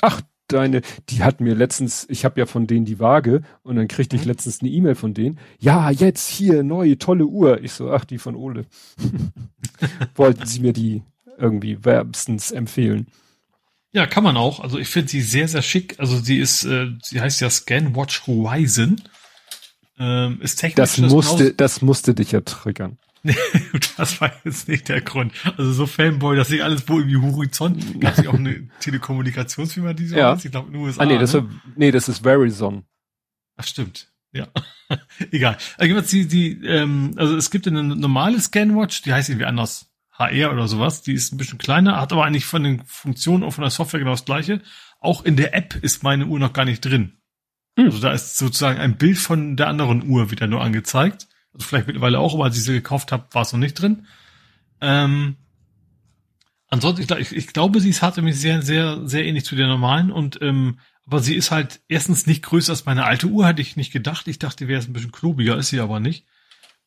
Ach, 0.00 0.20
deine, 0.52 0.82
die 1.08 1.22
hat 1.22 1.40
mir 1.40 1.54
letztens, 1.54 2.06
ich 2.08 2.24
habe 2.24 2.40
ja 2.40 2.46
von 2.46 2.66
denen 2.66 2.84
die 2.84 2.98
Waage 2.98 3.42
und 3.62 3.76
dann 3.76 3.88
kriegte 3.88 4.16
ich 4.16 4.22
mhm. 4.22 4.28
letztens 4.28 4.60
eine 4.60 4.70
E-Mail 4.70 4.94
von 4.94 5.14
denen. 5.14 5.38
Ja, 5.58 5.90
jetzt 5.90 6.28
hier 6.28 6.62
neue 6.62 6.98
tolle 6.98 7.26
Uhr. 7.26 7.62
Ich 7.62 7.72
so, 7.72 7.90
ach, 7.90 8.04
die 8.04 8.18
von 8.18 8.36
Ole. 8.36 8.66
Wollten 10.14 10.46
sie 10.46 10.60
mir 10.60 10.72
die 10.72 11.02
irgendwie 11.38 11.84
wärmstens 11.84 12.50
empfehlen. 12.50 13.08
Ja, 13.92 14.06
kann 14.06 14.22
man 14.22 14.36
auch. 14.36 14.60
Also 14.60 14.78
ich 14.78 14.88
finde 14.88 15.08
sie 15.08 15.20
sehr, 15.20 15.48
sehr 15.48 15.62
schick. 15.62 15.98
Also 15.98 16.18
sie 16.18 16.38
ist, 16.38 16.64
äh, 16.64 16.86
sie 17.02 17.20
heißt 17.20 17.40
ja 17.40 17.50
Scanwatch 17.50 18.26
Horizon. 18.26 19.00
Ähm, 19.98 20.40
ist 20.40 20.56
technisch. 20.56 20.76
Das 20.76 20.98
musste, 20.98 21.52
das 21.52 21.82
musste 21.82 22.14
dich 22.14 22.32
ja 22.32 22.40
triggern. 22.40 22.98
das 23.96 24.20
war 24.20 24.32
jetzt 24.44 24.68
nicht 24.68 24.88
der 24.88 25.00
Grund. 25.00 25.32
Also 25.56 25.72
so 25.72 25.86
Fanboy, 25.86 26.36
dass 26.36 26.50
ich 26.50 26.62
alles 26.64 26.88
wo 26.88 26.98
irgendwie 26.98 27.18
Horizont. 27.18 28.00
Gab 28.00 28.18
es 28.18 28.26
auch 28.26 28.34
eine 28.34 28.68
Telekommunikationsfirma, 28.80 29.92
die 29.92 30.06
so 30.06 30.16
ja. 30.16 30.32
heißt? 30.32 30.44
Ich 30.44 30.50
glaube 30.50 30.68
in 30.68 30.74
den 30.74 30.82
USA. 30.82 31.02
Ah, 31.02 31.06
nee, 31.06 31.18
das, 31.18 31.34
ne? 31.34 31.42
war, 31.42 31.50
nee, 31.76 31.90
das 31.90 32.08
ist 32.08 32.22
Verizon. 32.22 32.84
Ach, 33.56 33.64
stimmt. 33.64 34.10
Ja. 34.32 34.48
Egal. 35.30 35.58
Also, 35.76 36.00
die, 36.00 36.26
die, 36.26 36.64
ähm, 36.64 37.14
also 37.16 37.36
es 37.36 37.50
gibt 37.50 37.66
eine 37.66 37.82
normale 37.82 38.40
Scanwatch, 38.40 39.02
die 39.02 39.12
heißt 39.12 39.28
irgendwie 39.28 39.46
anders. 39.46 39.86
HR 40.12 40.52
oder 40.52 40.68
sowas. 40.68 41.02
Die 41.02 41.14
ist 41.14 41.32
ein 41.32 41.38
bisschen 41.38 41.58
kleiner, 41.58 42.00
hat 42.00 42.12
aber 42.12 42.24
eigentlich 42.24 42.44
von 42.44 42.62
den 42.62 42.84
Funktionen 42.84 43.42
und 43.42 43.52
von 43.52 43.62
der 43.62 43.70
Software 43.70 44.00
genau 44.00 44.12
das 44.12 44.24
gleiche. 44.24 44.60
Auch 45.00 45.24
in 45.24 45.36
der 45.36 45.54
App 45.54 45.74
ist 45.76 46.02
meine 46.02 46.26
Uhr 46.26 46.38
noch 46.38 46.52
gar 46.52 46.66
nicht 46.66 46.84
drin. 46.84 47.14
Hm. 47.78 47.86
Also 47.86 48.00
da 48.00 48.12
ist 48.12 48.36
sozusagen 48.36 48.78
ein 48.78 48.96
Bild 48.98 49.18
von 49.18 49.56
der 49.56 49.68
anderen 49.68 50.06
Uhr 50.06 50.30
wieder 50.30 50.46
nur 50.46 50.62
angezeigt. 50.62 51.26
Also 51.52 51.66
vielleicht 51.66 51.86
mittlerweile 51.86 52.18
auch, 52.18 52.34
aber 52.34 52.44
als 52.44 52.56
ich 52.56 52.64
sie 52.64 52.72
gekauft 52.72 53.12
habe, 53.12 53.26
war 53.32 53.42
es 53.42 53.52
noch 53.52 53.58
nicht 53.58 53.74
drin. 53.74 54.06
Ähm, 54.80 55.36
ansonsten, 56.68 57.06
ich, 57.18 57.32
ich 57.32 57.46
glaube, 57.48 57.80
sie 57.80 57.90
ist 57.90 58.02
hart 58.02 58.16
nämlich 58.16 58.38
sehr, 58.38 58.62
sehr, 58.62 59.06
sehr 59.06 59.24
ähnlich 59.24 59.44
zu 59.44 59.56
der 59.56 59.66
normalen 59.66 60.10
und 60.10 60.40
ähm, 60.42 60.78
aber 61.06 61.20
sie 61.20 61.34
ist 61.34 61.50
halt 61.50 61.80
erstens 61.88 62.26
nicht 62.26 62.44
größer 62.44 62.70
als 62.70 62.86
meine 62.86 63.04
alte 63.04 63.26
Uhr, 63.26 63.46
hätte 63.46 63.62
ich 63.62 63.76
nicht 63.76 63.92
gedacht. 63.92 64.28
Ich 64.28 64.38
dachte, 64.38 64.64
die 64.64 64.68
wäre 64.68 64.80
ein 64.80 64.92
bisschen 64.92 65.10
klobiger, 65.10 65.56
ist 65.56 65.70
sie 65.70 65.80
aber 65.80 65.98
nicht. 65.98 66.24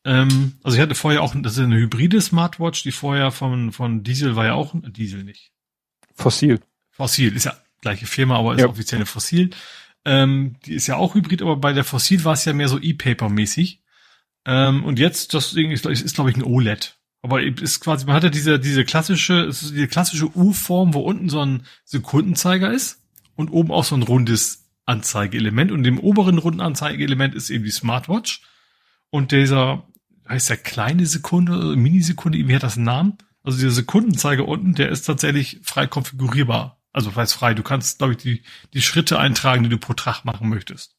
Ähm, 0.04 0.54
also 0.62 0.76
ich 0.76 0.82
hatte 0.82 0.94
vorher 0.94 1.22
auch, 1.22 1.34
das 1.36 1.58
ist 1.58 1.64
eine 1.64 1.76
hybride 1.76 2.22
Smartwatch, 2.22 2.82
die 2.84 2.92
vorher 2.92 3.30
von, 3.32 3.70
von 3.70 4.02
Diesel 4.02 4.34
war 4.34 4.46
ja 4.46 4.54
auch, 4.54 4.74
Diesel 4.74 5.24
nicht. 5.24 5.52
Fossil. 6.14 6.60
Fossil, 6.90 7.36
ist 7.36 7.44
ja 7.44 7.54
gleiche 7.82 8.06
Firma, 8.06 8.38
aber 8.38 8.54
ist 8.54 8.60
ja. 8.60 8.68
offiziell 8.68 9.00
eine 9.00 9.06
Fossil. 9.06 9.50
Ähm, 10.06 10.56
die 10.64 10.72
ist 10.74 10.86
ja 10.86 10.96
auch 10.96 11.14
hybrid, 11.14 11.42
aber 11.42 11.56
bei 11.56 11.72
der 11.72 11.84
Fossil 11.84 12.24
war 12.24 12.32
es 12.32 12.44
ja 12.46 12.54
mehr 12.54 12.68
so 12.68 12.80
E-Paper-mäßig. 12.80 13.82
Ähm, 14.46 14.84
und 14.84 14.98
jetzt, 14.98 15.34
das 15.34 15.52
Ding 15.52 15.70
ist, 15.70 15.86
ist 15.86 16.14
glaube 16.14 16.30
ich, 16.30 16.36
ein 16.36 16.42
OLED. 16.42 16.96
Aber 17.22 17.42
ist 17.42 17.80
quasi, 17.80 18.04
man 18.04 18.16
hat 18.16 18.24
ja 18.24 18.28
diese, 18.28 18.58
diese 18.58 18.84
klassische, 18.84 19.46
diese 19.46 19.88
klassische 19.88 20.36
U-Form, 20.36 20.92
wo 20.92 21.00
unten 21.00 21.30
so 21.30 21.40
ein 21.40 21.64
Sekundenzeiger 21.84 22.70
ist 22.70 23.02
und 23.34 23.50
oben 23.50 23.70
auch 23.70 23.84
so 23.84 23.94
ein 23.94 24.02
rundes 24.02 24.66
Anzeigeelement. 24.84 25.72
Und 25.72 25.84
dem 25.84 25.98
oberen 25.98 26.36
runden 26.36 26.60
Anzeigeelement 26.60 27.34
ist 27.34 27.48
eben 27.48 27.64
die 27.64 27.70
Smartwatch. 27.70 28.42
Und 29.08 29.32
dieser, 29.32 29.88
heißt 30.28 30.50
der 30.50 30.56
kleine 30.58 31.06
Sekunde, 31.06 31.76
Minisekunde, 31.76 32.36
irgendwie 32.38 32.56
hat 32.56 32.62
das 32.62 32.76
einen 32.76 32.84
Namen. 32.84 33.18
Also 33.42 33.58
dieser 33.58 33.70
Sekundenzeiger 33.70 34.46
unten, 34.46 34.74
der 34.74 34.90
ist 34.90 35.04
tatsächlich 35.04 35.60
frei 35.62 35.86
konfigurierbar. 35.86 36.82
Also 36.92 37.14
weiß 37.14 37.32
frei, 37.32 37.54
du 37.54 37.62
kannst, 37.62 37.98
glaube 37.98 38.12
ich, 38.12 38.18
die, 38.18 38.42
die 38.72 38.82
Schritte 38.82 39.18
eintragen, 39.18 39.62
die 39.62 39.68
du 39.68 39.78
pro 39.78 39.94
Tag 39.94 40.24
machen 40.24 40.48
möchtest. 40.48 40.94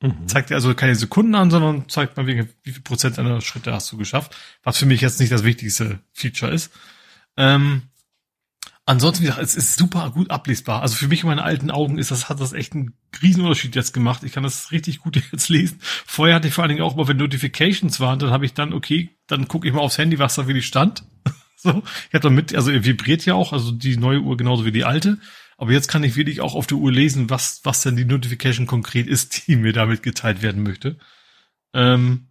Mhm. 0.00 0.28
Zeigt 0.28 0.50
dir 0.50 0.54
also 0.54 0.74
keine 0.74 0.94
Sekunden 0.94 1.34
an, 1.34 1.50
sondern 1.50 1.88
zeigt 1.88 2.16
mal, 2.16 2.26
wie, 2.26 2.46
wie 2.62 2.72
viel 2.72 2.82
Prozent 2.82 3.18
deiner 3.18 3.40
Schritte 3.40 3.72
hast 3.72 3.90
du 3.92 3.96
geschafft. 3.96 4.36
Was 4.62 4.78
für 4.78 4.86
mich 4.86 5.00
jetzt 5.00 5.20
nicht 5.20 5.32
das 5.32 5.44
wichtigste 5.44 6.00
Feature 6.12 6.52
ist. 6.52 6.70
Ähm, 7.36 7.82
ansonsten, 8.84 9.22
wie 9.22 9.26
gesagt, 9.28 9.42
es 9.42 9.56
ist 9.56 9.76
super 9.76 10.10
gut 10.10 10.30
ablesbar. 10.30 10.82
Also 10.82 10.96
für 10.96 11.08
mich 11.08 11.24
und 11.24 11.28
meine 11.28 11.42
alten 11.42 11.70
Augen 11.70 11.98
ist 11.98 12.10
das, 12.10 12.28
hat 12.28 12.40
das 12.40 12.52
echt 12.52 12.74
einen 12.74 12.94
Riesenunterschied 13.22 13.74
jetzt 13.74 13.94
gemacht. 13.94 14.22
Ich 14.22 14.32
kann 14.32 14.42
das 14.42 14.70
richtig 14.70 15.00
gut 15.00 15.16
jetzt 15.32 15.48
lesen. 15.48 15.78
Vorher 15.80 16.36
hatte 16.36 16.48
ich 16.48 16.54
vor 16.54 16.64
allen 16.64 16.70
Dingen 16.70 16.82
auch 16.82 16.94
mal, 16.94 17.08
wenn 17.08 17.16
Notifications 17.16 17.98
waren, 17.98 18.18
dann 18.18 18.30
habe 18.30 18.44
ich 18.44 18.52
dann, 18.52 18.74
okay, 18.74 19.16
dann 19.26 19.48
gucke 19.48 19.66
ich 19.66 19.72
mal 19.72 19.80
aufs 19.80 19.98
Handy, 19.98 20.18
was 20.18 20.34
da 20.34 20.46
wirklich 20.46 20.66
stand. 20.66 21.04
so. 21.56 21.82
Ich 22.08 22.14
habe 22.14 22.20
dann 22.20 22.34
mit, 22.34 22.54
also 22.54 22.70
er 22.70 22.84
vibriert 22.84 23.24
ja 23.24 23.32
auch, 23.32 23.54
also 23.54 23.72
die 23.72 23.96
neue 23.96 24.20
Uhr 24.20 24.36
genauso 24.36 24.66
wie 24.66 24.72
die 24.72 24.84
alte. 24.84 25.18
Aber 25.56 25.72
jetzt 25.72 25.88
kann 25.88 26.04
ich 26.04 26.16
wirklich 26.16 26.40
auch 26.40 26.54
auf 26.54 26.66
der 26.66 26.78
Uhr 26.78 26.92
lesen, 26.92 27.30
was, 27.30 27.60
was 27.64 27.82
denn 27.82 27.96
die 27.96 28.04
Notification 28.04 28.66
konkret 28.66 29.06
ist, 29.06 29.46
die 29.46 29.56
mir 29.56 29.72
damit 29.72 30.02
geteilt 30.02 30.42
werden 30.42 30.62
möchte. 30.62 30.98
Ähm, 31.72 32.28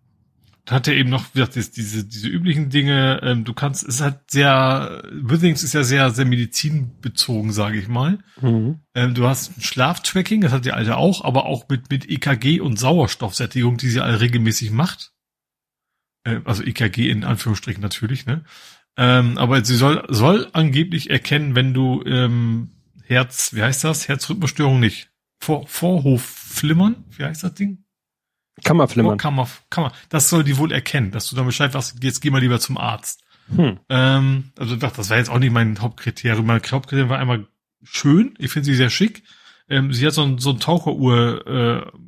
da 0.66 0.76
hat 0.76 0.88
er 0.88 0.96
eben 0.96 1.12
noch, 1.12 1.26
wie 1.34 1.40
gesagt, 1.40 1.56
diese, 1.56 2.06
diese 2.06 2.28
üblichen 2.28 2.70
Dinge, 2.70 3.20
ähm, 3.22 3.44
du 3.44 3.54
kannst, 3.54 3.84
es 3.84 3.96
ist 3.96 4.02
halt 4.02 4.20
sehr, 4.32 5.04
Withings 5.12 5.64
ist 5.64 5.74
ja 5.74 5.84
sehr, 5.84 6.10
sehr 6.10 6.26
medizinbezogen, 6.26 7.52
sage 7.52 7.78
ich 7.78 7.88
mal. 7.88 8.18
Mhm. 8.42 8.80
Ähm, 8.96 9.14
du 9.14 9.28
hast 9.28 9.58
ein 9.58 9.62
Schlaftracking, 9.62 10.42
das 10.42 10.52
hat 10.52 10.66
die 10.66 10.72
alte 10.72 10.98
auch, 10.98 11.24
aber 11.24 11.46
auch 11.46 11.70
mit, 11.70 11.92
mit 11.92 12.10
EKG 12.10 12.62
und 12.62 12.80
Sauerstoffsättigung, 12.80 13.78
die 13.78 13.90
sie 13.90 14.02
alle 14.02 14.20
regelmäßig 14.20 14.72
macht. 14.72 15.14
Äh, 16.24 16.42
also 16.46 16.64
EKG 16.64 17.12
in 17.12 17.24
Anführungsstrichen 17.24 17.82
natürlich, 17.82 18.26
ne? 18.26 18.44
Ähm, 18.98 19.38
aber 19.38 19.64
sie 19.64 19.76
soll, 19.76 20.06
soll 20.08 20.48
angeblich 20.54 21.10
erkennen, 21.10 21.54
wenn 21.54 21.74
du 21.74 22.02
ähm, 22.06 22.72
Herz, 23.08 23.54
wie 23.54 23.62
heißt 23.62 23.84
das? 23.84 24.08
Herzrhythmusstörung 24.08 24.80
nicht. 24.80 25.10
Vor, 25.40 25.68
Vorhofflimmern, 25.68 27.04
wie 27.12 27.24
heißt 27.24 27.44
das 27.44 27.54
Ding? 27.54 27.84
Kammerflimmern. 28.64 29.18
Kammer, 29.18 29.48
Kammer. 29.70 29.92
Das 30.10 30.30
soll 30.30 30.44
die 30.44 30.58
wohl 30.58 30.72
erkennen, 30.72 31.12
dass 31.12 31.30
du 31.30 31.36
dann 31.36 31.46
Bescheid 31.46 31.74
weißt, 31.74 32.04
jetzt 32.04 32.22
geh 32.22 32.30
mal 32.30 32.40
lieber 32.40 32.60
zum 32.60 32.78
Arzt. 32.78 33.24
Hm. 33.54 33.80
Ähm, 33.90 34.52
also 34.58 34.76
das 34.76 35.10
war 35.10 35.18
jetzt 35.18 35.30
auch 35.30 35.40
nicht 35.40 35.52
mein 35.52 35.80
Hauptkriterium. 35.80 36.46
Mein 36.46 36.62
Hauptkriterium 36.62 37.10
war 37.10 37.20
einmal 37.20 37.48
schön. 37.84 38.34
Ich 38.40 38.52
finde 38.52 38.66
sie 38.66 38.76
sehr 38.76 38.90
schick. 38.90 39.24
Ähm, 39.70 39.94
sie 39.94 40.06
hat 40.06 40.14
so 40.14 40.24
ein, 40.24 40.38
so 40.38 40.52
ein 40.52 40.60
Taucheruhr 40.60 41.46
äh, 41.48 42.00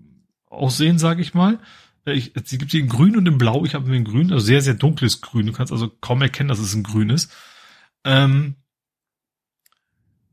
Aussehen, 0.49 0.98
sage 0.98 1.22
ich 1.22 1.34
mal. 1.34 1.60
Äh, 2.06 2.14
ich, 2.14 2.34
sie 2.45 2.57
gibt 2.57 2.72
sie 2.72 2.80
in 2.80 2.88
grün 2.88 3.18
und 3.18 3.28
in 3.28 3.38
blau. 3.38 3.65
Ich 3.65 3.76
habe 3.76 3.95
in 3.95 4.03
grün, 4.03 4.32
also 4.32 4.45
sehr, 4.45 4.61
sehr 4.61 4.76
dunkles 4.76 5.22
Grün. 5.22 5.45
Du 5.45 5.53
kannst 5.53 5.72
also 5.72 5.90
kaum 6.02 6.22
erkennen, 6.22 6.49
dass 6.49 6.60
es 6.60 6.74
ein 6.74 6.84
grün 6.84 7.10
ist. 7.10 7.32
Ähm, 8.03 8.56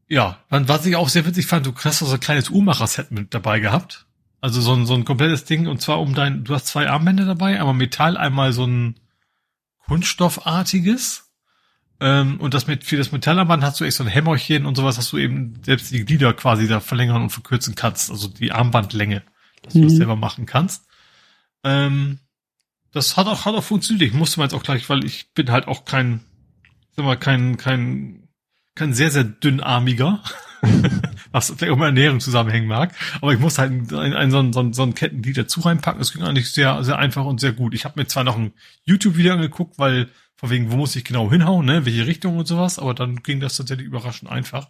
ja, 0.09 0.39
was 0.49 0.87
ich 0.87 0.97
auch 0.97 1.09
sehr 1.09 1.27
witzig 1.27 1.47
fand, 1.47 1.67
du 1.67 1.75
hast 1.75 1.99
so 1.99 2.13
ein 2.13 2.21
kleines 2.21 2.51
Uhrmacher-Set 2.51 3.11
mit 3.11 3.35
dabei 3.35 3.61
gehabt. 3.61 4.07
Also 4.41 4.61
so 4.61 4.75
ein, 4.75 4.85
so 4.85 4.95
ein 4.95 5.07
komplettes 5.07 5.47
Ding 5.47 5.67
und 5.67 5.81
zwar 5.81 6.01
um 6.01 6.15
dein, 6.15 6.45
du 6.45 6.55
hast 6.55 6.67
zwei 6.67 6.91
Armbänder 6.91 7.25
dabei, 7.25 7.59
einmal 7.59 7.75
Metall, 7.75 8.19
einmal 8.19 8.53
so 8.53 8.67
ein 8.67 9.01
Kunststoffartiges. 9.87 11.31
Ähm, 12.01 12.39
und 12.41 12.53
das 12.53 12.67
mit, 12.67 12.85
für 12.85 12.97
das 12.97 13.13
Metallarmband 13.13 13.63
hast 13.63 13.81
du 13.81 13.85
echt 13.85 13.97
so 13.97 14.05
ein 14.05 14.11
Hämmerchen 14.11 14.67
und 14.67 14.75
sowas, 14.77 14.97
dass 14.97 15.09
du 15.09 15.17
eben 15.17 15.63
selbst 15.65 15.91
die 15.93 16.05
Glieder 16.05 16.35
quasi 16.35 16.69
da 16.69 16.81
verlängern 16.81 17.23
und 17.23 17.31
verkürzen 17.31 17.75
kannst. 17.75 18.11
Also 18.11 18.29
die 18.29 18.53
Armbandlänge, 18.53 19.23
dass 19.63 19.75
mhm. 19.75 19.79
du 19.79 19.85
das 19.85 19.95
mhm. 19.95 19.99
selber 19.99 20.17
machen 20.17 20.45
kannst. 20.45 20.87
Ähm, 21.63 22.19
das 22.93 23.17
hat 23.17 23.27
auch, 23.27 23.47
hat 23.47 23.55
auch 23.55 23.65
funktioniert. 23.65 24.11
Ich 24.11 24.15
musste 24.15 24.39
mal 24.39 24.45
jetzt 24.45 24.55
auch 24.55 24.63
gleich, 24.63 24.89
weil 24.91 25.05
ich 25.05 25.33
bin 25.33 25.51
halt 25.51 25.69
auch 25.69 25.85
kein, 25.85 26.21
sag 26.95 27.05
mal, 27.05 27.17
kein, 27.17 27.57
kein 27.57 28.24
kein 28.75 28.95
sehr, 28.95 29.11
sehr 29.11 29.25
dünnarmiger, 29.25 30.23
was 31.33 31.51
vielleicht 31.51 31.73
auch 31.73 31.77
mal 31.77 31.87
Ernährung 31.87 32.21
zusammenhängen 32.21 32.67
mag. 32.67 32.95
Aber 33.21 33.33
ich 33.33 33.39
musste 33.39 33.63
halt 33.63 33.93
ein, 33.93 34.15
ein, 34.15 34.31
so, 34.31 34.39
ein, 34.41 34.53
so, 34.53 34.61
ein, 34.61 34.73
so 34.73 34.83
ein 34.83 34.95
Kettenglied 34.95 35.37
dazu 35.37 35.61
reinpacken. 35.61 35.99
Das 35.99 36.13
ging 36.13 36.23
eigentlich 36.23 36.51
sehr, 36.51 36.83
sehr 36.85 36.99
einfach 36.99 37.25
und 37.25 37.41
sehr 37.41 37.53
gut. 37.53 37.75
Ich 37.75 37.85
habe 37.85 38.01
mir 38.01 38.07
zwar 38.07 38.25
noch 38.25 38.37
ein 38.37 38.53
YouTube-Video 38.85 39.35
angeguckt, 39.35 39.79
weil 39.79 40.09
von 40.37 40.51
wegen, 40.51 40.73
wo 40.73 40.77
muss 40.77 40.97
ich 40.97 41.05
genau 41.05 41.31
hinhauen, 41.31 41.67
ne, 41.67 41.87
welche 41.87 42.07
Richtung 42.07 42.37
und 42.37 42.47
sowas, 42.47 42.79
aber 42.79 42.95
dann 42.95 43.23
ging 43.23 43.41
das 43.41 43.57
tatsächlich 43.57 43.87
überraschend 43.87 44.31
einfach. 44.31 44.69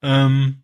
Ähm, 0.00 0.61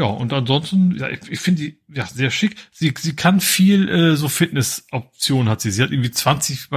ja, 0.00 0.06
und 0.06 0.32
ansonsten, 0.32 0.96
ja, 0.96 1.10
ich, 1.10 1.20
ich 1.28 1.40
finde 1.40 1.60
die 1.60 1.78
ja 1.92 2.06
sehr 2.06 2.30
schick. 2.30 2.56
Sie, 2.72 2.94
sie 2.98 3.14
kann 3.14 3.38
viel 3.38 3.86
äh, 3.86 4.16
so 4.16 4.30
Fitness-Optionen 4.30 5.50
hat 5.50 5.60
sie. 5.60 5.70
Sie 5.70 5.82
hat 5.82 5.90
irgendwie 5.90 6.10
20 6.10 6.68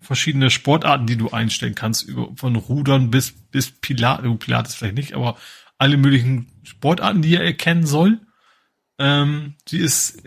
verschiedene 0.00 0.50
Sportarten, 0.50 1.06
die 1.06 1.16
du 1.16 1.30
einstellen 1.30 1.76
kannst, 1.76 2.02
über, 2.02 2.32
von 2.34 2.56
Rudern 2.56 3.12
bis 3.12 3.30
bis 3.52 3.70
Pilates, 3.70 4.28
Pilates 4.40 4.74
vielleicht 4.74 4.96
nicht, 4.96 5.14
aber 5.14 5.36
alle 5.78 5.96
möglichen 5.96 6.48
Sportarten, 6.64 7.22
die 7.22 7.36
er 7.36 7.44
erkennen 7.44 7.86
soll. 7.86 8.18
Ähm, 8.98 9.54
sie 9.68 9.78
ist 9.78 10.20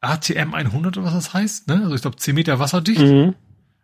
ATM 0.00 0.52
100 0.52 0.98
oder 0.98 1.06
was 1.06 1.14
das 1.14 1.32
heißt, 1.32 1.68
ne? 1.68 1.82
Also 1.84 1.94
ich 1.94 2.02
glaube 2.02 2.16
10 2.16 2.34
Meter 2.34 2.58
wasserdicht. 2.58 3.02
Mhm. 3.02 3.36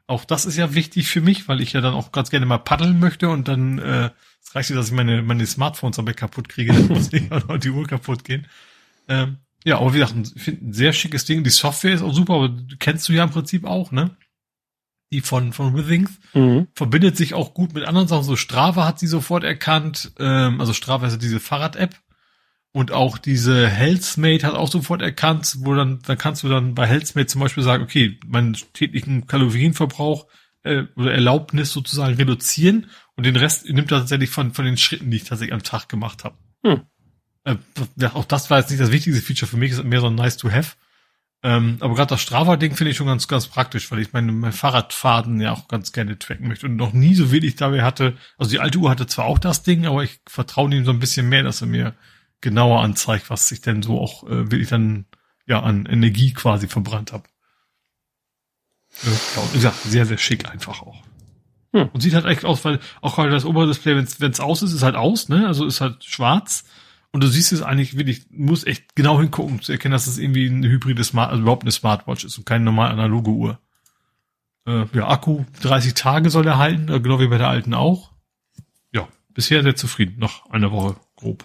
Auch 0.09 0.25
das 0.25 0.47
ist 0.47 0.57
ja 0.57 0.75
wichtig 0.75 1.07
für 1.07 1.21
mich, 1.21 1.47
weil 1.47 1.61
ich 1.61 1.75
ja 1.75 1.81
dann 1.81 1.95
auch 1.95 2.11
ganz 2.11 2.31
gerne 2.31 2.45
mal 2.45 2.59
paddeln 2.59 2.99
möchte 2.99 3.29
und 3.29 3.47
dann 3.47 3.79
äh, 3.79 4.11
es 4.43 4.55
reicht 4.55 4.71
nicht, 4.71 4.79
dass 4.79 4.89
ich 4.89 4.95
meine, 4.95 5.23
meine 5.23 5.47
Smartphones 5.47 5.97
dabei 5.97 6.13
kaputt 6.13 6.49
kriege, 6.49 6.73
dann 6.73 6.89
muss 6.89 7.13
ich 7.13 7.31
auch 7.33 7.47
noch 7.49 7.59
die 7.59 7.71
Uhr 7.71 7.87
kaputt 7.87 8.25
gehen. 8.25 8.47
Ähm, 9.09 9.39
ja, 9.65 9.79
aber 9.79 9.93
wie 9.93 9.99
gesagt, 9.99 10.15
ich 10.35 10.43
finde 10.43 10.67
ein 10.67 10.73
sehr 10.73 10.93
schickes 10.93 11.25
Ding. 11.25 11.45
Die 11.45 11.51
Software 11.51 11.95
ist 11.95 12.03
auch 12.03 12.15
super, 12.15 12.35
aber 12.35 12.57
kennst 12.79 13.09
du 13.09 13.13
ja 13.13 13.25
im 13.25 13.31
Prinzip 13.31 13.65
auch, 13.65 13.93
ne? 13.93 14.17
Die 15.13 15.21
von, 15.21 15.53
von 15.53 15.77
Withings. 15.77 16.11
Mhm. 16.35 16.69
Verbindet 16.75 17.17
sich 17.17 17.35
auch 17.35 17.53
gut 17.53 17.75
mit 17.75 17.85
anderen 17.85 18.09
Sachen. 18.09 18.23
So 18.23 18.37
Strava 18.37 18.87
hat 18.87 18.99
sie 18.99 19.09
sofort 19.09 19.45
erkannt. 19.45 20.13
Ähm, 20.19 20.61
also 20.61 20.73
Strava 20.73 21.07
ist 21.07 21.15
ja 21.15 21.19
diese 21.19 21.41
Fahrrad-App. 21.41 21.97
Und 22.73 22.93
auch 22.93 23.19
diese 23.19 23.69
Healthmate 23.69 24.47
hat 24.47 24.55
auch 24.55 24.71
sofort 24.71 25.03
erkannt, 25.03 25.57
wo 25.61 25.75
dann, 25.75 25.99
dann 26.07 26.17
kannst 26.17 26.45
du 26.45 26.49
dann 26.49 26.77
bei 26.77 26.87
Healthmate 26.87 27.27
zum 27.27 27.41
Beispiel 27.41 27.65
sagen, 27.65 27.83
okay, 27.83 28.19
meinen 28.27 28.57
täglichen 28.73 29.27
Kalorienverbrauch 29.27 30.27
äh, 30.63 30.85
oder 30.95 31.13
Erlaubnis 31.13 31.73
sozusagen 31.73 32.15
reduzieren 32.15 32.87
Und 33.21 33.27
den 33.27 33.37
Rest 33.37 33.69
nimmt 33.69 33.93
er 33.93 33.99
tatsächlich 33.99 34.31
von, 34.31 34.55
von 34.55 34.65
den 34.65 34.79
Schritten, 34.79 35.11
die 35.11 35.19
ich 35.19 35.25
tatsächlich 35.25 35.53
am 35.53 35.63
Tag 35.63 35.91
gemacht 35.91 36.25
habe. 36.25 36.39
Hm. 36.65 36.81
Äh, 37.45 37.57
auch 38.15 38.25
das 38.25 38.49
war 38.49 38.59
jetzt 38.59 38.71
nicht 38.71 38.81
das 38.81 38.93
wichtigste 38.93 39.21
Feature 39.21 39.47
für 39.47 39.59
mich, 39.59 39.73
ist 39.73 39.85
mehr 39.85 40.01
so 40.01 40.07
ein 40.07 40.15
nice 40.15 40.39
to 40.39 40.51
have. 40.51 40.77
Ähm, 41.43 41.77
aber 41.81 41.97
gerade 41.97 42.09
das 42.09 42.23
Strava-Ding 42.23 42.77
finde 42.77 42.93
ich 42.93 42.97
schon 42.97 43.09
ganz, 43.09 43.29
ganz 43.29 43.47
praktisch, 43.47 43.91
weil 43.91 43.99
ich 43.99 44.15
meine, 44.15 44.33
mein 44.33 44.55
Fahrradfaden 44.55 45.39
ja 45.39 45.53
auch 45.53 45.69
ganz 45.69 45.93
gerne 45.93 46.19
tracken 46.19 46.49
möchte 46.49 46.65
und 46.65 46.77
noch 46.77 46.95
nie 46.95 47.15
so 47.15 47.31
wenig 47.31 47.57
dabei 47.57 47.83
hatte. 47.83 48.17
Also 48.39 48.53
die 48.53 48.61
alte 48.61 48.79
Uhr 48.79 48.89
hatte 48.89 49.07
zwar 49.07 49.27
auch 49.27 49.39
das 49.39 49.63
Ding, 49.63 49.85
aber 49.85 50.03
ich 50.03 50.21
vertraue 50.27 50.75
ihm 50.75 50.87
so 50.87 50.91
ein 50.91 50.99
bisschen 50.99 51.29
mehr, 51.29 51.43
dass 51.43 51.61
er 51.61 51.67
mir 51.67 51.95
genauer 52.41 52.81
anzeigt, 52.81 53.29
was 53.29 53.53
ich 53.53 53.61
denn 53.61 53.83
so 53.83 54.01
auch 54.01 54.23
äh, 54.25 54.51
wirklich 54.51 54.71
dann 54.71 55.05
ja 55.45 55.63
an 55.63 55.85
Energie 55.85 56.33
quasi 56.33 56.69
verbrannt 56.69 57.13
habe. 57.13 57.25
Ja, 59.61 59.75
sehr, 59.85 60.07
sehr 60.07 60.17
schick 60.17 60.51
einfach 60.51 60.81
auch. 60.81 61.03
Hm. 61.73 61.89
Und 61.93 62.01
sieht 62.01 62.15
halt 62.15 62.27
echt 62.27 62.45
aus, 62.45 62.65
weil 62.65 62.81
auch 63.01 63.17
halt 63.17 63.33
das 63.33 63.45
Oberdisplay, 63.45 63.97
wenn 63.97 64.31
es 64.31 64.41
aus 64.41 64.63
ist, 64.63 64.73
ist 64.73 64.83
halt 64.83 64.97
aus, 64.97 65.29
ne? 65.29 65.47
Also 65.47 65.67
ist 65.67 65.81
halt 65.81 66.05
schwarz. 66.05 66.65
Und 67.13 67.23
du 67.23 67.29
siehst 67.29 67.53
es 67.53 67.63
eigentlich 67.63 67.97
wirklich, 67.97 68.27
muss 68.31 68.65
echt 68.65 68.95
genau 68.95 69.21
hingucken, 69.21 69.57
um 69.57 69.63
zu 69.63 69.73
erkennen, 69.73 69.93
dass 69.93 70.07
es 70.07 70.19
irgendwie 70.19 70.47
ein 70.47 70.63
hybrides 70.63 71.09
Smart, 71.09 71.31
also 71.31 71.43
überhaupt 71.43 71.63
eine 71.63 71.73
Smartwatch 71.73 72.25
ist 72.25 72.39
und 72.39 72.47
keine 72.47 72.65
normal 72.65 72.91
analoge 72.91 73.31
Uhr. 73.31 73.59
Äh, 74.67 74.87
ja, 74.93 75.09
Akku 75.09 75.45
30 75.63 75.95
Tage 75.95 76.31
soll 76.31 76.47
er 76.47 76.59
halten, 76.59 76.89
äh, 76.89 77.01
genau 77.01 77.19
wie 77.19 77.27
bei 77.27 77.39
der 77.39 77.49
alten 77.49 77.75
auch. 77.75 78.13
Ja, 78.93 79.09
bisher 79.31 79.63
sehr 79.63 79.75
zufrieden. 79.75 80.19
Noch 80.19 80.49
eine 80.51 80.71
Woche 80.71 80.97
grob. 81.17 81.45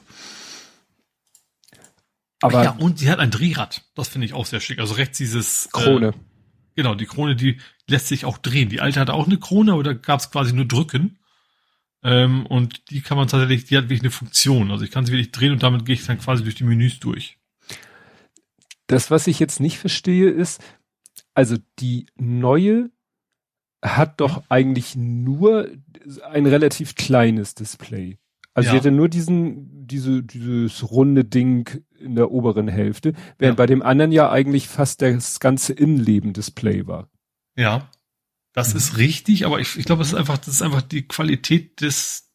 Aber 2.41 2.63
ja, 2.63 2.71
und 2.71 2.99
sie 2.99 3.09
hat 3.09 3.19
ein 3.19 3.31
Drehrad. 3.31 3.83
Das 3.95 4.09
finde 4.09 4.25
ich 4.25 4.33
auch 4.33 4.45
sehr 4.45 4.59
schick. 4.59 4.79
Also 4.79 4.95
rechts 4.95 5.17
dieses 5.17 5.69
Krone. 5.71 6.09
Äh, 6.09 6.13
genau, 6.75 6.93
die 6.93 7.07
Krone, 7.07 7.35
die 7.35 7.59
lässt 7.87 8.07
sich 8.07 8.25
auch 8.25 8.37
drehen. 8.37 8.69
Die 8.69 8.81
alte 8.81 8.99
hatte 8.99 9.13
auch 9.13 9.27
eine 9.27 9.39
Krone, 9.39 9.73
aber 9.73 9.83
da 9.83 9.93
gab 9.93 10.19
es 10.19 10.31
quasi 10.31 10.53
nur 10.53 10.65
drücken. 10.65 11.19
Ähm, 12.03 12.45
und 12.45 12.89
die 12.91 13.01
kann 13.01 13.17
man 13.17 13.27
tatsächlich, 13.27 13.65
die 13.65 13.77
hat 13.77 13.85
wirklich 13.85 14.01
eine 14.01 14.11
Funktion. 14.11 14.71
Also 14.71 14.83
ich 14.85 14.91
kann 14.91 15.05
sie 15.05 15.11
wirklich 15.11 15.31
drehen 15.31 15.51
und 15.51 15.63
damit 15.63 15.85
gehe 15.85 15.95
ich 15.95 16.05
dann 16.05 16.19
quasi 16.19 16.43
durch 16.43 16.55
die 16.55 16.63
Menüs 16.63 16.99
durch. 16.99 17.37
Das, 18.87 19.09
was 19.09 19.27
ich 19.27 19.39
jetzt 19.39 19.59
nicht 19.59 19.79
verstehe, 19.79 20.29
ist, 20.29 20.63
also 21.33 21.57
die 21.79 22.05
neue 22.15 22.91
hat 23.83 24.21
doch 24.21 24.43
eigentlich 24.49 24.95
nur 24.95 25.69
ein 26.31 26.45
relativ 26.45 26.95
kleines 26.95 27.55
Display. 27.55 28.17
Also 28.53 28.67
ja. 28.67 28.71
sie 28.71 28.77
hatte 28.77 28.91
nur 28.91 29.09
diesen, 29.09 29.87
diese, 29.87 30.23
dieses 30.23 30.89
runde 30.89 31.25
Ding 31.25 31.83
in 31.99 32.15
der 32.15 32.31
oberen 32.31 32.67
Hälfte, 32.67 33.13
während 33.37 33.57
ja. 33.57 33.63
bei 33.63 33.65
dem 33.65 33.81
anderen 33.81 34.11
ja 34.11 34.31
eigentlich 34.31 34.67
fast 34.67 35.01
das 35.01 35.39
ganze 35.39 35.73
Innenleben-Display 35.73 36.87
war. 36.87 37.09
Ja. 37.55 37.89
Das 38.53 38.73
mhm. 38.73 38.77
ist 38.77 38.97
richtig, 38.97 39.45
aber 39.45 39.59
ich, 39.59 39.77
ich 39.77 39.85
glaube, 39.85 40.01
es 40.01 40.09
ist 40.09 40.15
einfach, 40.15 40.37
das 40.37 40.47
ist 40.47 40.61
einfach 40.61 40.81
die 40.81 41.07
Qualität 41.07 41.81
des 41.81 42.31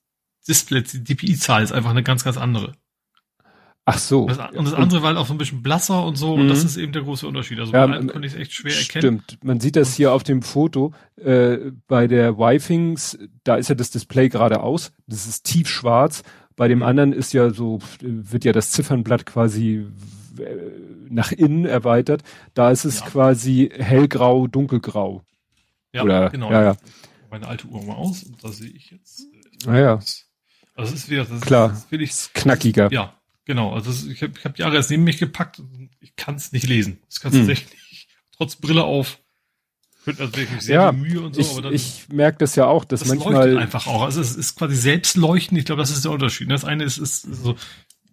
Displays, 0.47 0.91
die 0.93 1.05
DPI-Zahl 1.05 1.63
ist 1.63 1.73
einfach 1.73 1.91
eine 1.91 2.03
ganz, 2.03 2.25
ganz 2.25 2.37
andere. 2.37 2.75
Ach 3.87 3.99
so. 3.99 4.27
Das, 4.27 4.39
und 4.53 4.65
das 4.67 4.75
andere 4.75 5.03
war 5.03 5.09
halt 5.09 5.19
auch 5.19 5.27
so 5.27 5.35
ein 5.35 5.39
bisschen 5.39 5.63
blasser 5.63 6.05
und 6.05 6.17
so, 6.17 6.37
mhm. 6.37 6.43
und 6.43 6.49
das 6.49 6.61
mhm. 6.61 6.67
ist 6.67 6.77
eben 6.77 6.93
der 6.93 7.03
große 7.03 7.27
Unterschied. 7.27 7.59
Also 7.59 7.73
ja, 7.73 7.85
einem 7.85 8.09
konnte 8.09 8.27
ich 8.27 8.35
es 8.35 8.39
echt 8.39 8.53
schwer 8.53 8.73
erkennen. 8.73 9.23
Stimmt. 9.25 9.45
Man 9.45 9.61
sieht 9.61 9.77
das 9.77 9.95
hier 9.95 10.13
auf 10.13 10.23
dem 10.23 10.43
Foto, 10.43 10.93
äh, 11.17 11.73
bei 11.89 12.07
der 12.07 12.39
Wifings, 12.39 13.19
da 13.43 13.57
ist 13.57 13.69
ja 13.69 13.75
das 13.75 13.91
Display 13.91 14.29
gerade 14.29 14.61
aus, 14.63 14.93
das 15.07 15.27
ist 15.27 15.45
tiefschwarz. 15.45 16.23
Bei 16.55 16.69
dem 16.69 16.79
mhm. 16.79 16.85
anderen 16.85 17.13
ist 17.13 17.33
ja 17.33 17.51
so, 17.51 17.79
wird 18.01 18.45
ja 18.45 18.53
das 18.53 18.71
Ziffernblatt 18.71 19.25
quasi 19.25 19.87
äh, 20.39 20.45
nach 21.11 21.33
innen 21.33 21.67
erweitert. 21.67 22.23
Da 22.55 22.71
ist 22.71 22.85
es 22.85 23.01
ja. 23.01 23.07
quasi 23.07 23.71
hellgrau, 23.73 24.47
dunkelgrau. 24.47 25.25
Ja, 25.93 26.03
Oder, 26.05 26.31
genau. 26.31 26.51
Ja, 26.51 26.63
ja. 26.63 26.77
Meine 27.31 27.47
alte 27.47 27.67
Uhr 27.67 27.83
mal 27.85 27.95
aus 27.95 28.23
und 28.23 28.43
da 28.43 28.49
sehe 28.51 28.71
ich 28.71 28.91
jetzt. 28.91 29.21
Äh, 29.21 29.67
naja. 29.67 30.01
Also 30.75 30.95
es 30.95 31.01
ist 31.01 31.11
wieder, 31.11 31.25
das 31.25 31.41
Klar, 31.43 31.73
ist, 31.73 31.91
will 31.91 32.01
ich, 32.01 32.13
knackiger. 32.33 32.91
Ja, 32.93 33.15
genau. 33.45 33.73
Also 33.73 33.91
ist, 33.91 34.07
ich 34.07 34.23
habe 34.23 34.33
ich 34.37 34.45
hab 34.45 34.55
die 34.55 34.65
ARS 34.65 34.91
neben 34.91 35.05
mich 35.05 35.19
gepackt 35.19 35.59
und 35.59 35.91
ich 36.01 36.17
kann 36.17 36.37
es 36.37 36.53
nicht 36.53 36.67
lesen. 36.67 37.01
Das 37.09 37.21
kannst 37.21 37.37
du 37.37 37.41
hm. 37.41 37.49
tatsächlich 37.49 38.09
trotz 38.37 38.57
Brille 38.57 38.85
auf. 38.85 39.19
Also 40.07 40.35
wirklich 40.35 40.63
sehr 40.63 40.77
ja, 40.77 40.93
Mühe 40.93 41.21
und 41.21 41.35
so, 41.35 41.43
ich, 41.43 41.51
aber 41.51 41.63
dann, 41.63 41.75
ich 41.75 42.09
merke 42.09 42.39
das 42.39 42.57
ja 42.57 42.67
auch, 42.67 42.87
dass 42.87 43.01
das 43.01 43.11
manchmal 43.11 43.59
einfach 43.59 43.87
auch. 43.87 44.03
Also 44.03 44.23
es 44.23 44.35
ist 44.35 44.57
quasi 44.57 44.75
selbstleuchten. 44.75 45.59
Ich 45.59 45.67
glaube, 45.67 45.83
das 45.83 45.91
ist 45.91 46.05
der 46.05 46.11
Unterschied. 46.11 46.51
Das 46.51 46.65
eine 46.65 46.85
ist, 46.85 46.97
ist 46.97 47.23
so 47.23 47.55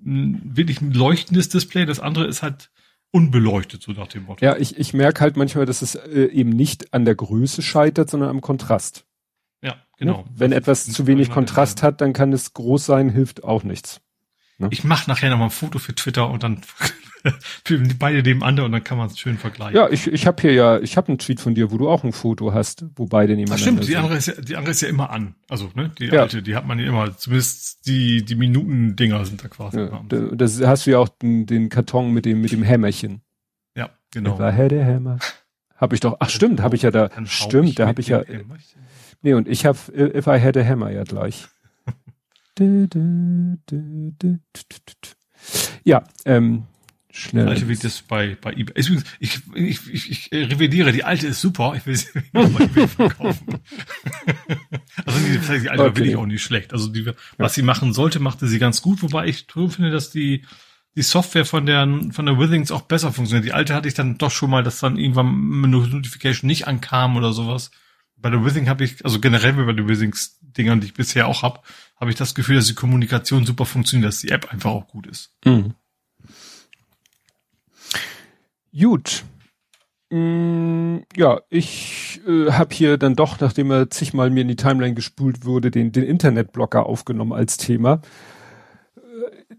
ein 0.06 0.42
wirklich 0.44 0.82
ein 0.82 0.92
leuchtendes 0.92 1.50
Display, 1.50 1.86
das 1.86 2.00
andere 2.00 2.28
ist 2.28 2.44
halt 2.44 2.70
unbeleuchtet, 3.12 3.82
so 3.82 3.92
nach 3.92 4.08
dem 4.08 4.24
Motto. 4.24 4.44
Ja, 4.44 4.58
ich, 4.58 4.78
ich 4.78 4.94
merke 4.94 5.22
halt 5.22 5.38
manchmal, 5.38 5.66
dass 5.66 5.82
es 5.82 5.96
äh, 5.96 6.26
eben 6.26 6.50
nicht 6.50 6.94
an 6.94 7.06
der 7.06 7.16
Größe 7.16 7.62
scheitert, 7.62 8.10
sondern 8.10 8.30
am 8.30 8.42
Kontrast. 8.42 9.06
Ja, 9.62 9.76
genau. 9.98 10.20
Ne? 10.20 10.26
Wenn 10.36 10.52
das 10.52 10.60
etwas 10.60 10.86
zu 10.92 11.08
wenig 11.08 11.30
Kontrast 11.30 11.84
hat, 11.84 12.02
dann 12.02 12.14
kann 12.14 12.34
es 12.34 12.54
groß 12.54 12.86
sein, 12.86 13.10
hilft 13.10 13.44
auch 13.44 13.64
nichts. 13.64 14.02
Ne? 14.60 14.70
Ich 14.72 14.84
mache 14.84 15.10
nachher 15.10 15.30
noch 15.30 15.38
mal 15.38 15.46
ein 15.46 15.52
Foto 15.52 15.78
für 15.78 15.94
Twitter 15.94 16.30
und 16.30 16.42
dann 16.42 16.62
beide 18.00 18.24
nebeneinander 18.24 18.66
und 18.66 18.72
dann 18.72 18.84
kann 18.84 18.98
man 18.98 19.08
es 19.08 19.20
schön 19.20 19.38
vergleichen. 19.38 19.76
Ja, 19.76 19.90
ich, 19.90 20.08
ich 20.08 20.26
habe 20.26 20.42
hier 20.42 20.54
ja, 20.54 20.80
ich 20.80 20.98
habe 20.98 21.10
einen 21.10 21.20
Tweet 21.20 21.40
von 21.40 21.54
dir, 21.54 21.72
wo 21.72 21.78
du 21.78 21.90
auch 21.90 22.04
ein 22.04 22.12
Foto 22.12 22.54
hast, 22.54 22.86
wo 22.96 23.06
beide 23.06 23.36
nebeneinander 23.36 23.54
Ach 23.54 23.60
stimmt, 23.60 23.88
die 23.88 23.98
andere, 23.98 24.18
ist 24.18 24.28
ja, 24.28 24.34
die 24.34 24.56
andere 24.56 24.72
ist 24.72 24.82
ja 24.82 24.88
immer 24.88 25.12
an. 25.12 25.36
Also, 25.48 25.70
ne, 25.76 25.92
die 26.00 26.06
ja. 26.06 26.22
alte, 26.22 26.42
die 26.42 26.56
hat 26.56 26.66
man 26.66 26.80
ja 26.80 26.88
immer, 26.88 27.16
zumindest 27.16 27.86
die, 27.86 28.26
die 28.26 28.36
Minuten-Dinger 28.36 29.26
sind 29.26 29.44
da 29.44 29.48
quasi. 29.48 29.80
Ja, 29.80 30.04
da, 30.08 30.18
das 30.34 30.60
hast 30.62 30.88
du 30.88 30.92
ja 30.92 31.00
auch 31.00 31.10
den, 31.10 31.46
den 31.46 31.70
Karton 31.70 32.12
mit 32.12 32.26
dem, 32.26 32.42
mit 32.42 32.52
dem 32.52 32.64
Hämmerchen. 32.64 33.22
Ja, 33.76 33.92
genau. 34.12 34.40
War 34.40 34.52
Herr 34.52 34.70
der 34.70 34.86
Hämmer. 34.86 35.20
Hab 35.76 35.94
ich 35.94 36.00
doch, 36.00 36.18
ach 36.20 36.30
stimmt, 36.30 36.62
habe 36.62 36.76
ich 36.76 36.82
ja 36.82 36.90
da, 36.90 37.12
stimmt, 37.26 37.78
da 37.78 37.86
habe 37.86 38.02
ich 38.02 38.08
ja, 38.08 38.24
nee, 39.22 39.36
und 39.36 39.48
ich 39.48 39.68
habe 39.68 39.78
If 39.96 40.26
I 40.26 40.42
Had 40.42 40.58
a 40.58 40.64
Hammer 40.64 40.90
ja 40.90 41.04
gleich. 41.04 41.48
Ja, 45.84 46.04
ähm, 46.26 46.66
Schnell. 47.18 47.48
Alte 47.48 47.68
wie 47.68 47.76
das 47.76 48.04
bei, 48.04 48.38
bei 48.40 48.54
eBay. 48.54 48.74
Ich, 48.76 48.92
ich, 49.20 49.42
ich, 49.56 49.90
ich, 49.92 50.12
ich 50.12 50.32
revidiere, 50.32 50.92
die 50.92 51.04
alte 51.04 51.26
ist 51.26 51.42
super, 51.42 51.74
ich 51.76 51.84
will 51.88 51.96
sie 51.96 52.10
nochmal 52.32 52.62
eBay 52.62 52.88
verkaufen. 52.88 53.48
also 55.04 55.20
die, 55.20 55.62
die 55.62 55.70
alte 55.72 55.84
okay. 55.84 56.00
will 56.00 56.08
ich 56.10 56.16
auch 56.16 56.28
nicht 56.28 56.44
schlecht. 56.44 56.74
Also 56.74 56.90
die, 56.90 57.08
was 57.08 57.16
ja. 57.40 57.50
sie 57.50 57.62
machen 57.64 57.94
sollte, 57.94 58.20
machte 58.20 58.48
sie 58.48 58.60
ganz 58.60 58.84
gut, 58.84 59.02
wobei 59.02 59.26
ich 59.26 59.48
finde, 59.52 59.90
dass 59.90 60.12
die, 60.12 60.46
die 60.96 61.02
Software 61.02 61.46
von 61.46 61.66
der, 61.66 61.88
von 62.12 62.28
der 62.28 62.38
Withings 62.38 62.72
auch 62.72 62.84
besser 62.84 63.12
funktioniert. 63.12 63.46
Die 63.46 63.54
alte 63.54 63.74
hatte 63.74 63.88
ich 63.88 63.96
dann 63.96 64.20
doch 64.20 64.30
schon 64.30 64.52
mal, 64.52 64.62
dass 64.62 64.78
dann 64.78 65.00
irgendwann 65.00 65.26
eine 65.28 65.68
Notification 65.70 66.48
nicht 66.48 66.68
ankam 66.68 67.18
oder 67.18 67.34
sowas. 67.34 67.72
Bei 68.16 68.30
der 68.30 68.46
Withing 68.46 68.70
habe 68.70 68.84
ich, 68.84 69.04
also 69.04 69.20
generell 69.20 69.54
bei 69.54 69.74
den 69.74 69.90
Withings-Dingern, 69.90 70.82
die 70.82 70.88
ich 70.88 70.94
bisher 70.94 71.28
auch 71.28 71.42
habe, 71.42 71.62
habe 72.00 72.12
ich 72.12 72.18
das 72.18 72.36
Gefühl, 72.36 72.56
dass 72.56 72.68
die 72.68 72.76
Kommunikation 72.76 73.46
super 73.46 73.66
funktioniert, 73.66 74.08
dass 74.08 74.22
die 74.22 74.30
App 74.30 74.52
einfach 74.52 74.72
auch 74.72 74.88
gut 74.88 75.08
ist. 75.08 75.34
Mhm. 75.46 75.74
Gut. 78.80 79.24
Mm, 80.10 81.00
ja, 81.16 81.42
ich 81.50 82.22
äh, 82.28 82.52
habe 82.52 82.74
hier 82.74 82.98
dann 82.98 83.16
doch, 83.16 83.40
nachdem 83.40 83.72
er 83.72 83.90
zigmal 83.90 84.30
mir 84.30 84.42
in 84.42 84.48
die 84.48 84.56
Timeline 84.56 84.94
gespult 84.94 85.44
wurde, 85.44 85.72
den, 85.72 85.92
den 85.92 86.04
Internetblocker 86.04 86.86
aufgenommen 86.86 87.34
als 87.34 87.58
Thema. 87.58 88.02
Äh, 88.96 89.56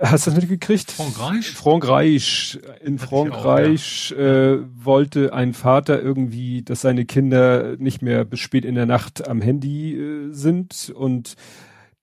hast 0.00 0.26
du 0.26 0.30
das 0.30 0.40
mitgekriegt? 0.40 0.92
Frankreich? 0.92 1.50
Frankreich. 1.50 2.58
In 2.82 3.00
Hat 3.00 3.08
Frankreich 3.08 4.14
auch, 4.14 4.18
ja. 4.18 4.52
äh, 4.52 4.58
wollte 4.82 5.34
ein 5.34 5.52
Vater 5.52 6.00
irgendwie, 6.00 6.62
dass 6.62 6.80
seine 6.80 7.04
Kinder 7.04 7.76
nicht 7.76 8.00
mehr 8.00 8.24
bis 8.24 8.40
spät 8.40 8.64
in 8.64 8.76
der 8.76 8.86
Nacht 8.86 9.28
am 9.28 9.42
Handy 9.42 9.94
äh, 9.94 10.32
sind. 10.32 10.90
Und 10.94 11.36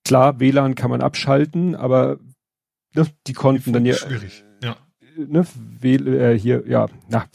klar, 0.10 0.40
WLAN 0.40 0.76
kann 0.76 0.90
man 0.90 1.02
abschalten, 1.02 1.76
aber 1.76 2.18
ne, 2.96 3.08
die 3.28 3.34
konnten 3.34 3.74
dann 3.74 3.86
ja. 3.86 3.94
Schwierig 3.94 4.44
ne, 5.28 5.46
äh, 5.84 6.38
hier, 6.38 6.64
ja, 6.68 6.88
na, 7.08 7.26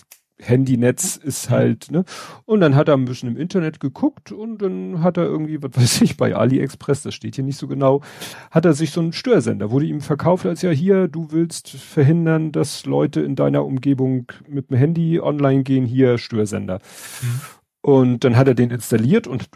Handynetz 0.41 1.17
ist 1.17 1.49
halt, 1.49 1.91
ne? 1.91 2.05
Und 2.45 2.61
dann 2.61 2.75
hat 2.75 2.89
er 2.89 2.95
ein 2.95 3.05
bisschen 3.05 3.31
im 3.31 3.37
Internet 3.37 3.79
geguckt 3.79 4.33
und 4.33 4.59
dann 4.59 5.03
hat 5.03 5.17
er 5.17 5.25
irgendwie, 5.25 5.63
was 5.63 5.77
weiß 5.77 6.01
ich, 6.03 6.17
bei 6.17 6.35
AliExpress, 6.35 7.03
das 7.03 7.15
steht 7.15 7.37
hier 7.37 7.45
nicht 7.45 7.57
so 7.57 7.69
genau, 7.69 8.03
hat 8.51 8.65
er 8.65 8.75
sich 8.75 8.91
so 8.91 9.01
einen 9.01 9.13
Störsender, 9.13 9.71
wurde 9.71 9.87
ihm 9.87 10.01
verkauft 10.01 10.45
als 10.45 10.63
ja 10.63 10.71
hier, 10.71 11.09
du 11.09 11.31
willst 11.31 11.71
verhindern, 11.71 12.51
dass 12.51 12.85
Leute 12.85 13.21
in 13.21 13.37
deiner 13.37 13.65
Umgebung 13.65 14.27
mit 14.49 14.71
dem 14.71 14.77
Handy 14.77 15.21
online 15.21 15.63
gehen, 15.63 15.87
hier 15.87 16.19
Störsender. 16.19 16.81
Mhm. 17.23 17.41
Und 17.81 18.25
dann 18.25 18.37
hat 18.37 18.49
er 18.49 18.55
den 18.55 18.71
installiert 18.71 19.27
und 19.27 19.49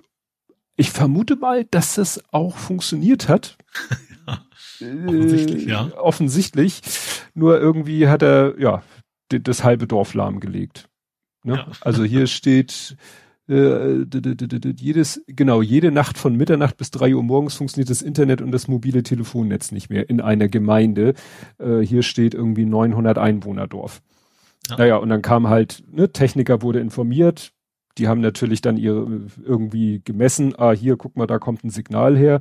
ich 0.78 0.90
vermute 0.90 1.36
mal, 1.36 1.64
dass 1.64 1.96
das 1.96 2.22
auch 2.30 2.56
funktioniert 2.56 3.28
hat. 3.28 3.58
Offensichtlich, 4.80 5.66
äh, 5.66 5.70
ja. 5.70 5.90
Offensichtlich. 5.96 6.80
Nur 7.34 7.60
irgendwie 7.60 8.08
hat 8.08 8.22
er, 8.22 8.54
ja, 8.58 8.82
das 9.28 9.64
halbe 9.64 9.86
Dorf 9.86 10.14
lahmgelegt. 10.14 10.88
Ne? 11.42 11.56
Ja. 11.56 11.66
Also 11.80 12.04
hier 12.04 12.28
steht, 12.28 12.96
äh, 13.48 14.04
jedes, 14.76 15.24
genau, 15.26 15.62
jede 15.62 15.90
Nacht 15.90 16.16
von 16.16 16.36
Mitternacht 16.36 16.76
bis 16.76 16.92
drei 16.92 17.12
Uhr 17.12 17.24
morgens 17.24 17.54
funktioniert 17.54 17.90
das 17.90 18.00
Internet 18.00 18.40
und 18.40 18.52
das 18.52 18.68
mobile 18.68 19.02
Telefonnetz 19.02 19.72
nicht 19.72 19.90
mehr 19.90 20.08
in 20.08 20.20
einer 20.20 20.46
Gemeinde. 20.46 21.14
Äh, 21.58 21.80
hier 21.80 22.04
steht 22.04 22.34
irgendwie 22.34 22.66
900 22.66 23.18
Einwohnerdorf. 23.18 24.00
Ja. 24.70 24.76
Naja, 24.76 24.96
und 24.98 25.08
dann 25.08 25.22
kam 25.22 25.48
halt, 25.48 25.82
ne, 25.90 26.12
Techniker 26.12 26.62
wurde 26.62 26.78
informiert, 26.78 27.52
Die 27.98 28.08
haben 28.08 28.20
natürlich 28.20 28.60
dann 28.60 28.76
ihre 28.76 29.06
irgendwie 29.44 30.00
gemessen, 30.04 30.54
ah, 30.56 30.72
hier, 30.72 30.96
guck 30.96 31.16
mal, 31.16 31.26
da 31.26 31.38
kommt 31.38 31.64
ein 31.64 31.70
Signal 31.70 32.16
her. 32.16 32.40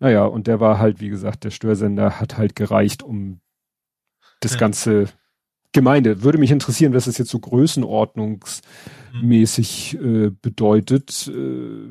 Naja, 0.00 0.24
und 0.24 0.46
der 0.46 0.60
war 0.60 0.78
halt, 0.78 1.00
wie 1.00 1.08
gesagt, 1.08 1.44
der 1.44 1.50
Störsender 1.50 2.20
hat 2.20 2.38
halt 2.38 2.54
gereicht, 2.54 3.02
um 3.02 3.40
das 4.40 4.52
ja. 4.52 4.58
ganze 4.58 5.06
Gemeinde. 5.72 6.22
Würde 6.22 6.38
mich 6.38 6.50
interessieren, 6.50 6.94
was 6.94 7.06
das 7.06 7.18
jetzt 7.18 7.30
so 7.30 7.38
größenordnungsmäßig 7.38 9.98
äh, 10.00 10.30
bedeutet. 10.30 11.28
Äh, 11.28 11.90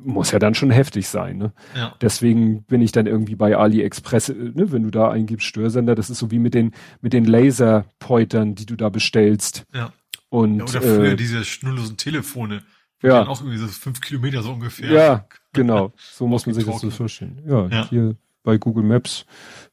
muss 0.00 0.30
ja 0.30 0.38
dann 0.38 0.54
schon 0.54 0.70
heftig 0.70 1.08
sein. 1.08 1.38
Ne? 1.38 1.52
Ja. 1.76 1.94
Deswegen 2.00 2.62
bin 2.62 2.80
ich 2.80 2.92
dann 2.92 3.06
irgendwie 3.06 3.34
bei 3.34 3.56
AliExpress, 3.56 4.28
äh, 4.28 4.34
ne, 4.34 4.72
wenn 4.72 4.84
du 4.84 4.90
da 4.90 5.10
eingibst 5.10 5.46
Störsender, 5.46 5.94
das 5.94 6.10
ist 6.10 6.18
so 6.18 6.30
wie 6.30 6.38
mit 6.38 6.54
den 6.54 6.72
mit 7.00 7.12
den 7.12 7.24
Laserpointern, 7.24 8.54
die 8.54 8.66
du 8.66 8.76
da 8.76 8.88
bestellst. 8.88 9.64
Ja. 9.74 9.92
Und, 10.30 10.58
ja, 10.58 10.64
oder 10.64 10.82
früher 10.82 11.12
äh, 11.12 11.16
diese 11.16 11.44
schnurlosen 11.44 11.96
Telefone. 11.96 12.62
Ja. 13.02 13.26
Auch 13.26 13.40
irgendwie 13.40 13.58
so 13.58 13.68
fünf 13.68 14.00
Kilometer 14.00 14.42
so 14.42 14.52
ungefähr. 14.52 14.90
Ja, 14.90 15.26
genau. 15.52 15.92
So 16.12 16.26
muss 16.26 16.46
man 16.46 16.54
sich 16.54 16.64
das 16.64 16.80
so 16.80 16.90
vorstellen. 16.90 17.42
Ja, 17.46 17.68
ja, 17.68 17.88
hier 17.88 18.16
bei 18.42 18.58
Google 18.58 18.84
Maps, 18.84 19.24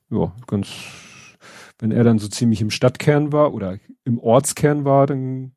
ja, 0.10 0.34
ganz 0.48 0.68
wenn 1.80 1.92
er 1.92 2.04
dann 2.04 2.20
so 2.20 2.28
ziemlich 2.28 2.62
im 2.62 2.72
Stadtkern 2.72 3.32
war 3.32 3.54
oder 3.54 3.80
im 4.06 4.20
Ortskern 4.20 4.86
war, 4.86 5.08
dann 5.08 5.52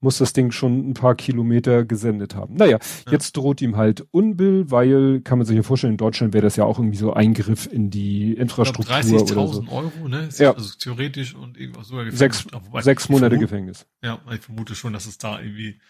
muss 0.00 0.18
das 0.18 0.32
Ding 0.32 0.50
schon 0.50 0.90
ein 0.90 0.94
paar 0.94 1.14
Kilometer 1.14 1.84
gesendet 1.84 2.34
haben. 2.34 2.54
Naja, 2.54 2.78
ja. 3.06 3.12
jetzt 3.12 3.36
droht 3.36 3.60
ihm 3.60 3.76
halt 3.76 4.06
Unbill, 4.10 4.70
weil, 4.70 5.20
kann 5.22 5.38
man 5.38 5.46
sich 5.46 5.56
ja 5.56 5.62
vorstellen, 5.62 5.94
in 5.94 5.98
Deutschland 5.98 6.34
wäre 6.34 6.42
das 6.42 6.56
ja 6.56 6.64
auch 6.64 6.78
irgendwie 6.78 6.98
so 6.98 7.12
Eingriff 7.12 7.66
in 7.66 7.90
die 7.90 8.34
Infrastruktur. 8.34 8.94
30.000 8.94 9.34
so. 9.34 9.64
Euro, 9.70 10.08
ne? 10.08 10.26
Ist 10.26 10.38
ja. 10.38 10.52
Also 10.52 10.74
theoretisch 10.78 11.34
und 11.34 11.58
irgendwas 11.58 11.88
sogar 11.88 12.04
Gefängnis. 12.04 12.38
Sechs, 12.38 12.46
Wobei, 12.52 12.82
sechs 12.82 13.08
Monate 13.08 13.38
Gefängnis. 13.38 13.86
Ja, 14.02 14.18
ich 14.32 14.40
vermute 14.40 14.74
schon, 14.74 14.92
dass 14.92 15.06
es 15.06 15.18
da 15.18 15.40
irgendwie. 15.40 15.80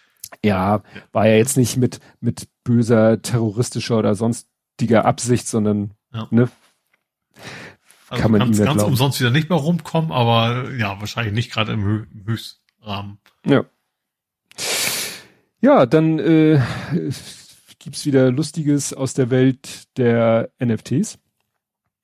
Ja, 0.45 0.77
ja, 0.77 0.83
war 1.13 1.27
ja 1.27 1.37
jetzt 1.37 1.57
nicht 1.57 1.77
mit, 1.77 2.01
mit 2.21 2.49
böser, 2.65 3.23
terroristischer 3.23 3.99
oder 3.99 4.15
sonstiger 4.15 5.05
Absicht, 5.05 5.47
sondern, 5.49 5.95
ja. 6.13 6.27
ne? 6.31 6.49
Also 8.09 8.23
kann 8.23 8.31
man 8.31 8.41
ganz 8.41 8.61
glauben. 8.61 8.81
umsonst 8.81 9.21
wieder 9.21 9.31
nicht 9.31 9.51
mehr 9.51 9.59
rumkommen, 9.59 10.13
aber 10.13 10.73
ja, 10.75 11.01
wahrscheinlich 11.01 11.35
nicht 11.35 11.53
gerade 11.53 11.73
im 11.73 12.07
Höchstrahmen. 12.25 13.19
Ja. 13.45 13.65
Ja, 15.67 15.85
dann 15.85 16.21
äh, 16.21 16.61
gibt's 17.81 18.07
wieder 18.07 18.31
Lustiges 18.31 18.95
aus 18.95 19.15
der 19.15 19.31
Welt 19.31 19.89
der 19.97 20.51
NFTs. 20.65 21.19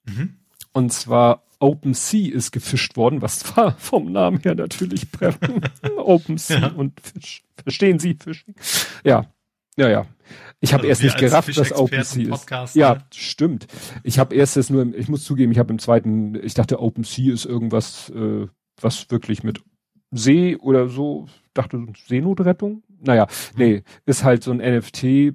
Mhm. 0.04 0.38
Und 0.72 0.92
zwar 0.92 1.44
OpenSea 1.60 2.34
ist 2.34 2.50
gefischt 2.50 2.96
worden, 2.96 3.22
was 3.22 3.56
war 3.56 3.76
vom 3.78 4.10
Namen 4.10 4.40
her 4.40 4.56
natürlich 4.56 5.06
OpenSea 5.96 6.58
ja. 6.58 6.66
und 6.72 7.00
Fisch. 7.00 7.44
Verstehen 7.62 8.00
Sie 8.00 8.18
Fischen? 8.20 8.56
Ja, 9.04 9.26
ja, 9.76 9.88
ja. 9.88 10.06
Ich 10.58 10.72
habe 10.72 10.80
also 10.80 10.88
erst 10.88 11.02
nicht 11.04 11.18
gerafft, 11.18 11.56
was 11.56 11.70
OpenSea 11.70 12.34
ist. 12.34 12.74
Ja, 12.74 12.94
ne? 12.94 13.04
stimmt. 13.14 13.68
Ich 14.02 14.18
habe 14.18 14.34
erst 14.34 14.56
das 14.56 14.70
nur, 14.70 14.92
ich 14.92 15.08
muss 15.08 15.22
zugeben, 15.22 15.52
ich 15.52 15.60
habe 15.60 15.72
im 15.72 15.78
zweiten, 15.78 16.34
ich 16.34 16.54
dachte 16.54 16.80
OpenSea 16.80 17.32
ist 17.32 17.44
irgendwas, 17.44 18.10
äh, 18.10 18.48
was 18.80 19.08
wirklich 19.12 19.44
mit 19.44 19.62
See 20.10 20.56
oder 20.56 20.88
so, 20.88 21.28
dachte 21.54 21.86
Seenotrettung. 22.08 22.82
Naja, 23.04 23.26
mhm. 23.54 23.58
nee, 23.58 23.82
ist 24.06 24.24
halt 24.24 24.42
so 24.42 24.52
ein 24.52 24.58
NFT, 24.58 25.34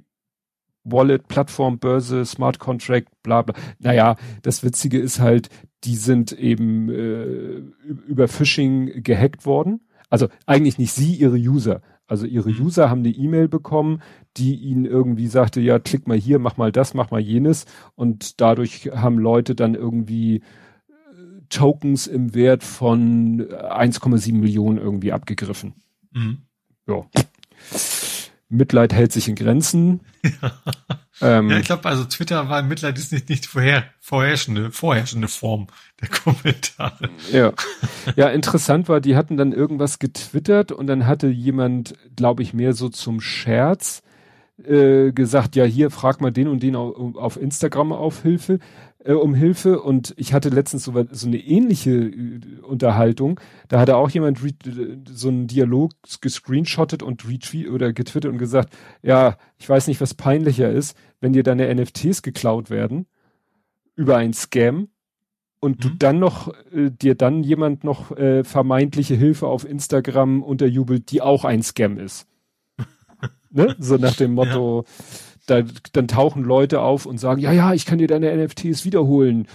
Wallet, 0.84 1.28
Plattform, 1.28 1.78
Börse, 1.78 2.24
Smart 2.24 2.58
Contract, 2.58 3.08
bla 3.22 3.42
bla. 3.42 3.54
Naja, 3.78 4.16
das 4.42 4.62
Witzige 4.62 4.98
ist 4.98 5.20
halt, 5.20 5.50
die 5.84 5.96
sind 5.96 6.32
eben 6.32 6.88
äh, 6.88 7.62
über 8.06 8.28
Phishing 8.28 9.02
gehackt 9.02 9.46
worden. 9.46 9.80
Also 10.10 10.28
eigentlich 10.46 10.78
nicht 10.78 10.92
sie, 10.92 11.14
ihre 11.14 11.36
User. 11.36 11.82
Also 12.06 12.24
ihre 12.24 12.50
mhm. 12.50 12.66
User 12.66 12.88
haben 12.88 13.00
eine 13.00 13.10
E-Mail 13.10 13.48
bekommen, 13.48 14.00
die 14.36 14.54
ihnen 14.54 14.86
irgendwie 14.86 15.26
sagte, 15.26 15.60
ja, 15.60 15.78
klick 15.78 16.08
mal 16.08 16.16
hier, 16.16 16.38
mach 16.38 16.56
mal 16.56 16.72
das, 16.72 16.94
mach 16.94 17.10
mal 17.10 17.20
jenes. 17.20 17.66
Und 17.94 18.40
dadurch 18.40 18.90
haben 18.94 19.18
Leute 19.18 19.54
dann 19.54 19.74
irgendwie 19.74 20.36
äh, 20.36 20.40
Tokens 21.50 22.06
im 22.06 22.34
Wert 22.34 22.64
von 22.64 23.42
1,7 23.42 24.32
Millionen 24.32 24.78
irgendwie 24.78 25.12
abgegriffen. 25.12 25.74
Mhm. 26.12 26.38
Ja. 26.86 27.04
Mitleid 28.48 28.92
hält 28.92 29.12
sich 29.12 29.28
in 29.28 29.34
Grenzen. 29.34 30.00
Ja, 31.20 31.38
ähm, 31.38 31.50
ja 31.50 31.58
ich 31.58 31.66
glaube, 31.66 31.88
also 31.88 32.04
Twitter 32.04 32.48
war 32.48 32.62
Mitleid 32.62 32.96
ist 32.96 33.12
nicht, 33.12 33.28
nicht 33.28 33.46
vorher, 33.46 33.84
vorherrschende, 33.98 34.70
vorherrschende 34.70 35.26
Form 35.26 35.66
der 36.00 36.08
Kommentare. 36.08 37.10
Ja. 37.32 37.52
ja, 38.14 38.28
interessant 38.28 38.88
war, 38.88 39.00
die 39.00 39.16
hatten 39.16 39.36
dann 39.36 39.52
irgendwas 39.52 39.98
getwittert 39.98 40.70
und 40.70 40.86
dann 40.86 41.06
hatte 41.06 41.26
jemand, 41.26 41.94
glaube 42.14 42.44
ich, 42.44 42.54
mehr 42.54 42.72
so 42.72 42.88
zum 42.88 43.20
Scherz 43.20 44.02
äh, 44.64 45.12
gesagt, 45.12 45.56
ja, 45.56 45.64
hier 45.64 45.90
frag 45.90 46.20
mal 46.20 46.30
den 46.30 46.48
und 46.48 46.62
den 46.62 46.76
auf, 46.76 47.16
auf 47.16 47.36
Instagram 47.40 47.92
auf 47.92 48.22
Hilfe 48.22 48.58
äh, 49.08 49.14
um 49.14 49.34
Hilfe 49.34 49.80
und 49.80 50.12
ich 50.18 50.34
hatte 50.34 50.50
letztens 50.50 50.84
so, 50.84 50.92
so 51.10 51.26
eine 51.26 51.38
ähnliche 51.38 51.90
äh, 51.90 52.60
Unterhaltung. 52.62 53.40
Da 53.68 53.80
hatte 53.80 53.96
auch 53.96 54.10
jemand 54.10 54.38
so 55.10 55.28
einen 55.28 55.46
Dialog 55.46 55.92
gescreenshottet 56.20 57.02
und 57.02 57.26
retweet 57.26 57.70
oder 57.70 57.94
getwittert 57.94 58.30
und 58.30 58.38
gesagt, 58.38 58.76
ja, 59.02 59.38
ich 59.56 59.68
weiß 59.68 59.88
nicht, 59.88 60.02
was 60.02 60.12
peinlicher 60.12 60.70
ist, 60.70 60.94
wenn 61.20 61.32
dir 61.32 61.42
deine 61.42 61.74
NFTs 61.74 62.20
geklaut 62.22 62.68
werden 62.68 63.06
über 63.96 64.18
ein 64.18 64.34
Scam 64.34 64.88
und 65.58 65.78
mhm. 65.78 65.88
du 65.88 65.96
dann 65.98 66.18
noch 66.18 66.52
äh, 66.70 66.90
dir 66.90 67.14
dann 67.14 67.42
jemand 67.42 67.84
noch 67.84 68.14
äh, 68.14 68.44
vermeintliche 68.44 69.14
Hilfe 69.14 69.46
auf 69.46 69.66
Instagram 69.66 70.42
unterjubelt, 70.42 71.10
die 71.10 71.22
auch 71.22 71.46
ein 71.46 71.62
Scam 71.62 71.98
ist. 71.98 72.26
ne? 73.50 73.74
So 73.78 73.96
nach 73.96 74.16
dem 74.16 74.34
Motto, 74.34 74.84
ja 74.86 75.27
da, 75.50 75.62
dann 75.92 76.08
tauchen 76.08 76.44
Leute 76.44 76.80
auf 76.80 77.06
und 77.06 77.18
sagen, 77.18 77.40
ja, 77.40 77.52
ja, 77.52 77.72
ich 77.74 77.86
kann 77.86 77.98
dir 77.98 78.06
deine 78.06 78.34
NFTs 78.36 78.84
wiederholen 78.84 79.46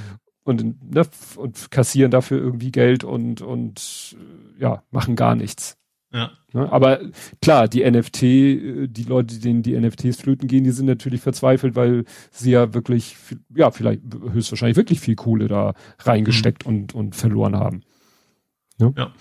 und, 0.43 0.93
ne, 0.93 1.05
und 1.37 1.71
kassieren 1.71 2.11
dafür 2.11 2.39
irgendwie 2.39 2.71
Geld 2.71 3.03
und, 3.03 3.41
und 3.41 4.15
ja, 4.59 4.83
machen 4.91 5.15
gar 5.15 5.35
nichts. 5.35 5.77
Ja. 6.11 6.31
Ne, 6.53 6.71
aber 6.71 6.99
klar, 7.41 7.67
die 7.67 7.89
NFT, 7.89 8.21
die 8.21 9.05
Leute, 9.07 9.39
denen 9.39 9.63
die 9.63 9.79
NFTs 9.79 10.21
flöten 10.21 10.47
gehen, 10.47 10.63
die 10.63 10.71
sind 10.71 10.85
natürlich 10.85 11.21
verzweifelt, 11.21 11.75
weil 11.75 12.05
sie 12.31 12.51
ja 12.51 12.73
wirklich, 12.73 13.15
ja, 13.55 13.71
vielleicht 13.71 14.01
höchstwahrscheinlich 14.31 14.77
wirklich 14.77 14.99
viel 14.99 15.15
Kohle 15.15 15.47
da 15.47 15.73
reingesteckt 15.99 16.65
mhm. 16.65 16.73
und, 16.73 16.95
und 16.95 17.15
verloren 17.15 17.55
haben. 17.55 17.81
Ne? 18.79 18.93
Ja 18.97 19.11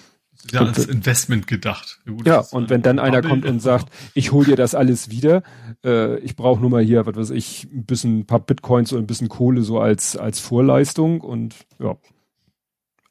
ja 0.51 0.61
als 0.61 0.87
Investment 0.87 1.47
gedacht. 1.47 2.01
Gut, 2.07 2.27
ja, 2.27 2.41
und 2.41 2.71
wenn 2.71 2.83
dann 2.83 2.99
einer 2.99 3.23
kommt 3.23 3.45
und 3.45 3.61
sagt, 3.61 3.93
ich 4.15 4.33
hol 4.33 4.45
dir 4.45 4.57
das 4.57 4.75
alles 4.75 5.11
wieder, 5.11 5.43
äh, 5.85 6.19
ich 6.19 6.37
brauche 6.37 6.61
nur 6.61 6.71
mal 6.71 6.83
hier, 6.83 7.07
was 7.07 7.15
weiß 7.15 7.31
ich, 7.31 7.65
ein 7.73 7.85
bisschen 7.85 8.21
ein 8.21 8.27
paar 8.27 8.41
Bitcoins 8.41 8.93
und 8.93 8.99
ein 8.99 9.07
bisschen 9.07 9.29
Kohle 9.29 9.63
so 9.63 9.79
als 9.79 10.17
als 10.17 10.41
Vorleistung 10.41 11.21
und 11.21 11.55
ja, 11.79 11.97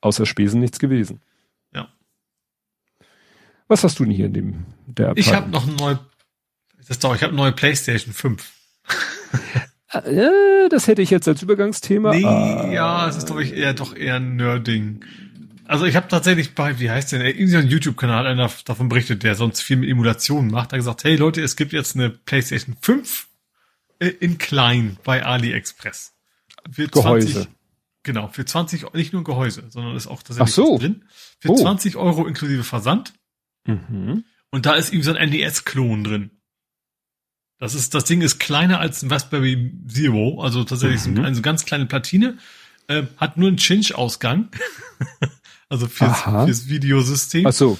außer 0.01 0.25
Spesen 0.25 0.59
nichts 0.59 0.79
gewesen. 0.79 1.21
Ja. 1.73 1.87
Was 3.67 3.83
hast 3.83 3.99
du 3.99 4.03
denn 4.03 4.13
hier 4.13 4.25
in 4.25 4.33
dem 4.33 4.65
der? 4.87 5.13
Ich 5.15 5.33
habe 5.33 5.49
noch 5.49 5.67
ein 5.67 5.75
neue 5.75 5.99
das 6.87 6.99
doch, 6.99 7.15
ich 7.15 7.23
habe 7.23 7.33
neue 7.33 7.53
PlayStation 7.53 8.13
5. 8.13 8.51
Äh, 9.93 10.69
das 10.69 10.87
hätte 10.87 11.01
ich 11.01 11.09
jetzt 11.09 11.27
als 11.27 11.41
Übergangsthema. 11.41 12.13
Nee, 12.13 12.25
ah. 12.25 12.71
ja, 12.71 13.09
es 13.09 13.17
ist 13.17 13.27
glaube 13.27 13.43
ich 13.43 13.53
eher 13.53 13.73
doch 13.73 13.95
eher 13.95 14.15
ein 14.15 14.37
Nerding. 14.37 15.03
Also 15.71 15.85
ich 15.85 15.95
habe 15.95 16.09
tatsächlich 16.09 16.53
bei, 16.53 16.81
wie 16.81 16.91
heißt 16.91 17.13
denn, 17.13 17.21
irgendwie 17.21 17.55
ein 17.55 17.69
YouTube-Kanal 17.69 18.27
einer 18.27 18.51
davon 18.65 18.89
berichtet, 18.89 19.23
der 19.23 19.35
sonst 19.35 19.61
viel 19.61 19.77
mit 19.77 19.89
Emulationen 19.89 20.51
macht. 20.51 20.73
Da 20.73 20.75
gesagt, 20.75 21.05
hey 21.05 21.15
Leute, 21.15 21.41
es 21.41 21.55
gibt 21.55 21.71
jetzt 21.71 21.95
eine 21.95 22.09
PlayStation 22.09 22.75
5 22.81 23.29
äh, 23.99 24.07
in 24.07 24.37
klein 24.37 24.97
bei 25.05 25.25
AliExpress. 25.25 26.13
Für 26.69 26.89
Gehäuse. 26.89 27.31
20, 27.31 27.47
genau, 28.03 28.27
für 28.27 28.43
20, 28.43 28.93
nicht 28.95 29.13
nur 29.13 29.23
Gehäuse, 29.23 29.63
sondern 29.69 29.95
ist 29.95 30.07
auch 30.07 30.21
tatsächlich 30.21 30.53
so. 30.53 30.77
drin. 30.77 31.05
Für 31.39 31.51
oh. 31.51 31.55
20 31.55 31.95
Euro 31.95 32.27
inklusive 32.27 32.65
Versand. 32.65 33.13
Mhm. 33.65 34.25
Und 34.49 34.65
da 34.65 34.73
ist 34.73 34.91
eben 34.91 35.03
so 35.03 35.13
ein 35.13 35.29
NES-Klon 35.29 36.03
drin. 36.03 36.31
Das 37.59 37.75
ist, 37.75 37.93
das 37.93 38.03
Ding 38.03 38.19
ist 38.19 38.39
kleiner 38.39 38.81
als 38.81 39.03
ein 39.03 39.09
Raspberry 39.09 39.71
Zero, 39.87 40.41
also 40.41 40.65
tatsächlich 40.65 41.05
mhm. 41.05 41.15
so 41.15 41.23
eine 41.23 41.41
ganz 41.41 41.63
kleine 41.63 41.85
Platine, 41.85 42.39
äh, 42.87 43.03
hat 43.15 43.37
nur 43.37 43.47
einen 43.47 43.57
Chinch-Ausgang. 43.57 44.49
also 45.71 45.87
fürs, 45.87 46.21
fürs 46.21 46.67
Videosystem. 46.67 47.47
Ach 47.47 47.53
so. 47.53 47.79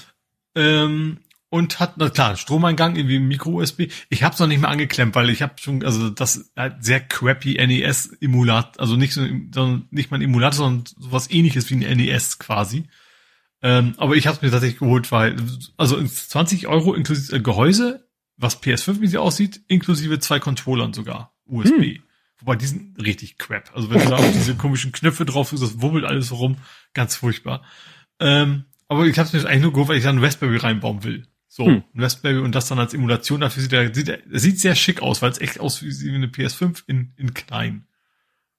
Ähm, 0.55 1.19
und 1.49 1.81
hat, 1.81 1.97
na 1.97 2.09
klar, 2.09 2.37
Stromeingang, 2.37 2.95
irgendwie 2.95 3.19
Micro-USB. 3.19 3.91
Ich 4.09 4.23
habe 4.23 4.33
es 4.33 4.39
noch 4.39 4.47
nicht 4.47 4.61
mal 4.61 4.69
angeklemmt, 4.69 5.13
weil 5.15 5.29
ich 5.29 5.41
habe 5.41 5.55
schon, 5.59 5.83
also 5.83 6.09
das 6.09 6.51
halt 6.55 6.81
sehr 6.85 7.01
crappy 7.01 7.55
NES-Emulat, 7.55 8.79
also 8.79 8.95
nicht 8.95 9.13
so, 9.13 9.21
sondern 9.21 9.87
nicht 9.91 10.09
mal 10.09 10.17
ein 10.17 10.21
Emulator, 10.21 10.53
sondern 10.53 10.85
sowas 10.97 11.29
ähnliches 11.29 11.69
wie 11.69 11.85
ein 11.85 11.97
NES 11.97 12.39
quasi. 12.39 12.85
Ähm, 13.61 13.95
aber 13.97 14.15
ich 14.15 14.25
habe 14.25 14.37
es 14.37 14.41
mir 14.41 14.49
tatsächlich 14.49 14.79
geholt, 14.79 15.11
weil, 15.11 15.35
also 15.75 16.01
20 16.01 16.67
Euro 16.67 16.93
inklusive 16.93 17.41
Gehäuse, 17.41 18.07
was 18.37 18.63
PS5 18.63 19.01
wie 19.01 19.07
sie 19.07 19.17
aussieht, 19.17 19.59
inklusive 19.67 20.19
zwei 20.19 20.39
Controllern 20.39 20.93
sogar, 20.93 21.35
USB. 21.45 21.97
Hm. 21.97 22.03
Wobei 22.41 22.55
die 22.55 22.65
sind 22.65 23.01
richtig 23.01 23.37
crap. 23.37 23.71
Also 23.73 23.89
wenn 23.89 23.99
du 23.99 24.09
da 24.09 24.17
auf 24.17 24.31
diese 24.33 24.55
komischen 24.55 24.91
Knöpfe 24.91 25.25
drauf 25.25 25.49
tust, 25.49 25.63
das 25.63 25.81
wubbelt 25.81 26.05
alles 26.05 26.31
rum. 26.31 26.57
Ganz 26.93 27.15
furchtbar. 27.15 27.63
Ähm, 28.19 28.65
aber 28.87 29.05
ich 29.05 29.17
habe 29.17 29.29
mir 29.37 29.45
eigentlich 29.45 29.61
nur 29.61 29.71
geholt, 29.71 29.89
weil 29.89 29.97
ich 29.97 30.03
da 30.03 30.09
einen 30.09 30.23
Raspberry 30.23 30.57
reinbauen 30.57 31.03
will. 31.03 31.27
So, 31.47 31.65
hm. 31.65 31.83
ein 31.93 32.01
Raspberry 32.01 32.39
und 32.39 32.55
das 32.55 32.67
dann 32.67 32.79
als 32.79 32.93
Emulation, 32.93 33.41
dafür 33.41 33.61
sieht 33.61 33.73
er, 33.73 33.93
sieht 33.93 34.07
er, 34.07 34.19
sieht 34.31 34.59
sehr 34.59 34.75
schick 34.75 35.01
aus, 35.01 35.21
weil 35.21 35.31
es 35.31 35.41
echt 35.41 35.59
aus 35.59 35.83
wie 35.83 36.09
eine 36.09 36.27
PS5 36.27 36.83
in, 36.87 37.13
in 37.17 37.33
klein. 37.33 37.87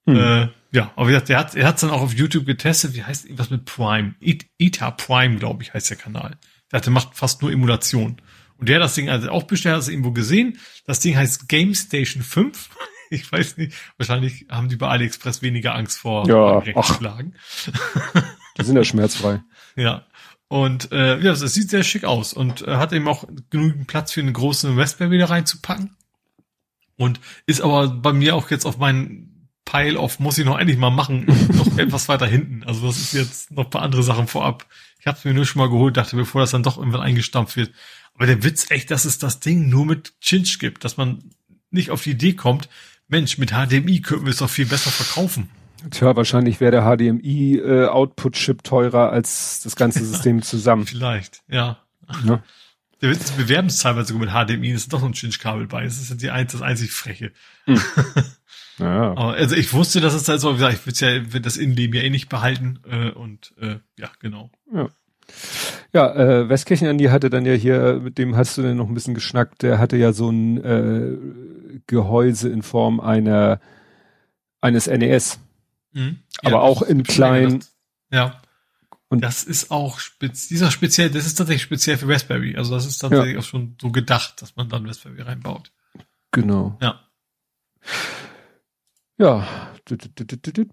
Hm. 0.07 0.17
Äh, 0.17 0.49
ja, 0.73 0.93
aber 0.97 1.09
wie 1.09 1.13
gesagt, 1.13 1.31
er 1.31 1.39
hat 1.39 1.55
er 1.55 1.67
hat's 1.67 1.81
dann 1.81 1.91
auch 1.91 2.03
auf 2.03 2.13
YouTube 2.13 2.45
getestet, 2.45 2.95
wie 2.95 3.03
heißt 3.03 3.25
irgendwas 3.25 3.51
mit 3.51 3.65
Prime? 3.65 4.15
ETA 4.59 4.91
Prime, 4.91 5.37
glaube 5.37 5.63
ich, 5.63 5.73
heißt 5.73 5.91
der 5.91 5.97
Kanal. 5.97 6.37
Der 6.71 6.79
hatte, 6.79 6.91
macht 6.91 7.15
fast 7.15 7.43
nur 7.43 7.53
Emulation. 7.53 8.21
Und 8.57 8.69
der 8.69 8.77
hat 8.77 8.85
das 8.85 8.95
Ding 8.95 9.09
also 9.11 9.29
auch 9.31 9.45
bestellt, 9.45 9.75
hat 9.75 9.83
es 9.83 9.89
irgendwo 9.89 10.13
gesehen. 10.13 10.59
Das 10.87 11.01
Ding 11.01 11.17
heißt 11.17 11.49
Game 11.49 11.75
Station 11.75 12.23
5. 12.23 12.71
Ich 13.13 13.31
weiß 13.31 13.59
nicht, 13.59 13.77
wahrscheinlich 13.99 14.47
haben 14.51 14.69
die 14.69 14.77
bei 14.77 14.89
AliExpress 14.89 15.43
weniger 15.43 15.75
Angst 15.75 15.99
vor 15.99 16.27
ja, 16.27 16.59
Rechtsschlagen. 16.59 17.37
Die 18.59 18.65
sind 18.65 18.77
ja 18.77 18.85
schmerzfrei. 18.85 19.43
ja. 19.77 20.07
Und 20.49 20.93
äh, 20.93 21.19
ja, 21.19 21.33
es 21.33 21.41
sieht 21.41 21.71
sehr 21.71 21.83
schick 21.83 22.05
aus 22.05 22.33
und 22.33 22.67
äh, 22.67 22.77
hat 22.77 22.93
eben 22.93 23.09
auch 23.09 23.25
genügend 23.51 23.87
Platz 23.87 24.13
für 24.13 24.21
eine 24.21 24.33
große 24.33 24.77
Raspberry 24.77 25.19
da 25.19 25.27
reinzupacken. 25.27 25.97
Und 26.97 27.21
ist 27.47 27.61
aber 27.61 27.89
bei 27.89 28.13
mir 28.13 28.35
auch 28.35 28.51
jetzt 28.51 28.65
auf 28.65 28.79
meinen 28.79 29.49
Pile 29.65 29.99
of 29.99 30.19
muss 30.19 30.39
ich 30.39 30.45
noch 30.45 30.59
endlich 30.59 30.79
mal 30.79 30.91
machen, 30.91 31.27
noch 31.53 31.79
etwas 31.79 32.09
weiter 32.09 32.27
hinten. 32.27 32.65
Also 32.65 32.87
das 32.87 32.99
ist 32.99 33.13
jetzt 33.13 33.51
noch 33.51 33.65
ein 33.65 33.71
paar 33.71 33.83
andere 33.83 34.03
Sachen 34.03 34.27
vorab. 34.27 34.67
Ich 35.01 35.07
habe 35.07 35.19
es 35.19 35.25
mir 35.25 35.35
nur 35.35 35.47
schon 35.47 35.61
mal 35.61 35.71
geholt, 35.71 35.97
dachte, 35.97 36.17
bevor 36.17 36.41
das 36.41 36.51
dann 36.51 36.63
doch 36.63 36.79
irgendwann 36.79 37.01
eingestampft 37.01 37.57
wird. 37.57 37.73
Aber 38.15 38.27
der 38.27 38.43
Witz 38.45 38.71
echt, 38.71 38.91
dass 38.91 39.05
es 39.05 39.19
das 39.19 39.41
Ding 39.41 39.69
nur 39.69 39.87
mit 39.87 40.15
Chinch 40.21 40.59
gibt, 40.59 40.85
dass 40.85 40.97
man 40.97 41.31
nicht 41.71 41.91
auf 41.91 42.03
die 42.03 42.11
Idee 42.11 42.35
kommt, 42.35 42.69
Mensch, 43.13 43.37
mit 43.37 43.51
HDMI 43.51 44.01
könnten 44.01 44.25
wir 44.25 44.31
es 44.31 44.39
doch 44.39 44.51
viel 44.51 44.67
besser 44.67 44.91
verkaufen. 44.91 45.51
Tja, 45.91 46.17
wahrscheinlich 46.17 46.61
wäre 46.61 46.73
der 46.73 46.83
HDMI-Output-Chip 46.83 48.59
äh, 48.61 48.63
teurer 48.63 49.11
als 49.11 49.61
das 49.63 49.77
ganze 49.77 50.05
System 50.05 50.43
zusammen. 50.43 50.87
Vielleicht, 50.87 51.43
ja. 51.47 51.79
ja. 52.25 52.43
Ist, 53.01 53.37
bewerben 53.37 53.69
es 53.69 53.79
teilweise 53.79 54.15
sogar 54.15 54.27
mit 54.27 54.31
HDMI, 54.31 54.71
es 54.71 54.83
ist 54.83 54.93
doch 54.93 55.01
noch 55.01 55.09
ein 55.09 55.15
Cinch-Kabel 55.15 55.67
bei. 55.67 55.85
Das 55.85 55.99
ist 55.99 56.23
die 56.23 56.31
ein, 56.31 56.47
das 56.47 56.63
einzig 56.63 56.91
Freche. 56.91 57.33
Hm. 57.67 57.81
Ja. 58.79 59.13
also 59.15 59.55
ich 59.55 59.75
wusste, 59.75 60.01
dass 60.01 60.15
es 60.15 60.25
da 60.25 60.39
so, 60.39 60.53
wie 60.53 60.55
gesagt, 60.55 60.75
ich 60.75 60.87
würde 60.87 61.29
ja, 61.31 61.41
das 61.41 61.59
Innenleben 61.59 61.95
ja 61.95 62.03
eh 62.03 62.11
nicht 62.11 62.31
behalten. 62.31 62.81
Äh, 62.91 63.11
und 63.11 63.53
äh, 63.61 63.77
ja, 63.99 64.11
genau. 64.19 64.51
Ja. 64.73 64.89
Ja, 65.93 66.15
äh, 66.15 66.49
Westkirchen 66.49 66.89
Andi 66.89 67.05
hatte 67.05 67.29
dann 67.29 67.45
ja 67.45 67.53
hier, 67.53 68.01
mit 68.03 68.17
dem 68.17 68.35
hast 68.35 68.57
du 68.57 68.63
denn 68.63 68.79
noch 68.79 68.89
ein 68.89 68.95
bisschen 68.95 69.15
geschnackt, 69.15 69.63
der 69.63 69.79
hatte 69.79 69.99
ja 69.99 70.13
so 70.13 70.31
ein 70.31 70.65
äh, 70.65 71.17
Gehäuse 71.87 72.49
in 72.49 72.63
Form 72.63 73.01
einer 73.01 73.61
eines 74.61 74.87
NES. 74.87 75.41
Mhm. 75.93 76.21
Aber 76.43 76.57
ja, 76.57 76.61
auch 76.61 76.83
in 76.83 77.03
klein. 77.03 77.65
Ja. 78.11 78.41
Und 79.09 79.23
das 79.23 79.45
ist 79.45 79.71
auch 79.71 79.99
spez 79.99 80.49
dieser 80.49 80.71
speziell, 80.71 81.11
das 81.11 81.27
ist 81.27 81.35
tatsächlich 81.35 81.63
speziell 81.63 81.99
für 81.99 82.09
Raspberry. 82.09 82.57
Also 82.57 82.75
das 82.75 82.87
ist 82.87 82.97
tatsächlich 82.99 83.35
ja. 83.35 83.41
auch 83.41 83.45
schon 83.45 83.77
so 83.81 83.91
gedacht, 83.91 84.41
dass 84.41 84.57
man 84.57 84.71
dann 84.71 84.87
Raspberry 84.87 85.21
reinbaut. 85.21 85.71
Genau. 86.31 86.79
Ja. 86.81 87.01
Ja, 89.19 89.47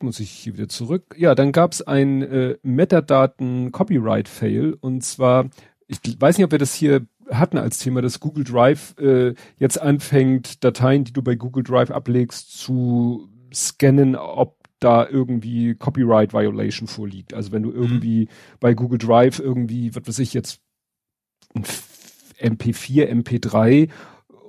muss 0.01 0.21
ich 0.21 0.31
hier 0.31 0.53
wieder 0.53 0.69
zurück. 0.69 1.15
Ja, 1.17 1.35
dann 1.35 1.51
gab 1.51 1.73
es 1.73 1.81
ein 1.81 2.21
äh, 2.21 2.57
Metadaten-Copyright-Fail 2.63 4.77
und 4.79 5.03
zwar, 5.03 5.49
ich 5.87 5.99
weiß 6.19 6.37
nicht, 6.37 6.45
ob 6.45 6.51
wir 6.51 6.59
das 6.59 6.73
hier 6.73 7.05
hatten 7.31 7.57
als 7.57 7.79
Thema, 7.79 8.01
dass 8.01 8.19
Google 8.19 8.43
Drive 8.43 8.95
äh, 8.99 9.33
jetzt 9.57 9.81
anfängt, 9.81 10.63
Dateien, 10.63 11.03
die 11.03 11.13
du 11.13 11.21
bei 11.21 11.35
Google 11.35 11.63
Drive 11.63 11.91
ablegst, 11.91 12.57
zu 12.57 13.29
scannen, 13.53 14.15
ob 14.15 14.57
da 14.79 15.07
irgendwie 15.07 15.75
Copyright 15.75 16.33
Violation 16.33 16.87
vorliegt. 16.87 17.33
Also 17.33 17.51
wenn 17.51 17.63
du 17.63 17.71
irgendwie 17.71 18.25
mhm. 18.25 18.57
bei 18.59 18.73
Google 18.73 18.97
Drive 18.97 19.39
irgendwie, 19.39 19.95
was 19.95 20.07
weiß 20.07 20.19
ich 20.19 20.33
jetzt, 20.33 20.61
ein 21.53 21.65
MP4, 22.41 23.09
MP3 23.09 23.89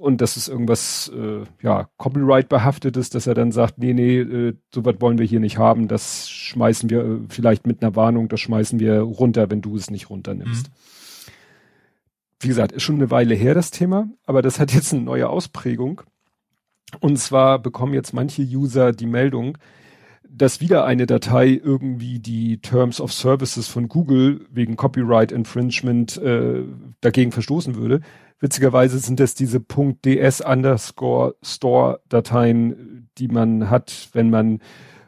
und 0.01 0.20
das 0.20 0.36
ist 0.36 0.48
irgendwas, 0.48 1.12
äh, 1.15 1.44
ja, 1.62 1.89
Copyright 1.98 2.48
behaftetes, 2.48 3.11
dass 3.11 3.27
er 3.27 3.35
dann 3.35 3.52
sagt, 3.52 3.78
nee, 3.78 3.93
nee, 3.93 4.20
äh, 4.20 4.55
sowas 4.74 4.97
wollen 5.01 5.19
wir 5.19 5.27
hier 5.27 5.40
nicht 5.40 5.59
haben, 5.59 5.89
das 5.89 6.31
schmeißen 6.31 6.89
wir 6.89 7.05
äh, 7.05 7.19
vielleicht 7.28 7.66
mit 7.66 7.82
einer 7.82 7.97
Warnung, 7.97 8.28
das 8.28 8.40
schmeißen 8.40 8.81
wir 8.81 9.01
runter, 9.01 9.51
wenn 9.51 9.61
du 9.61 9.77
es 9.77 9.90
nicht 9.90 10.09
runternimmst. 10.09 10.69
Mhm. 10.69 10.73
Wie 12.40 12.48
gesagt, 12.48 12.72
ist 12.72 12.82
schon 12.82 12.96
eine 12.96 13.10
Weile 13.10 13.34
her 13.34 13.54
das 13.54 13.70
Thema, 13.70 14.08
aber 14.24 14.40
das 14.40 14.58
hat 14.58 14.72
jetzt 14.72 14.92
eine 14.92 15.02
neue 15.02 15.28
Ausprägung. 15.28 16.02
Und 16.98 17.18
zwar 17.18 17.58
bekommen 17.58 17.94
jetzt 17.94 18.14
manche 18.14 18.42
User 18.42 18.92
die 18.92 19.06
Meldung, 19.06 19.58
dass 20.28 20.60
wieder 20.60 20.84
eine 20.84 21.06
Datei 21.06 21.60
irgendwie 21.62 22.18
die 22.18 22.60
Terms 22.60 23.00
of 23.00 23.12
Services 23.12 23.68
von 23.68 23.88
Google 23.88 24.46
wegen 24.50 24.76
Copyright 24.76 25.32
Infringement 25.32 26.16
äh, 26.18 26.62
dagegen 27.00 27.32
verstoßen 27.32 27.74
würde. 27.74 28.00
Witzigerweise 28.38 28.98
sind 28.98 29.20
es 29.20 29.34
diese 29.34 29.60
.ds 29.60 30.40
underscore 30.40 31.34
Store 31.42 32.00
Dateien, 32.08 33.10
die 33.18 33.28
man 33.28 33.68
hat, 33.68 34.08
wenn 34.12 34.31
man 34.31 34.60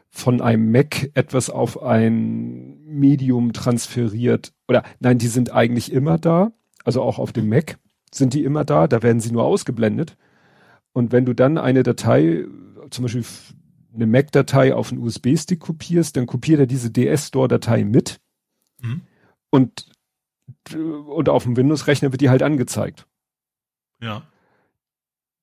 von 0.09 0.41
einem 0.41 0.71
Mac 0.71 1.09
etwas 1.15 1.49
auf 1.49 1.81
ein 1.81 2.77
Medium 2.85 3.53
transferiert. 3.53 4.53
Oder 4.67 4.83
nein, 4.99 5.17
die 5.17 5.27
sind 5.27 5.51
eigentlich 5.51 5.91
immer 5.91 6.19
da. 6.19 6.51
Also 6.83 7.01
auch 7.01 7.19
auf 7.19 7.31
dem 7.31 7.49
Mac 7.49 7.77
sind 8.13 8.33
die 8.33 8.43
immer 8.43 8.65
da. 8.65 8.87
Da 8.87 9.03
werden 9.03 9.19
sie 9.19 9.31
nur 9.31 9.43
ausgeblendet. 9.43 10.17
Und 10.91 11.11
wenn 11.11 11.25
du 11.25 11.33
dann 11.33 11.57
eine 11.57 11.83
Datei, 11.83 12.45
zum 12.89 13.03
Beispiel 13.03 13.25
eine 13.93 14.07
Mac-Datei 14.07 14.73
auf 14.73 14.91
einen 14.91 15.01
USB-Stick 15.01 15.59
kopierst, 15.59 16.17
dann 16.17 16.25
kopiert 16.25 16.59
er 16.59 16.67
diese 16.67 16.91
DS-Store-Datei 16.91 17.83
mit 17.83 18.19
mhm. 18.81 19.01
und, 19.49 19.91
und 20.75 21.29
auf 21.29 21.43
dem 21.43 21.55
Windows-Rechner 21.55 22.11
wird 22.11 22.21
die 22.21 22.29
halt 22.29 22.43
angezeigt. 22.43 23.07
Ja. 24.01 24.23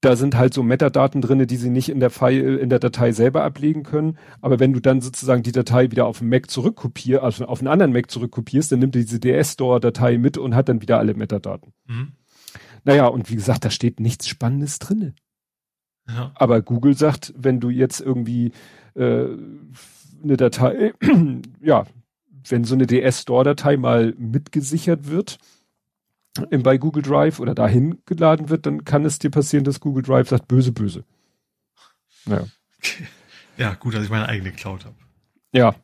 Da 0.02 0.16
sind 0.16 0.34
halt 0.34 0.54
so 0.54 0.62
Metadaten 0.62 1.20
drinne, 1.20 1.46
die 1.46 1.56
sie 1.56 1.68
nicht 1.68 1.90
in 1.90 2.00
der 2.00 2.08
File, 2.08 2.56
in 2.56 2.70
der 2.70 2.78
Datei 2.78 3.12
selber 3.12 3.44
ablegen 3.44 3.82
können. 3.82 4.16
Aber 4.40 4.58
wenn 4.58 4.72
du 4.72 4.80
dann 4.80 5.02
sozusagen 5.02 5.42
die 5.42 5.52
Datei 5.52 5.90
wieder 5.90 6.06
auf 6.06 6.20
den 6.20 6.30
Mac 6.30 6.50
zurückkopierst, 6.50 7.22
also 7.22 7.44
auf 7.44 7.58
einen 7.58 7.68
anderen 7.68 7.92
Mac 7.92 8.10
zurückkopierst, 8.10 8.72
dann 8.72 8.78
nimmt 8.78 8.96
er 8.96 9.02
diese 9.02 9.20
DS-Store-Datei 9.20 10.16
mit 10.16 10.38
und 10.38 10.54
hat 10.54 10.70
dann 10.70 10.80
wieder 10.80 10.98
alle 10.98 11.14
Metadaten. 11.14 11.72
Mhm. 11.86 12.12
Naja, 12.84 13.08
und 13.08 13.30
wie 13.30 13.36
gesagt, 13.36 13.64
da 13.66 13.70
steht 13.70 14.00
nichts 14.00 14.26
Spannendes 14.26 14.78
drinne. 14.78 15.14
Ja. 16.08 16.32
Aber 16.34 16.62
Google 16.62 16.96
sagt, 16.96 17.34
wenn 17.36 17.60
du 17.60 17.68
jetzt 17.68 18.00
irgendwie 18.00 18.52
äh, 18.94 19.26
eine 20.22 20.36
Datei, 20.36 20.94
ja, 21.60 21.84
wenn 22.48 22.64
so 22.64 22.74
eine 22.74 22.86
DS-Store-Datei 22.86 23.76
mal 23.76 24.14
mitgesichert 24.16 25.08
wird 25.08 25.38
bei 26.34 26.78
Google 26.78 27.02
Drive 27.02 27.40
oder 27.40 27.54
dahin 27.54 28.02
geladen 28.06 28.48
wird, 28.48 28.66
dann 28.66 28.84
kann 28.84 29.04
es 29.04 29.18
dir 29.18 29.30
passieren, 29.30 29.64
dass 29.64 29.80
Google 29.80 30.02
Drive 30.02 30.28
sagt, 30.28 30.48
böse, 30.48 30.72
böse. 30.72 31.04
Ja, 32.26 32.44
ja 33.56 33.74
gut, 33.74 33.94
dass 33.94 34.04
ich 34.04 34.10
meine 34.10 34.28
eigene 34.28 34.52
Cloud 34.52 34.84
habe. 34.84 34.94
Ja, 35.52 35.74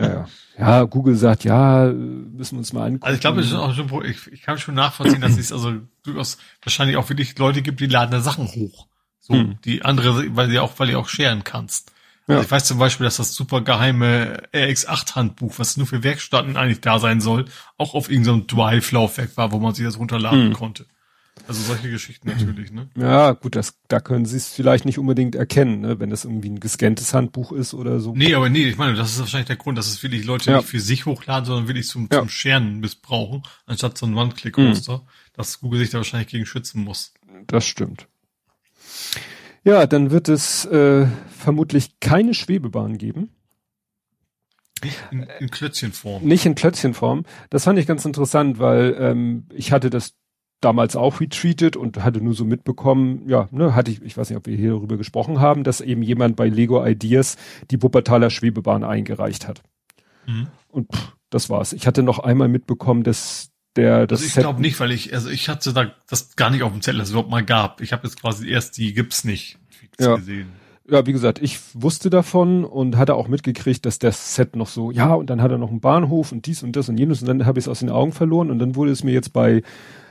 ja, 0.00 0.06
ja. 0.08 0.26
ja, 0.58 0.82
Google 0.82 1.14
sagt, 1.14 1.44
ja, 1.44 1.86
müssen 1.92 2.56
wir 2.56 2.58
uns 2.58 2.72
mal 2.72 2.86
angucken. 2.86 3.04
Also 3.04 3.14
ich 3.14 3.20
glaube, 3.20 3.40
das 3.40 3.46
ist 3.46 3.54
auch 3.54 3.72
schon, 3.72 4.04
ich, 4.04 4.26
ich 4.32 4.42
kann 4.42 4.58
schon 4.58 4.74
nachvollziehen, 4.74 5.20
dass 5.20 5.38
es 5.38 5.52
also 5.52 5.74
durchaus 6.02 6.38
wahrscheinlich 6.60 6.96
auch 6.96 7.08
wirklich 7.08 7.38
Leute 7.38 7.62
gibt, 7.62 7.78
die 7.78 7.86
laden 7.86 8.10
da 8.10 8.20
Sachen 8.20 8.48
hoch. 8.48 8.88
So, 9.20 9.34
hm. 9.34 9.58
die 9.64 9.84
andere, 9.84 10.34
weil 10.34 10.50
du 10.50 10.60
auch, 10.60 10.72
weil 10.78 10.88
du 10.88 10.98
auch 10.98 11.08
scheren 11.08 11.44
kannst. 11.44 11.91
Ja. 12.28 12.36
Also 12.36 12.46
ich 12.46 12.50
weiß 12.50 12.64
zum 12.64 12.78
Beispiel, 12.78 13.04
dass 13.04 13.16
das 13.16 13.34
super 13.34 13.62
geheime 13.62 14.42
RX8 14.52 15.14
Handbuch, 15.16 15.54
was 15.58 15.76
nur 15.76 15.86
für 15.86 16.02
Werkstätten 16.02 16.56
eigentlich 16.56 16.80
da 16.80 16.98
sein 16.98 17.20
soll, 17.20 17.46
auch 17.78 17.94
auf 17.94 18.10
irgendeinem 18.10 18.46
Drive-Laufwerk 18.46 19.36
war, 19.36 19.52
wo 19.52 19.58
man 19.58 19.74
sich 19.74 19.84
das 19.84 19.98
runterladen 19.98 20.46
hm. 20.46 20.52
konnte. 20.52 20.86
Also 21.48 21.62
solche 21.62 21.90
Geschichten 21.90 22.28
natürlich, 22.28 22.70
ne? 22.70 22.88
Ja, 22.96 23.32
gut, 23.32 23.56
das, 23.56 23.76
da 23.88 24.00
können 24.00 24.26
sie 24.26 24.36
es 24.36 24.48
vielleicht 24.48 24.84
nicht 24.84 24.98
unbedingt 24.98 25.34
erkennen, 25.34 25.80
ne? 25.80 25.98
wenn 25.98 26.10
das 26.10 26.24
irgendwie 26.24 26.50
ein 26.50 26.60
gescanntes 26.60 27.14
Handbuch 27.14 27.52
ist 27.52 27.74
oder 27.74 28.00
so. 28.00 28.14
Nee, 28.14 28.34
aber 28.34 28.48
nee, 28.48 28.68
ich 28.68 28.76
meine, 28.76 28.94
das 28.94 29.12
ist 29.12 29.18
wahrscheinlich 29.18 29.48
der 29.48 29.56
Grund, 29.56 29.76
dass 29.76 29.88
es 29.88 30.02
wirklich 30.02 30.24
Leute 30.24 30.50
ja. 30.50 30.58
nicht 30.58 30.68
für 30.68 30.78
sich 30.78 31.04
hochladen, 31.06 31.46
sondern 31.46 31.68
wirklich 31.68 31.88
zum, 31.88 32.08
ja. 32.12 32.20
zum 32.20 32.28
Scheren 32.28 32.78
missbrauchen, 32.78 33.42
anstatt 33.66 33.98
so 33.98 34.06
ein 34.06 34.14
One-Click-Hoster, 34.14 34.98
mhm. 34.98 35.08
dass 35.32 35.60
Google 35.60 35.80
sich 35.80 35.90
da 35.90 35.98
wahrscheinlich 35.98 36.28
gegen 36.28 36.46
schützen 36.46 36.84
muss. 36.84 37.12
Das 37.46 37.66
stimmt. 37.66 38.06
Ja, 39.64 39.86
dann 39.86 40.10
wird 40.10 40.28
es 40.28 40.64
äh, 40.66 41.06
vermutlich 41.28 42.00
keine 42.00 42.34
Schwebebahn 42.34 42.98
geben. 42.98 43.30
In, 45.12 45.26
in 45.38 45.50
Klötzchenform. 45.50 46.24
Nicht 46.24 46.44
in 46.44 46.56
Klötzchenform. 46.56 47.24
Das 47.50 47.64
fand 47.64 47.78
ich 47.78 47.86
ganz 47.86 48.04
interessant, 48.04 48.58
weil 48.58 48.96
ähm, 48.98 49.46
ich 49.54 49.70
hatte 49.70 49.90
das 49.90 50.14
damals 50.60 50.96
auch 50.96 51.20
retweetet 51.20 51.76
und 51.76 52.02
hatte 52.02 52.20
nur 52.20 52.34
so 52.34 52.44
mitbekommen, 52.44 53.28
ja, 53.28 53.48
ne, 53.50 53.74
hatte 53.74 53.90
ich, 53.90 54.02
ich 54.02 54.16
weiß 54.16 54.30
nicht, 54.30 54.36
ob 54.36 54.46
wir 54.46 54.56
hier 54.56 54.70
darüber 54.70 54.96
gesprochen 54.96 55.40
haben, 55.40 55.64
dass 55.64 55.80
eben 55.80 56.02
jemand 56.02 56.36
bei 56.36 56.48
Lego 56.48 56.84
Ideas 56.84 57.36
die 57.70 57.82
Wuppertaler 57.82 58.30
Schwebebahn 58.30 58.84
eingereicht 58.84 59.46
hat. 59.46 59.62
Mhm. 60.26 60.48
Und 60.68 60.92
pff, 60.92 61.12
das 61.30 61.50
war's. 61.50 61.72
Ich 61.72 61.86
hatte 61.86 62.02
noch 62.02 62.18
einmal 62.20 62.48
mitbekommen, 62.48 63.02
dass 63.02 63.51
der 63.76 64.06
das. 64.06 64.20
Also 64.22 64.38
ich 64.38 64.42
glaube 64.42 64.60
nicht, 64.60 64.78
weil 64.80 64.92
ich, 64.92 65.14
also 65.14 65.28
ich 65.28 65.48
hatte 65.48 65.72
da 65.72 65.92
das 66.08 66.36
gar 66.36 66.50
nicht 66.50 66.62
auf 66.62 66.72
dem 66.72 66.82
Zettel, 66.82 66.98
dass 66.98 67.08
es 67.08 67.12
überhaupt 67.12 67.30
mal 67.30 67.44
gab. 67.44 67.80
Ich 67.80 67.92
habe 67.92 68.06
jetzt 68.06 68.20
quasi 68.20 68.48
erst 68.48 68.76
die 68.76 68.94
gibt's 68.94 69.24
nicht 69.24 69.58
ja. 69.98 70.16
gesehen. 70.16 70.48
Ja, 70.88 71.06
wie 71.06 71.12
gesagt, 71.12 71.40
ich 71.40 71.60
wusste 71.74 72.10
davon 72.10 72.64
und 72.64 72.96
hatte 72.96 73.14
auch 73.14 73.28
mitgekriegt, 73.28 73.86
dass 73.86 74.00
das 74.00 74.34
Set 74.34 74.56
noch 74.56 74.66
so, 74.66 74.90
ja, 74.90 75.14
und 75.14 75.30
dann 75.30 75.40
hat 75.40 75.52
er 75.52 75.58
noch 75.58 75.70
einen 75.70 75.80
Bahnhof 75.80 76.32
und 76.32 76.46
dies 76.46 76.64
und 76.64 76.74
das 76.74 76.88
und 76.88 76.98
jenes 76.98 77.22
und 77.22 77.28
dann 77.28 77.46
habe 77.46 77.60
ich 77.60 77.66
es 77.66 77.68
aus 77.68 77.78
den 77.78 77.88
Augen 77.88 78.12
verloren 78.12 78.50
und 78.50 78.58
dann 78.58 78.74
wurde 78.74 78.90
es 78.90 79.04
mir 79.04 79.12
jetzt 79.12 79.32
bei 79.32 79.62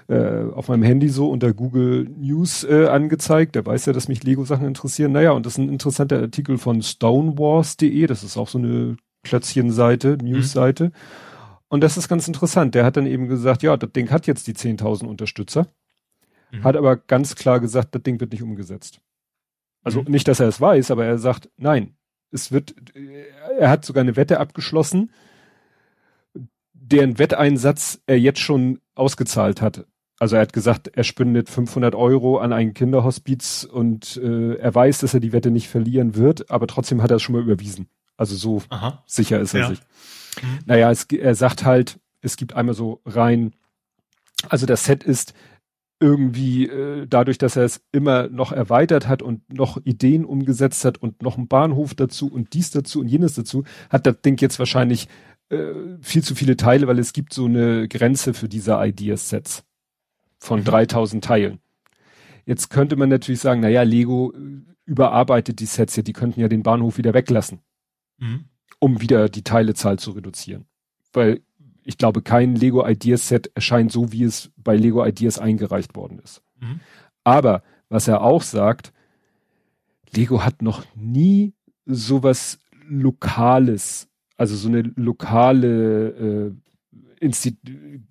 äh, 0.07 0.43
auf 0.53 0.69
meinem 0.69 0.83
Handy 0.83 1.09
so 1.09 1.29
unter 1.29 1.53
Google 1.53 2.09
News 2.17 2.63
äh, 2.63 2.87
angezeigt. 2.87 3.55
Der 3.55 3.65
weiß 3.65 3.85
ja, 3.85 3.93
dass 3.93 4.07
mich 4.07 4.23
Lego-Sachen 4.23 4.65
interessieren. 4.65 5.11
Naja, 5.11 5.31
und 5.31 5.45
das 5.45 5.53
ist 5.53 5.59
ein 5.59 5.69
interessanter 5.69 6.19
Artikel 6.19 6.57
von 6.57 6.81
stonewars.de. 6.81 8.07
Das 8.07 8.23
ist 8.23 8.37
auch 8.37 8.47
so 8.47 8.57
eine 8.57 8.97
Klötzchenseite, 9.23 10.17
Newsseite. 10.21 10.85
Mhm. 10.85 10.91
Und 11.71 11.79
das 11.79 11.95
ist 11.95 12.09
ganz 12.09 12.27
interessant. 12.27 12.75
Der 12.75 12.83
hat 12.83 12.97
dann 12.97 13.05
eben 13.05 13.29
gesagt, 13.29 13.63
ja, 13.63 13.77
das 13.77 13.93
Ding 13.93 14.11
hat 14.11 14.27
jetzt 14.27 14.45
die 14.45 14.53
10.000 14.53 15.05
Unterstützer. 15.05 15.67
Mhm. 16.51 16.65
Hat 16.65 16.75
aber 16.75 16.97
ganz 16.97 17.35
klar 17.35 17.61
gesagt, 17.61 17.95
das 17.95 18.03
Ding 18.03 18.19
wird 18.19 18.33
nicht 18.33 18.43
umgesetzt. 18.43 18.99
Also 19.81 20.01
mhm. 20.01 20.11
nicht, 20.11 20.27
dass 20.27 20.41
er 20.41 20.49
es 20.49 20.59
weiß, 20.59 20.91
aber 20.91 21.05
er 21.05 21.17
sagt, 21.17 21.49
nein, 21.55 21.95
es 22.29 22.51
wird, 22.51 22.75
er 23.57 23.69
hat 23.69 23.85
sogar 23.85 24.01
eine 24.01 24.17
Wette 24.17 24.41
abgeschlossen, 24.41 25.11
deren 26.73 27.17
Wetteinsatz 27.17 28.01
er 28.05 28.19
jetzt 28.19 28.39
schon 28.39 28.79
ausgezahlt 28.93 29.61
hat. 29.61 29.85
Also 30.19 30.35
er 30.35 30.41
hat 30.41 30.51
gesagt, 30.51 30.89
er 30.89 31.05
spendet 31.05 31.49
500 31.49 31.95
Euro 31.95 32.39
an 32.39 32.51
ein 32.51 32.73
Kinderhospiz 32.73 33.63
und 33.63 34.17
äh, 34.17 34.55
er 34.55 34.75
weiß, 34.75 34.99
dass 34.99 35.13
er 35.13 35.21
die 35.21 35.31
Wette 35.31 35.51
nicht 35.51 35.69
verlieren 35.69 36.15
wird, 36.15 36.51
aber 36.51 36.67
trotzdem 36.67 37.01
hat 37.01 37.11
er 37.11 37.15
es 37.15 37.21
schon 37.21 37.33
mal 37.33 37.41
überwiesen. 37.41 37.87
Also 38.17 38.35
so 38.35 38.61
Aha. 38.67 39.01
sicher 39.07 39.39
ist 39.39 39.53
er 39.53 39.61
ja. 39.61 39.69
sich. 39.69 39.79
Mhm. 40.41 40.59
Naja, 40.65 40.91
es, 40.91 41.05
er 41.05 41.35
sagt 41.35 41.65
halt, 41.65 41.99
es 42.21 42.37
gibt 42.37 42.53
einmal 42.53 42.75
so 42.75 43.01
rein, 43.05 43.53
also 44.49 44.65
das 44.65 44.85
Set 44.85 45.03
ist 45.03 45.33
irgendwie 45.99 46.65
äh, 46.67 47.05
dadurch, 47.07 47.37
dass 47.37 47.55
er 47.55 47.63
es 47.63 47.81
immer 47.91 48.27
noch 48.27 48.51
erweitert 48.51 49.07
hat 49.07 49.21
und 49.21 49.53
noch 49.53 49.77
Ideen 49.85 50.25
umgesetzt 50.25 50.83
hat 50.83 50.97
und 50.97 51.21
noch 51.21 51.37
einen 51.37 51.47
Bahnhof 51.47 51.93
dazu 51.93 52.27
und 52.31 52.53
dies 52.53 52.71
dazu 52.71 52.99
und 52.99 53.07
jenes 53.07 53.35
dazu, 53.35 53.63
hat 53.89 54.07
das 54.07 54.19
Ding 54.21 54.41
jetzt 54.41 54.57
wahrscheinlich 54.57 55.07
äh, 55.49 55.73
viel 56.01 56.23
zu 56.23 56.33
viele 56.33 56.57
Teile, 56.57 56.87
weil 56.87 56.97
es 56.97 57.13
gibt 57.13 57.33
so 57.33 57.45
eine 57.45 57.87
Grenze 57.87 58.33
für 58.33 58.49
diese 58.49 58.79
Ideasets 58.83 59.63
von 60.39 60.61
mhm. 60.61 60.65
3000 60.65 61.23
Teilen. 61.23 61.59
Jetzt 62.45 62.69
könnte 62.71 62.95
man 62.95 63.09
natürlich 63.09 63.41
sagen, 63.41 63.61
naja, 63.61 63.83
Lego 63.83 64.33
äh, 64.33 64.61
überarbeitet 64.85 65.59
die 65.59 65.67
Sets 65.67 65.95
ja, 65.95 66.03
die 66.03 66.13
könnten 66.13 66.41
ja 66.41 66.47
den 66.47 66.63
Bahnhof 66.63 66.97
wieder 66.97 67.13
weglassen, 67.13 67.59
mhm. 68.17 68.45
Um 68.79 69.01
wieder 69.01 69.29
die 69.29 69.43
Teilezahl 69.43 69.99
zu 69.99 70.11
reduzieren. 70.11 70.65
Weil 71.13 71.41
ich 71.83 71.97
glaube, 71.97 72.21
kein 72.21 72.55
Lego 72.55 72.87
Ideas 72.87 73.27
Set 73.27 73.51
erscheint 73.55 73.91
so, 73.91 74.11
wie 74.11 74.23
es 74.23 74.51
bei 74.57 74.75
Lego 74.75 75.05
Ideas 75.05 75.39
eingereicht 75.39 75.95
worden 75.95 76.19
ist. 76.19 76.41
Mhm. 76.59 76.79
Aber 77.23 77.63
was 77.89 78.07
er 78.07 78.21
auch 78.21 78.41
sagt, 78.41 78.93
Lego 80.11 80.43
hat 80.43 80.61
noch 80.61 80.83
nie 80.95 81.53
sowas 81.85 82.59
Lokales, 82.87 84.09
also 84.37 84.55
so 84.55 84.67
eine 84.67 84.81
lokale 84.95 86.09
äh, 86.09 86.51
Insti 87.19 87.57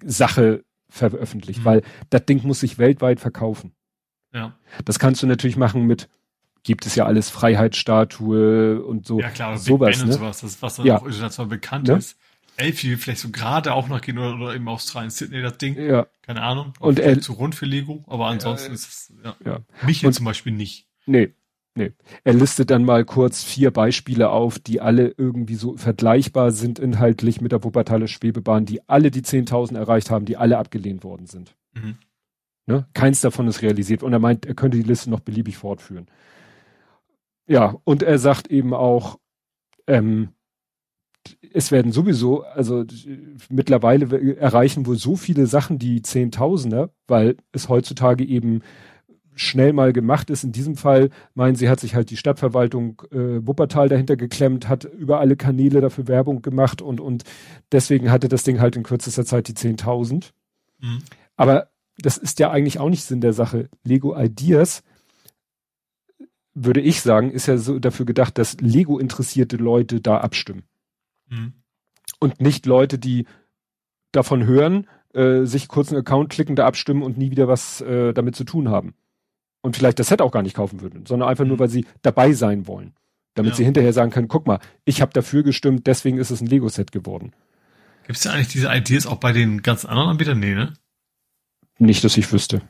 Sache 0.04 0.64
veröffentlicht, 0.88 1.60
mhm. 1.60 1.64
weil 1.64 1.82
das 2.08 2.24
Ding 2.26 2.46
muss 2.46 2.60
sich 2.60 2.78
weltweit 2.78 3.20
verkaufen. 3.20 3.72
Ja. 4.32 4.56
Das 4.84 4.98
kannst 4.98 5.22
du 5.22 5.26
natürlich 5.26 5.56
machen 5.56 5.86
mit, 5.86 6.08
gibt 6.62 6.86
es 6.86 6.94
ja 6.94 7.06
alles 7.06 7.30
Freiheitsstatue 7.30 8.82
und 8.82 9.06
so. 9.06 9.20
Ja 9.20 9.30
klar, 9.30 9.58
sowas, 9.58 9.90
Big 9.90 9.98
ben 9.98 10.06
ne? 10.06 10.12
und 10.12 10.18
sowas, 10.20 10.40
das, 10.40 10.62
was 10.62 10.76
dann 10.76 10.86
ja. 10.86 10.98
auch 10.98 11.06
international 11.06 11.48
bekannt 11.48 11.88
ne? 11.88 11.96
ist. 11.96 12.16
Elfi 12.56 12.96
vielleicht 12.96 13.20
so 13.20 13.30
gerade 13.30 13.72
auch 13.72 13.88
noch 13.88 14.00
gehen 14.00 14.18
oder, 14.18 14.34
oder 14.34 14.54
eben 14.54 14.68
Australien, 14.68 15.10
Sydney 15.10 15.42
das 15.42 15.56
Ding. 15.58 15.76
Ja. 15.80 16.06
Keine 16.22 16.42
Ahnung. 16.42 16.74
Und 16.78 16.98
er, 16.98 17.20
zu 17.20 17.32
rund 17.32 17.54
für 17.54 17.66
Lego, 17.66 18.04
aber 18.06 18.26
ansonsten 18.26 18.72
äh, 18.72 18.74
ist 18.74 18.88
es, 18.88 19.12
ja. 19.24 19.36
ja. 19.44 19.60
Mich 19.86 20.02
jetzt 20.02 20.16
zum 20.16 20.26
Beispiel 20.26 20.52
nicht. 20.52 20.86
Nee. 21.06 21.34
Nee. 21.76 21.92
Er 22.24 22.34
listet 22.34 22.70
dann 22.70 22.84
mal 22.84 23.04
kurz 23.04 23.44
vier 23.44 23.70
Beispiele 23.70 24.30
auf, 24.30 24.58
die 24.58 24.80
alle 24.80 25.14
irgendwie 25.16 25.54
so 25.54 25.76
vergleichbar 25.76 26.50
sind 26.50 26.78
inhaltlich 26.80 27.40
mit 27.40 27.52
der 27.52 27.62
Wuppertaler 27.62 28.08
Schwebebahn, 28.08 28.66
die 28.66 28.86
alle 28.88 29.10
die 29.10 29.22
10.000 29.22 29.76
erreicht 29.76 30.10
haben, 30.10 30.24
die 30.24 30.36
alle 30.36 30.58
abgelehnt 30.58 31.04
worden 31.04 31.26
sind. 31.26 31.54
Mhm. 31.72 31.96
Ne? 32.66 32.86
Keins 32.92 33.20
davon 33.20 33.46
ist 33.46 33.62
realisiert. 33.62 34.02
Und 34.02 34.12
er 34.12 34.18
meint, 34.18 34.46
er 34.46 34.54
könnte 34.54 34.78
die 34.78 34.82
Liste 34.82 35.10
noch 35.10 35.20
beliebig 35.20 35.56
fortführen. 35.56 36.06
Ja, 37.50 37.74
und 37.82 38.04
er 38.04 38.20
sagt 38.20 38.46
eben 38.46 38.72
auch, 38.72 39.18
ähm, 39.88 40.28
es 41.52 41.72
werden 41.72 41.90
sowieso, 41.90 42.44
also 42.44 42.84
mittlerweile 43.48 44.36
erreichen 44.36 44.86
wohl 44.86 44.96
so 44.96 45.16
viele 45.16 45.46
Sachen 45.48 45.80
die 45.80 46.00
Zehntausender, 46.00 46.90
weil 47.08 47.38
es 47.50 47.68
heutzutage 47.68 48.24
eben 48.24 48.62
schnell 49.34 49.72
mal 49.72 49.92
gemacht 49.92 50.30
ist. 50.30 50.44
In 50.44 50.52
diesem 50.52 50.76
Fall 50.76 51.10
meinen 51.34 51.56
sie, 51.56 51.68
hat 51.68 51.80
sich 51.80 51.96
halt 51.96 52.10
die 52.10 52.16
Stadtverwaltung 52.16 53.02
äh, 53.10 53.44
Wuppertal 53.44 53.88
dahinter 53.88 54.16
geklemmt, 54.16 54.68
hat 54.68 54.84
über 54.84 55.18
alle 55.18 55.34
Kanäle 55.34 55.80
dafür 55.80 56.06
Werbung 56.06 56.42
gemacht 56.42 56.80
und, 56.80 57.00
und 57.00 57.24
deswegen 57.72 58.12
hatte 58.12 58.28
das 58.28 58.44
Ding 58.44 58.60
halt 58.60 58.76
in 58.76 58.84
kürzester 58.84 59.24
Zeit 59.24 59.48
die 59.48 59.54
10.000. 59.54 60.30
Mhm. 60.78 60.98
Aber 61.36 61.70
das 61.98 62.16
ist 62.16 62.38
ja 62.38 62.52
eigentlich 62.52 62.78
auch 62.78 62.90
nicht 62.90 63.02
Sinn 63.02 63.20
der 63.20 63.32
Sache. 63.32 63.68
Lego 63.82 64.16
Ideas, 64.16 64.84
würde 66.64 66.80
ich 66.80 67.00
sagen, 67.00 67.30
ist 67.30 67.46
ja 67.46 67.56
so 67.56 67.78
dafür 67.78 68.06
gedacht, 68.06 68.38
dass 68.38 68.60
Lego 68.60 68.98
interessierte 68.98 69.56
Leute 69.56 70.00
da 70.00 70.18
abstimmen. 70.18 70.64
Mhm. 71.28 71.54
Und 72.18 72.40
nicht 72.40 72.66
Leute, 72.66 72.98
die 72.98 73.26
davon 74.12 74.44
hören, 74.44 74.86
äh, 75.14 75.44
sich 75.44 75.68
kurz 75.68 75.90
einen 75.90 76.00
Account 76.00 76.30
klicken, 76.30 76.56
da 76.56 76.66
abstimmen 76.66 77.02
und 77.02 77.18
nie 77.18 77.30
wieder 77.30 77.48
was 77.48 77.80
äh, 77.80 78.12
damit 78.12 78.36
zu 78.36 78.44
tun 78.44 78.68
haben. 78.68 78.94
Und 79.62 79.76
vielleicht 79.76 79.98
das 79.98 80.08
Set 80.08 80.22
auch 80.22 80.32
gar 80.32 80.42
nicht 80.42 80.56
kaufen 80.56 80.80
würden, 80.80 81.06
sondern 81.06 81.28
einfach 81.28 81.44
mhm. 81.44 81.50
nur, 81.50 81.58
weil 81.58 81.68
sie 81.68 81.86
dabei 82.02 82.32
sein 82.32 82.66
wollen. 82.66 82.94
Damit 83.34 83.52
ja. 83.52 83.56
sie 83.56 83.64
hinterher 83.64 83.92
sagen 83.92 84.10
können, 84.10 84.28
guck 84.28 84.46
mal, 84.46 84.58
ich 84.84 85.00
habe 85.00 85.12
dafür 85.12 85.42
gestimmt, 85.42 85.86
deswegen 85.86 86.18
ist 86.18 86.30
es 86.30 86.40
ein 86.40 86.46
Lego-Set 86.46 86.92
geworden. 86.92 87.32
Gibt 88.06 88.18
es 88.18 88.24
ja 88.24 88.32
eigentlich 88.32 88.48
diese 88.48 88.74
Ideas 88.74 89.06
auch 89.06 89.18
bei 89.18 89.32
den 89.32 89.62
ganz 89.62 89.84
anderen 89.84 90.10
Anbietern? 90.10 90.40
Nee, 90.40 90.54
ne? 90.54 90.72
Nicht, 91.78 92.02
dass 92.02 92.16
ich 92.16 92.30
wüsste. 92.32 92.62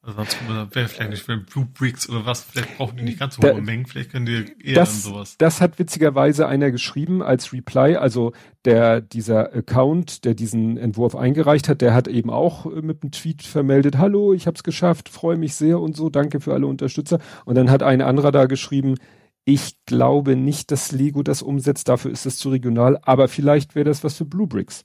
Also 0.00 0.16
sonst 0.16 0.38
wäre 0.48 0.88
vielleicht 0.88 1.10
nicht 1.10 1.22
für 1.24 1.36
Blue 1.38 1.66
Bricks 1.66 2.08
oder 2.08 2.24
was, 2.24 2.44
vielleicht 2.44 2.76
brauchen 2.78 2.96
die 2.96 3.02
nicht 3.02 3.18
ganz 3.18 3.34
so 3.34 3.42
hohe 3.42 3.60
Mengen, 3.60 3.84
vielleicht 3.84 4.12
können 4.12 4.26
die 4.26 4.56
eher 4.62 4.76
das, 4.76 5.02
dann 5.02 5.12
sowas. 5.12 5.36
Das 5.38 5.60
hat 5.60 5.78
witzigerweise 5.80 6.46
einer 6.46 6.70
geschrieben 6.70 7.20
als 7.20 7.52
Reply, 7.52 7.96
also 7.96 8.32
der, 8.64 9.00
dieser 9.00 9.52
Account, 9.52 10.24
der 10.24 10.34
diesen 10.34 10.76
Entwurf 10.76 11.16
eingereicht 11.16 11.68
hat, 11.68 11.80
der 11.80 11.94
hat 11.94 12.06
eben 12.06 12.30
auch 12.30 12.66
äh, 12.66 12.80
mit 12.80 13.02
einem 13.02 13.10
Tweet 13.10 13.42
vermeldet, 13.42 13.98
hallo, 13.98 14.32
ich 14.32 14.46
hab's 14.46 14.62
geschafft, 14.62 15.08
freue 15.08 15.36
mich 15.36 15.56
sehr 15.56 15.80
und 15.80 15.96
so, 15.96 16.10
danke 16.10 16.40
für 16.40 16.54
alle 16.54 16.68
Unterstützer. 16.68 17.18
Und 17.44 17.56
dann 17.56 17.70
hat 17.70 17.82
ein 17.82 18.00
anderer 18.00 18.30
da 18.30 18.46
geschrieben, 18.46 18.94
ich 19.44 19.84
glaube 19.84 20.36
nicht, 20.36 20.70
dass 20.70 20.92
Lego 20.92 21.24
das 21.24 21.42
umsetzt, 21.42 21.88
dafür 21.88 22.12
ist 22.12 22.24
es 22.24 22.38
zu 22.38 22.50
regional, 22.50 22.98
aber 23.02 23.26
vielleicht 23.26 23.74
wäre 23.74 23.86
das 23.86 24.04
was 24.04 24.16
für 24.16 24.26
Blue 24.26 24.46
Bricks. 24.46 24.84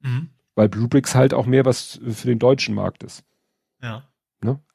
Mhm. 0.00 0.30
Weil 0.54 0.68
Blue 0.68 0.88
Bricks 0.88 1.14
halt 1.14 1.32
auch 1.32 1.46
mehr 1.46 1.64
was 1.64 1.98
für 2.04 2.26
den 2.26 2.38
deutschen 2.38 2.74
Markt 2.74 3.04
ist. 3.04 3.24
Ja. 3.82 4.09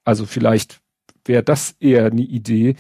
Also 0.06 0.26
vielleicht 0.26 0.80
wäre 1.26 1.44
das 1.44 1.76
eher 1.80 2.06
eine 2.06 2.22
Idee, 2.22 2.76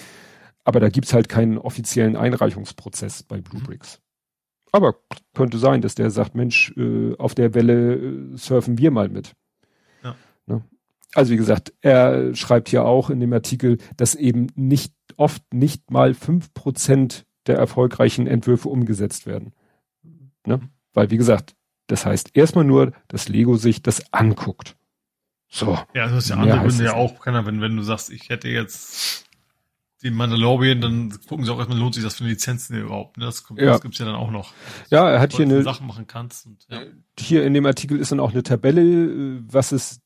aber 0.63 0.79
da 0.79 0.89
gibt's 0.89 1.13
halt 1.13 1.27
keinen 1.27 1.57
offiziellen 1.57 2.15
Einreichungsprozess 2.15 3.23
bei 3.23 3.41
Bluebricks. 3.41 3.97
Mhm. 3.97 4.05
Aber 4.71 4.95
könnte 5.33 5.57
sein, 5.57 5.81
dass 5.81 5.95
der 5.95 6.11
sagt, 6.11 6.35
Mensch, 6.35 6.73
äh, 6.77 7.15
auf 7.17 7.35
der 7.35 7.53
Welle 7.53 7.95
äh, 7.95 8.37
surfen 8.37 8.77
wir 8.77 8.91
mal 8.91 9.09
mit. 9.09 9.33
Ja. 10.03 10.15
Ne? 10.45 10.63
Also 11.13 11.31
wie 11.31 11.37
gesagt, 11.37 11.73
er 11.81 12.35
schreibt 12.35 12.69
hier 12.69 12.85
auch 12.85 13.09
in 13.09 13.19
dem 13.19 13.33
Artikel, 13.33 13.77
dass 13.97 14.15
eben 14.15 14.47
nicht 14.55 14.93
oft 15.17 15.41
nicht 15.53 15.91
mal 15.91 16.13
fünf 16.13 16.53
Prozent 16.53 17.25
der 17.47 17.57
erfolgreichen 17.57 18.27
Entwürfe 18.27 18.69
umgesetzt 18.69 19.25
werden. 19.25 19.53
Ne? 20.45 20.57
Mhm. 20.57 20.69
Weil 20.93 21.09
wie 21.09 21.17
gesagt, 21.17 21.55
das 21.87 22.05
heißt 22.05 22.31
erstmal 22.33 22.65
nur, 22.65 22.91
dass 23.07 23.29
Lego 23.29 23.57
sich 23.57 23.81
das 23.81 24.11
anguckt. 24.11 24.75
So. 25.49 25.77
Ja, 25.93 26.07
das 26.07 26.25
ist 26.25 26.29
ja 26.29 26.37
andere 26.37 26.59
Gründe 26.59 26.83
ja 26.83 26.93
auch, 26.93 27.19
keiner, 27.19 27.45
wenn, 27.45 27.61
wenn 27.61 27.77
du 27.77 27.83
sagst, 27.83 28.09
ich 28.09 28.29
hätte 28.29 28.49
jetzt 28.49 29.25
den 30.03 30.13
Mandalorian, 30.13 30.81
dann 30.81 31.17
gucken 31.27 31.45
sie 31.45 31.51
auch 31.51 31.57
erstmal, 31.57 31.79
lohnt 31.79 31.95
sich 31.95 32.03
das 32.03 32.15
für 32.15 32.23
eine 32.23 32.33
Lizenz 32.33 32.69
überhaupt. 32.69 33.17
Ne? 33.17 33.25
Das, 33.25 33.43
kommt, 33.43 33.59
ja. 33.59 33.67
das 33.67 33.81
gibt's 33.81 33.97
ja 33.97 34.05
dann 34.05 34.15
auch 34.15 34.29
noch. 34.29 34.53
Ja, 34.91 35.09
er 35.09 35.19
hat 35.19 35.33
hier 35.33 35.45
eine 35.45 35.63
Sachen 35.63 35.87
machen 35.87 36.05
kannst. 36.05 36.45
Und, 36.45 36.65
ja. 36.69 36.81
Hier 37.17 37.43
in 37.43 37.53
dem 37.53 37.65
Artikel 37.65 37.99
ist 37.99 38.11
dann 38.11 38.19
auch 38.19 38.31
eine 38.31 38.43
Tabelle, 38.43 39.41
was 39.51 39.71
es 39.71 40.01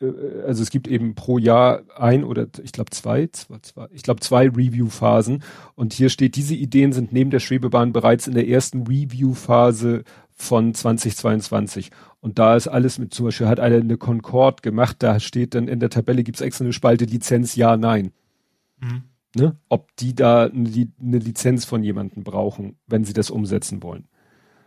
äh, 0.00 0.42
also 0.46 0.62
es 0.62 0.70
gibt 0.70 0.88
eben 0.88 1.14
pro 1.14 1.38
Jahr 1.38 1.82
ein 1.96 2.24
oder 2.24 2.46
ich 2.62 2.72
glaube 2.72 2.90
zwei, 2.90 3.28
zwei, 3.28 3.58
zwei, 3.60 3.88
ich 3.90 4.02
glaube 4.02 4.20
zwei 4.20 4.48
Review-Phasen 4.48 5.42
und 5.74 5.92
hier 5.92 6.10
steht, 6.10 6.36
diese 6.36 6.54
Ideen 6.54 6.92
sind 6.92 7.12
neben 7.12 7.30
der 7.30 7.40
Schwebebahn 7.40 7.92
bereits 7.92 8.26
in 8.26 8.34
der 8.34 8.48
ersten 8.48 8.86
Review-Phase 8.86 10.04
von 10.36 10.74
2022. 10.74 11.90
Und 12.24 12.38
da 12.38 12.56
ist 12.56 12.68
alles 12.68 12.98
mit, 12.98 13.12
zum 13.12 13.26
Beispiel 13.26 13.48
hat 13.48 13.60
einer 13.60 13.76
eine 13.76 13.98
Concorde 13.98 14.62
gemacht, 14.62 14.96
da 15.00 15.20
steht 15.20 15.54
dann 15.54 15.68
in 15.68 15.78
der 15.78 15.90
Tabelle 15.90 16.24
gibt's 16.24 16.40
extra 16.40 16.64
eine 16.64 16.72
Spalte 16.72 17.04
Lizenz, 17.04 17.54
ja, 17.54 17.76
nein. 17.76 18.12
Mhm. 18.80 19.02
Ne? 19.36 19.56
Ob 19.68 19.94
die 19.96 20.14
da 20.14 20.44
eine, 20.44 20.88
eine, 21.02 21.18
Lizenz 21.18 21.66
von 21.66 21.82
jemandem 21.82 22.24
brauchen, 22.24 22.78
wenn 22.86 23.04
sie 23.04 23.12
das 23.12 23.28
umsetzen 23.28 23.82
wollen. 23.82 24.08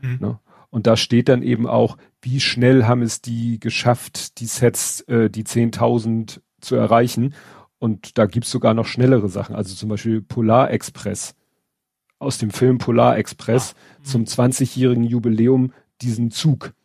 Mhm. 0.02 0.18
Ne? 0.22 0.40
Und 0.70 0.86
da 0.86 0.96
steht 0.96 1.30
dann 1.30 1.42
eben 1.42 1.66
auch, 1.66 1.98
wie 2.22 2.40
schnell 2.42 2.86
haben 2.86 3.02
es 3.02 3.24
die 3.24 3.60
geschafft, 3.60 4.40
die 4.40 4.46
Sets, 4.46 5.02
äh, 5.08 5.32
die 5.32 5.44
10.000 5.44 6.42
zu 6.62 6.76
erreichen. 6.76 7.34
Und 7.80 8.20
da 8.20 8.28
gibt's 8.28 8.52
sogar 8.52 8.76
noch 8.76 8.86
schnellere 8.86 9.30
Sachen. 9.30 9.56
Also 9.56 9.74
zum 9.74 9.90
Beispiel 9.90 10.22
Polar 10.22 10.70
Express 10.70 11.34
aus 12.20 12.38
dem 12.38 12.52
Film 12.52 12.78
Polar 12.78 13.18
Express 13.18 13.74
ah, 13.74 14.04
zum 14.04 14.26
20-jährigen 14.26 15.06
Jubiläum 15.06 15.74
diesen 16.04 16.30
Zug. 16.30 16.76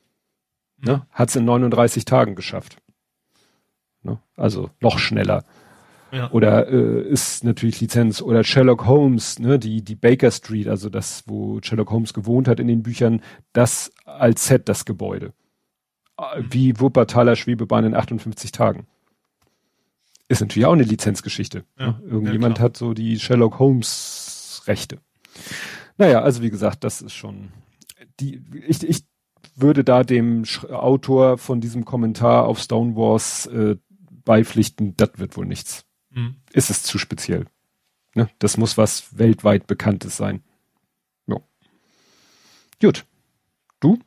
Ne, 0.85 1.07
hat 1.11 1.29
es 1.29 1.37
in 1.37 1.45
39 1.45 2.05
Tagen 2.05 2.35
geschafft. 2.35 2.77
Ne? 4.03 4.19
Also 4.37 4.71
noch 4.81 4.99
schneller. 4.99 5.45
Ja. 6.11 6.31
Oder 6.31 6.69
äh, 6.69 7.09
ist 7.09 7.43
natürlich 7.45 7.81
Lizenz 7.81 8.21
oder 8.21 8.45
Sherlock 8.45 8.85
Holmes, 8.87 9.39
ne, 9.39 9.59
die 9.59 9.83
die 9.83 9.95
Baker 9.95 10.31
Street, 10.31 10.69
also 10.69 10.91
das, 10.91 11.25
wo 11.27 11.61
Sherlock 11.63 11.91
Holmes 11.91 12.13
gewohnt 12.13 12.49
hat 12.49 12.61
in 12.61 12.67
den 12.67 12.83
Büchern, 12.83 13.23
das 13.53 13.93
als 14.05 14.47
Set 14.47 14.69
das 14.69 14.85
Gebäude. 14.85 15.33
Äh, 16.19 16.41
Mhm. 16.41 16.47
Wie 16.53 16.81
Wuppertaler 16.81 17.37
Schwebebahn 17.37 17.85
in 17.85 17.95
58 17.95 18.53
Tagen. 18.53 18.87
Ist 20.29 20.41
natürlich 20.41 20.67
auch 20.67 20.73
eine 20.73 20.85
Lizenzgeschichte. 20.85 21.65
Ja, 21.79 21.87
ne? 21.87 22.01
Irgendjemand 22.09 22.59
ja, 22.59 22.65
hat 22.65 22.77
so 22.77 22.95
die 22.95 23.19
Sherlock 23.19 23.59
Holmes 23.59 24.63
Rechte. 24.67 24.99
Naja, 25.99 26.23
also 26.23 26.43
wie 26.43 26.51
gesagt, 26.51 26.85
das 26.85 27.03
ist 27.03 27.15
schon 27.15 27.53
die 28.21 28.43
ich, 28.67 28.83
ich 28.83 29.05
würde 29.55 29.85
da 29.85 30.05
dem 30.05 30.45
Autor 30.71 31.39
von 31.39 31.61
diesem 31.61 31.85
Kommentar 31.85 32.45
auf 32.45 32.59
Stonewalls 32.59 33.47
äh, 33.47 33.77
beipflichten, 34.25 34.97
das 34.97 35.11
wird 35.17 35.37
wohl 35.37 35.47
nichts 35.47 35.85
Mhm. 36.15 36.37
ist 36.53 36.69
es 36.71 36.83
zu 36.83 36.99
speziell. 36.99 37.47
Ne? 38.15 38.29
Das 38.39 38.59
muss 38.59 38.77
was 38.77 39.17
weltweit 39.17 39.67
Bekanntes 39.67 40.17
sein. 40.17 40.43
Ja. 41.27 41.37
Gut. 42.81 43.07
Du? 43.81 43.99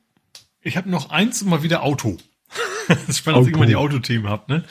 Ich 0.61 0.77
habe 0.77 0.89
noch 0.89 1.09
eins 1.09 1.41
und 1.41 1.49
mal 1.49 1.63
wieder 1.63 1.81
Auto. 1.81 2.17
das 2.87 3.09
ist 3.09 3.17
spannend, 3.17 3.41
dass 3.41 3.47
ich 3.47 3.53
Auto. 3.53 3.57
immer 3.63 3.65
die 3.65 3.75
Autothemen 3.75 4.29
habt, 4.29 4.49
ne? 4.49 4.63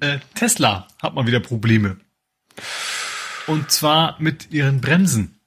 Äh, 0.00 0.20
Tesla 0.34 0.86
hat 1.02 1.14
mal 1.14 1.26
wieder 1.26 1.40
Probleme. 1.40 1.98
Und 3.48 3.70
zwar 3.72 4.16
mit 4.20 4.52
ihren 4.52 4.80
Bremsen. 4.80 5.40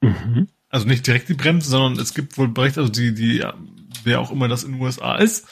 Mhm. 0.00 0.48
Also 0.70 0.86
nicht 0.86 1.06
direkt 1.06 1.28
die 1.28 1.34
Bremsen, 1.34 1.68
sondern 1.70 2.02
es 2.02 2.14
gibt 2.14 2.38
wohl 2.38 2.48
Berichte, 2.48 2.80
also 2.80 2.92
die, 2.92 3.12
die, 3.12 3.44
wer 4.04 4.20
auch 4.20 4.30
immer 4.30 4.48
das 4.48 4.62
in 4.64 4.72
den 4.72 4.80
USA 4.80 5.16
ist, 5.16 5.46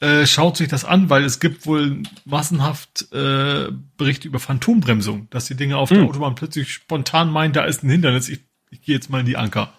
äh, 0.00 0.26
schaut 0.26 0.56
sich 0.56 0.68
das 0.68 0.84
an, 0.84 1.10
weil 1.10 1.24
es 1.24 1.38
gibt 1.38 1.64
wohl 1.66 2.02
massenhaft 2.24 3.12
äh, 3.12 3.68
Berichte 3.96 4.26
über 4.26 4.40
Phantombremsung, 4.40 5.28
dass 5.30 5.44
die 5.44 5.54
Dinge 5.54 5.76
auf 5.76 5.90
der 5.90 5.98
Hm. 5.98 6.08
Autobahn 6.08 6.34
plötzlich 6.34 6.72
spontan 6.72 7.30
meinen, 7.30 7.52
da 7.52 7.64
ist 7.64 7.84
ein 7.84 7.90
Hindernis, 7.90 8.28
ich, 8.28 8.40
ich 8.70 8.82
gehe 8.82 8.94
jetzt 8.96 9.10
mal 9.10 9.20
in 9.20 9.26
die 9.26 9.36
Anker. 9.36 9.72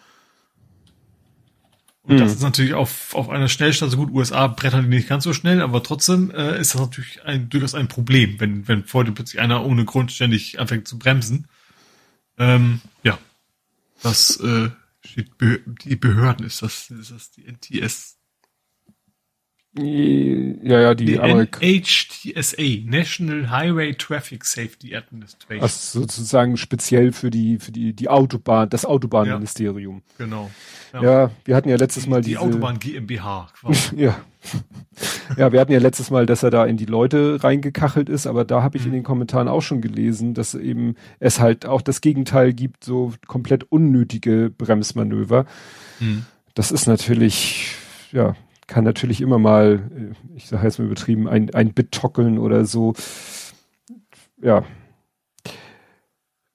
Und 2.04 2.20
das 2.20 2.30
Hm. 2.30 2.38
ist 2.38 2.44
natürlich 2.44 2.74
auf, 2.74 3.16
auf 3.16 3.30
einer 3.30 3.50
Schnellstraße, 3.50 3.98
gut, 3.98 4.12
USA 4.12 4.48
brettern 4.48 4.84
die 4.84 4.96
nicht 4.96 5.10
ganz 5.10 5.24
so 5.24 5.34
schnell, 5.34 5.62
aber 5.62 5.84
trotzdem 5.84 6.32
äh, 6.32 6.60
ist 6.60 6.74
das 6.74 6.82
natürlich 6.82 7.24
ein, 7.26 7.50
durchaus 7.50 7.74
ein 7.74 7.88
Problem, 7.88 8.40
wenn, 8.40 8.68
wenn 8.68 8.86
vor 8.86 9.04
dir 9.04 9.12
plötzlich 9.12 9.42
einer 9.42 9.66
ohne 9.66 9.86
Grund 9.86 10.12
ständig 10.12 10.60
anfängt 10.60 10.88
zu 10.88 11.00
bremsen. 11.00 11.48
Ähm, 12.38 12.82
ja, 13.04 13.18
das 14.02 14.38
äh, 14.38 14.70
die 15.06 15.96
Behörden, 15.96 16.46
ist 16.46 16.62
das, 16.62 16.90
ist 16.90 17.12
das 17.12 17.32
die 17.32 17.46
NTS? 17.46 18.20
Ja, 19.76 20.80
ja, 20.82 20.94
die, 20.94 21.06
Die 21.06 21.18
NHTSA, 21.18 22.62
National 22.86 23.50
Highway 23.50 23.94
Traffic 23.96 24.46
Safety 24.46 24.96
Administration. 24.96 25.64
also 25.64 26.02
sozusagen 26.02 26.58
speziell 26.58 27.12
für 27.12 27.32
die, 27.32 27.58
für 27.58 27.72
die, 27.72 27.94
die 27.94 28.08
Autobahn, 28.08 28.70
das 28.70 28.86
Autobahnministerium. 28.86 30.04
genau. 30.20 30.52
Ja. 30.94 31.32
wir 31.46 31.56
hatten 31.56 31.70
ja 31.70 31.76
letztes 31.78 32.06
Mal 32.06 32.22
die 32.22 32.30
diese, 32.30 32.42
Autobahn 32.42 32.78
GmbH 32.78 33.48
quasi. 33.60 33.96
Ja. 34.00 34.16
ja, 35.38 35.52
wir 35.52 35.60
hatten 35.60 35.72
ja 35.72 35.80
letztes 35.80 36.12
Mal, 36.12 36.28
dass 36.28 36.44
er 36.44 36.52
da 36.52 36.66
in 36.66 36.78
die 36.78 36.86
Leute 36.86 37.44
reingekachelt 37.44 38.10
ist, 38.10 38.28
aber 38.28 38.46
da 38.46 38.62
habe 38.62 38.78
ich 38.78 38.84
in 38.84 38.90
Mhm. 38.92 38.96
den 38.98 39.04
Kommentaren 39.04 39.48
auch 39.48 39.62
schon 39.62 39.82
gelesen, 39.82 40.36
dass 40.36 40.54
eben 40.54 40.96
es 41.20 41.40
halt 41.40 41.66
auch 41.66 41.82
das 41.82 42.02
Gegenteil 42.02 42.54
gibt, 42.54 42.84
so 42.84 43.12
komplett 43.26 43.64
unnötige 43.72 44.52
Bremsmanöver. 44.56 45.46
Hm. 45.98 46.26
Das 46.54 46.72
ist 46.72 46.86
natürlich, 46.86 47.72
ja, 48.12 48.36
kann 48.74 48.84
natürlich 48.84 49.22
immer 49.22 49.38
mal, 49.38 49.88
äh, 49.96 50.36
ich 50.36 50.48
sage 50.48 50.64
jetzt 50.66 50.80
mal 50.80 50.86
übertrieben, 50.86 51.28
ein, 51.28 51.54
ein 51.54 51.74
Bit 51.74 51.92
tockeln 51.92 52.40
oder 52.40 52.66
so. 52.66 52.94
Ja. 54.42 54.64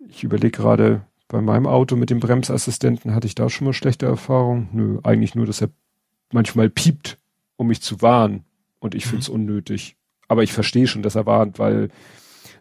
Ich 0.08 0.24
überlege 0.24 0.50
gerade, 0.50 1.02
bei 1.28 1.40
meinem 1.40 1.68
Auto 1.68 1.94
mit 1.94 2.10
dem 2.10 2.18
Bremsassistenten 2.18 3.14
hatte 3.14 3.28
ich 3.28 3.36
da 3.36 3.48
schon 3.48 3.66
mal 3.66 3.72
schlechte 3.72 4.06
Erfahrungen. 4.06 4.68
Nö, 4.72 4.98
eigentlich 5.05 5.36
nur, 5.36 5.47
dass 5.47 5.60
er 5.60 5.68
manchmal 6.32 6.68
piept, 6.70 7.18
um 7.56 7.68
mich 7.68 7.82
zu 7.82 8.02
warnen. 8.02 8.44
Und 8.80 8.97
ich 8.97 9.06
Mhm. 9.06 9.10
find's 9.10 9.28
unnötig. 9.28 9.97
Aber 10.26 10.42
ich 10.42 10.52
verstehe 10.52 10.88
schon, 10.88 11.02
dass 11.02 11.14
er 11.14 11.24
warnt, 11.26 11.60
weil 11.60 11.88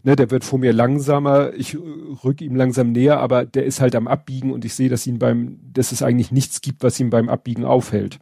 ne, 0.04 0.16
der 0.16 0.30
wird 0.30 0.44
vor 0.44 0.60
mir 0.60 0.72
langsamer, 0.72 1.52
ich 1.56 1.74
äh, 1.74 1.78
rück 2.24 2.42
ihm 2.42 2.56
langsam 2.56 2.92
näher, 2.92 3.20
aber 3.20 3.44
der 3.46 3.66
ist 3.66 3.82
halt 3.82 3.96
am 3.96 4.08
Abbiegen 4.08 4.52
und 4.52 4.66
ich 4.66 4.76
sehe, 4.76 4.90
dass 4.90 5.08
ihn 5.08 5.18
beim, 5.18 5.58
dass 5.74 5.92
es 5.92 6.04
eigentlich 6.04 6.32
nichts 6.32 6.62
gibt, 6.62 6.84
was 6.84 7.00
ihn 7.00 7.10
beim 7.10 7.28
Abbiegen 7.28 7.66
aufhält. 7.66 8.20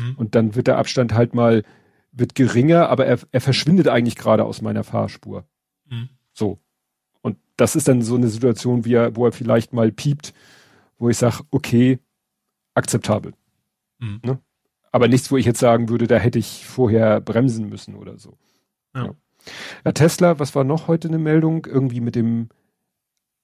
Mhm. 0.00 0.14
Und 0.16 0.34
dann 0.34 0.54
wird 0.54 0.66
der 0.66 0.78
Abstand 0.78 1.14
halt 1.14 1.34
mal, 1.34 1.62
wird 2.12 2.34
geringer, 2.34 2.88
aber 2.88 3.06
er, 3.06 3.18
er 3.30 3.40
verschwindet 3.40 3.88
eigentlich 3.88 4.16
gerade 4.16 4.44
aus 4.44 4.62
meiner 4.62 4.84
Fahrspur. 4.84 5.44
Hm. 5.88 6.08
So. 6.32 6.58
Und 7.22 7.36
das 7.56 7.76
ist 7.76 7.88
dann 7.88 8.02
so 8.02 8.16
eine 8.16 8.28
Situation, 8.28 8.84
wie 8.84 8.94
er, 8.94 9.16
wo 9.16 9.26
er 9.26 9.32
vielleicht 9.32 9.72
mal 9.72 9.92
piept, 9.92 10.32
wo 10.98 11.08
ich 11.08 11.16
sage, 11.16 11.44
okay, 11.50 11.98
akzeptabel. 12.74 13.34
Hm. 14.00 14.20
Ne? 14.24 14.38
Aber 14.92 15.06
nichts, 15.06 15.30
wo 15.30 15.36
ich 15.36 15.46
jetzt 15.46 15.60
sagen 15.60 15.88
würde, 15.88 16.06
da 16.06 16.16
hätte 16.16 16.38
ich 16.38 16.66
vorher 16.66 17.20
bremsen 17.20 17.68
müssen 17.68 17.94
oder 17.94 18.18
so. 18.18 18.36
Ja. 18.94 19.04
Ja. 19.06 19.14
ja, 19.84 19.92
Tesla, 19.92 20.38
was 20.38 20.54
war 20.54 20.64
noch 20.64 20.88
heute 20.88 21.08
eine 21.08 21.18
Meldung? 21.18 21.66
Irgendwie 21.66 22.00
mit 22.00 22.16
dem 22.16 22.48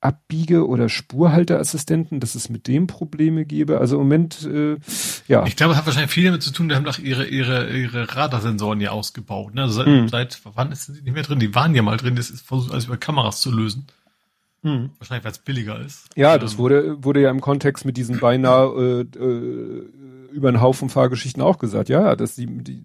Abbiege- 0.07 0.67
oder 0.69 0.89
Spurhalteassistenten, 0.89 2.21
dass 2.21 2.35
es 2.35 2.49
mit 2.49 2.67
dem 2.69 2.87
Probleme 2.87 3.45
gäbe. 3.45 3.79
Also 3.79 3.97
im 3.97 4.03
Moment, 4.03 4.47
äh, 4.47 4.77
ja. 5.29 5.45
Ich 5.47 5.57
glaube, 5.57 5.73
es 5.73 5.79
hat 5.79 5.87
wahrscheinlich 5.87 6.13
viel 6.13 6.25
damit 6.25 6.43
zu 6.43 6.53
tun, 6.53 6.69
die 6.69 6.75
haben 6.75 6.85
doch 6.85 6.99
ihre, 6.99 7.27
ihre, 7.27 7.77
ihre 7.77 8.15
Radarsensoren 8.17 8.81
ja 8.81 8.91
ausgebaut. 8.91 9.55
Ne? 9.55 9.63
Also 9.63 9.75
seit, 9.83 9.87
Hm. 9.87 10.09
seit 10.09 10.41
wann 10.55 10.73
ist 10.73 10.87
sie 10.87 10.93
nicht 10.93 11.13
mehr 11.13 11.23
drin? 11.23 11.39
Die 11.41 11.55
waren 11.55 11.75
ja 11.75 11.83
mal 11.83 11.97
drin, 11.97 12.17
das 12.17 12.31
ist 12.31 12.47
versucht, 12.47 12.73
alles 12.73 12.87
über 12.87 12.97
Kameras 12.97 13.41
zu 13.41 13.51
lösen. 13.51 13.87
Wahrscheinlich, 14.63 15.25
weil 15.25 15.31
es 15.31 15.39
billiger 15.39 15.79
ist. 15.81 16.09
Ja, 16.17 16.39
das 16.39 16.59
wurde, 16.59 17.05
wurde 17.05 17.21
ja 17.21 17.31
im 17.31 17.41
Kontext 17.41 17.85
mit 17.85 17.97
diesen 17.97 18.19
beinahe 18.19 19.07
äh, 19.15 19.19
äh, 19.19 19.89
über 20.33 20.51
den 20.51 20.61
Haufen 20.61 20.89
Fahrgeschichten 20.89 21.41
auch 21.41 21.59
gesagt. 21.59 21.89
Ja, 21.89 22.17
dass 22.17 22.35
die, 22.35 22.47
die 22.47 22.83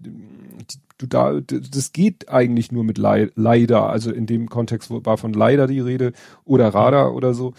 du 1.02 1.06
da, 1.06 1.40
das 1.40 1.92
geht 1.92 2.28
eigentlich 2.28 2.72
nur 2.72 2.84
mit 2.84 2.98
Lei- 2.98 3.30
leider. 3.34 3.88
Also 3.90 4.10
in 4.12 4.26
dem 4.26 4.48
Kontext 4.48 4.90
wo- 4.90 5.04
war 5.04 5.18
von 5.18 5.32
leider 5.32 5.66
die 5.66 5.80
Rede 5.80 6.12
oder 6.44 6.68
Radar 6.68 7.14
oder 7.14 7.34
so. 7.34 7.54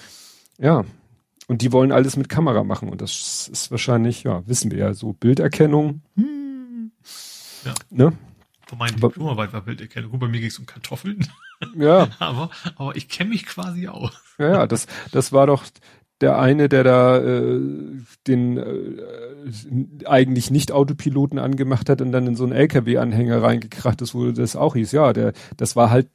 Ja. 0.58 0.84
Und 1.48 1.62
die 1.62 1.72
wollen 1.74 1.92
alles 1.92 2.16
mit 2.16 2.30
Kamera 2.30 2.64
machen 2.64 2.88
und 2.90 3.02
das 3.02 3.50
ist 3.52 3.70
wahrscheinlich, 3.70 4.24
ja, 4.24 4.48
wissen 4.48 4.72
wir 4.72 4.78
ja, 4.80 4.94
so 4.94 5.12
Bilderkennung. 5.14 6.02
Hm, 6.16 6.92
Ja. 7.66 7.74
Ne? 7.90 8.14
Von 8.68 8.78
meinen 8.78 8.96
Aber- 8.96 9.10
Diplomarbeit 9.10 9.52
war 9.54 9.62
Bilderkennung. 9.62 10.12
Gut, 10.12 10.20
bei 10.22 10.28
mir 10.30 10.40
ging 10.40 10.48
es 10.50 10.58
um 10.58 10.66
Kartoffeln, 10.66 11.28
Ja, 11.76 12.08
aber, 12.20 12.50
aber 12.78 12.96
ich 12.96 13.10
kenne 13.10 13.32
mich 13.32 13.46
quasi 13.46 13.88
aus. 13.88 14.12
Ja, 14.38 14.50
ja, 14.52 14.68
das, 14.68 14.88
das 15.12 15.32
war 15.34 15.48
doch 15.48 15.64
der 16.22 16.38
eine, 16.40 16.70
der 16.70 16.84
da 16.84 17.18
äh, 17.18 17.60
den 18.28 18.58
äh, 18.58 20.06
eigentlich 20.06 20.52
nicht 20.52 20.72
Autopiloten 20.72 21.40
angemacht 21.40 21.90
hat 21.90 22.02
und 22.02 22.12
dann 22.12 22.28
in 22.28 22.36
so 22.36 22.44
einen 22.44 22.54
LKW-Anhänger 22.54 23.42
reingekracht 23.42 24.02
ist, 24.02 24.16
wo 24.16 24.32
das 24.32 24.56
auch 24.56 24.76
hieß. 24.76 24.92
Ja, 24.94 25.12
der, 25.12 25.34
das 25.58 25.76
war 25.76 25.90
halt, 25.90 26.08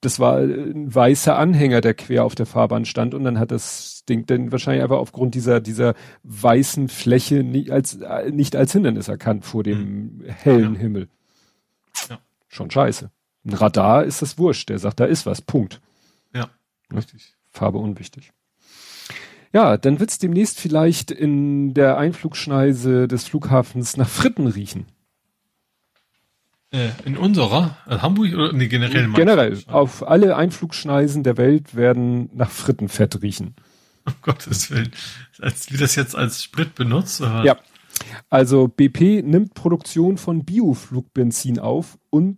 das 0.00 0.18
war 0.18 0.38
ein 0.38 0.92
weißer 0.94 1.36
Anhänger, 1.36 1.80
der 1.80 1.94
quer 1.94 2.24
auf 2.24 2.34
der 2.34 2.46
Fahrbahn 2.46 2.84
stand 2.84 3.14
und 3.14 3.24
dann 3.24 3.38
hat 3.38 3.50
das 3.50 4.04
Ding 4.08 4.26
dann 4.26 4.52
wahrscheinlich 4.52 4.84
aber 4.84 4.98
aufgrund 4.98 5.34
dieser 5.34 5.60
dieser 5.60 5.94
weißen 6.22 6.88
Fläche 6.88 7.42
nicht 7.42 7.70
als 7.70 7.94
äh, 8.00 8.30
nicht 8.30 8.56
als 8.56 8.72
Hindernis 8.72 9.08
erkannt 9.08 9.44
vor 9.44 9.62
dem 9.62 10.22
hellen 10.26 10.74
Ja. 10.74 10.80
Himmel. 10.80 11.08
Ja. 12.10 12.18
Schon 12.48 12.70
scheiße. 12.70 13.10
Ein 13.44 13.52
Radar 13.52 14.04
ist 14.04 14.22
das 14.22 14.38
wurscht, 14.38 14.68
der 14.70 14.78
sagt, 14.78 14.98
da 15.00 15.04
ist 15.06 15.24
was. 15.26 15.40
Punkt. 15.40 15.80
Ja, 16.34 16.40
Ja. 16.42 16.96
richtig. 16.96 17.34
Farbe 17.50 17.78
unwichtig. 17.78 18.32
Ja, 19.56 19.78
dann 19.78 20.00
wird's 20.00 20.18
demnächst 20.18 20.60
vielleicht 20.60 21.10
in 21.10 21.72
der 21.72 21.96
Einflugschneise 21.96 23.08
des 23.08 23.24
Flughafens 23.24 23.96
nach 23.96 24.06
Fritten 24.06 24.48
riechen. 24.48 24.84
Äh, 26.72 26.90
in 27.06 27.16
unserer, 27.16 27.78
also 27.86 28.02
Hamburg 28.02 28.34
oder 28.34 28.52
nee, 28.52 28.66
generell? 28.66 29.10
Generell. 29.12 29.58
Auf 29.68 30.06
alle 30.06 30.36
Einflugschneisen 30.36 31.22
der 31.22 31.38
Welt 31.38 31.74
werden 31.74 32.28
nach 32.34 32.50
Frittenfett 32.50 33.22
riechen. 33.22 33.54
Um 34.04 34.12
Gottes 34.20 34.70
Willen. 34.70 34.90
Als 35.40 35.72
wie 35.72 35.78
das 35.78 35.94
jetzt 35.94 36.14
als 36.14 36.42
Sprit 36.42 36.74
benutzt? 36.74 37.22
Oder? 37.22 37.42
Ja. 37.42 37.56
Also 38.28 38.68
BP 38.68 39.22
nimmt 39.24 39.54
Produktion 39.54 40.18
von 40.18 40.44
Bioflugbenzin 40.44 41.60
auf 41.60 41.96
und 42.10 42.36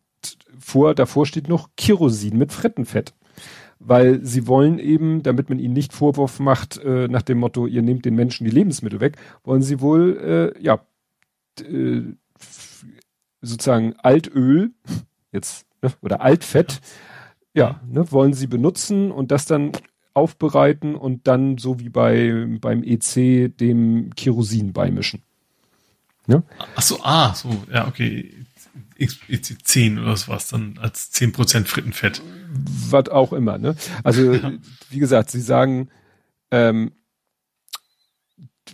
vor, 0.60 0.94
davor 0.94 1.26
steht 1.26 1.48
noch 1.48 1.70
Kerosin 1.76 2.38
mit 2.38 2.52
Frittenfett. 2.52 3.12
Weil 3.81 4.24
sie 4.24 4.47
wollen 4.47 4.78
eben, 4.78 5.23
damit 5.23 5.48
man 5.48 5.58
ihnen 5.58 5.74
nicht 5.74 5.92
Vorwurf 5.92 6.40
macht, 6.40 6.78
äh, 6.78 7.07
nach 7.08 7.23
dem 7.23 7.39
Motto, 7.39 7.66
ihr 7.66 7.82
nehmt 7.82 8.05
den 8.05 8.15
Menschen 8.15 8.44
die 8.44 8.50
Lebensmittel 8.50 9.00
weg, 9.00 9.16
wollen 9.44 9.62
sie 9.62 9.81
wohl, 9.81 10.55
äh, 10.57 10.62
ja, 10.62 10.81
äh, 11.60 12.02
sozusagen 13.40 13.94
Altöl, 13.98 14.73
jetzt, 15.32 15.66
ne, 15.82 15.92
oder 16.02 16.20
Altfett, 16.20 16.81
ja, 17.55 17.81
ne, 17.89 18.10
wollen 18.10 18.34
sie 18.34 18.48
benutzen 18.48 19.12
und 19.12 19.31
das 19.31 19.47
dann 19.47 19.73
aufbereiten 20.15 20.97
und 20.97 21.28
dann 21.28 21.58
so 21.58 21.78
wie 21.78 21.89
bei, 21.89 22.47
beim 22.60 22.82
EC 22.82 23.57
dem 23.57 24.10
Kerosin 24.16 24.73
beimischen. 24.73 25.23
Ach 26.76 26.82
so, 26.82 26.98
ah, 27.02 27.34
so, 27.34 27.48
ja, 27.73 27.86
okay. 27.86 28.34
EC10 28.99 30.01
oder 30.02 30.17
sowas, 30.17 30.49
dann 30.49 30.78
als 30.78 31.12
10% 31.12 31.67
Frittenfett. 31.67 32.23
Was 32.91 33.09
auch 33.09 33.33
immer, 33.33 33.59
ne? 33.59 33.77
Also, 34.02 34.33
ja. 34.33 34.52
wie 34.91 34.99
gesagt, 34.99 35.31
sie 35.31 35.41
sagen, 35.41 35.89
ähm, 36.51 36.93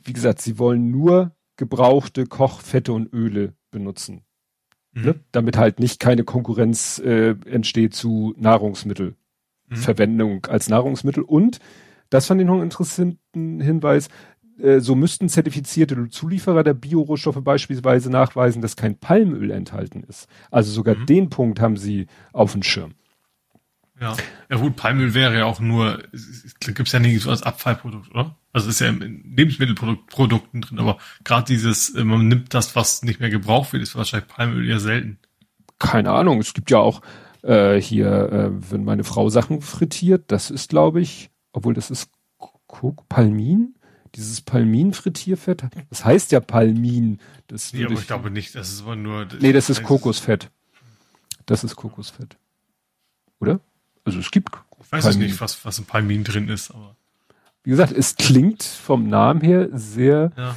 wie 0.04 0.12
gesagt, 0.12 0.40
sie 0.40 0.58
wollen 0.58 0.90
nur 0.90 1.32
gebrauchte 1.56 2.26
Kochfette 2.26 2.92
und 2.92 3.12
Öle 3.12 3.54
benutzen. 3.70 4.22
Mhm. 4.92 5.04
Ne? 5.04 5.20
Damit 5.32 5.56
halt 5.56 5.80
nicht 5.80 6.00
keine 6.00 6.24
Konkurrenz 6.24 6.98
äh, 6.98 7.34
entsteht 7.46 7.94
zu 7.94 8.34
Nahrungsmittelverwendung 8.38 10.34
mhm. 10.34 10.42
als 10.48 10.68
Nahrungsmittel. 10.68 11.22
Und, 11.22 11.58
das 12.10 12.26
fand 12.26 12.40
ich 12.40 12.46
noch 12.46 12.54
einen 12.54 12.64
interessanten 12.64 13.60
Hinweis, 13.60 14.08
äh, 14.58 14.80
so 14.80 14.94
müssten 14.94 15.28
zertifizierte 15.28 16.08
Zulieferer 16.08 16.62
der 16.62 16.74
Biorohstoffe 16.74 17.42
beispielsweise 17.42 18.10
nachweisen, 18.10 18.62
dass 18.62 18.76
kein 18.76 18.98
Palmöl 18.98 19.50
enthalten 19.50 20.04
ist. 20.04 20.28
Also 20.50 20.70
sogar 20.70 20.96
mhm. 20.96 21.06
den 21.06 21.30
Punkt 21.30 21.60
haben 21.60 21.76
sie 21.76 22.06
auf 22.32 22.52
dem 22.52 22.62
Schirm. 22.62 22.94
Ja, 24.00 24.16
ja 24.50 24.56
gut, 24.56 24.74
Palmöl 24.76 25.14
wäre 25.14 25.38
ja 25.38 25.44
auch 25.44 25.60
nur, 25.60 26.02
gibt 26.60 26.80
es 26.80 26.92
ja 26.92 26.98
nicht 26.98 27.22
so 27.22 27.30
als 27.30 27.42
Abfallprodukt, 27.42 28.10
oder? 28.10 28.36
Also 28.52 28.68
ist 28.68 28.80
ja 28.80 28.88
in 28.88 29.34
Lebensmittelprodukten 29.36 30.60
drin, 30.60 30.78
aber 30.78 30.98
gerade 31.22 31.46
dieses, 31.46 31.94
äh, 31.94 32.04
man 32.04 32.26
nimmt 32.26 32.54
das, 32.54 32.74
was 32.74 33.02
nicht 33.02 33.20
mehr 33.20 33.30
gebraucht 33.30 33.72
wird, 33.72 33.82
ist 33.82 33.94
wahrscheinlich 33.96 34.28
Palmöl 34.28 34.68
eher 34.68 34.80
selten. 34.80 35.18
Keine 35.78 36.10
Ahnung, 36.10 36.40
es 36.40 36.54
gibt 36.54 36.70
ja 36.70 36.78
auch 36.78 37.02
äh, 37.42 37.80
hier, 37.80 38.08
äh, 38.32 38.70
wenn 38.70 38.84
meine 38.84 39.04
Frau 39.04 39.28
Sachen 39.28 39.60
frittiert, 39.60 40.24
das 40.28 40.50
ist, 40.50 40.70
glaube 40.70 41.00
ich, 41.00 41.30
obwohl 41.52 41.74
das 41.74 41.90
ist 41.90 42.10
Palmin, 43.08 43.76
dieses 44.14 44.40
Palmin-Frittierfett, 44.40 45.64
das 45.90 46.04
heißt 46.04 46.32
ja 46.32 46.40
Palmin. 46.40 47.20
Das 47.48 47.72
nee, 47.72 47.84
aber 47.84 47.94
ich, 47.94 48.00
ich 48.00 48.06
glaube 48.06 48.30
nicht, 48.30 48.54
das 48.54 48.72
ist 48.72 48.82
aber 48.82 48.96
nur... 48.96 49.26
Nee, 49.40 49.52
das 49.52 49.70
ist 49.70 49.82
Kokosfett. 49.82 50.50
Das 51.46 51.64
ist 51.64 51.76
Kokosfett. 51.76 52.36
Oder? 53.40 53.60
Also 54.04 54.18
es 54.18 54.30
gibt. 54.30 54.50
Ich 54.80 54.92
weiß 54.92 55.04
Palmin. 55.04 55.26
nicht, 55.26 55.40
was, 55.40 55.64
was 55.64 55.78
in 55.78 55.84
Palmin 55.84 56.24
drin 56.24 56.48
ist, 56.48 56.70
aber. 56.70 56.96
Wie 57.62 57.70
gesagt, 57.70 57.92
es 57.92 58.16
klingt 58.16 58.62
vom 58.62 59.08
Namen 59.08 59.40
her 59.40 59.68
sehr. 59.72 60.32
Ja. 60.36 60.56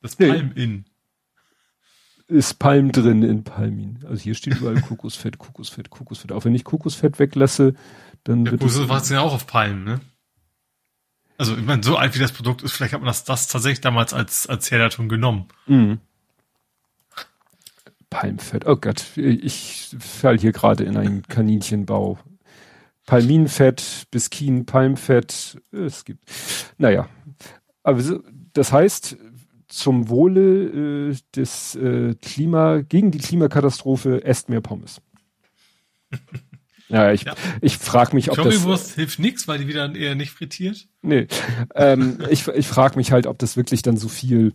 Das 0.00 0.16
Palm 0.16 0.52
in. 0.54 0.84
Ist 2.28 2.58
Palm 2.58 2.90
drin 2.92 3.22
in 3.22 3.44
Palmin. 3.44 4.04
Also 4.08 4.22
hier 4.22 4.34
steht 4.34 4.56
überall 4.56 4.80
Kokosfett, 4.80 5.38
Kokosfett, 5.38 5.90
Kokosfett. 5.90 6.32
Auch 6.32 6.44
wenn 6.44 6.54
ich 6.54 6.64
Kokosfett 6.64 7.18
weglasse, 7.18 7.74
dann 8.24 8.44
ja, 8.44 8.52
wird 8.52 8.62
Kokosfett 8.62 8.88
war 8.88 9.00
es 9.00 9.08
ja 9.08 9.20
auch 9.20 9.32
auf 9.32 9.46
Palmen, 9.46 9.84
ne? 9.84 10.00
Also 11.38 11.56
ich 11.56 11.64
meine, 11.64 11.82
so 11.82 11.96
alt 11.96 12.14
wie 12.14 12.18
das 12.18 12.32
Produkt 12.32 12.62
ist, 12.62 12.72
vielleicht 12.72 12.94
hat 12.94 13.00
man 13.00 13.08
das, 13.08 13.24
das 13.24 13.48
tatsächlich 13.48 13.80
damals 13.80 14.14
als, 14.14 14.46
als 14.46 14.70
Herleitung 14.70 15.08
genommen. 15.08 15.46
Mhm. 15.66 16.00
Palmfett. 18.08 18.66
Oh 18.66 18.76
Gott, 18.76 19.16
ich 19.16 19.94
fall 19.98 20.38
hier 20.38 20.52
gerade 20.52 20.84
in 20.84 20.96
einen 20.96 21.22
Kaninchenbau. 21.22 22.18
Palminfett, 23.04 24.06
Biskin, 24.10 24.66
Palmfett, 24.66 25.60
es 25.70 26.04
gibt. 26.04 26.28
Naja, 26.76 27.08
aber 27.84 28.02
das 28.52 28.72
heißt, 28.72 29.16
zum 29.68 30.08
Wohle 30.08 31.10
äh, 31.10 31.16
des 31.34 31.76
äh, 31.76 32.14
Klima, 32.20 32.80
gegen 32.80 33.10
die 33.10 33.18
Klimakatastrophe 33.18 34.24
esst 34.24 34.48
mehr 34.48 34.60
Pommes. 34.60 35.00
Ja, 36.88 37.12
ich, 37.12 37.22
ja. 37.22 37.34
ich 37.60 37.78
frage 37.78 38.14
mich, 38.14 38.30
ob 38.30 38.36
Currywurst 38.36 38.90
das... 38.90 38.94
hilft 38.94 39.18
nichts, 39.18 39.48
weil 39.48 39.58
die 39.58 39.68
wieder 39.68 39.92
eher 39.94 40.14
nicht 40.14 40.30
frittiert? 40.30 40.86
Nee, 41.02 41.26
ähm, 41.74 42.18
ich, 42.30 42.46
ich 42.48 42.66
frage 42.68 42.96
mich 42.96 43.12
halt, 43.12 43.26
ob 43.26 43.38
das 43.38 43.56
wirklich 43.56 43.82
dann 43.82 43.96
so 43.96 44.08
viel... 44.08 44.54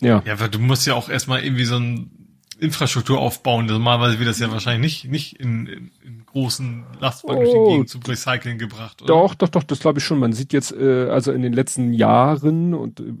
Ja. 0.00 0.22
Ja, 0.26 0.40
weil 0.40 0.48
du 0.48 0.58
musst 0.58 0.86
ja 0.86 0.94
auch 0.94 1.08
erstmal 1.08 1.44
irgendwie 1.44 1.64
so 1.64 1.76
ein 1.76 2.20
Infrastruktur 2.60 3.18
aufbauen. 3.18 3.66
Normalerweise 3.66 4.18
wird 4.18 4.28
das 4.28 4.38
ja 4.38 4.50
wahrscheinlich 4.50 5.04
nicht, 5.04 5.10
nicht 5.10 5.40
in, 5.40 5.66
in, 5.66 5.90
in 6.04 6.26
großen 6.26 6.84
Lastwagen 7.00 7.46
oh, 7.46 7.84
zum 7.84 8.02
Recyceln 8.02 8.58
gebracht. 8.58 9.02
Oder? 9.02 9.08
Doch, 9.08 9.34
doch, 9.34 9.48
doch, 9.48 9.62
das 9.62 9.80
glaube 9.80 9.98
ich 9.98 10.04
schon. 10.04 10.18
Man 10.18 10.32
sieht 10.32 10.52
jetzt, 10.52 10.72
äh, 10.72 11.08
also 11.08 11.32
in 11.32 11.42
den 11.42 11.52
letzten 11.52 11.92
Jahren 11.92 12.74
und 12.74 13.00
äh, 13.00 13.12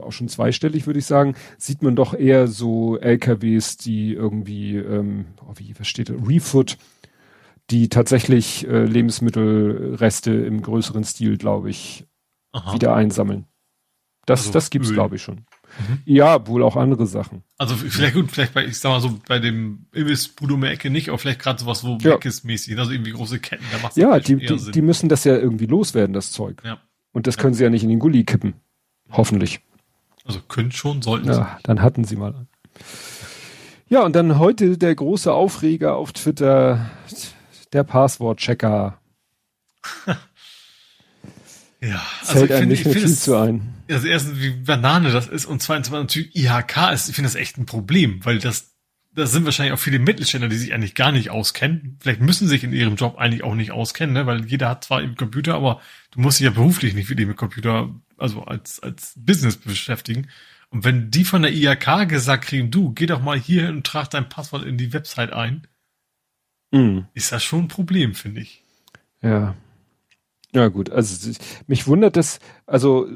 auch 0.00 0.12
schon 0.12 0.28
zweistellig, 0.28 0.86
würde 0.86 0.98
ich 0.98 1.06
sagen, 1.06 1.34
sieht 1.58 1.82
man 1.82 1.94
doch 1.94 2.14
eher 2.14 2.48
so 2.48 2.96
LKWs, 2.98 3.76
die 3.76 4.14
irgendwie, 4.14 4.76
ähm, 4.76 5.26
oh, 5.46 5.52
wie 5.56 5.74
versteht 5.74 6.08
das, 6.08 6.16
Refoot, 6.26 6.76
die 7.70 7.88
tatsächlich 7.88 8.66
äh, 8.66 8.84
Lebensmittelreste 8.84 10.32
im 10.32 10.62
größeren 10.62 11.04
Stil, 11.04 11.36
glaube 11.36 11.70
ich, 11.70 12.06
Aha. 12.52 12.74
wieder 12.74 12.94
einsammeln. 12.94 13.46
Das, 14.26 14.40
also 14.40 14.52
das 14.52 14.70
gibt's, 14.70 14.92
glaube 14.92 15.16
ich, 15.16 15.22
schon. 15.22 15.36
Mhm. 15.36 16.02
Ja, 16.04 16.46
wohl 16.46 16.62
auch 16.62 16.76
andere 16.76 17.06
Sachen. 17.06 17.42
Also 17.58 17.74
vielleicht 17.74 18.14
gut, 18.14 18.30
vielleicht 18.30 18.54
bei, 18.54 18.64
ich 18.64 18.78
sag 18.78 18.90
mal 18.90 19.00
so, 19.00 19.18
bei 19.26 19.38
dem 19.38 19.86
Imbiss 19.92 20.28
Budo 20.28 20.60
Ecke 20.62 20.90
nicht, 20.90 21.08
aber 21.08 21.18
vielleicht 21.18 21.40
gerade 21.40 21.60
sowas, 21.60 21.84
wo 21.84 21.96
ja. 22.02 22.10
Meckes 22.10 22.44
mäßig, 22.44 22.78
also 22.78 22.92
irgendwie 22.92 23.12
große 23.12 23.38
Ketten, 23.38 23.64
da 23.72 23.78
macht's 23.78 23.96
Ja, 23.96 24.18
die, 24.18 24.36
die, 24.36 24.70
die, 24.70 24.82
müssen 24.82 25.08
das 25.08 25.24
ja 25.24 25.36
irgendwie 25.36 25.66
loswerden, 25.66 26.12
das 26.12 26.32
Zeug. 26.32 26.62
Ja. 26.64 26.78
Und 27.12 27.26
das 27.26 27.36
ja. 27.36 27.42
können 27.42 27.54
sie 27.54 27.64
ja 27.64 27.70
nicht 27.70 27.82
in 27.82 27.88
den 27.88 27.98
Gully 27.98 28.24
kippen. 28.24 28.54
Hoffentlich. 29.10 29.60
Also 30.24 30.40
können 30.48 30.70
schon, 30.70 31.02
sollten 31.02 31.28
ja, 31.28 31.34
sie. 31.34 31.62
dann 31.64 31.82
hatten 31.82 32.04
sie 32.04 32.16
mal. 32.16 32.46
Ja, 33.88 34.04
und 34.04 34.14
dann 34.14 34.38
heute 34.38 34.78
der 34.78 34.94
große 34.94 35.32
Aufreger 35.32 35.96
auf 35.96 36.12
Twitter, 36.12 36.90
der 37.72 37.84
Passwortchecker. 37.84 39.00
Ja, 41.82 42.02
also 42.20 42.32
fällt 42.32 42.52
einem 42.52 42.68
nicht 42.68 42.84
mehr 42.84 42.94
viel 42.94 43.08
zu 43.08 43.36
ein. 43.36 43.74
Also 43.90 44.06
erstens, 44.06 44.38
wie 44.38 44.50
Banane 44.50 45.10
das 45.10 45.28
ist 45.28 45.46
und 45.46 45.62
zweitens, 45.62 45.90
natürlich 45.90 46.36
IHK 46.36 46.92
ist, 46.92 47.08
ich 47.08 47.14
finde 47.14 47.28
das 47.28 47.36
echt 47.36 47.56
ein 47.56 47.64
Problem, 47.64 48.24
weil 48.24 48.38
das, 48.38 48.74
das 49.14 49.32
sind 49.32 49.46
wahrscheinlich 49.46 49.72
auch 49.72 49.82
viele 49.82 49.98
Mittelständler, 49.98 50.50
die 50.50 50.58
sich 50.58 50.74
eigentlich 50.74 50.94
gar 50.94 51.10
nicht 51.10 51.30
auskennen. 51.30 51.96
Vielleicht 52.00 52.20
müssen 52.20 52.48
sich 52.48 52.64
in 52.64 52.74
ihrem 52.74 52.96
Job 52.96 53.16
eigentlich 53.16 53.44
auch 53.44 53.54
nicht 53.54 53.72
auskennen, 53.72 54.12
ne? 54.12 54.26
weil 54.26 54.44
jeder 54.44 54.68
hat 54.68 54.84
zwar 54.84 55.02
eben 55.02 55.16
Computer, 55.16 55.54
aber 55.54 55.80
du 56.10 56.20
musst 56.20 56.38
dich 56.38 56.44
ja 56.44 56.50
beruflich 56.50 56.94
nicht 56.94 57.08
wirklich 57.08 57.26
mit 57.26 57.38
Computer, 57.38 57.94
also 58.18 58.42
als, 58.44 58.80
als 58.80 59.14
Business 59.16 59.56
beschäftigen. 59.56 60.28
Und 60.68 60.84
wenn 60.84 61.10
die 61.10 61.24
von 61.24 61.42
der 61.42 61.52
IHK 61.52 62.08
gesagt 62.08 62.44
kriegen, 62.44 62.70
du, 62.70 62.92
geh 62.92 63.06
doch 63.06 63.22
mal 63.22 63.38
hier 63.38 63.70
und 63.70 63.86
trag 63.86 64.10
dein 64.10 64.28
Passwort 64.28 64.64
in 64.64 64.76
die 64.76 64.92
Website 64.92 65.32
ein, 65.32 65.66
mm. 66.70 67.00
ist 67.14 67.32
das 67.32 67.42
schon 67.42 67.64
ein 67.64 67.68
Problem, 67.68 68.14
finde 68.14 68.42
ich. 68.42 68.62
Ja, 69.22 69.54
ja 70.52 70.66
gut, 70.66 70.90
also 70.90 71.30
mich 71.68 71.86
wundert 71.86 72.16
das, 72.16 72.40
also 72.66 73.06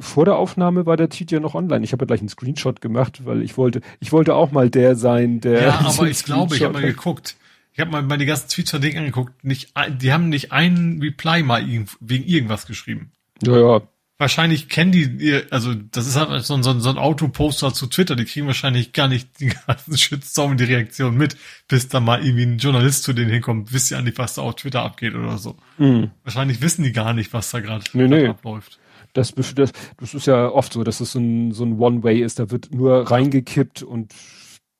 vor 0.00 0.24
der 0.24 0.36
Aufnahme 0.36 0.86
war 0.86 0.96
der 0.96 1.08
Tweet 1.08 1.30
ja 1.30 1.38
noch 1.38 1.54
online. 1.54 1.84
Ich 1.84 1.92
habe 1.92 2.02
ja 2.02 2.06
gleich 2.06 2.20
einen 2.20 2.28
Screenshot 2.28 2.80
gemacht, 2.80 3.24
weil 3.24 3.42
ich 3.42 3.56
wollte, 3.56 3.80
ich 4.00 4.10
wollte 4.10 4.34
auch 4.34 4.50
mal 4.50 4.70
der 4.70 4.96
sein, 4.96 5.40
der. 5.40 5.62
Ja, 5.62 5.80
aber 5.86 6.08
ich 6.08 6.24
glaube, 6.24 6.56
ich 6.56 6.62
habe 6.62 6.74
mal 6.74 6.82
geguckt. 6.82 7.36
Ich 7.72 7.78
habe 7.78 7.92
mal 7.92 8.02
meine 8.02 8.26
ganzen 8.26 8.48
Tweets 8.48 8.72
von 8.72 8.80
denen 8.80 8.98
angeguckt. 8.98 9.44
Nicht, 9.44 9.72
die 10.00 10.12
haben 10.12 10.28
nicht 10.28 10.50
einen 10.50 11.00
Reply 11.00 11.44
mal 11.44 11.64
wegen 12.00 12.24
irgendwas 12.24 12.66
geschrieben. 12.66 13.12
Ja, 13.42 13.56
ja 13.56 13.82
wahrscheinlich 14.20 14.68
kennen 14.68 14.92
die, 14.92 15.42
also 15.50 15.74
das 15.74 16.06
ist 16.06 16.16
halt 16.16 16.44
so, 16.44 16.62
so, 16.62 16.78
so 16.78 16.90
ein 16.90 16.98
Autoposter 16.98 17.72
zu 17.72 17.86
Twitter, 17.86 18.16
die 18.16 18.26
kriegen 18.26 18.46
wahrscheinlich 18.46 18.92
gar 18.92 19.08
nicht 19.08 19.40
die 19.40 19.46
ganzen 19.66 19.96
Shitstorm 19.96 20.52
und 20.52 20.60
die 20.60 20.64
Reaktion 20.64 21.16
mit, 21.16 21.36
bis 21.68 21.88
da 21.88 22.00
mal 22.00 22.22
irgendwie 22.22 22.44
ein 22.44 22.58
Journalist 22.58 23.02
zu 23.02 23.14
denen 23.14 23.30
hinkommt, 23.30 23.72
wisst 23.72 23.90
ihr 23.90 23.98
eigentlich, 23.98 24.18
was 24.18 24.34
da 24.34 24.42
auf 24.42 24.56
Twitter 24.56 24.82
abgeht 24.82 25.14
oder 25.14 25.38
so. 25.38 25.56
Mhm. 25.78 26.10
Wahrscheinlich 26.22 26.60
wissen 26.60 26.84
die 26.84 26.92
gar 26.92 27.14
nicht, 27.14 27.32
was 27.32 27.50
da 27.50 27.60
gerade 27.60 27.82
nee, 27.94 28.08
nee. 28.08 28.28
abläuft. 28.28 28.78
Das, 29.14 29.34
das, 29.34 29.54
das 29.54 30.14
ist 30.14 30.26
ja 30.26 30.50
oft 30.50 30.74
so, 30.74 30.84
dass 30.84 31.00
es 31.00 31.12
so 31.12 31.18
ein, 31.18 31.52
so 31.52 31.64
ein 31.64 31.78
One-Way 31.78 32.20
ist, 32.20 32.38
da 32.38 32.50
wird 32.50 32.72
nur 32.72 33.10
reingekippt 33.10 33.82
und 33.82 34.14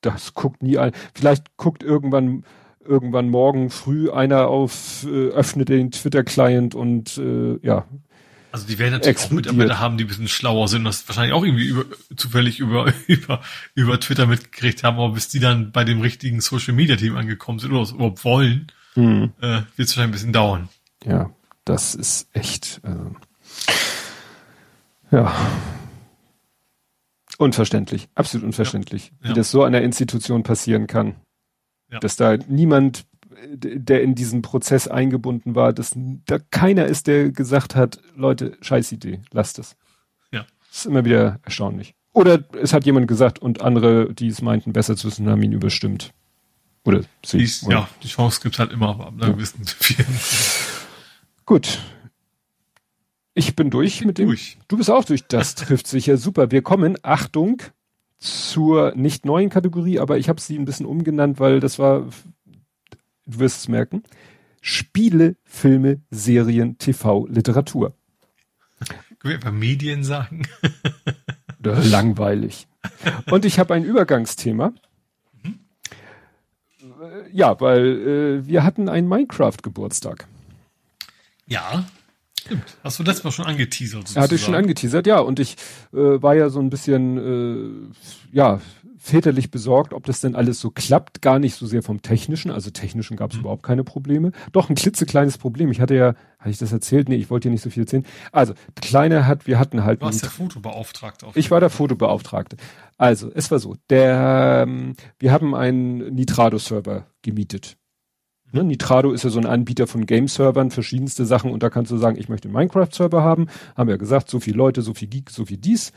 das 0.01 0.35
guckt 0.35 0.61
nie 0.61 0.77
ein. 0.77 0.91
Vielleicht 1.15 1.57
guckt 1.57 1.83
irgendwann 1.83 2.43
irgendwann 2.83 3.29
morgen 3.29 3.69
früh 3.69 4.09
einer 4.09 4.47
auf, 4.47 5.05
äh, 5.05 5.29
öffnet 5.29 5.69
den 5.69 5.91
Twitter-Client 5.91 6.73
und 6.73 7.15
äh, 7.19 7.59
ja, 7.61 7.85
also 8.51 8.67
die 8.67 8.79
werden 8.79 8.93
natürlich 8.93 9.17
explodiert. 9.17 9.47
auch 9.47 9.53
Mitarbeiter 9.53 9.79
haben, 9.79 9.97
die 9.97 10.03
ein 10.03 10.07
bisschen 10.07 10.27
schlauer 10.27 10.67
sind, 10.67 10.83
das 10.83 11.07
wahrscheinlich 11.07 11.33
auch 11.33 11.43
irgendwie 11.43 11.65
über, 11.65 11.85
zufällig 12.15 12.59
über, 12.59 12.93
über, 13.07 13.41
über 13.75 13.99
Twitter 13.99 14.27
mitgekriegt 14.27 14.83
haben, 14.83 14.97
aber 14.97 15.13
bis 15.13 15.29
die 15.29 15.39
dann 15.39 15.71
bei 15.71 15.83
dem 15.83 16.01
richtigen 16.01 16.41
Social 16.41 16.73
Media 16.73 16.95
Team 16.95 17.15
angekommen 17.15 17.59
sind 17.59 17.71
oder 17.71 17.81
es 17.81 17.91
überhaupt 17.91 18.23
wollen, 18.25 18.71
mhm. 18.95 19.33
äh, 19.41 19.47
wird 19.47 19.65
es 19.77 19.89
wahrscheinlich 19.89 20.09
ein 20.09 20.11
bisschen 20.11 20.33
dauern. 20.33 20.69
Ja, 21.05 21.31
das 21.65 21.95
ist 21.95 22.27
echt, 22.33 22.81
äh, 22.83 23.75
ja. 25.15 25.33
Unverständlich, 27.37 28.07
absolut 28.13 28.45
unverständlich, 28.45 29.07
ja. 29.07 29.23
wie 29.23 29.27
ja. 29.29 29.33
das 29.33 29.51
so 29.51 29.63
einer 29.63 29.81
Institution 29.81 30.43
passieren 30.43 30.87
kann. 30.87 31.15
Ja. 31.89 31.99
Dass 31.99 32.15
da 32.15 32.37
niemand 32.47 33.05
der 33.49 34.01
in 34.01 34.15
diesen 34.15 34.41
Prozess 34.41 34.87
eingebunden 34.87 35.55
war, 35.55 35.73
dass 35.73 35.93
da 35.95 36.39
keiner 36.39 36.85
ist, 36.85 37.07
der 37.07 37.29
gesagt 37.31 37.75
hat, 37.75 37.99
Leute, 38.15 38.57
scheiß 38.61 38.91
Idee, 38.91 39.21
lasst 39.31 39.59
es. 39.59 39.75
Ja. 40.31 40.45
Das 40.67 40.79
ist 40.79 40.85
immer 40.85 41.05
wieder 41.05 41.39
erstaunlich. 41.43 41.95
Oder 42.13 42.43
es 42.61 42.73
hat 42.73 42.85
jemand 42.85 43.07
gesagt 43.07 43.39
und 43.39 43.61
andere, 43.61 44.13
die 44.13 44.27
es 44.27 44.41
meinten, 44.41 44.73
besser 44.73 44.95
zu 44.97 45.07
wissen, 45.07 45.29
haben 45.29 45.41
ihn 45.43 45.53
überstimmt. 45.53 46.13
Oder 46.83 47.01
sie. 47.25 47.37
Dies, 47.39 47.63
oder? 47.63 47.75
Ja, 47.75 47.89
die 48.03 48.07
Chance 48.07 48.41
gibt 48.41 48.59
halt 48.59 48.71
immer, 48.71 48.89
aber 48.89 49.07
ab 49.07 49.13
gewissen 49.19 49.63
vielen. 49.65 50.07
Gut. 51.45 51.79
Ich 53.33 53.55
bin 53.55 53.69
durch 53.69 54.03
mit 54.03 54.17
dem. 54.17 54.27
Durch. 54.27 54.57
Du 54.67 54.77
bist 54.77 54.89
auch 54.89 55.05
durch. 55.05 55.25
Das 55.27 55.55
trifft 55.55 55.87
sich 55.87 56.07
ja 56.07 56.17
super. 56.17 56.51
Wir 56.51 56.61
kommen, 56.61 56.97
Achtung, 57.03 57.61
zur 58.17 58.93
nicht 58.95 59.25
neuen 59.25 59.49
Kategorie, 59.49 59.99
aber 59.99 60.17
ich 60.17 60.27
habe 60.27 60.41
sie 60.41 60.57
ein 60.57 60.65
bisschen 60.65 60.85
umgenannt, 60.85 61.39
weil 61.39 61.59
das 61.59 61.79
war, 61.79 62.07
du 63.25 63.39
wirst 63.39 63.59
es 63.61 63.67
merken, 63.67 64.03
Spiele, 64.61 65.35
Filme, 65.43 66.01
Serien, 66.11 66.77
TV, 66.77 67.25
Literatur. 67.27 67.93
Können 68.87 69.09
wir 69.23 69.35
einfach 69.35 69.51
Medien 69.51 70.03
sagen? 70.03 70.47
Langweilig. 71.63 72.67
Und 73.29 73.45
ich 73.45 73.59
habe 73.59 73.73
ein 73.73 73.83
Übergangsthema. 73.83 74.73
Mhm. 75.43 75.59
Ja, 77.31 77.59
weil 77.59 77.85
äh, 77.85 78.47
wir 78.47 78.63
hatten 78.63 78.89
einen 78.89 79.07
Minecraft-Geburtstag. 79.07 80.27
Ja, 81.45 81.85
stimmt. 82.39 82.77
Hast 82.83 82.97
du 82.97 83.03
das 83.03 83.23
mal 83.23 83.31
schon 83.31 83.45
angeteasert? 83.45 84.01
Sozusagen? 84.01 84.23
Hatte 84.23 84.35
ich 84.35 84.41
schon 84.41 84.55
angeteasert, 84.55 85.05
ja. 85.05 85.19
Und 85.19 85.39
ich 85.39 85.55
äh, 85.93 86.21
war 86.21 86.33
ja 86.33 86.49
so 86.49 86.59
ein 86.59 86.69
bisschen, 86.69 87.17
äh, 87.17 88.35
ja, 88.35 88.59
väterlich 89.01 89.49
besorgt, 89.49 89.93
ob 89.93 90.05
das 90.05 90.21
denn 90.21 90.35
alles 90.35 90.59
so 90.59 90.69
klappt. 90.69 91.23
Gar 91.23 91.39
nicht 91.39 91.55
so 91.55 91.65
sehr 91.65 91.81
vom 91.81 92.03
Technischen. 92.03 92.51
Also 92.51 92.69
Technischen 92.69 93.17
gab 93.17 93.31
es 93.31 93.37
mhm. 93.37 93.41
überhaupt 93.41 93.63
keine 93.63 93.83
Probleme. 93.83 94.31
Doch 94.51 94.69
ein 94.69 94.75
klitzekleines 94.75 95.39
Problem. 95.39 95.71
Ich 95.71 95.81
hatte 95.81 95.95
ja, 95.95 96.13
hatte 96.37 96.51
ich 96.51 96.59
das 96.59 96.71
erzählt? 96.71 97.09
Nee, 97.09 97.15
ich 97.15 97.31
wollte 97.31 97.47
dir 97.47 97.51
nicht 97.51 97.63
so 97.63 97.71
viel 97.71 97.83
erzählen. 97.83 98.05
Also, 98.31 98.53
Kleine 98.79 99.25
hat, 99.25 99.47
wir 99.47 99.57
hatten 99.57 99.83
halt. 99.83 100.01
Du 100.01 100.05
warst 100.05 100.21
der 100.21 100.29
Fotobeauftragte. 100.29 101.27
ich 101.33 101.49
war 101.49 101.59
der 101.59 101.71
Fotobeauftragte. 101.71 102.57
Also, 102.97 103.31
es 103.33 103.49
war 103.49 103.57
so. 103.57 103.75
Der, 103.89 104.65
ähm, 104.67 104.93
wir 105.17 105.31
haben 105.31 105.55
einen 105.55 106.13
Nitrado-Server 106.13 107.07
gemietet. 107.23 107.77
Ne, 108.51 108.63
Nitrado 108.63 109.13
ist 109.13 109.23
ja 109.23 109.29
so 109.31 109.39
ein 109.39 109.45
Anbieter 109.47 109.87
von 109.87 110.05
Game-Servern, 110.05 110.71
verschiedenste 110.71 111.25
Sachen 111.25 111.51
und 111.51 111.63
da 111.63 111.69
kannst 111.69 111.91
du 111.91 111.97
sagen, 111.97 112.17
ich 112.19 112.29
möchte 112.29 112.49
einen 112.49 112.53
Minecraft-Server 112.53 113.23
haben. 113.23 113.47
Haben 113.75 113.87
wir 113.87 113.93
ja 113.93 113.97
gesagt, 113.97 114.29
so 114.29 114.39
viele 114.39 114.57
Leute, 114.57 114.81
so 114.81 114.93
viel 114.93 115.07
Geek, 115.07 115.29
so 115.31 115.45
viel 115.45 115.57
dies. 115.57 115.91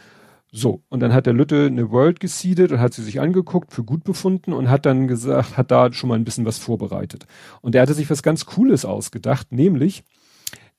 So, 0.56 0.84
und 0.88 1.00
dann 1.00 1.12
hat 1.12 1.26
der 1.26 1.32
Lütte 1.32 1.66
eine 1.66 1.90
World 1.90 2.20
gesiedet 2.20 2.70
und 2.70 2.78
hat 2.78 2.94
sie 2.94 3.02
sich 3.02 3.20
angeguckt, 3.20 3.72
für 3.72 3.82
gut 3.82 4.04
befunden 4.04 4.52
und 4.52 4.70
hat 4.70 4.86
dann 4.86 5.08
gesagt, 5.08 5.56
hat 5.56 5.72
da 5.72 5.92
schon 5.92 6.08
mal 6.08 6.14
ein 6.14 6.24
bisschen 6.24 6.44
was 6.44 6.58
vorbereitet. 6.58 7.26
Und 7.60 7.74
er 7.74 7.82
hatte 7.82 7.92
sich 7.92 8.08
was 8.08 8.22
ganz 8.22 8.46
Cooles 8.46 8.84
ausgedacht, 8.84 9.50
nämlich 9.50 10.04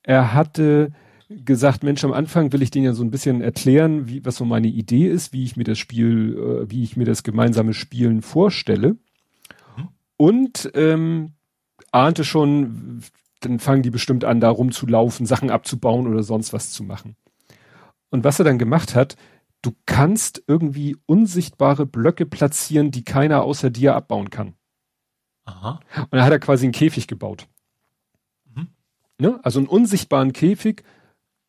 er 0.01 0.33
hatte 0.33 0.93
gesagt, 1.27 1.83
Mensch, 1.83 2.05
am 2.05 2.13
Anfang 2.13 2.53
will 2.53 2.61
ich 2.61 2.71
denen 2.71 2.85
ja 2.85 2.93
so 2.93 3.03
ein 3.03 3.11
bisschen 3.11 3.41
erklären, 3.41 4.07
wie, 4.07 4.23
was 4.23 4.37
so 4.37 4.45
meine 4.45 4.67
Idee 4.67 5.09
ist, 5.09 5.33
wie 5.33 5.43
ich 5.43 5.57
mir 5.57 5.65
das 5.65 5.77
Spiel, 5.77 6.37
äh, 6.37 6.71
wie 6.71 6.81
ich 6.81 6.95
mir 6.95 7.05
das 7.05 7.23
gemeinsame 7.23 7.73
Spielen 7.73 8.21
vorstelle. 8.21 8.95
Und 10.15 10.71
ähm, 10.73 11.33
ahnte 11.91 12.23
schon, 12.23 13.01
dann 13.41 13.59
fangen 13.59 13.83
die 13.83 13.89
bestimmt 13.89 14.23
an, 14.23 14.39
da 14.39 14.49
rumzulaufen, 14.49 15.25
Sachen 15.25 15.49
abzubauen 15.49 16.07
oder 16.07 16.23
sonst 16.23 16.53
was 16.53 16.71
zu 16.71 16.85
machen. 16.85 17.17
Und 18.09 18.23
was 18.23 18.39
er 18.39 18.45
dann 18.45 18.57
gemacht 18.57 18.95
hat, 18.95 19.17
du 19.65 19.75
kannst 19.85 20.43
irgendwie 20.47 20.97
unsichtbare 21.05 21.85
Blöcke 21.85 22.25
platzieren, 22.25 22.91
die 22.91 23.03
keiner 23.03 23.43
außer 23.43 23.69
dir 23.69 23.95
abbauen 23.95 24.29
kann. 24.29 24.53
Aha. 25.45 25.79
Und 25.95 26.13
da 26.13 26.23
hat 26.23 26.31
er 26.31 26.39
quasi 26.39 26.65
einen 26.65 26.73
Käfig 26.73 27.07
gebaut. 27.07 27.47
Mhm. 28.53 28.67
Ne? 29.19 29.39
Also 29.43 29.59
einen 29.59 29.67
unsichtbaren 29.67 30.33
Käfig. 30.33 30.83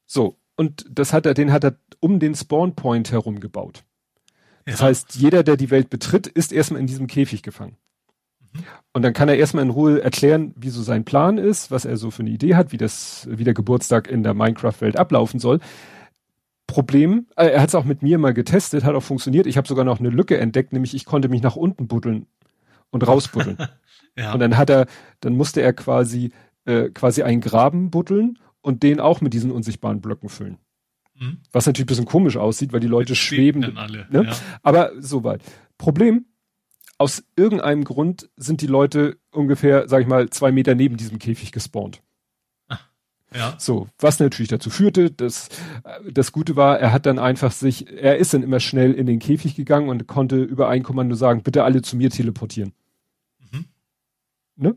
So. 0.07 0.39
Und 0.57 0.86
das 0.91 1.12
hat 1.12 1.27
er, 1.27 1.35
den 1.35 1.53
hat 1.53 1.65
er 1.65 1.78
um 2.01 2.19
den 2.19 2.35
Spawn 2.35 2.75
Point 2.75 3.12
herum 3.12 3.41
gebaut. 3.41 3.85
Ja. 4.67 4.73
Das 4.73 4.83
heißt, 4.83 5.15
jeder, 5.17 5.43
der 5.43 5.57
die 5.57 5.70
Welt 5.70 5.91
betritt, 5.91 6.27
ist 6.27 6.53
erstmal 6.53 6.81
in 6.81 6.86
diesem 6.86 7.07
Käfig 7.07 7.43
gefangen. 7.43 7.77
Mhm. 8.41 8.65
Und 8.95 9.03
dann 9.03 9.12
kann 9.12 9.28
er 9.28 9.36
erstmal 9.36 9.65
in 9.65 9.70
Ruhe 9.70 10.01
erklären, 10.01 10.55
wie 10.57 10.70
so 10.70 10.83
sein 10.83 11.05
Plan 11.05 11.36
ist, 11.36 11.70
was 11.70 11.85
er 11.85 11.99
so 11.99 12.11
für 12.11 12.23
eine 12.23 12.31
Idee 12.31 12.55
hat, 12.55 12.73
wie 12.73 12.78
das, 12.78 13.28
wie 13.31 13.45
der 13.45 13.55
Geburtstag 13.55 14.09
in 14.09 14.23
der 14.23 14.33
Minecraft-Welt 14.33 14.97
ablaufen 14.97 15.39
soll. 15.39 15.61
Problem, 16.67 17.27
äh, 17.36 17.47
er 17.47 17.62
hat 17.62 17.69
es 17.69 17.75
auch 17.75 17.85
mit 17.85 18.03
mir 18.03 18.19
mal 18.19 18.35
getestet, 18.35 18.85
hat 18.85 18.95
auch 18.95 19.03
funktioniert. 19.03 19.47
Ich 19.47 19.57
habe 19.57 19.69
sogar 19.69 19.85
noch 19.85 20.01
eine 20.01 20.11
Lücke 20.11 20.39
entdeckt, 20.39 20.73
nämlich 20.73 20.95
ich 20.95 21.05
konnte 21.05 21.28
mich 21.28 21.43
nach 21.43 21.57
unten 21.57 21.86
buddeln 21.86 22.27
und 22.91 23.07
rausbuddeln. 23.07 23.59
ja. 24.17 24.33
Und 24.33 24.41
dann 24.41 24.57
hat 24.57 24.70
er, 24.70 24.86
dann 25.20 25.36
musste 25.36 25.62
er 25.62 25.73
quasi 25.73 26.33
äh, 26.65 26.91
quasi 26.91 27.23
einen 27.23 27.41
Graben 27.41 27.91
buddeln 27.91 28.39
und 28.61 28.83
den 28.83 29.01
auch 29.01 29.20
mit 29.20 29.33
diesen 29.33 29.53
unsichtbaren 29.53 30.01
Blöcken 30.01 30.28
füllen. 30.28 30.59
Mhm. 31.15 31.39
Was 31.53 31.67
natürlich 31.67 31.85
ein 31.85 31.89
bisschen 31.89 32.05
komisch 32.07 32.36
aussieht, 32.36 32.73
weil 32.73 32.81
die 32.81 32.89
Leute 32.89 33.12
Jetzt 33.12 33.23
schweben. 33.23 33.77
Alle, 33.77 34.07
ne? 34.11 34.25
ja. 34.25 34.36
Aber 34.62 34.91
soweit. 34.99 35.43
Problem, 35.78 36.27
aus 36.99 37.23
irgendeinem 37.36 37.85
Grund 37.85 38.28
sind 38.36 38.62
die 38.62 38.67
Leute 38.67 39.19
ungefähr, 39.31 39.89
sag 39.89 40.01
ich 40.01 40.09
mal, 40.09 40.31
zwei 40.31 40.51
Meter 40.51 40.75
neben 40.75 40.97
diesem 40.97 41.19
Käfig 41.19 41.53
gespawnt. 41.53 42.03
Ja. 43.35 43.55
So, 43.59 43.89
was 43.99 44.21
natürlich 44.21 44.49
dazu 44.49 44.71
führte, 44.71 45.11
dass 45.11 45.49
das 46.11 46.33
Gute 46.33 46.57
war, 46.57 46.79
er 46.79 46.93
hat 46.93 47.07
dann 47.07 47.19
einfach 47.19 47.53
sich, 47.53 47.91
er 47.91 48.17
ist 48.19 48.33
dann 48.33 48.43
immer 48.43 48.61
schnell 48.61 48.93
in 48.93 49.07
den 49.07 49.19
Käfig 49.19 49.57
gegangen 49.57 49.89
und 49.89 50.07
konnte 50.07 50.43
über 50.43 50.69
ein 50.69 50.83
Kommando 50.83 51.15
sagen, 51.15 51.43
bitte 51.43 51.65
alle 51.65 51.83
zu 51.83 51.97
mir 51.97 52.11
teleportieren. 52.11 52.73
Mhm. 53.51 53.65
Ne? 54.57 54.77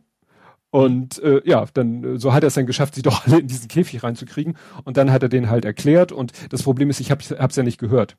Und 0.72 1.20
äh, 1.20 1.42
ja, 1.46 1.66
dann 1.74 2.20
so 2.20 2.34
hat 2.34 2.44
er 2.44 2.48
es 2.48 2.54
dann 2.56 2.66
geschafft, 2.66 2.96
sie 2.96 3.02
doch 3.04 3.26
alle 3.26 3.40
in 3.40 3.48
diesen 3.48 3.68
Käfig 3.68 4.04
reinzukriegen. 4.04 4.58
Und 4.84 4.98
dann 4.98 5.12
hat 5.12 5.24
er 5.24 5.30
den 5.30 5.50
halt 5.50 5.66
erklärt. 5.66 6.12
Und 6.12 6.34
das 6.52 6.64
Problem 6.64 6.90
ist, 6.90 7.00
ich 7.00 7.12
habe 7.12 7.22
es 7.22 7.56
ja 7.56 7.64
nicht 7.64 7.80
gehört. 7.80 8.18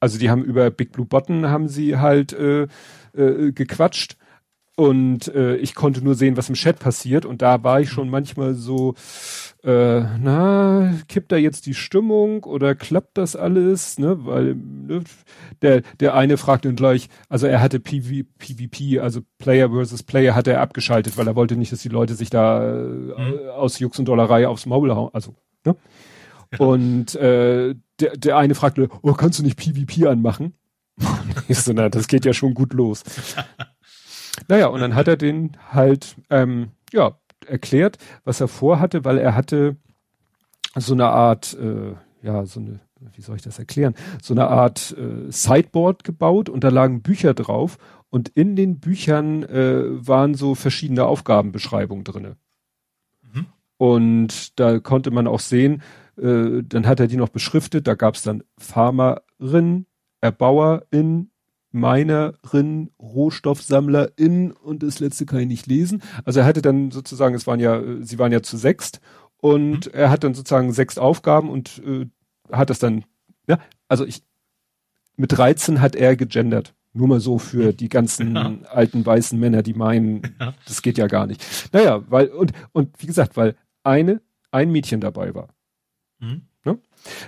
Also 0.00 0.18
die 0.18 0.30
haben 0.30 0.44
über 0.44 0.70
Big 0.70 0.92
Blue 0.92 1.06
Button 1.06 1.48
haben 1.48 1.68
sie 1.68 1.96
halt 1.96 2.32
äh, 2.32 2.66
äh, 3.16 3.52
gequatscht 3.52 4.16
und 4.76 5.28
äh, 5.28 5.54
ich 5.56 5.76
konnte 5.76 6.02
nur 6.02 6.16
sehen, 6.16 6.36
was 6.36 6.48
im 6.48 6.56
Chat 6.56 6.80
passiert. 6.80 7.24
Und 7.24 7.42
da 7.42 7.62
war 7.62 7.80
ich 7.80 7.90
schon 7.90 8.10
manchmal 8.10 8.54
so, 8.54 8.94
äh, 9.62 10.00
na, 10.18 10.94
kippt 11.06 11.30
da 11.30 11.36
jetzt 11.36 11.66
die 11.66 11.74
Stimmung 11.74 12.42
oder 12.42 12.74
klappt 12.74 13.16
das 13.16 13.36
alles? 13.36 14.00
Ne? 14.00 14.26
Weil 14.26 14.56
ne, 14.56 15.04
der, 15.62 15.82
der 16.00 16.14
eine 16.14 16.36
fragt 16.38 16.64
ihn 16.64 16.74
gleich, 16.74 17.08
also 17.28 17.46
er 17.46 17.60
hatte 17.60 17.78
PV, 17.78 18.26
PvP, 18.38 18.98
also 18.98 19.20
Player 19.38 19.70
versus 19.70 20.02
Player, 20.02 20.34
hat 20.34 20.48
er 20.48 20.60
abgeschaltet, 20.60 21.16
weil 21.16 21.28
er 21.28 21.36
wollte 21.36 21.56
nicht, 21.56 21.70
dass 21.70 21.82
die 21.82 21.88
Leute 21.88 22.14
sich 22.14 22.30
da 22.30 22.74
äh, 22.74 22.82
mhm. 22.82 23.48
aus 23.54 23.78
Jux 23.78 23.98
und 24.00 24.06
Dollerei 24.06 24.48
aufs 24.48 24.66
Maul 24.66 24.92
hauen. 24.92 25.10
Also, 25.12 25.36
ne? 25.64 25.76
Und 26.58 27.14
äh, 27.14 27.74
der, 28.00 28.16
der 28.16 28.36
eine 28.36 28.54
fragte, 28.56 28.88
oh, 29.02 29.12
kannst 29.12 29.38
du 29.38 29.44
nicht 29.44 29.56
PvP 29.56 30.08
anmachen? 30.08 30.54
ich 31.48 31.58
so, 31.58 31.72
na, 31.72 31.88
das 31.88 32.08
geht 32.08 32.24
ja 32.24 32.32
schon 32.32 32.54
gut 32.54 32.72
los. 32.72 33.04
Naja, 34.48 34.66
und 34.66 34.80
dann 34.80 34.94
hat 34.94 35.08
er 35.08 35.16
den 35.16 35.56
halt, 35.72 36.16
ähm, 36.30 36.70
ja, 36.92 37.18
erklärt, 37.46 37.98
was 38.24 38.40
er 38.40 38.48
vorhatte, 38.48 39.04
weil 39.04 39.18
er 39.18 39.34
hatte 39.34 39.76
so 40.76 40.94
eine 40.94 41.06
Art, 41.08 41.56
äh, 41.60 41.94
ja, 42.22 42.46
so 42.46 42.60
eine, 42.60 42.80
wie 43.14 43.20
soll 43.20 43.36
ich 43.36 43.42
das 43.42 43.58
erklären, 43.58 43.94
so 44.22 44.34
eine 44.34 44.48
Art 44.48 44.96
äh, 44.98 45.30
Sideboard 45.30 46.04
gebaut 46.04 46.48
und 46.48 46.64
da 46.64 46.68
lagen 46.68 47.02
Bücher 47.02 47.34
drauf 47.34 47.78
und 48.10 48.30
in 48.30 48.56
den 48.56 48.80
Büchern 48.80 49.42
äh, 49.42 50.06
waren 50.06 50.34
so 50.34 50.54
verschiedene 50.54 51.04
Aufgabenbeschreibungen 51.04 52.04
drinne. 52.04 52.36
Mhm. 53.22 53.46
Und 53.76 54.58
da 54.58 54.78
konnte 54.78 55.10
man 55.10 55.26
auch 55.26 55.40
sehen, 55.40 55.82
äh, 56.16 56.62
dann 56.62 56.86
hat 56.86 57.00
er 57.00 57.08
die 57.08 57.16
noch 57.16 57.28
beschriftet, 57.28 57.86
da 57.86 57.94
gab 57.94 58.14
es 58.14 58.22
dann 58.22 58.42
Farmerin, 58.58 59.86
Erbauerin, 60.20 61.30
Minerin, 61.74 62.90
Rohstoffsammlerin 63.00 64.52
und 64.52 64.82
das 64.82 65.00
letzte 65.00 65.26
kann 65.26 65.40
ich 65.40 65.48
nicht 65.48 65.66
lesen. 65.66 66.02
Also 66.24 66.40
er 66.40 66.46
hatte 66.46 66.62
dann 66.62 66.92
sozusagen, 66.92 67.34
es 67.34 67.46
waren 67.46 67.58
ja, 67.58 67.82
sie 68.00 68.18
waren 68.18 68.32
ja 68.32 68.42
zu 68.42 68.56
sechst 68.56 69.00
und 69.38 69.86
mhm. 69.86 69.92
er 69.92 70.10
hat 70.10 70.22
dann 70.22 70.34
sozusagen 70.34 70.72
sechs 70.72 70.98
Aufgaben 70.98 71.50
und 71.50 71.82
äh, 71.84 72.06
hat 72.52 72.70
das 72.70 72.78
dann, 72.78 73.04
ja, 73.48 73.58
also 73.88 74.06
ich, 74.06 74.22
mit 75.16 75.36
13 75.36 75.80
hat 75.80 75.96
er 75.96 76.16
gegendert. 76.16 76.74
Nur 76.92 77.08
mal 77.08 77.18
so 77.18 77.38
für 77.38 77.72
die 77.72 77.88
ganzen 77.88 78.36
ja. 78.36 78.54
alten 78.70 79.04
weißen 79.04 79.38
Männer, 79.38 79.62
die 79.62 79.74
meinen, 79.74 80.36
ja. 80.40 80.54
das 80.66 80.80
geht 80.80 80.96
ja 80.96 81.08
gar 81.08 81.26
nicht. 81.26 81.44
Naja, 81.72 82.04
weil, 82.08 82.28
und, 82.28 82.52
und 82.70 83.02
wie 83.02 83.06
gesagt, 83.06 83.36
weil 83.36 83.56
eine, 83.82 84.22
ein 84.52 84.70
Mädchen 84.70 85.00
dabei 85.00 85.34
war. 85.34 85.48
Mhm. 86.20 86.42
Ne? 86.64 86.78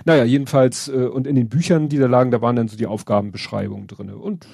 Naja, 0.05 0.23
jedenfalls, 0.23 0.87
äh, 0.87 1.05
und 1.05 1.27
in 1.27 1.35
den 1.35 1.49
Büchern, 1.49 1.89
die 1.89 1.97
da 1.97 2.07
lagen, 2.07 2.31
da 2.31 2.41
waren 2.41 2.55
dann 2.55 2.67
so 2.67 2.77
die 2.77 2.87
Aufgabenbeschreibungen 2.87 3.87
drinne. 3.87 4.17
Und 4.17 4.47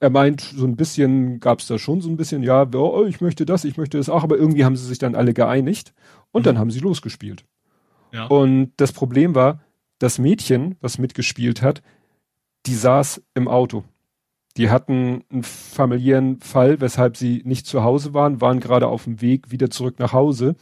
er 0.00 0.10
meint, 0.10 0.40
so 0.40 0.64
ein 0.64 0.76
bisschen 0.76 1.40
gab 1.40 1.60
es 1.60 1.66
da 1.66 1.78
schon 1.78 2.00
so 2.00 2.08
ein 2.08 2.16
bisschen, 2.16 2.42
ja, 2.42 2.66
oh, 2.74 3.04
ich 3.04 3.20
möchte 3.20 3.44
das, 3.44 3.64
ich 3.64 3.76
möchte 3.76 3.98
das 3.98 4.08
auch, 4.08 4.22
aber 4.22 4.36
irgendwie 4.36 4.64
haben 4.64 4.76
sie 4.76 4.86
sich 4.86 4.98
dann 4.98 5.14
alle 5.14 5.34
geeinigt 5.34 5.92
und 6.30 6.42
mhm. 6.42 6.44
dann 6.44 6.58
haben 6.58 6.70
sie 6.70 6.80
losgespielt. 6.80 7.44
Ja. 8.12 8.26
Und 8.26 8.72
das 8.76 8.92
Problem 8.92 9.34
war, 9.34 9.60
das 9.98 10.18
Mädchen, 10.18 10.76
was 10.80 10.98
mitgespielt 10.98 11.62
hat, 11.62 11.82
die 12.66 12.74
saß 12.74 13.22
im 13.34 13.48
Auto. 13.48 13.84
Die 14.56 14.70
hatten 14.70 15.24
einen 15.30 15.42
familiären 15.42 16.40
Fall, 16.40 16.80
weshalb 16.80 17.16
sie 17.16 17.42
nicht 17.44 17.66
zu 17.66 17.84
Hause 17.84 18.14
waren, 18.14 18.40
waren 18.40 18.60
gerade 18.60 18.88
auf 18.88 19.04
dem 19.04 19.20
Weg 19.20 19.50
wieder 19.50 19.70
zurück 19.70 19.98
nach 19.98 20.12
Hause 20.12 20.56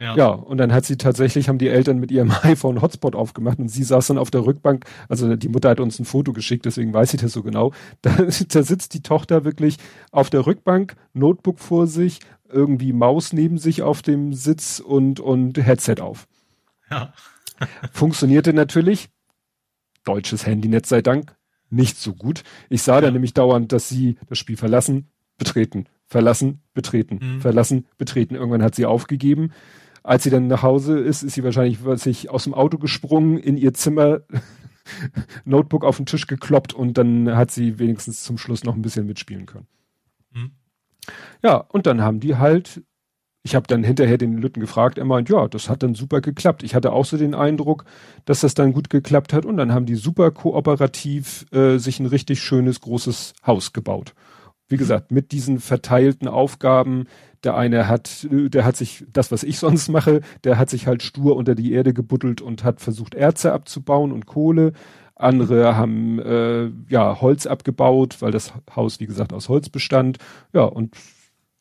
ja. 0.00 0.16
ja, 0.16 0.28
und 0.28 0.58
dann 0.58 0.72
hat 0.72 0.84
sie 0.84 0.96
tatsächlich, 0.96 1.48
haben 1.48 1.58
die 1.58 1.68
Eltern 1.68 1.98
mit 1.98 2.10
ihrem 2.10 2.30
iPhone 2.42 2.82
Hotspot 2.82 3.14
aufgemacht 3.14 3.58
und 3.58 3.68
sie 3.68 3.84
saß 3.84 4.08
dann 4.08 4.18
auf 4.18 4.30
der 4.30 4.44
Rückbank, 4.44 4.84
also 5.08 5.36
die 5.36 5.48
Mutter 5.48 5.70
hat 5.70 5.80
uns 5.80 5.98
ein 5.98 6.04
Foto 6.04 6.32
geschickt, 6.32 6.64
deswegen 6.66 6.92
weiß 6.92 7.14
ich 7.14 7.20
das 7.20 7.32
so 7.32 7.42
genau. 7.42 7.72
Da, 8.02 8.10
da 8.16 8.62
sitzt 8.62 8.94
die 8.94 9.02
Tochter 9.02 9.44
wirklich 9.44 9.76
auf 10.10 10.30
der 10.30 10.46
Rückbank, 10.46 10.94
Notebook 11.12 11.58
vor 11.58 11.86
sich, 11.86 12.20
irgendwie 12.48 12.92
Maus 12.92 13.32
neben 13.32 13.58
sich 13.58 13.82
auf 13.82 14.02
dem 14.02 14.32
Sitz 14.34 14.80
und, 14.80 15.20
und 15.20 15.56
Headset 15.64 15.96
auf. 16.00 16.26
Ja. 16.90 17.12
Funktionierte 17.92 18.52
natürlich, 18.52 19.08
deutsches 20.04 20.46
Handynetz 20.46 20.88
sei 20.88 21.02
Dank, 21.02 21.34
nicht 21.70 21.96
so 21.98 22.14
gut. 22.14 22.42
Ich 22.68 22.82
sah 22.82 22.96
Ja. 22.96 23.00
dann 23.02 23.14
nämlich 23.14 23.34
dauernd, 23.34 23.72
dass 23.72 23.88
sie 23.88 24.16
das 24.28 24.38
Spiel 24.38 24.56
verlassen, 24.56 25.08
betreten, 25.38 25.86
verlassen, 26.06 26.62
betreten, 26.74 27.18
Mhm. 27.20 27.40
verlassen, 27.40 27.86
betreten. 27.96 28.34
Irgendwann 28.34 28.62
hat 28.62 28.74
sie 28.74 28.86
aufgegeben. 28.86 29.52
Als 30.04 30.22
sie 30.22 30.30
dann 30.30 30.48
nach 30.48 30.62
Hause 30.62 30.98
ist, 30.98 31.22
ist 31.22 31.32
sie 31.32 31.42
wahrscheinlich 31.44 31.78
sich 31.94 32.28
aus 32.30 32.44
dem 32.44 32.52
Auto 32.52 32.76
gesprungen, 32.76 33.38
in 33.38 33.56
ihr 33.56 33.72
Zimmer, 33.72 34.20
Notebook 35.46 35.82
auf 35.82 35.96
den 35.96 36.04
Tisch 36.04 36.26
gekloppt 36.26 36.74
und 36.74 36.98
dann 36.98 37.34
hat 37.34 37.50
sie 37.50 37.78
wenigstens 37.78 38.22
zum 38.22 38.36
Schluss 38.36 38.64
noch 38.64 38.74
ein 38.74 38.82
bisschen 38.82 39.06
mitspielen 39.06 39.46
können. 39.46 39.66
Mhm. 40.30 40.50
Ja, 41.42 41.56
und 41.56 41.86
dann 41.86 42.02
haben 42.02 42.20
die 42.20 42.36
halt, 42.36 42.82
ich 43.42 43.54
habe 43.54 43.66
dann 43.66 43.82
hinterher 43.82 44.18
den 44.18 44.36
Lütten 44.36 44.60
gefragt, 44.60 44.98
er 44.98 45.06
meint, 45.06 45.30
ja, 45.30 45.48
das 45.48 45.70
hat 45.70 45.82
dann 45.82 45.94
super 45.94 46.20
geklappt. 46.20 46.62
Ich 46.64 46.74
hatte 46.74 46.92
auch 46.92 47.06
so 47.06 47.16
den 47.16 47.34
Eindruck, 47.34 47.86
dass 48.26 48.40
das 48.40 48.52
dann 48.52 48.74
gut 48.74 48.90
geklappt 48.90 49.32
hat 49.32 49.46
und 49.46 49.56
dann 49.56 49.72
haben 49.72 49.86
die 49.86 49.94
super 49.94 50.30
kooperativ 50.32 51.46
äh, 51.50 51.78
sich 51.78 51.98
ein 51.98 52.06
richtig 52.06 52.42
schönes, 52.42 52.82
großes 52.82 53.32
Haus 53.46 53.72
gebaut. 53.72 54.14
Wie 54.68 54.76
gesagt, 54.76 55.10
mit 55.10 55.32
diesen 55.32 55.60
verteilten 55.60 56.28
Aufgaben, 56.28 57.04
der 57.42 57.56
eine 57.56 57.88
hat, 57.88 58.26
der 58.30 58.64
hat 58.64 58.76
sich, 58.76 59.04
das 59.12 59.30
was 59.30 59.42
ich 59.42 59.58
sonst 59.58 59.88
mache, 59.88 60.22
der 60.44 60.58
hat 60.58 60.70
sich 60.70 60.86
halt 60.86 61.02
stur 61.02 61.36
unter 61.36 61.54
die 61.54 61.72
Erde 61.72 61.92
gebuddelt 61.92 62.40
und 62.40 62.64
hat 62.64 62.80
versucht 62.80 63.14
Erze 63.14 63.52
abzubauen 63.52 64.12
und 64.12 64.26
Kohle. 64.26 64.72
Andere 65.16 65.76
haben 65.76 66.18
äh, 66.18 66.70
ja 66.88 67.20
Holz 67.20 67.46
abgebaut, 67.46 68.16
weil 68.20 68.32
das 68.32 68.52
Haus 68.74 69.00
wie 69.00 69.06
gesagt 69.06 69.32
aus 69.32 69.48
Holz 69.48 69.68
bestand. 69.68 70.18
Ja 70.52 70.64
und 70.64 70.96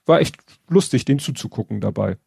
war 0.06 0.20
echt 0.20 0.38
lustig, 0.70 1.06
den 1.06 1.20
zuzugucken 1.20 1.82
dabei. 1.82 2.18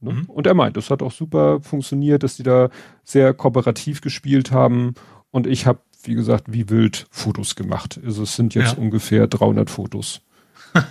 Ne? 0.00 0.12
Mhm. 0.12 0.24
Und 0.26 0.46
er 0.46 0.54
meint, 0.54 0.76
das 0.76 0.90
hat 0.90 1.02
auch 1.02 1.12
super 1.12 1.60
funktioniert, 1.60 2.22
dass 2.22 2.36
die 2.36 2.42
da 2.42 2.68
sehr 3.04 3.32
kooperativ 3.34 4.00
gespielt 4.00 4.50
haben. 4.50 4.94
Und 5.30 5.46
ich 5.46 5.66
habe, 5.66 5.80
wie 6.04 6.14
gesagt, 6.14 6.44
wie 6.52 6.68
wild 6.68 7.06
Fotos 7.10 7.54
gemacht. 7.56 8.00
Also 8.04 8.22
es 8.22 8.36
sind 8.36 8.54
jetzt 8.54 8.72
Ja. 8.72 8.78
ungefähr 8.78 9.26
300 9.26 9.70
Fotos. 9.70 10.20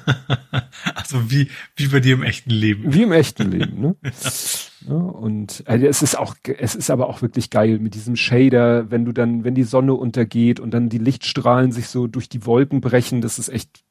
Also 0.96 1.30
wie, 1.32 1.50
wie 1.76 1.88
bei 1.88 2.00
dir 2.00 2.14
im 2.14 2.24
echten 2.24 2.52
Leben. 2.52 2.94
Wie 2.94 3.04
im 3.04 3.12
echten 3.12 3.50
Leben, 3.52 3.82
ne? 3.82 3.96
Ja, 4.88 4.96
und 4.96 5.64
also 5.68 5.86
es 5.86 6.02
ist 6.02 6.18
auch, 6.18 6.36
es 6.58 6.74
ist 6.74 6.90
aber 6.90 7.08
auch 7.08 7.22
wirklich 7.22 7.50
geil 7.52 7.78
mit 7.80 7.94
diesem 7.94 8.16
Shader, 8.16 8.90
wenn 8.90 9.06
du 9.06 9.12
dann, 9.12 9.44
wenn 9.44 9.54
die 9.54 9.64
Sonne 9.64 9.94
untergeht 9.94 10.60
und 10.60 10.72
dann 10.72 10.90
die 10.90 10.98
Lichtstrahlen 10.98 11.72
sich 11.72 11.88
so 11.88 12.08
durch 12.08 12.30
die 12.30 12.46
Wolken 12.48 12.82
brechen, 12.82 13.22
das 13.22 13.38
ist 13.38 13.50
echt, 13.50 13.84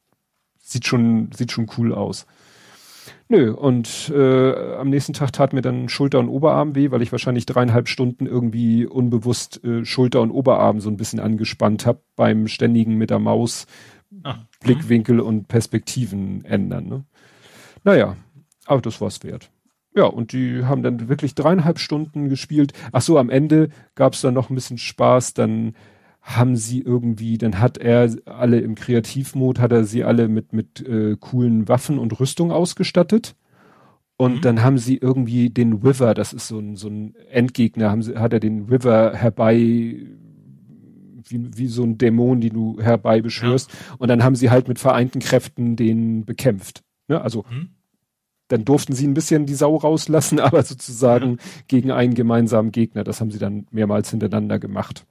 sieht 0.59 0.85
schon, 0.85 1.29
sieht 1.33 1.51
schon 1.53 1.69
cool 1.77 1.93
aus. 1.93 2.25
Nö, 3.31 3.53
und 3.53 4.11
äh, 4.13 4.75
am 4.75 4.89
nächsten 4.89 5.13
Tag 5.13 5.31
tat 5.31 5.53
mir 5.53 5.61
dann 5.61 5.87
Schulter 5.87 6.19
und 6.19 6.27
Oberarm 6.27 6.75
weh, 6.75 6.91
weil 6.91 7.01
ich 7.01 7.13
wahrscheinlich 7.13 7.45
dreieinhalb 7.45 7.87
Stunden 7.87 8.25
irgendwie 8.25 8.85
unbewusst 8.85 9.63
äh, 9.63 9.85
Schulter 9.85 10.19
und 10.19 10.31
Oberarm 10.31 10.81
so 10.81 10.89
ein 10.89 10.97
bisschen 10.97 11.21
angespannt 11.21 11.85
habe 11.85 12.01
beim 12.17 12.49
ständigen 12.49 12.95
mit 12.95 13.09
der 13.09 13.19
Maus 13.19 13.67
Ah, 14.23 14.39
Blickwinkel 14.59 15.21
und 15.21 15.47
Perspektiven 15.47 16.43
ändern. 16.43 16.89
Ne? 16.89 17.05
Naja, 17.85 18.17
aber 18.65 18.81
das 18.81 18.99
war's 18.99 19.23
wert. 19.23 19.49
Ja, 19.95 20.03
und 20.03 20.33
die 20.33 20.65
haben 20.65 20.83
dann 20.83 21.07
wirklich 21.07 21.33
dreieinhalb 21.33 21.79
Stunden 21.79 22.27
gespielt. 22.27 22.73
Ach 22.91 23.01
so, 23.01 23.17
am 23.17 23.29
Ende 23.29 23.69
gab's 23.95 24.19
dann 24.19 24.33
noch 24.33 24.49
ein 24.49 24.55
bisschen 24.55 24.77
Spaß. 24.77 25.35
Dann 25.35 25.77
haben 26.21 26.55
sie 26.55 26.81
irgendwie, 26.81 27.37
dann 27.37 27.59
hat 27.59 27.77
er 27.79 28.09
alle 28.25 28.59
im 28.59 28.75
Kreativmod, 28.75 29.59
hat 29.59 29.71
er 29.71 29.83
sie 29.85 30.03
alle 30.03 30.27
mit, 30.27 30.53
mit 30.53 30.79
äh, 30.87 31.17
coolen 31.19 31.67
Waffen 31.67 31.97
und 31.97 32.19
Rüstung 32.19 32.51
ausgestattet. 32.51 33.35
Und 34.17 34.35
Mhm. 34.35 34.41
dann 34.41 34.63
haben 34.63 34.77
sie 34.77 34.97
irgendwie 34.97 35.49
den 35.49 35.83
Wither, 35.83 36.13
das 36.13 36.31
ist 36.31 36.47
so 36.47 36.59
ein, 36.59 36.75
so 36.75 36.89
ein 36.89 37.15
Endgegner, 37.31 37.89
haben 37.89 38.03
sie, 38.03 38.17
hat 38.17 38.33
er 38.33 38.39
den 38.39 38.69
Wither 38.69 39.15
herbei, 39.15 39.95
wie, 41.27 41.57
wie 41.57 41.67
so 41.67 41.83
ein 41.83 41.97
Dämon, 41.97 42.39
den 42.41 42.53
du 42.53 42.79
herbei 42.79 43.21
beschwörst. 43.21 43.71
Und 43.97 44.09
dann 44.09 44.23
haben 44.23 44.35
sie 44.35 44.49
halt 44.51 44.67
mit 44.67 44.77
vereinten 44.79 45.19
Kräften 45.19 45.75
den 45.75 46.25
bekämpft. 46.25 46.83
Ne? 47.07 47.19
Also 47.21 47.45
Mhm. 47.49 47.69
dann 48.47 48.65
durften 48.65 48.93
sie 48.93 49.07
ein 49.07 49.13
bisschen 49.15 49.45
die 49.47 49.55
Sau 49.55 49.75
rauslassen, 49.75 50.39
aber 50.39 50.61
sozusagen 50.61 51.37
gegen 51.67 51.89
einen 51.91 52.13
gemeinsamen 52.13 52.71
Gegner. 52.71 53.03
Das 53.03 53.21
haben 53.21 53.31
sie 53.31 53.39
dann 53.39 53.65
mehrmals 53.71 54.11
hintereinander 54.11 54.59
gemacht. 54.59 55.05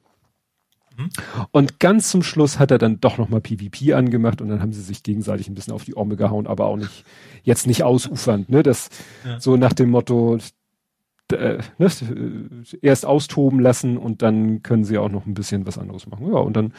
Mhm. 1.01 1.11
Und 1.51 1.81
ganz 1.81 2.11
zum 2.11 2.23
Schluss 2.23 2.59
hat 2.59 2.71
er 2.71 2.79
dann 2.79 3.01
doch 3.01 3.19
nochmal 3.19 3.41
PvP 3.41 3.95
angemacht 3.95 4.41
und 4.41 4.49
dann 4.49 4.61
haben 4.61 4.73
sie 4.73 4.83
sich 4.83 5.03
gegenseitig 5.03 5.49
ein 5.49 5.55
bisschen 5.55 5.73
auf 5.73 5.85
die 5.85 5.97
Orme 5.97 6.17
gehauen, 6.17 6.47
aber 6.47 6.67
auch 6.67 6.77
nicht, 6.77 7.05
jetzt 7.43 7.67
nicht 7.67 7.83
ausufernd, 7.85 8.49
ne? 8.51 8.63
Das 8.63 8.89
Ja. 9.25 9.41
so 9.41 9.57
nach 9.57 9.73
dem 9.73 9.91
Motto, 9.91 10.39
äh, 11.33 11.59
ne, 11.79 11.89
erst 12.83 13.07
austoben 13.07 13.61
lassen 13.61 13.97
und 13.97 14.23
dann 14.23 14.63
können 14.63 14.85
sie 14.85 14.99
auch 14.99 15.11
noch 15.11 15.27
ein 15.27 15.35
bisschen 15.35 15.67
was 15.67 15.79
anderes 15.79 16.07
machen. 16.07 16.27
Ja, 16.27 16.39
und 16.39 16.57
dann, 16.57 16.73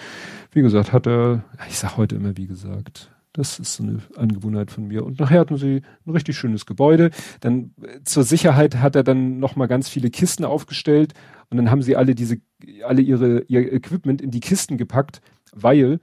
wie 0.52 0.62
gesagt, 0.62 0.92
hat 0.92 1.08
er, 1.08 1.44
ich 1.70 1.78
sag 1.78 1.98
heute 1.98 2.16
immer 2.16 2.36
wie 2.38 2.48
gesagt, 2.48 3.10
das 3.34 3.60
ist 3.60 3.76
so 3.76 3.84
eine 3.84 4.00
Angewohnheit 4.18 4.72
von 4.72 4.88
mir. 4.90 5.06
Und 5.06 5.22
nachher 5.22 5.40
hatten 5.40 5.56
sie 5.56 5.84
ein 6.06 6.12
richtig 6.12 6.36
schönes 6.38 6.66
Gebäude. 6.66 7.12
Dann 7.40 7.72
äh, 7.82 8.04
zur 8.04 8.24
Sicherheit 8.24 8.76
hat 8.78 8.98
er 8.98 9.04
dann 9.04 9.40
noch 9.40 9.56
mal 9.56 9.68
ganz 9.68 9.88
viele 9.88 10.10
Kisten 10.10 10.44
aufgestellt 10.44 11.14
und 11.52 11.58
dann 11.58 11.70
haben 11.70 11.82
sie 11.84 11.96
alle 11.96 12.16
diese, 12.16 12.38
alle 12.84 13.02
ihre 13.02 13.42
ihr 13.44 13.72
Equipment 13.74 14.22
in 14.22 14.32
die 14.32 14.40
Kisten 14.40 14.78
gepackt, 14.78 15.22
weil 15.54 16.00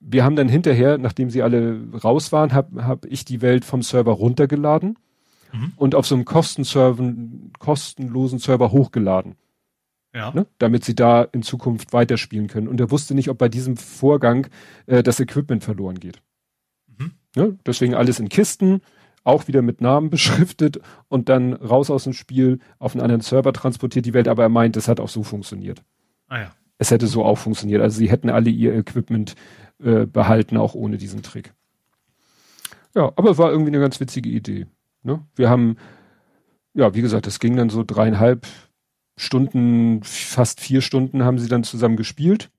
wir 0.00 0.24
haben 0.24 0.36
dann 0.36 0.48
hinterher, 0.48 0.98
nachdem 0.98 1.30
sie 1.30 1.42
alle 1.42 1.80
raus 2.02 2.32
waren, 2.32 2.52
habe 2.52 2.84
hab 2.86 3.06
ich 3.06 3.24
die 3.24 3.40
Welt 3.42 3.64
vom 3.64 3.82
Server 3.82 4.12
runtergeladen 4.12 4.98
Mhm. 5.52 5.72
und 5.76 5.94
auf 5.94 6.06
so 6.06 6.16
einem 6.16 6.24
kostenlosen 7.58 8.38
Server 8.38 8.72
hochgeladen, 8.72 9.36
Ja. 10.14 10.32
ne? 10.32 10.46
damit 10.58 10.84
sie 10.84 10.94
da 10.94 11.22
in 11.22 11.42
Zukunft 11.42 11.92
weiterspielen 11.92 12.48
können. 12.48 12.68
Und 12.68 12.80
er 12.80 12.90
wusste 12.90 13.14
nicht, 13.14 13.28
ob 13.30 13.38
bei 13.38 13.48
diesem 13.48 13.76
Vorgang 13.76 14.48
äh, 14.86 15.02
das 15.02 15.20
Equipment 15.20 15.62
verloren 15.64 16.00
geht. 16.00 16.20
Mhm. 16.98 17.12
Ne? 17.36 17.58
Deswegen 17.66 17.94
alles 17.94 18.18
in 18.18 18.28
Kisten, 18.28 18.80
auch 19.24 19.48
wieder 19.48 19.62
mit 19.62 19.80
Namen 19.80 20.10
beschriftet 20.10 20.78
und 21.08 21.28
dann 21.28 21.54
raus 21.54 21.90
aus 21.90 22.04
dem 22.04 22.12
Spiel 22.12 22.60
auf 22.78 22.94
einen 22.94 23.02
anderen 23.02 23.22
Server 23.22 23.52
transportiert 23.52 24.06
die 24.06 24.14
Welt. 24.14 24.28
Aber 24.28 24.44
er 24.44 24.48
meint, 24.48 24.76
es 24.76 24.88
hat 24.88 25.00
auch 25.00 25.08
so 25.08 25.22
funktioniert. 25.22 25.82
Ah 26.28 26.40
ja. 26.40 26.50
Es 26.78 26.90
hätte 26.90 27.06
so 27.06 27.24
auch 27.24 27.38
funktioniert. 27.38 27.80
Also 27.80 27.98
sie 27.98 28.10
hätten 28.10 28.30
alle 28.30 28.50
ihr 28.50 28.74
Equipment 28.74 29.34
äh, 29.82 30.06
behalten, 30.06 30.56
auch 30.56 30.74
ohne 30.74 30.98
diesen 30.98 31.22
Trick. 31.22 31.54
Ja, 32.94 33.12
aber 33.16 33.30
es 33.30 33.38
war 33.38 33.50
irgendwie 33.50 33.70
eine 33.70 33.80
ganz 33.80 33.98
witzige 34.00 34.28
Idee. 34.28 34.66
Ne? 35.02 35.24
Wir 35.34 35.50
haben, 35.50 35.76
ja, 36.74 36.94
wie 36.94 37.02
gesagt, 37.02 37.26
es 37.26 37.40
ging 37.40 37.56
dann 37.56 37.70
so 37.70 37.84
dreieinhalb 37.84 38.46
Stunden, 39.16 40.02
fast 40.02 40.60
vier 40.60 40.80
Stunden 40.80 41.24
haben 41.24 41.38
sie 41.38 41.48
dann 41.48 41.64
zusammen 41.64 41.96
gespielt. 41.96 42.50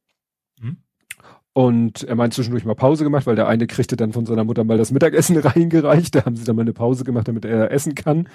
Und 1.57 2.03
er 2.03 2.17
meint 2.17 2.33
zwischendurch 2.33 2.65
mal 2.65 2.75
Pause 2.75 3.05
gemacht, 3.05 3.25
weil 3.27 3.37
der 3.37 3.47
eine 3.47 3.65
kriegte 3.65 3.95
dann 3.95 4.11
von 4.11 4.25
seiner 4.25 4.43
Mutter 4.43 4.65
mal 4.65 4.77
das 4.77 4.91
Mittagessen 4.91 5.37
reingereicht. 5.39 6.13
Da 6.13 6.25
haben 6.25 6.35
sie 6.35 6.43
dann 6.43 6.57
mal 6.57 6.63
eine 6.63 6.73
Pause 6.73 7.05
gemacht, 7.05 7.29
damit 7.29 7.45
er 7.45 7.71
essen 7.71 7.95
kann. 7.95 8.27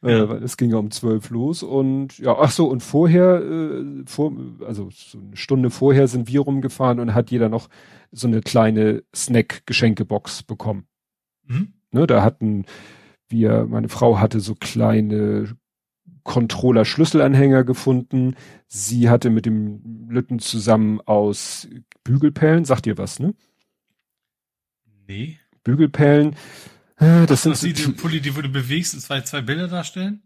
Ja. 0.00 0.10
Äh, 0.10 0.28
weil 0.28 0.42
es 0.44 0.56
ging 0.56 0.70
ja 0.70 0.76
um 0.76 0.92
zwölf 0.92 1.30
los 1.30 1.64
und 1.64 2.18
ja, 2.18 2.36
ach 2.38 2.52
so, 2.52 2.68
und 2.68 2.84
vorher, 2.84 3.42
äh, 3.42 4.04
vor, 4.06 4.32
also 4.64 4.90
so 4.92 5.18
eine 5.18 5.36
Stunde 5.36 5.70
vorher 5.70 6.06
sind 6.06 6.28
wir 6.28 6.40
rumgefahren 6.40 7.00
und 7.00 7.14
hat 7.14 7.32
jeder 7.32 7.48
noch 7.48 7.68
so 8.12 8.28
eine 8.28 8.42
kleine 8.42 9.02
Snack-Geschenkebox 9.12 10.44
bekommen. 10.44 10.86
Mhm. 11.46 11.72
Ne, 11.90 12.06
da 12.06 12.22
hatten 12.22 12.66
wir, 13.28 13.66
meine 13.68 13.88
Frau 13.88 14.20
hatte 14.20 14.38
so 14.38 14.54
kleine 14.54 15.56
Controller-Schlüsselanhänger 16.26 17.64
gefunden. 17.64 18.36
Sie 18.66 19.08
hatte 19.08 19.30
mit 19.30 19.46
dem 19.46 20.08
Lütten 20.10 20.38
zusammen 20.38 21.00
aus 21.00 21.68
Bügelperlen, 22.04 22.64
sagt 22.64 22.86
ihr 22.86 22.98
was, 22.98 23.18
ne? 23.20 23.34
Nee. 25.06 25.38
Bügelperlen, 25.64 26.34
äh, 26.96 27.26
das 27.26 27.42
sind 27.42 27.52
Das 27.52 27.60
so 27.60 27.66
sieht 27.66 27.78
die 27.78 27.92
Pulli, 27.92 28.20
die 28.20 28.36
wo 28.36 28.40
du 28.42 28.48
bewegst, 28.48 28.94
und 28.94 29.00
zwei, 29.00 29.20
zwei 29.22 29.40
Bilder 29.40 29.68
darstellen? 29.68 30.22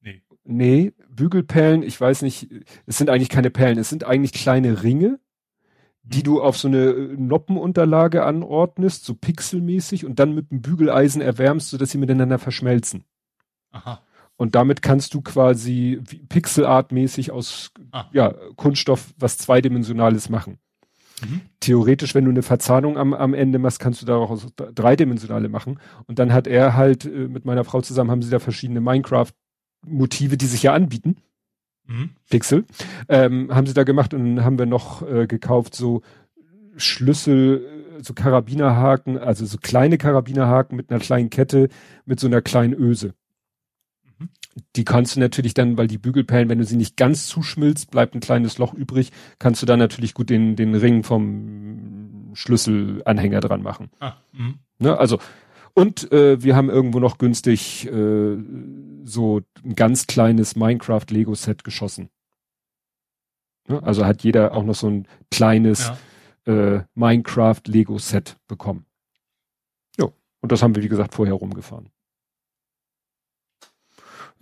Nee. 0.00 0.22
Nee, 0.44 0.92
Bügelperlen, 1.08 1.82
ich 1.82 2.00
weiß 2.00 2.22
nicht, 2.22 2.48
es 2.86 2.98
sind 2.98 3.10
eigentlich 3.10 3.28
keine 3.28 3.50
Perlen, 3.50 3.78
es 3.78 3.88
sind 3.90 4.04
eigentlich 4.04 4.32
kleine 4.32 4.82
Ringe, 4.82 5.20
die 6.02 6.18
Mhm. 6.18 6.24
du 6.24 6.42
auf 6.42 6.56
so 6.58 6.68
eine 6.68 6.90
äh, 6.90 7.16
Noppenunterlage 7.16 8.24
anordnest, 8.24 9.04
so 9.04 9.14
pixelmäßig 9.14 10.04
und 10.04 10.18
dann 10.18 10.34
mit 10.34 10.50
dem 10.50 10.60
Bügeleisen 10.62 11.20
erwärmst, 11.22 11.70
sodass 11.70 11.90
sie 11.90 11.98
miteinander 11.98 12.38
verschmelzen. 12.38 13.04
Aha. 13.70 14.02
Und 14.36 14.54
damit 14.54 14.82
kannst 14.82 15.14
du 15.14 15.20
quasi 15.20 16.00
pixelartmäßig 16.28 17.30
aus 17.30 17.70
Ah. 17.92 18.06
ja, 18.12 18.34
Kunststoff 18.56 19.14
was 19.18 19.38
zweidimensionales 19.38 20.28
machen. 20.28 20.58
Mhm. 21.22 21.42
Theoretisch, 21.60 22.14
wenn 22.14 22.24
du 22.24 22.30
eine 22.30 22.42
Verzahnung 22.42 22.98
am, 22.98 23.14
am 23.14 23.34
Ende 23.34 23.58
machst, 23.58 23.78
kannst 23.78 24.02
du 24.02 24.06
daraus 24.06 24.46
dreidimensionale 24.56 25.48
machen. 25.48 25.78
Und 26.06 26.18
dann 26.18 26.32
hat 26.32 26.46
er 26.46 26.74
halt 26.74 27.04
äh, 27.04 27.28
mit 27.28 27.44
meiner 27.44 27.64
Frau 27.64 27.80
zusammen, 27.80 28.10
haben 28.10 28.22
sie 28.22 28.30
da 28.30 28.38
verschiedene 28.38 28.80
Minecraft-Motive, 28.80 30.36
die 30.36 30.46
sich 30.46 30.64
ja 30.64 30.72
anbieten. 30.74 31.16
Mhm. 31.86 32.10
Pixel, 32.30 32.64
ähm, 33.08 33.54
haben 33.54 33.66
sie 33.66 33.74
da 33.74 33.82
gemacht 33.82 34.14
und 34.14 34.36
dann 34.36 34.44
haben 34.44 34.58
wir 34.58 34.66
noch 34.66 35.02
äh, 35.02 35.26
gekauft 35.26 35.74
so 35.74 36.02
Schlüssel, 36.76 37.96
äh, 37.98 38.02
so 38.02 38.14
Karabinerhaken, 38.14 39.18
also 39.18 39.44
so 39.46 39.58
kleine 39.58 39.98
Karabinerhaken 39.98 40.76
mit 40.76 40.90
einer 40.90 41.00
kleinen 41.00 41.28
Kette, 41.30 41.68
mit 42.04 42.20
so 42.20 42.26
einer 42.28 42.40
kleinen 42.40 42.74
Öse. 42.74 43.14
Mhm. 44.54 44.62
die 44.76 44.84
kannst 44.84 45.16
du 45.16 45.20
natürlich 45.20 45.54
dann, 45.54 45.76
weil 45.76 45.86
die 45.86 45.98
Bügelperlen, 45.98 46.48
wenn 46.48 46.58
du 46.58 46.64
sie 46.64 46.76
nicht 46.76 46.96
ganz 46.96 47.26
zuschmilzt, 47.26 47.90
bleibt 47.90 48.14
ein 48.14 48.20
kleines 48.20 48.58
Loch 48.58 48.74
übrig, 48.74 49.10
kannst 49.38 49.62
du 49.62 49.66
dann 49.66 49.78
natürlich 49.78 50.14
gut 50.14 50.30
den, 50.30 50.56
den 50.56 50.74
Ring 50.74 51.04
vom 51.04 52.30
Schlüsselanhänger 52.34 53.40
dran 53.40 53.62
machen. 53.62 53.90
Ah, 54.00 54.14
mh. 54.32 54.54
ne, 54.78 54.98
also, 54.98 55.18
und 55.74 56.10
äh, 56.12 56.42
wir 56.42 56.54
haben 56.56 56.68
irgendwo 56.68 57.00
noch 57.00 57.18
günstig 57.18 57.86
äh, 57.86 58.36
so 59.04 59.40
ein 59.64 59.74
ganz 59.74 60.06
kleines 60.06 60.56
Minecraft-Lego-Set 60.56 61.64
geschossen. 61.64 62.10
Ne, 63.68 63.82
also 63.82 64.04
hat 64.04 64.22
jeder 64.22 64.54
auch 64.54 64.64
noch 64.64 64.74
so 64.74 64.88
ein 64.88 65.08
kleines 65.30 65.92
ja. 66.46 66.76
äh, 66.76 66.84
Minecraft-Lego-Set 66.94 68.36
bekommen. 68.48 68.86
Ja, 69.98 70.08
und 70.40 70.52
das 70.52 70.62
haben 70.62 70.74
wir, 70.74 70.82
wie 70.82 70.88
gesagt, 70.88 71.14
vorher 71.14 71.34
rumgefahren. 71.34 71.91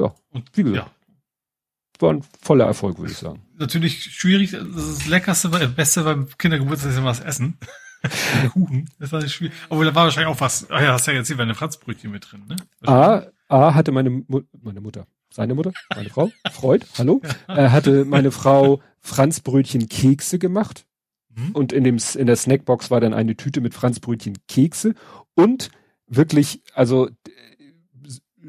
Ja, 0.01 0.15
und 0.31 0.51
wie 0.55 0.62
gesagt, 0.62 0.87
ja. 0.89 2.03
war 2.03 2.15
ein 2.15 2.25
voller 2.41 2.65
Erfolg, 2.65 2.99
würde 2.99 3.12
ich 3.12 3.19
sagen. 3.19 3.43
Natürlich 3.59 4.03
schwierig, 4.03 4.53
das 4.53 4.65
das 4.75 5.07
leckerste, 5.07 5.51
das 5.51 5.75
Beste 5.75 6.03
beim 6.03 6.29
Kindergeburtstag 6.39 6.93
ist 6.93 6.99
immer 6.99 7.09
das 7.09 7.20
Essen. 7.20 7.59
Kuchen, 8.53 8.89
das 8.99 9.12
war 9.12 9.27
schwierig. 9.29 9.55
Aber 9.69 9.85
da 9.85 9.95
war 9.95 10.05
wahrscheinlich 10.05 10.35
auch 10.35 10.41
was, 10.41 10.70
ah 10.70 10.83
ja, 10.83 10.93
hast 10.95 11.07
ja 11.07 11.12
jetzt 11.12 11.29
hier 11.29 11.39
eine 11.39 11.55
Franzbrötchen 11.55 12.11
mit 12.11 12.31
drin, 12.31 12.45
ne? 12.49 12.57
A, 12.87 13.27
A 13.49 13.75
hatte 13.75 13.93
meine, 13.93 14.11
Mu 14.11 14.41
meine 14.62 14.81
Mutter, 14.81 15.07
seine 15.31 15.55
Mutter, 15.55 15.73
meine 15.95 16.09
Frau, 16.09 16.31
Freud, 16.51 16.87
hallo, 16.97 17.20
äh, 17.49 17.69
hatte 17.69 18.07
meine 18.07 18.31
Frau 18.31 18.81
Franzbrötchen 19.01 19.89
Kekse 19.89 20.39
gemacht. 20.39 20.87
Mhm. 21.35 21.51
Und 21.53 21.73
in 21.73 21.85
dem, 21.85 21.99
in 22.15 22.27
der 22.27 22.37
Snackbox 22.37 22.91
war 22.91 23.01
dann 23.01 23.12
eine 23.12 23.37
Tüte 23.37 23.61
mit 23.61 23.75
Franzbrötchen 23.75 24.39
Kekse 24.49 24.95
und 25.35 25.70
wirklich, 26.07 26.62
also 26.75 27.11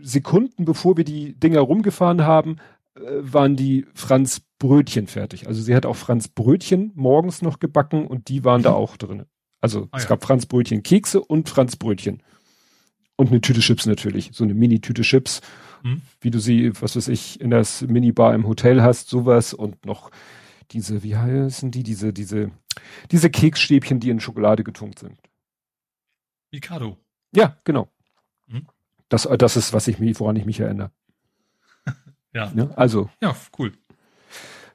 Sekunden 0.02 0.66
bevor 0.66 0.98
wir 0.98 1.04
die 1.04 1.34
Dinger 1.34 1.60
rumgefahren 1.62 2.26
haben, 2.26 2.58
äh, 2.96 3.02
waren 3.22 3.56
die 3.56 3.86
Franz 3.94 4.42
Brötchen 4.60 5.08
fertig. 5.08 5.48
Also 5.48 5.62
sie 5.62 5.76
hat 5.76 5.86
auch 5.86 5.96
Franz 5.96 6.28
Brötchen 6.28 6.92
morgens 6.96 7.42
noch 7.42 7.60
gebacken 7.60 8.08
und 8.08 8.28
die 8.30 8.44
waren 8.44 8.62
da 8.62 8.72
mhm. 8.72 8.76
auch 8.76 8.98
drin. 8.98 9.26
Also 9.60 9.88
ah, 9.92 9.98
es 9.98 10.04
ja. 10.04 10.10
gab 10.10 10.24
Franz 10.24 10.46
Brötchen 10.46 10.84
Kekse 10.84 11.22
und 11.22 11.50
Franz 11.50 11.76
Brötchen. 11.76 12.22
Und 13.16 13.30
eine 13.30 13.42
Tüte 13.42 13.60
Chips 13.60 13.86
natürlich. 13.86 14.32
So 14.34 14.44
eine 14.44 14.54
Mini-Tüte 14.54 15.04
Chips. 15.04 15.42
Mhm. 15.84 16.02
Wie 16.22 16.32
du 16.32 16.40
sie, 16.40 16.72
was 16.82 16.96
weiß 16.96 17.08
ich, 17.08 17.40
in 17.40 17.50
das 17.50 17.82
Minibar 17.82 18.34
im 18.34 18.48
Hotel 18.48 18.82
hast, 18.82 19.10
sowas 19.10 19.54
und 19.54 19.86
noch 19.86 20.12
diese, 20.72 21.04
wie 21.04 21.18
heißen 21.18 21.72
die, 21.72 21.84
diese, 21.84 22.14
diese, 22.14 22.52
diese 23.12 23.30
Keksstäbchen, 23.30 24.00
die 24.00 24.10
in 24.10 24.20
Schokolade 24.20 24.64
getunkt 24.64 25.00
sind. 25.00 25.18
Mikado. 26.52 26.98
Ja, 27.36 27.58
genau. 27.64 27.88
Das, 29.12 29.28
das 29.38 29.58
ist, 29.58 29.74
was 29.74 29.90
ich 29.90 30.00
mich, 30.00 30.18
woran 30.22 30.38
ich 30.38 30.46
mich 30.46 30.62
erinnere. 30.62 30.90
ja. 32.34 32.50
ja. 32.56 32.70
Also. 32.78 33.10
Ja, 33.22 33.36
cool. 33.60 33.74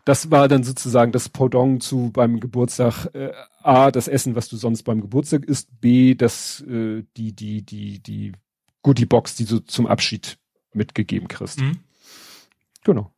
Das 0.04 0.30
war 0.30 0.46
dann 0.46 0.62
sozusagen 0.62 1.10
das 1.10 1.30
Pendant 1.30 1.82
zu 1.82 2.10
beim 2.12 2.38
Geburtstag 2.38 3.06
äh, 3.14 3.32
A, 3.62 3.90
das 3.90 4.08
Essen, 4.08 4.36
was 4.36 4.48
du 4.48 4.56
sonst 4.58 4.82
beim 4.82 5.00
Geburtstag 5.00 5.44
isst, 5.46 5.80
B, 5.80 6.14
das 6.14 6.60
äh, 6.68 7.02
die 7.16 7.32
die 7.32 7.62
die 7.62 8.00
die 8.00 8.32
Goodie 8.82 9.06
Box, 9.06 9.36
die 9.36 9.46
du 9.46 9.60
zum 9.60 9.86
Abschied 9.86 10.38
mitgegeben 10.74 11.28
kriegst. 11.28 11.58
Mhm. 11.58 11.78
Genau. 12.84 13.10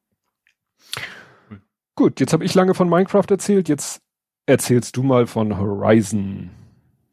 Cool. 1.51 1.61
Gut, 1.97 2.21
jetzt 2.21 2.33
habe 2.33 2.45
ich 2.45 2.55
lange 2.55 2.75
von 2.75 2.89
Minecraft 2.89 3.27
erzählt, 3.29 3.69
jetzt 3.69 4.01
erzählst 4.47 4.97
du 4.97 5.03
mal 5.03 5.27
von 5.27 5.59
Horizon. 5.59 6.51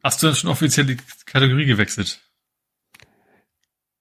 Hast 0.02 0.22
du 0.22 0.28
dann 0.28 0.36
schon 0.36 0.48
offiziell 0.48 0.86
die 0.86 0.96
Kategorie 1.26 1.66
gewechselt? 1.66 2.20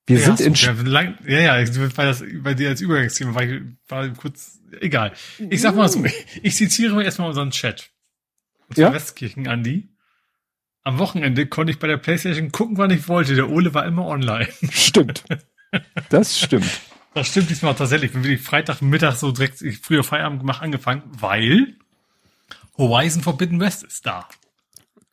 Wir 0.08 0.20
ja, 0.20 0.36
sind 0.36 0.40
in 0.40 0.54
ja, 0.54 0.72
lang, 0.84 1.18
ja, 1.26 1.40
ja, 1.40 1.76
weil 1.76 2.06
das 2.06 2.24
bei 2.44 2.54
dir 2.54 2.70
als 2.70 2.82
Übergangsthema 2.82 3.34
war, 3.34 3.44
ich, 3.44 3.62
war 3.88 4.08
kurz 4.10 4.60
egal. 4.80 5.14
Ich 5.50 5.62
sag 5.62 5.76
mal 5.76 5.90
so, 5.90 6.04
ich 6.44 6.56
zitiere 6.56 7.04
erstmal 7.04 7.30
unseren 7.30 7.50
Chat. 7.50 7.90
Und 8.68 8.78
ja? 8.78 8.94
Westkirchen 8.94 9.48
Andi. 9.48 9.90
Am 10.84 11.00
Wochenende 11.00 11.48
konnte 11.48 11.72
ich 11.72 11.80
bei 11.80 11.88
der 11.88 11.98
Playstation 11.98 12.52
gucken, 12.52 12.78
wann 12.78 12.92
ich 12.92 13.08
wollte. 13.08 13.34
Der 13.34 13.50
Ole 13.50 13.74
war 13.74 13.86
immer 13.86 14.06
online. 14.06 14.48
Stimmt. 14.70 15.24
Das 16.10 16.40
stimmt. 16.40 16.66
Das 17.16 17.30
stimmt 17.30 17.50
diesmal 17.50 17.74
tatsächlich. 17.76 18.12
Bin 18.12 18.26
wirklich 18.26 18.42
Freitagmittag 18.42 19.16
so 19.16 19.32
direkt 19.32 19.64
früher 19.82 20.04
Feierabend 20.04 20.42
gemacht 20.42 20.62
angefangen, 20.62 21.02
weil 21.06 21.78
Horizon 22.78 23.24
Forbidden 23.24 23.62
West 23.62 23.84
ist 23.84 24.06
da. 24.06 24.28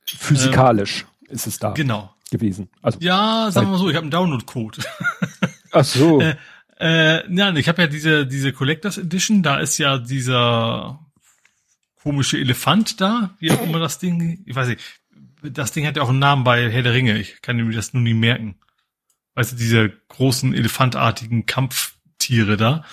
Physikalisch 0.04 1.06
ähm, 1.28 1.36
ist 1.36 1.46
es 1.46 1.60
da. 1.60 1.70
Genau 1.74 2.12
gewesen. 2.32 2.68
Also 2.82 2.98
ja, 3.00 3.50
sagen 3.52 3.68
wir 3.68 3.72
mal 3.72 3.78
so, 3.78 3.88
ich 3.88 3.94
habe 3.94 4.02
einen 4.04 4.10
Download-Code. 4.10 4.82
Ach 5.70 5.84
so. 5.84 6.20
äh, 6.20 6.34
äh, 6.80 7.32
ja, 7.32 7.54
ich 7.54 7.68
habe 7.68 7.82
ja 7.82 7.86
diese 7.86 8.26
diese 8.26 8.52
Collectors 8.52 8.98
Edition. 8.98 9.44
Da 9.44 9.60
ist 9.60 9.78
ja 9.78 9.98
dieser 9.98 10.98
komische 12.02 12.38
Elefant 12.38 13.00
da, 13.00 13.36
wie 13.38 13.52
auch 13.52 13.62
immer 13.62 13.78
das 13.78 14.00
Ding. 14.00 14.42
Ich 14.46 14.56
weiß 14.56 14.66
nicht. 14.66 14.80
Das 15.42 15.72
Ding 15.72 15.86
hat 15.86 15.96
ja 15.96 16.02
auch 16.02 16.08
einen 16.08 16.18
Namen 16.18 16.44
bei 16.44 16.70
Herr 16.70 16.82
der 16.82 16.94
Ringe. 16.94 17.18
Ich 17.18 17.42
kann 17.42 17.56
mir 17.56 17.72
das 17.72 17.92
nur 17.94 18.02
nie 18.02 18.14
merken. 18.14 18.56
Weißt 19.34 19.52
du, 19.52 19.56
diese 19.56 19.90
großen 20.08 20.54
elefantartigen 20.54 21.46
Kampftiere 21.46 22.56
da. 22.56 22.84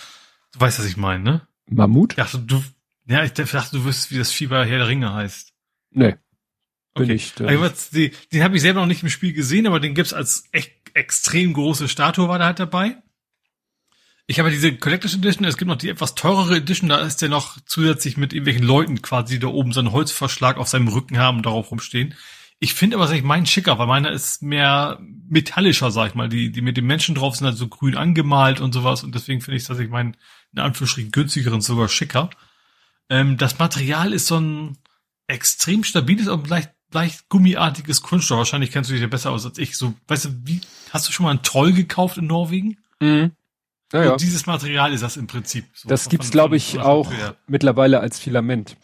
Du 0.54 0.60
weißt, 0.60 0.80
was 0.80 0.86
ich 0.86 0.98
meine, 0.98 1.24
ne? 1.24 1.48
Mammut? 1.68 2.14
Ich 2.14 2.18
dachte, 2.18 2.40
du, 2.40 2.64
ja, 3.08 3.24
ich 3.24 3.34
dachte, 3.34 3.78
du 3.78 3.86
wüsstest, 3.86 4.12
wie 4.12 4.18
das 4.18 4.32
Vieh 4.32 4.48
bei 4.48 4.66
Herr 4.66 4.80
der 4.80 4.88
Ringe 4.88 5.14
heißt. 5.14 5.54
Nee. 5.92 6.16
Okay. 7.04 7.14
Ich, 7.14 7.40
äh, 7.40 7.46
also, 7.46 7.70
die, 7.92 8.12
den 8.32 8.44
habe 8.44 8.56
ich 8.56 8.62
selber 8.62 8.82
noch 8.82 8.88
nicht 8.88 9.04
im 9.04 9.10
Spiel 9.10 9.34
gesehen, 9.34 9.68
aber 9.68 9.80
den 9.80 9.94
gibt's 9.94 10.14
als 10.14 10.46
echt 10.52 10.72
extrem 10.94 11.54
große 11.54 11.88
Statue 11.88 12.28
war 12.28 12.40
da 12.40 12.46
halt 12.46 12.60
dabei. 12.60 12.98
Ich 14.28 14.40
habe 14.40 14.52
diese 14.52 14.76
Collector's 14.76 15.16
Edition, 15.16 15.46
es 15.46 15.58
gibt 15.58 15.70
noch 15.70 15.78
die 15.78 15.90
etwas 15.90 16.14
teurere 16.14 16.58
Edition, 16.58 16.88
da 16.88 17.00
ist 17.00 17.22
der 17.24 17.30
noch 17.30 17.58
zusätzlich 17.66 18.16
mit 18.16 18.32
irgendwelchen 18.32 18.64
Leuten 18.64 19.02
quasi, 19.02 19.36
die 19.36 19.40
da 19.40 19.48
oben 19.48 19.74
so 19.74 19.80
einen 19.80 19.92
Holzverschlag 19.92 20.58
auf 20.58 20.68
seinem 20.68 20.88
Rücken 20.88 21.18
haben 21.18 21.38
und 21.38 21.48
darauf 21.48 21.72
rumstehen. 21.72 22.14
Ich 22.60 22.74
finde 22.74 22.98
aber 22.98 23.06
tatsächlich 23.06 23.26
meinen 23.26 23.48
schicker, 23.48 23.80
weil 23.80 23.88
meiner 23.88 24.12
ist 24.12 24.44
mehr 24.44 25.00
metallischer, 25.30 25.90
sag 25.92 26.10
ich 26.10 26.16
mal. 26.16 26.30
Die, 26.30 26.52
die 26.52 26.62
mit 26.62 26.78
den 26.78 26.86
Menschen 26.86 27.16
drauf 27.16 27.36
sind 27.36 27.48
halt 27.48 27.58
so 27.58 27.70
grün 27.70 27.96
angemalt 27.96 28.60
und 28.60 28.74
sowas 28.74 29.04
und 29.04 29.16
deswegen 29.16 29.42
finde 29.42 29.58
ich 29.58 29.64
tatsächlich 29.64 29.92
meinen, 29.92 30.16
in 30.54 30.60
Anführungsstrichen, 30.60 31.12
günstigeren 31.12 31.62
sogar 31.62 31.88
schicker. 31.88 32.30
Ähm, 33.10 33.38
das 33.38 33.58
Material 33.58 34.14
ist 34.14 34.28
so 34.28 34.40
ein 34.40 34.78
extrem 35.26 35.84
stabiles, 35.84 36.28
aber 36.28 36.48
leicht 36.48 36.72
leicht 36.92 37.30
gummiartiges 37.30 38.02
Kunststoff. 38.02 38.40
Wahrscheinlich 38.40 38.72
kennst 38.72 38.90
du 38.90 38.94
dich 38.94 39.02
ja 39.02 39.08
besser 39.08 39.32
aus 39.32 39.46
als 39.46 39.58
ich. 39.58 39.78
So, 39.78 39.94
weißt 40.08 40.26
du, 40.26 40.30
wie, 40.46 40.62
hast 40.92 41.08
du 41.08 41.12
schon 41.12 41.26
mal 41.26 41.32
einen 41.32 41.44
Troll 41.44 41.74
gekauft 41.74 42.18
in 42.18 42.28
Norwegen? 42.28 42.78
Mhm. 43.00 43.32
Ja, 43.94 44.04
ja. 44.04 44.16
dieses 44.18 44.46
Material 44.46 44.94
ist 44.94 45.02
das 45.02 45.18
im 45.18 45.28
Prinzip. 45.28 45.66
So 45.74 45.90
das 45.90 46.10
gibt's, 46.10 46.30
glaube 46.30 46.56
ich, 46.56 46.80
auch 46.80 47.12
mittlerweile 47.48 48.00
als 48.00 48.20
Filament. 48.20 48.78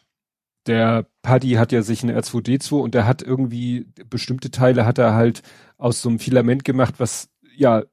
Der 0.65 1.05
Paddy 1.21 1.53
hat 1.53 1.71
ja 1.71 1.83
sich 1.83 2.01
eine 2.01 2.19
R2D2 2.19 2.73
und 2.73 2.95
der 2.95 3.05
hat 3.05 3.21
irgendwie 3.21 3.85
bestimmte 4.09 4.49
Teile 4.49 4.85
hat 4.85 4.97
er 4.97 5.13
halt 5.13 5.43
aus 5.77 6.01
so 6.01 6.09
einem 6.09 6.17
Filament 6.17 6.65
gemacht, 6.65 6.95
was 6.97 7.29
ja 7.55 7.83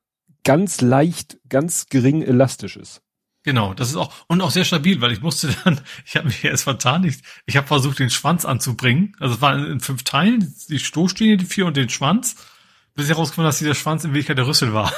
ganz 0.43 0.81
leicht, 0.81 1.39
ganz 1.51 1.87
gering 1.87 2.23
elastisch 2.23 2.79
ist. 2.79 3.03
Genau, 3.45 3.75
das 3.75 3.89
ist 3.89 3.97
auch 3.97 4.13
und 4.29 4.41
auch 4.41 4.51
sehr 4.51 4.65
stabil, 4.65 5.01
weil 5.01 5.13
ich 5.13 5.21
musste 5.21 5.49
dann, 5.65 5.81
ich 6.05 6.17
habe 6.17 6.29
mich 6.29 6.45
erst 6.45 6.65
vertan, 6.65 7.05
ich, 7.05 7.19
ich 7.47 7.57
habe 7.57 7.67
versucht, 7.67 7.99
den 7.99 8.11
Schwanz 8.11 8.45
anzubringen. 8.45 9.17
Also 9.19 9.35
es 9.35 9.41
war 9.41 9.55
in, 9.55 9.65
in 9.65 9.81
fünf 9.81 10.05
Teilen, 10.05 10.55
die 10.69 10.79
Stoßstehne, 10.79 11.37
die 11.37 11.45
vier 11.45 11.67
und 11.67 11.77
den 11.77 11.89
Schwanz, 11.89 12.37
bis 12.95 13.07
ich 13.07 13.11
herausgefunden 13.11 13.49
dass 13.49 13.59
dieser 13.59 13.75
Schwanz 13.75 14.05
in 14.05 14.11
Wirklichkeit 14.11 14.39
der 14.39 14.47
Rüssel 14.47 14.73
war. 14.73 14.93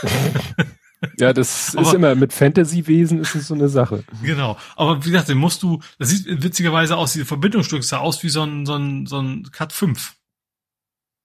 ja, 1.18 1.32
das 1.32 1.74
aber, 1.74 1.86
ist 1.86 1.94
immer 1.94 2.14
mit 2.14 2.32
Fantasy-Wesen 2.32 3.20
ist 3.20 3.34
es 3.34 3.48
so 3.48 3.55
eine 3.55 3.68
Sache. 3.68 4.05
Genau, 4.23 4.58
aber 4.76 5.05
wie 5.05 5.10
gesagt, 5.10 5.28
den 5.28 5.39
musst 5.39 5.62
du, 5.62 5.81
das 5.98 6.10
sieht 6.10 6.42
witzigerweise 6.42 6.97
aus, 6.97 7.14
diese 7.14 7.24
Verbindungsstück 7.24 7.82
sah 7.82 7.98
aus 7.98 8.23
wie 8.23 8.28
so 8.28 8.42
ein 8.42 8.66
so 8.66 8.74
ein 8.74 9.06
so 9.06 9.20
ein 9.20 9.48
Cut 9.52 9.73
5. 9.73 10.14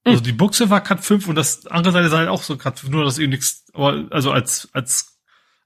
Also 0.05 0.21
die 0.21 0.31
Buchse 0.31 0.69
war 0.69 0.81
Cut 0.81 1.01
5 1.01 1.27
und 1.27 1.35
das 1.35 1.67
andere 1.67 1.91
Seite 1.91 2.09
sah 2.09 2.19
halt 2.19 2.29
auch 2.29 2.43
so 2.43 2.57
Cut 2.57 2.79
5, 2.79 2.91
nur 2.91 3.03
dass 3.03 3.19
eben 3.19 3.31
nichts, 3.31 3.65
aber 3.73 4.05
also 4.09 4.31
als 4.31 4.69
als 4.71 5.08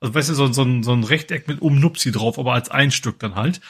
also 0.04 0.16
weißt 0.16 0.30
du, 0.32 0.34
so, 0.34 0.52
so, 0.52 0.64
ein, 0.64 0.84
so 0.84 0.92
ein 0.92 1.06
Rechteck 1.06 1.48
mit 1.48 1.62
oben 1.62 1.80
Nupsi 1.80 2.12
drauf, 2.12 2.38
aber 2.38 2.52
als 2.54 2.70
ein 2.70 2.92
Stück 2.92 3.20
dann 3.20 3.36
halt. 3.36 3.62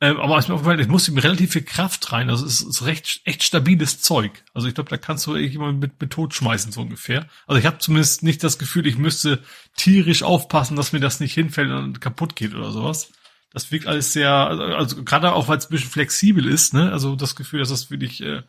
Ähm, 0.00 0.18
aber 0.18 0.34
als 0.34 0.48
mir 0.48 0.54
aufgefallen, 0.54 0.80
ich 0.80 0.88
musste 0.88 1.12
ihm 1.12 1.18
relativ 1.18 1.52
viel 1.52 1.62
Kraft 1.62 2.10
rein. 2.10 2.28
Also 2.28 2.44
es 2.44 2.60
ist 2.60 2.84
recht 2.84 3.20
echt 3.22 3.44
stabiles 3.44 4.00
Zeug. 4.00 4.42
Also 4.52 4.66
ich 4.66 4.74
glaube, 4.74 4.90
da 4.90 4.96
kannst 4.96 5.28
du 5.28 5.36
jemanden 5.36 5.78
mit, 5.78 6.00
mit 6.00 6.10
tot 6.10 6.34
schmeißen, 6.34 6.72
so 6.72 6.80
ungefähr. 6.80 7.28
Also 7.46 7.60
ich 7.60 7.66
habe 7.66 7.78
zumindest 7.78 8.24
nicht 8.24 8.42
das 8.42 8.58
Gefühl, 8.58 8.84
ich 8.88 8.98
müsste 8.98 9.40
tierisch 9.76 10.24
aufpassen, 10.24 10.74
dass 10.74 10.92
mir 10.92 10.98
das 10.98 11.20
nicht 11.20 11.34
hinfällt 11.34 11.70
und 11.70 12.00
kaputt 12.00 12.34
geht 12.34 12.56
oder 12.56 12.72
sowas. 12.72 13.12
Das 13.52 13.70
wirkt 13.70 13.86
alles 13.86 14.12
sehr, 14.12 14.32
also, 14.32 14.64
also 14.64 15.04
gerade 15.04 15.34
auch, 15.34 15.46
weil 15.46 15.58
es 15.58 15.66
ein 15.66 15.70
bisschen 15.70 15.90
flexibel 15.90 16.48
ist, 16.48 16.74
ne? 16.74 16.90
Also 16.90 17.14
das 17.14 17.36
Gefühl, 17.36 17.60
dass 17.60 17.68
das 17.68 17.92
wirklich 17.92 18.24
äh, 18.24 18.42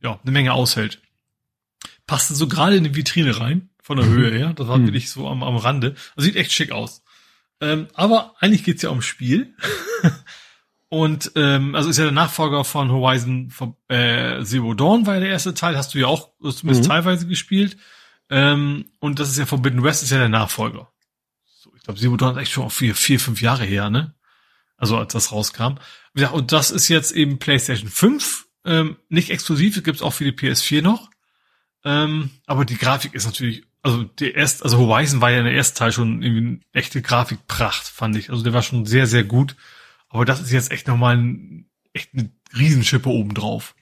ja 0.00 0.18
eine 0.22 0.32
Menge 0.32 0.54
aushält. 0.54 1.02
Passte 2.06 2.34
so 2.34 2.48
gerade 2.48 2.76
in 2.76 2.84
die 2.84 2.94
Vitrine 2.94 3.38
rein 3.38 3.68
von 3.82 3.98
der 3.98 4.06
Höhe 4.06 4.30
her. 4.30 4.52
Das 4.54 4.68
war 4.68 4.78
mhm. 4.78 4.86
wirklich 4.86 5.10
so 5.10 5.28
am, 5.28 5.42
am 5.42 5.56
Rande. 5.56 5.94
Das 6.16 6.24
sieht 6.24 6.36
echt 6.36 6.52
schick 6.52 6.72
aus. 6.72 7.02
Ähm, 7.60 7.88
aber 7.94 8.34
eigentlich 8.40 8.64
geht's 8.64 8.82
ja 8.82 8.90
ums 8.90 9.04
Spiel. 9.04 9.54
Und 10.88 11.32
ähm, 11.36 11.74
also 11.74 11.88
ist 11.88 11.96
ja 11.96 12.04
der 12.04 12.12
Nachfolger 12.12 12.64
von 12.64 12.90
Horizon 12.90 13.50
äh, 13.88 14.44
Zero 14.44 14.74
Dawn, 14.74 15.06
war 15.06 15.14
ja 15.14 15.20
der 15.20 15.30
erste 15.30 15.54
Teil, 15.54 15.74
hast 15.74 15.94
du 15.94 15.98
ja 15.98 16.06
auch 16.06 16.32
zumindest 16.40 16.84
mhm. 16.84 16.88
teilweise 16.88 17.26
gespielt. 17.26 17.78
Ähm, 18.28 18.90
und 18.98 19.18
das 19.18 19.30
ist 19.30 19.38
ja 19.38 19.46
Forbidden 19.46 19.82
West, 19.82 20.02
ist 20.02 20.10
ja 20.10 20.18
der 20.18 20.28
Nachfolger. 20.28 20.92
So, 21.44 21.72
ich 21.74 21.82
glaube, 21.82 21.98
Zero 21.98 22.16
Dawn 22.18 22.36
ist 22.36 22.42
echt 22.42 22.52
schon 22.52 22.68
vier, 22.68 22.94
vier, 22.94 23.18
fünf 23.18 23.40
Jahre 23.40 23.64
her, 23.64 23.88
ne? 23.88 24.14
Also 24.76 24.98
als 24.98 25.14
das 25.14 25.32
rauskam. 25.32 25.76
Ja, 26.14 26.30
und 26.30 26.52
das 26.52 26.70
ist 26.70 26.88
jetzt 26.88 27.12
eben 27.12 27.38
PlayStation 27.38 27.88
5, 27.88 28.46
ähm, 28.66 28.96
nicht 29.08 29.30
exklusiv, 29.30 29.82
gibt's 29.82 30.02
auch 30.02 30.12
für 30.12 30.24
die 30.24 30.32
PS4 30.32 30.82
noch. 30.82 31.08
Ähm, 31.84 32.30
aber 32.46 32.64
die 32.64 32.76
Grafik 32.76 33.14
ist 33.14 33.24
natürlich, 33.24 33.64
also 33.82 34.04
der 34.04 34.34
erste, 34.34 34.64
also 34.64 34.78
Horizon 34.78 35.20
war 35.20 35.30
ja 35.30 35.38
in 35.38 35.44
der 35.44 35.54
ersten 35.54 35.76
Teil 35.76 35.92
schon 35.92 36.22
irgendwie 36.22 36.46
eine 36.46 36.60
echte 36.72 37.02
Grafikpracht, 37.02 37.86
fand 37.86 38.16
ich. 38.16 38.30
Also 38.30 38.42
der 38.42 38.52
war 38.52 38.62
schon 38.62 38.86
sehr, 38.86 39.06
sehr 39.06 39.24
gut. 39.24 39.56
Aber 40.08 40.24
das 40.24 40.40
ist 40.40 40.52
jetzt 40.52 40.70
echt 40.70 40.86
nochmal 40.86 41.16
ein, 41.16 41.66
echt 41.92 42.10
eine 42.14 42.30
Riesenschippe 42.56 43.08
obendrauf. 43.08 43.74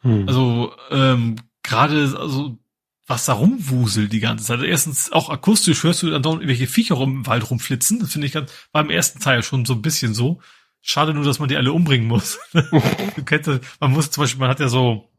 Hm. 0.00 0.26
Also 0.26 0.74
ähm, 0.90 1.36
gerade, 1.62 2.16
also 2.18 2.58
was 3.06 3.26
da 3.26 3.34
rumwuselt 3.34 4.12
die 4.12 4.20
ganze 4.20 4.44
Zeit. 4.44 4.56
Also 4.56 4.66
erstens 4.66 5.12
auch 5.12 5.28
akustisch 5.28 5.82
hörst 5.82 6.02
du 6.02 6.10
dann 6.10 6.22
doch 6.22 6.34
irgendwelche 6.34 6.66
Viecher 6.66 6.94
rum 6.94 7.18
im 7.18 7.26
Wald 7.26 7.48
rumflitzen. 7.50 8.00
Das 8.00 8.12
finde 8.12 8.26
ich 8.26 8.32
ganz, 8.32 8.50
war 8.72 8.82
im 8.82 8.90
ersten 8.90 9.20
Teil 9.20 9.42
schon 9.42 9.64
so 9.64 9.74
ein 9.74 9.82
bisschen 9.82 10.14
so. 10.14 10.40
Schade 10.80 11.14
nur, 11.14 11.24
dass 11.24 11.38
man 11.38 11.48
die 11.48 11.56
alle 11.56 11.72
umbringen 11.72 12.08
muss. 12.08 12.38
du 12.52 13.24
kennst 13.24 13.48
das, 13.48 13.60
man 13.78 13.92
muss 13.92 14.10
zum 14.10 14.22
Beispiel, 14.22 14.40
man 14.40 14.50
hat 14.50 14.60
ja 14.60 14.68
so, 14.68 15.10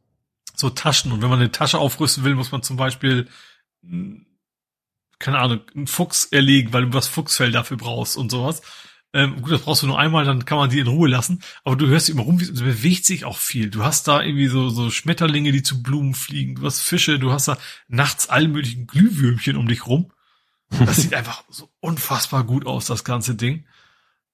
so 0.55 0.69
Taschen 0.69 1.11
und 1.11 1.21
wenn 1.21 1.29
man 1.29 1.39
eine 1.39 1.51
Tasche 1.51 1.77
aufrüsten 1.77 2.23
will, 2.23 2.35
muss 2.35 2.51
man 2.51 2.63
zum 2.63 2.77
Beispiel, 2.77 3.27
keine 5.19 5.39
Ahnung, 5.39 5.61
einen 5.73 5.87
Fuchs 5.87 6.25
erlegen, 6.25 6.73
weil 6.73 6.85
du 6.85 6.93
was 6.93 7.07
Fuchsfell 7.07 7.51
dafür 7.51 7.77
brauchst 7.77 8.17
und 8.17 8.29
sowas. 8.29 8.61
Ähm, 9.13 9.41
gut, 9.41 9.53
das 9.53 9.61
brauchst 9.61 9.81
du 9.81 9.87
nur 9.87 9.97
einmal, 9.97 10.25
dann 10.25 10.43
kann 10.43 10.57
man 10.57 10.69
die 10.69 10.79
in 10.79 10.87
Ruhe 10.87 11.07
lassen. 11.07 11.41
Aber 11.63 11.77
du 11.77 11.87
hörst 11.87 12.09
immer 12.09 12.23
rum, 12.23 12.41
wie, 12.41 12.51
bewegt 12.51 13.05
sich 13.05 13.23
auch 13.23 13.37
viel. 13.37 13.69
Du 13.69 13.83
hast 13.83 14.09
da 14.09 14.21
irgendwie 14.21 14.47
so, 14.47 14.69
so 14.69 14.89
Schmetterlinge, 14.89 15.53
die 15.53 15.63
zu 15.63 15.81
Blumen 15.81 16.13
fliegen. 16.13 16.55
Du 16.55 16.65
hast 16.65 16.81
Fische, 16.81 17.17
du 17.17 17.31
hast 17.31 17.47
da 17.47 17.57
nachts 17.87 18.27
alle 18.27 18.49
möglichen 18.49 18.87
Glühwürmchen 18.87 19.55
um 19.55 19.69
dich 19.69 19.87
rum. 19.87 20.11
Das 20.69 20.97
sieht 20.97 21.13
einfach 21.15 21.45
so 21.49 21.69
unfassbar 21.79 22.43
gut 22.43 22.65
aus, 22.65 22.87
das 22.87 23.05
ganze 23.05 23.35
Ding. 23.35 23.65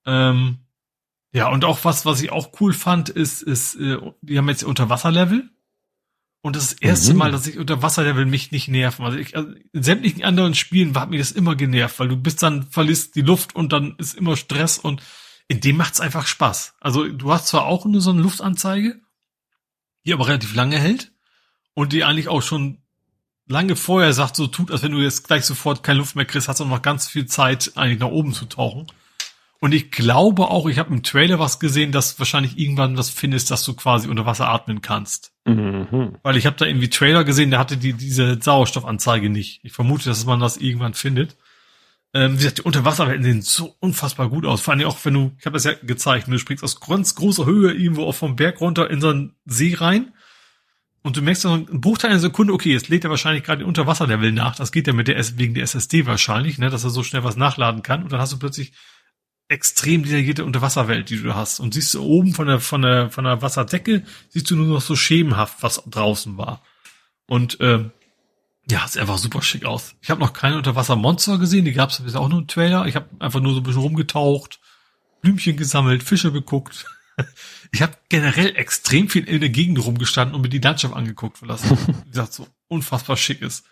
Ähm, 0.07 0.57
ja, 1.31 1.49
und 1.49 1.63
auch 1.63 1.85
was, 1.85 2.05
was 2.07 2.21
ich 2.23 2.31
auch 2.31 2.51
cool 2.59 2.73
fand, 2.73 3.09
ist, 3.09 3.43
ist, 3.43 3.75
äh, 3.75 3.97
die 4.21 4.39
haben 4.39 4.49
jetzt 4.49 4.63
Unterwasserlevel. 4.63 5.49
Und 6.41 6.55
das 6.55 6.63
ist 6.63 6.73
das 6.73 6.81
erste 6.81 7.13
mhm. 7.13 7.19
Mal, 7.19 7.31
dass 7.31 7.45
ich 7.45 7.59
unter 7.59 7.83
Wasserlevel 7.83 8.25
mich 8.25 8.51
nicht 8.51 8.67
nerven. 8.67 9.05
Also, 9.05 9.17
ich, 9.17 9.35
also 9.35 9.51
in 9.73 9.83
sämtlichen 9.83 10.23
anderen 10.23 10.55
Spielen 10.55 10.95
hat 10.95 11.09
mir 11.09 11.19
das 11.19 11.31
immer 11.31 11.55
genervt, 11.55 11.99
weil 11.99 12.07
du 12.07 12.17
bist 12.17 12.41
dann, 12.41 12.63
verlierst 12.71 13.15
die 13.15 13.21
Luft 13.21 13.55
und 13.55 13.71
dann 13.73 13.95
ist 13.97 14.15
immer 14.15 14.35
Stress 14.35 14.77
und 14.79 15.03
in 15.47 15.59
dem 15.59 15.77
macht's 15.77 15.99
einfach 15.99 16.25
Spaß. 16.25 16.75
Also 16.79 17.07
du 17.07 17.31
hast 17.31 17.47
zwar 17.47 17.65
auch 17.65 17.85
nur 17.85 18.01
so 18.01 18.11
eine 18.11 18.21
Luftanzeige, 18.21 19.01
die 20.05 20.13
aber 20.13 20.27
relativ 20.27 20.55
lange 20.55 20.79
hält 20.79 21.11
und 21.73 21.93
die 21.93 22.03
eigentlich 22.03 22.29
auch 22.29 22.41
schon 22.41 22.79
lange 23.47 23.75
vorher 23.75 24.13
sagt, 24.13 24.35
so 24.35 24.47
tut, 24.47 24.71
als 24.71 24.81
wenn 24.81 24.93
du 24.93 24.99
jetzt 24.99 25.27
gleich 25.27 25.45
sofort 25.45 25.83
keine 25.83 25.99
Luft 25.99 26.15
mehr 26.15 26.25
kriegst, 26.25 26.47
hast 26.47 26.59
du 26.59 26.65
noch 26.65 26.81
ganz 26.81 27.07
viel 27.07 27.25
Zeit, 27.25 27.73
eigentlich 27.75 27.99
nach 27.99 28.07
oben 28.07 28.33
zu 28.33 28.45
tauchen. 28.45 28.87
Und 29.63 29.75
ich 29.75 29.91
glaube 29.91 30.49
auch, 30.49 30.67
ich 30.67 30.79
habe 30.79 30.91
im 30.91 31.03
Trailer 31.03 31.37
was 31.37 31.59
gesehen, 31.59 31.91
dass 31.91 32.17
wahrscheinlich 32.17 32.57
irgendwann 32.57 32.97
was 32.97 33.11
findest, 33.11 33.51
dass 33.51 33.63
du 33.63 33.75
quasi 33.75 34.09
unter 34.09 34.25
Wasser 34.25 34.49
atmen 34.49 34.81
kannst. 34.81 35.33
Mhm. 35.45 36.17
Weil 36.23 36.35
ich 36.35 36.47
habe 36.47 36.55
da 36.55 36.65
irgendwie 36.65 36.89
Trailer 36.89 37.23
gesehen, 37.23 37.51
der 37.51 37.59
hatte 37.59 37.77
die, 37.77 37.93
diese 37.93 38.41
Sauerstoffanzeige 38.41 39.29
nicht. 39.29 39.59
Ich 39.63 39.71
vermute, 39.71 40.09
dass 40.09 40.25
man 40.25 40.39
das 40.39 40.57
irgendwann 40.57 40.95
findet. 40.95 41.37
Ähm, 42.11 42.33
wie 42.33 42.37
gesagt, 42.37 42.57
die 42.57 42.63
Unterwasserwelten 42.63 43.23
sehen 43.23 43.43
so 43.43 43.75
unfassbar 43.79 44.29
gut 44.29 44.47
aus. 44.47 44.61
Vor 44.61 44.73
allem 44.73 44.87
auch, 44.87 44.97
wenn 45.03 45.13
du, 45.13 45.31
ich 45.37 45.45
habe 45.45 45.53
das 45.53 45.65
ja 45.65 45.73
gezeigt, 45.83 46.27
du 46.27 46.39
springst 46.39 46.63
aus 46.63 46.79
ganz 46.79 47.13
großer 47.13 47.45
Höhe 47.45 47.71
irgendwo 47.71 48.05
auch 48.05 48.15
vom 48.15 48.35
Berg 48.35 48.61
runter 48.61 48.89
in 48.89 48.99
so 48.99 49.09
einen 49.09 49.35
See 49.45 49.75
rein. 49.75 50.11
Und 51.03 51.17
du 51.17 51.21
merkst 51.21 51.45
dann 51.45 51.67
einen 51.67 51.81
Bruchteil 51.81 52.09
einer 52.09 52.19
Sekunde, 52.19 52.53
okay, 52.53 52.71
jetzt 52.71 52.89
lädt 52.89 53.03
er 53.03 53.11
wahrscheinlich 53.11 53.43
gerade 53.43 53.59
den 53.59 53.67
Unterwasserlevel 53.67 54.31
nach. 54.31 54.55
Das 54.55 54.71
geht 54.71 54.87
ja 54.87 54.93
mit 54.93 55.07
der 55.07 55.23
wegen 55.37 55.53
der 55.53 55.63
SSD 55.63 56.07
wahrscheinlich, 56.07 56.57
ne, 56.57 56.71
dass 56.71 56.83
er 56.83 56.89
so 56.89 57.03
schnell 57.03 57.23
was 57.23 57.37
nachladen 57.37 57.83
kann. 57.83 58.01
Und 58.01 58.11
dann 58.11 58.19
hast 58.19 58.33
du 58.33 58.39
plötzlich 58.39 58.73
extrem 59.51 60.03
detaillierte 60.03 60.45
Unterwasserwelt, 60.45 61.09
die 61.09 61.21
du 61.21 61.35
hast. 61.35 61.59
Und 61.59 61.73
siehst 61.73 61.93
du 61.93 62.01
oben 62.01 62.33
von 62.33 62.47
der, 62.47 62.59
von 62.59 62.81
der, 62.81 63.09
von 63.09 63.25
der 63.25 63.41
Wasserdecke, 63.41 64.03
siehst 64.29 64.49
du 64.49 64.55
nur 64.55 64.67
noch 64.67 64.81
so 64.81 64.95
schemenhaft, 64.95 65.61
was 65.61 65.83
draußen 65.89 66.37
war. 66.37 66.63
Und 67.27 67.57
ähm, 67.59 67.91
ja, 68.69 68.87
sieht 68.87 69.01
einfach 69.01 69.17
super 69.17 69.41
schick 69.41 69.65
aus. 69.65 69.95
Ich 70.01 70.09
habe 70.09 70.21
noch 70.21 70.31
keine 70.33 70.57
Unterwassermonster 70.57 71.37
gesehen, 71.37 71.65
die 71.65 71.73
gab 71.73 71.89
es 71.89 71.99
bisher 71.99 72.21
auch 72.21 72.29
nur 72.29 72.39
im 72.39 72.47
Trailer. 72.47 72.85
Ich 72.85 72.95
habe 72.95 73.09
einfach 73.19 73.41
nur 73.41 73.53
so 73.53 73.59
ein 73.59 73.63
bisschen 73.63 73.81
rumgetaucht, 73.81 74.59
Blümchen 75.21 75.57
gesammelt, 75.57 76.03
Fische 76.03 76.31
beguckt. 76.31 76.85
Ich 77.73 77.81
habe 77.81 77.93
generell 78.09 78.55
extrem 78.55 79.07
viel 79.07 79.25
in 79.25 79.39
der 79.39 79.49
Gegend 79.49 79.85
rumgestanden 79.85 80.35
und 80.35 80.41
mir 80.41 80.49
die 80.49 80.59
Landschaft 80.59 80.93
angeguckt, 80.93 81.41
weil 81.41 81.49
das, 81.49 81.63
wie 81.69 82.09
gesagt, 82.09 82.33
so 82.33 82.47
unfassbar 82.67 83.15
schick 83.15 83.41
ist. 83.41 83.65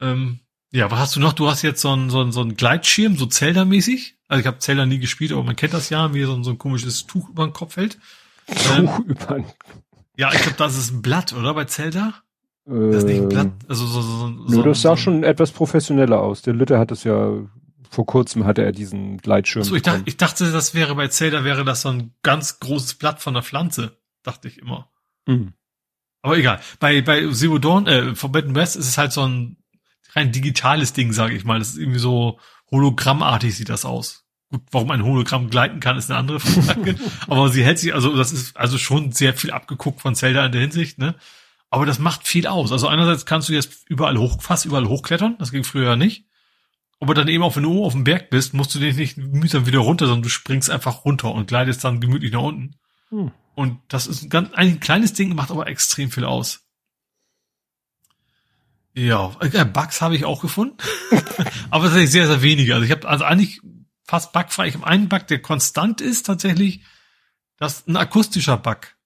Ähm, 0.00 0.40
ja, 0.70 0.90
was 0.90 0.98
hast 0.98 1.16
du 1.16 1.20
noch? 1.20 1.32
Du 1.32 1.48
hast 1.48 1.62
jetzt 1.62 1.80
so 1.80 1.90
einen, 1.90 2.10
so 2.10 2.20
einen, 2.20 2.32
so 2.32 2.40
einen 2.40 2.56
Gleitschirm, 2.56 3.16
so 3.16 3.26
Zelda-mäßig. 3.26 4.19
Also 4.30 4.42
ich 4.42 4.46
habe 4.46 4.58
Zelda 4.58 4.86
nie 4.86 5.00
gespielt, 5.00 5.32
aber 5.32 5.42
man 5.42 5.56
kennt 5.56 5.74
das 5.74 5.90
ja, 5.90 6.14
wie 6.14 6.22
so 6.22 6.34
ein, 6.34 6.44
so 6.44 6.52
ein 6.52 6.58
komisches 6.58 7.04
Tuch 7.04 7.28
über 7.30 7.44
den 7.44 7.52
Kopf 7.52 7.76
hält. 7.76 7.98
Tuch 8.46 8.78
ähm, 8.78 8.88
über 9.08 9.34
den 9.34 9.44
Ja, 10.16 10.32
ich 10.32 10.40
glaube, 10.40 10.56
das 10.56 10.78
ist 10.78 10.92
ein 10.92 11.02
Blatt, 11.02 11.32
oder? 11.32 11.52
Bei 11.52 11.64
Zelda? 11.64 12.14
Äh, 12.64 12.92
das 12.92 12.98
ist 12.98 13.04
nicht 13.06 13.22
ein 13.22 13.28
Blatt. 13.28 13.50
Also 13.66 13.84
so, 13.86 14.00
so, 14.00 14.18
so, 14.18 14.28
nö, 14.28 14.62
das 14.62 14.82
sah 14.82 14.90
so 14.90 15.02
schon 15.02 15.24
etwas 15.24 15.50
professioneller 15.50 16.20
aus. 16.20 16.42
Der 16.42 16.54
Lütte 16.54 16.78
hat 16.78 16.92
es 16.92 17.02
ja 17.02 17.40
vor 17.90 18.06
kurzem 18.06 18.44
hatte 18.44 18.62
er 18.62 18.70
diesen 18.70 19.18
Gleitschirm. 19.18 19.64
So, 19.64 19.74
ich, 19.74 19.82
dachte, 19.82 20.02
ich 20.04 20.16
dachte, 20.16 20.52
das 20.52 20.74
wäre 20.74 20.94
bei 20.94 21.08
Zelda 21.08 21.42
wäre 21.42 21.64
das 21.64 21.80
so 21.82 21.88
ein 21.88 22.14
ganz 22.22 22.60
großes 22.60 22.94
Blatt 22.94 23.20
von 23.20 23.34
der 23.34 23.42
Pflanze, 23.42 23.98
dachte 24.22 24.46
ich 24.46 24.58
immer. 24.58 24.88
Mhm. 25.26 25.54
Aber 26.22 26.38
egal. 26.38 26.60
Bei 26.78 27.02
bei 27.02 27.26
Zero 27.32 27.58
Dawn, 27.58 27.88
äh, 27.88 28.14
Forbidden 28.14 28.54
West 28.54 28.76
ist 28.76 28.86
es 28.86 28.96
halt 28.96 29.10
so 29.10 29.26
ein 29.26 29.56
rein 30.12 30.30
digitales 30.30 30.92
Ding, 30.92 31.12
sage 31.12 31.34
ich 31.34 31.44
mal. 31.44 31.58
Das 31.58 31.70
ist 31.70 31.78
irgendwie 31.78 31.98
so 31.98 32.38
hologrammartig 32.70 33.54
sieht 33.54 33.68
das 33.68 33.84
aus. 33.84 34.19
Gut, 34.50 34.62
warum 34.72 34.90
ein 34.90 35.04
Hologramm 35.04 35.48
gleiten 35.48 35.78
kann, 35.78 35.96
ist 35.96 36.10
eine 36.10 36.18
andere 36.18 36.40
Frage. 36.40 36.96
Aber 37.28 37.48
sie 37.50 37.64
hält 37.64 37.78
sich, 37.78 37.94
also 37.94 38.16
das 38.16 38.32
ist 38.32 38.56
also 38.56 38.78
schon 38.78 39.12
sehr 39.12 39.32
viel 39.34 39.52
abgeguckt 39.52 40.00
von 40.00 40.16
Zelda 40.16 40.44
in 40.44 40.52
der 40.52 40.60
Hinsicht, 40.60 40.98
ne? 40.98 41.14
Aber 41.70 41.86
das 41.86 42.00
macht 42.00 42.26
viel 42.26 42.48
aus. 42.48 42.72
Also 42.72 42.88
einerseits 42.88 43.26
kannst 43.26 43.48
du 43.48 43.52
jetzt 43.52 43.88
überall 43.88 44.18
hoch, 44.18 44.42
fast 44.42 44.64
überall 44.64 44.88
hochklettern. 44.88 45.36
Das 45.38 45.52
ging 45.52 45.62
früher 45.62 45.94
nicht. 45.94 46.24
Aber 46.98 47.14
dann 47.14 47.28
eben 47.28 47.44
auch, 47.44 47.54
wenn 47.54 47.62
du 47.62 47.70
oben 47.70 47.84
auf 47.84 47.92
dem 47.92 48.02
Berg 48.02 48.28
bist, 48.28 48.52
musst 48.54 48.74
du 48.74 48.80
dich 48.80 48.96
nicht 48.96 49.16
mühsam 49.16 49.66
wieder 49.66 49.78
runter, 49.78 50.06
sondern 50.06 50.24
du 50.24 50.28
springst 50.28 50.68
einfach 50.68 51.04
runter 51.04 51.32
und 51.32 51.46
gleitest 51.46 51.84
dann 51.84 52.00
gemütlich 52.00 52.32
nach 52.32 52.42
unten. 52.42 52.74
Hm. 53.10 53.30
Und 53.54 53.78
das 53.86 54.08
ist 54.08 54.24
ein 54.24 54.30
ganz, 54.30 54.52
ein 54.54 54.80
kleines 54.80 55.12
Ding, 55.12 55.34
macht 55.34 55.52
aber 55.52 55.68
extrem 55.68 56.10
viel 56.10 56.24
aus. 56.24 56.66
Ja, 58.94 59.36
äh, 59.40 59.64
Bugs 59.64 60.02
habe 60.02 60.16
ich 60.16 60.24
auch 60.24 60.42
gefunden. 60.42 60.76
aber 61.70 61.84
tatsächlich 61.84 62.10
sehr, 62.10 62.26
sehr 62.26 62.42
wenige. 62.42 62.74
Also 62.74 62.84
ich 62.84 62.90
habe 62.90 63.08
also 63.08 63.24
eigentlich 63.24 63.60
fast 64.10 64.32
bugfrei. 64.32 64.66
Ich 64.66 64.74
habe 64.74 64.86
einen 64.86 65.08
Bug, 65.08 65.28
der 65.28 65.40
konstant 65.40 66.00
ist 66.00 66.26
tatsächlich. 66.26 66.82
Das 67.56 67.78
ist 67.78 67.88
ein 67.88 67.96
akustischer 67.96 68.56
Bug. 68.56 68.96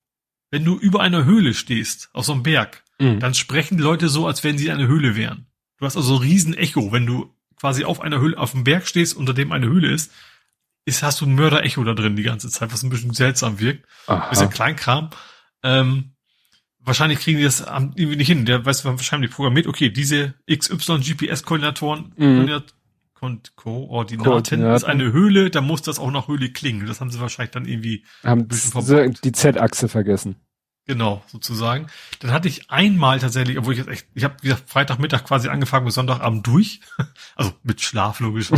Wenn 0.50 0.64
du 0.64 0.78
über 0.78 1.00
einer 1.00 1.24
Höhle 1.24 1.52
stehst, 1.52 2.08
auf 2.14 2.24
so 2.24 2.32
einem 2.32 2.42
Berg, 2.42 2.82
mhm. 2.98 3.20
dann 3.20 3.34
sprechen 3.34 3.76
die 3.76 3.82
Leute 3.82 4.08
so, 4.08 4.26
als 4.26 4.42
wenn 4.44 4.56
sie 4.56 4.66
in 4.66 4.72
einer 4.72 4.86
Höhle 4.86 5.14
wären. 5.14 5.46
Du 5.78 5.84
hast 5.84 5.96
also 5.96 6.16
ein 6.16 6.22
riesen 6.22 6.54
Echo. 6.54 6.90
Wenn 6.90 7.04
du 7.04 7.34
quasi 7.56 7.84
auf 7.84 8.00
einer 8.00 8.18
Höhle, 8.18 8.38
auf 8.38 8.52
dem 8.52 8.64
Berg 8.64 8.86
stehst, 8.86 9.14
unter 9.14 9.34
dem 9.34 9.52
eine 9.52 9.66
Höhle 9.66 9.90
ist, 9.90 10.10
ist, 10.86 11.02
hast 11.02 11.20
du 11.20 11.26
ein 11.26 11.34
Mörder-Echo 11.34 11.84
da 11.84 11.92
drin 11.92 12.16
die 12.16 12.22
ganze 12.22 12.48
Zeit, 12.48 12.72
was 12.72 12.82
ein 12.82 12.90
bisschen 12.90 13.12
seltsam 13.12 13.60
wirkt. 13.60 13.86
Aha. 14.06 14.28
Bisschen 14.30 14.50
Kleinkram. 14.50 15.10
Ähm, 15.62 16.12
wahrscheinlich 16.78 17.18
kriegen 17.18 17.38
die 17.38 17.44
das 17.44 17.60
irgendwie 17.60 18.16
nicht 18.16 18.28
hin. 18.28 18.46
Der 18.46 18.64
weiß 18.64 18.84
wahrscheinlich 18.86 19.30
programmiert, 19.30 19.66
okay, 19.66 19.90
diese 19.90 20.34
XY 20.50 21.00
GPS-Koordinatoren, 21.00 22.12
mhm. 23.32 23.40
Koordinaten 23.56 24.62
ist 24.62 24.84
eine 24.84 25.12
Höhle, 25.12 25.50
da 25.50 25.60
muss 25.60 25.82
das 25.82 25.98
auch 25.98 26.10
nach 26.10 26.28
Höhle 26.28 26.50
klingen. 26.50 26.86
Das 26.86 27.00
haben 27.00 27.10
sie 27.10 27.20
wahrscheinlich 27.20 27.52
dann 27.52 27.66
irgendwie 27.66 28.04
haben 28.22 28.48
die 28.48 29.32
Z-Achse 29.32 29.88
vergessen. 29.88 30.36
Genau, 30.86 31.22
sozusagen. 31.28 31.86
Dann 32.20 32.32
hatte 32.32 32.46
ich 32.46 32.70
einmal 32.70 33.18
tatsächlich, 33.18 33.56
obwohl 33.56 33.72
ich 33.72 33.78
jetzt 33.78 33.88
echt, 33.88 34.06
ich 34.14 34.22
habe 34.22 34.34
wieder 34.42 34.58
Freitagmittag 34.66 35.24
quasi 35.24 35.48
angefangen 35.48 35.86
bis 35.86 35.94
Sonntagabend 35.94 36.46
durch, 36.46 36.80
also 37.36 37.52
mit 37.62 37.80
Schlaf 37.80 38.20
logisch 38.20 38.50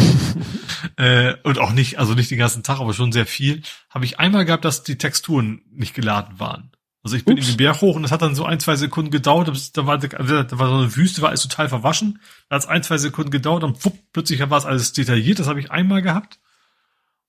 äh, 0.96 1.34
und 1.44 1.58
auch 1.60 1.72
nicht, 1.72 2.00
also 2.00 2.14
nicht 2.14 2.30
den 2.30 2.38
ganzen 2.38 2.64
Tag, 2.64 2.80
aber 2.80 2.94
schon 2.94 3.12
sehr 3.12 3.26
viel, 3.26 3.62
habe 3.90 4.04
ich 4.04 4.18
einmal 4.18 4.44
gehabt, 4.44 4.64
dass 4.64 4.82
die 4.82 4.98
Texturen 4.98 5.62
nicht 5.70 5.94
geladen 5.94 6.40
waren. 6.40 6.72
Also 7.06 7.16
ich 7.16 7.24
bin 7.24 7.38
Ups. 7.38 7.46
in 7.46 7.52
den 7.52 7.58
Berg 7.58 7.80
hoch 7.82 7.94
und 7.94 8.02
das 8.02 8.10
hat 8.10 8.22
dann 8.22 8.34
so 8.34 8.44
ein, 8.44 8.58
zwei 8.58 8.74
Sekunden 8.74 9.12
gedauert. 9.12 9.46
Da 9.74 9.86
war, 9.86 9.96
da 9.96 10.18
war 10.58 10.68
so 10.68 10.74
eine 10.74 10.96
Wüste, 10.96 11.22
war 11.22 11.28
alles 11.28 11.42
total 11.42 11.68
verwaschen. 11.68 12.18
Da 12.48 12.56
hat 12.56 12.62
es 12.62 12.68
ein, 12.68 12.82
zwei 12.82 12.98
Sekunden 12.98 13.30
gedauert 13.30 13.62
und 13.62 13.84
wupp, 13.84 13.96
plötzlich 14.12 14.40
war 14.40 14.58
es 14.58 14.66
alles 14.66 14.92
detailliert. 14.92 15.38
Das 15.38 15.46
habe 15.46 15.60
ich 15.60 15.70
einmal 15.70 16.02
gehabt. 16.02 16.40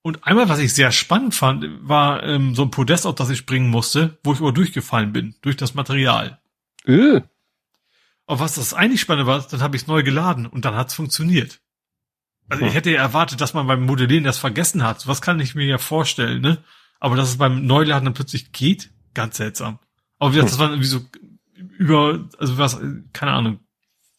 Und 0.02 0.26
einmal, 0.26 0.50
was 0.50 0.58
ich 0.58 0.74
sehr 0.74 0.92
spannend 0.92 1.36
fand, 1.36 1.68
war 1.88 2.24
ähm, 2.24 2.56
so 2.56 2.64
ein 2.64 2.72
Podest, 2.72 3.06
auf 3.06 3.14
das 3.14 3.30
ich 3.30 3.38
springen 3.38 3.70
musste, 3.70 4.18
wo 4.24 4.34
ich 4.34 4.40
aber 4.40 4.52
durchgefallen 4.52 5.14
bin, 5.14 5.36
durch 5.44 5.58
das 5.58 5.76
Material. 5.76 6.40
Äh. 6.86 7.22
Aber 8.26 8.40
was 8.40 8.56
das 8.56 8.74
eigentlich 8.74 9.02
spannend 9.02 9.28
war, 9.28 9.46
dann 9.48 9.62
habe 9.62 9.76
ich 9.76 9.84
es 9.84 9.88
neu 9.88 10.02
geladen 10.02 10.48
und 10.48 10.66
dann 10.66 10.76
hat 10.76 10.88
es 10.88 10.96
funktioniert. 10.96 11.60
Also 12.50 12.62
hm. 12.62 12.70
ich 12.70 12.74
hätte 12.74 12.90
ja 12.90 13.00
erwartet, 13.00 13.42
dass 13.42 13.54
man 13.54 13.68
beim 13.68 13.86
Modellieren 13.86 14.24
das 14.24 14.40
vergessen 14.40 14.82
hat. 14.82 15.06
Was 15.06 15.22
kann 15.22 15.40
ich 15.40 15.54
mir 15.54 15.68
ja 15.68 15.78
vorstellen, 15.78 16.42
ne? 16.42 16.64
Aber 17.00 17.16
dass 17.16 17.30
es 17.30 17.38
beim 17.38 17.64
Neuladen 17.68 18.06
dann 18.06 18.16
plötzlich 18.16 18.52
geht, 18.52 18.90
Ganz 19.18 19.38
seltsam. 19.38 19.80
Aber 20.20 20.32
wie 20.32 20.36
gesagt, 20.36 20.52
das 20.52 20.60
waren 20.60 20.70
irgendwie 20.74 20.90
so 20.90 21.02
über, 21.80 22.30
also 22.38 22.60
was, 22.60 22.80
keine 23.14 23.32
Ahnung, 23.32 23.60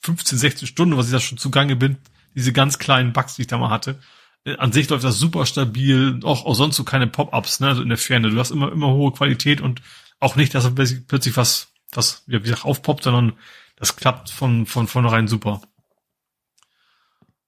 15, 0.00 0.36
16 0.36 0.66
Stunden, 0.66 0.96
was 0.96 1.06
ich 1.06 1.12
da 1.12 1.20
schon 1.20 1.38
zugange 1.38 1.76
bin, 1.76 1.98
diese 2.34 2.52
ganz 2.52 2.80
kleinen 2.80 3.12
Bugs, 3.12 3.36
die 3.36 3.42
ich 3.42 3.48
da 3.48 3.58
mal 3.58 3.70
hatte. 3.70 4.00
Äh, 4.42 4.56
an 4.56 4.72
sich 4.72 4.88
läuft 4.88 5.04
das 5.04 5.20
super 5.20 5.46
stabil, 5.46 6.18
auch, 6.24 6.46
auch 6.46 6.54
sonst 6.54 6.74
so 6.74 6.82
keine 6.82 7.06
Pop-ups, 7.06 7.60
ne, 7.60 7.68
also 7.68 7.80
in 7.80 7.90
der 7.90 7.96
Ferne. 7.96 8.28
Du 8.28 8.40
hast 8.40 8.50
immer, 8.50 8.72
immer 8.72 8.88
hohe 8.88 9.12
Qualität 9.12 9.60
und 9.60 9.82
auch 10.18 10.34
nicht, 10.34 10.52
dass 10.52 10.68
plötzlich 10.74 11.36
was, 11.36 11.68
was, 11.92 12.24
wie 12.26 12.40
gesagt, 12.40 12.64
aufpoppt, 12.64 13.04
sondern 13.04 13.34
das 13.76 13.94
klappt 13.94 14.30
von, 14.30 14.66
von 14.66 14.88
vornherein 14.88 15.28
super. 15.28 15.62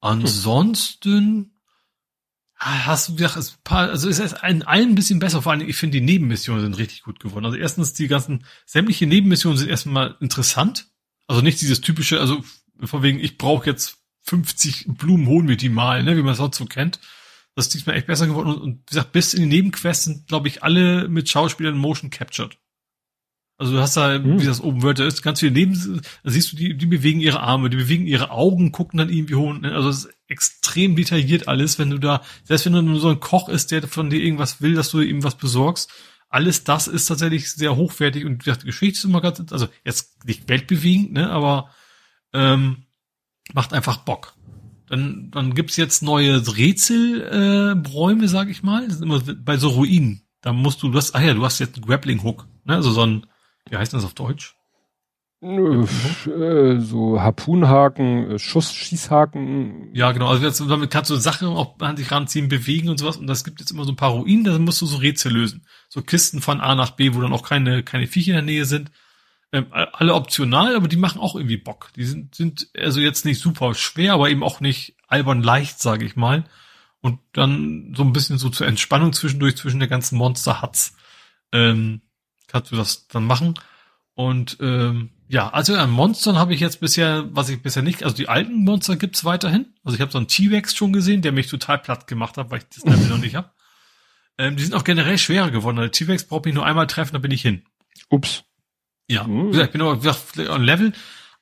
Ansonsten 0.01 1.51
hast 2.61 3.09
du 3.09 3.17
gesagt, 3.17 3.37
es 3.37 3.53
paar, 3.65 3.89
also 3.89 4.09
es 4.09 4.19
ist 4.19 4.35
ein, 4.35 4.63
ein 4.63 4.95
bisschen 4.95 5.19
besser, 5.19 5.41
vor 5.41 5.53
allem 5.53 5.67
ich 5.67 5.77
finde 5.77 5.99
die 5.99 6.05
Nebenmissionen 6.05 6.63
sind 6.63 6.79
richtig 6.79 7.03
gut 7.03 7.19
geworden. 7.19 7.47
Also 7.47 7.57
erstens 7.57 7.95
die 7.95 8.07
ganzen 8.07 8.45
sämtliche 8.67 9.07
Nebenmissionen 9.07 9.57
sind 9.57 9.71
erstmal 9.71 10.17
interessant. 10.21 10.89
Also 11.27 11.41
nicht 11.41 11.61
dieses 11.61 11.81
typische, 11.81 12.21
also 12.21 12.45
von 12.83 13.03
wegen 13.03 13.19
ich 13.19 13.39
brauche 13.39 13.67
jetzt 13.67 13.99
50 14.25 14.87
Blumen 14.89 15.27
holen 15.27 15.49
wir 15.49 15.57
die 15.57 15.71
mal, 15.71 16.03
ne, 16.03 16.17
wie 16.17 16.23
man 16.23 16.33
es 16.33 16.39
sonst 16.39 16.59
so 16.59 16.67
kennt. 16.67 17.01
Das 17.55 17.67
ist 17.67 17.75
diesmal 17.75 17.97
echt 17.97 18.07
besser 18.07 18.27
geworden 18.27 18.49
und, 18.49 18.61
und 18.61 18.81
wie 18.81 18.91
gesagt, 18.91 19.13
bis 19.13 19.33
in 19.33 19.43
die 19.43 19.57
Nebenquests 19.57 20.05
sind, 20.05 20.29
glaube 20.29 20.49
ich, 20.49 20.63
alle 20.63 21.09
mit 21.09 21.29
Schauspielern 21.31 21.79
motion 21.79 22.11
captured. 22.11 22.59
Also 23.61 23.75
du 23.75 23.79
hast 23.81 23.95
da, 23.95 24.15
hm. 24.15 24.41
wie 24.41 24.47
das 24.47 24.63
oben 24.63 24.83
Wörter 24.83 25.05
ist, 25.05 25.21
ganz 25.21 25.41
viele 25.41 25.53
Neben, 25.53 26.01
da 26.25 26.31
siehst 26.31 26.51
du, 26.51 26.57
die, 26.57 26.79
die 26.79 26.87
bewegen 26.87 27.21
ihre 27.21 27.41
Arme, 27.41 27.69
die 27.69 27.77
bewegen 27.77 28.07
ihre 28.07 28.31
Augen, 28.31 28.73
gucken 28.73 28.97
dann 28.97 29.11
irgendwie 29.11 29.35
hoch. 29.35 29.55
Also 29.65 29.91
es 29.91 30.05
ist 30.07 30.15
extrem 30.29 30.97
detailliert 30.97 31.47
alles, 31.47 31.79
wenn 31.79 31.91
du 31.91 31.99
da, 31.99 32.23
selbst 32.43 32.65
wenn 32.65 32.73
du 32.73 32.81
nur 32.81 32.99
so 33.01 33.11
ein 33.11 33.21
Koch 33.21 33.51
ist, 33.51 33.71
der 33.71 33.87
von 33.87 34.09
dir 34.09 34.19
irgendwas 34.19 34.63
will, 34.63 34.73
dass 34.73 34.91
du 34.91 35.03
ihm 35.03 35.23
was 35.25 35.35
besorgst, 35.35 35.91
alles 36.31 36.65
das 36.65 36.89
ist 36.89 37.05
tatsächlich 37.05 37.53
sehr 37.53 37.77
hochwertig 37.77 38.25
und 38.25 38.47
die 38.47 38.65
Geschichte 38.65 38.97
ist 38.97 39.05
immer 39.05 39.21
ganz, 39.21 39.43
also 39.53 39.69
jetzt 39.85 40.25
nicht 40.25 40.49
weltbewegend, 40.49 41.13
ne, 41.13 41.29
aber 41.29 41.69
ähm, 42.33 42.87
macht 43.53 43.75
einfach 43.75 43.99
Bock. 43.99 44.33
Dann, 44.89 45.31
dann 45.33 45.55
gibt's 45.55 45.77
jetzt 45.77 46.03
neue 46.03 46.41
Rätselbräume, 46.57 48.25
äh, 48.25 48.29
sag 48.29 48.49
ich 48.49 48.63
mal. 48.63 48.89
Das 48.89 48.97
sind 48.97 49.05
immer 49.05 49.21
bei 49.21 49.59
so 49.59 49.69
Ruinen. 49.69 50.23
Da 50.41 50.55
musst 50.55 50.83
du, 50.83 50.89
du 50.89 50.97
hast, 50.97 51.15
ah 51.15 51.21
ja, 51.21 51.35
du 51.35 51.45
hast 51.45 51.59
jetzt 51.59 51.75
einen 51.75 51.85
Grappling 51.85 52.23
Hook, 52.23 52.49
ne? 52.65 52.77
Also 52.77 52.91
so 52.91 53.03
ein, 53.03 53.27
wie 53.70 53.76
heißt 53.76 53.94
das 53.94 54.05
auf 54.05 54.15
Deutsch? 54.15 54.57
Äh, 55.42 56.81
so 56.81 57.20
Harpunhaken, 57.20 58.32
äh, 58.32 58.39
Schuss, 58.39 58.74
Schießhaken. 58.74 59.94
Ja, 59.94 60.12
genau. 60.12 60.28
Also 60.28 60.44
jetzt, 60.44 60.60
damit 60.60 60.90
kannst 60.90 61.10
du 61.10 61.16
Sachen 61.16 61.49
auch 61.49 61.78
an 61.78 61.97
dich 61.97 62.10
ranziehen, 62.10 62.49
bewegen 62.49 62.90
und 62.90 62.99
sowas. 62.99 63.16
Und 63.16 63.26
das 63.26 63.42
gibt 63.42 63.60
jetzt 63.60 63.70
immer 63.70 63.84
so 63.84 63.92
ein 63.92 63.97
paar 63.97 64.10
Ruinen, 64.10 64.44
da 64.44 64.58
musst 64.58 64.82
du 64.82 64.86
so 64.86 64.99
Rätsel 64.99 65.32
lösen. 65.32 65.65
So 65.89 66.02
Kisten 66.02 66.42
von 66.42 66.60
A 66.60 66.74
nach 66.74 66.90
B, 66.90 67.15
wo 67.15 67.23
dann 67.23 67.32
auch 67.32 67.42
keine, 67.42 67.82
keine 67.82 68.07
Viecher 68.07 68.32
in 68.32 68.34
der 68.34 68.42
Nähe 68.42 68.66
sind. 68.66 68.90
Ähm, 69.52 69.66
alle 69.70 70.15
optional, 70.15 70.76
aber 70.76 70.89
die 70.89 70.97
machen 70.97 71.20
auch 71.20 71.34
irgendwie 71.34 71.57
Bock. 71.57 71.90
Die 71.97 72.05
sind, 72.05 72.34
sind 72.34 72.68
also 72.78 73.00
jetzt 73.00 73.24
nicht 73.24 73.40
super 73.40 73.74
schwer, 73.74 74.12
aber 74.12 74.28
eben 74.28 74.42
auch 74.42 74.60
nicht 74.60 74.94
albern 75.08 75.42
leicht, 75.42 75.81
sage 75.81 76.05
ich 76.05 76.16
mal. 76.16 76.44
Und 77.00 77.18
dann 77.32 77.94
so 77.97 78.02
ein 78.02 78.12
bisschen 78.12 78.36
so 78.36 78.50
zur 78.50 78.66
Entspannung 78.66 79.15
zwischendurch 79.15 79.57
zwischen 79.57 79.81
der 79.81 79.89
ganzen 79.89 80.18
Monster-Huts 80.18 80.97
ähm, 81.52 82.02
kannst 82.51 82.73
du 82.73 82.77
das 82.77 83.09
dann 83.09 83.25
machen. 83.25 83.55
Und 84.15 84.59
ähm, 84.61 85.11
ja, 85.29 85.49
also 85.49 85.75
an 85.77 85.91
Monstern 85.91 86.37
habe 86.37 86.53
ich 86.53 86.61
jetzt 86.61 86.81
bisher, 86.81 87.25
was 87.31 87.49
ich 87.49 87.62
bisher 87.62 87.83
nicht, 87.83 88.03
also 88.03 88.15
die 88.15 88.29
alten 88.29 88.65
Monster 88.65 88.97
gibt's 88.97 89.25
weiterhin. 89.25 89.73
Also 89.85 89.95
ich 89.95 90.01
habe 90.01 90.11
so 90.11 90.19
einen 90.19 90.29
T-Rex 90.29 90.75
schon 90.75 90.93
gesehen, 90.93 91.23
der 91.23 91.33
mich 91.33 91.47
total 91.47 91.79
platt 91.79 92.07
gemacht 92.07 92.37
hat, 92.37 92.51
weil 92.51 92.59
ich 92.59 92.65
das 92.69 92.85
Level 92.85 93.09
noch 93.09 93.19
nicht 93.19 93.37
habe. 93.37 93.51
Ähm, 94.39 94.57
die 94.57 94.65
sind 94.65 94.75
auch 94.75 94.85
generell 94.85 95.19
schwerer 95.19 95.51
geworden. 95.51 95.77
Der 95.77 95.93
T-Rex 95.93 96.25
braucht 96.25 96.45
mich 96.45 96.55
nur 96.55 96.67
einmal 96.67 96.87
treffen, 96.87 97.12
dann 97.12 97.23
bin 97.23 97.31
ich 97.31 97.43
hin. 97.43 97.62
Ups. 98.09 98.45
Ja, 99.09 99.25
mhm. 99.25 99.49
wie 99.49 99.51
gesagt, 99.53 99.67
ich 99.69 99.73
bin 99.73 99.83
aber 99.83 99.97
gesagt, 99.97 100.39
on 100.39 100.62
Level. 100.62 100.93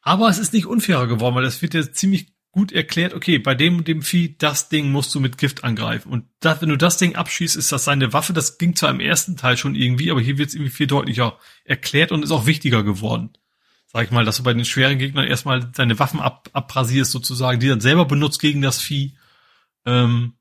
Aber 0.03 0.28
es 0.28 0.39
ist 0.39 0.53
nicht 0.53 0.67
unfairer 0.67 1.07
geworden, 1.07 1.35
weil 1.35 1.45
das 1.45 1.61
wird 1.62 1.75
jetzt 1.75 1.97
ziemlich 1.97 2.33
gut 2.59 2.73
erklärt, 2.73 3.15
okay, 3.15 3.39
bei 3.39 3.55
dem 3.55 3.77
und 3.77 3.87
dem 3.87 4.03
Vieh, 4.03 4.37
das 4.37 4.69
Ding 4.69 4.91
musst 4.91 5.15
du 5.15 5.20
mit 5.20 5.39
Gift 5.39 5.62
angreifen. 5.62 6.11
Und 6.11 6.25
das, 6.41 6.61
wenn 6.61 6.70
du 6.70 6.77
das 6.77 6.99
Ding 6.99 7.15
abschießt, 7.15 7.55
ist 7.55 7.70
das 7.70 7.85
seine 7.85 8.12
Waffe. 8.12 8.33
Das 8.33 8.59
ging 8.59 8.75
zwar 8.75 8.91
im 8.91 8.99
ersten 8.99 9.37
Teil 9.37 9.57
schon 9.57 9.77
irgendwie, 9.77 10.11
aber 10.11 10.20
hier 10.20 10.39
wird 10.39 10.49
es 10.49 10.57
irgendwie 10.57 10.73
viel 10.73 10.89
deutlicher 10.89 11.39
erklärt 11.62 12.11
und 12.11 12.25
ist 12.25 12.33
auch 12.33 12.47
wichtiger 12.47 12.83
geworden. 12.83 13.31
Sag 13.87 14.07
ich 14.07 14.11
mal, 14.11 14.25
dass 14.25 14.39
du 14.39 14.43
bei 14.43 14.55
den 14.55 14.65
schweren 14.65 14.99
Gegnern 14.99 15.28
erstmal 15.28 15.61
deine 15.61 16.01
Waffen 16.01 16.19
ab, 16.19 16.51
abrasierst 16.53 17.12
sozusagen, 17.12 17.61
die 17.61 17.69
dann 17.69 17.81
selber 17.81 18.07
benutzt 18.07 18.41
gegen 18.41 18.61
das 18.61 18.81
Vieh. 18.81 19.17
Ähm, 19.87 20.33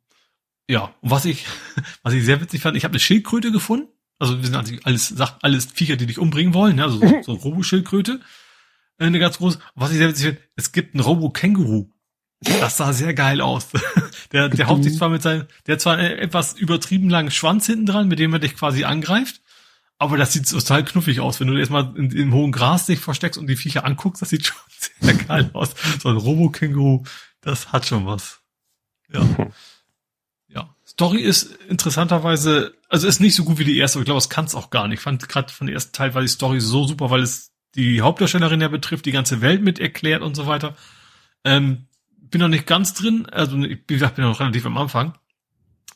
ja, 0.68 0.96
und 1.02 1.12
was 1.12 1.26
ich, 1.26 1.46
was 2.02 2.16
ich 2.16 2.26
sehr 2.26 2.42
witzig 2.42 2.62
fand, 2.62 2.76
ich 2.76 2.84
habe 2.84 2.94
eine 2.94 3.00
Schildkröte 3.00 3.52
gefunden. 3.52 3.90
Also 4.18 4.40
wir 4.40 4.46
sind 4.46 4.56
also 4.56 4.74
alles, 4.86 5.14
alles 5.44 5.66
Viecher, 5.72 5.98
die 5.98 6.08
dich 6.08 6.18
umbringen 6.18 6.56
wollen, 6.56 6.80
ja, 6.80 6.86
also 6.86 6.98
so, 6.98 7.22
so 7.22 7.34
Robo-Schildkröte. 7.34 8.22
Äh, 8.98 9.06
eine 9.06 9.20
ganz 9.20 9.38
große. 9.38 9.60
Was 9.76 9.92
ich 9.92 9.98
sehr 9.98 10.10
witzig 10.10 10.26
finde, 10.26 10.42
es 10.56 10.72
gibt 10.72 10.96
einen 10.96 11.04
Robo-Känguru. 11.04 11.92
Das 12.42 12.78
sah 12.78 12.94
sehr 12.94 13.14
geil 13.14 13.42
aus. 13.42 13.70
Der, 14.34 14.50
der 14.50 14.68
haut 14.68 14.84
sich 14.84 14.98
zwar 14.98 15.08
mit 15.08 15.22
seinem, 15.22 15.46
der 15.66 15.74
hat 15.74 15.82
zwar 15.82 15.96
einen 15.96 16.20
etwas 16.20 16.54
übertrieben 16.54 17.10
langen 17.10 17.32
Schwanz 17.32 17.66
hinten 17.66 17.86
dran, 17.86 18.10
mit 18.10 18.20
dem 18.20 18.34
er 18.34 18.40
dich 18.40 18.58
quasi 18.58 18.84
angreift, 18.84 19.42
aber 20.00 20.18
das 20.18 20.34
sieht 20.34 20.50
total 20.50 20.84
knuffig 20.84 21.22
aus. 21.22 21.40
Wenn 21.40 21.48
du 21.48 21.58
erstmal 21.58 21.96
in, 21.96 22.12
im 22.12 22.34
hohen 22.34 22.52
Gras 22.52 22.88
dich 22.88 23.00
versteckst 23.00 23.40
und 23.40 23.48
die 23.48 23.56
Viecher 23.56 23.86
anguckst, 23.86 24.22
das 24.22 24.30
sieht 24.30 24.46
schon 24.48 24.58
sehr 25.00 25.14
geil 25.14 25.50
aus. 25.54 25.76
So 26.02 26.10
ein 26.10 26.18
Robo-Känguru, 26.18 27.04
das 27.40 27.72
hat 27.72 27.86
schon 27.86 28.06
was. 28.06 28.42
Ja. 29.14 29.26
Ja. 30.50 30.76
Story 30.86 31.22
ist 31.22 31.56
interessanterweise, 31.70 32.76
also 32.90 33.08
ist 33.08 33.22
nicht 33.22 33.36
so 33.36 33.46
gut 33.46 33.58
wie 33.60 33.66
die 33.66 33.78
erste, 33.78 33.98
aber 33.98 34.02
ich 34.02 34.08
glaube, 34.08 34.20
es 34.20 34.30
kann 34.30 34.46
es 34.46 34.56
auch 34.56 34.70
gar 34.70 34.88
nicht. 34.88 35.00
Ich 35.00 35.04
fand 35.04 35.30
gerade 35.30 35.54
von 35.54 35.68
der 35.68 35.74
ersten 35.74 35.94
Teil 35.94 36.14
war 36.14 36.22
die 36.22 36.28
Story 36.28 36.60
so 36.60 36.86
super, 36.86 37.10
weil 37.10 37.22
es 37.22 37.52
die 37.76 38.02
Hauptdarstellerin 38.02 38.62
ja 38.62 38.68
betrifft, 38.68 39.06
die 39.06 39.12
ganze 39.12 39.42
Welt 39.42 39.62
mit 39.62 39.80
erklärt 39.80 40.22
und 40.22 40.36
so 40.36 40.48
weiter. 40.48 40.76
Ähm, 41.44 41.87
bin 42.30 42.42
noch 42.42 42.48
nicht 42.48 42.68
ganz 42.68 42.94
drin, 42.94 43.28
also 43.28 43.58
wie 43.58 43.80
gesagt, 43.88 44.16
bin 44.16 44.26
noch 44.26 44.40
relativ 44.40 44.66
am 44.66 44.78
Anfang. 44.78 45.18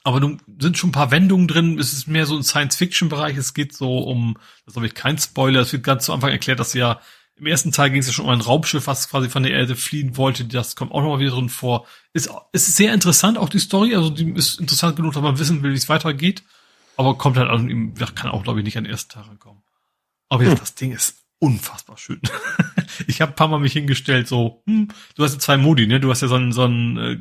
Aber 0.03 0.19
nun 0.19 0.41
sind 0.59 0.77
schon 0.77 0.89
ein 0.89 0.93
paar 0.93 1.11
Wendungen 1.11 1.47
drin. 1.47 1.77
Es 1.77 1.93
ist 1.93 2.07
mehr 2.07 2.25
so 2.25 2.35
ein 2.35 2.43
Science-Fiction-Bereich. 2.43 3.37
Es 3.37 3.53
geht 3.53 3.75
so 3.75 3.99
um, 3.99 4.37
das 4.65 4.75
habe 4.75 4.87
ich 4.87 4.95
kein 4.95 5.17
Spoiler. 5.19 5.61
Es 5.61 5.73
wird 5.73 5.83
ganz 5.83 6.05
zu 6.05 6.13
Anfang 6.13 6.31
erklärt, 6.31 6.59
dass 6.59 6.73
ja 6.73 6.99
im 7.35 7.45
ersten 7.45 7.71
Teil 7.71 7.89
ging 7.89 7.99
es 7.99 8.07
ja 8.07 8.13
schon 8.13 8.25
um 8.25 8.31
ein 8.31 8.41
Raubschiff, 8.41 8.87
was 8.87 9.09
quasi 9.09 9.29
von 9.29 9.43
der 9.43 9.51
Erde 9.51 9.75
fliehen 9.75 10.17
wollte. 10.17 10.45
Das 10.45 10.75
kommt 10.75 10.91
auch 10.91 11.01
noch 11.01 11.09
mal 11.09 11.19
wieder 11.19 11.31
drin 11.31 11.49
vor. 11.49 11.85
Ist, 12.13 12.29
ist 12.51 12.75
sehr 12.75 12.93
interessant, 12.93 13.37
auch 13.37 13.49
die 13.49 13.59
Story. 13.59 13.95
Also 13.95 14.09
die 14.09 14.31
ist 14.31 14.59
interessant 14.59 14.95
genug, 14.95 15.13
dass 15.13 15.21
man 15.21 15.39
wissen 15.39 15.61
will, 15.61 15.71
wie 15.71 15.77
es 15.77 15.89
weitergeht. 15.89 16.43
Aber 16.97 17.17
kommt 17.17 17.37
halt, 17.37 17.49
also, 17.49 17.65
kann 18.13 18.31
auch, 18.31 18.43
glaube 18.43 18.59
ich, 18.59 18.65
nicht 18.65 18.77
an 18.77 18.83
den 18.83 18.91
ersten 18.91 19.11
Tag 19.11 19.39
kommen. 19.39 19.63
Aber 20.29 20.43
ja, 20.43 20.51
hm. 20.51 20.57
das 20.59 20.75
Ding 20.75 20.91
ist 20.91 21.20
unfassbar 21.41 21.97
schön. 21.97 22.21
ich 23.07 23.19
habe 23.21 23.33
paar 23.33 23.47
Mal 23.47 23.59
mich 23.59 23.73
hingestellt, 23.73 24.27
so, 24.27 24.63
hm, 24.67 24.89
du 25.15 25.23
hast 25.23 25.33
ja 25.33 25.39
zwei 25.39 25.57
Modi, 25.57 25.87
ne? 25.87 25.99
Du 25.99 26.09
hast 26.11 26.21
ja 26.21 26.27
so 26.27 26.35
einen, 26.35 26.51
so 26.51 26.63
einen 26.63 26.97
äh, 26.97 27.19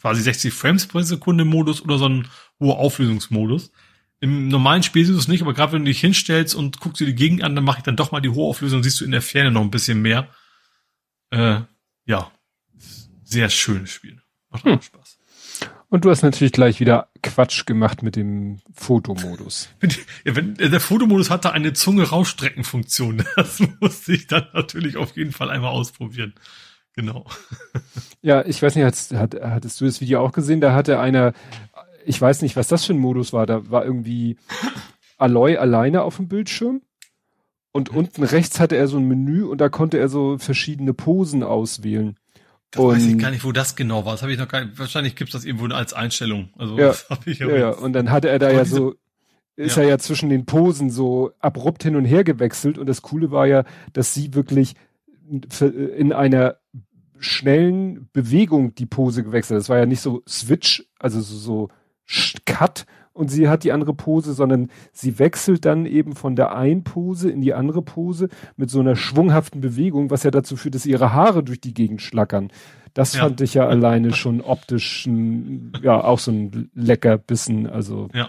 quasi 0.00 0.20
60 0.20 0.52
Frames 0.52 0.86
pro 0.86 1.00
Sekunde 1.00 1.44
Modus 1.44 1.80
oder 1.80 1.96
so 1.96 2.06
einen 2.06 2.28
hohe 2.58 2.74
Auflösungsmodus. 2.74 3.70
Im 4.18 4.48
normalen 4.48 4.82
Spiel 4.82 5.04
siehst 5.04 5.16
du 5.16 5.20
es 5.20 5.28
nicht, 5.28 5.42
aber 5.42 5.54
gerade 5.54 5.72
wenn 5.72 5.84
du 5.84 5.90
dich 5.90 6.00
hinstellst 6.00 6.54
und 6.54 6.80
guckst 6.80 7.00
dir 7.00 7.06
die 7.06 7.14
Gegend 7.14 7.44
an, 7.44 7.54
dann 7.54 7.64
mache 7.64 7.78
ich 7.78 7.84
dann 7.84 7.96
doch 7.96 8.10
mal 8.10 8.20
die 8.20 8.28
hohe 8.28 8.48
Auflösung, 8.48 8.82
siehst 8.82 9.00
du 9.00 9.04
in 9.04 9.12
der 9.12 9.22
Ferne 9.22 9.52
noch 9.52 9.62
ein 9.62 9.70
bisschen 9.70 10.02
mehr. 10.02 10.28
Äh, 11.30 11.60
ja, 12.04 12.30
sehr 13.22 13.48
schönes 13.48 13.90
Spiel. 13.90 14.20
Macht 14.50 14.64
hm. 14.64 14.82
Spaß. 14.82 15.01
Und 15.92 16.06
du 16.06 16.10
hast 16.10 16.22
natürlich 16.22 16.54
gleich 16.54 16.80
wieder 16.80 17.08
Quatsch 17.22 17.66
gemacht 17.66 18.02
mit 18.02 18.16
dem 18.16 18.60
Fotomodus. 18.72 19.68
wenn, 20.24 20.54
der 20.54 20.80
Fotomodus 20.80 21.28
hatte 21.28 21.52
eine 21.52 21.74
Zunge-Rausstrecken-Funktion. 21.74 23.22
Das 23.36 23.60
musste 23.78 24.14
ich 24.14 24.26
dann 24.26 24.46
natürlich 24.54 24.96
auf 24.96 25.14
jeden 25.18 25.32
Fall 25.32 25.50
einmal 25.50 25.72
ausprobieren. 25.72 26.32
Genau. 26.94 27.26
Ja, 28.22 28.42
ich 28.46 28.62
weiß 28.62 28.74
nicht, 28.76 28.84
hattest, 28.84 29.12
hattest 29.12 29.80
du 29.80 29.84
das 29.84 30.00
Video 30.00 30.24
auch 30.24 30.32
gesehen? 30.32 30.62
Da 30.62 30.72
hatte 30.72 30.98
einer, 30.98 31.34
ich 32.06 32.18
weiß 32.18 32.40
nicht, 32.40 32.56
was 32.56 32.68
das 32.68 32.86
für 32.86 32.94
ein 32.94 32.98
Modus 32.98 33.34
war. 33.34 33.44
Da 33.44 33.68
war 33.70 33.84
irgendwie 33.84 34.38
Aloy 35.18 35.58
alleine 35.58 36.04
auf 36.04 36.16
dem 36.16 36.28
Bildschirm. 36.28 36.80
Und 37.72 37.90
unten 37.90 38.22
rechts 38.22 38.60
hatte 38.60 38.76
er 38.76 38.88
so 38.88 38.96
ein 38.96 39.08
Menü 39.08 39.44
und 39.44 39.60
da 39.60 39.68
konnte 39.68 39.98
er 39.98 40.08
so 40.08 40.38
verschiedene 40.38 40.94
Posen 40.94 41.42
auswählen. 41.42 42.16
Das 42.72 42.82
und, 42.82 42.94
weiß 42.94 43.06
ich 43.06 43.18
gar 43.18 43.30
nicht, 43.30 43.44
wo 43.44 43.52
das 43.52 43.76
genau 43.76 44.04
war. 44.04 44.12
Das 44.12 44.22
habe 44.22 44.32
ich 44.32 44.38
noch 44.38 44.48
gar 44.48 44.64
nicht. 44.64 44.78
Wahrscheinlich 44.78 45.14
gibt's 45.14 45.34
das 45.34 45.44
irgendwo 45.44 45.66
als 45.66 45.92
Einstellung. 45.92 46.48
Also 46.56 46.76
ja, 46.78 46.86
das 46.88 47.08
hab 47.08 47.26
ich 47.26 47.38
ja, 47.38 47.48
ja. 47.48 47.70
Und 47.70 47.92
dann 47.92 48.10
hatte 48.10 48.28
er 48.28 48.38
da 48.38 48.50
ja 48.50 48.64
so, 48.64 48.94
ist 49.56 49.76
ja. 49.76 49.82
er 49.82 49.90
ja 49.90 49.98
zwischen 49.98 50.30
den 50.30 50.46
Posen 50.46 50.90
so 50.90 51.32
abrupt 51.38 51.82
hin 51.82 51.96
und 51.96 52.06
her 52.06 52.24
gewechselt. 52.24 52.78
Und 52.78 52.86
das 52.86 53.02
Coole 53.02 53.30
war 53.30 53.46
ja, 53.46 53.64
dass 53.92 54.14
sie 54.14 54.34
wirklich 54.34 54.74
in 55.60 56.12
einer 56.12 56.56
schnellen 57.18 58.08
Bewegung 58.12 58.74
die 58.74 58.86
Pose 58.86 59.22
gewechselt. 59.22 59.60
Das 59.60 59.68
war 59.68 59.78
ja 59.78 59.86
nicht 59.86 60.00
so 60.00 60.22
Switch, 60.26 60.84
also 60.98 61.20
so, 61.20 61.36
so 61.36 61.68
Cut 62.46 62.86
und 63.12 63.30
sie 63.30 63.48
hat 63.48 63.64
die 63.64 63.72
andere 63.72 63.94
Pose, 63.94 64.32
sondern 64.32 64.70
sie 64.92 65.18
wechselt 65.18 65.64
dann 65.64 65.86
eben 65.86 66.14
von 66.14 66.36
der 66.36 66.54
einen 66.54 66.84
Pose 66.84 67.30
in 67.30 67.40
die 67.40 67.54
andere 67.54 67.82
Pose 67.82 68.28
mit 68.56 68.70
so 68.70 68.80
einer 68.80 68.96
schwunghaften 68.96 69.60
Bewegung, 69.60 70.10
was 70.10 70.22
ja 70.22 70.30
dazu 70.30 70.56
führt, 70.56 70.74
dass 70.74 70.86
ihre 70.86 71.12
Haare 71.12 71.42
durch 71.42 71.60
die 71.60 71.74
Gegend 71.74 72.02
schlackern. 72.02 72.50
Das 72.94 73.14
ja. 73.14 73.22
fand 73.22 73.40
ich 73.40 73.54
ja 73.54 73.66
alleine 73.66 74.12
schon 74.12 74.40
optisch, 74.40 75.08
ja, 75.82 76.02
auch 76.04 76.18
so 76.18 76.30
ein 76.30 76.70
lecker 76.74 77.18
Bissen, 77.18 77.66
also. 77.66 78.08
Ja. 78.12 78.28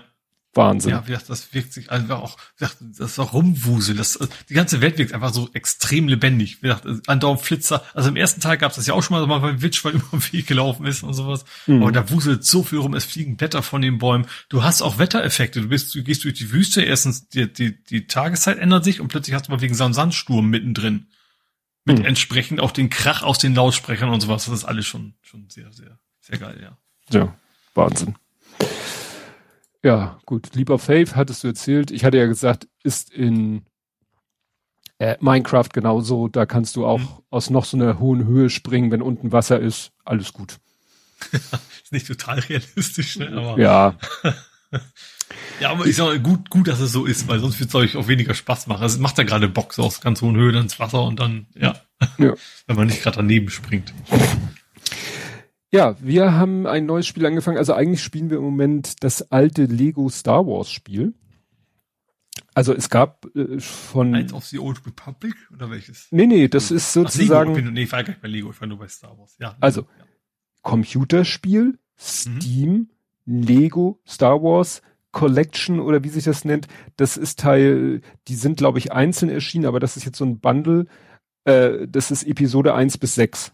Wahnsinn. 0.56 0.92
Ja, 0.92 1.04
wie 1.08 1.12
gesagt, 1.12 1.30
das 1.30 1.54
wirkt 1.54 1.74
sich 1.74 1.90
einfach 1.90 2.22
auch, 2.22 2.38
wie 2.58 2.66
gesagt, 2.66 2.78
das 2.82 3.12
ist 3.14 3.20
auch 3.20 3.34
Rumwusel. 3.34 3.96
Das, 3.96 4.20
die 4.50 4.54
ganze 4.54 4.82
Welt 4.82 5.00
wirkt 5.00 5.14
einfach 5.14 5.34
so 5.34 5.50
extrem 5.54 6.08
lebendig. 6.08 6.62
Wie 6.62 6.68
gesagt, 6.68 6.86
andauernd 7.08 7.42
Flitzer. 7.42 7.84
Also 7.96 8.10
im 8.10 8.16
ersten 8.16 8.40
Teil 8.40 8.58
gab 8.58 8.72
es 8.72 8.76
das 8.76 8.86
ja 8.86 8.94
auch 8.94 9.02
schon 9.02 9.28
mal, 9.28 9.40
beim 9.40 9.62
Witch, 9.64 9.84
weil 9.84 9.94
immer 9.96 10.04
im 10.12 10.32
Weg 10.32 10.46
gelaufen 10.46 10.86
ist 10.86 11.02
und 11.02 11.14
sowas. 11.14 11.44
Mhm. 11.66 11.82
Aber 11.82 11.92
da 11.92 12.10
wuselt 12.12 12.46
so 12.46 12.62
viel 12.64 12.78
rum, 12.80 12.94
es 12.94 13.06
fliegen 13.06 13.36
Blätter 13.36 13.64
von 13.64 13.82
den 13.82 13.98
Bäumen. 13.98 14.28
Du 14.50 14.64
hast 14.64 14.84
auch 14.84 15.00
Wettereffekte. 15.00 15.62
Du 15.62 15.70
bist, 15.70 15.96
du 15.96 16.04
gehst 16.04 16.24
durch 16.24 16.36
die 16.36 16.52
Wüste, 16.52 16.84
erstens, 16.84 17.30
die, 17.30 17.52
die, 17.52 17.84
die 17.84 18.06
Tageszeit 18.06 18.60
ändert 18.60 18.84
sich 18.84 19.02
und 19.02 19.08
plötzlich 19.08 19.34
hast 19.36 19.48
du 19.48 19.52
mal 19.52 19.62
wegen 19.62 19.74
so 19.74 19.86
einem 19.86 19.94
Sandsturm 19.94 20.50
mittendrin. 20.50 21.08
Mit 21.86 22.00
mhm. 22.00 22.06
entsprechend 22.06 22.62
auch 22.62 22.72
den 22.72 22.90
Krach 22.90 23.24
aus 23.24 23.40
den 23.40 23.56
Lautsprechern 23.56 24.10
und 24.10 24.22
sowas. 24.22 24.46
Das 24.46 24.54
ist 24.54 24.66
alles 24.66 24.86
schon, 24.86 25.16
schon 25.22 25.50
sehr, 25.50 25.74
sehr, 25.74 25.98
sehr 26.22 26.38
geil, 26.38 26.60
ja. 26.62 26.78
Ja, 27.10 27.36
Wahnsinn. 27.74 28.16
Ja, 29.84 30.18
gut. 30.26 30.56
Leap 30.56 30.70
of 30.70 30.82
Faith 30.82 31.16
hattest 31.16 31.44
du 31.44 31.50
erzählt. 31.50 31.92
Ich 31.92 32.06
hatte 32.06 32.18
ja 32.18 32.26
gesagt, 32.26 32.68
ist 32.84 33.12
in 33.12 33.64
äh, 34.98 35.18
Minecraft 35.20 35.70
genauso. 35.74 36.30
Da 36.30 36.46
kannst 36.46 36.76
du 36.78 36.86
auch 36.86 37.00
mhm. 37.00 37.08
aus 37.30 37.50
noch 37.50 37.66
so 37.66 37.76
einer 37.76 38.00
hohen 38.00 38.26
Höhe 38.26 38.50
springen, 38.50 38.92
wenn 38.92 39.02
unten 39.02 39.32
Wasser 39.34 39.60
ist. 39.60 39.92
Alles 40.06 40.32
gut. 40.32 40.60
ist 41.32 41.92
nicht 41.92 42.08
total 42.08 42.40
realistisch, 42.40 43.18
ne? 43.18 43.30
Aber 43.30 43.60
ja. 43.60 43.98
ja, 45.60 45.72
aber 45.72 45.86
ich 45.86 45.98
sag 45.98 46.06
mal, 46.06 46.20
gut, 46.20 46.50
gut, 46.50 46.70
dass 46.70 46.80
es 46.80 46.94
so 46.94 47.06
ist, 47.06 47.28
weil 47.28 47.40
sonst 47.40 47.60
wird 47.60 47.70
es 47.70 47.76
euch 47.76 47.98
auch 47.98 48.08
weniger 48.08 48.34
Spaß 48.34 48.68
machen. 48.68 48.84
Also 48.84 48.96
es 48.96 49.02
macht 49.02 49.18
ja 49.18 49.26
gerade 49.26 49.50
Bock, 49.50 49.74
so 49.74 49.84
aus 49.84 50.00
ganz 50.00 50.22
hohen 50.22 50.38
Höhe 50.38 50.54
dann 50.54 50.64
ins 50.64 50.80
Wasser 50.80 51.04
und 51.04 51.20
dann, 51.20 51.48
ja. 51.56 51.76
ja. 52.18 52.34
wenn 52.68 52.76
man 52.76 52.88
nicht 52.88 53.04
gerade 53.04 53.18
daneben 53.18 53.50
springt. 53.50 53.94
Ja, 55.74 55.96
wir 56.00 56.34
haben 56.34 56.68
ein 56.68 56.86
neues 56.86 57.08
Spiel 57.08 57.26
angefangen. 57.26 57.58
Also 57.58 57.74
eigentlich 57.74 58.04
spielen 58.04 58.30
wir 58.30 58.38
im 58.38 58.44
Moment 58.44 59.04
das 59.04 59.32
alte 59.32 59.66
Lego 59.66 60.08
Star 60.08 60.46
Wars 60.46 60.70
Spiel. 60.70 61.16
Also 62.54 62.74
es 62.76 62.92
gab 62.92 63.26
äh, 63.36 63.60
von 63.60 64.10
Knights 64.10 64.34
of 64.34 64.46
the 64.46 64.60
Old 64.60 64.86
Republic 64.86 65.34
oder 65.52 65.72
welches? 65.72 66.08
Nee, 66.12 66.28
nee, 66.28 66.48
das 66.48 66.70
ist 66.70 66.94
sozusagen 66.94 67.52
Ach, 67.52 67.56
Lego, 67.56 67.72
nee, 67.72 67.84
ich 67.84 67.92
war 67.92 68.04
gar 68.04 68.10
nicht 68.10 68.22
bei 68.22 68.28
Lego, 68.28 68.52
ich 68.52 68.62
war 68.62 68.68
nur 68.68 68.78
bei 68.78 68.88
Star 68.88 69.18
Wars. 69.18 69.36
Ja. 69.40 69.56
Also 69.60 69.82
ja. 69.82 70.06
Computerspiel, 70.62 71.80
Steam, 72.00 72.90
mhm. 73.26 73.42
Lego, 73.42 74.00
Star 74.08 74.44
Wars, 74.44 74.84
Collection 75.12 75.80
oder 75.80 76.04
wie 76.04 76.10
sich 76.10 76.26
das 76.26 76.46
nennt. 76.46 76.68
Das 76.98 77.18
ist 77.18 77.40
Teil, 77.40 78.02
die 78.28 78.36
sind 78.36 78.58
glaube 78.58 78.78
ich 78.78 78.92
einzeln 78.92 79.30
erschienen, 79.30 79.66
aber 79.66 79.80
das 79.80 79.98
ist 79.98 80.06
jetzt 80.06 80.20
so 80.20 80.26
ein 80.26 80.40
Bundle. 80.40 80.86
Äh, 81.46 81.88
das 81.88 82.12
ist 82.12 82.28
Episode 82.28 82.76
1 82.76 83.00
bis 83.00 83.16
6. 83.16 83.54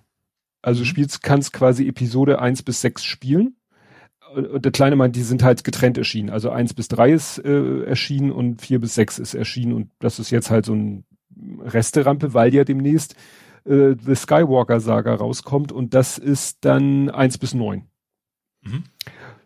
Also 0.61 0.81
mhm. 0.81 0.85
spielst, 0.85 1.23
kannst 1.23 1.53
quasi 1.53 1.87
Episode 1.87 2.41
eins 2.41 2.63
bis 2.63 2.81
sechs 2.81 3.03
spielen. 3.03 3.55
Und 4.35 4.63
der 4.63 4.71
Kleine 4.71 4.95
meint, 4.95 5.15
die 5.15 5.23
sind 5.23 5.41
halt 5.41 5.63
getrennt 5.63 5.97
erschienen. 5.97 6.29
Also 6.29 6.51
eins 6.51 6.73
bis 6.73 6.87
drei 6.87 7.11
ist 7.11 7.39
äh, 7.39 7.83
erschienen 7.83 8.31
und 8.31 8.61
vier 8.61 8.79
bis 8.79 8.93
sechs 8.93 9.17
ist 9.17 9.33
erschienen. 9.33 9.73
Und 9.73 9.89
das 9.99 10.19
ist 10.19 10.29
jetzt 10.29 10.51
halt 10.51 10.65
so 10.65 10.73
ein 10.73 11.03
Resterampe, 11.61 12.33
weil 12.33 12.53
ja 12.53 12.63
demnächst 12.63 13.15
äh, 13.65 13.95
The 13.99 14.15
Skywalker 14.15 14.79
Saga 14.79 15.15
rauskommt 15.15 15.71
und 15.71 15.93
das 15.93 16.17
ist 16.17 16.59
dann 16.61 17.09
eins 17.09 17.37
bis 17.37 17.53
neun. 17.53 17.85
Mhm. 18.61 18.83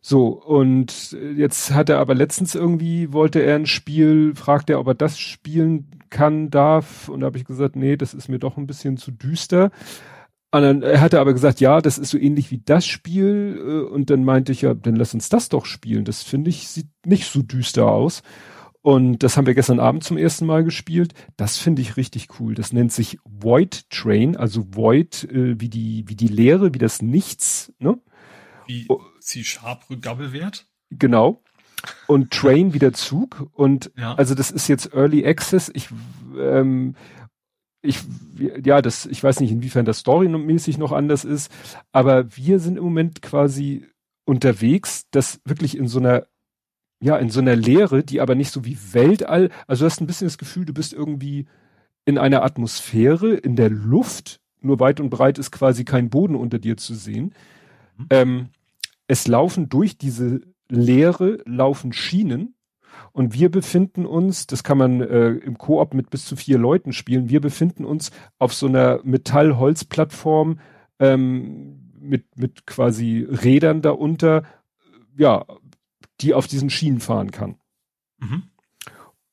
So, 0.02 0.28
und 0.28 1.16
jetzt 1.38 1.74
hat 1.74 1.90
er 1.90 2.00
aber 2.00 2.14
letztens 2.14 2.56
irgendwie, 2.56 3.14
wollte 3.14 3.40
er 3.40 3.56
ein 3.56 3.66
Spiel, 3.66 4.36
fragt 4.36 4.70
er, 4.70 4.82
ob 4.82 4.88
er 4.88 4.96
das 4.96 5.18
spielen 5.18 5.88
kann, 6.10 6.50
darf. 6.50 7.08
Und 7.08 7.22
da 7.22 7.28
habe 7.28 7.38
ich 7.38 7.46
gesagt, 7.46 7.78
nee, 7.78 7.96
das 7.96 8.14
ist 8.14 8.28
mir 8.28 8.40
doch 8.40 8.58
ein 8.58 8.68
bisschen 8.68 8.98
zu 8.98 9.12
düster. 9.12 9.72
Und 10.54 10.62
dann 10.62 10.82
er 10.84 11.02
hatte 11.02 11.20
aber 11.20 11.34
gesagt, 11.34 11.62
ja, 11.62 11.82
das 11.82 11.98
ist 11.98 12.12
so 12.12 12.18
ähnlich 12.20 12.52
wie 12.52 12.62
das 12.64 12.86
Spiel. 12.86 13.58
Äh, 13.60 13.92
und 13.92 14.12
dann 14.12 14.24
meinte 14.24 14.52
ich, 14.52 14.62
ja, 14.62 14.76
dann 14.76 14.96
lass 14.96 15.16
uns 15.16 15.28
das 15.28 15.50
doch 15.50 15.66
spielen. 15.66 16.06
Das 16.06 16.22
finde 16.22 16.52
ich, 16.52 16.68
sieht 16.68 16.90
nicht 17.08 17.26
so 17.26 17.42
düster 17.42 17.88
aus. 17.88 18.22
Und 18.84 19.24
das 19.24 19.36
haben 19.36 19.48
wir 19.48 19.56
gestern 19.56 19.80
Abend 19.80 20.04
zum 20.04 20.16
ersten 20.16 20.46
Mal 20.46 20.64
gespielt. 20.64 21.16
Das 21.38 21.58
finde 21.58 21.82
ich 21.82 21.98
richtig 21.98 22.40
cool. 22.40 22.54
Das 22.54 22.72
nennt 22.72 22.92
sich 22.92 23.18
Void 23.26 23.90
Train, 23.90 24.38
also 24.38 24.76
Void 24.76 25.24
äh, 25.24 25.60
wie 25.60 25.70
die 25.70 26.04
wie 26.06 26.16
die 26.16 26.28
Leere, 26.28 26.76
wie 26.76 26.80
das 26.80 27.02
Nichts. 27.02 27.74
Ne? 27.80 27.98
Wie 28.68 28.88
C-Sharp 29.22 29.90
Rückgabelwert? 29.90 30.68
Genau. 30.92 31.42
Und 32.06 32.30
Train 32.30 32.76
wie 32.76 32.80
der 32.80 32.94
Zug. 32.94 33.50
Und 33.54 33.92
ja. 33.98 34.14
also 34.14 34.36
das 34.36 34.52
ist 34.52 34.68
jetzt 34.68 34.94
Early 34.94 35.26
Access. 35.26 35.72
Ich 35.74 35.90
ähm, 36.38 36.96
ich, 37.84 38.00
ja, 38.64 38.82
das, 38.82 39.06
ich 39.06 39.24
weiß 39.24 39.42
nicht, 39.42 39.52
inwiefern 39.52 39.86
das 39.86 40.00
storymäßig 40.00 40.78
noch 40.78 40.94
anders 40.94 41.26
ist, 41.26 41.52
aber 41.92 42.36
wir 42.36 42.60
sind 42.60 42.78
im 42.78 42.84
Moment 42.84 43.22
quasi 43.22 43.86
unterwegs, 44.26 45.06
das 45.12 45.42
wirklich 45.44 45.78
in 45.78 45.88
so 45.88 46.00
einer, 46.00 46.26
ja, 47.02 47.18
in 47.18 47.30
so 47.30 47.42
einer 47.42 47.58
Leere, 47.58 48.04
die 48.04 48.22
aber 48.22 48.36
nicht 48.36 48.52
so 48.52 48.64
wie 48.64 48.78
Weltall, 48.94 49.50
also 49.68 49.84
du 49.84 49.92
hast 49.92 50.00
ein 50.00 50.08
bisschen 50.08 50.28
das 50.28 50.38
Gefühl, 50.38 50.66
du 50.66 50.74
bist 50.74 50.94
irgendwie 50.94 51.46
in 52.06 52.18
einer 52.18 52.44
Atmosphäre, 52.44 53.34
in 53.34 53.58
der 53.58 53.70
Luft, 53.70 54.40
nur 54.62 54.80
weit 54.80 55.02
und 55.02 55.10
breit 55.10 55.38
ist 55.38 55.52
quasi 55.52 55.84
kein 55.84 56.10
Boden 56.10 56.36
unter 56.36 56.60
dir 56.60 56.78
zu 56.78 56.96
sehen. 56.96 57.36
Mhm. 57.98 58.08
Ähm, 58.10 58.50
es 59.08 59.28
laufen 59.28 59.68
durch 59.68 59.98
diese 59.98 60.40
Leere, 60.70 61.40
laufen 61.46 61.92
Schienen, 61.92 62.53
und 63.14 63.34
wir 63.34 63.50
befinden 63.50 64.06
uns, 64.06 64.48
das 64.48 64.64
kann 64.64 64.78
man 64.78 65.02
äh, 65.02 65.30
im 65.30 65.58
Koop 65.58 65.94
mit 65.94 66.10
bis 66.10 66.26
zu 66.26 66.36
vier 66.36 66.58
Leuten 66.58 66.92
spielen, 66.94 67.30
wir 67.30 67.42
befinden 67.42 67.86
uns 67.86 68.12
auf 68.40 68.54
so 68.54 68.68
einer 68.68 69.00
Metall-Holz-Plattform 69.04 70.60
ähm, 71.00 71.92
mit, 72.00 72.38
mit 72.38 72.66
quasi 72.66 73.26
Rädern 73.30 73.82
darunter, 73.82 74.44
ja, 75.16 75.46
die 76.22 76.34
auf 76.34 76.48
diesen 76.48 76.70
Schienen 76.70 77.00
fahren 77.00 77.32
kann. 77.32 77.56
Mhm. 78.18 78.44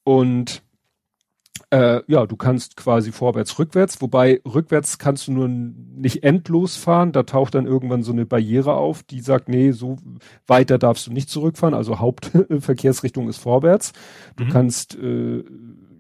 Und 0.05 0.63
äh, 1.71 2.03
ja, 2.09 2.27
du 2.27 2.37
kannst 2.37 2.77
quasi 2.77 3.13
vorwärts, 3.13 3.59
rückwärts, 3.59 4.03
wobei 4.03 4.41
rückwärts 4.45 4.99
kannst 4.99 5.29
du 5.29 5.33
nur 5.33 5.49
nicht 5.49 6.25
endlos 6.25 6.77
fahren. 6.77 7.13
Da 7.13 7.23
taucht 7.23 7.55
dann 7.55 7.67
irgendwann 7.67 8.03
so 8.03 8.13
eine 8.13 8.27
Barriere 8.27 8.75
auf, 8.75 9.05
die 9.05 9.21
sagt, 9.21 9.49
nee, 9.49 9.71
so 9.71 9.97
weiter 10.47 10.79
darfst 10.79 11.07
du 11.07 11.13
nicht 11.13 11.31
zurückfahren. 11.31 11.75
Also 11.75 12.01
Hauptverkehrsrichtung 12.01 13.29
ist 13.29 13.39
vorwärts. 13.39 13.93
Du 14.37 14.45
mhm. 14.45 14.49
kannst, 14.49 14.99
äh, 14.99 15.45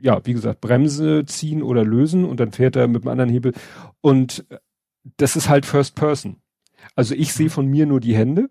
ja, 0.00 0.20
wie 0.24 0.32
gesagt, 0.32 0.60
Bremse 0.60 1.24
ziehen 1.26 1.62
oder 1.62 1.84
lösen 1.84 2.24
und 2.24 2.40
dann 2.40 2.50
fährt 2.50 2.74
er 2.74 2.88
mit 2.88 3.02
einem 3.02 3.12
anderen 3.12 3.30
Hebel. 3.30 3.52
Und 4.00 4.44
das 5.18 5.36
ist 5.36 5.48
halt 5.48 5.66
First 5.66 5.94
Person. 5.94 6.36
Also 6.96 7.14
ich 7.14 7.32
sehe 7.32 7.46
mhm. 7.46 7.50
von 7.50 7.66
mir 7.66 7.86
nur 7.86 8.00
die 8.00 8.16
Hände, 8.16 8.50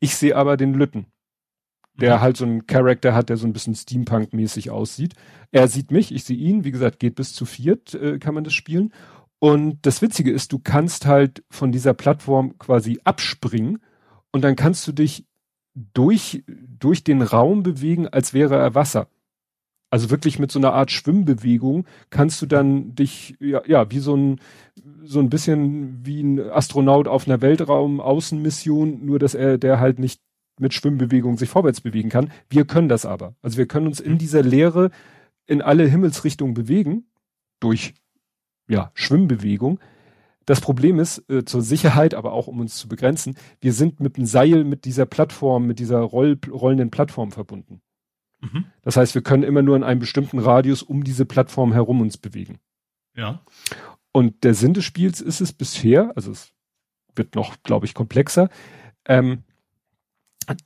ich 0.00 0.16
sehe 0.16 0.36
aber 0.36 0.56
den 0.56 0.72
Lütten 0.72 1.06
der 2.00 2.16
mhm. 2.16 2.20
halt 2.20 2.36
so 2.36 2.44
einen 2.44 2.66
Charakter 2.66 3.14
hat, 3.14 3.28
der 3.28 3.36
so 3.36 3.46
ein 3.46 3.52
bisschen 3.52 3.74
Steampunk-mäßig 3.74 4.70
aussieht. 4.70 5.14
Er 5.50 5.68
sieht 5.68 5.90
mich, 5.90 6.12
ich 6.12 6.24
sehe 6.24 6.36
ihn. 6.36 6.64
Wie 6.64 6.72
gesagt, 6.72 6.98
geht 6.98 7.14
bis 7.14 7.32
zu 7.32 7.44
viert, 7.44 7.94
äh, 7.94 8.18
kann 8.18 8.34
man 8.34 8.44
das 8.44 8.54
spielen. 8.54 8.92
Und 9.38 9.78
das 9.82 10.02
Witzige 10.02 10.30
ist, 10.30 10.52
du 10.52 10.58
kannst 10.58 11.06
halt 11.06 11.44
von 11.50 11.72
dieser 11.72 11.94
Plattform 11.94 12.58
quasi 12.58 13.00
abspringen 13.04 13.78
und 14.32 14.42
dann 14.42 14.56
kannst 14.56 14.86
du 14.88 14.92
dich 14.92 15.26
durch, 15.74 16.42
durch 16.46 17.04
den 17.04 17.22
Raum 17.22 17.62
bewegen, 17.62 18.08
als 18.08 18.32
wäre 18.32 18.56
er 18.56 18.74
Wasser. 18.74 19.08
Also 19.90 20.10
wirklich 20.10 20.38
mit 20.38 20.50
so 20.50 20.58
einer 20.58 20.72
Art 20.72 20.90
Schwimmbewegung 20.90 21.86
kannst 22.10 22.42
du 22.42 22.46
dann 22.46 22.94
dich, 22.94 23.36
ja, 23.40 23.62
ja, 23.66 23.90
wie 23.90 24.00
so 24.00 24.16
ein, 24.16 24.40
so 25.04 25.20
ein 25.20 25.30
bisschen 25.30 26.04
wie 26.04 26.22
ein 26.22 26.40
Astronaut 26.40 27.06
auf 27.06 27.28
einer 27.28 27.40
Weltraum-Außenmission, 27.40 29.04
nur 29.04 29.18
dass 29.18 29.34
er, 29.34 29.58
der 29.58 29.78
halt 29.78 29.98
nicht 29.98 30.20
mit 30.58 30.74
Schwimmbewegungen 30.74 31.38
sich 31.38 31.48
vorwärts 31.48 31.80
bewegen 31.80 32.08
kann. 32.08 32.30
Wir 32.48 32.66
können 32.66 32.88
das 32.88 33.04
aber. 33.06 33.34
Also 33.42 33.58
wir 33.58 33.66
können 33.66 33.86
uns 33.86 34.00
in 34.00 34.18
dieser 34.18 34.42
Leere 34.42 34.90
in 35.46 35.62
alle 35.62 35.86
Himmelsrichtungen 35.86 36.54
bewegen 36.54 37.06
durch 37.60 37.94
ja, 38.68 38.90
Schwimmbewegung. 38.94 39.80
Das 40.44 40.60
Problem 40.60 40.98
ist, 40.98 41.28
äh, 41.28 41.44
zur 41.44 41.62
Sicherheit, 41.62 42.14
aber 42.14 42.32
auch 42.32 42.46
um 42.46 42.60
uns 42.60 42.76
zu 42.76 42.88
begrenzen, 42.88 43.36
wir 43.60 43.72
sind 43.72 44.00
mit 44.00 44.16
einem 44.16 44.26
Seil 44.26 44.64
mit 44.64 44.84
dieser 44.84 45.06
Plattform, 45.06 45.66
mit 45.66 45.78
dieser 45.78 45.98
roll 45.98 46.38
rollenden 46.48 46.90
Plattform 46.90 47.32
verbunden. 47.32 47.80
Mhm. 48.40 48.66
Das 48.82 48.96
heißt, 48.96 49.14
wir 49.14 49.22
können 49.22 49.42
immer 49.42 49.62
nur 49.62 49.76
in 49.76 49.84
einem 49.84 50.00
bestimmten 50.00 50.38
Radius 50.38 50.82
um 50.82 51.04
diese 51.04 51.26
Plattform 51.26 51.72
herum 51.72 52.00
uns 52.00 52.16
bewegen. 52.16 52.58
Ja. 53.14 53.42
Und 54.12 54.44
der 54.44 54.54
Sinn 54.54 54.74
des 54.74 54.84
Spiels 54.84 55.20
ist 55.20 55.40
es 55.40 55.52
bisher, 55.52 56.12
also 56.16 56.30
es 56.30 56.52
wird 57.14 57.34
noch, 57.34 57.56
glaube 57.62 57.86
ich, 57.86 57.94
komplexer, 57.94 58.48
ähm, 59.06 59.42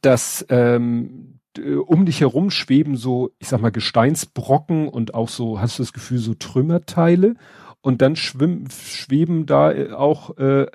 dass 0.02 0.44
ähm, 0.48 1.40
um 1.58 2.06
dich 2.06 2.20
herum 2.20 2.50
schweben 2.50 2.96
so, 2.96 3.30
ich 3.38 3.48
sag 3.48 3.60
mal, 3.60 3.72
Gesteinsbrocken 3.72 4.88
und 4.88 5.14
auch 5.14 5.28
so, 5.28 5.60
hast 5.60 5.78
du 5.78 5.82
das 5.82 5.92
Gefühl, 5.92 6.18
so 6.18 6.34
Trümmerteile. 6.34 7.34
Und 7.82 8.02
dann 8.02 8.14
schwimmen, 8.14 8.68
schweben 8.70 9.46
da 9.46 9.72
äh, 9.72 9.92
auch 9.92 10.36
äh, 10.36 10.66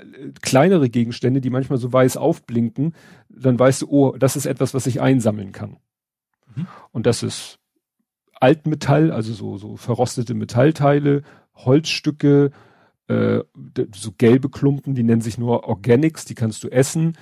kleinere 0.41 0.89
Gegenstände, 0.89 1.39
die 1.39 1.51
manchmal 1.51 1.77
so 1.77 1.93
weiß 1.93 2.17
aufblinken. 2.17 2.95
Dann 3.29 3.59
weißt 3.59 3.83
du, 3.83 3.87
oh, 3.89 4.17
das 4.17 4.35
ist 4.35 4.47
etwas, 4.47 4.73
was 4.73 4.87
ich 4.87 5.01
einsammeln 5.01 5.51
kann. 5.51 5.77
Mhm. 6.55 6.67
Und 6.91 7.05
das 7.05 7.21
ist 7.21 7.59
Altmetall, 8.33 9.11
also 9.11 9.33
so, 9.33 9.57
so 9.57 9.77
verrostete 9.77 10.33
Metallteile, 10.33 11.21
Holzstücke, 11.53 12.51
äh, 13.07 13.41
so 13.93 14.11
gelbe 14.17 14.49
Klumpen, 14.49 14.95
die 14.95 15.03
nennen 15.03 15.21
sich 15.21 15.37
nur 15.37 15.65
Organics, 15.65 16.25
die 16.25 16.35
kannst 16.35 16.63
du 16.63 16.69
essen 16.69 17.15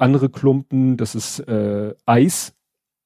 andere 0.00 0.28
Klumpen, 0.28 0.96
das 0.96 1.14
ist 1.14 1.40
äh, 1.40 1.94
Eis, 2.06 2.54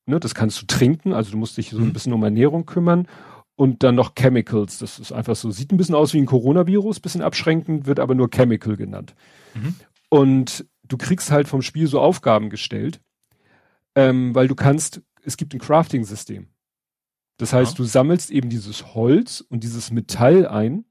Ne, 0.04 0.18
das 0.18 0.34
kannst 0.34 0.60
du 0.60 0.66
trinken, 0.66 1.12
also 1.12 1.30
du 1.30 1.36
musst 1.36 1.56
dich 1.56 1.70
so 1.70 1.78
ein 1.78 1.86
mhm. 1.86 1.92
bisschen 1.92 2.12
um 2.12 2.22
Ernährung 2.24 2.66
kümmern. 2.66 3.06
Und 3.54 3.82
dann 3.82 3.94
noch 3.94 4.14
Chemicals. 4.14 4.78
Das 4.78 4.98
ist 4.98 5.12
einfach 5.12 5.36
so, 5.36 5.50
sieht 5.50 5.72
ein 5.72 5.76
bisschen 5.76 5.94
aus 5.94 6.14
wie 6.14 6.18
ein 6.18 6.26
Coronavirus, 6.26 7.00
bisschen 7.00 7.22
abschränkend, 7.22 7.86
wird 7.86 8.00
aber 8.00 8.14
nur 8.14 8.30
Chemical 8.30 8.76
genannt. 8.76 9.14
Mhm. 9.54 9.74
Und 10.08 10.66
du 10.82 10.96
kriegst 10.96 11.30
halt 11.30 11.46
vom 11.46 11.62
Spiel 11.62 11.86
so 11.86 12.00
Aufgaben 12.00 12.50
gestellt, 12.50 13.00
ähm, 13.94 14.34
weil 14.34 14.48
du 14.48 14.54
kannst, 14.54 15.02
es 15.22 15.36
gibt 15.36 15.54
ein 15.54 15.60
Crafting-System. 15.60 16.48
Das 17.36 17.52
heißt, 17.52 17.72
ja. 17.72 17.76
du 17.76 17.84
sammelst 17.84 18.30
eben 18.30 18.48
dieses 18.48 18.94
Holz 18.94 19.44
und 19.48 19.62
dieses 19.62 19.90
Metall 19.90 20.48
ein 20.48 20.84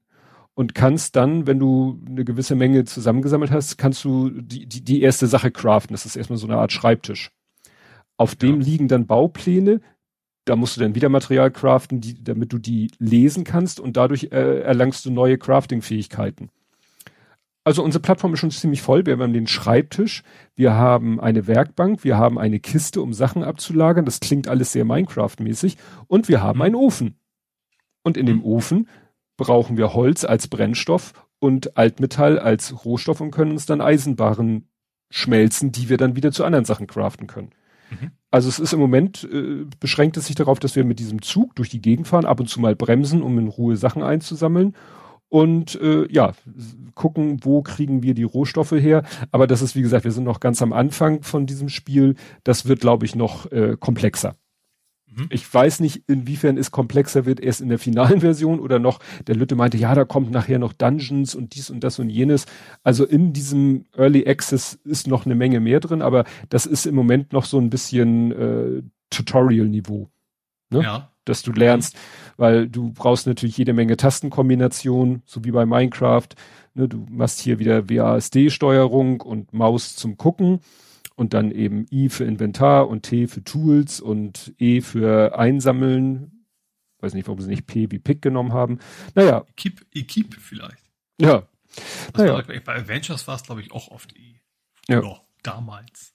und 0.54 0.74
kannst 0.74 1.16
dann, 1.16 1.46
wenn 1.46 1.58
du 1.58 2.00
eine 2.06 2.24
gewisse 2.24 2.54
Menge 2.54 2.84
zusammengesammelt 2.84 3.50
hast, 3.50 3.78
kannst 3.78 4.04
du 4.04 4.30
die, 4.30 4.66
die, 4.66 4.82
die 4.84 5.02
erste 5.02 5.26
Sache 5.26 5.50
craften. 5.50 5.94
Das 5.94 6.06
ist 6.06 6.16
erstmal 6.16 6.38
so 6.38 6.46
eine 6.46 6.58
Art 6.58 6.72
Schreibtisch. 6.72 7.30
Auf 8.16 8.34
dem 8.34 8.60
liegen 8.60 8.88
dann 8.88 9.06
Baupläne. 9.06 9.80
Da 10.44 10.56
musst 10.56 10.76
du 10.76 10.80
dann 10.80 10.94
wieder 10.94 11.08
Material 11.08 11.50
craften, 11.50 12.00
die, 12.00 12.22
damit 12.22 12.52
du 12.52 12.58
die 12.58 12.90
lesen 12.98 13.44
kannst 13.44 13.80
und 13.80 13.96
dadurch 13.96 14.28
äh, 14.32 14.60
erlangst 14.60 15.04
du 15.06 15.10
neue 15.10 15.38
Crafting-Fähigkeiten. 15.38 16.50
Also 17.64 17.84
unsere 17.84 18.02
Plattform 18.02 18.34
ist 18.34 18.40
schon 18.40 18.50
ziemlich 18.50 18.82
voll. 18.82 19.06
Wir 19.06 19.16
haben 19.16 19.32
den 19.32 19.46
Schreibtisch, 19.46 20.24
wir 20.56 20.74
haben 20.74 21.20
eine 21.20 21.46
Werkbank, 21.46 22.02
wir 22.02 22.18
haben 22.18 22.38
eine 22.38 22.58
Kiste, 22.58 23.00
um 23.00 23.12
Sachen 23.12 23.44
abzulagern. 23.44 24.04
Das 24.04 24.18
klingt 24.18 24.48
alles 24.48 24.72
sehr 24.72 24.84
Minecraft-mäßig. 24.84 25.76
Und 26.08 26.28
wir 26.28 26.42
haben 26.42 26.58
mhm. 26.58 26.62
einen 26.62 26.74
Ofen. 26.74 27.16
Und 28.02 28.16
in 28.16 28.26
dem 28.26 28.38
mhm. 28.38 28.44
Ofen 28.44 28.88
brauchen 29.36 29.76
wir 29.76 29.94
Holz 29.94 30.24
als 30.24 30.48
Brennstoff 30.48 31.12
und 31.38 31.76
Altmetall 31.76 32.38
als 32.38 32.84
Rohstoff 32.84 33.20
und 33.20 33.30
können 33.30 33.52
uns 33.52 33.66
dann 33.66 33.80
Eisenbaren 33.80 34.68
schmelzen, 35.10 35.72
die 35.72 35.88
wir 35.88 35.96
dann 35.96 36.16
wieder 36.16 36.32
zu 36.32 36.44
anderen 36.44 36.64
Sachen 36.64 36.86
craften 36.86 37.26
können. 37.26 37.50
Mhm. 37.90 38.12
Also 38.30 38.48
es 38.48 38.58
ist 38.58 38.72
im 38.72 38.80
Moment, 38.80 39.28
äh, 39.30 39.66
beschränkt 39.78 40.16
es 40.16 40.26
sich 40.26 40.36
darauf, 40.36 40.58
dass 40.58 40.76
wir 40.76 40.84
mit 40.84 40.98
diesem 40.98 41.20
Zug 41.20 41.54
durch 41.56 41.68
die 41.68 41.82
Gegend 41.82 42.08
fahren, 42.08 42.24
ab 42.24 42.40
und 42.40 42.48
zu 42.48 42.60
mal 42.60 42.76
bremsen, 42.76 43.22
um 43.22 43.38
in 43.38 43.48
Ruhe 43.48 43.76
Sachen 43.76 44.02
einzusammeln 44.02 44.74
und 45.32 45.80
äh, 45.80 46.06
ja, 46.12 46.34
gucken, 46.94 47.38
wo 47.42 47.62
kriegen 47.62 48.02
wir 48.02 48.12
die 48.12 48.22
Rohstoffe 48.22 48.72
her. 48.72 49.02
Aber 49.30 49.46
das 49.46 49.62
ist, 49.62 49.74
wie 49.74 49.80
gesagt, 49.80 50.04
wir 50.04 50.12
sind 50.12 50.24
noch 50.24 50.40
ganz 50.40 50.60
am 50.60 50.74
Anfang 50.74 51.22
von 51.22 51.46
diesem 51.46 51.70
Spiel. 51.70 52.16
Das 52.44 52.66
wird, 52.66 52.80
glaube 52.80 53.06
ich, 53.06 53.14
noch 53.14 53.50
äh, 53.50 53.76
komplexer. 53.80 54.34
Mhm. 55.14 55.26
Ich 55.30 55.52
weiß 55.52 55.80
nicht, 55.80 56.04
inwiefern 56.06 56.56
es 56.56 56.70
komplexer 56.70 57.26
wird, 57.26 57.40
erst 57.40 57.60
in 57.60 57.68
der 57.68 57.78
finalen 57.78 58.20
Version 58.20 58.60
oder 58.60 58.78
noch, 58.78 59.00
der 59.26 59.36
Lütte 59.36 59.54
meinte, 59.54 59.76
ja, 59.76 59.94
da 59.94 60.04
kommt 60.04 60.30
nachher 60.30 60.58
noch 60.58 60.72
Dungeons 60.72 61.34
und 61.34 61.54
dies 61.54 61.70
und 61.70 61.84
das 61.84 61.98
und 61.98 62.08
jenes. 62.08 62.46
Also 62.82 63.04
in 63.04 63.32
diesem 63.32 63.84
Early 63.96 64.26
Access 64.26 64.78
ist 64.84 65.06
noch 65.06 65.26
eine 65.26 65.34
Menge 65.34 65.60
mehr 65.60 65.80
drin, 65.80 66.02
aber 66.02 66.24
das 66.48 66.66
ist 66.66 66.86
im 66.86 66.94
Moment 66.94 67.32
noch 67.32 67.44
so 67.44 67.58
ein 67.58 67.70
bisschen 67.70 68.32
äh, 68.32 68.82
Tutorial-Niveau. 69.10 70.08
Ne? 70.70 70.82
Ja. 70.82 71.08
Dass 71.24 71.42
du 71.42 71.52
lernst, 71.52 71.96
weil 72.36 72.68
du 72.68 72.92
brauchst 72.92 73.26
natürlich 73.26 73.56
jede 73.56 73.74
Menge 73.74 73.96
Tastenkombinationen, 73.96 75.22
so 75.24 75.44
wie 75.44 75.52
bei 75.52 75.66
Minecraft. 75.66 76.28
Ne? 76.74 76.88
Du 76.88 77.06
machst 77.08 77.38
hier 77.40 77.58
wieder 77.58 77.88
WASD-Steuerung 77.88 79.20
und 79.20 79.52
Maus 79.52 79.94
zum 79.94 80.16
Gucken 80.16 80.60
und 81.14 81.34
dann 81.34 81.50
eben 81.50 81.86
I 81.90 82.08
für 82.08 82.24
Inventar 82.24 82.88
und 82.88 83.02
T 83.02 83.26
für 83.26 83.44
Tools 83.44 84.00
und 84.00 84.54
E 84.58 84.80
für 84.80 85.38
Einsammeln. 85.38 86.46
Weiß 87.00 87.14
nicht, 87.14 87.26
warum 87.26 87.40
sie 87.40 87.48
nicht 87.48 87.66
P 87.66 87.90
wie 87.90 87.98
Pick 87.98 88.22
genommen 88.22 88.52
haben. 88.52 88.78
Naja. 89.14 89.44
Keep, 89.56 89.86
Equip 89.92 90.34
vielleicht. 90.34 90.90
Ja. 91.20 91.48
Naja. 92.16 92.34
War, 92.34 92.42
bei 92.42 92.76
Adventures 92.76 93.26
war 93.26 93.36
es, 93.36 93.42
glaube 93.42 93.60
ich, 93.60 93.72
auch 93.72 93.88
oft 93.88 94.16
E. 94.16 94.40
Ja. 94.88 95.02
ja. 95.02 95.20
Damals. 95.42 96.14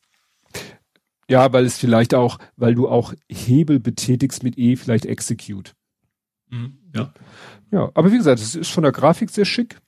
Ja, 1.30 1.52
weil 1.52 1.66
es 1.66 1.78
vielleicht 1.78 2.14
auch, 2.14 2.40
weil 2.56 2.74
du 2.74 2.88
auch 2.88 3.14
Hebel 3.28 3.80
betätigst 3.80 4.44
mit 4.44 4.58
E, 4.58 4.78
vielleicht 4.78 5.06
Execute. 5.06 5.76
Mhm, 6.50 6.78
ja. 6.96 7.14
Ja, 7.72 7.92
aber 7.94 8.12
wie 8.12 8.18
gesagt, 8.18 8.40
es 8.40 8.56
ist 8.56 8.70
von 8.70 8.84
der 8.84 8.94
Grafik 8.94 9.30
sehr 9.30 9.44
schick 9.44 9.80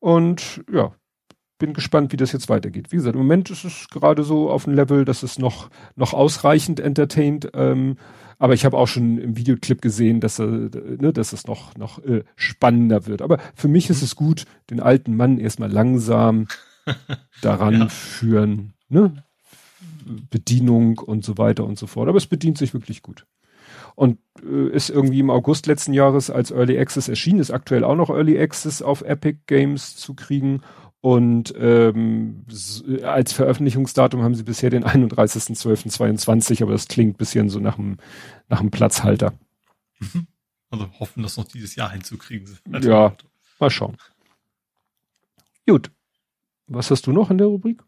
und 0.00 0.64
ja, 0.72 0.92
bin 1.62 1.74
gespannt, 1.74 2.10
wie 2.10 2.16
das 2.16 2.32
jetzt 2.32 2.48
weitergeht. 2.48 2.90
Wie 2.90 2.96
gesagt, 2.96 3.14
im 3.14 3.22
Moment 3.22 3.48
ist 3.48 3.64
es 3.64 3.86
gerade 3.88 4.24
so 4.24 4.50
auf 4.50 4.64
dem 4.64 4.74
Level, 4.74 5.04
dass 5.04 5.22
es 5.22 5.38
noch, 5.38 5.70
noch 5.94 6.12
ausreichend 6.12 6.80
entertaint, 6.80 7.50
ähm, 7.54 7.98
aber 8.40 8.54
ich 8.54 8.64
habe 8.64 8.76
auch 8.76 8.88
schon 8.88 9.18
im 9.18 9.36
Videoclip 9.36 9.80
gesehen, 9.80 10.18
dass, 10.18 10.40
äh, 10.40 10.44
ne, 10.44 11.12
dass 11.12 11.32
es 11.32 11.46
noch, 11.46 11.76
noch 11.76 12.04
äh, 12.04 12.24
spannender 12.34 13.06
wird. 13.06 13.22
Aber 13.22 13.38
für 13.54 13.68
mich 13.68 13.90
ist 13.90 14.02
es 14.02 14.16
gut, 14.16 14.44
den 14.70 14.80
alten 14.80 15.16
Mann 15.16 15.38
erstmal 15.38 15.70
langsam 15.70 16.48
daran 17.42 17.78
ja. 17.78 17.88
führen, 17.88 18.72
ne? 18.88 19.22
Bedienung 20.30 20.98
und 20.98 21.24
so 21.24 21.38
weiter 21.38 21.64
und 21.64 21.78
so 21.78 21.86
fort. 21.86 22.08
Aber 22.08 22.18
es 22.18 22.26
bedient 22.26 22.58
sich 22.58 22.74
wirklich 22.74 23.02
gut. 23.02 23.24
Und 23.94 24.18
äh, 24.44 24.66
ist 24.70 24.90
irgendwie 24.90 25.20
im 25.20 25.30
August 25.30 25.68
letzten 25.68 25.92
Jahres 25.92 26.28
als 26.28 26.50
Early 26.50 26.76
Access 26.76 27.08
erschienen, 27.08 27.38
ist 27.38 27.52
aktuell 27.52 27.84
auch 27.84 27.94
noch 27.94 28.10
Early 28.10 28.40
Access 28.40 28.82
auf 28.82 29.02
Epic 29.02 29.38
Games 29.46 29.94
zu 29.94 30.14
kriegen 30.14 30.62
und 31.02 31.52
ähm, 31.58 32.46
als 33.02 33.32
Veröffentlichungsdatum 33.32 34.22
haben 34.22 34.36
sie 34.36 34.44
bisher 34.44 34.70
den 34.70 34.84
31.12.22, 34.84 36.62
aber 36.62 36.70
das 36.70 36.86
klingt 36.86 37.18
bisschen 37.18 37.50
so 37.50 37.58
nach 37.58 37.76
einem 37.76 37.98
nach 38.48 38.60
einem 38.60 38.70
Platzhalter. 38.70 39.34
Mhm. 39.98 40.28
Also 40.70 40.88
hoffen, 41.00 41.24
das 41.24 41.36
noch 41.36 41.44
dieses 41.44 41.74
Jahr 41.74 41.90
hinzukriegen. 41.90 42.56
Ja, 42.82 43.16
mal 43.58 43.70
schauen. 43.70 43.96
Gut. 45.66 45.90
Was 46.68 46.92
hast 46.92 47.08
du 47.08 47.12
noch 47.12 47.32
in 47.32 47.38
der 47.38 47.48
Rubrik? 47.48 47.82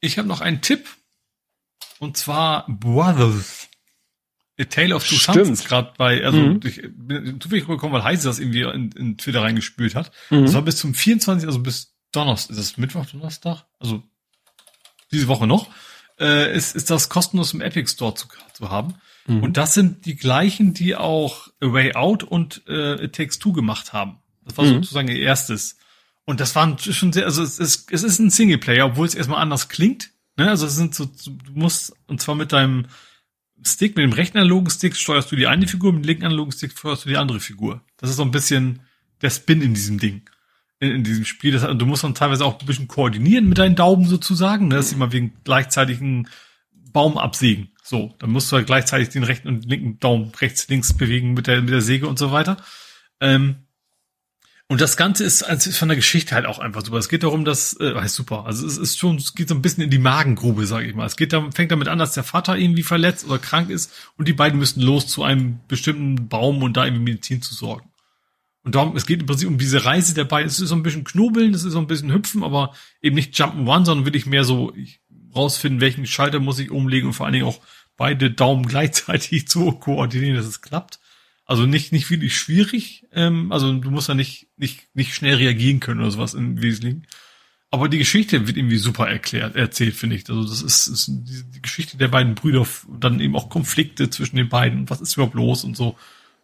Ich 0.00 0.18
habe 0.18 0.26
noch 0.26 0.40
einen 0.40 0.60
Tipp. 0.60 0.84
Und 2.00 2.16
zwar 2.16 2.66
Brothers. 2.68 3.68
A 4.58 4.64
Tale 4.64 4.96
of 4.96 5.08
Two 5.08 5.14
Stimmt. 5.14 5.46
Sons 5.46 5.64
gerade 5.64 5.92
bei, 5.96 6.24
also 6.24 6.38
mhm. 6.38 6.60
ich 6.64 6.82
bin 6.92 7.40
zufällig 7.40 7.66
gekommen, 7.66 7.92
weil 7.92 8.02
Heise 8.02 8.26
das 8.26 8.40
irgendwie 8.40 8.62
in, 8.62 8.90
in 8.92 9.16
Twitter 9.16 9.42
reingespült 9.42 9.94
hat. 9.94 10.10
Mhm. 10.30 10.42
Das 10.42 10.54
war 10.54 10.62
bis 10.62 10.76
zum 10.76 10.92
24, 10.92 11.46
also 11.46 11.60
bis 11.60 11.95
Donnerstag, 12.16 12.56
ist 12.56 12.62
es 12.62 12.76
Mittwoch, 12.78 13.06
Donnerstag? 13.06 13.64
Also 13.78 14.02
diese 15.12 15.28
Woche 15.28 15.46
noch, 15.46 15.68
äh, 16.18 16.54
ist, 16.56 16.74
ist 16.74 16.90
das 16.90 17.08
kostenlos 17.08 17.52
im 17.52 17.60
Epic 17.60 17.90
Store 17.92 18.14
zu, 18.14 18.26
zu 18.54 18.70
haben. 18.70 18.94
Mhm. 19.26 19.42
Und 19.42 19.56
das 19.56 19.74
sind 19.74 20.06
die 20.06 20.16
gleichen, 20.16 20.72
die 20.72 20.96
auch 20.96 21.48
A 21.60 21.72
Way 21.72 21.94
Out 21.94 22.22
und 22.24 22.62
äh, 22.68 23.04
It 23.04 23.14
Takes 23.14 23.38
Two 23.38 23.52
gemacht 23.52 23.92
haben. 23.92 24.18
Das 24.44 24.56
war 24.56 24.64
mhm. 24.64 24.74
sozusagen 24.74 25.08
ihr 25.08 25.20
erstes. 25.20 25.76
Und 26.24 26.40
das 26.40 26.54
waren 26.56 26.78
schon 26.78 27.12
sehr, 27.12 27.26
also 27.26 27.42
es 27.42 27.58
ist, 27.58 27.92
es 27.92 28.02
ist 28.02 28.18
ein 28.18 28.30
Singleplayer, 28.30 28.86
obwohl 28.86 29.06
es 29.06 29.14
erstmal 29.14 29.40
anders 29.40 29.68
klingt. 29.68 30.10
Ne? 30.36 30.48
Also 30.48 30.66
es 30.66 30.74
sind 30.74 30.94
so, 30.94 31.04
du 31.04 31.52
musst, 31.52 31.92
und 32.06 32.20
zwar 32.20 32.34
mit 32.34 32.52
deinem 32.52 32.86
Stick, 33.62 33.96
mit 33.96 34.04
dem 34.04 34.12
rechten 34.12 34.38
analogen 34.38 34.70
Stick 34.70 34.96
steuerst 34.96 35.30
du 35.30 35.36
die 35.36 35.46
eine 35.46 35.68
Figur, 35.68 35.92
mit 35.92 36.04
dem 36.04 36.08
linken 36.08 36.24
analogen 36.24 36.52
Stick 36.52 36.76
steuerst 36.76 37.04
du 37.04 37.08
die 37.08 37.16
andere 37.16 37.40
Figur. 37.40 37.82
Das 37.96 38.10
ist 38.10 38.16
so 38.16 38.22
ein 38.22 38.30
bisschen 38.30 38.80
der 39.22 39.30
Spin 39.30 39.62
in 39.62 39.74
diesem 39.74 39.98
Ding 39.98 40.22
in, 40.80 40.90
in 40.90 41.04
diesem 41.04 41.24
Spiel. 41.24 41.52
Das, 41.52 41.62
du 41.62 41.86
musst 41.86 42.04
dann 42.04 42.14
teilweise 42.14 42.44
auch 42.44 42.60
ein 42.60 42.66
bisschen 42.66 42.88
koordinieren 42.88 43.48
mit 43.48 43.58
deinen 43.58 43.76
Daumen 43.76 44.06
sozusagen. 44.06 44.68
Ne? 44.68 44.76
Das 44.76 44.86
ist 44.86 44.92
immer 44.92 45.12
wegen 45.12 45.32
gleichzeitigen 45.44 46.28
Baum 46.92 47.18
absägen. 47.18 47.70
So, 47.82 48.14
dann 48.18 48.30
musst 48.30 48.50
du 48.50 48.56
halt 48.56 48.66
gleichzeitig 48.66 49.10
den 49.10 49.22
rechten 49.22 49.48
und 49.48 49.64
linken 49.64 50.00
Daumen 50.00 50.32
rechts, 50.40 50.66
links 50.68 50.92
bewegen 50.92 51.34
mit 51.34 51.46
der, 51.46 51.60
mit 51.60 51.70
der 51.70 51.80
Säge 51.80 52.08
und 52.08 52.18
so 52.18 52.32
weiter. 52.32 52.56
Ähm, 53.20 53.66
und 54.68 54.80
das 54.80 54.96
Ganze 54.96 55.22
ist, 55.22 55.44
also 55.44 55.70
ist 55.70 55.78
von 55.78 55.88
der 55.88 55.96
Geschichte 55.96 56.34
halt 56.34 56.44
auch 56.44 56.58
einfach 56.58 56.84
super. 56.84 56.96
Es 56.96 57.08
geht 57.08 57.22
darum, 57.22 57.44
dass, 57.44 57.78
äh, 57.78 57.94
heißt 57.94 58.16
super. 58.16 58.46
Also 58.46 58.66
es 58.66 58.76
ist 58.76 58.98
schon, 58.98 59.16
es 59.16 59.36
geht 59.36 59.48
so 59.48 59.54
ein 59.54 59.62
bisschen 59.62 59.84
in 59.84 59.90
die 59.90 59.98
Magengrube, 59.98 60.66
sage 60.66 60.88
ich 60.88 60.94
mal. 60.96 61.06
Es 61.06 61.16
geht 61.16 61.32
da, 61.32 61.48
fängt 61.52 61.70
damit 61.70 61.86
an, 61.86 61.98
dass 61.98 62.14
der 62.14 62.24
Vater 62.24 62.56
irgendwie 62.56 62.82
verletzt 62.82 63.26
oder 63.26 63.38
krank 63.38 63.70
ist 63.70 63.92
und 64.16 64.26
die 64.26 64.32
beiden 64.32 64.58
müssen 64.58 64.80
los 64.80 65.06
zu 65.06 65.22
einem 65.22 65.60
bestimmten 65.68 66.28
Baum 66.28 66.64
und 66.64 66.76
da 66.76 66.84
irgendwie 66.84 67.04
Medizin 67.04 67.42
zu 67.42 67.54
sorgen. 67.54 67.88
Und 68.66 68.74
darum, 68.74 68.96
es 68.96 69.06
geht 69.06 69.20
im 69.20 69.26
Prinzip 69.26 69.46
um 69.46 69.58
diese 69.58 69.84
Reise 69.84 70.12
der 70.12 70.24
beiden. 70.24 70.48
Es 70.48 70.58
ist 70.58 70.70
so 70.70 70.74
ein 70.74 70.82
bisschen 70.82 71.04
Knobeln, 71.04 71.54
es 71.54 71.62
ist 71.62 71.74
so 71.74 71.78
ein 71.78 71.86
bisschen 71.86 72.12
Hüpfen, 72.12 72.42
aber 72.42 72.74
eben 73.00 73.14
nicht 73.14 73.32
Jump'n'Run, 73.36 73.84
sondern 73.84 74.06
will 74.06 74.16
ich 74.16 74.26
mehr 74.26 74.42
so 74.42 74.74
ich, 74.74 74.98
rausfinden, 75.36 75.80
welchen 75.80 76.04
Schalter 76.04 76.40
muss 76.40 76.58
ich 76.58 76.72
umlegen 76.72 77.06
und 77.06 77.12
vor 77.14 77.26
allen 77.26 77.34
Dingen 77.34 77.46
auch 77.46 77.60
beide 77.96 78.28
Daumen 78.28 78.66
gleichzeitig 78.66 79.46
zu 79.46 79.70
koordinieren, 79.70 80.34
dass 80.34 80.46
es 80.46 80.62
klappt. 80.62 80.98
Also 81.44 81.64
nicht, 81.64 81.92
nicht 81.92 82.10
wirklich 82.10 82.36
schwierig. 82.36 83.06
Ähm, 83.12 83.52
also 83.52 83.72
du 83.72 83.88
musst 83.92 84.08
da 84.08 84.14
nicht, 84.14 84.48
nicht, 84.56 84.88
nicht 84.94 85.14
schnell 85.14 85.36
reagieren 85.36 85.78
können 85.78 86.00
oder 86.00 86.10
sowas 86.10 86.34
im 86.34 86.60
Wesentlichen. 86.60 87.06
Aber 87.70 87.88
die 87.88 87.98
Geschichte 87.98 88.48
wird 88.48 88.56
irgendwie 88.56 88.78
super 88.78 89.08
erklärt, 89.08 89.54
erzählt, 89.54 89.94
finde 89.94 90.16
ich. 90.16 90.28
Also 90.28 90.42
das 90.42 90.62
ist, 90.62 90.88
ist 90.88 91.06
die, 91.06 91.44
die 91.54 91.62
Geschichte 91.62 91.98
der 91.98 92.08
beiden 92.08 92.34
Brüder, 92.34 92.66
dann 92.98 93.20
eben 93.20 93.36
auch 93.36 93.48
Konflikte 93.48 94.10
zwischen 94.10 94.34
den 94.34 94.48
beiden. 94.48 94.90
Was 94.90 95.00
ist 95.00 95.14
überhaupt 95.14 95.34
los 95.36 95.62
und 95.62 95.76
so. 95.76 95.96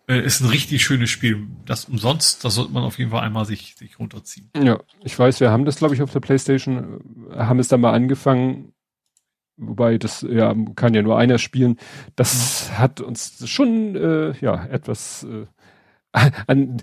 Äh, 0.08 0.24
ist 0.24 0.40
ein 0.40 0.48
richtig 0.48 0.82
schönes 0.84 1.10
Spiel. 1.10 1.46
Das 1.64 1.84
umsonst, 1.84 2.44
das 2.44 2.56
sollte 2.56 2.72
man 2.72 2.82
auf 2.82 2.98
jeden 2.98 3.10
Fall 3.10 3.22
einmal 3.22 3.44
sich, 3.44 3.76
sich 3.76 3.98
runterziehen. 3.98 4.50
Ja, 4.60 4.80
ich 5.04 5.16
weiß, 5.16 5.40
wir 5.40 5.50
haben 5.50 5.64
das, 5.64 5.76
glaube 5.76 5.94
ich, 5.94 6.02
auf 6.02 6.12
der 6.12 6.20
Playstation, 6.20 7.28
äh, 7.30 7.38
haben 7.38 7.60
es 7.60 7.68
dann 7.68 7.80
mal 7.80 7.92
angefangen, 7.92 8.72
wobei 9.56 9.98
das 9.98 10.22
ja 10.28 10.54
kann 10.74 10.94
ja 10.94 11.02
nur 11.02 11.18
einer 11.18 11.38
spielen. 11.38 11.78
Das 12.16 12.68
mhm. 12.68 12.78
hat 12.78 13.00
uns 13.00 13.48
schon 13.48 13.94
äh, 13.94 14.32
ja 14.40 14.66
etwas 14.66 15.24
äh, 15.24 15.46
an 16.46 16.82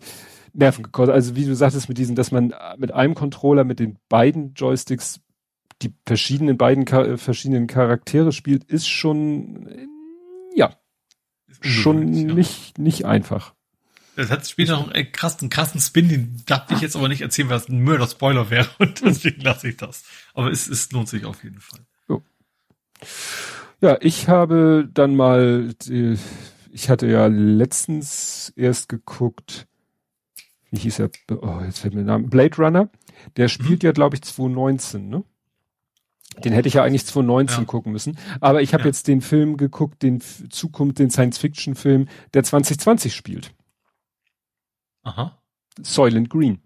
Nerven 0.53 0.83
gekostet. 0.83 1.13
Also 1.13 1.35
wie 1.35 1.45
du 1.45 1.55
sagtest 1.55 1.89
mit 1.89 1.97
diesen, 1.97 2.15
dass 2.15 2.31
man 2.31 2.53
mit 2.77 2.93
einem 2.93 3.15
Controller 3.15 3.65
mit 3.65 3.79
den 3.79 3.97
beiden 4.07 4.53
Joysticks 4.53 5.21
die 5.81 5.93
verschiedenen 6.05 6.57
beiden 6.57 6.85
verschiedenen 7.17 7.67
Charaktere 7.67 8.31
spielt, 8.31 8.65
ist 8.65 8.87
schon 8.87 9.69
schon 11.61 12.05
nicht, 12.05 12.77
nicht 12.77 13.05
einfach. 13.05 13.53
Das 14.15 14.31
hat 14.31 14.45
später 14.45 14.73
noch 14.73 14.91
einen 14.91 15.11
krassen, 15.11 15.49
krassen 15.49 15.79
Spin, 15.79 16.09
den 16.09 16.43
darf 16.45 16.69
ich 16.71 16.81
jetzt 16.81 16.97
aber 16.97 17.07
nicht 17.07 17.21
erzählen, 17.21 17.49
weil 17.49 17.57
es 17.57 17.69
ein 17.69 17.81
Mörder-Spoiler 17.83 18.49
wäre 18.49 18.67
und 18.79 19.01
deswegen 19.01 19.41
lasse 19.41 19.69
ich 19.69 19.77
das. 19.77 20.03
Aber 20.33 20.51
es, 20.51 20.67
es 20.67 20.91
lohnt 20.91 21.07
sich 21.07 21.23
auf 21.25 21.43
jeden 21.43 21.61
Fall. 21.61 21.79
So. 22.07 22.23
Ja, 23.81 23.97
ich 24.01 24.27
habe 24.27 24.89
dann 24.93 25.15
mal, 25.15 25.73
ich 26.71 26.89
hatte 26.89 27.07
ja 27.07 27.27
letztens 27.27 28.51
erst 28.57 28.89
geguckt, 28.89 29.67
wie 30.71 30.79
hieß 30.79 30.99
er, 30.99 31.09
oh, 31.31 31.61
jetzt 31.65 31.79
fällt 31.79 31.93
mir 31.93 32.03
der 32.03 32.13
Name, 32.13 32.27
Blade 32.27 32.57
Runner. 32.57 32.89
Der 33.37 33.47
spielt 33.47 33.83
mhm. 33.83 33.87
ja, 33.87 33.91
glaube 33.93 34.15
ich, 34.15 34.21
2019, 34.21 35.09
ne? 35.09 35.23
Den 36.43 36.53
hätte 36.53 36.67
ich 36.67 36.75
ja 36.75 36.83
eigentlich 36.83 37.05
2019 37.05 37.59
ja. 37.59 37.65
gucken 37.65 37.91
müssen. 37.91 38.17
Aber 38.41 38.61
ich 38.61 38.73
habe 38.73 38.83
ja. 38.83 38.87
jetzt 38.87 39.07
den 39.07 39.21
Film 39.21 39.57
geguckt, 39.57 40.01
den 40.03 40.21
Zukunft, 40.21 40.99
den 40.99 41.09
Science-Fiction-Film, 41.09 42.07
der 42.33 42.43
2020 42.43 43.15
spielt. 43.15 43.51
Aha. 45.03 45.41
Soylent 45.81 46.29
Green. 46.29 46.61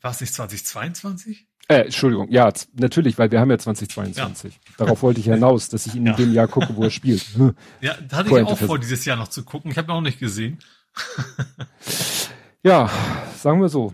War 0.00 0.10
es 0.10 0.20
nicht 0.20 0.34
2022? 0.34 1.46
Äh, 1.68 1.82
Entschuldigung, 1.82 2.30
ja, 2.30 2.52
natürlich, 2.74 3.18
weil 3.18 3.32
wir 3.32 3.40
haben 3.40 3.50
ja 3.50 3.58
2022. 3.58 4.54
Ja. 4.54 4.60
Darauf 4.78 5.02
wollte 5.02 5.18
ich 5.18 5.26
hinaus, 5.26 5.68
dass 5.68 5.86
ich 5.86 5.96
ihn 5.96 6.06
in 6.06 6.14
dem 6.14 6.32
Jahr 6.32 6.46
gucke, 6.46 6.76
wo 6.76 6.84
er 6.84 6.90
spielt. 6.90 7.26
Ja, 7.80 7.96
da 8.08 8.18
hatte 8.18 8.28
ich 8.28 8.46
auch 8.46 8.58
vor, 8.58 8.78
dieses 8.78 9.04
Jahr 9.04 9.16
noch 9.16 9.28
zu 9.28 9.44
gucken. 9.44 9.70
Ich 9.70 9.78
habe 9.78 9.90
ihn 9.90 9.96
auch 9.96 10.00
nicht 10.00 10.20
gesehen. 10.20 10.58
ja, 12.62 12.88
sagen 13.36 13.60
wir 13.60 13.68
so. 13.68 13.92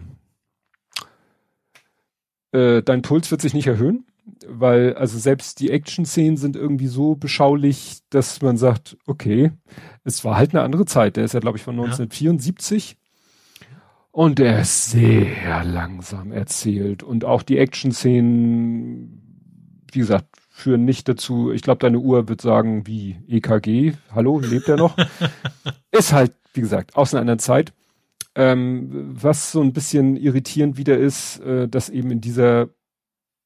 Äh, 2.52 2.82
dein 2.82 3.00
Puls 3.00 3.30
wird 3.30 3.40
sich 3.40 3.54
nicht 3.54 3.66
erhöhen, 3.66 4.06
weil 4.46 4.94
also 4.94 5.18
selbst 5.18 5.60
die 5.60 5.70
Action-Szenen 5.70 6.36
sind 6.36 6.56
irgendwie 6.56 6.86
so 6.86 7.14
beschaulich, 7.14 8.00
dass 8.10 8.40
man 8.42 8.56
sagt, 8.56 8.96
okay, 9.06 9.52
es 10.04 10.24
war 10.24 10.36
halt 10.36 10.54
eine 10.54 10.62
andere 10.62 10.84
Zeit. 10.84 11.16
Der 11.16 11.24
ist 11.24 11.34
ja, 11.34 11.40
glaube 11.40 11.58
ich, 11.58 11.64
von 11.64 11.74
1974. 11.74 12.96
Und 14.10 14.40
er 14.40 14.60
ist 14.60 14.90
sehr 14.90 15.64
langsam 15.64 16.32
erzählt. 16.32 17.02
Und 17.02 17.24
auch 17.24 17.42
die 17.42 17.58
Action-Szenen, 17.58 19.22
wie 19.90 19.98
gesagt, 19.98 20.26
führen 20.50 20.84
nicht 20.84 21.08
dazu, 21.08 21.50
ich 21.50 21.62
glaube, 21.62 21.78
deine 21.78 21.98
Uhr 21.98 22.28
wird 22.28 22.42
sagen, 22.42 22.86
wie 22.86 23.16
EKG, 23.26 23.94
hallo, 24.14 24.38
lebt 24.38 24.68
er 24.68 24.76
noch? 24.76 24.96
ist 25.90 26.12
halt, 26.12 26.32
wie 26.52 26.60
gesagt, 26.60 26.94
aus 26.94 27.14
einer 27.14 27.22
anderen 27.22 27.38
Zeit. 27.38 27.72
Ähm, 28.34 29.10
was 29.12 29.52
so 29.52 29.60
ein 29.62 29.72
bisschen 29.72 30.16
irritierend 30.16 30.76
wieder 30.76 30.98
ist, 30.98 31.40
äh, 31.40 31.68
dass 31.68 31.88
eben 31.88 32.10
in 32.10 32.20
dieser, 32.20 32.68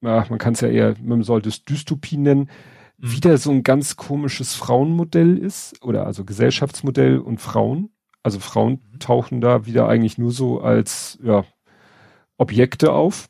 ja, 0.02 0.26
man 0.28 0.39
kann 0.39 0.55
es 0.55 0.60
ja 0.60 0.68
eher, 0.68 0.94
man 1.02 1.23
sollte 1.23 1.49
es 1.49 1.65
Dystopie 1.65 2.16
nennen, 2.16 2.50
mhm. 2.99 3.12
wieder 3.12 3.39
so 3.39 3.50
ein 3.50 3.62
ganz 3.62 3.97
komisches 3.97 4.55
Frauenmodell 4.55 5.39
ist, 5.39 5.83
oder 5.83 6.07
also 6.07 6.25
Gesellschaftsmodell 6.25 7.18
und 7.18 7.41
Frauen. 7.41 7.91
Also 8.23 8.41
Frauen 8.41 8.81
mhm. 8.92 8.99
tauchen 8.99 9.41
da 9.41 9.66
wieder 9.66 9.89
eigentlich 9.89 10.18
nur 10.18 10.33
so 10.33 10.60
als 10.60 11.18
ja, 11.23 11.44
Objekte 12.36 12.92
auf. 12.92 13.28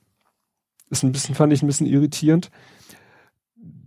Ist 0.91 1.03
ein 1.03 1.12
bisschen, 1.12 1.35
fand 1.35 1.53
ich 1.53 1.62
ein 1.62 1.67
bisschen 1.67 1.86
irritierend. 1.86 2.51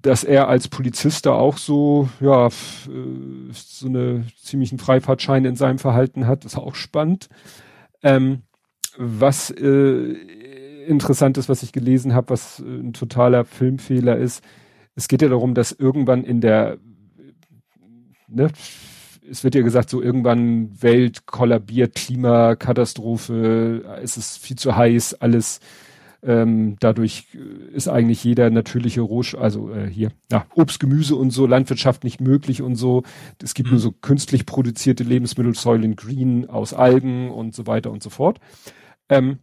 Dass 0.01 0.24
er 0.24 0.48
als 0.48 0.69
Polizist 0.69 1.25
da 1.25 1.33
auch 1.33 1.58
so, 1.58 2.09
ja, 2.22 2.48
äh, 2.48 2.51
so 3.51 3.88
eine 3.88 4.25
ziemlichen 4.41 4.80
Freifahrtschein 4.80 5.43
in 5.45 5.56
seinem 5.56 5.80
Verhalten 5.80 6.25
hat, 6.25 6.45
ist 6.45 6.58
auch 6.58 6.75
spannend. 6.75 7.27
Ähm, 8.01 8.43
was 8.98 9.49
äh, 9.49 10.16
interessant 10.90 11.38
ist, 11.38 11.50
was 11.50 11.64
ich 11.64 11.72
gelesen 11.72 12.14
habe, 12.14 12.32
was 12.32 12.59
äh, 12.59 12.64
ein 12.64 12.93
totaler 12.93 13.45
Filmfehler 13.45 14.18
ist, 14.18 14.43
es 14.95 15.08
geht 15.08 15.22
ja 15.22 15.30
darum, 15.30 15.53
dass 15.53 15.72
irgendwann 15.72 16.24
in 16.24 16.42
der 16.42 16.77
ne, 18.27 18.50
es 19.30 19.43
wird 19.43 19.56
ja 19.56 19.61
gesagt, 19.61 19.90
so 19.90 20.01
irgendwann 20.01 20.82
Welt 20.82 21.26
kollabiert, 21.26 21.95
Klimakatastrophe, 21.95 23.84
es 24.01 24.18
ist 24.18 24.38
viel 24.40 24.58
zu 24.58 24.76
heiß, 24.76 25.16
alles. 25.16 25.59
Ähm, 26.22 26.76
dadurch 26.82 27.27
ist 27.74 27.88
eigentlich 27.88 28.22
jeder 28.26 28.50
natürliche 28.50 29.00
Rohsch, 29.00 29.35
also 29.35 29.72
äh, 29.72 29.90
hier, 29.90 30.11
ja, 30.30 30.45
Obst, 30.53 30.82
Gemüse 30.82 31.16
und 31.16 31.32
so, 31.32 31.48
Landwirtschaft 31.48 32.03
nicht 32.03 32.19
möglich 32.19 32.61
und 32.61 32.76
so. 32.76 33.03
Es 33.42 33.53
gibt 33.53 33.72
nur 33.72 33.80
so 33.80 33.93
künstlich 33.93 34.45
produzierte 34.45 35.06
Lebensmittel, 35.06 35.56
Soylent 35.56 35.95
Green 35.95 36.50
aus 36.50 36.74
Algen 36.74 37.32
und 37.32 37.56
so 37.56 37.68
weiter 37.68 37.90
und 37.90 38.03
so 38.03 38.09
fort. 38.09 38.42
Ähm, 39.08 39.40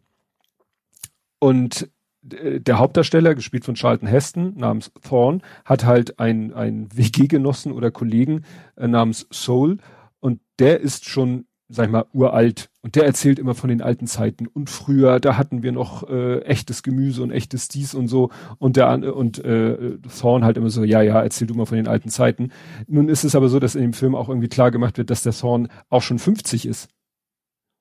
und 1.39 1.89
äh, 2.32 2.60
der 2.60 2.78
Hauptdarsteller, 2.78 3.34
gespielt 3.34 3.65
von 3.65 3.74
Charlton 3.74 4.08
Heston, 4.08 4.55
namens 4.56 4.92
Thorn, 5.02 5.42
hat 5.65 5.84
halt 5.84 6.18
ein, 6.18 6.52
ein 6.52 6.89
WG-Genossen 6.94 7.73
oder 7.73 7.90
Kollegen 7.90 8.44
äh, 8.76 8.89
namens 8.89 9.26
Soul 9.32 9.78
und 10.20 10.40
der 10.58 10.81
ist 10.81 11.06
schon, 11.06 11.47
sag 11.68 11.86
ich 11.86 11.92
mal, 11.92 12.06
uralt 12.12 12.70
und 12.82 12.94
der 12.94 13.05
erzählt 13.05 13.39
immer 13.39 13.55
von 13.55 13.68
den 13.68 13.82
alten 13.82 14.06
Zeiten 14.06 14.47
und 14.47 14.70
früher, 14.70 15.20
da 15.20 15.36
hatten 15.36 15.62
wir 15.62 15.73
noch 15.73 16.08
äh, 16.08 16.40
echtes 16.42 16.82
Gemüse 16.82 17.23
und 17.23 17.31
echtes 17.31 17.68
dies 17.68 17.94
und 17.94 18.08
so 18.08 18.31
und 18.58 18.76
der 18.76 19.15
und 19.15 19.44
äh, 19.44 19.98
Thorn 20.20 20.44
halt 20.44 20.56
immer 20.56 20.70
so, 20.70 20.84
ja, 20.84 21.02
ja, 21.02 21.20
erzähl 21.23 21.47
du 21.47 21.55
mal 21.55 21.66
von 21.66 21.76
den 21.76 21.89
alten 21.89 22.08
Zeiten. 22.08 22.50
Nun 22.86 23.08
ist 23.08 23.24
es 23.24 23.34
aber 23.34 23.48
so, 23.48 23.58
dass 23.58 23.74
in 23.74 23.82
dem 23.82 23.92
Film 23.92 24.15
auch 24.15 24.28
irgendwie 24.28 24.48
klar 24.48 24.70
gemacht 24.70 24.98
wird, 24.98 25.10
dass 25.10 25.23
der 25.23 25.32
Thorn 25.32 25.68
auch 25.89 26.02
schon 26.02 26.18
50 26.18 26.66
ist. 26.66 26.89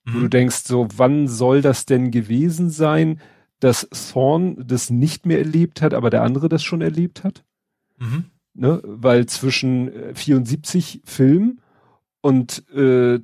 Mhm. 0.05 0.13
Wo 0.13 0.19
du 0.21 0.27
denkst, 0.29 0.63
so, 0.65 0.87
wann 0.95 1.27
soll 1.27 1.61
das 1.61 1.85
denn 1.85 2.11
gewesen 2.11 2.69
sein? 2.69 3.19
Dass 3.59 3.87
Thorn 3.89 4.55
das 4.67 4.89
nicht 4.89 5.25
mehr 5.25 5.39
erlebt 5.39 5.81
hat, 5.81 5.93
aber 5.93 6.09
der 6.09 6.23
andere 6.23 6.49
das 6.49 6.63
schon 6.63 6.81
erlebt 6.81 7.23
hat. 7.23 7.43
Mhm. 7.97 8.25
Ne? 8.53 8.81
Weil 8.83 9.25
zwischen 9.25 9.91
74 10.13 10.95
äh, 10.95 10.99
Film 11.05 11.59
und, 12.21 12.67
äh, 12.73 13.19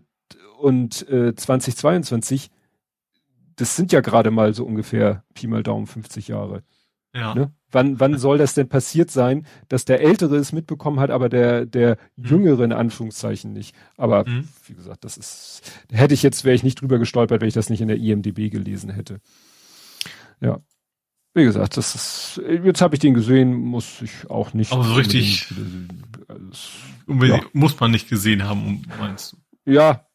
und 0.60 1.08
äh, 1.10 1.36
2022, 1.36 2.50
das 3.56 3.76
sind 3.76 3.92
ja 3.92 4.02
gerade 4.02 4.32
mal 4.32 4.54
so 4.54 4.66
ungefähr 4.66 5.24
Pi 5.34 5.48
mal 5.48 5.64
Daumen 5.64 5.88
50 5.88 6.28
Jahre. 6.28 6.64
Ja. 7.14 7.36
Ne? 7.36 7.52
Wann, 7.72 8.00
wann 8.00 8.18
soll 8.18 8.38
das 8.38 8.54
denn 8.54 8.68
passiert 8.68 9.12
sein, 9.12 9.46
dass 9.70 9.86
der 9.86 10.02
Ältere 10.02 10.36
es 10.36 10.52
mitbekommen 10.52 11.00
hat, 11.00 11.10
aber 11.10 11.30
der, 11.30 11.66
der 11.66 11.98
mhm. 12.16 12.26
Jüngere 12.26 12.64
in 12.64 12.74
Anführungszeichen 12.74 13.54
nicht? 13.54 13.76
Aber 13.98 14.28
mhm. 14.28 14.48
wie 14.66 14.74
gesagt, 14.74 15.04
das 15.06 15.18
ist, 15.18 15.62
hätte 15.92 16.14
ich 16.14 16.24
jetzt, 16.24 16.44
wäre 16.44 16.56
ich 16.56 16.64
nicht 16.64 16.82
drüber 16.82 17.00
gestolpert, 17.00 17.42
wenn 17.42 17.48
ich 17.48 17.54
das 17.54 17.70
nicht 17.70 17.82
in 17.82 17.88
der 17.88 17.98
IMDB 17.98 18.50
gelesen 18.50 18.90
hätte. 18.90 19.20
Ja. 20.42 20.60
Wie 21.34 21.46
gesagt, 21.46 21.78
das 21.78 21.96
ist, 21.96 22.42
jetzt 22.66 22.82
habe 22.82 22.96
ich 22.96 23.00
den 23.00 23.14
gesehen, 23.14 23.54
muss 23.54 24.02
ich 24.02 24.30
auch 24.30 24.54
nicht. 24.54 24.74
Aber 24.74 24.84
so 24.84 24.96
richtig, 24.96 25.48
unbedingt, 27.08 27.44
ja. 27.44 27.50
muss 27.54 27.80
man 27.80 27.92
nicht 27.92 28.10
gesehen 28.10 28.44
haben, 28.44 28.82
meinst 29.00 29.32
du? 29.32 29.38
Ja, 29.72 30.06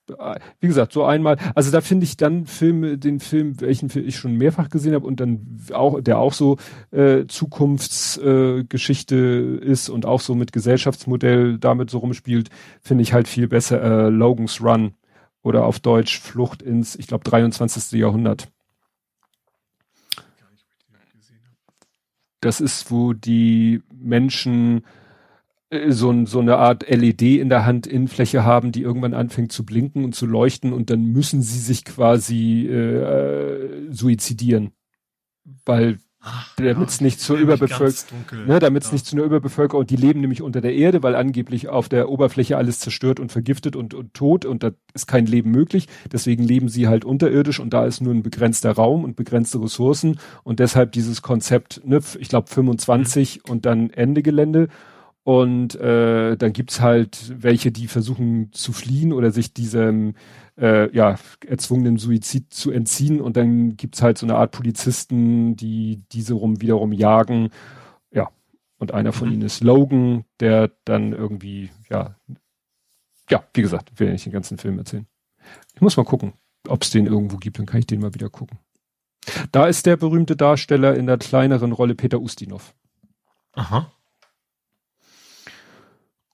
wie 0.61 0.67
gesagt, 0.69 0.93
so 0.93 1.05
einmal, 1.05 1.37
also 1.55 1.71
da 1.73 1.81
finde 1.81 2.05
ich 2.05 2.17
dann 2.17 2.47
Filme, 2.47 2.99
den 2.99 3.21
Film, 3.21 3.61
welchen 3.61 3.91
ich 3.95 4.17
schon 4.17 4.37
mehrfach 4.37 4.69
gesehen 4.69 4.95
habe 4.95 5.07
und 5.07 5.21
dann 5.21 5.61
auch, 5.73 6.01
der 6.01 6.19
auch 6.19 6.33
so 6.33 6.59
äh, 6.93 7.27
Zukunftsgeschichte 7.27 9.17
äh, 9.17 9.65
ist 9.65 9.89
und 9.89 10.07
auch 10.07 10.21
so 10.21 10.35
mit 10.35 10.53
Gesellschaftsmodell 10.53 11.59
damit 11.59 11.91
so 11.91 11.99
rumspielt, 11.99 12.51
finde 12.81 13.03
ich 13.03 13.13
halt 13.13 13.27
viel 13.27 13.49
besser 13.49 13.83
äh, 13.83 14.09
Logan's 14.11 14.63
Run 14.63 14.95
oder 15.43 15.65
auf 15.65 15.81
Deutsch 15.81 16.21
Flucht 16.21 16.63
ins, 16.63 16.95
ich 16.97 17.09
glaube, 17.09 17.25
23. 17.25 17.99
Jahrhundert. 17.99 18.49
Das 22.47 22.61
ist, 22.61 22.93
wo 22.93 23.13
die 23.13 23.83
Menschen 23.93 24.85
äh, 25.69 25.91
so, 25.91 26.25
so 26.27 26.39
eine 26.39 26.59
Art 26.59 26.89
LED 26.89 27.23
in 27.23 27.49
der 27.49 27.67
Handinnenfläche 27.67 28.45
haben, 28.45 28.71
die 28.71 28.83
irgendwann 28.83 29.15
anfängt 29.15 29.51
zu 29.51 29.67
blinken 29.67 30.05
und 30.05 30.15
zu 30.15 30.27
leuchten 30.27 30.73
und 30.73 30.89
dann 30.89 31.07
müssen 31.07 31.43
sie 31.43 31.59
sich 31.59 31.85
quasi 31.85 32.69
äh, 32.69 33.91
suizidieren. 33.91 34.71
Weil 35.65 35.99
damit 36.57 36.89
es 36.89 37.01
ja, 37.01 37.05
nicht 37.05 37.21
zur 37.21 37.37
Überbevölkerung, 37.39 38.47
ne, 38.47 38.59
damit 38.59 38.85
es 38.85 38.91
ja. 38.91 38.95
nicht 38.95 39.07
zu 39.07 39.17
einer 39.17 39.25
Überbevölkerung, 39.25 39.87
die 39.87 39.97
leben 39.97 40.21
nämlich 40.21 40.43
unter 40.43 40.61
der 40.61 40.75
Erde, 40.75 41.03
weil 41.03 41.15
angeblich 41.15 41.69
auf 41.69 41.89
der 41.89 42.09
Oberfläche 42.09 42.57
alles 42.57 42.81
zerstört 42.81 43.21
und 43.21 43.33
vergiftet 43.33 43.77
und, 43.77 43.95
und 43.95 44.15
tot 44.15 44.45
und 44.45 44.63
da 44.63 44.71
ist 44.95 45.07
kein 45.07 45.27
Leben 45.27 45.51
möglich. 45.51 45.89
Deswegen 46.11 46.45
leben 46.45 46.69
sie 46.69 46.89
halt 46.89 47.05
unterirdisch 47.05 47.61
und 47.61 47.71
da 47.71 47.87
ist 47.87 48.01
nur 48.01 48.15
ein 48.15 48.23
begrenzter 48.23 48.73
Raum 48.73 49.05
und 49.05 49.17
begrenzte 49.17 49.63
Ressourcen 49.63 50.19
und 50.43 50.61
deshalb 50.61 50.93
dieses 50.93 51.23
Konzept, 51.23 51.83
ne, 51.85 52.01
ich 52.19 52.29
glaube 52.29 52.49
25 52.49 53.43
mhm. 53.45 53.51
und 53.51 53.67
dann 53.67 53.91
Ende 53.91 54.23
Gelände. 54.23 54.69
Und 55.23 55.75
äh, 55.75 56.37
dann 56.37 56.53
gibt's 56.53 56.81
halt 56.81 57.35
welche, 57.37 57.73
die 57.73 57.89
versuchen 57.89 58.53
zu 58.53 58.73
fliehen 58.73 59.13
oder 59.13 59.33
sich 59.33 59.53
diesem 59.53 60.15
äh, 60.59 60.95
ja, 60.95 61.17
erzwungenen 61.47 61.99
Suizid 61.99 62.53
zu 62.53 62.71
entziehen. 62.71 63.21
Und 63.21 63.37
dann 63.37 63.77
gibt's 63.77 64.03
halt 64.03 64.19
so 64.19 64.27
eine 64.27 64.37
Art 64.37 64.53
Polizisten, 64.53 65.57
die 65.57 66.03
diese 66.13 66.35
rum 66.35 66.61
wiederum 66.61 66.93
jagen. 66.93 67.51
Ja, 68.11 68.31
und 68.79 68.93
einer 68.93 69.13
von 69.13 69.29
mhm. 69.29 69.35
ihnen 69.35 69.43
ist 69.43 69.63
Logan, 69.63 70.25
der 70.41 70.73
dann 70.85 71.13
irgendwie, 71.13 71.71
ja, 71.91 72.17
ja, 73.29 73.45
wie 73.55 73.63
gesagt, 73.63 73.99
will 73.99 74.07
ja 74.07 74.13
nicht 74.13 74.27
den 74.27 74.33
ganzen 74.33 74.59
Film 74.59 74.79
erzählen. 74.79 75.07
Ich 75.75 75.81
muss 75.81 75.97
mal 75.97 76.05
gucken, 76.05 76.35
ob 76.69 76.83
es 76.83 76.91
den 76.91 77.07
irgendwo 77.07 77.37
gibt, 77.37 77.59
dann 77.59 77.67
kann 77.67 77.81
ich 77.81 77.87
den 77.87 78.01
mal 78.01 78.15
wieder 78.15 78.31
gucken. 78.31 78.59
Da 79.51 79.67
ist 79.67 79.87
der 79.87 79.97
berühmte 79.97 80.37
Darsteller 80.37 80.95
in 80.95 81.07
der 81.07 81.19
kleineren 81.19 81.73
Rolle 81.73 81.97
Peter 81.97 82.21
Ustinov. 82.21 82.75
Aha. 83.53 83.91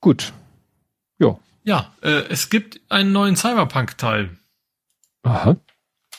Gut. 0.00 0.32
Ja, 1.18 1.38
Ja, 1.64 1.92
äh, 2.02 2.24
es 2.28 2.50
gibt 2.50 2.80
einen 2.88 3.12
neuen 3.12 3.36
Cyberpunk-Teil. 3.36 4.36
Aha. 5.22 5.56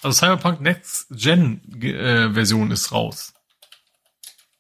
Also 0.01 0.17
Cyberpunk 0.17 0.61
Next 0.61 1.07
Gen 1.11 1.61
äh, 1.81 2.31
Version 2.33 2.71
ist 2.71 2.91
raus. 2.91 3.33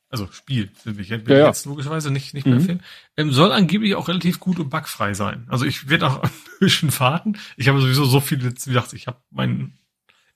Also 0.09 0.27
Spiel, 0.31 0.69
ich 0.85 1.09
jetzt, 1.09 1.27
Ja, 1.27 1.37
ja. 1.37 1.47
jetzt 1.47 1.65
logischerweise 1.65 2.11
nicht, 2.11 2.33
nicht 2.33 2.45
mehr 2.45 2.59
Mhm. 2.59 2.65
Film. 2.65 2.79
Ähm, 3.17 3.31
soll 3.31 3.51
angeblich 3.51 3.95
auch 3.95 4.07
relativ 4.09 4.39
gut 4.39 4.59
und 4.59 4.69
bugfrei 4.69 5.13
sein. 5.15 5.47
Also 5.49 5.65
ich 5.65 5.89
werde 5.89 6.07
auch 6.07 6.21
ein 6.23 6.29
bisschen 6.59 6.97
warten. 6.99 7.37
Ich 7.57 7.67
habe 7.67 7.81
sowieso 7.81 8.05
so 8.05 8.19
viele, 8.19 8.51
wie 8.51 8.53
gesagt, 8.73 8.93
ich 8.93 9.07
habe 9.07 9.17
mein 9.31 9.73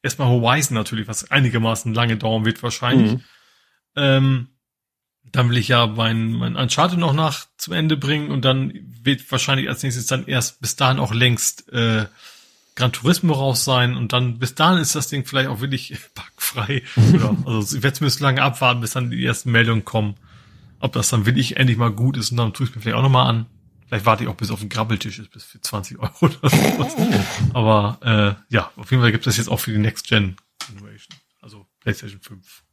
erstmal 0.01 0.29
Horizon 0.29 0.73
natürlich, 0.75 1.07
was 1.07 1.29
einigermaßen 1.29 1.93
lange 1.93 2.17
dauern 2.17 2.43
wird 2.45 2.63
wahrscheinlich. 2.63 3.13
Mhm. 3.13 3.23
Ähm, 3.95 4.47
dann 5.31 5.49
will 5.49 5.57
ich 5.57 5.67
ja 5.67 5.87
mein, 5.87 6.33
mein 6.33 6.55
Uncharted 6.55 6.99
noch 6.99 7.13
nach 7.13 7.47
zum 7.57 7.73
Ende 7.73 7.97
bringen 7.97 8.31
und 8.31 8.45
dann 8.45 8.73
wird 9.03 9.29
wahrscheinlich 9.31 9.69
als 9.69 9.83
nächstes 9.83 10.05
dann 10.07 10.25
erst 10.25 10.61
bis 10.61 10.75
dahin 10.75 10.99
auch 10.99 11.13
längst 11.13 11.71
äh, 11.71 12.05
Gran 12.75 12.91
Turismo 12.91 13.33
raus 13.33 13.65
sein 13.65 13.97
und 13.97 14.13
dann 14.13 14.37
bis 14.37 14.53
dahin 14.53 14.79
ist 14.79 14.95
das 14.95 15.07
Ding 15.07 15.25
vielleicht 15.25 15.49
auch 15.49 15.61
wirklich 15.61 15.97
bugfrei. 16.15 16.83
Oder, 17.13 17.35
also 17.45 17.75
ich 17.75 17.83
werde 17.83 17.97
zumindest 17.97 18.19
lange 18.19 18.41
abwarten, 18.41 18.81
bis 18.81 18.91
dann 18.91 19.09
die 19.09 19.25
ersten 19.25 19.51
Meldungen 19.51 19.83
kommen. 19.83 20.15
Ob 20.79 20.93
das 20.93 21.09
dann 21.09 21.25
wirklich 21.25 21.57
endlich 21.57 21.77
mal 21.77 21.91
gut 21.91 22.17
ist 22.17 22.29
und 22.31 22.37
dann 22.37 22.53
tue 22.53 22.67
ich 22.67 22.75
mir 22.75 22.81
vielleicht 22.81 22.97
auch 22.97 23.01
nochmal 23.01 23.27
an. 23.27 23.47
Vielleicht 23.87 24.05
warte 24.05 24.23
ich 24.23 24.29
auch 24.29 24.35
bis 24.35 24.51
auf 24.51 24.59
den 24.59 24.69
Grabbeltisch 24.69 25.17
ist, 25.17 25.31
bis 25.31 25.43
für 25.43 25.59
20 25.59 25.97
Euro 25.99 26.13
oder 26.21 26.49
sowas. 26.49 26.95
Aber 27.53 27.97
äh, 28.49 28.53
ja, 28.53 28.71
auf 28.75 28.91
jeden 28.91 29.01
Fall 29.01 29.11
gibt 29.11 29.25
es 29.25 29.31
das 29.31 29.37
jetzt 29.37 29.49
auch 29.49 29.59
für 29.59 29.71
die 29.71 29.79
Next 29.79 30.07
Gen 30.07 30.35
Generation. 30.67 31.17
Also 31.41 31.65
PlayStation 31.79 32.21
5 32.21 32.35
und 32.35 32.43
Co. 32.43 32.66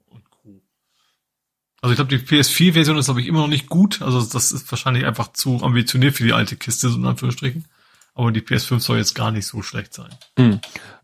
Also 1.84 1.92
ich 1.92 1.96
glaube, 1.98 2.16
die 2.16 2.24
PS4-Version 2.24 2.96
ist, 2.96 3.04
glaube 3.04 3.20
ich, 3.20 3.26
immer 3.26 3.40
noch 3.40 3.48
nicht 3.48 3.68
gut. 3.68 4.00
Also 4.00 4.22
das 4.22 4.52
ist 4.52 4.72
wahrscheinlich 4.72 5.04
einfach 5.04 5.34
zu 5.34 5.62
ambitioniert 5.62 6.14
für 6.14 6.24
die 6.24 6.32
alte 6.32 6.56
Kiste, 6.56 6.88
so 6.88 6.96
in 6.96 7.04
Anführungsstrichen. 7.04 7.66
Aber 8.14 8.32
die 8.32 8.40
PS5 8.40 8.80
soll 8.80 8.96
jetzt 8.96 9.14
gar 9.14 9.30
nicht 9.30 9.44
so 9.44 9.60
schlecht 9.60 9.92
sein. 9.92 10.08
Hm. 10.38 10.60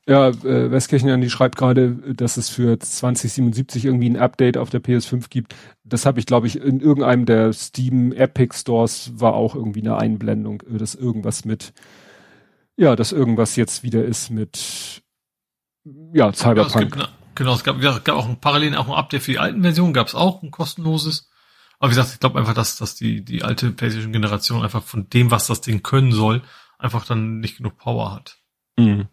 Ja, 0.08 0.28
äh, 0.28 0.70
Westkirchen, 0.70 1.20
die 1.20 1.28
schreibt 1.28 1.58
gerade, 1.58 1.96
dass 2.14 2.38
es 2.38 2.48
für 2.48 2.78
2077 2.80 3.84
irgendwie 3.84 4.08
ein 4.08 4.16
Update 4.16 4.56
auf 4.56 4.70
der 4.70 4.82
PS5 4.82 5.28
gibt. 5.28 5.54
Das 5.84 6.06
habe 6.06 6.18
ich, 6.18 6.24
glaube 6.24 6.46
ich, 6.46 6.56
in 6.56 6.80
irgendeinem 6.80 7.26
der 7.26 7.52
Steam 7.52 8.12
Epic 8.12 8.56
Stores 8.56 9.12
war 9.16 9.34
auch 9.34 9.54
irgendwie 9.54 9.82
eine 9.82 9.98
Einblendung, 9.98 10.62
äh, 10.62 10.78
dass 10.78 10.94
irgendwas 10.94 11.44
mit, 11.44 11.74
ja, 12.78 12.96
dass 12.96 13.12
irgendwas 13.12 13.54
jetzt 13.56 13.82
wieder 13.82 14.02
ist 14.02 14.30
mit, 14.30 15.02
ja, 15.84 16.28
Ja, 16.28 16.32
Cyberpunk. 16.32 16.94
gibt, 16.94 17.12
genau, 17.40 17.54
es 17.54 17.64
gab, 17.64 17.82
ja, 17.82 17.96
es 17.96 18.04
gab 18.04 18.16
auch 18.16 18.28
ein 18.28 18.38
parallel 18.38 18.76
auch 18.76 18.86
ein 18.86 18.94
Update 18.94 19.22
für 19.22 19.32
die 19.32 19.38
alten 19.38 19.62
Versionen, 19.62 19.94
gab 19.94 20.06
es 20.08 20.14
auch 20.14 20.42
ein 20.42 20.50
kostenloses. 20.50 21.28
Aber 21.78 21.90
wie 21.90 21.94
gesagt, 21.96 22.12
ich 22.12 22.20
glaube 22.20 22.38
einfach, 22.38 22.52
dass, 22.52 22.76
dass 22.76 22.94
die, 22.94 23.24
die 23.24 23.42
alte 23.42 23.70
PlayStation-Generation 23.72 24.62
einfach 24.62 24.82
von 24.82 25.08
dem, 25.08 25.30
was 25.30 25.46
das 25.46 25.62
Ding 25.62 25.82
können 25.82 26.12
soll, 26.12 26.42
einfach 26.78 27.06
dann 27.06 27.40
nicht 27.40 27.56
genug 27.56 27.78
Power 27.78 28.12
hat. 28.14 28.36
Mhm. 28.76 29.08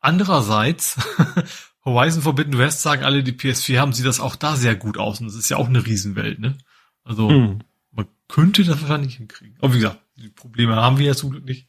Andererseits, 0.00 0.96
Horizon 1.84 2.22
Forbidden 2.22 2.56
West 2.56 2.82
sagen 2.82 3.02
alle, 3.02 3.24
die 3.24 3.32
PS4 3.32 3.78
haben, 3.80 3.92
sieht 3.92 4.06
das 4.06 4.20
auch 4.20 4.36
da 4.36 4.54
sehr 4.54 4.76
gut 4.76 4.96
aus. 4.96 5.18
Und 5.20 5.26
das 5.26 5.34
ist 5.34 5.48
ja 5.48 5.56
auch 5.56 5.68
eine 5.68 5.84
Riesenwelt, 5.84 6.38
ne? 6.38 6.56
Also, 7.02 7.28
Mhm. 7.28 7.58
man 7.90 8.06
könnte 8.28 8.62
das 8.62 8.80
wahrscheinlich 8.80 9.16
hinkriegen. 9.16 9.56
Aber 9.60 9.74
wie 9.74 9.78
gesagt, 9.78 10.00
die 10.16 10.28
Probleme 10.28 10.76
haben 10.76 10.98
wir 10.98 11.06
ja 11.06 11.14
zum 11.14 11.30
Glück 11.32 11.44
nicht. 11.44 11.66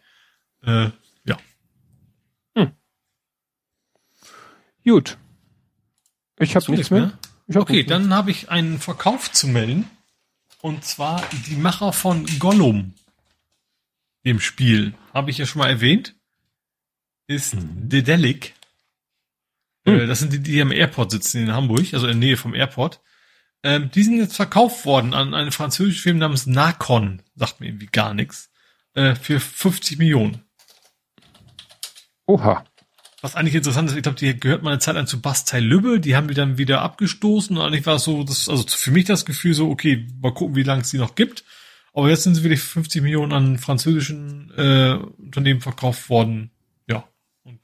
Äh, 0.62 0.92
ja. 1.24 1.38
Gut. 4.86 5.18
Ich 6.40 6.56
habe 6.56 6.72
nichts 6.72 6.90
mehr. 6.92 7.18
Ich 7.48 7.56
hab 7.56 7.64
Okay, 7.64 7.74
nichts 7.78 7.90
mehr. 7.90 8.00
dann 8.00 8.14
habe 8.14 8.32
ich 8.32 8.50
einen 8.50 8.80
Verkauf 8.80 9.32
zu 9.32 9.48
melden. 9.48 9.90
Und 10.62 10.84
zwar 10.84 11.24
die 11.48 11.56
Macher 11.56 11.94
von 11.94 12.26
Gollum. 12.40 12.94
Dem 14.26 14.40
Spiel. 14.40 14.94
Habe 15.14 15.30
ich 15.30 15.38
ja 15.38 15.46
schon 15.46 15.60
mal 15.60 15.70
erwähnt. 15.70 16.16
Ist 17.28 17.54
Mhm. 17.56 17.90
Dedelic. 17.90 18.54
Hm. 19.86 20.00
Äh, 20.00 20.08
Das 20.08 20.20
sind 20.20 20.34
die, 20.34 20.40
die 20.40 20.62
am 20.62 20.72
Airport 20.72 21.12
sitzen 21.12 21.44
in 21.44 21.54
Hamburg, 21.54 21.94
also 21.94 22.08
in 22.08 22.20
der 22.20 22.28
Nähe 22.30 22.38
vom 22.38 22.56
Airport. 22.56 23.02
Ähm, 23.64 23.90
die 23.92 24.04
sind 24.04 24.18
jetzt 24.18 24.36
verkauft 24.36 24.86
worden 24.86 25.14
an 25.14 25.34
einen 25.34 25.52
französischen 25.52 26.02
Film 26.02 26.18
namens 26.18 26.46
Nakon. 26.48 27.22
Sagt 27.36 27.60
mir 27.60 27.68
irgendwie 27.68 27.88
gar 27.88 28.14
nichts. 28.14 28.50
Äh, 28.94 29.16
für 29.16 29.40
50 29.40 29.98
Millionen. 30.00 30.42
Oha. 32.28 32.66
Was 33.26 33.36
eigentlich 33.36 33.56
interessant 33.56 33.90
ist, 33.90 33.96
ich 33.96 34.04
glaube, 34.04 34.20
die 34.20 34.40
gehört 34.40 34.62
mal 34.62 34.70
eine 34.70 34.80
Zeit 34.80 34.94
lang 34.94 35.08
zu 35.08 35.20
Bastei 35.20 35.60
Lübbe, 35.60 36.00
die 36.00 36.16
haben 36.16 36.28
die 36.28 36.36
dann 36.36 36.60
wieder 36.60 36.84
abgestoßen 36.84 37.58
und 37.58 37.64
eigentlich 37.64 37.88
war 37.88 37.96
es 37.96 38.04
so, 38.04 38.24
das, 38.24 38.48
also 38.48 38.64
für 38.68 38.92
mich 38.92 39.06
das 39.06 39.26
Gefühl 39.26 39.56
so, 39.56 39.72
okay, 39.72 40.06
mal 40.22 40.32
gucken, 40.32 40.56
wie 40.56 40.62
lange 40.62 40.84
es 40.84 40.92
die 40.92 41.00
noch 41.00 41.16
gibt. 41.16 41.44
Aber 41.92 42.08
jetzt 42.08 42.22
sind 42.22 42.36
sie 42.36 42.44
wirklich 42.44 42.60
für 42.60 42.82
50 42.82 43.02
Millionen 43.02 43.34
an 43.34 43.58
französischen 43.58 44.52
äh, 44.56 45.00
Unternehmen 45.18 45.60
verkauft 45.60 46.08
worden. 46.08 46.52
Ja. 46.88 47.04
Und 47.42 47.62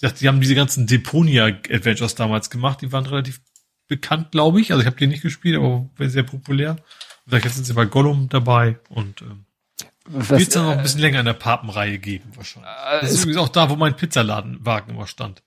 gesagt, 0.00 0.22
die 0.22 0.28
haben 0.28 0.40
diese 0.40 0.54
ganzen 0.54 0.86
Deponia-Adventures 0.86 2.14
damals 2.14 2.48
gemacht, 2.48 2.80
die 2.80 2.92
waren 2.92 3.04
relativ 3.04 3.42
bekannt, 3.88 4.30
glaube 4.30 4.62
ich. 4.62 4.72
Also 4.72 4.80
ich 4.80 4.86
habe 4.86 4.96
die 4.96 5.06
nicht 5.06 5.20
gespielt, 5.20 5.56
aber 5.56 5.90
sehr 5.98 6.22
populär. 6.22 6.76
Gesagt, 7.26 7.44
jetzt 7.44 7.56
sind 7.56 7.64
sie 7.64 7.74
bei 7.74 7.84
Gollum 7.84 8.30
dabei 8.30 8.78
und 8.88 9.20
ähm, 9.20 9.44
wird 10.08 10.40
es 10.40 10.48
dann 10.50 10.64
noch 10.66 10.72
ein 10.72 10.82
bisschen 10.82 11.00
länger 11.00 11.20
in 11.20 11.26
der 11.26 11.32
Papenreihe 11.34 11.98
geben 11.98 12.30
wahrscheinlich. 12.34 12.70
äh, 12.70 13.00
Das 13.00 13.12
ist 13.12 13.22
übrigens 13.24 13.38
auch 13.42 13.48
da, 13.48 13.70
wo 13.70 13.76
mein 13.76 13.96
Pizzaladenwagen 13.96 14.94
immer 14.94 15.06
stand. 15.06 15.42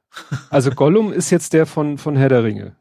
also 0.50 0.70
Gollum 0.70 1.12
ist 1.12 1.30
jetzt 1.30 1.52
der 1.52 1.66
von, 1.66 1.98
von 1.98 2.16
Herr 2.16 2.28
der 2.28 2.44
Ringe. 2.44 2.76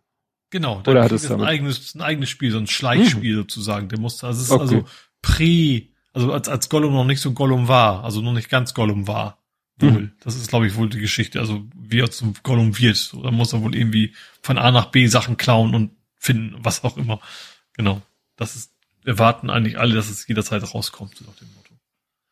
Genau. 0.49 0.81
Oder 0.85 1.03
hat 1.03 1.11
es 1.13 1.31
ein 1.31 1.41
eigenes, 1.43 1.95
ein 1.95 2.01
eigenes 2.01 2.29
Spiel, 2.29 2.51
so 2.51 2.57
ein 2.57 2.67
Schleichspiel 2.67 3.35
sozusagen. 3.35 3.87
Der 3.87 3.99
musste, 3.99 4.27
also 4.27 4.39
es 4.41 4.47
ist 4.47 4.51
Okay. 4.51 4.61
also 4.61 4.85
prä, 5.21 5.87
also 6.13 6.33
als, 6.33 6.49
als 6.49 6.67
Gollum 6.67 6.93
noch 6.93 7.05
nicht 7.05 7.21
so 7.21 7.31
Gollum 7.31 7.69
war, 7.69 8.03
also 8.03 8.21
noch 8.21 8.33
nicht 8.33 8.49
ganz 8.49 8.73
Gollum 8.73 9.07
war. 9.07 9.37
Wohl. 9.79 10.11
Das 10.19 10.35
ist, 10.35 10.49
glaube 10.49 10.67
ich, 10.67 10.75
wohl 10.75 10.89
die 10.89 10.99
Geschichte. 10.99 11.39
Also 11.39 11.63
wie 11.73 12.01
er 12.01 12.11
zum 12.11 12.35
Gollum 12.43 12.77
wird. 12.77 13.13
Dann 13.23 13.33
muss 13.33 13.51
er 13.53 13.63
wohl 13.63 13.73
irgendwie 13.75 14.13
von 14.43 14.59
A 14.59 14.69
nach 14.69 14.87
B 14.87 15.07
Sachen 15.07 15.37
klauen 15.37 15.73
und 15.73 15.91
finden, 16.17 16.55
was 16.59 16.83
auch 16.83 16.97
immer. 16.97 17.19
Genau. 17.77 18.01
Das 18.35 18.55
ist, 18.55 18.73
erwarten 19.05 19.49
eigentlich 19.49 19.79
alle, 19.79 19.95
dass 19.95 20.09
es 20.09 20.27
jederzeit 20.27 20.73
rauskommt, 20.73 21.15
so 21.15 21.25
nach 21.25 21.35
dem 21.35 21.47
Motto. 21.55 21.73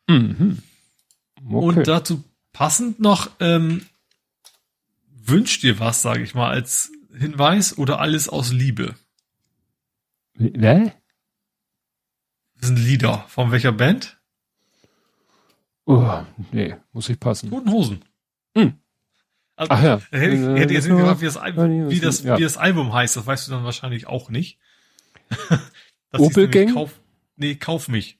Mhm. 0.08 0.62
Okay. 1.44 1.54
Und 1.54 1.88
dazu 1.88 2.24
passend 2.52 3.00
noch, 3.00 3.30
ähm, 3.40 3.86
wünscht 5.08 5.62
dir 5.62 5.78
was, 5.78 6.02
sage 6.02 6.22
ich 6.22 6.34
mal, 6.34 6.50
als 6.50 6.92
Hinweis 7.16 7.76
oder 7.76 8.00
alles 8.00 8.28
aus 8.28 8.52
Liebe? 8.52 8.94
Ne? 10.34 10.92
Das 12.56 12.68
sind 12.68 12.78
Lieder. 12.78 13.24
Von 13.28 13.52
welcher 13.52 13.72
Band? 13.72 14.18
Oh, 15.86 16.22
nee, 16.52 16.76
muss 16.92 17.08
ich 17.08 17.18
passen. 17.18 17.50
Toten 17.50 17.70
Hosen. 17.70 18.04
Hm. 18.56 18.74
Also, 19.56 19.72
Ach 19.72 19.82
ja. 19.82 20.00
Hätte 20.10 20.34
ich, 20.34 20.40
hätte 20.40 20.72
ich 20.72 20.72
jetzt 20.72 20.88
nicht 20.88 20.96
gefragt, 20.96 21.20
wie 21.20 21.26
das, 21.26 21.36
wie, 21.90 22.00
das, 22.00 22.24
wie 22.24 22.42
das 22.42 22.56
Album 22.56 22.92
heißt, 22.92 23.16
das 23.16 23.26
weißt 23.26 23.48
du 23.48 23.52
dann 23.52 23.64
wahrscheinlich 23.64 24.06
auch 24.06 24.30
nicht. 24.30 24.58
Das 26.10 26.20
Opel 26.20 26.48
Gang? 26.48 26.72
Kauf, 26.74 27.00
nee, 27.36 27.54
kauf 27.54 27.88
mich. 27.88 28.18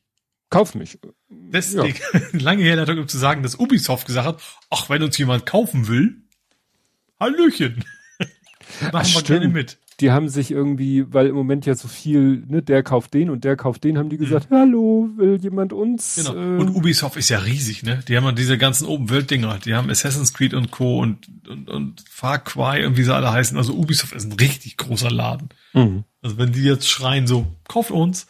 Kauf 0.50 0.74
mich. 0.74 0.98
Deswegen, 1.28 1.98
lange 2.40 2.64
Herleitung, 2.64 2.98
um 2.98 3.08
zu 3.08 3.18
sagen, 3.18 3.42
dass 3.42 3.54
Ubisoft 3.58 4.06
gesagt 4.06 4.26
hat, 4.26 4.42
ach, 4.70 4.90
wenn 4.90 5.02
uns 5.02 5.16
jemand 5.18 5.46
kaufen 5.46 5.88
will, 5.88 6.16
Hallöchen. 7.18 7.84
Machen 8.80 8.92
wir 8.92 9.04
stimmt. 9.04 9.26
gerne 9.26 9.48
mit. 9.48 9.78
Die 10.00 10.10
haben 10.10 10.30
sich 10.30 10.50
irgendwie, 10.50 11.04
weil 11.12 11.26
im 11.26 11.34
Moment 11.34 11.66
ja 11.66 11.74
so 11.74 11.86
viel, 11.86 12.42
ne, 12.48 12.62
der 12.62 12.82
kauft 12.82 13.12
den 13.12 13.28
und 13.28 13.44
der 13.44 13.54
kauft 13.56 13.84
den, 13.84 13.98
haben 13.98 14.08
die 14.08 14.16
gesagt, 14.16 14.48
hallo, 14.50 15.10
will 15.16 15.36
jemand 15.42 15.74
uns? 15.74 16.16
Genau. 16.16 16.32
Äh, 16.34 16.58
Und 16.58 16.70
Ubisoft 16.74 17.18
ist 17.18 17.28
ja 17.28 17.38
riesig, 17.40 17.82
ne? 17.82 18.02
Die 18.08 18.16
haben 18.16 18.24
ja 18.24 18.32
diese 18.32 18.56
ganzen 18.56 18.86
Open-World-Dinger. 18.86 19.58
Die 19.62 19.74
haben 19.74 19.90
Assassin's 19.90 20.32
Creed 20.32 20.54
und 20.54 20.70
Co. 20.70 21.00
und, 21.00 21.28
und, 21.46 21.68
und 21.68 22.02
Far 22.08 22.38
Cry 22.38 22.86
und 22.86 22.96
wie 22.96 23.02
sie 23.02 23.14
alle 23.14 23.30
heißen. 23.30 23.58
Also 23.58 23.74
Ubisoft 23.74 24.14
ist 24.14 24.24
ein 24.24 24.32
richtig 24.32 24.78
großer 24.78 25.10
Laden. 25.10 25.50
mhm. 25.74 26.04
Also 26.22 26.38
wenn 26.38 26.52
die 26.52 26.62
jetzt 26.62 26.88
schreien 26.88 27.26
so, 27.26 27.46
kauft 27.68 27.90
uns. 27.90 28.26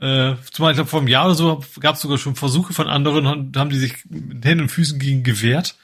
Äh, 0.00 0.34
zumal 0.52 0.72
ich 0.72 0.76
glaube, 0.76 0.90
vor 0.90 1.00
einem 1.00 1.08
Jahr 1.08 1.26
oder 1.26 1.34
so 1.34 1.64
gab 1.80 1.96
es 1.96 2.02
sogar 2.02 2.18
schon 2.18 2.36
Versuche 2.36 2.72
von 2.72 2.88
anderen, 2.88 3.26
haben, 3.26 3.52
haben 3.56 3.70
die 3.70 3.78
sich 3.78 4.04
mit 4.08 4.44
Händen 4.44 4.64
und 4.64 4.68
Füßen 4.70 4.98
gegen 4.98 5.22
gewehrt. 5.22 5.76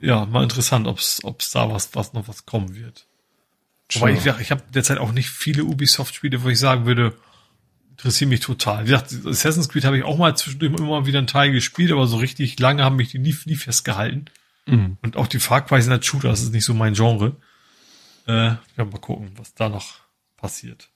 Ja, 0.00 0.26
mal 0.26 0.42
interessant, 0.42 0.86
ob 0.86 0.98
es 0.98 1.50
da 1.52 1.70
was, 1.70 1.94
was 1.94 2.12
noch 2.12 2.28
was 2.28 2.46
kommen 2.46 2.74
wird. 2.74 3.06
Wobei 3.94 4.12
ich, 4.12 4.20
Tja. 4.20 4.38
ich 4.40 4.50
habe 4.50 4.62
derzeit 4.72 4.98
auch 4.98 5.12
nicht 5.12 5.30
viele 5.30 5.64
Ubisoft-Spiele, 5.64 6.42
wo 6.42 6.48
ich 6.48 6.58
sagen 6.58 6.86
würde, 6.86 7.16
interessieren 7.90 8.30
mich 8.30 8.40
total. 8.40 8.84
Wie 8.84 8.90
gesagt, 8.90 9.14
Assassin's 9.26 9.68
Creed 9.68 9.84
habe 9.84 9.98
ich 9.98 10.04
auch 10.04 10.16
mal 10.16 10.36
zwischendurch 10.36 10.72
immer 10.78 11.06
wieder 11.06 11.18
einen 11.18 11.26
Teil 11.26 11.52
gespielt, 11.52 11.92
aber 11.92 12.06
so 12.06 12.16
richtig 12.16 12.58
lange 12.58 12.84
haben 12.84 12.96
mich 12.96 13.10
die 13.10 13.18
nie, 13.18 13.36
nie 13.44 13.56
festgehalten. 13.56 14.26
Mhm. 14.66 14.96
Und 15.02 15.16
auch 15.16 15.26
die 15.26 15.38
sind 15.38 15.90
halt 15.90 16.06
Shooter, 16.06 16.28
das 16.28 16.42
ist 16.42 16.52
nicht 16.52 16.64
so 16.64 16.72
mein 16.72 16.94
Genre. 16.94 17.36
Äh, 18.26 18.54
ja, 18.76 18.84
mal 18.84 19.00
gucken, 19.00 19.32
was 19.36 19.54
da 19.54 19.68
noch 19.68 20.00
passiert. 20.40 20.90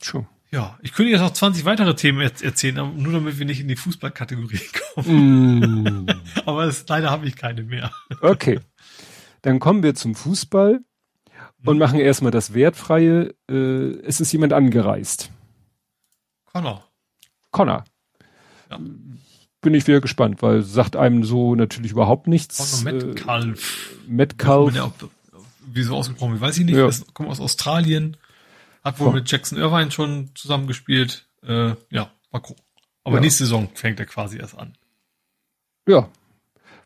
Schon. 0.00 0.26
Ja, 0.50 0.78
ich 0.82 0.92
könnte 0.92 1.10
jetzt 1.10 1.20
noch 1.20 1.32
20 1.32 1.64
weitere 1.64 1.96
Themen 1.96 2.20
er 2.20 2.30
erzählen, 2.44 2.76
nur 2.96 3.12
damit 3.12 3.38
wir 3.38 3.46
nicht 3.46 3.60
in 3.60 3.66
die 3.66 3.74
Fußballkategorie 3.74 4.60
kommen. 4.94 6.04
Mm. 6.04 6.06
Aber 6.44 6.64
es, 6.64 6.86
leider 6.86 7.10
habe 7.10 7.26
ich 7.26 7.36
keine 7.36 7.64
mehr. 7.64 7.90
Okay. 8.20 8.60
Dann 9.42 9.58
kommen 9.58 9.82
wir 9.82 9.96
zum 9.96 10.14
Fußball 10.14 10.80
und 11.64 11.78
machen 11.78 11.98
erstmal 11.98 12.30
das 12.30 12.54
Wertfreie. 12.54 13.34
Äh, 13.50 13.98
es 14.04 14.20
ist 14.20 14.32
jemand 14.32 14.52
angereist. 14.52 15.30
Connor. 16.44 16.88
Connor. 17.50 17.84
ja. 18.70 18.78
bin 19.60 19.74
ich 19.74 19.86
wieder 19.88 20.00
gespannt, 20.00 20.40
weil 20.40 20.62
sagt 20.62 20.94
einem 20.94 21.24
so 21.24 21.56
natürlich 21.56 21.92
überhaupt 21.92 22.28
nichts. 22.28 22.84
Noch 22.84 22.92
Metcalf. 22.92 23.98
Äh, 24.06 24.10
Metcalf. 24.10 25.10
Ja, 25.74 25.76
wie 25.76 25.82
so 25.82 25.96
ausgesprochen, 25.96 26.40
weiß 26.40 26.58
ich 26.58 26.64
nicht. 26.64 26.76
Ja. 26.76 26.86
Das 26.86 27.04
kommt 27.12 27.28
aus 27.28 27.40
Australien. 27.40 28.16
Hat 28.82 28.98
wohl 29.00 29.08
oh. 29.08 29.12
mit 29.12 29.30
Jackson 29.30 29.58
Irvine 29.58 29.90
schon 29.90 30.30
zusammengespielt. 30.34 31.26
Äh, 31.42 31.74
ja, 31.90 32.10
mal 32.30 32.40
gucken. 32.40 32.62
Aber 33.02 33.16
ja. 33.16 33.22
nächste 33.22 33.44
Saison 33.44 33.68
fängt 33.74 34.00
er 34.00 34.06
quasi 34.06 34.38
erst 34.38 34.58
an. 34.58 34.76
Ja. 35.88 36.08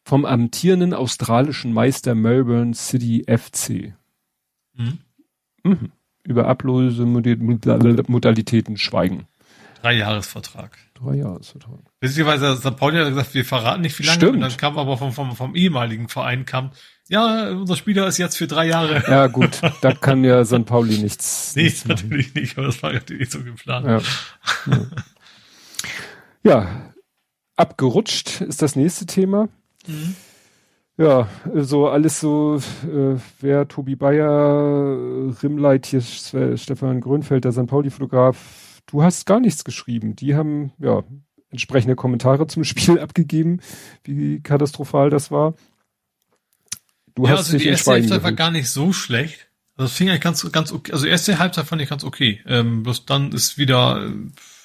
Vom 0.05 0.25
amtierenden 0.25 0.95
australischen 0.95 1.73
Meister 1.73 2.15
Melbourne 2.15 2.75
City 2.75 3.25
FC. 3.29 3.95
Mhm. 4.75 4.99
Mhm. 5.63 5.93
Über 6.25 6.49
Ablösemodalitäten 6.49 8.77
schweigen. 8.77 9.29
Drei 9.83 9.95
Jahresvertrag. 9.95 10.79
Drei 10.95 11.17
Jahresvertrag. 11.17 11.81
Beziehungsweise 12.01 12.57
St. 12.57 12.77
Pauli 12.77 12.99
hat 12.99 13.09
gesagt, 13.09 13.35
wir 13.35 13.45
verraten 13.45 13.83
nicht 13.83 13.99
wie 13.99 14.05
lange. 14.05 14.17
Stimmt. 14.17 14.35
Und 14.35 14.41
dann 14.41 14.57
kam 14.57 14.79
aber 14.79 14.97
vom, 14.99 15.13
vom, 15.13 15.37
vom 15.37 15.55
ehemaligen 15.55 16.09
Verein 16.09 16.45
kam, 16.45 16.73
ja, 17.09 17.51
unser 17.51 17.77
Spieler 17.77 18.07
ist 18.07 18.19
jetzt 18.19 18.37
für 18.37 18.47
drei 18.47 18.67
Jahre. 18.67 19.03
Ja, 19.09 19.27
gut, 19.27 19.61
da 19.81 19.93
kann 19.93 20.25
ja 20.25 20.45
St. 20.45 20.65
Pauli 20.65 20.99
nichts. 20.99 21.53
Nee, 21.57 21.65
nichts 21.65 21.87
natürlich 21.87 22.35
nicht, 22.35 22.59
aber 22.59 22.67
das 22.67 22.83
war 22.83 22.93
natürlich 22.93 23.31
so 23.31 23.43
geplant. 23.43 23.87
Ja. 23.87 24.01
ja. 24.73 24.87
ja, 26.43 26.93
abgerutscht 27.57 28.41
ist 28.43 28.63
das 28.63 28.77
nächste 28.77 29.07
Thema. 29.07 29.49
Mhm. 29.87 30.17
Ja, 30.99 31.29
so 31.55 31.89
alles 31.89 32.19
so, 32.19 32.57
äh, 32.83 33.21
wer 33.41 33.69
Tobi 33.69 33.95
Bayer, 33.95 35.33
Rimleit, 35.43 35.87
hier 35.87 36.01
Stefan 36.01 37.01
Grönfeld, 37.01 37.45
der 37.45 37.53
St. 37.53 37.69
Pauli-Fotograf, 37.69 38.81
du 38.87 39.05
hast 39.05 39.25
gar 39.25 39.39
nichts 39.39 39.63
geschrieben. 39.63 40.17
Die 40.17 40.35
haben, 40.35 40.73
ja, 40.79 41.05
entsprechende 41.51 41.95
Kommentare 41.95 42.49
zum 42.49 42.65
Spiel 42.65 42.99
abgegeben, 43.01 43.61
wie 44.03 44.41
katastrophal 44.41 45.09
das 45.09 45.31
war. 45.31 45.55
Du 47.19 47.25
ja, 47.25 47.33
hast 47.33 47.39
also 47.39 47.53
dich 47.55 47.65
die 47.65 47.69
erste 47.71 47.91
Halbzeit 47.91 48.23
war 48.23 48.31
gar 48.31 48.53
nicht 48.53 48.71
so 48.71 48.93
schlecht. 48.93 49.49
Also 49.75 49.89
das 49.89 49.93
fing 49.93 50.09
eigentlich 50.09 50.21
ganz, 50.21 50.53
ganz 50.53 50.71
okay. 50.71 50.93
Also 50.93 51.05
erste 51.07 51.41
Halbzeit 51.41 51.67
fand 51.67 51.83
ich 51.83 51.89
ganz 51.89 52.05
okay. 52.05 52.41
Ähm, 52.47 52.85
bloß 52.85 53.07
dann 53.07 53.33
ist 53.33 53.59
wieder, 53.59 54.07
äh, 54.07 54.13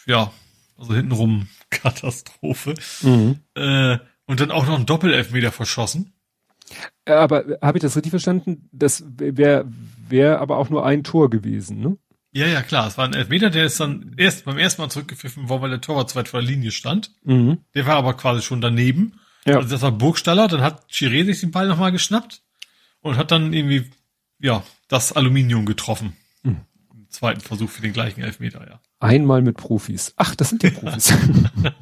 ja, 0.06 0.32
also 0.78 0.94
hintenrum 0.94 1.48
Katastrophe. 1.72 2.76
Mhm. 3.02 3.40
Äh, 3.56 3.98
und 4.28 4.40
dann 4.40 4.52
auch 4.52 4.68
noch 4.68 4.78
ein 4.78 4.86
Doppelelfmeter 4.86 5.52
verschossen. 5.52 6.14
Aber 7.06 7.58
habe 7.60 7.80
ich 7.80 7.82
das 7.82 7.96
richtig 7.96 8.12
verstanden? 8.12 8.70
Das 8.72 9.04
wäre 9.18 9.66
wär 10.08 10.40
aber 10.40 10.58
auch 10.58 10.70
nur 10.70 10.86
ein 10.86 11.04
Tor 11.04 11.32
gewesen, 11.32 11.80
ne? 11.80 11.98
Ja, 12.34 12.46
ja, 12.46 12.62
klar. 12.62 12.86
Es 12.86 13.00
war 13.00 13.06
ein 13.06 13.16
Elfmeter, 13.16 13.50
der 13.50 13.66
ist 13.66 13.80
dann 13.80 14.14
erst 14.18 14.46
beim 14.46 14.60
ersten 14.60 14.84
Mal 14.84 14.90
zurückgepfiffen 14.90 15.50
worden, 15.50 15.64
weil 15.64 15.70
der 15.72 15.82
Torwart 15.82 16.12
zweit 16.12 16.28
vor 16.28 16.40
der 16.40 16.50
Linie 16.50 16.70
stand. 16.70 17.10
Mhm. 17.24 17.62
Der 17.74 17.88
war 17.88 17.96
aber 17.96 18.14
quasi 18.14 18.44
schon 18.44 18.62
daneben. 18.62 19.20
Ja. 19.44 19.58
Also 19.58 19.70
das 19.70 19.82
war 19.82 19.92
Burgstaller, 19.92 20.48
dann 20.48 20.62
hat 20.62 20.88
Chiré 20.92 21.26
sich 21.26 21.40
den 21.40 21.50
Ball 21.50 21.68
nochmal 21.68 21.92
geschnappt 21.92 22.43
und 23.04 23.18
hat 23.18 23.32
dann 23.32 23.54
irgendwie, 23.54 23.92
ja, 24.40 24.64
das 24.88 25.14
Aluminium 25.14 25.66
getroffen. 25.66 26.16
Mhm. 26.42 26.62
Im 26.96 27.10
zweiten 27.10 27.42
Versuch 27.42 27.70
für 27.70 27.84
den 27.84 27.94
gleichen 27.94 28.22
Elfmeter, 28.24 28.66
ja. 28.68 28.80
Einmal 29.00 29.42
mit 29.42 29.58
Profis. 29.58 30.14
Ach, 30.16 30.34
das 30.34 30.50
sind 30.50 30.64
die 30.64 30.70
Profis. 30.72 31.14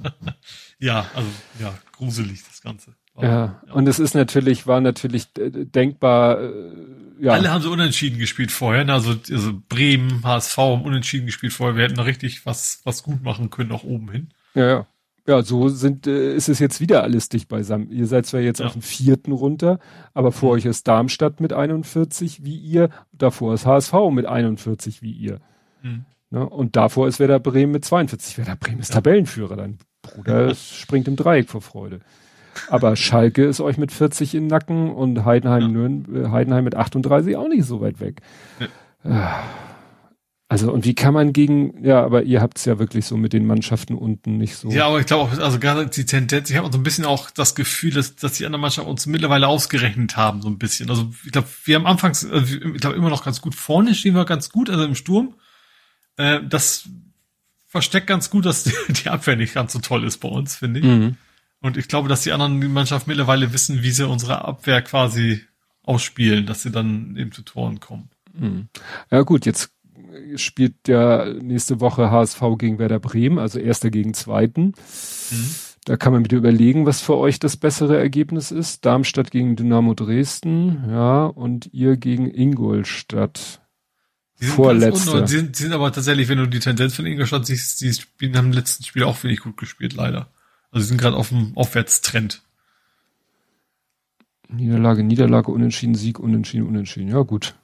ja, 0.80 1.06
also, 1.16 1.30
ja, 1.59 1.74
gruselig, 1.93 2.43
das 2.45 2.61
Ganze. 2.61 2.95
Aber, 3.14 3.27
ja. 3.27 3.61
ja, 3.67 3.74
und 3.74 3.88
es 3.88 4.00
ist 4.00 4.16
natürlich, 4.16 4.67
war 4.67 4.82
natürlich 4.82 5.27
denkbar, 5.33 6.41
äh, 6.41 6.72
ja. 7.19 7.33
Alle 7.33 7.51
haben 7.51 7.61
so 7.61 7.72
unentschieden 7.72 8.17
gespielt 8.17 8.51
vorher, 8.51 8.83
ne? 8.83 8.93
also, 8.93 9.11
also 9.30 9.53
Bremen, 9.69 10.24
HSV 10.24 10.58
haben 10.58 10.82
unentschieden 10.82 11.27
gespielt 11.27 11.53
vorher. 11.53 11.75
Wir 11.75 11.83
hätten 11.83 11.98
da 11.98 12.01
richtig 12.01 12.48
was, 12.48 12.82
was 12.83 13.03
gut 13.03 13.22
machen 13.22 13.51
können, 13.51 13.72
auch 13.72 13.83
oben 13.83 14.09
hin. 14.09 14.30
Ja, 14.56 14.67
ja 14.67 14.88
ja, 15.27 15.43
so 15.43 15.69
sind, 15.69 16.08
äh, 16.08 16.35
ist 16.35 16.50
es 16.50 16.59
jetzt 16.59 16.82
wieder 16.82 17.03
alles 17.03 17.30
dicht 17.30 17.48
beisammen. 17.48 17.91
Ihr 17.91 18.08
seid 18.08 18.25
zwar 18.25 18.41
jetzt 18.41 18.59
ja. 18.59 18.66
auf 18.66 18.74
dem 18.74 18.82
vierten 18.82 19.32
runter, 19.32 19.80
aber 20.14 20.32
vor 20.32 20.50
mhm. 20.50 20.56
euch 20.56 20.66
ist 20.66 20.88
Darmstadt 20.88 21.40
mit 21.40 21.53
41 21.53 22.43
wie 22.43 22.58
ihr, 22.58 22.90
davor 23.11 23.53
ist 23.53 23.66
HSV 23.66 23.93
mit 24.11 24.25
41 24.25 25.01
wie 25.01 25.11
ihr. 25.11 25.40
Mhm. 25.83 26.06
Ne? 26.32 26.48
Und 26.48 26.75
davor 26.75 27.08
ist 27.08 27.19
Werder 27.19 27.40
Bremen 27.40 27.72
mit 27.72 27.85
42. 27.85 28.38
Werder 28.38 28.56
Bremen 28.56 28.80
ist 28.80 28.90
ja. 28.90 28.95
Tabellenführer, 28.95 29.56
dein 29.56 29.77
Bruder 30.01 30.56
springt 30.56 31.08
im 31.08 31.16
Dreieck 31.16 31.50
vor 31.50 31.61
Freude. 31.61 32.00
Aber 32.67 32.95
Schalke 32.95 33.45
ist 33.45 33.61
euch 33.61 33.77
mit 33.77 33.91
40 33.91 34.35
im 34.35 34.48
Nacken 34.48 34.91
und 34.91 35.24
Heidenheim, 35.24 36.06
äh, 36.14 36.30
Heidenheim 36.30 36.64
mit 36.64 36.75
38 36.75 37.38
auch 37.38 37.48
nicht 37.48 37.66
so 37.66 37.80
weit 37.80 38.00
weg. 38.00 38.22
Ja. 39.03 39.43
Also 40.52 40.70
und 40.70 40.84
wie 40.84 40.96
kann 40.96 41.14
man 41.14 41.32
gegen, 41.32 41.82
ja, 41.82 42.04
aber 42.04 42.24
ihr 42.24 42.42
habt 42.42 42.58
es 42.58 42.66
ja 42.66 42.78
wirklich 42.78 43.06
so 43.06 43.16
mit 43.16 43.32
den 43.32 43.46
Mannschaften 43.46 43.96
unten 43.96 44.36
nicht 44.38 44.58
so. 44.58 44.70
Ja, 44.70 44.88
aber 44.88 45.00
ich 45.00 45.06
glaube 45.06 45.24
auch, 45.24 45.40
also 45.40 45.60
gerade 45.60 45.88
die 45.88 46.06
Tendenz, 46.06 46.50
ich 46.50 46.58
habe 46.58 46.70
so 46.70 46.78
ein 46.78 46.84
bisschen 46.84 47.06
auch 47.06 47.32
das 47.32 47.56
Gefühl, 47.56 47.94
dass, 47.94 48.18
dass 48.18 48.34
die 48.34 48.46
anderen 48.46 48.60
Mannschaften 48.60 48.92
uns 48.92 49.06
mittlerweile 49.06 49.48
ausgerechnet 49.48 50.18
haben, 50.18 50.42
so 50.42 50.50
ein 50.50 50.58
bisschen. 50.58 50.90
Also 50.90 51.10
ich 51.26 51.32
glaube, 51.32 51.48
wir 51.64 51.76
haben 51.78 51.86
anfangs, 51.86 52.30
also 52.30 52.54
ich 52.54 52.82
glaube 52.82 52.98
immer 52.98 53.10
noch 53.10 53.24
ganz 53.24 53.40
gut 53.40 53.56
vorne, 53.56 53.96
stehen 53.96 54.14
wir 54.14 54.26
ganz 54.26 54.50
gut, 54.50 54.70
also 54.70 54.84
im 54.84 54.96
Sturm. 54.96 55.36
Äh, 56.18 56.42
das 56.44 56.90
versteckt 57.66 58.08
ganz 58.08 58.30
gut, 58.30 58.46
dass 58.46 58.66
die, 58.66 58.74
die 58.90 59.10
Abwehr 59.10 59.38
nicht 59.38 59.54
ganz 59.54 59.72
so 59.72 59.80
toll 59.80 60.04
ist 60.04 60.18
bei 60.18 60.28
uns, 60.28 60.58
finde 60.58 60.82
ich. 60.82 60.86
Mhm. 60.86 61.16
Und 61.62 61.78
ich 61.78 61.88
glaube, 61.88 62.10
dass 62.10 62.24
die 62.24 62.34
anderen 62.34 62.74
Mannschaften 62.74 63.10
mittlerweile 63.10 63.54
wissen, 63.54 63.84
wie 63.84 63.92
sie 63.92 64.06
unsere 64.06 64.44
Abwehr 64.44 64.82
quasi 64.82 65.46
ausspielen, 65.84 66.46
dass 66.46 66.62
sie 66.62 66.72
dann 66.72 67.16
eben 67.16 67.32
zu 67.32 67.42
Toren 67.44 67.80
kommen. 67.80 68.10
Mhm. 68.34 68.68
Ja 69.10 69.22
gut, 69.22 69.46
jetzt 69.46 69.72
spielt 70.36 70.88
ja 70.88 71.26
nächste 71.34 71.80
Woche 71.80 72.12
HSV 72.12 72.42
gegen 72.58 72.80
Werder 72.80 73.00
Bremen, 73.00 73.40
also 73.40 73.60
erster 73.60 73.90
gegen 73.90 74.14
zweiten. 74.14 74.74
Mhm. 75.32 75.56
Da 75.86 75.98
kann 75.98 76.14
man 76.14 76.24
wieder 76.24 76.38
überlegen, 76.38 76.86
was 76.86 77.02
für 77.02 77.18
euch 77.18 77.40
das 77.40 77.58
bessere 77.58 77.98
Ergebnis 77.98 78.52
ist. 78.52 78.86
Darmstadt 78.86 79.32
gegen 79.32 79.56
Dynamo 79.56 79.96
Dresden, 79.96 80.86
ja, 80.90 81.26
und 81.26 81.70
ihr 81.74 81.98
gegen 81.98 82.32
Ingolstadt. 82.32 83.62
Die 84.40 84.46
sind 84.46 84.54
Vorletzte. 84.56 85.22
Die 85.24 85.28
sind, 85.28 85.58
die 85.58 85.64
sind 85.64 85.74
aber 85.74 85.92
tatsächlich, 85.92 86.28
wenn 86.30 86.38
du 86.38 86.48
die 86.48 86.60
Tendenz 86.60 86.96
von 86.96 87.06
Ingolstadt 87.06 87.48
siehst, 87.48 87.82
die 87.82 87.94
spielen, 87.94 88.38
haben 88.38 88.48
im 88.48 88.54
letzten 88.54 88.84
Spiel 88.84 89.04
auch 89.04 89.24
wenig 89.24 89.40
gut 89.40 89.58
gespielt, 89.58 89.94
leider. 89.94 90.32
Also 90.72 90.84
sie 90.84 90.90
sind 90.90 91.02
gerade 91.02 91.18
auf 91.18 91.30
dem 91.30 91.52
Aufwärtstrend. 91.56 92.44
Niederlage, 94.50 95.04
Niederlage, 95.04 95.52
Unentschieden, 95.52 95.96
Sieg, 95.96 96.20
Unentschieden, 96.20 96.68
Unentschieden. 96.68 97.10
Ja, 97.10 97.22
gut. 97.22 97.56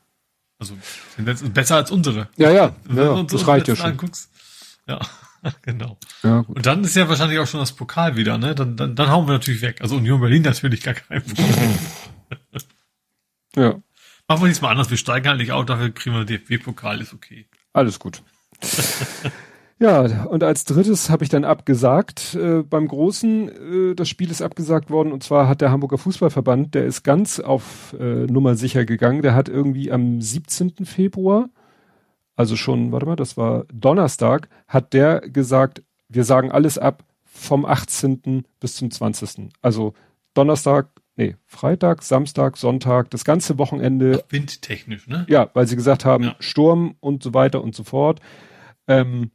Also 0.59 0.75
besser 1.53 1.75
als 1.75 1.91
unsere. 1.91 2.29
Ja, 2.35 2.51
ja, 2.51 2.75
ja 2.93 3.23
das 3.23 3.47
reicht 3.47 3.67
ja 3.67 3.75
schon. 3.75 3.85
Anguckst. 3.85 4.31
Ja, 4.87 4.99
genau. 5.61 5.97
Ja. 6.23 6.39
Und 6.39 6.65
dann 6.65 6.83
ist 6.83 6.95
ja 6.95 7.07
wahrscheinlich 7.07 7.39
auch 7.39 7.47
schon 7.47 7.59
das 7.59 7.73
Pokal 7.73 8.15
wieder, 8.15 8.37
ne? 8.37 8.55
Dann, 8.55 8.75
dann, 8.75 8.95
dann 8.95 9.09
hauen 9.09 9.27
wir 9.27 9.33
natürlich 9.33 9.61
weg. 9.61 9.81
Also 9.81 9.97
Union 9.97 10.19
Berlin 10.19 10.41
natürlich 10.41 10.81
gar 10.81 10.95
kein 10.95 11.23
Problem. 11.23 11.79
ja. 13.55 13.81
Machen 14.27 14.41
wir 14.41 14.47
diesmal 14.47 14.71
anders. 14.71 14.89
Wir 14.89 14.97
steigen 14.97 15.27
halt 15.27 15.37
nicht 15.37 15.51
auf, 15.51 15.65
dafür 15.65 15.91
kriegen 15.91 16.15
wir 16.15 16.25
DFB-Pokal, 16.25 17.01
ist 17.01 17.13
okay. 17.13 17.47
Alles 17.73 17.99
gut. 17.99 18.23
Ja, 19.80 20.25
und 20.25 20.43
als 20.43 20.64
drittes 20.64 21.11
habe 21.11 21.23
ich 21.23 21.30
dann 21.30 21.45
abgesagt 21.45 22.33
äh, 22.33 22.64
beim 22.64 22.88
Großen. 22.88 23.91
Äh, 23.91 23.95
das 23.95 24.09
Spiel 24.09 24.31
ist 24.31 24.41
abgesagt 24.41 24.89
worden 24.89 25.11
und 25.11 25.23
zwar 25.23 25.47
hat 25.47 25.61
der 25.61 25.69
Hamburger 25.69 25.99
Fußballverband, 25.99 26.73
der 26.73 26.85
ist 26.85 27.03
ganz 27.03 27.39
auf 27.39 27.95
äh, 27.99 28.25
Nummer 28.25 28.56
sicher 28.56 28.85
gegangen. 28.85 29.22
Der 29.22 29.35
hat 29.35 29.49
irgendwie 29.49 29.91
am 29.91 30.19
17. 30.19 30.85
Februar, 30.85 31.49
also 32.35 32.56
schon, 32.56 32.91
warte 32.91 33.06
mal, 33.06 33.15
das 33.15 33.38
war 33.38 33.65
Donnerstag, 33.72 34.49
hat 34.67 34.93
der 34.93 35.22
gesagt, 35.22 35.83
wir 36.09 36.23
sagen 36.23 36.51
alles 36.51 36.80
ab 36.80 37.03
vom 37.23 37.64
18. 37.64 38.45
bis 38.59 38.77
zum 38.77 38.89
20. 38.89 39.49
Also 39.61 39.93
Donnerstag, 40.33 40.89
nee, 41.17 41.35
Freitag, 41.45 42.01
Samstag, 42.01 42.57
Sonntag, 42.57 43.11
das 43.11 43.25
ganze 43.25 43.59
Wochenende. 43.59 44.23
Ach, 44.23 44.31
windtechnisch, 44.31 45.07
ne? 45.07 45.27
Ja, 45.30 45.51
weil 45.53 45.67
sie 45.67 45.75
gesagt 45.75 46.03
haben, 46.03 46.23
ja. 46.23 46.35
Sturm 46.39 46.95
und 46.99 47.22
so 47.22 47.35
weiter 47.35 47.61
und 47.61 47.75
so 47.75 47.83
fort. 47.83 48.22
Ähm, 48.88 49.31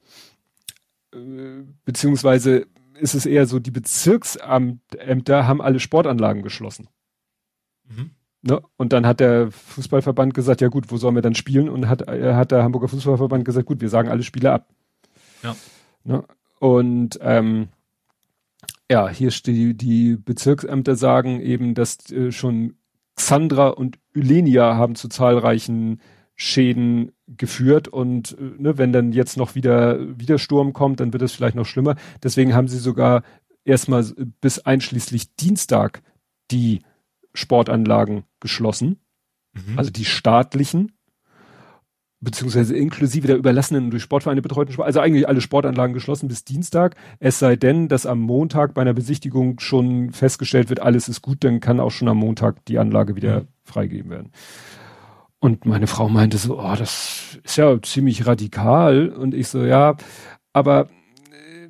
beziehungsweise 1.85 2.67
ist 2.95 3.15
es 3.15 3.27
eher 3.27 3.47
so, 3.47 3.59
die 3.59 3.71
Bezirksämter 3.71 5.47
haben 5.47 5.63
alle 5.63 5.81
Sportanlagen 5.81 6.43
geschlossen. 6.43 6.89
Mhm. 7.89 8.11
Ne? 8.43 8.61
Und 8.77 8.93
dann 8.93 9.07
hat 9.07 9.21
der 9.21 9.51
Fußballverband 9.51 10.35
gesagt, 10.35 10.61
ja 10.61 10.69
gut, 10.69 10.91
wo 10.91 10.97
sollen 10.97 11.15
wir 11.15 11.23
dann 11.23 11.35
spielen? 11.35 11.69
Und 11.69 11.89
hat, 11.89 12.09
äh, 12.09 12.35
hat 12.35 12.51
der 12.51 12.65
Hamburger 12.65 12.89
Fußballverband 12.89 13.45
gesagt, 13.45 13.67
gut, 13.67 13.81
wir 13.81 13.89
sagen 13.89 14.09
alle 14.09 14.23
Spiele 14.23 14.53
ab. 14.53 14.69
Ja. 15.43 15.55
Ne? 16.05 16.25
Und 16.59 17.19
ähm, 17.23 17.69
ja, 18.91 19.09
hier 19.09 19.31
steht, 19.31 19.81
die 19.81 20.17
Bezirksämter 20.17 20.97
sagen 20.97 21.41
eben, 21.41 21.75
dass 21.75 22.11
äh, 22.11 22.33
schon 22.33 22.77
Xandra 23.17 23.69
und 23.69 23.99
Ylenia 24.15 24.75
haben 24.77 24.95
zu 24.97 25.09
zahlreichen 25.09 26.01
Schäden 26.35 27.12
geführt 27.27 27.89
und 27.89 28.36
äh, 28.39 28.62
ne, 28.62 28.78
wenn 28.78 28.93
dann 28.93 29.12
jetzt 29.12 29.36
noch 29.36 29.55
wieder 29.55 30.19
wieder 30.19 30.39
Sturm 30.39 30.73
kommt, 30.73 31.01
dann 31.01 31.12
wird 31.12 31.23
es 31.23 31.33
vielleicht 31.33 31.57
noch 31.57 31.67
schlimmer. 31.67 31.97
Deswegen 32.23 32.55
haben 32.55 32.69
sie 32.69 32.78
sogar 32.78 33.23
erstmal 33.65 34.05
bis 34.41 34.59
einschließlich 34.59 35.35
Dienstag 35.36 36.02
die 36.51 36.81
Sportanlagen 37.35 38.25
geschlossen, 38.41 39.01
mhm. 39.52 39.78
also 39.78 39.91
die 39.91 40.05
staatlichen. 40.05 40.93
beziehungsweise 42.20 42.77
inklusive 42.77 43.27
der 43.27 43.36
überlassenen 43.36 43.85
und 43.85 43.91
durch 43.91 44.02
Sportvereine 44.05 44.43
betreuten 44.43 44.73
Sport, 44.73 44.86
also 44.86 45.01
eigentlich 45.01 45.28
alle 45.28 45.41
Sportanlagen 45.41 45.93
geschlossen 45.93 46.28
bis 46.28 46.44
Dienstag. 46.44 46.94
Es 47.19 47.41
sei 47.41 47.57
denn, 47.57 47.89
dass 47.89 48.07
am 48.07 48.20
Montag 48.20 48.75
bei 48.75 48.83
einer 48.83 48.94
Besichtigung 48.94 49.59
schon 49.59 50.12
festgestellt 50.12 50.69
wird, 50.69 50.81
alles 50.81 51.09
ist 51.09 51.20
gut, 51.20 51.43
dann 51.43 51.61
kann 51.61 51.81
auch 51.81 51.91
schon 51.91 52.09
am 52.09 52.19
Montag 52.19 52.65
die 52.67 52.78
Anlage 52.78 53.17
wieder 53.17 53.41
mhm. 53.41 53.49
freigegeben 53.65 54.11
werden. 54.11 54.31
Und 55.43 55.67
meine 55.67 55.89
Frau 55.89 56.09
meinte 56.09 56.39
so, 56.39 56.61
oh, 56.61 56.77
das 56.77 57.37
ist 57.43 57.57
ja 57.57 57.83
ziemlich 57.83 58.27
radikal. 58.29 59.09
Und 59.09 59.35
ich 59.35 59.49
so, 59.49 59.65
ja, 59.65 59.97
aber 60.53 60.89
äh, 61.33 61.69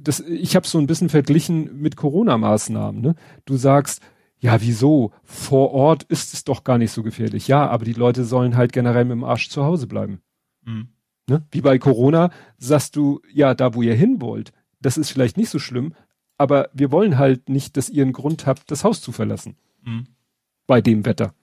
das, 0.00 0.20
ich 0.20 0.54
habe 0.54 0.64
so 0.64 0.78
ein 0.78 0.86
bisschen 0.86 1.08
verglichen 1.08 1.80
mit 1.80 1.96
Corona-Maßnahmen. 1.96 3.00
Ne? 3.00 3.16
Du 3.44 3.56
sagst, 3.56 4.02
ja, 4.38 4.60
wieso? 4.60 5.10
Vor 5.24 5.72
Ort 5.72 6.04
ist 6.04 6.32
es 6.32 6.44
doch 6.44 6.62
gar 6.62 6.78
nicht 6.78 6.92
so 6.92 7.02
gefährlich. 7.02 7.48
Ja, 7.48 7.66
aber 7.66 7.84
die 7.84 7.92
Leute 7.92 8.24
sollen 8.24 8.56
halt 8.56 8.72
generell 8.72 9.04
mit 9.04 9.16
dem 9.16 9.24
Arsch 9.24 9.48
zu 9.48 9.64
Hause 9.64 9.88
bleiben. 9.88 10.20
Mhm. 10.64 10.90
Ne? 11.28 11.44
Wie 11.50 11.60
bei 11.60 11.76
Corona 11.80 12.30
sagst 12.56 12.94
du, 12.94 13.20
ja, 13.32 13.54
da 13.54 13.74
wo 13.74 13.82
ihr 13.82 13.96
hin 13.96 14.20
wollt, 14.20 14.52
das 14.80 14.96
ist 14.96 15.10
vielleicht 15.10 15.36
nicht 15.36 15.50
so 15.50 15.58
schlimm, 15.58 15.92
aber 16.38 16.68
wir 16.72 16.92
wollen 16.92 17.18
halt 17.18 17.48
nicht, 17.48 17.76
dass 17.76 17.90
ihr 17.90 18.04
einen 18.04 18.12
Grund 18.12 18.46
habt, 18.46 18.70
das 18.70 18.84
Haus 18.84 19.00
zu 19.00 19.10
verlassen. 19.10 19.56
Mhm. 19.82 20.06
Bei 20.68 20.80
dem 20.80 21.04
Wetter. 21.04 21.34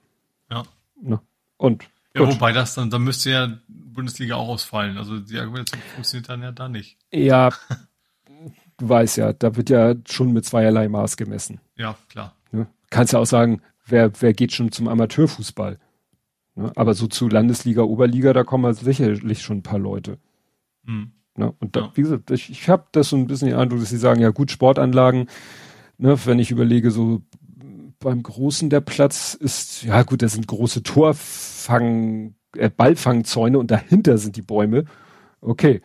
Ne? 1.02 1.20
Und 1.56 1.84
ja, 2.14 2.26
wobei 2.26 2.52
das 2.52 2.74
dann, 2.74 2.90
dann 2.90 3.02
müsste 3.02 3.30
ja 3.30 3.58
Bundesliga 3.68 4.36
auch 4.36 4.48
ausfallen. 4.48 4.98
Also 4.98 5.18
die 5.18 5.38
Argumentation 5.38 5.82
funktioniert 5.94 6.28
dann 6.28 6.42
ja 6.42 6.52
da 6.52 6.68
nicht. 6.68 6.98
Ja, 7.10 7.50
du 8.78 8.88
weißt 8.88 9.16
ja, 9.16 9.32
da 9.32 9.56
wird 9.56 9.70
ja 9.70 9.94
schon 10.08 10.32
mit 10.32 10.44
zweierlei 10.44 10.88
Maß 10.88 11.16
gemessen. 11.16 11.60
Ja, 11.76 11.96
klar. 12.08 12.34
Ne? 12.50 12.66
Kannst 12.90 13.12
ja 13.12 13.18
auch 13.18 13.26
sagen, 13.26 13.62
wer, 13.86 14.12
wer 14.20 14.32
geht 14.32 14.52
schon 14.52 14.72
zum 14.72 14.88
Amateurfußball? 14.88 15.78
Ne? 16.54 16.72
Aber 16.76 16.94
so 16.94 17.06
zu 17.06 17.28
Landesliga, 17.28 17.82
Oberliga, 17.82 18.32
da 18.32 18.44
kommen 18.44 18.66
halt 18.66 18.76
sicherlich 18.76 19.42
schon 19.42 19.58
ein 19.58 19.62
paar 19.62 19.78
Leute. 19.78 20.18
Mhm. 20.84 21.12
Ne? 21.36 21.54
Und 21.60 21.76
da, 21.76 21.80
ja. 21.80 21.92
wie 21.94 22.02
gesagt, 22.02 22.30
ich, 22.30 22.50
ich 22.50 22.68
habe 22.68 22.86
das 22.92 23.08
so 23.08 23.16
ein 23.16 23.26
bisschen 23.26 23.48
den 23.48 23.58
Eindruck, 23.58 23.80
dass 23.80 23.88
sie 23.88 23.96
sagen, 23.96 24.20
ja 24.20 24.30
gut, 24.30 24.50
Sportanlagen, 24.50 25.28
ne, 25.96 26.18
wenn 26.26 26.38
ich 26.38 26.50
überlege, 26.50 26.90
so 26.90 27.22
beim 28.02 28.22
Großen 28.22 28.70
der 28.70 28.80
Platz 28.80 29.34
ist, 29.34 29.82
ja 29.82 30.02
gut, 30.02 30.22
da 30.22 30.28
sind 30.28 30.46
große 30.46 30.82
Torfang, 30.82 32.34
äh, 32.56 32.70
Ballfangzäune 32.70 33.58
und 33.58 33.70
dahinter 33.70 34.18
sind 34.18 34.36
die 34.36 34.42
Bäume. 34.42 34.84
Okay, 35.40 35.80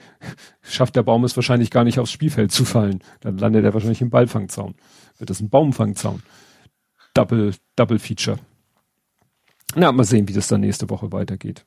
schafft 0.61 0.95
der 0.95 1.03
Baum 1.03 1.23
es 1.23 1.35
wahrscheinlich 1.35 1.71
gar 1.71 1.83
nicht 1.83 1.99
aufs 1.99 2.11
Spielfeld 2.11 2.51
zu 2.51 2.65
fallen. 2.65 3.03
Dann 3.21 3.37
landet 3.37 3.65
er 3.65 3.73
wahrscheinlich 3.73 4.01
im 4.01 4.09
Ballfangzaun. 4.09 4.75
Wird 5.17 5.29
das 5.29 5.39
ein 5.39 5.49
Baumfangzaun. 5.49 6.21
Double, 7.13 7.55
Double 7.75 7.97
Feature. 7.97 8.37
Na, 9.75 9.91
mal 9.91 10.03
sehen, 10.03 10.27
wie 10.27 10.33
das 10.33 10.47
dann 10.47 10.61
nächste 10.61 10.89
Woche 10.89 11.11
weitergeht. 11.11 11.65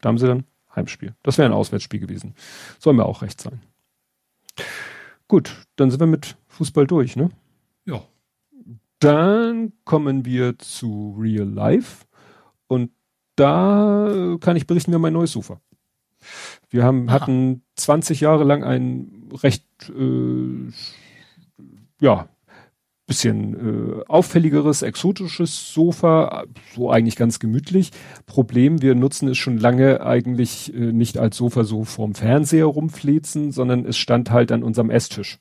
Da 0.00 0.08
haben 0.08 0.18
sie 0.18 0.26
dann 0.28 0.44
Heimspiel. 0.74 1.14
Das 1.22 1.38
wäre 1.38 1.48
ein 1.48 1.54
Auswärtsspiel 1.54 2.00
gewesen. 2.00 2.34
Soll 2.78 2.94
mir 2.94 3.06
auch 3.06 3.22
recht 3.22 3.40
sein. 3.40 3.60
Gut, 5.26 5.66
dann 5.74 5.90
sind 5.90 6.00
wir 6.00 6.06
mit 6.06 6.36
Fußball 6.48 6.86
durch, 6.86 7.16
ne? 7.16 7.30
Dann 8.98 9.72
kommen 9.84 10.24
wir 10.24 10.58
zu 10.58 11.16
Real 11.18 11.48
Life 11.48 12.06
und 12.66 12.90
da 13.36 14.36
kann 14.40 14.56
ich 14.56 14.66
berichten, 14.66 14.90
wir 14.90 14.96
haben 14.96 15.04
ein 15.04 15.12
neues 15.12 15.32
Sofa. 15.32 15.60
Wir 16.70 16.82
haben, 16.82 17.10
hatten 17.10 17.62
20 17.76 18.20
Jahre 18.20 18.44
lang 18.44 18.64
ein 18.64 19.28
recht, 19.42 19.64
äh, 19.90 20.72
ja, 22.00 22.28
bisschen 23.06 23.54
äh, 24.00 24.04
auffälligeres, 24.08 24.82
exotisches 24.82 25.72
Sofa, 25.72 26.44
so 26.74 26.90
eigentlich 26.90 27.14
ganz 27.14 27.38
gemütlich. 27.38 27.92
Problem, 28.26 28.82
wir 28.82 28.96
nutzen 28.96 29.28
es 29.28 29.38
schon 29.38 29.58
lange 29.58 30.04
eigentlich 30.04 30.74
äh, 30.74 30.92
nicht 30.92 31.16
als 31.18 31.36
Sofa 31.36 31.62
so 31.62 31.84
vorm 31.84 32.14
Fernseher 32.14 32.64
rumflezen, 32.64 33.52
sondern 33.52 33.84
es 33.84 33.96
stand 33.96 34.30
halt 34.32 34.50
an 34.50 34.64
unserem 34.64 34.90
Esstisch. 34.90 35.38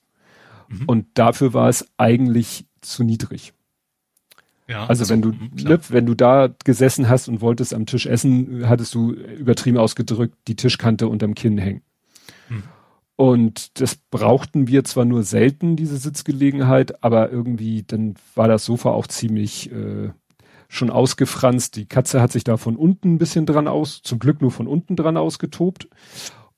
Mhm. 0.69 0.83
Und 0.85 1.05
dafür 1.15 1.53
war 1.53 1.69
es 1.69 1.87
eigentlich 1.97 2.67
zu 2.89 3.03
niedrig. 3.03 3.53
Ja, 4.67 4.85
also, 4.87 5.03
also 5.03 5.09
wenn 5.09 5.21
du, 5.21 5.33
ne, 5.63 5.79
wenn 5.89 6.05
du 6.05 6.15
da 6.15 6.49
gesessen 6.63 7.07
hast 7.07 7.27
und 7.27 7.41
wolltest 7.41 7.73
am 7.73 7.85
Tisch 7.85 8.07
essen, 8.07 8.67
hattest 8.67 8.95
du 8.95 9.11
übertrieben 9.11 9.77
ausgedrückt 9.77 10.35
die 10.47 10.55
Tischkante 10.55 11.07
unterm 11.07 11.35
Kinn 11.35 11.57
hängen. 11.57 11.83
Hm. 12.47 12.63
Und 13.15 13.79
das 13.79 13.95
brauchten 13.95 14.67
wir 14.67 14.83
zwar 14.83 15.05
nur 15.05 15.23
selten, 15.23 15.75
diese 15.75 15.97
Sitzgelegenheit, 15.97 17.03
aber 17.03 17.31
irgendwie, 17.31 17.83
dann 17.83 18.15
war 18.33 18.47
das 18.47 18.65
Sofa 18.65 18.89
auch 18.89 19.07
ziemlich 19.07 19.71
äh, 19.71 20.09
schon 20.67 20.89
ausgefranst. 20.89 21.75
Die 21.75 21.85
Katze 21.85 22.21
hat 22.21 22.31
sich 22.31 22.43
da 22.43 22.57
von 22.57 22.75
unten 22.75 23.13
ein 23.13 23.17
bisschen 23.17 23.45
dran 23.45 23.67
aus, 23.67 24.01
zum 24.03 24.19
Glück 24.19 24.41
nur 24.41 24.51
von 24.51 24.67
unten 24.67 24.95
dran 24.95 25.15
ausgetobt. 25.15 25.87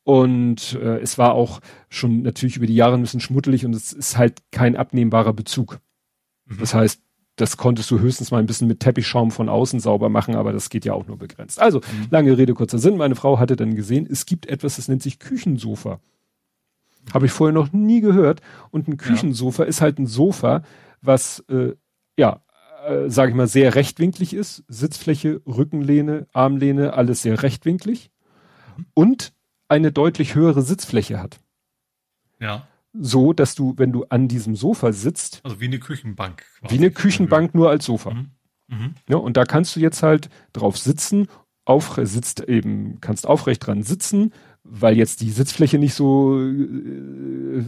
Und 0.03 0.80
äh, 0.81 0.99
es 0.99 1.17
war 1.17 1.33
auch 1.33 1.59
schon 1.89 2.22
natürlich 2.22 2.56
über 2.56 2.65
die 2.65 2.75
Jahre 2.75 2.95
ein 2.95 3.01
bisschen 3.01 3.19
schmuddelig 3.19 3.65
und 3.65 3.75
es 3.75 3.91
ist 3.91 4.17
halt 4.17 4.41
kein 4.51 4.77
abnehmbarer 4.77 5.33
Bezug. 5.33 5.80
Mhm. 6.48 6.58
Das 6.59 6.74
heißt, 6.74 7.01
das 7.38 7.56
konntest 7.56 7.92
du 7.92 8.00
höchstens 8.00 8.32
mal 8.32 8.40
ein 8.40 8.48
bisschen 8.48 8.67
mit 8.67 8.80
Teppichschaum 8.80 9.30
von 9.32 9.48
außen 9.48 9.80
sauber 9.80 10.09
machen, 10.09 10.35
aber 10.35 10.53
das 10.53 10.69
geht 10.69 10.85
ja 10.85 10.93
auch 10.93 11.06
nur 11.06 11.17
begrenzt. 11.17 11.59
Also, 11.59 11.80
mhm. 11.80 12.08
lange 12.09 12.38
Rede, 12.38 12.53
kurzer 12.56 12.80
Sinn. 12.80 12.98
Meine 12.98 13.16
Frau 13.16 13.40
hatte 13.40 13.56
dann 13.56 13.76
gesehen, 13.76 14.08
es 14.09 14.26
gibt 14.26 14.48
etwas, 14.48 14.77
das 14.77 14.88
nennt 14.88 15.03
sich 15.03 15.19
Küchensofa. 15.19 16.00
Habe 17.14 17.27
ich 17.27 17.32
vorher 17.32 17.53
noch 17.53 17.72
nie 17.72 18.01
gehört. 18.01 18.42
Und 18.72 18.88
ein 18.88 18.98
Küchensofa 18.98 19.64
ja. 19.64 19.69
ist 19.69 19.82
halt 19.82 20.00
ein 20.00 20.08
Sofa, 20.08 20.64
was, 21.01 21.45
äh, 21.48 21.74
ja, 22.17 22.42
äh, 22.88 23.09
sage 23.09 23.32
ich 23.32 23.35
mal, 23.35 23.48
sehr 23.48 23.76
rechtwinklig 23.76 24.34
ist. 24.34 24.64
Sitzfläche, 24.67 25.42
Rückenlehne, 25.45 26.27
Armlehne, 26.34 26.93
alles 26.93 27.22
sehr 27.22 27.43
rechtwinklig. 27.43 28.09
Mhm. 28.77 28.85
Und 28.93 29.34
eine 29.69 29.92
deutlich 29.92 30.35
höhere 30.35 30.64
Sitzfläche 30.64 31.22
hat. 31.22 31.40
Ja. 32.40 32.67
So, 33.00 33.34
dass 33.34 33.56
du, 33.56 33.74
wenn 33.77 33.92
du 33.92 34.06
an 34.06 34.27
diesem 34.27 34.56
Sofa 34.56 34.92
sitzt. 34.92 35.42
Also 35.43 35.59
wie 35.59 35.66
eine 35.66 35.80
Küchenbank. 35.80 36.43
Quasi. 36.59 36.74
Wie 36.74 36.77
eine 36.77 36.92
Küchenbank, 36.92 37.53
nur 37.53 37.69
als 37.69 37.85
Sofa. 37.85 38.14
Mhm. 38.14 38.32
Mhm. 38.67 38.95
Ja, 39.08 39.17
und 39.17 39.38
da 39.38 39.45
kannst 39.45 39.76
du 39.76 39.80
jetzt 39.80 40.03
halt 40.03 40.30
drauf 40.53 40.77
sitzen, 40.77 41.27
auf, 41.66 42.00
sitzt 42.01 42.42
eben, 42.48 43.00
kannst 43.01 43.27
aufrecht 43.27 43.66
dran 43.66 43.84
sitzen, 43.84 44.34
weil 44.64 44.98
jetzt 44.98 45.22
die 45.22 45.30
Sitzfläche 45.30 45.77
nicht 45.77 45.93
so 45.93 46.40
äh, 46.40 47.64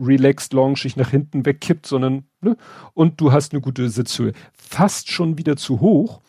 relaxed, 0.00 0.52
launchig 0.52 0.96
nach 0.96 1.10
hinten 1.10 1.44
wegkippt, 1.44 1.86
sondern, 1.86 2.24
ne? 2.40 2.56
Und 2.94 3.20
du 3.20 3.32
hast 3.32 3.52
eine 3.52 3.60
gute 3.60 3.88
Sitzhöhe. 3.88 4.32
Fast 4.52 5.10
schon 5.10 5.38
wieder 5.38 5.56
zu 5.56 5.80
hoch, 5.80 6.20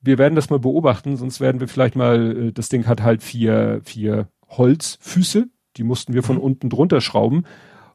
wir 0.00 0.18
werden 0.18 0.34
das 0.34 0.50
mal 0.50 0.58
beobachten, 0.58 1.16
sonst 1.16 1.40
werden 1.40 1.60
wir 1.60 1.68
vielleicht 1.68 1.96
mal, 1.96 2.48
äh, 2.48 2.52
das 2.52 2.68
Ding 2.68 2.86
hat 2.86 3.02
halt 3.02 3.22
vier, 3.22 3.80
vier 3.84 4.28
Holzfüße, 4.48 5.48
die 5.76 5.84
mussten 5.84 6.14
wir 6.14 6.22
von 6.22 6.36
mhm. 6.36 6.42
unten 6.42 6.70
drunter 6.70 7.00
schrauben 7.00 7.44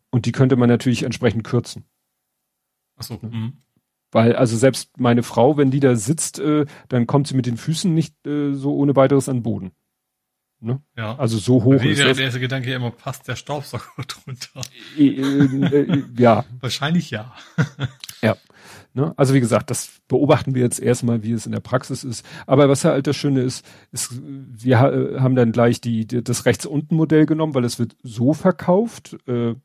und 0.10 0.26
die 0.26 0.32
könnte 0.32 0.56
man 0.56 0.70
natürlich 0.70 1.04
entsprechend 1.04 1.44
kürzen. 1.44 1.86
Ach 2.98 3.04
so. 3.04 3.20
Mhm. 3.22 3.62
Weil 4.12 4.36
also 4.36 4.56
selbst 4.56 4.98
meine 5.00 5.24
Frau, 5.24 5.58
wenn 5.58 5.72
die 5.72 5.82
da 5.82 5.96
sitzt, 5.96 6.40
äh, 6.40 6.66
dann 6.88 7.08
kommt 7.08 7.28
sie 7.28 7.36
mit 7.36 7.46
den 7.46 7.58
Füßen 7.58 7.94
nicht 7.94 8.16
äh, 8.26 8.54
so 8.54 8.76
ohne 8.76 8.96
weiteres 8.96 9.28
an 9.28 9.38
den 9.38 9.44
Boden. 9.44 9.72
Ne? 10.62 10.82
Ja. 10.96 11.18
Also 11.18 11.38
so 11.38 11.64
hoch 11.64 11.82
nee, 11.82 11.92
ist 11.92 12.00
der, 12.00 12.08
das. 12.08 12.18
Der 12.18 12.26
erste 12.28 12.40
Gedanke 12.40 12.74
immer, 12.74 12.92
passt 12.92 13.28
der 13.28 13.36
Staubsauger 13.36 14.04
drunter? 14.08 14.62
Äh, 14.98 15.08
äh, 15.08 16.04
ja. 16.18 16.46
Wahrscheinlich 16.60 17.12
ja. 17.12 17.36
ja. 18.22 18.38
Ne? 18.96 19.14
Also 19.18 19.34
wie 19.34 19.42
gesagt, 19.42 19.70
das 19.70 20.00
beobachten 20.08 20.56
wir 20.56 20.62
jetzt 20.62 20.80
erstmal, 20.80 21.22
wie 21.22 21.34
es 21.34 21.46
in 21.46 21.52
der 21.52 21.60
Praxis 21.60 22.06
ist. 22.06 22.26
Aber 22.48 22.70
was 22.70 22.86
halt 22.86 23.06
das 23.08 23.18
Schöne 23.18 23.42
ist, 23.42 23.66
ist, 23.92 24.22
wir 24.24 24.80
ha 24.80 24.90
haben 25.20 25.36
dann 25.36 25.52
gleich 25.52 25.82
die, 25.82 26.08
die, 26.08 26.24
das 26.24 26.46
rechts 26.46 26.66
unten 26.66 26.96
Modell 26.96 27.26
genommen, 27.26 27.54
weil 27.54 27.66
es 27.66 27.78
wird 27.78 27.98
so 28.04 28.34
verkauft, 28.34 29.18
äh, 29.28 29.56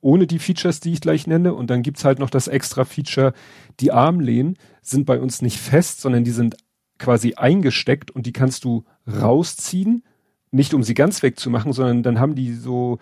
ohne 0.00 0.26
die 0.26 0.38
Features, 0.38 0.80
die 0.80 0.94
ich 0.94 1.02
gleich 1.02 1.26
nenne. 1.26 1.52
Und 1.52 1.68
dann 1.68 1.82
gibt's 1.82 2.06
halt 2.06 2.18
noch 2.18 2.30
das 2.30 2.48
extra 2.48 2.86
Feature, 2.86 3.34
die 3.80 3.92
Armlehnen 3.92 4.56
sind 4.80 5.04
bei 5.04 5.20
uns 5.20 5.42
nicht 5.42 5.58
fest, 5.58 6.00
sondern 6.00 6.24
die 6.24 6.30
sind 6.30 6.56
quasi 6.98 7.34
eingesteckt 7.34 8.12
und 8.12 8.24
die 8.24 8.32
kannst 8.32 8.64
du 8.64 8.84
rausziehen, 9.06 10.04
nicht 10.52 10.72
um 10.72 10.82
sie 10.82 10.94
ganz 10.94 11.22
wegzumachen, 11.22 11.74
sondern 11.74 12.02
dann 12.02 12.18
haben 12.18 12.34
die 12.34 12.54
so 12.54 12.98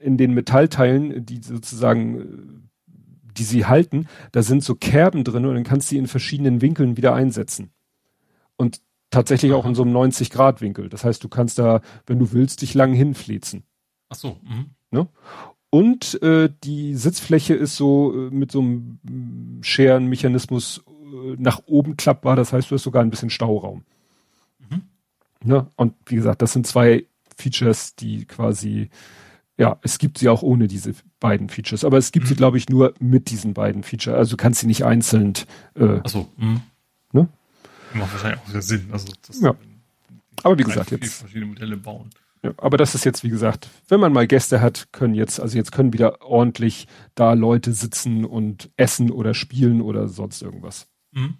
in 0.00 0.16
den 0.16 0.34
Metallteilen, 0.34 1.24
die 1.24 1.40
sozusagen 1.40 2.67
die 3.38 3.44
sie 3.44 3.66
halten, 3.66 4.06
da 4.32 4.42
sind 4.42 4.62
so 4.62 4.74
Kerben 4.74 5.24
drin 5.24 5.46
und 5.46 5.54
dann 5.54 5.64
kannst 5.64 5.88
du 5.88 5.94
sie 5.94 5.98
in 5.98 6.06
verschiedenen 6.06 6.60
Winkeln 6.60 6.96
wieder 6.96 7.14
einsetzen. 7.14 7.70
Und 8.56 8.80
tatsächlich 9.10 9.52
auch 9.52 9.64
in 9.64 9.74
so 9.74 9.82
einem 9.82 9.92
90 9.92 10.30
Grad 10.30 10.60
Winkel. 10.60 10.88
Das 10.88 11.04
heißt, 11.04 11.22
du 11.22 11.28
kannst 11.28 11.58
da, 11.58 11.80
wenn 12.06 12.18
du 12.18 12.32
willst, 12.32 12.62
dich 12.62 12.74
lang 12.74 12.92
hinflezen. 12.92 13.64
Ach 14.08 14.16
so. 14.16 14.38
Mhm. 14.42 14.70
Ne? 14.90 15.08
Und 15.70 16.20
äh, 16.22 16.50
die 16.64 16.94
Sitzfläche 16.94 17.54
ist 17.54 17.76
so 17.76 18.12
äh, 18.12 18.30
mit 18.30 18.50
so 18.50 18.60
einem 18.60 19.60
Scherenmechanismus 19.62 20.82
äh, 20.86 21.36
nach 21.38 21.62
oben 21.66 21.96
klappbar. 21.96 22.36
Das 22.36 22.52
heißt, 22.52 22.70
du 22.70 22.74
hast 22.74 22.82
sogar 22.82 23.02
ein 23.02 23.10
bisschen 23.10 23.30
Stauraum. 23.30 23.84
Mhm. 24.58 24.82
Ne? 25.42 25.70
Und 25.76 25.94
wie 26.06 26.16
gesagt, 26.16 26.42
das 26.42 26.52
sind 26.52 26.66
zwei 26.66 27.06
Features, 27.36 27.94
die 27.94 28.24
quasi 28.24 28.90
ja, 29.58 29.76
es 29.82 29.98
gibt 29.98 30.18
sie 30.18 30.28
auch 30.28 30.42
ohne 30.42 30.68
diese 30.68 30.94
beiden 31.18 31.48
Features, 31.48 31.84
aber 31.84 31.98
es 31.98 32.12
gibt 32.12 32.26
mhm. 32.26 32.28
sie, 32.28 32.36
glaube 32.36 32.58
ich, 32.58 32.68
nur 32.68 32.94
mit 33.00 33.28
diesen 33.30 33.54
beiden 33.54 33.82
Features. 33.82 34.16
Also 34.16 34.30
du 34.30 34.36
kannst 34.36 34.60
sie 34.60 34.68
nicht 34.68 34.84
einzeln. 34.84 35.34
Äh, 35.74 36.00
Ach 36.04 36.08
so. 36.08 36.28
Mhm. 36.36 36.62
Ne? 37.12 37.28
Macht 37.94 38.12
wahrscheinlich 38.12 38.40
auch 38.40 38.60
Sinn. 38.60 38.88
Also 38.92 39.12
das, 39.26 39.40
ja. 39.40 39.54
Aber 40.44 40.58
wie 40.58 40.62
gesagt, 40.62 40.92
jetzt. 40.92 41.12
verschiedene 41.12 41.46
Modelle 41.46 41.76
bauen. 41.76 42.10
Ja, 42.44 42.52
aber 42.56 42.76
das 42.76 42.94
ist 42.94 43.04
jetzt, 43.04 43.24
wie 43.24 43.30
gesagt, 43.30 43.68
wenn 43.88 43.98
man 43.98 44.12
mal 44.12 44.28
Gäste 44.28 44.60
hat, 44.60 44.92
können 44.92 45.14
jetzt, 45.14 45.40
also 45.40 45.56
jetzt 45.56 45.72
können 45.72 45.92
wieder 45.92 46.22
ordentlich 46.22 46.86
da 47.16 47.32
Leute 47.32 47.72
sitzen 47.72 48.24
und 48.24 48.70
essen 48.76 49.10
oder 49.10 49.34
spielen 49.34 49.80
oder 49.80 50.06
sonst 50.06 50.40
irgendwas. 50.40 50.86
Mhm. 51.10 51.34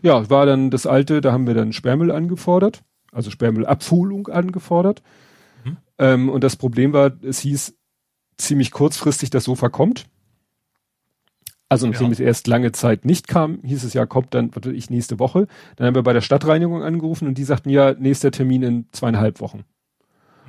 Ja, 0.00 0.30
war 0.30 0.46
dann 0.46 0.70
das 0.70 0.86
alte, 0.86 1.20
da 1.20 1.32
haben 1.32 1.46
wir 1.46 1.52
dann 1.52 1.74
Sperrmüll 1.74 2.10
angefordert, 2.10 2.82
also 3.12 3.30
Sperrmüllabholung 3.30 4.28
angefordert. 4.28 5.02
Ähm, 5.98 6.28
und 6.28 6.44
das 6.44 6.56
Problem 6.56 6.92
war, 6.92 7.12
es 7.22 7.40
hieß 7.40 7.74
ziemlich 8.36 8.70
kurzfristig, 8.70 9.30
das 9.30 9.44
Sofa 9.44 9.68
kommt. 9.68 10.06
Also 11.68 11.88
nachdem 11.88 12.08
ja. 12.08 12.12
es 12.12 12.20
erst 12.20 12.46
lange 12.46 12.70
Zeit 12.72 13.04
nicht 13.04 13.26
kam, 13.26 13.60
hieß 13.64 13.82
es 13.82 13.92
ja, 13.92 14.06
kommt 14.06 14.34
dann, 14.34 14.54
warte 14.54 14.72
ich, 14.72 14.88
nächste 14.88 15.18
Woche. 15.18 15.48
Dann 15.74 15.86
haben 15.86 15.94
wir 15.96 16.04
bei 16.04 16.12
der 16.12 16.20
Stadtreinigung 16.20 16.82
angerufen 16.82 17.26
und 17.26 17.38
die 17.38 17.44
sagten 17.44 17.70
ja, 17.70 17.92
nächster 17.94 18.30
Termin 18.30 18.62
in 18.62 18.86
zweieinhalb 18.92 19.40
Wochen. 19.40 19.64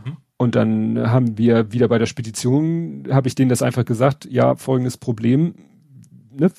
Mhm. 0.05 0.17
Und 0.37 0.55
dann 0.55 1.09
haben 1.09 1.37
wir 1.37 1.71
wieder 1.71 1.87
bei 1.87 1.97
der 1.97 2.05
Spedition, 2.05 3.07
habe 3.09 3.27
ich 3.27 3.35
denen 3.35 3.49
das 3.49 3.63
einfach 3.63 3.85
gesagt, 3.85 4.25
ja, 4.25 4.55
folgendes 4.55 4.97
Problem, 4.97 5.55
ne, 6.31 6.51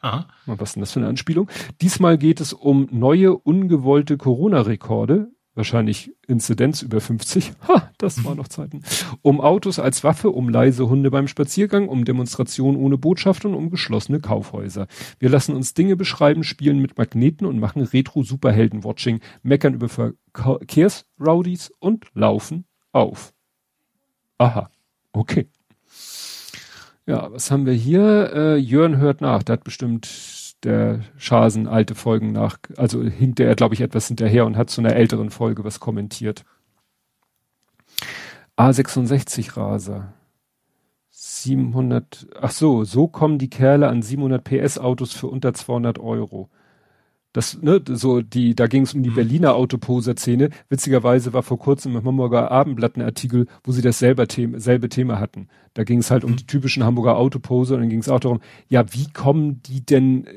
Aha. 0.00 0.26
Was 0.46 0.70
ist 0.70 0.76
denn 0.76 0.80
das 0.80 0.92
für 0.92 1.00
eine 1.00 1.08
Anspielung? 1.08 1.50
Diesmal 1.82 2.16
geht 2.16 2.40
es 2.40 2.54
um 2.54 2.88
neue 2.90 3.36
ungewollte 3.36 4.16
Corona-Rekorde. 4.16 5.30
Wahrscheinlich 5.56 6.12
Inzidenz 6.28 6.82
über 6.82 7.00
50. 7.00 7.52
Ha, 7.66 7.90
das 7.96 8.22
war 8.24 8.34
noch 8.34 8.46
Zeiten. 8.46 8.82
Um 9.22 9.40
Autos 9.40 9.78
als 9.78 10.04
Waffe, 10.04 10.28
um 10.30 10.50
leise 10.50 10.90
Hunde 10.90 11.10
beim 11.10 11.28
Spaziergang, 11.28 11.88
um 11.88 12.04
Demonstrationen 12.04 12.78
ohne 12.78 12.98
Botschaft 12.98 13.46
und 13.46 13.54
um 13.54 13.70
geschlossene 13.70 14.20
Kaufhäuser. 14.20 14.86
Wir 15.18 15.30
lassen 15.30 15.56
uns 15.56 15.72
Dinge 15.72 15.96
beschreiben, 15.96 16.44
spielen 16.44 16.80
mit 16.80 16.98
Magneten 16.98 17.46
und 17.46 17.58
machen 17.58 17.82
Retro-Superhelden-Watching, 17.82 19.20
meckern 19.42 19.72
über 19.72 19.88
Verkehrsrowdies 19.88 21.72
und 21.80 22.04
laufen 22.12 22.66
auf. 22.92 23.32
Aha. 24.36 24.70
Okay. 25.12 25.48
Ja, 27.06 27.32
was 27.32 27.50
haben 27.50 27.64
wir 27.64 27.72
hier? 27.72 28.30
Äh, 28.34 28.56
Jörn 28.56 28.98
hört 28.98 29.22
nach. 29.22 29.42
Der 29.42 29.54
hat 29.54 29.64
bestimmt 29.64 30.06
der 30.66 31.00
Schasen 31.16 31.66
alte 31.68 31.94
Folgen 31.94 32.32
nach, 32.32 32.58
also 32.76 33.02
hinkt 33.02 33.40
er, 33.40 33.54
glaube 33.54 33.74
ich, 33.74 33.80
etwas 33.80 34.08
hinterher 34.08 34.44
und 34.44 34.56
hat 34.56 34.68
zu 34.68 34.80
einer 34.80 34.94
älteren 34.94 35.30
Folge 35.30 35.64
was 35.64 35.80
kommentiert. 35.80 36.44
A66 38.58 39.56
Raser. 39.56 40.12
700, 41.10 42.26
ach 42.40 42.50
so, 42.50 42.84
so 42.84 43.06
kommen 43.08 43.38
die 43.38 43.48
Kerle 43.48 43.88
an 43.88 44.02
700 44.02 44.44
PS 44.44 44.78
Autos 44.78 45.12
für 45.12 45.28
unter 45.28 45.54
200 45.54 45.98
Euro 45.98 46.50
das, 47.36 47.60
ne, 47.60 47.82
so 47.86 48.22
die, 48.22 48.54
da 48.54 48.66
ging 48.66 48.84
es 48.84 48.94
um 48.94 49.02
die 49.02 49.10
mhm. 49.10 49.14
Berliner 49.14 49.54
Autoposer-Szene. 49.56 50.48
Witzigerweise 50.70 51.34
war 51.34 51.42
vor 51.42 51.58
kurzem 51.58 51.94
im 51.94 52.02
Hamburger 52.02 52.50
Abendblatt 52.50 52.96
ein 52.96 53.02
Artikel, 53.02 53.46
wo 53.62 53.72
sie 53.72 53.82
das 53.82 53.98
selber 53.98 54.26
Thema, 54.26 54.58
selbe 54.58 54.88
Thema 54.88 55.20
hatten. 55.20 55.48
Da 55.74 55.84
ging 55.84 55.98
es 55.98 56.10
halt 56.10 56.24
um 56.24 56.30
mhm. 56.30 56.36
die 56.36 56.46
typischen 56.46 56.82
Hamburger 56.82 57.18
Autoposer 57.18 57.74
und 57.74 57.82
dann 57.82 57.90
ging 57.90 57.98
es 57.98 58.08
auch 58.08 58.20
darum, 58.20 58.40
ja, 58.68 58.90
wie 58.94 59.12
kommen 59.12 59.60
die 59.64 59.84
denn, 59.84 60.26
äh, 60.26 60.30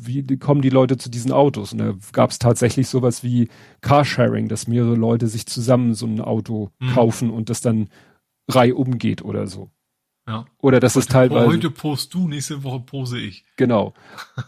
wie 0.00 0.36
kommen 0.36 0.62
die 0.62 0.70
Leute 0.70 0.96
zu 0.96 1.10
diesen 1.10 1.32
Autos? 1.32 1.72
Und 1.72 1.78
da 1.78 1.94
gab 2.12 2.30
es 2.30 2.38
tatsächlich 2.38 2.86
sowas 2.86 3.24
wie 3.24 3.48
Carsharing, 3.80 4.46
dass 4.46 4.68
mehrere 4.68 4.94
Leute 4.94 5.26
sich 5.26 5.46
zusammen 5.46 5.94
so 5.94 6.06
ein 6.06 6.20
Auto 6.20 6.70
mhm. 6.78 6.90
kaufen 6.90 7.30
und 7.30 7.50
das 7.50 7.62
dann 7.62 7.88
reihum 8.48 8.98
geht 8.98 9.24
oder 9.24 9.48
so. 9.48 9.70
Ja. 10.26 10.44
Oder 10.58 10.80
dass 10.80 10.94
heute, 10.94 11.00
es 11.00 11.06
teilweise. 11.06 11.46
Heute 11.46 11.70
post 11.70 12.14
du, 12.14 12.28
nächste 12.28 12.62
Woche 12.62 12.80
pose 12.80 13.18
ich. 13.18 13.44
Genau. 13.56 13.94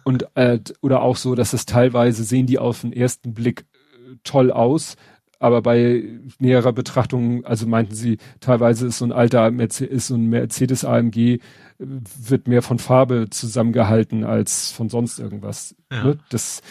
Und 0.04 0.26
äh, 0.34 0.60
oder 0.80 1.02
auch 1.02 1.16
so, 1.16 1.34
dass 1.34 1.52
es 1.52 1.66
teilweise 1.66 2.24
sehen 2.24 2.46
die 2.46 2.58
auf 2.58 2.82
den 2.82 2.92
ersten 2.92 3.34
Blick 3.34 3.64
äh, 3.82 4.16
toll 4.22 4.52
aus, 4.52 4.96
aber 5.42 5.60
bei 5.60 6.04
näherer 6.38 6.72
Betrachtung, 6.72 7.44
also 7.44 7.66
meinten 7.66 7.96
sie, 7.96 8.18
teilweise 8.38 8.86
ist 8.86 8.98
so 8.98 9.04
ein 9.04 9.10
alter 9.10 9.50
Mercedes, 9.50 9.92
ist 9.92 10.06
so 10.06 10.14
ein 10.14 10.26
Mercedes 10.26 10.84
AMG 10.84 11.16
äh, 11.18 11.38
wird 11.78 12.46
mehr 12.46 12.62
von 12.62 12.78
Farbe 12.78 13.28
zusammengehalten 13.28 14.22
als 14.22 14.70
von 14.70 14.88
sonst 14.88 15.18
irgendwas. 15.18 15.74
Ja. 15.90 16.04
Ne? 16.04 16.18
Das 16.28 16.62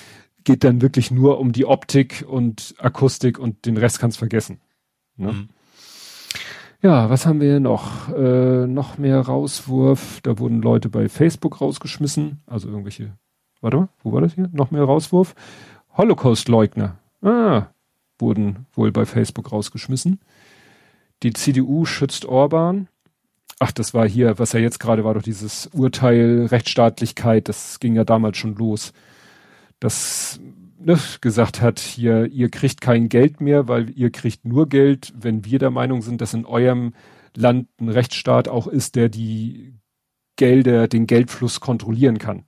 geht 0.45 0.63
dann 0.63 0.81
wirklich 0.81 1.11
nur 1.11 1.39
um 1.39 1.51
die 1.51 1.65
Optik 1.65 2.23
und 2.27 2.75
Akustik 2.77 3.39
und 3.39 3.65
den 3.65 3.75
Rest 3.75 3.99
kannst 3.99 4.17
vergessen. 4.17 4.61
Ne? 5.17 5.33
Mhm. 5.33 5.49
Ja, 6.83 7.11
was 7.11 7.27
haben 7.27 7.39
wir 7.41 7.59
noch? 7.59 8.09
Äh, 8.09 8.65
noch 8.65 8.97
mehr 8.97 9.19
Rauswurf. 9.19 10.19
Da 10.23 10.39
wurden 10.39 10.61
Leute 10.61 10.89
bei 10.89 11.09
Facebook 11.09 11.61
rausgeschmissen. 11.61 12.41
Also 12.47 12.69
irgendwelche. 12.69 13.13
Warte 13.61 13.77
mal, 13.77 13.89
wo 14.03 14.11
war 14.11 14.21
das 14.21 14.33
hier? 14.33 14.49
Noch 14.51 14.71
mehr 14.71 14.83
Rauswurf. 14.83 15.35
Holocaust-Leugner. 15.95 16.97
Ah, 17.21 17.67
wurden 18.17 18.65
wohl 18.73 18.91
bei 18.91 19.05
Facebook 19.05 19.51
rausgeschmissen. 19.51 20.19
Die 21.21 21.33
CDU 21.33 21.85
schützt 21.85 22.25
Orban. 22.25 22.87
Ach, 23.59 23.71
das 23.71 23.93
war 23.93 24.07
hier, 24.07 24.39
was 24.39 24.53
ja 24.53 24.59
jetzt 24.59 24.79
gerade 24.79 25.03
war, 25.03 25.13
doch 25.13 25.21
dieses 25.21 25.67
Urteil 25.67 26.47
Rechtsstaatlichkeit. 26.49 27.47
Das 27.47 27.79
ging 27.79 27.95
ja 27.95 28.03
damals 28.03 28.37
schon 28.37 28.55
los. 28.55 28.91
Das 29.79 30.39
ne, 30.83 30.97
gesagt 31.21 31.61
hat, 31.61 31.79
hier, 31.79 32.27
ihr 32.27 32.49
kriegt 32.49 32.81
kein 32.81 33.09
Geld 33.09 33.41
mehr, 33.41 33.67
weil 33.67 33.89
ihr 33.91 34.11
kriegt 34.11 34.45
nur 34.45 34.67
Geld, 34.67 35.13
wenn 35.15 35.45
wir 35.45 35.59
der 35.59 35.71
Meinung 35.71 36.01
sind, 36.01 36.21
dass 36.21 36.33
in 36.33 36.45
eurem 36.45 36.93
Land 37.35 37.67
ein 37.79 37.89
Rechtsstaat 37.89 38.47
auch 38.47 38.67
ist, 38.67 38.95
der 38.95 39.09
die 39.09 39.75
Gelder, 40.35 40.87
den 40.87 41.07
Geldfluss 41.07 41.59
kontrollieren 41.59 42.17
kann. 42.17 42.45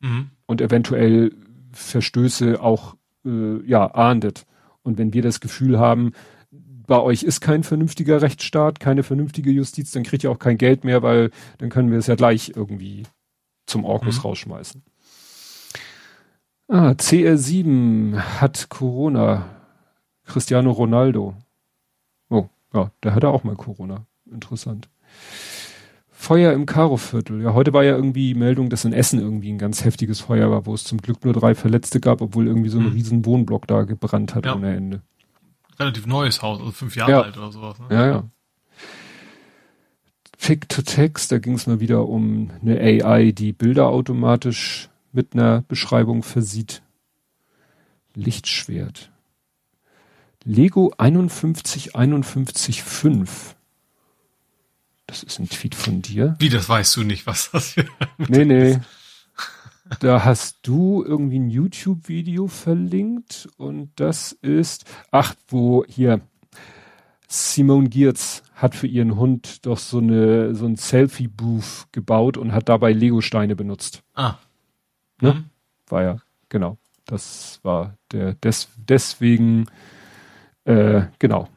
Mhm. 0.00 0.30
Und 0.46 0.60
eventuell 0.60 1.32
Verstöße 1.72 2.60
auch 2.60 2.96
äh, 3.24 3.64
ja, 3.66 3.86
ahndet. 3.94 4.46
Und 4.82 4.98
wenn 4.98 5.12
wir 5.12 5.22
das 5.22 5.40
Gefühl 5.40 5.78
haben, 5.78 6.12
bei 6.86 6.98
euch 6.98 7.22
ist 7.22 7.40
kein 7.40 7.62
vernünftiger 7.62 8.20
Rechtsstaat, 8.20 8.80
keine 8.80 9.02
vernünftige 9.02 9.50
Justiz, 9.50 9.92
dann 9.92 10.02
kriegt 10.02 10.24
ihr 10.24 10.30
auch 10.30 10.38
kein 10.38 10.58
Geld 10.58 10.84
mehr, 10.84 11.02
weil 11.02 11.30
dann 11.58 11.70
können 11.70 11.90
wir 11.90 11.98
es 11.98 12.06
ja 12.06 12.16
gleich 12.16 12.52
irgendwie 12.54 13.04
zum 13.66 13.84
Orkus 13.84 14.16
mhm. 14.16 14.22
rausschmeißen. 14.22 14.82
Ah, 16.68 16.90
CR7 16.90 18.16
hat 18.40 18.68
Corona. 18.68 19.44
Cristiano 20.24 20.70
Ronaldo. 20.70 21.34
Oh, 22.30 22.48
ja, 22.72 22.90
der 23.02 23.14
hatte 23.14 23.28
auch 23.28 23.44
mal 23.44 23.56
Corona. 23.56 24.06
Interessant. 24.30 24.88
Feuer 26.08 26.52
im 26.52 26.66
Karo-Viertel. 26.66 27.42
Ja, 27.42 27.52
heute 27.52 27.72
war 27.72 27.82
ja 27.82 27.96
irgendwie 27.96 28.34
Meldung, 28.34 28.70
dass 28.70 28.84
in 28.84 28.92
Essen 28.92 29.18
irgendwie 29.18 29.50
ein 29.50 29.58
ganz 29.58 29.84
heftiges 29.84 30.20
Feuer 30.20 30.50
war, 30.52 30.66
wo 30.66 30.74
es 30.74 30.84
zum 30.84 30.98
Glück 30.98 31.24
nur 31.24 31.34
drei 31.34 31.56
Verletzte 31.56 31.98
gab, 31.98 32.20
obwohl 32.20 32.46
irgendwie 32.46 32.68
so 32.68 32.78
ein 32.78 32.86
hm. 32.86 32.92
riesen 32.92 33.26
Wohnblock 33.26 33.66
da 33.66 33.82
gebrannt 33.82 34.34
hat 34.34 34.46
ja. 34.46 34.54
ohne 34.54 34.74
Ende. 34.74 35.02
Relativ 35.80 36.06
neues 36.06 36.40
Haus, 36.40 36.60
also 36.60 36.70
fünf 36.70 36.94
Jahre 36.94 37.10
ja. 37.10 37.22
alt 37.22 37.36
oder 37.36 37.50
sowas. 37.50 37.78
Ne? 37.80 37.86
Ja, 37.90 38.06
ja. 38.06 38.24
Pick 40.38 40.68
to 40.68 40.82
Text, 40.82 41.32
da 41.32 41.38
ging 41.38 41.54
es 41.54 41.66
mal 41.66 41.80
wieder 41.80 42.08
um 42.08 42.50
eine 42.60 42.78
AI, 42.78 43.32
die 43.32 43.52
Bilder 43.52 43.88
automatisch 43.88 44.90
mit 45.12 45.34
einer 45.34 45.62
Beschreibung 45.62 46.22
versieht. 46.22 46.82
Lichtschwert. 48.14 49.10
Lego 50.44 50.92
51515. 50.98 53.16
Das 55.06 55.22
ist 55.22 55.38
ein 55.38 55.48
Tweet 55.48 55.74
von 55.74 56.02
dir. 56.02 56.36
Wie, 56.38 56.48
das 56.48 56.68
weißt 56.68 56.96
du 56.96 57.04
nicht, 57.04 57.26
was 57.26 57.50
das 57.50 57.74
hier 57.74 57.86
Nee, 58.28 58.44
nee. 58.44 58.80
Da 60.00 60.24
hast 60.24 60.60
du 60.62 61.04
irgendwie 61.04 61.38
ein 61.38 61.50
YouTube-Video 61.50 62.48
verlinkt 62.48 63.48
und 63.58 63.90
das 63.96 64.32
ist, 64.32 64.86
ach, 65.10 65.34
wo 65.48 65.84
hier 65.86 66.22
Simone 67.28 67.88
Giertz 67.88 68.42
hat 68.54 68.74
für 68.74 68.86
ihren 68.86 69.16
Hund 69.16 69.66
doch 69.66 69.78
so 69.78 69.98
eine, 69.98 70.54
so 70.54 70.66
ein 70.66 70.76
Selfie-Booth 70.76 71.88
gebaut 71.92 72.36
und 72.36 72.52
hat 72.52 72.68
dabei 72.68 72.92
Lego-Steine 72.92 73.56
benutzt. 73.56 74.02
Ah. 74.14 74.36
Ne? 75.22 75.34
Mhm. 75.34 75.44
War 75.88 76.02
ja, 76.02 76.16
genau. 76.48 76.78
Das 77.06 77.60
war 77.62 77.96
der, 78.12 78.34
des, 78.34 78.68
deswegen, 78.76 79.66
äh, 80.64 81.02
genau. 81.18 81.48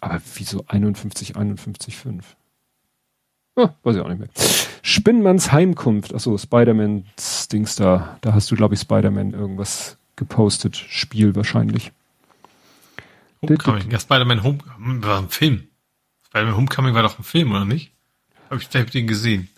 Aber 0.00 0.20
wieso 0.34 0.64
51, 0.66 1.36
51, 1.36 1.96
5? 1.96 2.36
Oh, 3.54 3.68
weiß 3.82 3.96
ich 3.96 4.02
auch 4.02 4.08
nicht 4.08 4.18
mehr. 4.18 4.28
Spinnmanns 4.82 5.52
Heimkunft. 5.52 6.14
Achso, 6.14 6.36
Spider-Man's 6.36 7.48
Dings 7.48 7.76
da. 7.76 8.18
Da 8.20 8.34
hast 8.34 8.50
du, 8.50 8.56
glaube 8.56 8.74
ich, 8.74 8.80
Spider-Man 8.80 9.32
irgendwas 9.32 9.98
gepostet. 10.16 10.76
Spiel 10.76 11.36
wahrscheinlich. 11.36 11.92
Homecoming. 13.42 13.90
Ja, 13.90 14.00
Spider-Man 14.00 14.42
Homecoming 14.42 15.02
war 15.04 15.18
ein 15.18 15.28
Film. 15.28 15.68
Spider-Man 16.26 16.56
Homecoming 16.56 16.94
war 16.94 17.02
doch 17.02 17.18
ein 17.18 17.24
Film, 17.24 17.52
oder 17.52 17.64
nicht? 17.64 17.92
Habe 18.50 18.60
ich 18.60 18.68
hab 18.74 18.90
den 18.90 19.06
gesehen. 19.06 19.48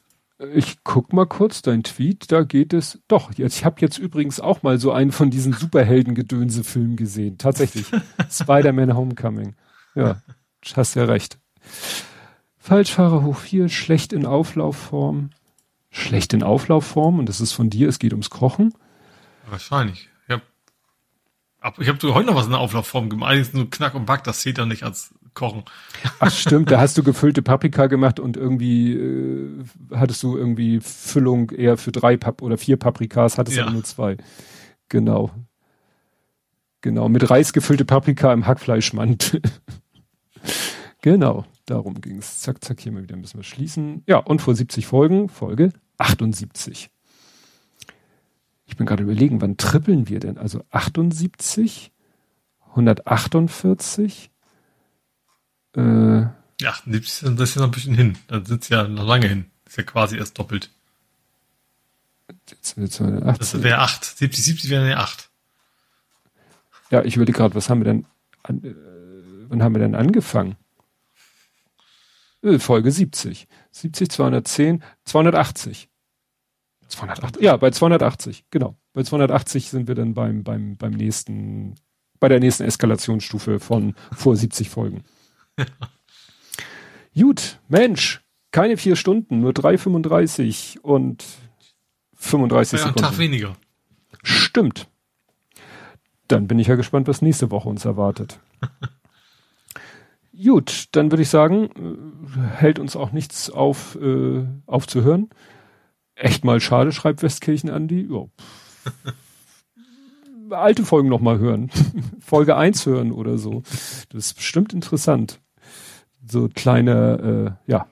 Ich 0.52 0.84
guck 0.84 1.12
mal 1.12 1.26
kurz 1.26 1.62
dein 1.62 1.82
Tweet, 1.82 2.31
da 2.31 2.42
geht 2.42 2.73
es. 2.73 3.00
Doch, 3.08 3.32
jetzt, 3.34 3.56
ich 3.56 3.64
habe 3.64 3.81
jetzt 3.81 3.98
übrigens 3.98 4.40
auch 4.40 4.62
mal 4.62 4.78
so 4.78 4.92
einen 4.92 5.12
von 5.12 5.31
diesen 5.31 5.52
Superhelden-Gedönse-Filmen 5.52 6.97
gesehen. 6.97 7.39
Tatsächlich. 7.39 7.86
Spider-Man 8.31 8.97
Homecoming. 8.97 9.55
Ja, 9.94 10.20
hast 10.74 10.94
ja 10.94 11.05
recht. 11.05 11.39
Falschfahrer 12.58 13.23
hoch 13.23 13.36
4, 13.36 13.68
schlecht 13.68 14.12
in 14.12 14.26
Auflaufform. 14.26 15.31
Schlecht 15.90 16.32
in 16.32 16.42
Auflaufform 16.42 17.20
und 17.20 17.28
das 17.28 17.40
ist 17.40 17.52
von 17.52 17.70
dir, 17.70 17.89
es 17.89 17.98
geht 17.98 18.12
ums 18.12 18.31
Kochen. 18.31 18.74
Wahrscheinlich. 19.48 20.08
Ich 20.26 20.34
habe 21.62 21.86
hab 21.86 22.02
heute 22.02 22.26
noch 22.26 22.34
was 22.34 22.47
in 22.47 22.50
der 22.50 22.60
Auflaufform 22.60 23.08
gemacht. 23.08 23.31
Eigentlich 23.31 23.52
nur 23.55 23.70
Knack 23.70 23.94
und 23.94 24.06
Back, 24.06 24.24
das 24.24 24.40
zählt 24.40 24.58
ja 24.58 24.66
nicht 24.66 24.82
als 24.82 25.14
Kochen. 25.35 25.65
Ach 26.21 26.31
stimmt, 26.31 26.71
da 26.71 26.81
hast 26.81 26.97
du 26.97 27.03
gefüllte 27.03 27.43
Paprika 27.43 27.87
gemacht 27.87 28.21
und 28.21 28.37
irgendwie 28.37 28.95
äh, 28.95 29.65
hattest 29.93 30.23
du 30.23 30.37
irgendwie 30.37 30.81
Füllung 30.81 31.51
eher 31.51 31.77
für 31.77 31.93
drei 31.93 32.17
Pap 32.17 32.43
oder 32.43 32.57
vier 32.57 32.77
Paprikas, 32.77 33.39
hattest 33.39 33.57
ja. 33.57 33.65
aber 33.65 33.73
nur 33.73 33.85
zwei. 33.85 34.17
Genau. 34.89 35.31
Genau, 36.81 37.09
mit 37.09 37.31
Reis 37.31 37.53
gefüllte 37.53 37.85
Paprika 37.85 38.33
im 38.33 38.47
Hackfleischmantel. 38.47 39.41
genau, 41.03 41.47
darum 41.65 42.01
ging's. 42.01 42.41
Zack, 42.41 42.63
zack, 42.63 42.81
hier 42.81 42.93
mal 42.93 43.03
wieder 43.03 43.17
ein 43.17 43.23
bisschen 43.23 43.41
was 43.41 43.47
schließen. 43.47 44.03
Ja, 44.07 44.19
und 44.19 44.43
vor 44.43 44.55
70 44.55 44.87
Folgen, 44.87 45.29
Folge 45.29 45.73
78. 45.99 46.91
Ich 48.67 48.77
bin 48.77 48.87
gerade 48.87 49.03
überlegen, 49.03 49.41
wann 49.41 49.57
trippeln 49.57 50.09
wir 50.09 50.21
denn? 50.21 50.37
Also 50.37 50.63
78, 50.71 51.93
148, 52.71 54.31
äh, 55.77 56.27
ja, 56.61 56.75
70 56.86 57.36
das 57.36 57.51
ist 57.51 57.55
ja 57.57 57.62
noch 57.62 57.69
ein 57.69 57.73
bisschen 57.73 57.94
hin. 57.94 58.19
Dann 58.28 58.44
sind 58.44 58.65
sie 58.65 58.75
ja 58.75 58.86
noch 58.86 59.07
lange 59.07 59.28
hin. 59.28 59.51
ist 59.67 59.77
ja 59.77 59.83
quasi 59.83 60.17
erst 60.17 60.39
doppelt. 60.39 60.70
Jetzt, 62.49 62.77
das 62.78 63.62
wäre 63.62 63.78
8. 63.78 64.05
70, 64.05 64.44
70 64.44 64.70
wäre 64.70 64.91
ja 64.91 64.99
8. 64.99 65.31
Ja, 66.91 67.03
ich 67.03 67.17
überlege 67.17 67.36
gerade, 67.36 67.55
was 67.55 67.69
haben 67.69 67.81
wir 67.81 67.85
denn, 67.85 68.07
an, 68.43 68.62
äh, 68.65 68.75
wann 69.49 69.62
haben 69.62 69.75
wir 69.75 69.81
denn 69.81 69.94
angefangen? 69.94 70.57
Äh, 72.43 72.59
Folge 72.59 72.91
70. 72.91 73.49
70, 73.73 74.11
210, 74.11 74.83
280. 75.05 75.89
280. 76.89 77.43
Ja, 77.43 77.57
bei 77.57 77.70
280, 77.70 78.44
genau. 78.51 78.77
Bei 78.93 79.03
280 79.03 79.70
sind 79.70 79.89
wir 79.89 79.94
dann 79.94 80.15
beim, 80.15 80.44
beim, 80.44 80.77
beim 80.77 80.93
nächsten, 80.93 81.75
bei 82.20 82.28
der 82.28 82.41
nächsten 82.41 82.65
Eskalationsstufe 82.65 83.59
von 83.59 83.94
vor 84.12 84.36
70 84.36 84.70
Folgen. 84.70 85.03
Gut, 87.15 87.60
Mensch, 87.68 88.23
keine 88.50 88.76
vier 88.76 88.97
Stunden, 88.97 89.41
nur 89.41 89.52
3,35 89.52 90.81
und 90.81 91.24
35 92.15 92.73
ja, 92.73 92.78
Sekunden. 92.78 93.05
Ein 93.05 93.10
Tag 93.10 93.18
weniger. 93.18 93.57
Stimmt. 94.23 94.89
Dann 96.28 96.49
bin 96.49 96.58
ich 96.58 96.66
ja 96.66 96.74
gespannt, 96.74 97.07
was 97.07 97.23
nächste 97.23 97.50
Woche 97.50 97.68
uns 97.68 97.84
erwartet. 97.84 98.41
Gut, 100.42 100.86
dann 100.92 101.12
würde 101.12 101.23
ich 101.23 101.28
sagen, 101.28 101.70
äh, 102.36 102.57
hält 102.57 102.78
uns 102.81 102.97
auch 102.97 103.12
nichts 103.12 103.50
auf, 103.50 103.97
äh, 104.00 104.44
aufzuhören. 104.66 105.31
Echt 106.16 106.44
mal 106.44 106.60
schade, 106.60 106.91
schreibt 106.92 107.23
Westkirchen 107.23 107.70
Andi. 107.70 108.08
Ja. 108.10 108.26
Alte 110.57 110.84
Folgen 110.84 111.08
nochmal 111.08 111.39
hören. 111.39 111.70
Folge 112.20 112.57
1 112.57 112.86
hören 112.86 113.12
oder 113.12 113.39
so. 113.39 113.62
Das 114.10 114.26
ist 114.26 114.34
bestimmt 114.34 114.73
interessant 114.73 115.41
so 116.27 116.49
kleine, 116.49 117.57
äh, 117.67 117.70
ja, 117.70 117.86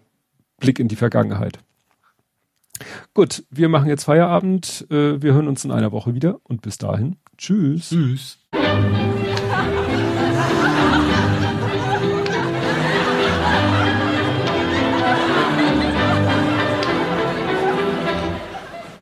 Blick 0.58 0.78
in 0.78 0.88
die 0.88 0.96
Vergangenheit. 0.96 1.58
Gut, 3.14 3.44
wir 3.50 3.68
machen 3.68 3.88
jetzt 3.88 4.04
Feierabend. 4.04 4.86
Äh, 4.90 5.22
wir 5.22 5.34
hören 5.34 5.48
uns 5.48 5.64
in 5.64 5.70
einer 5.70 5.92
Woche 5.92 6.14
wieder 6.14 6.40
und 6.44 6.62
bis 6.62 6.78
dahin. 6.78 7.16
Tschüss. 7.36 7.90
Tschüss. 7.90 8.38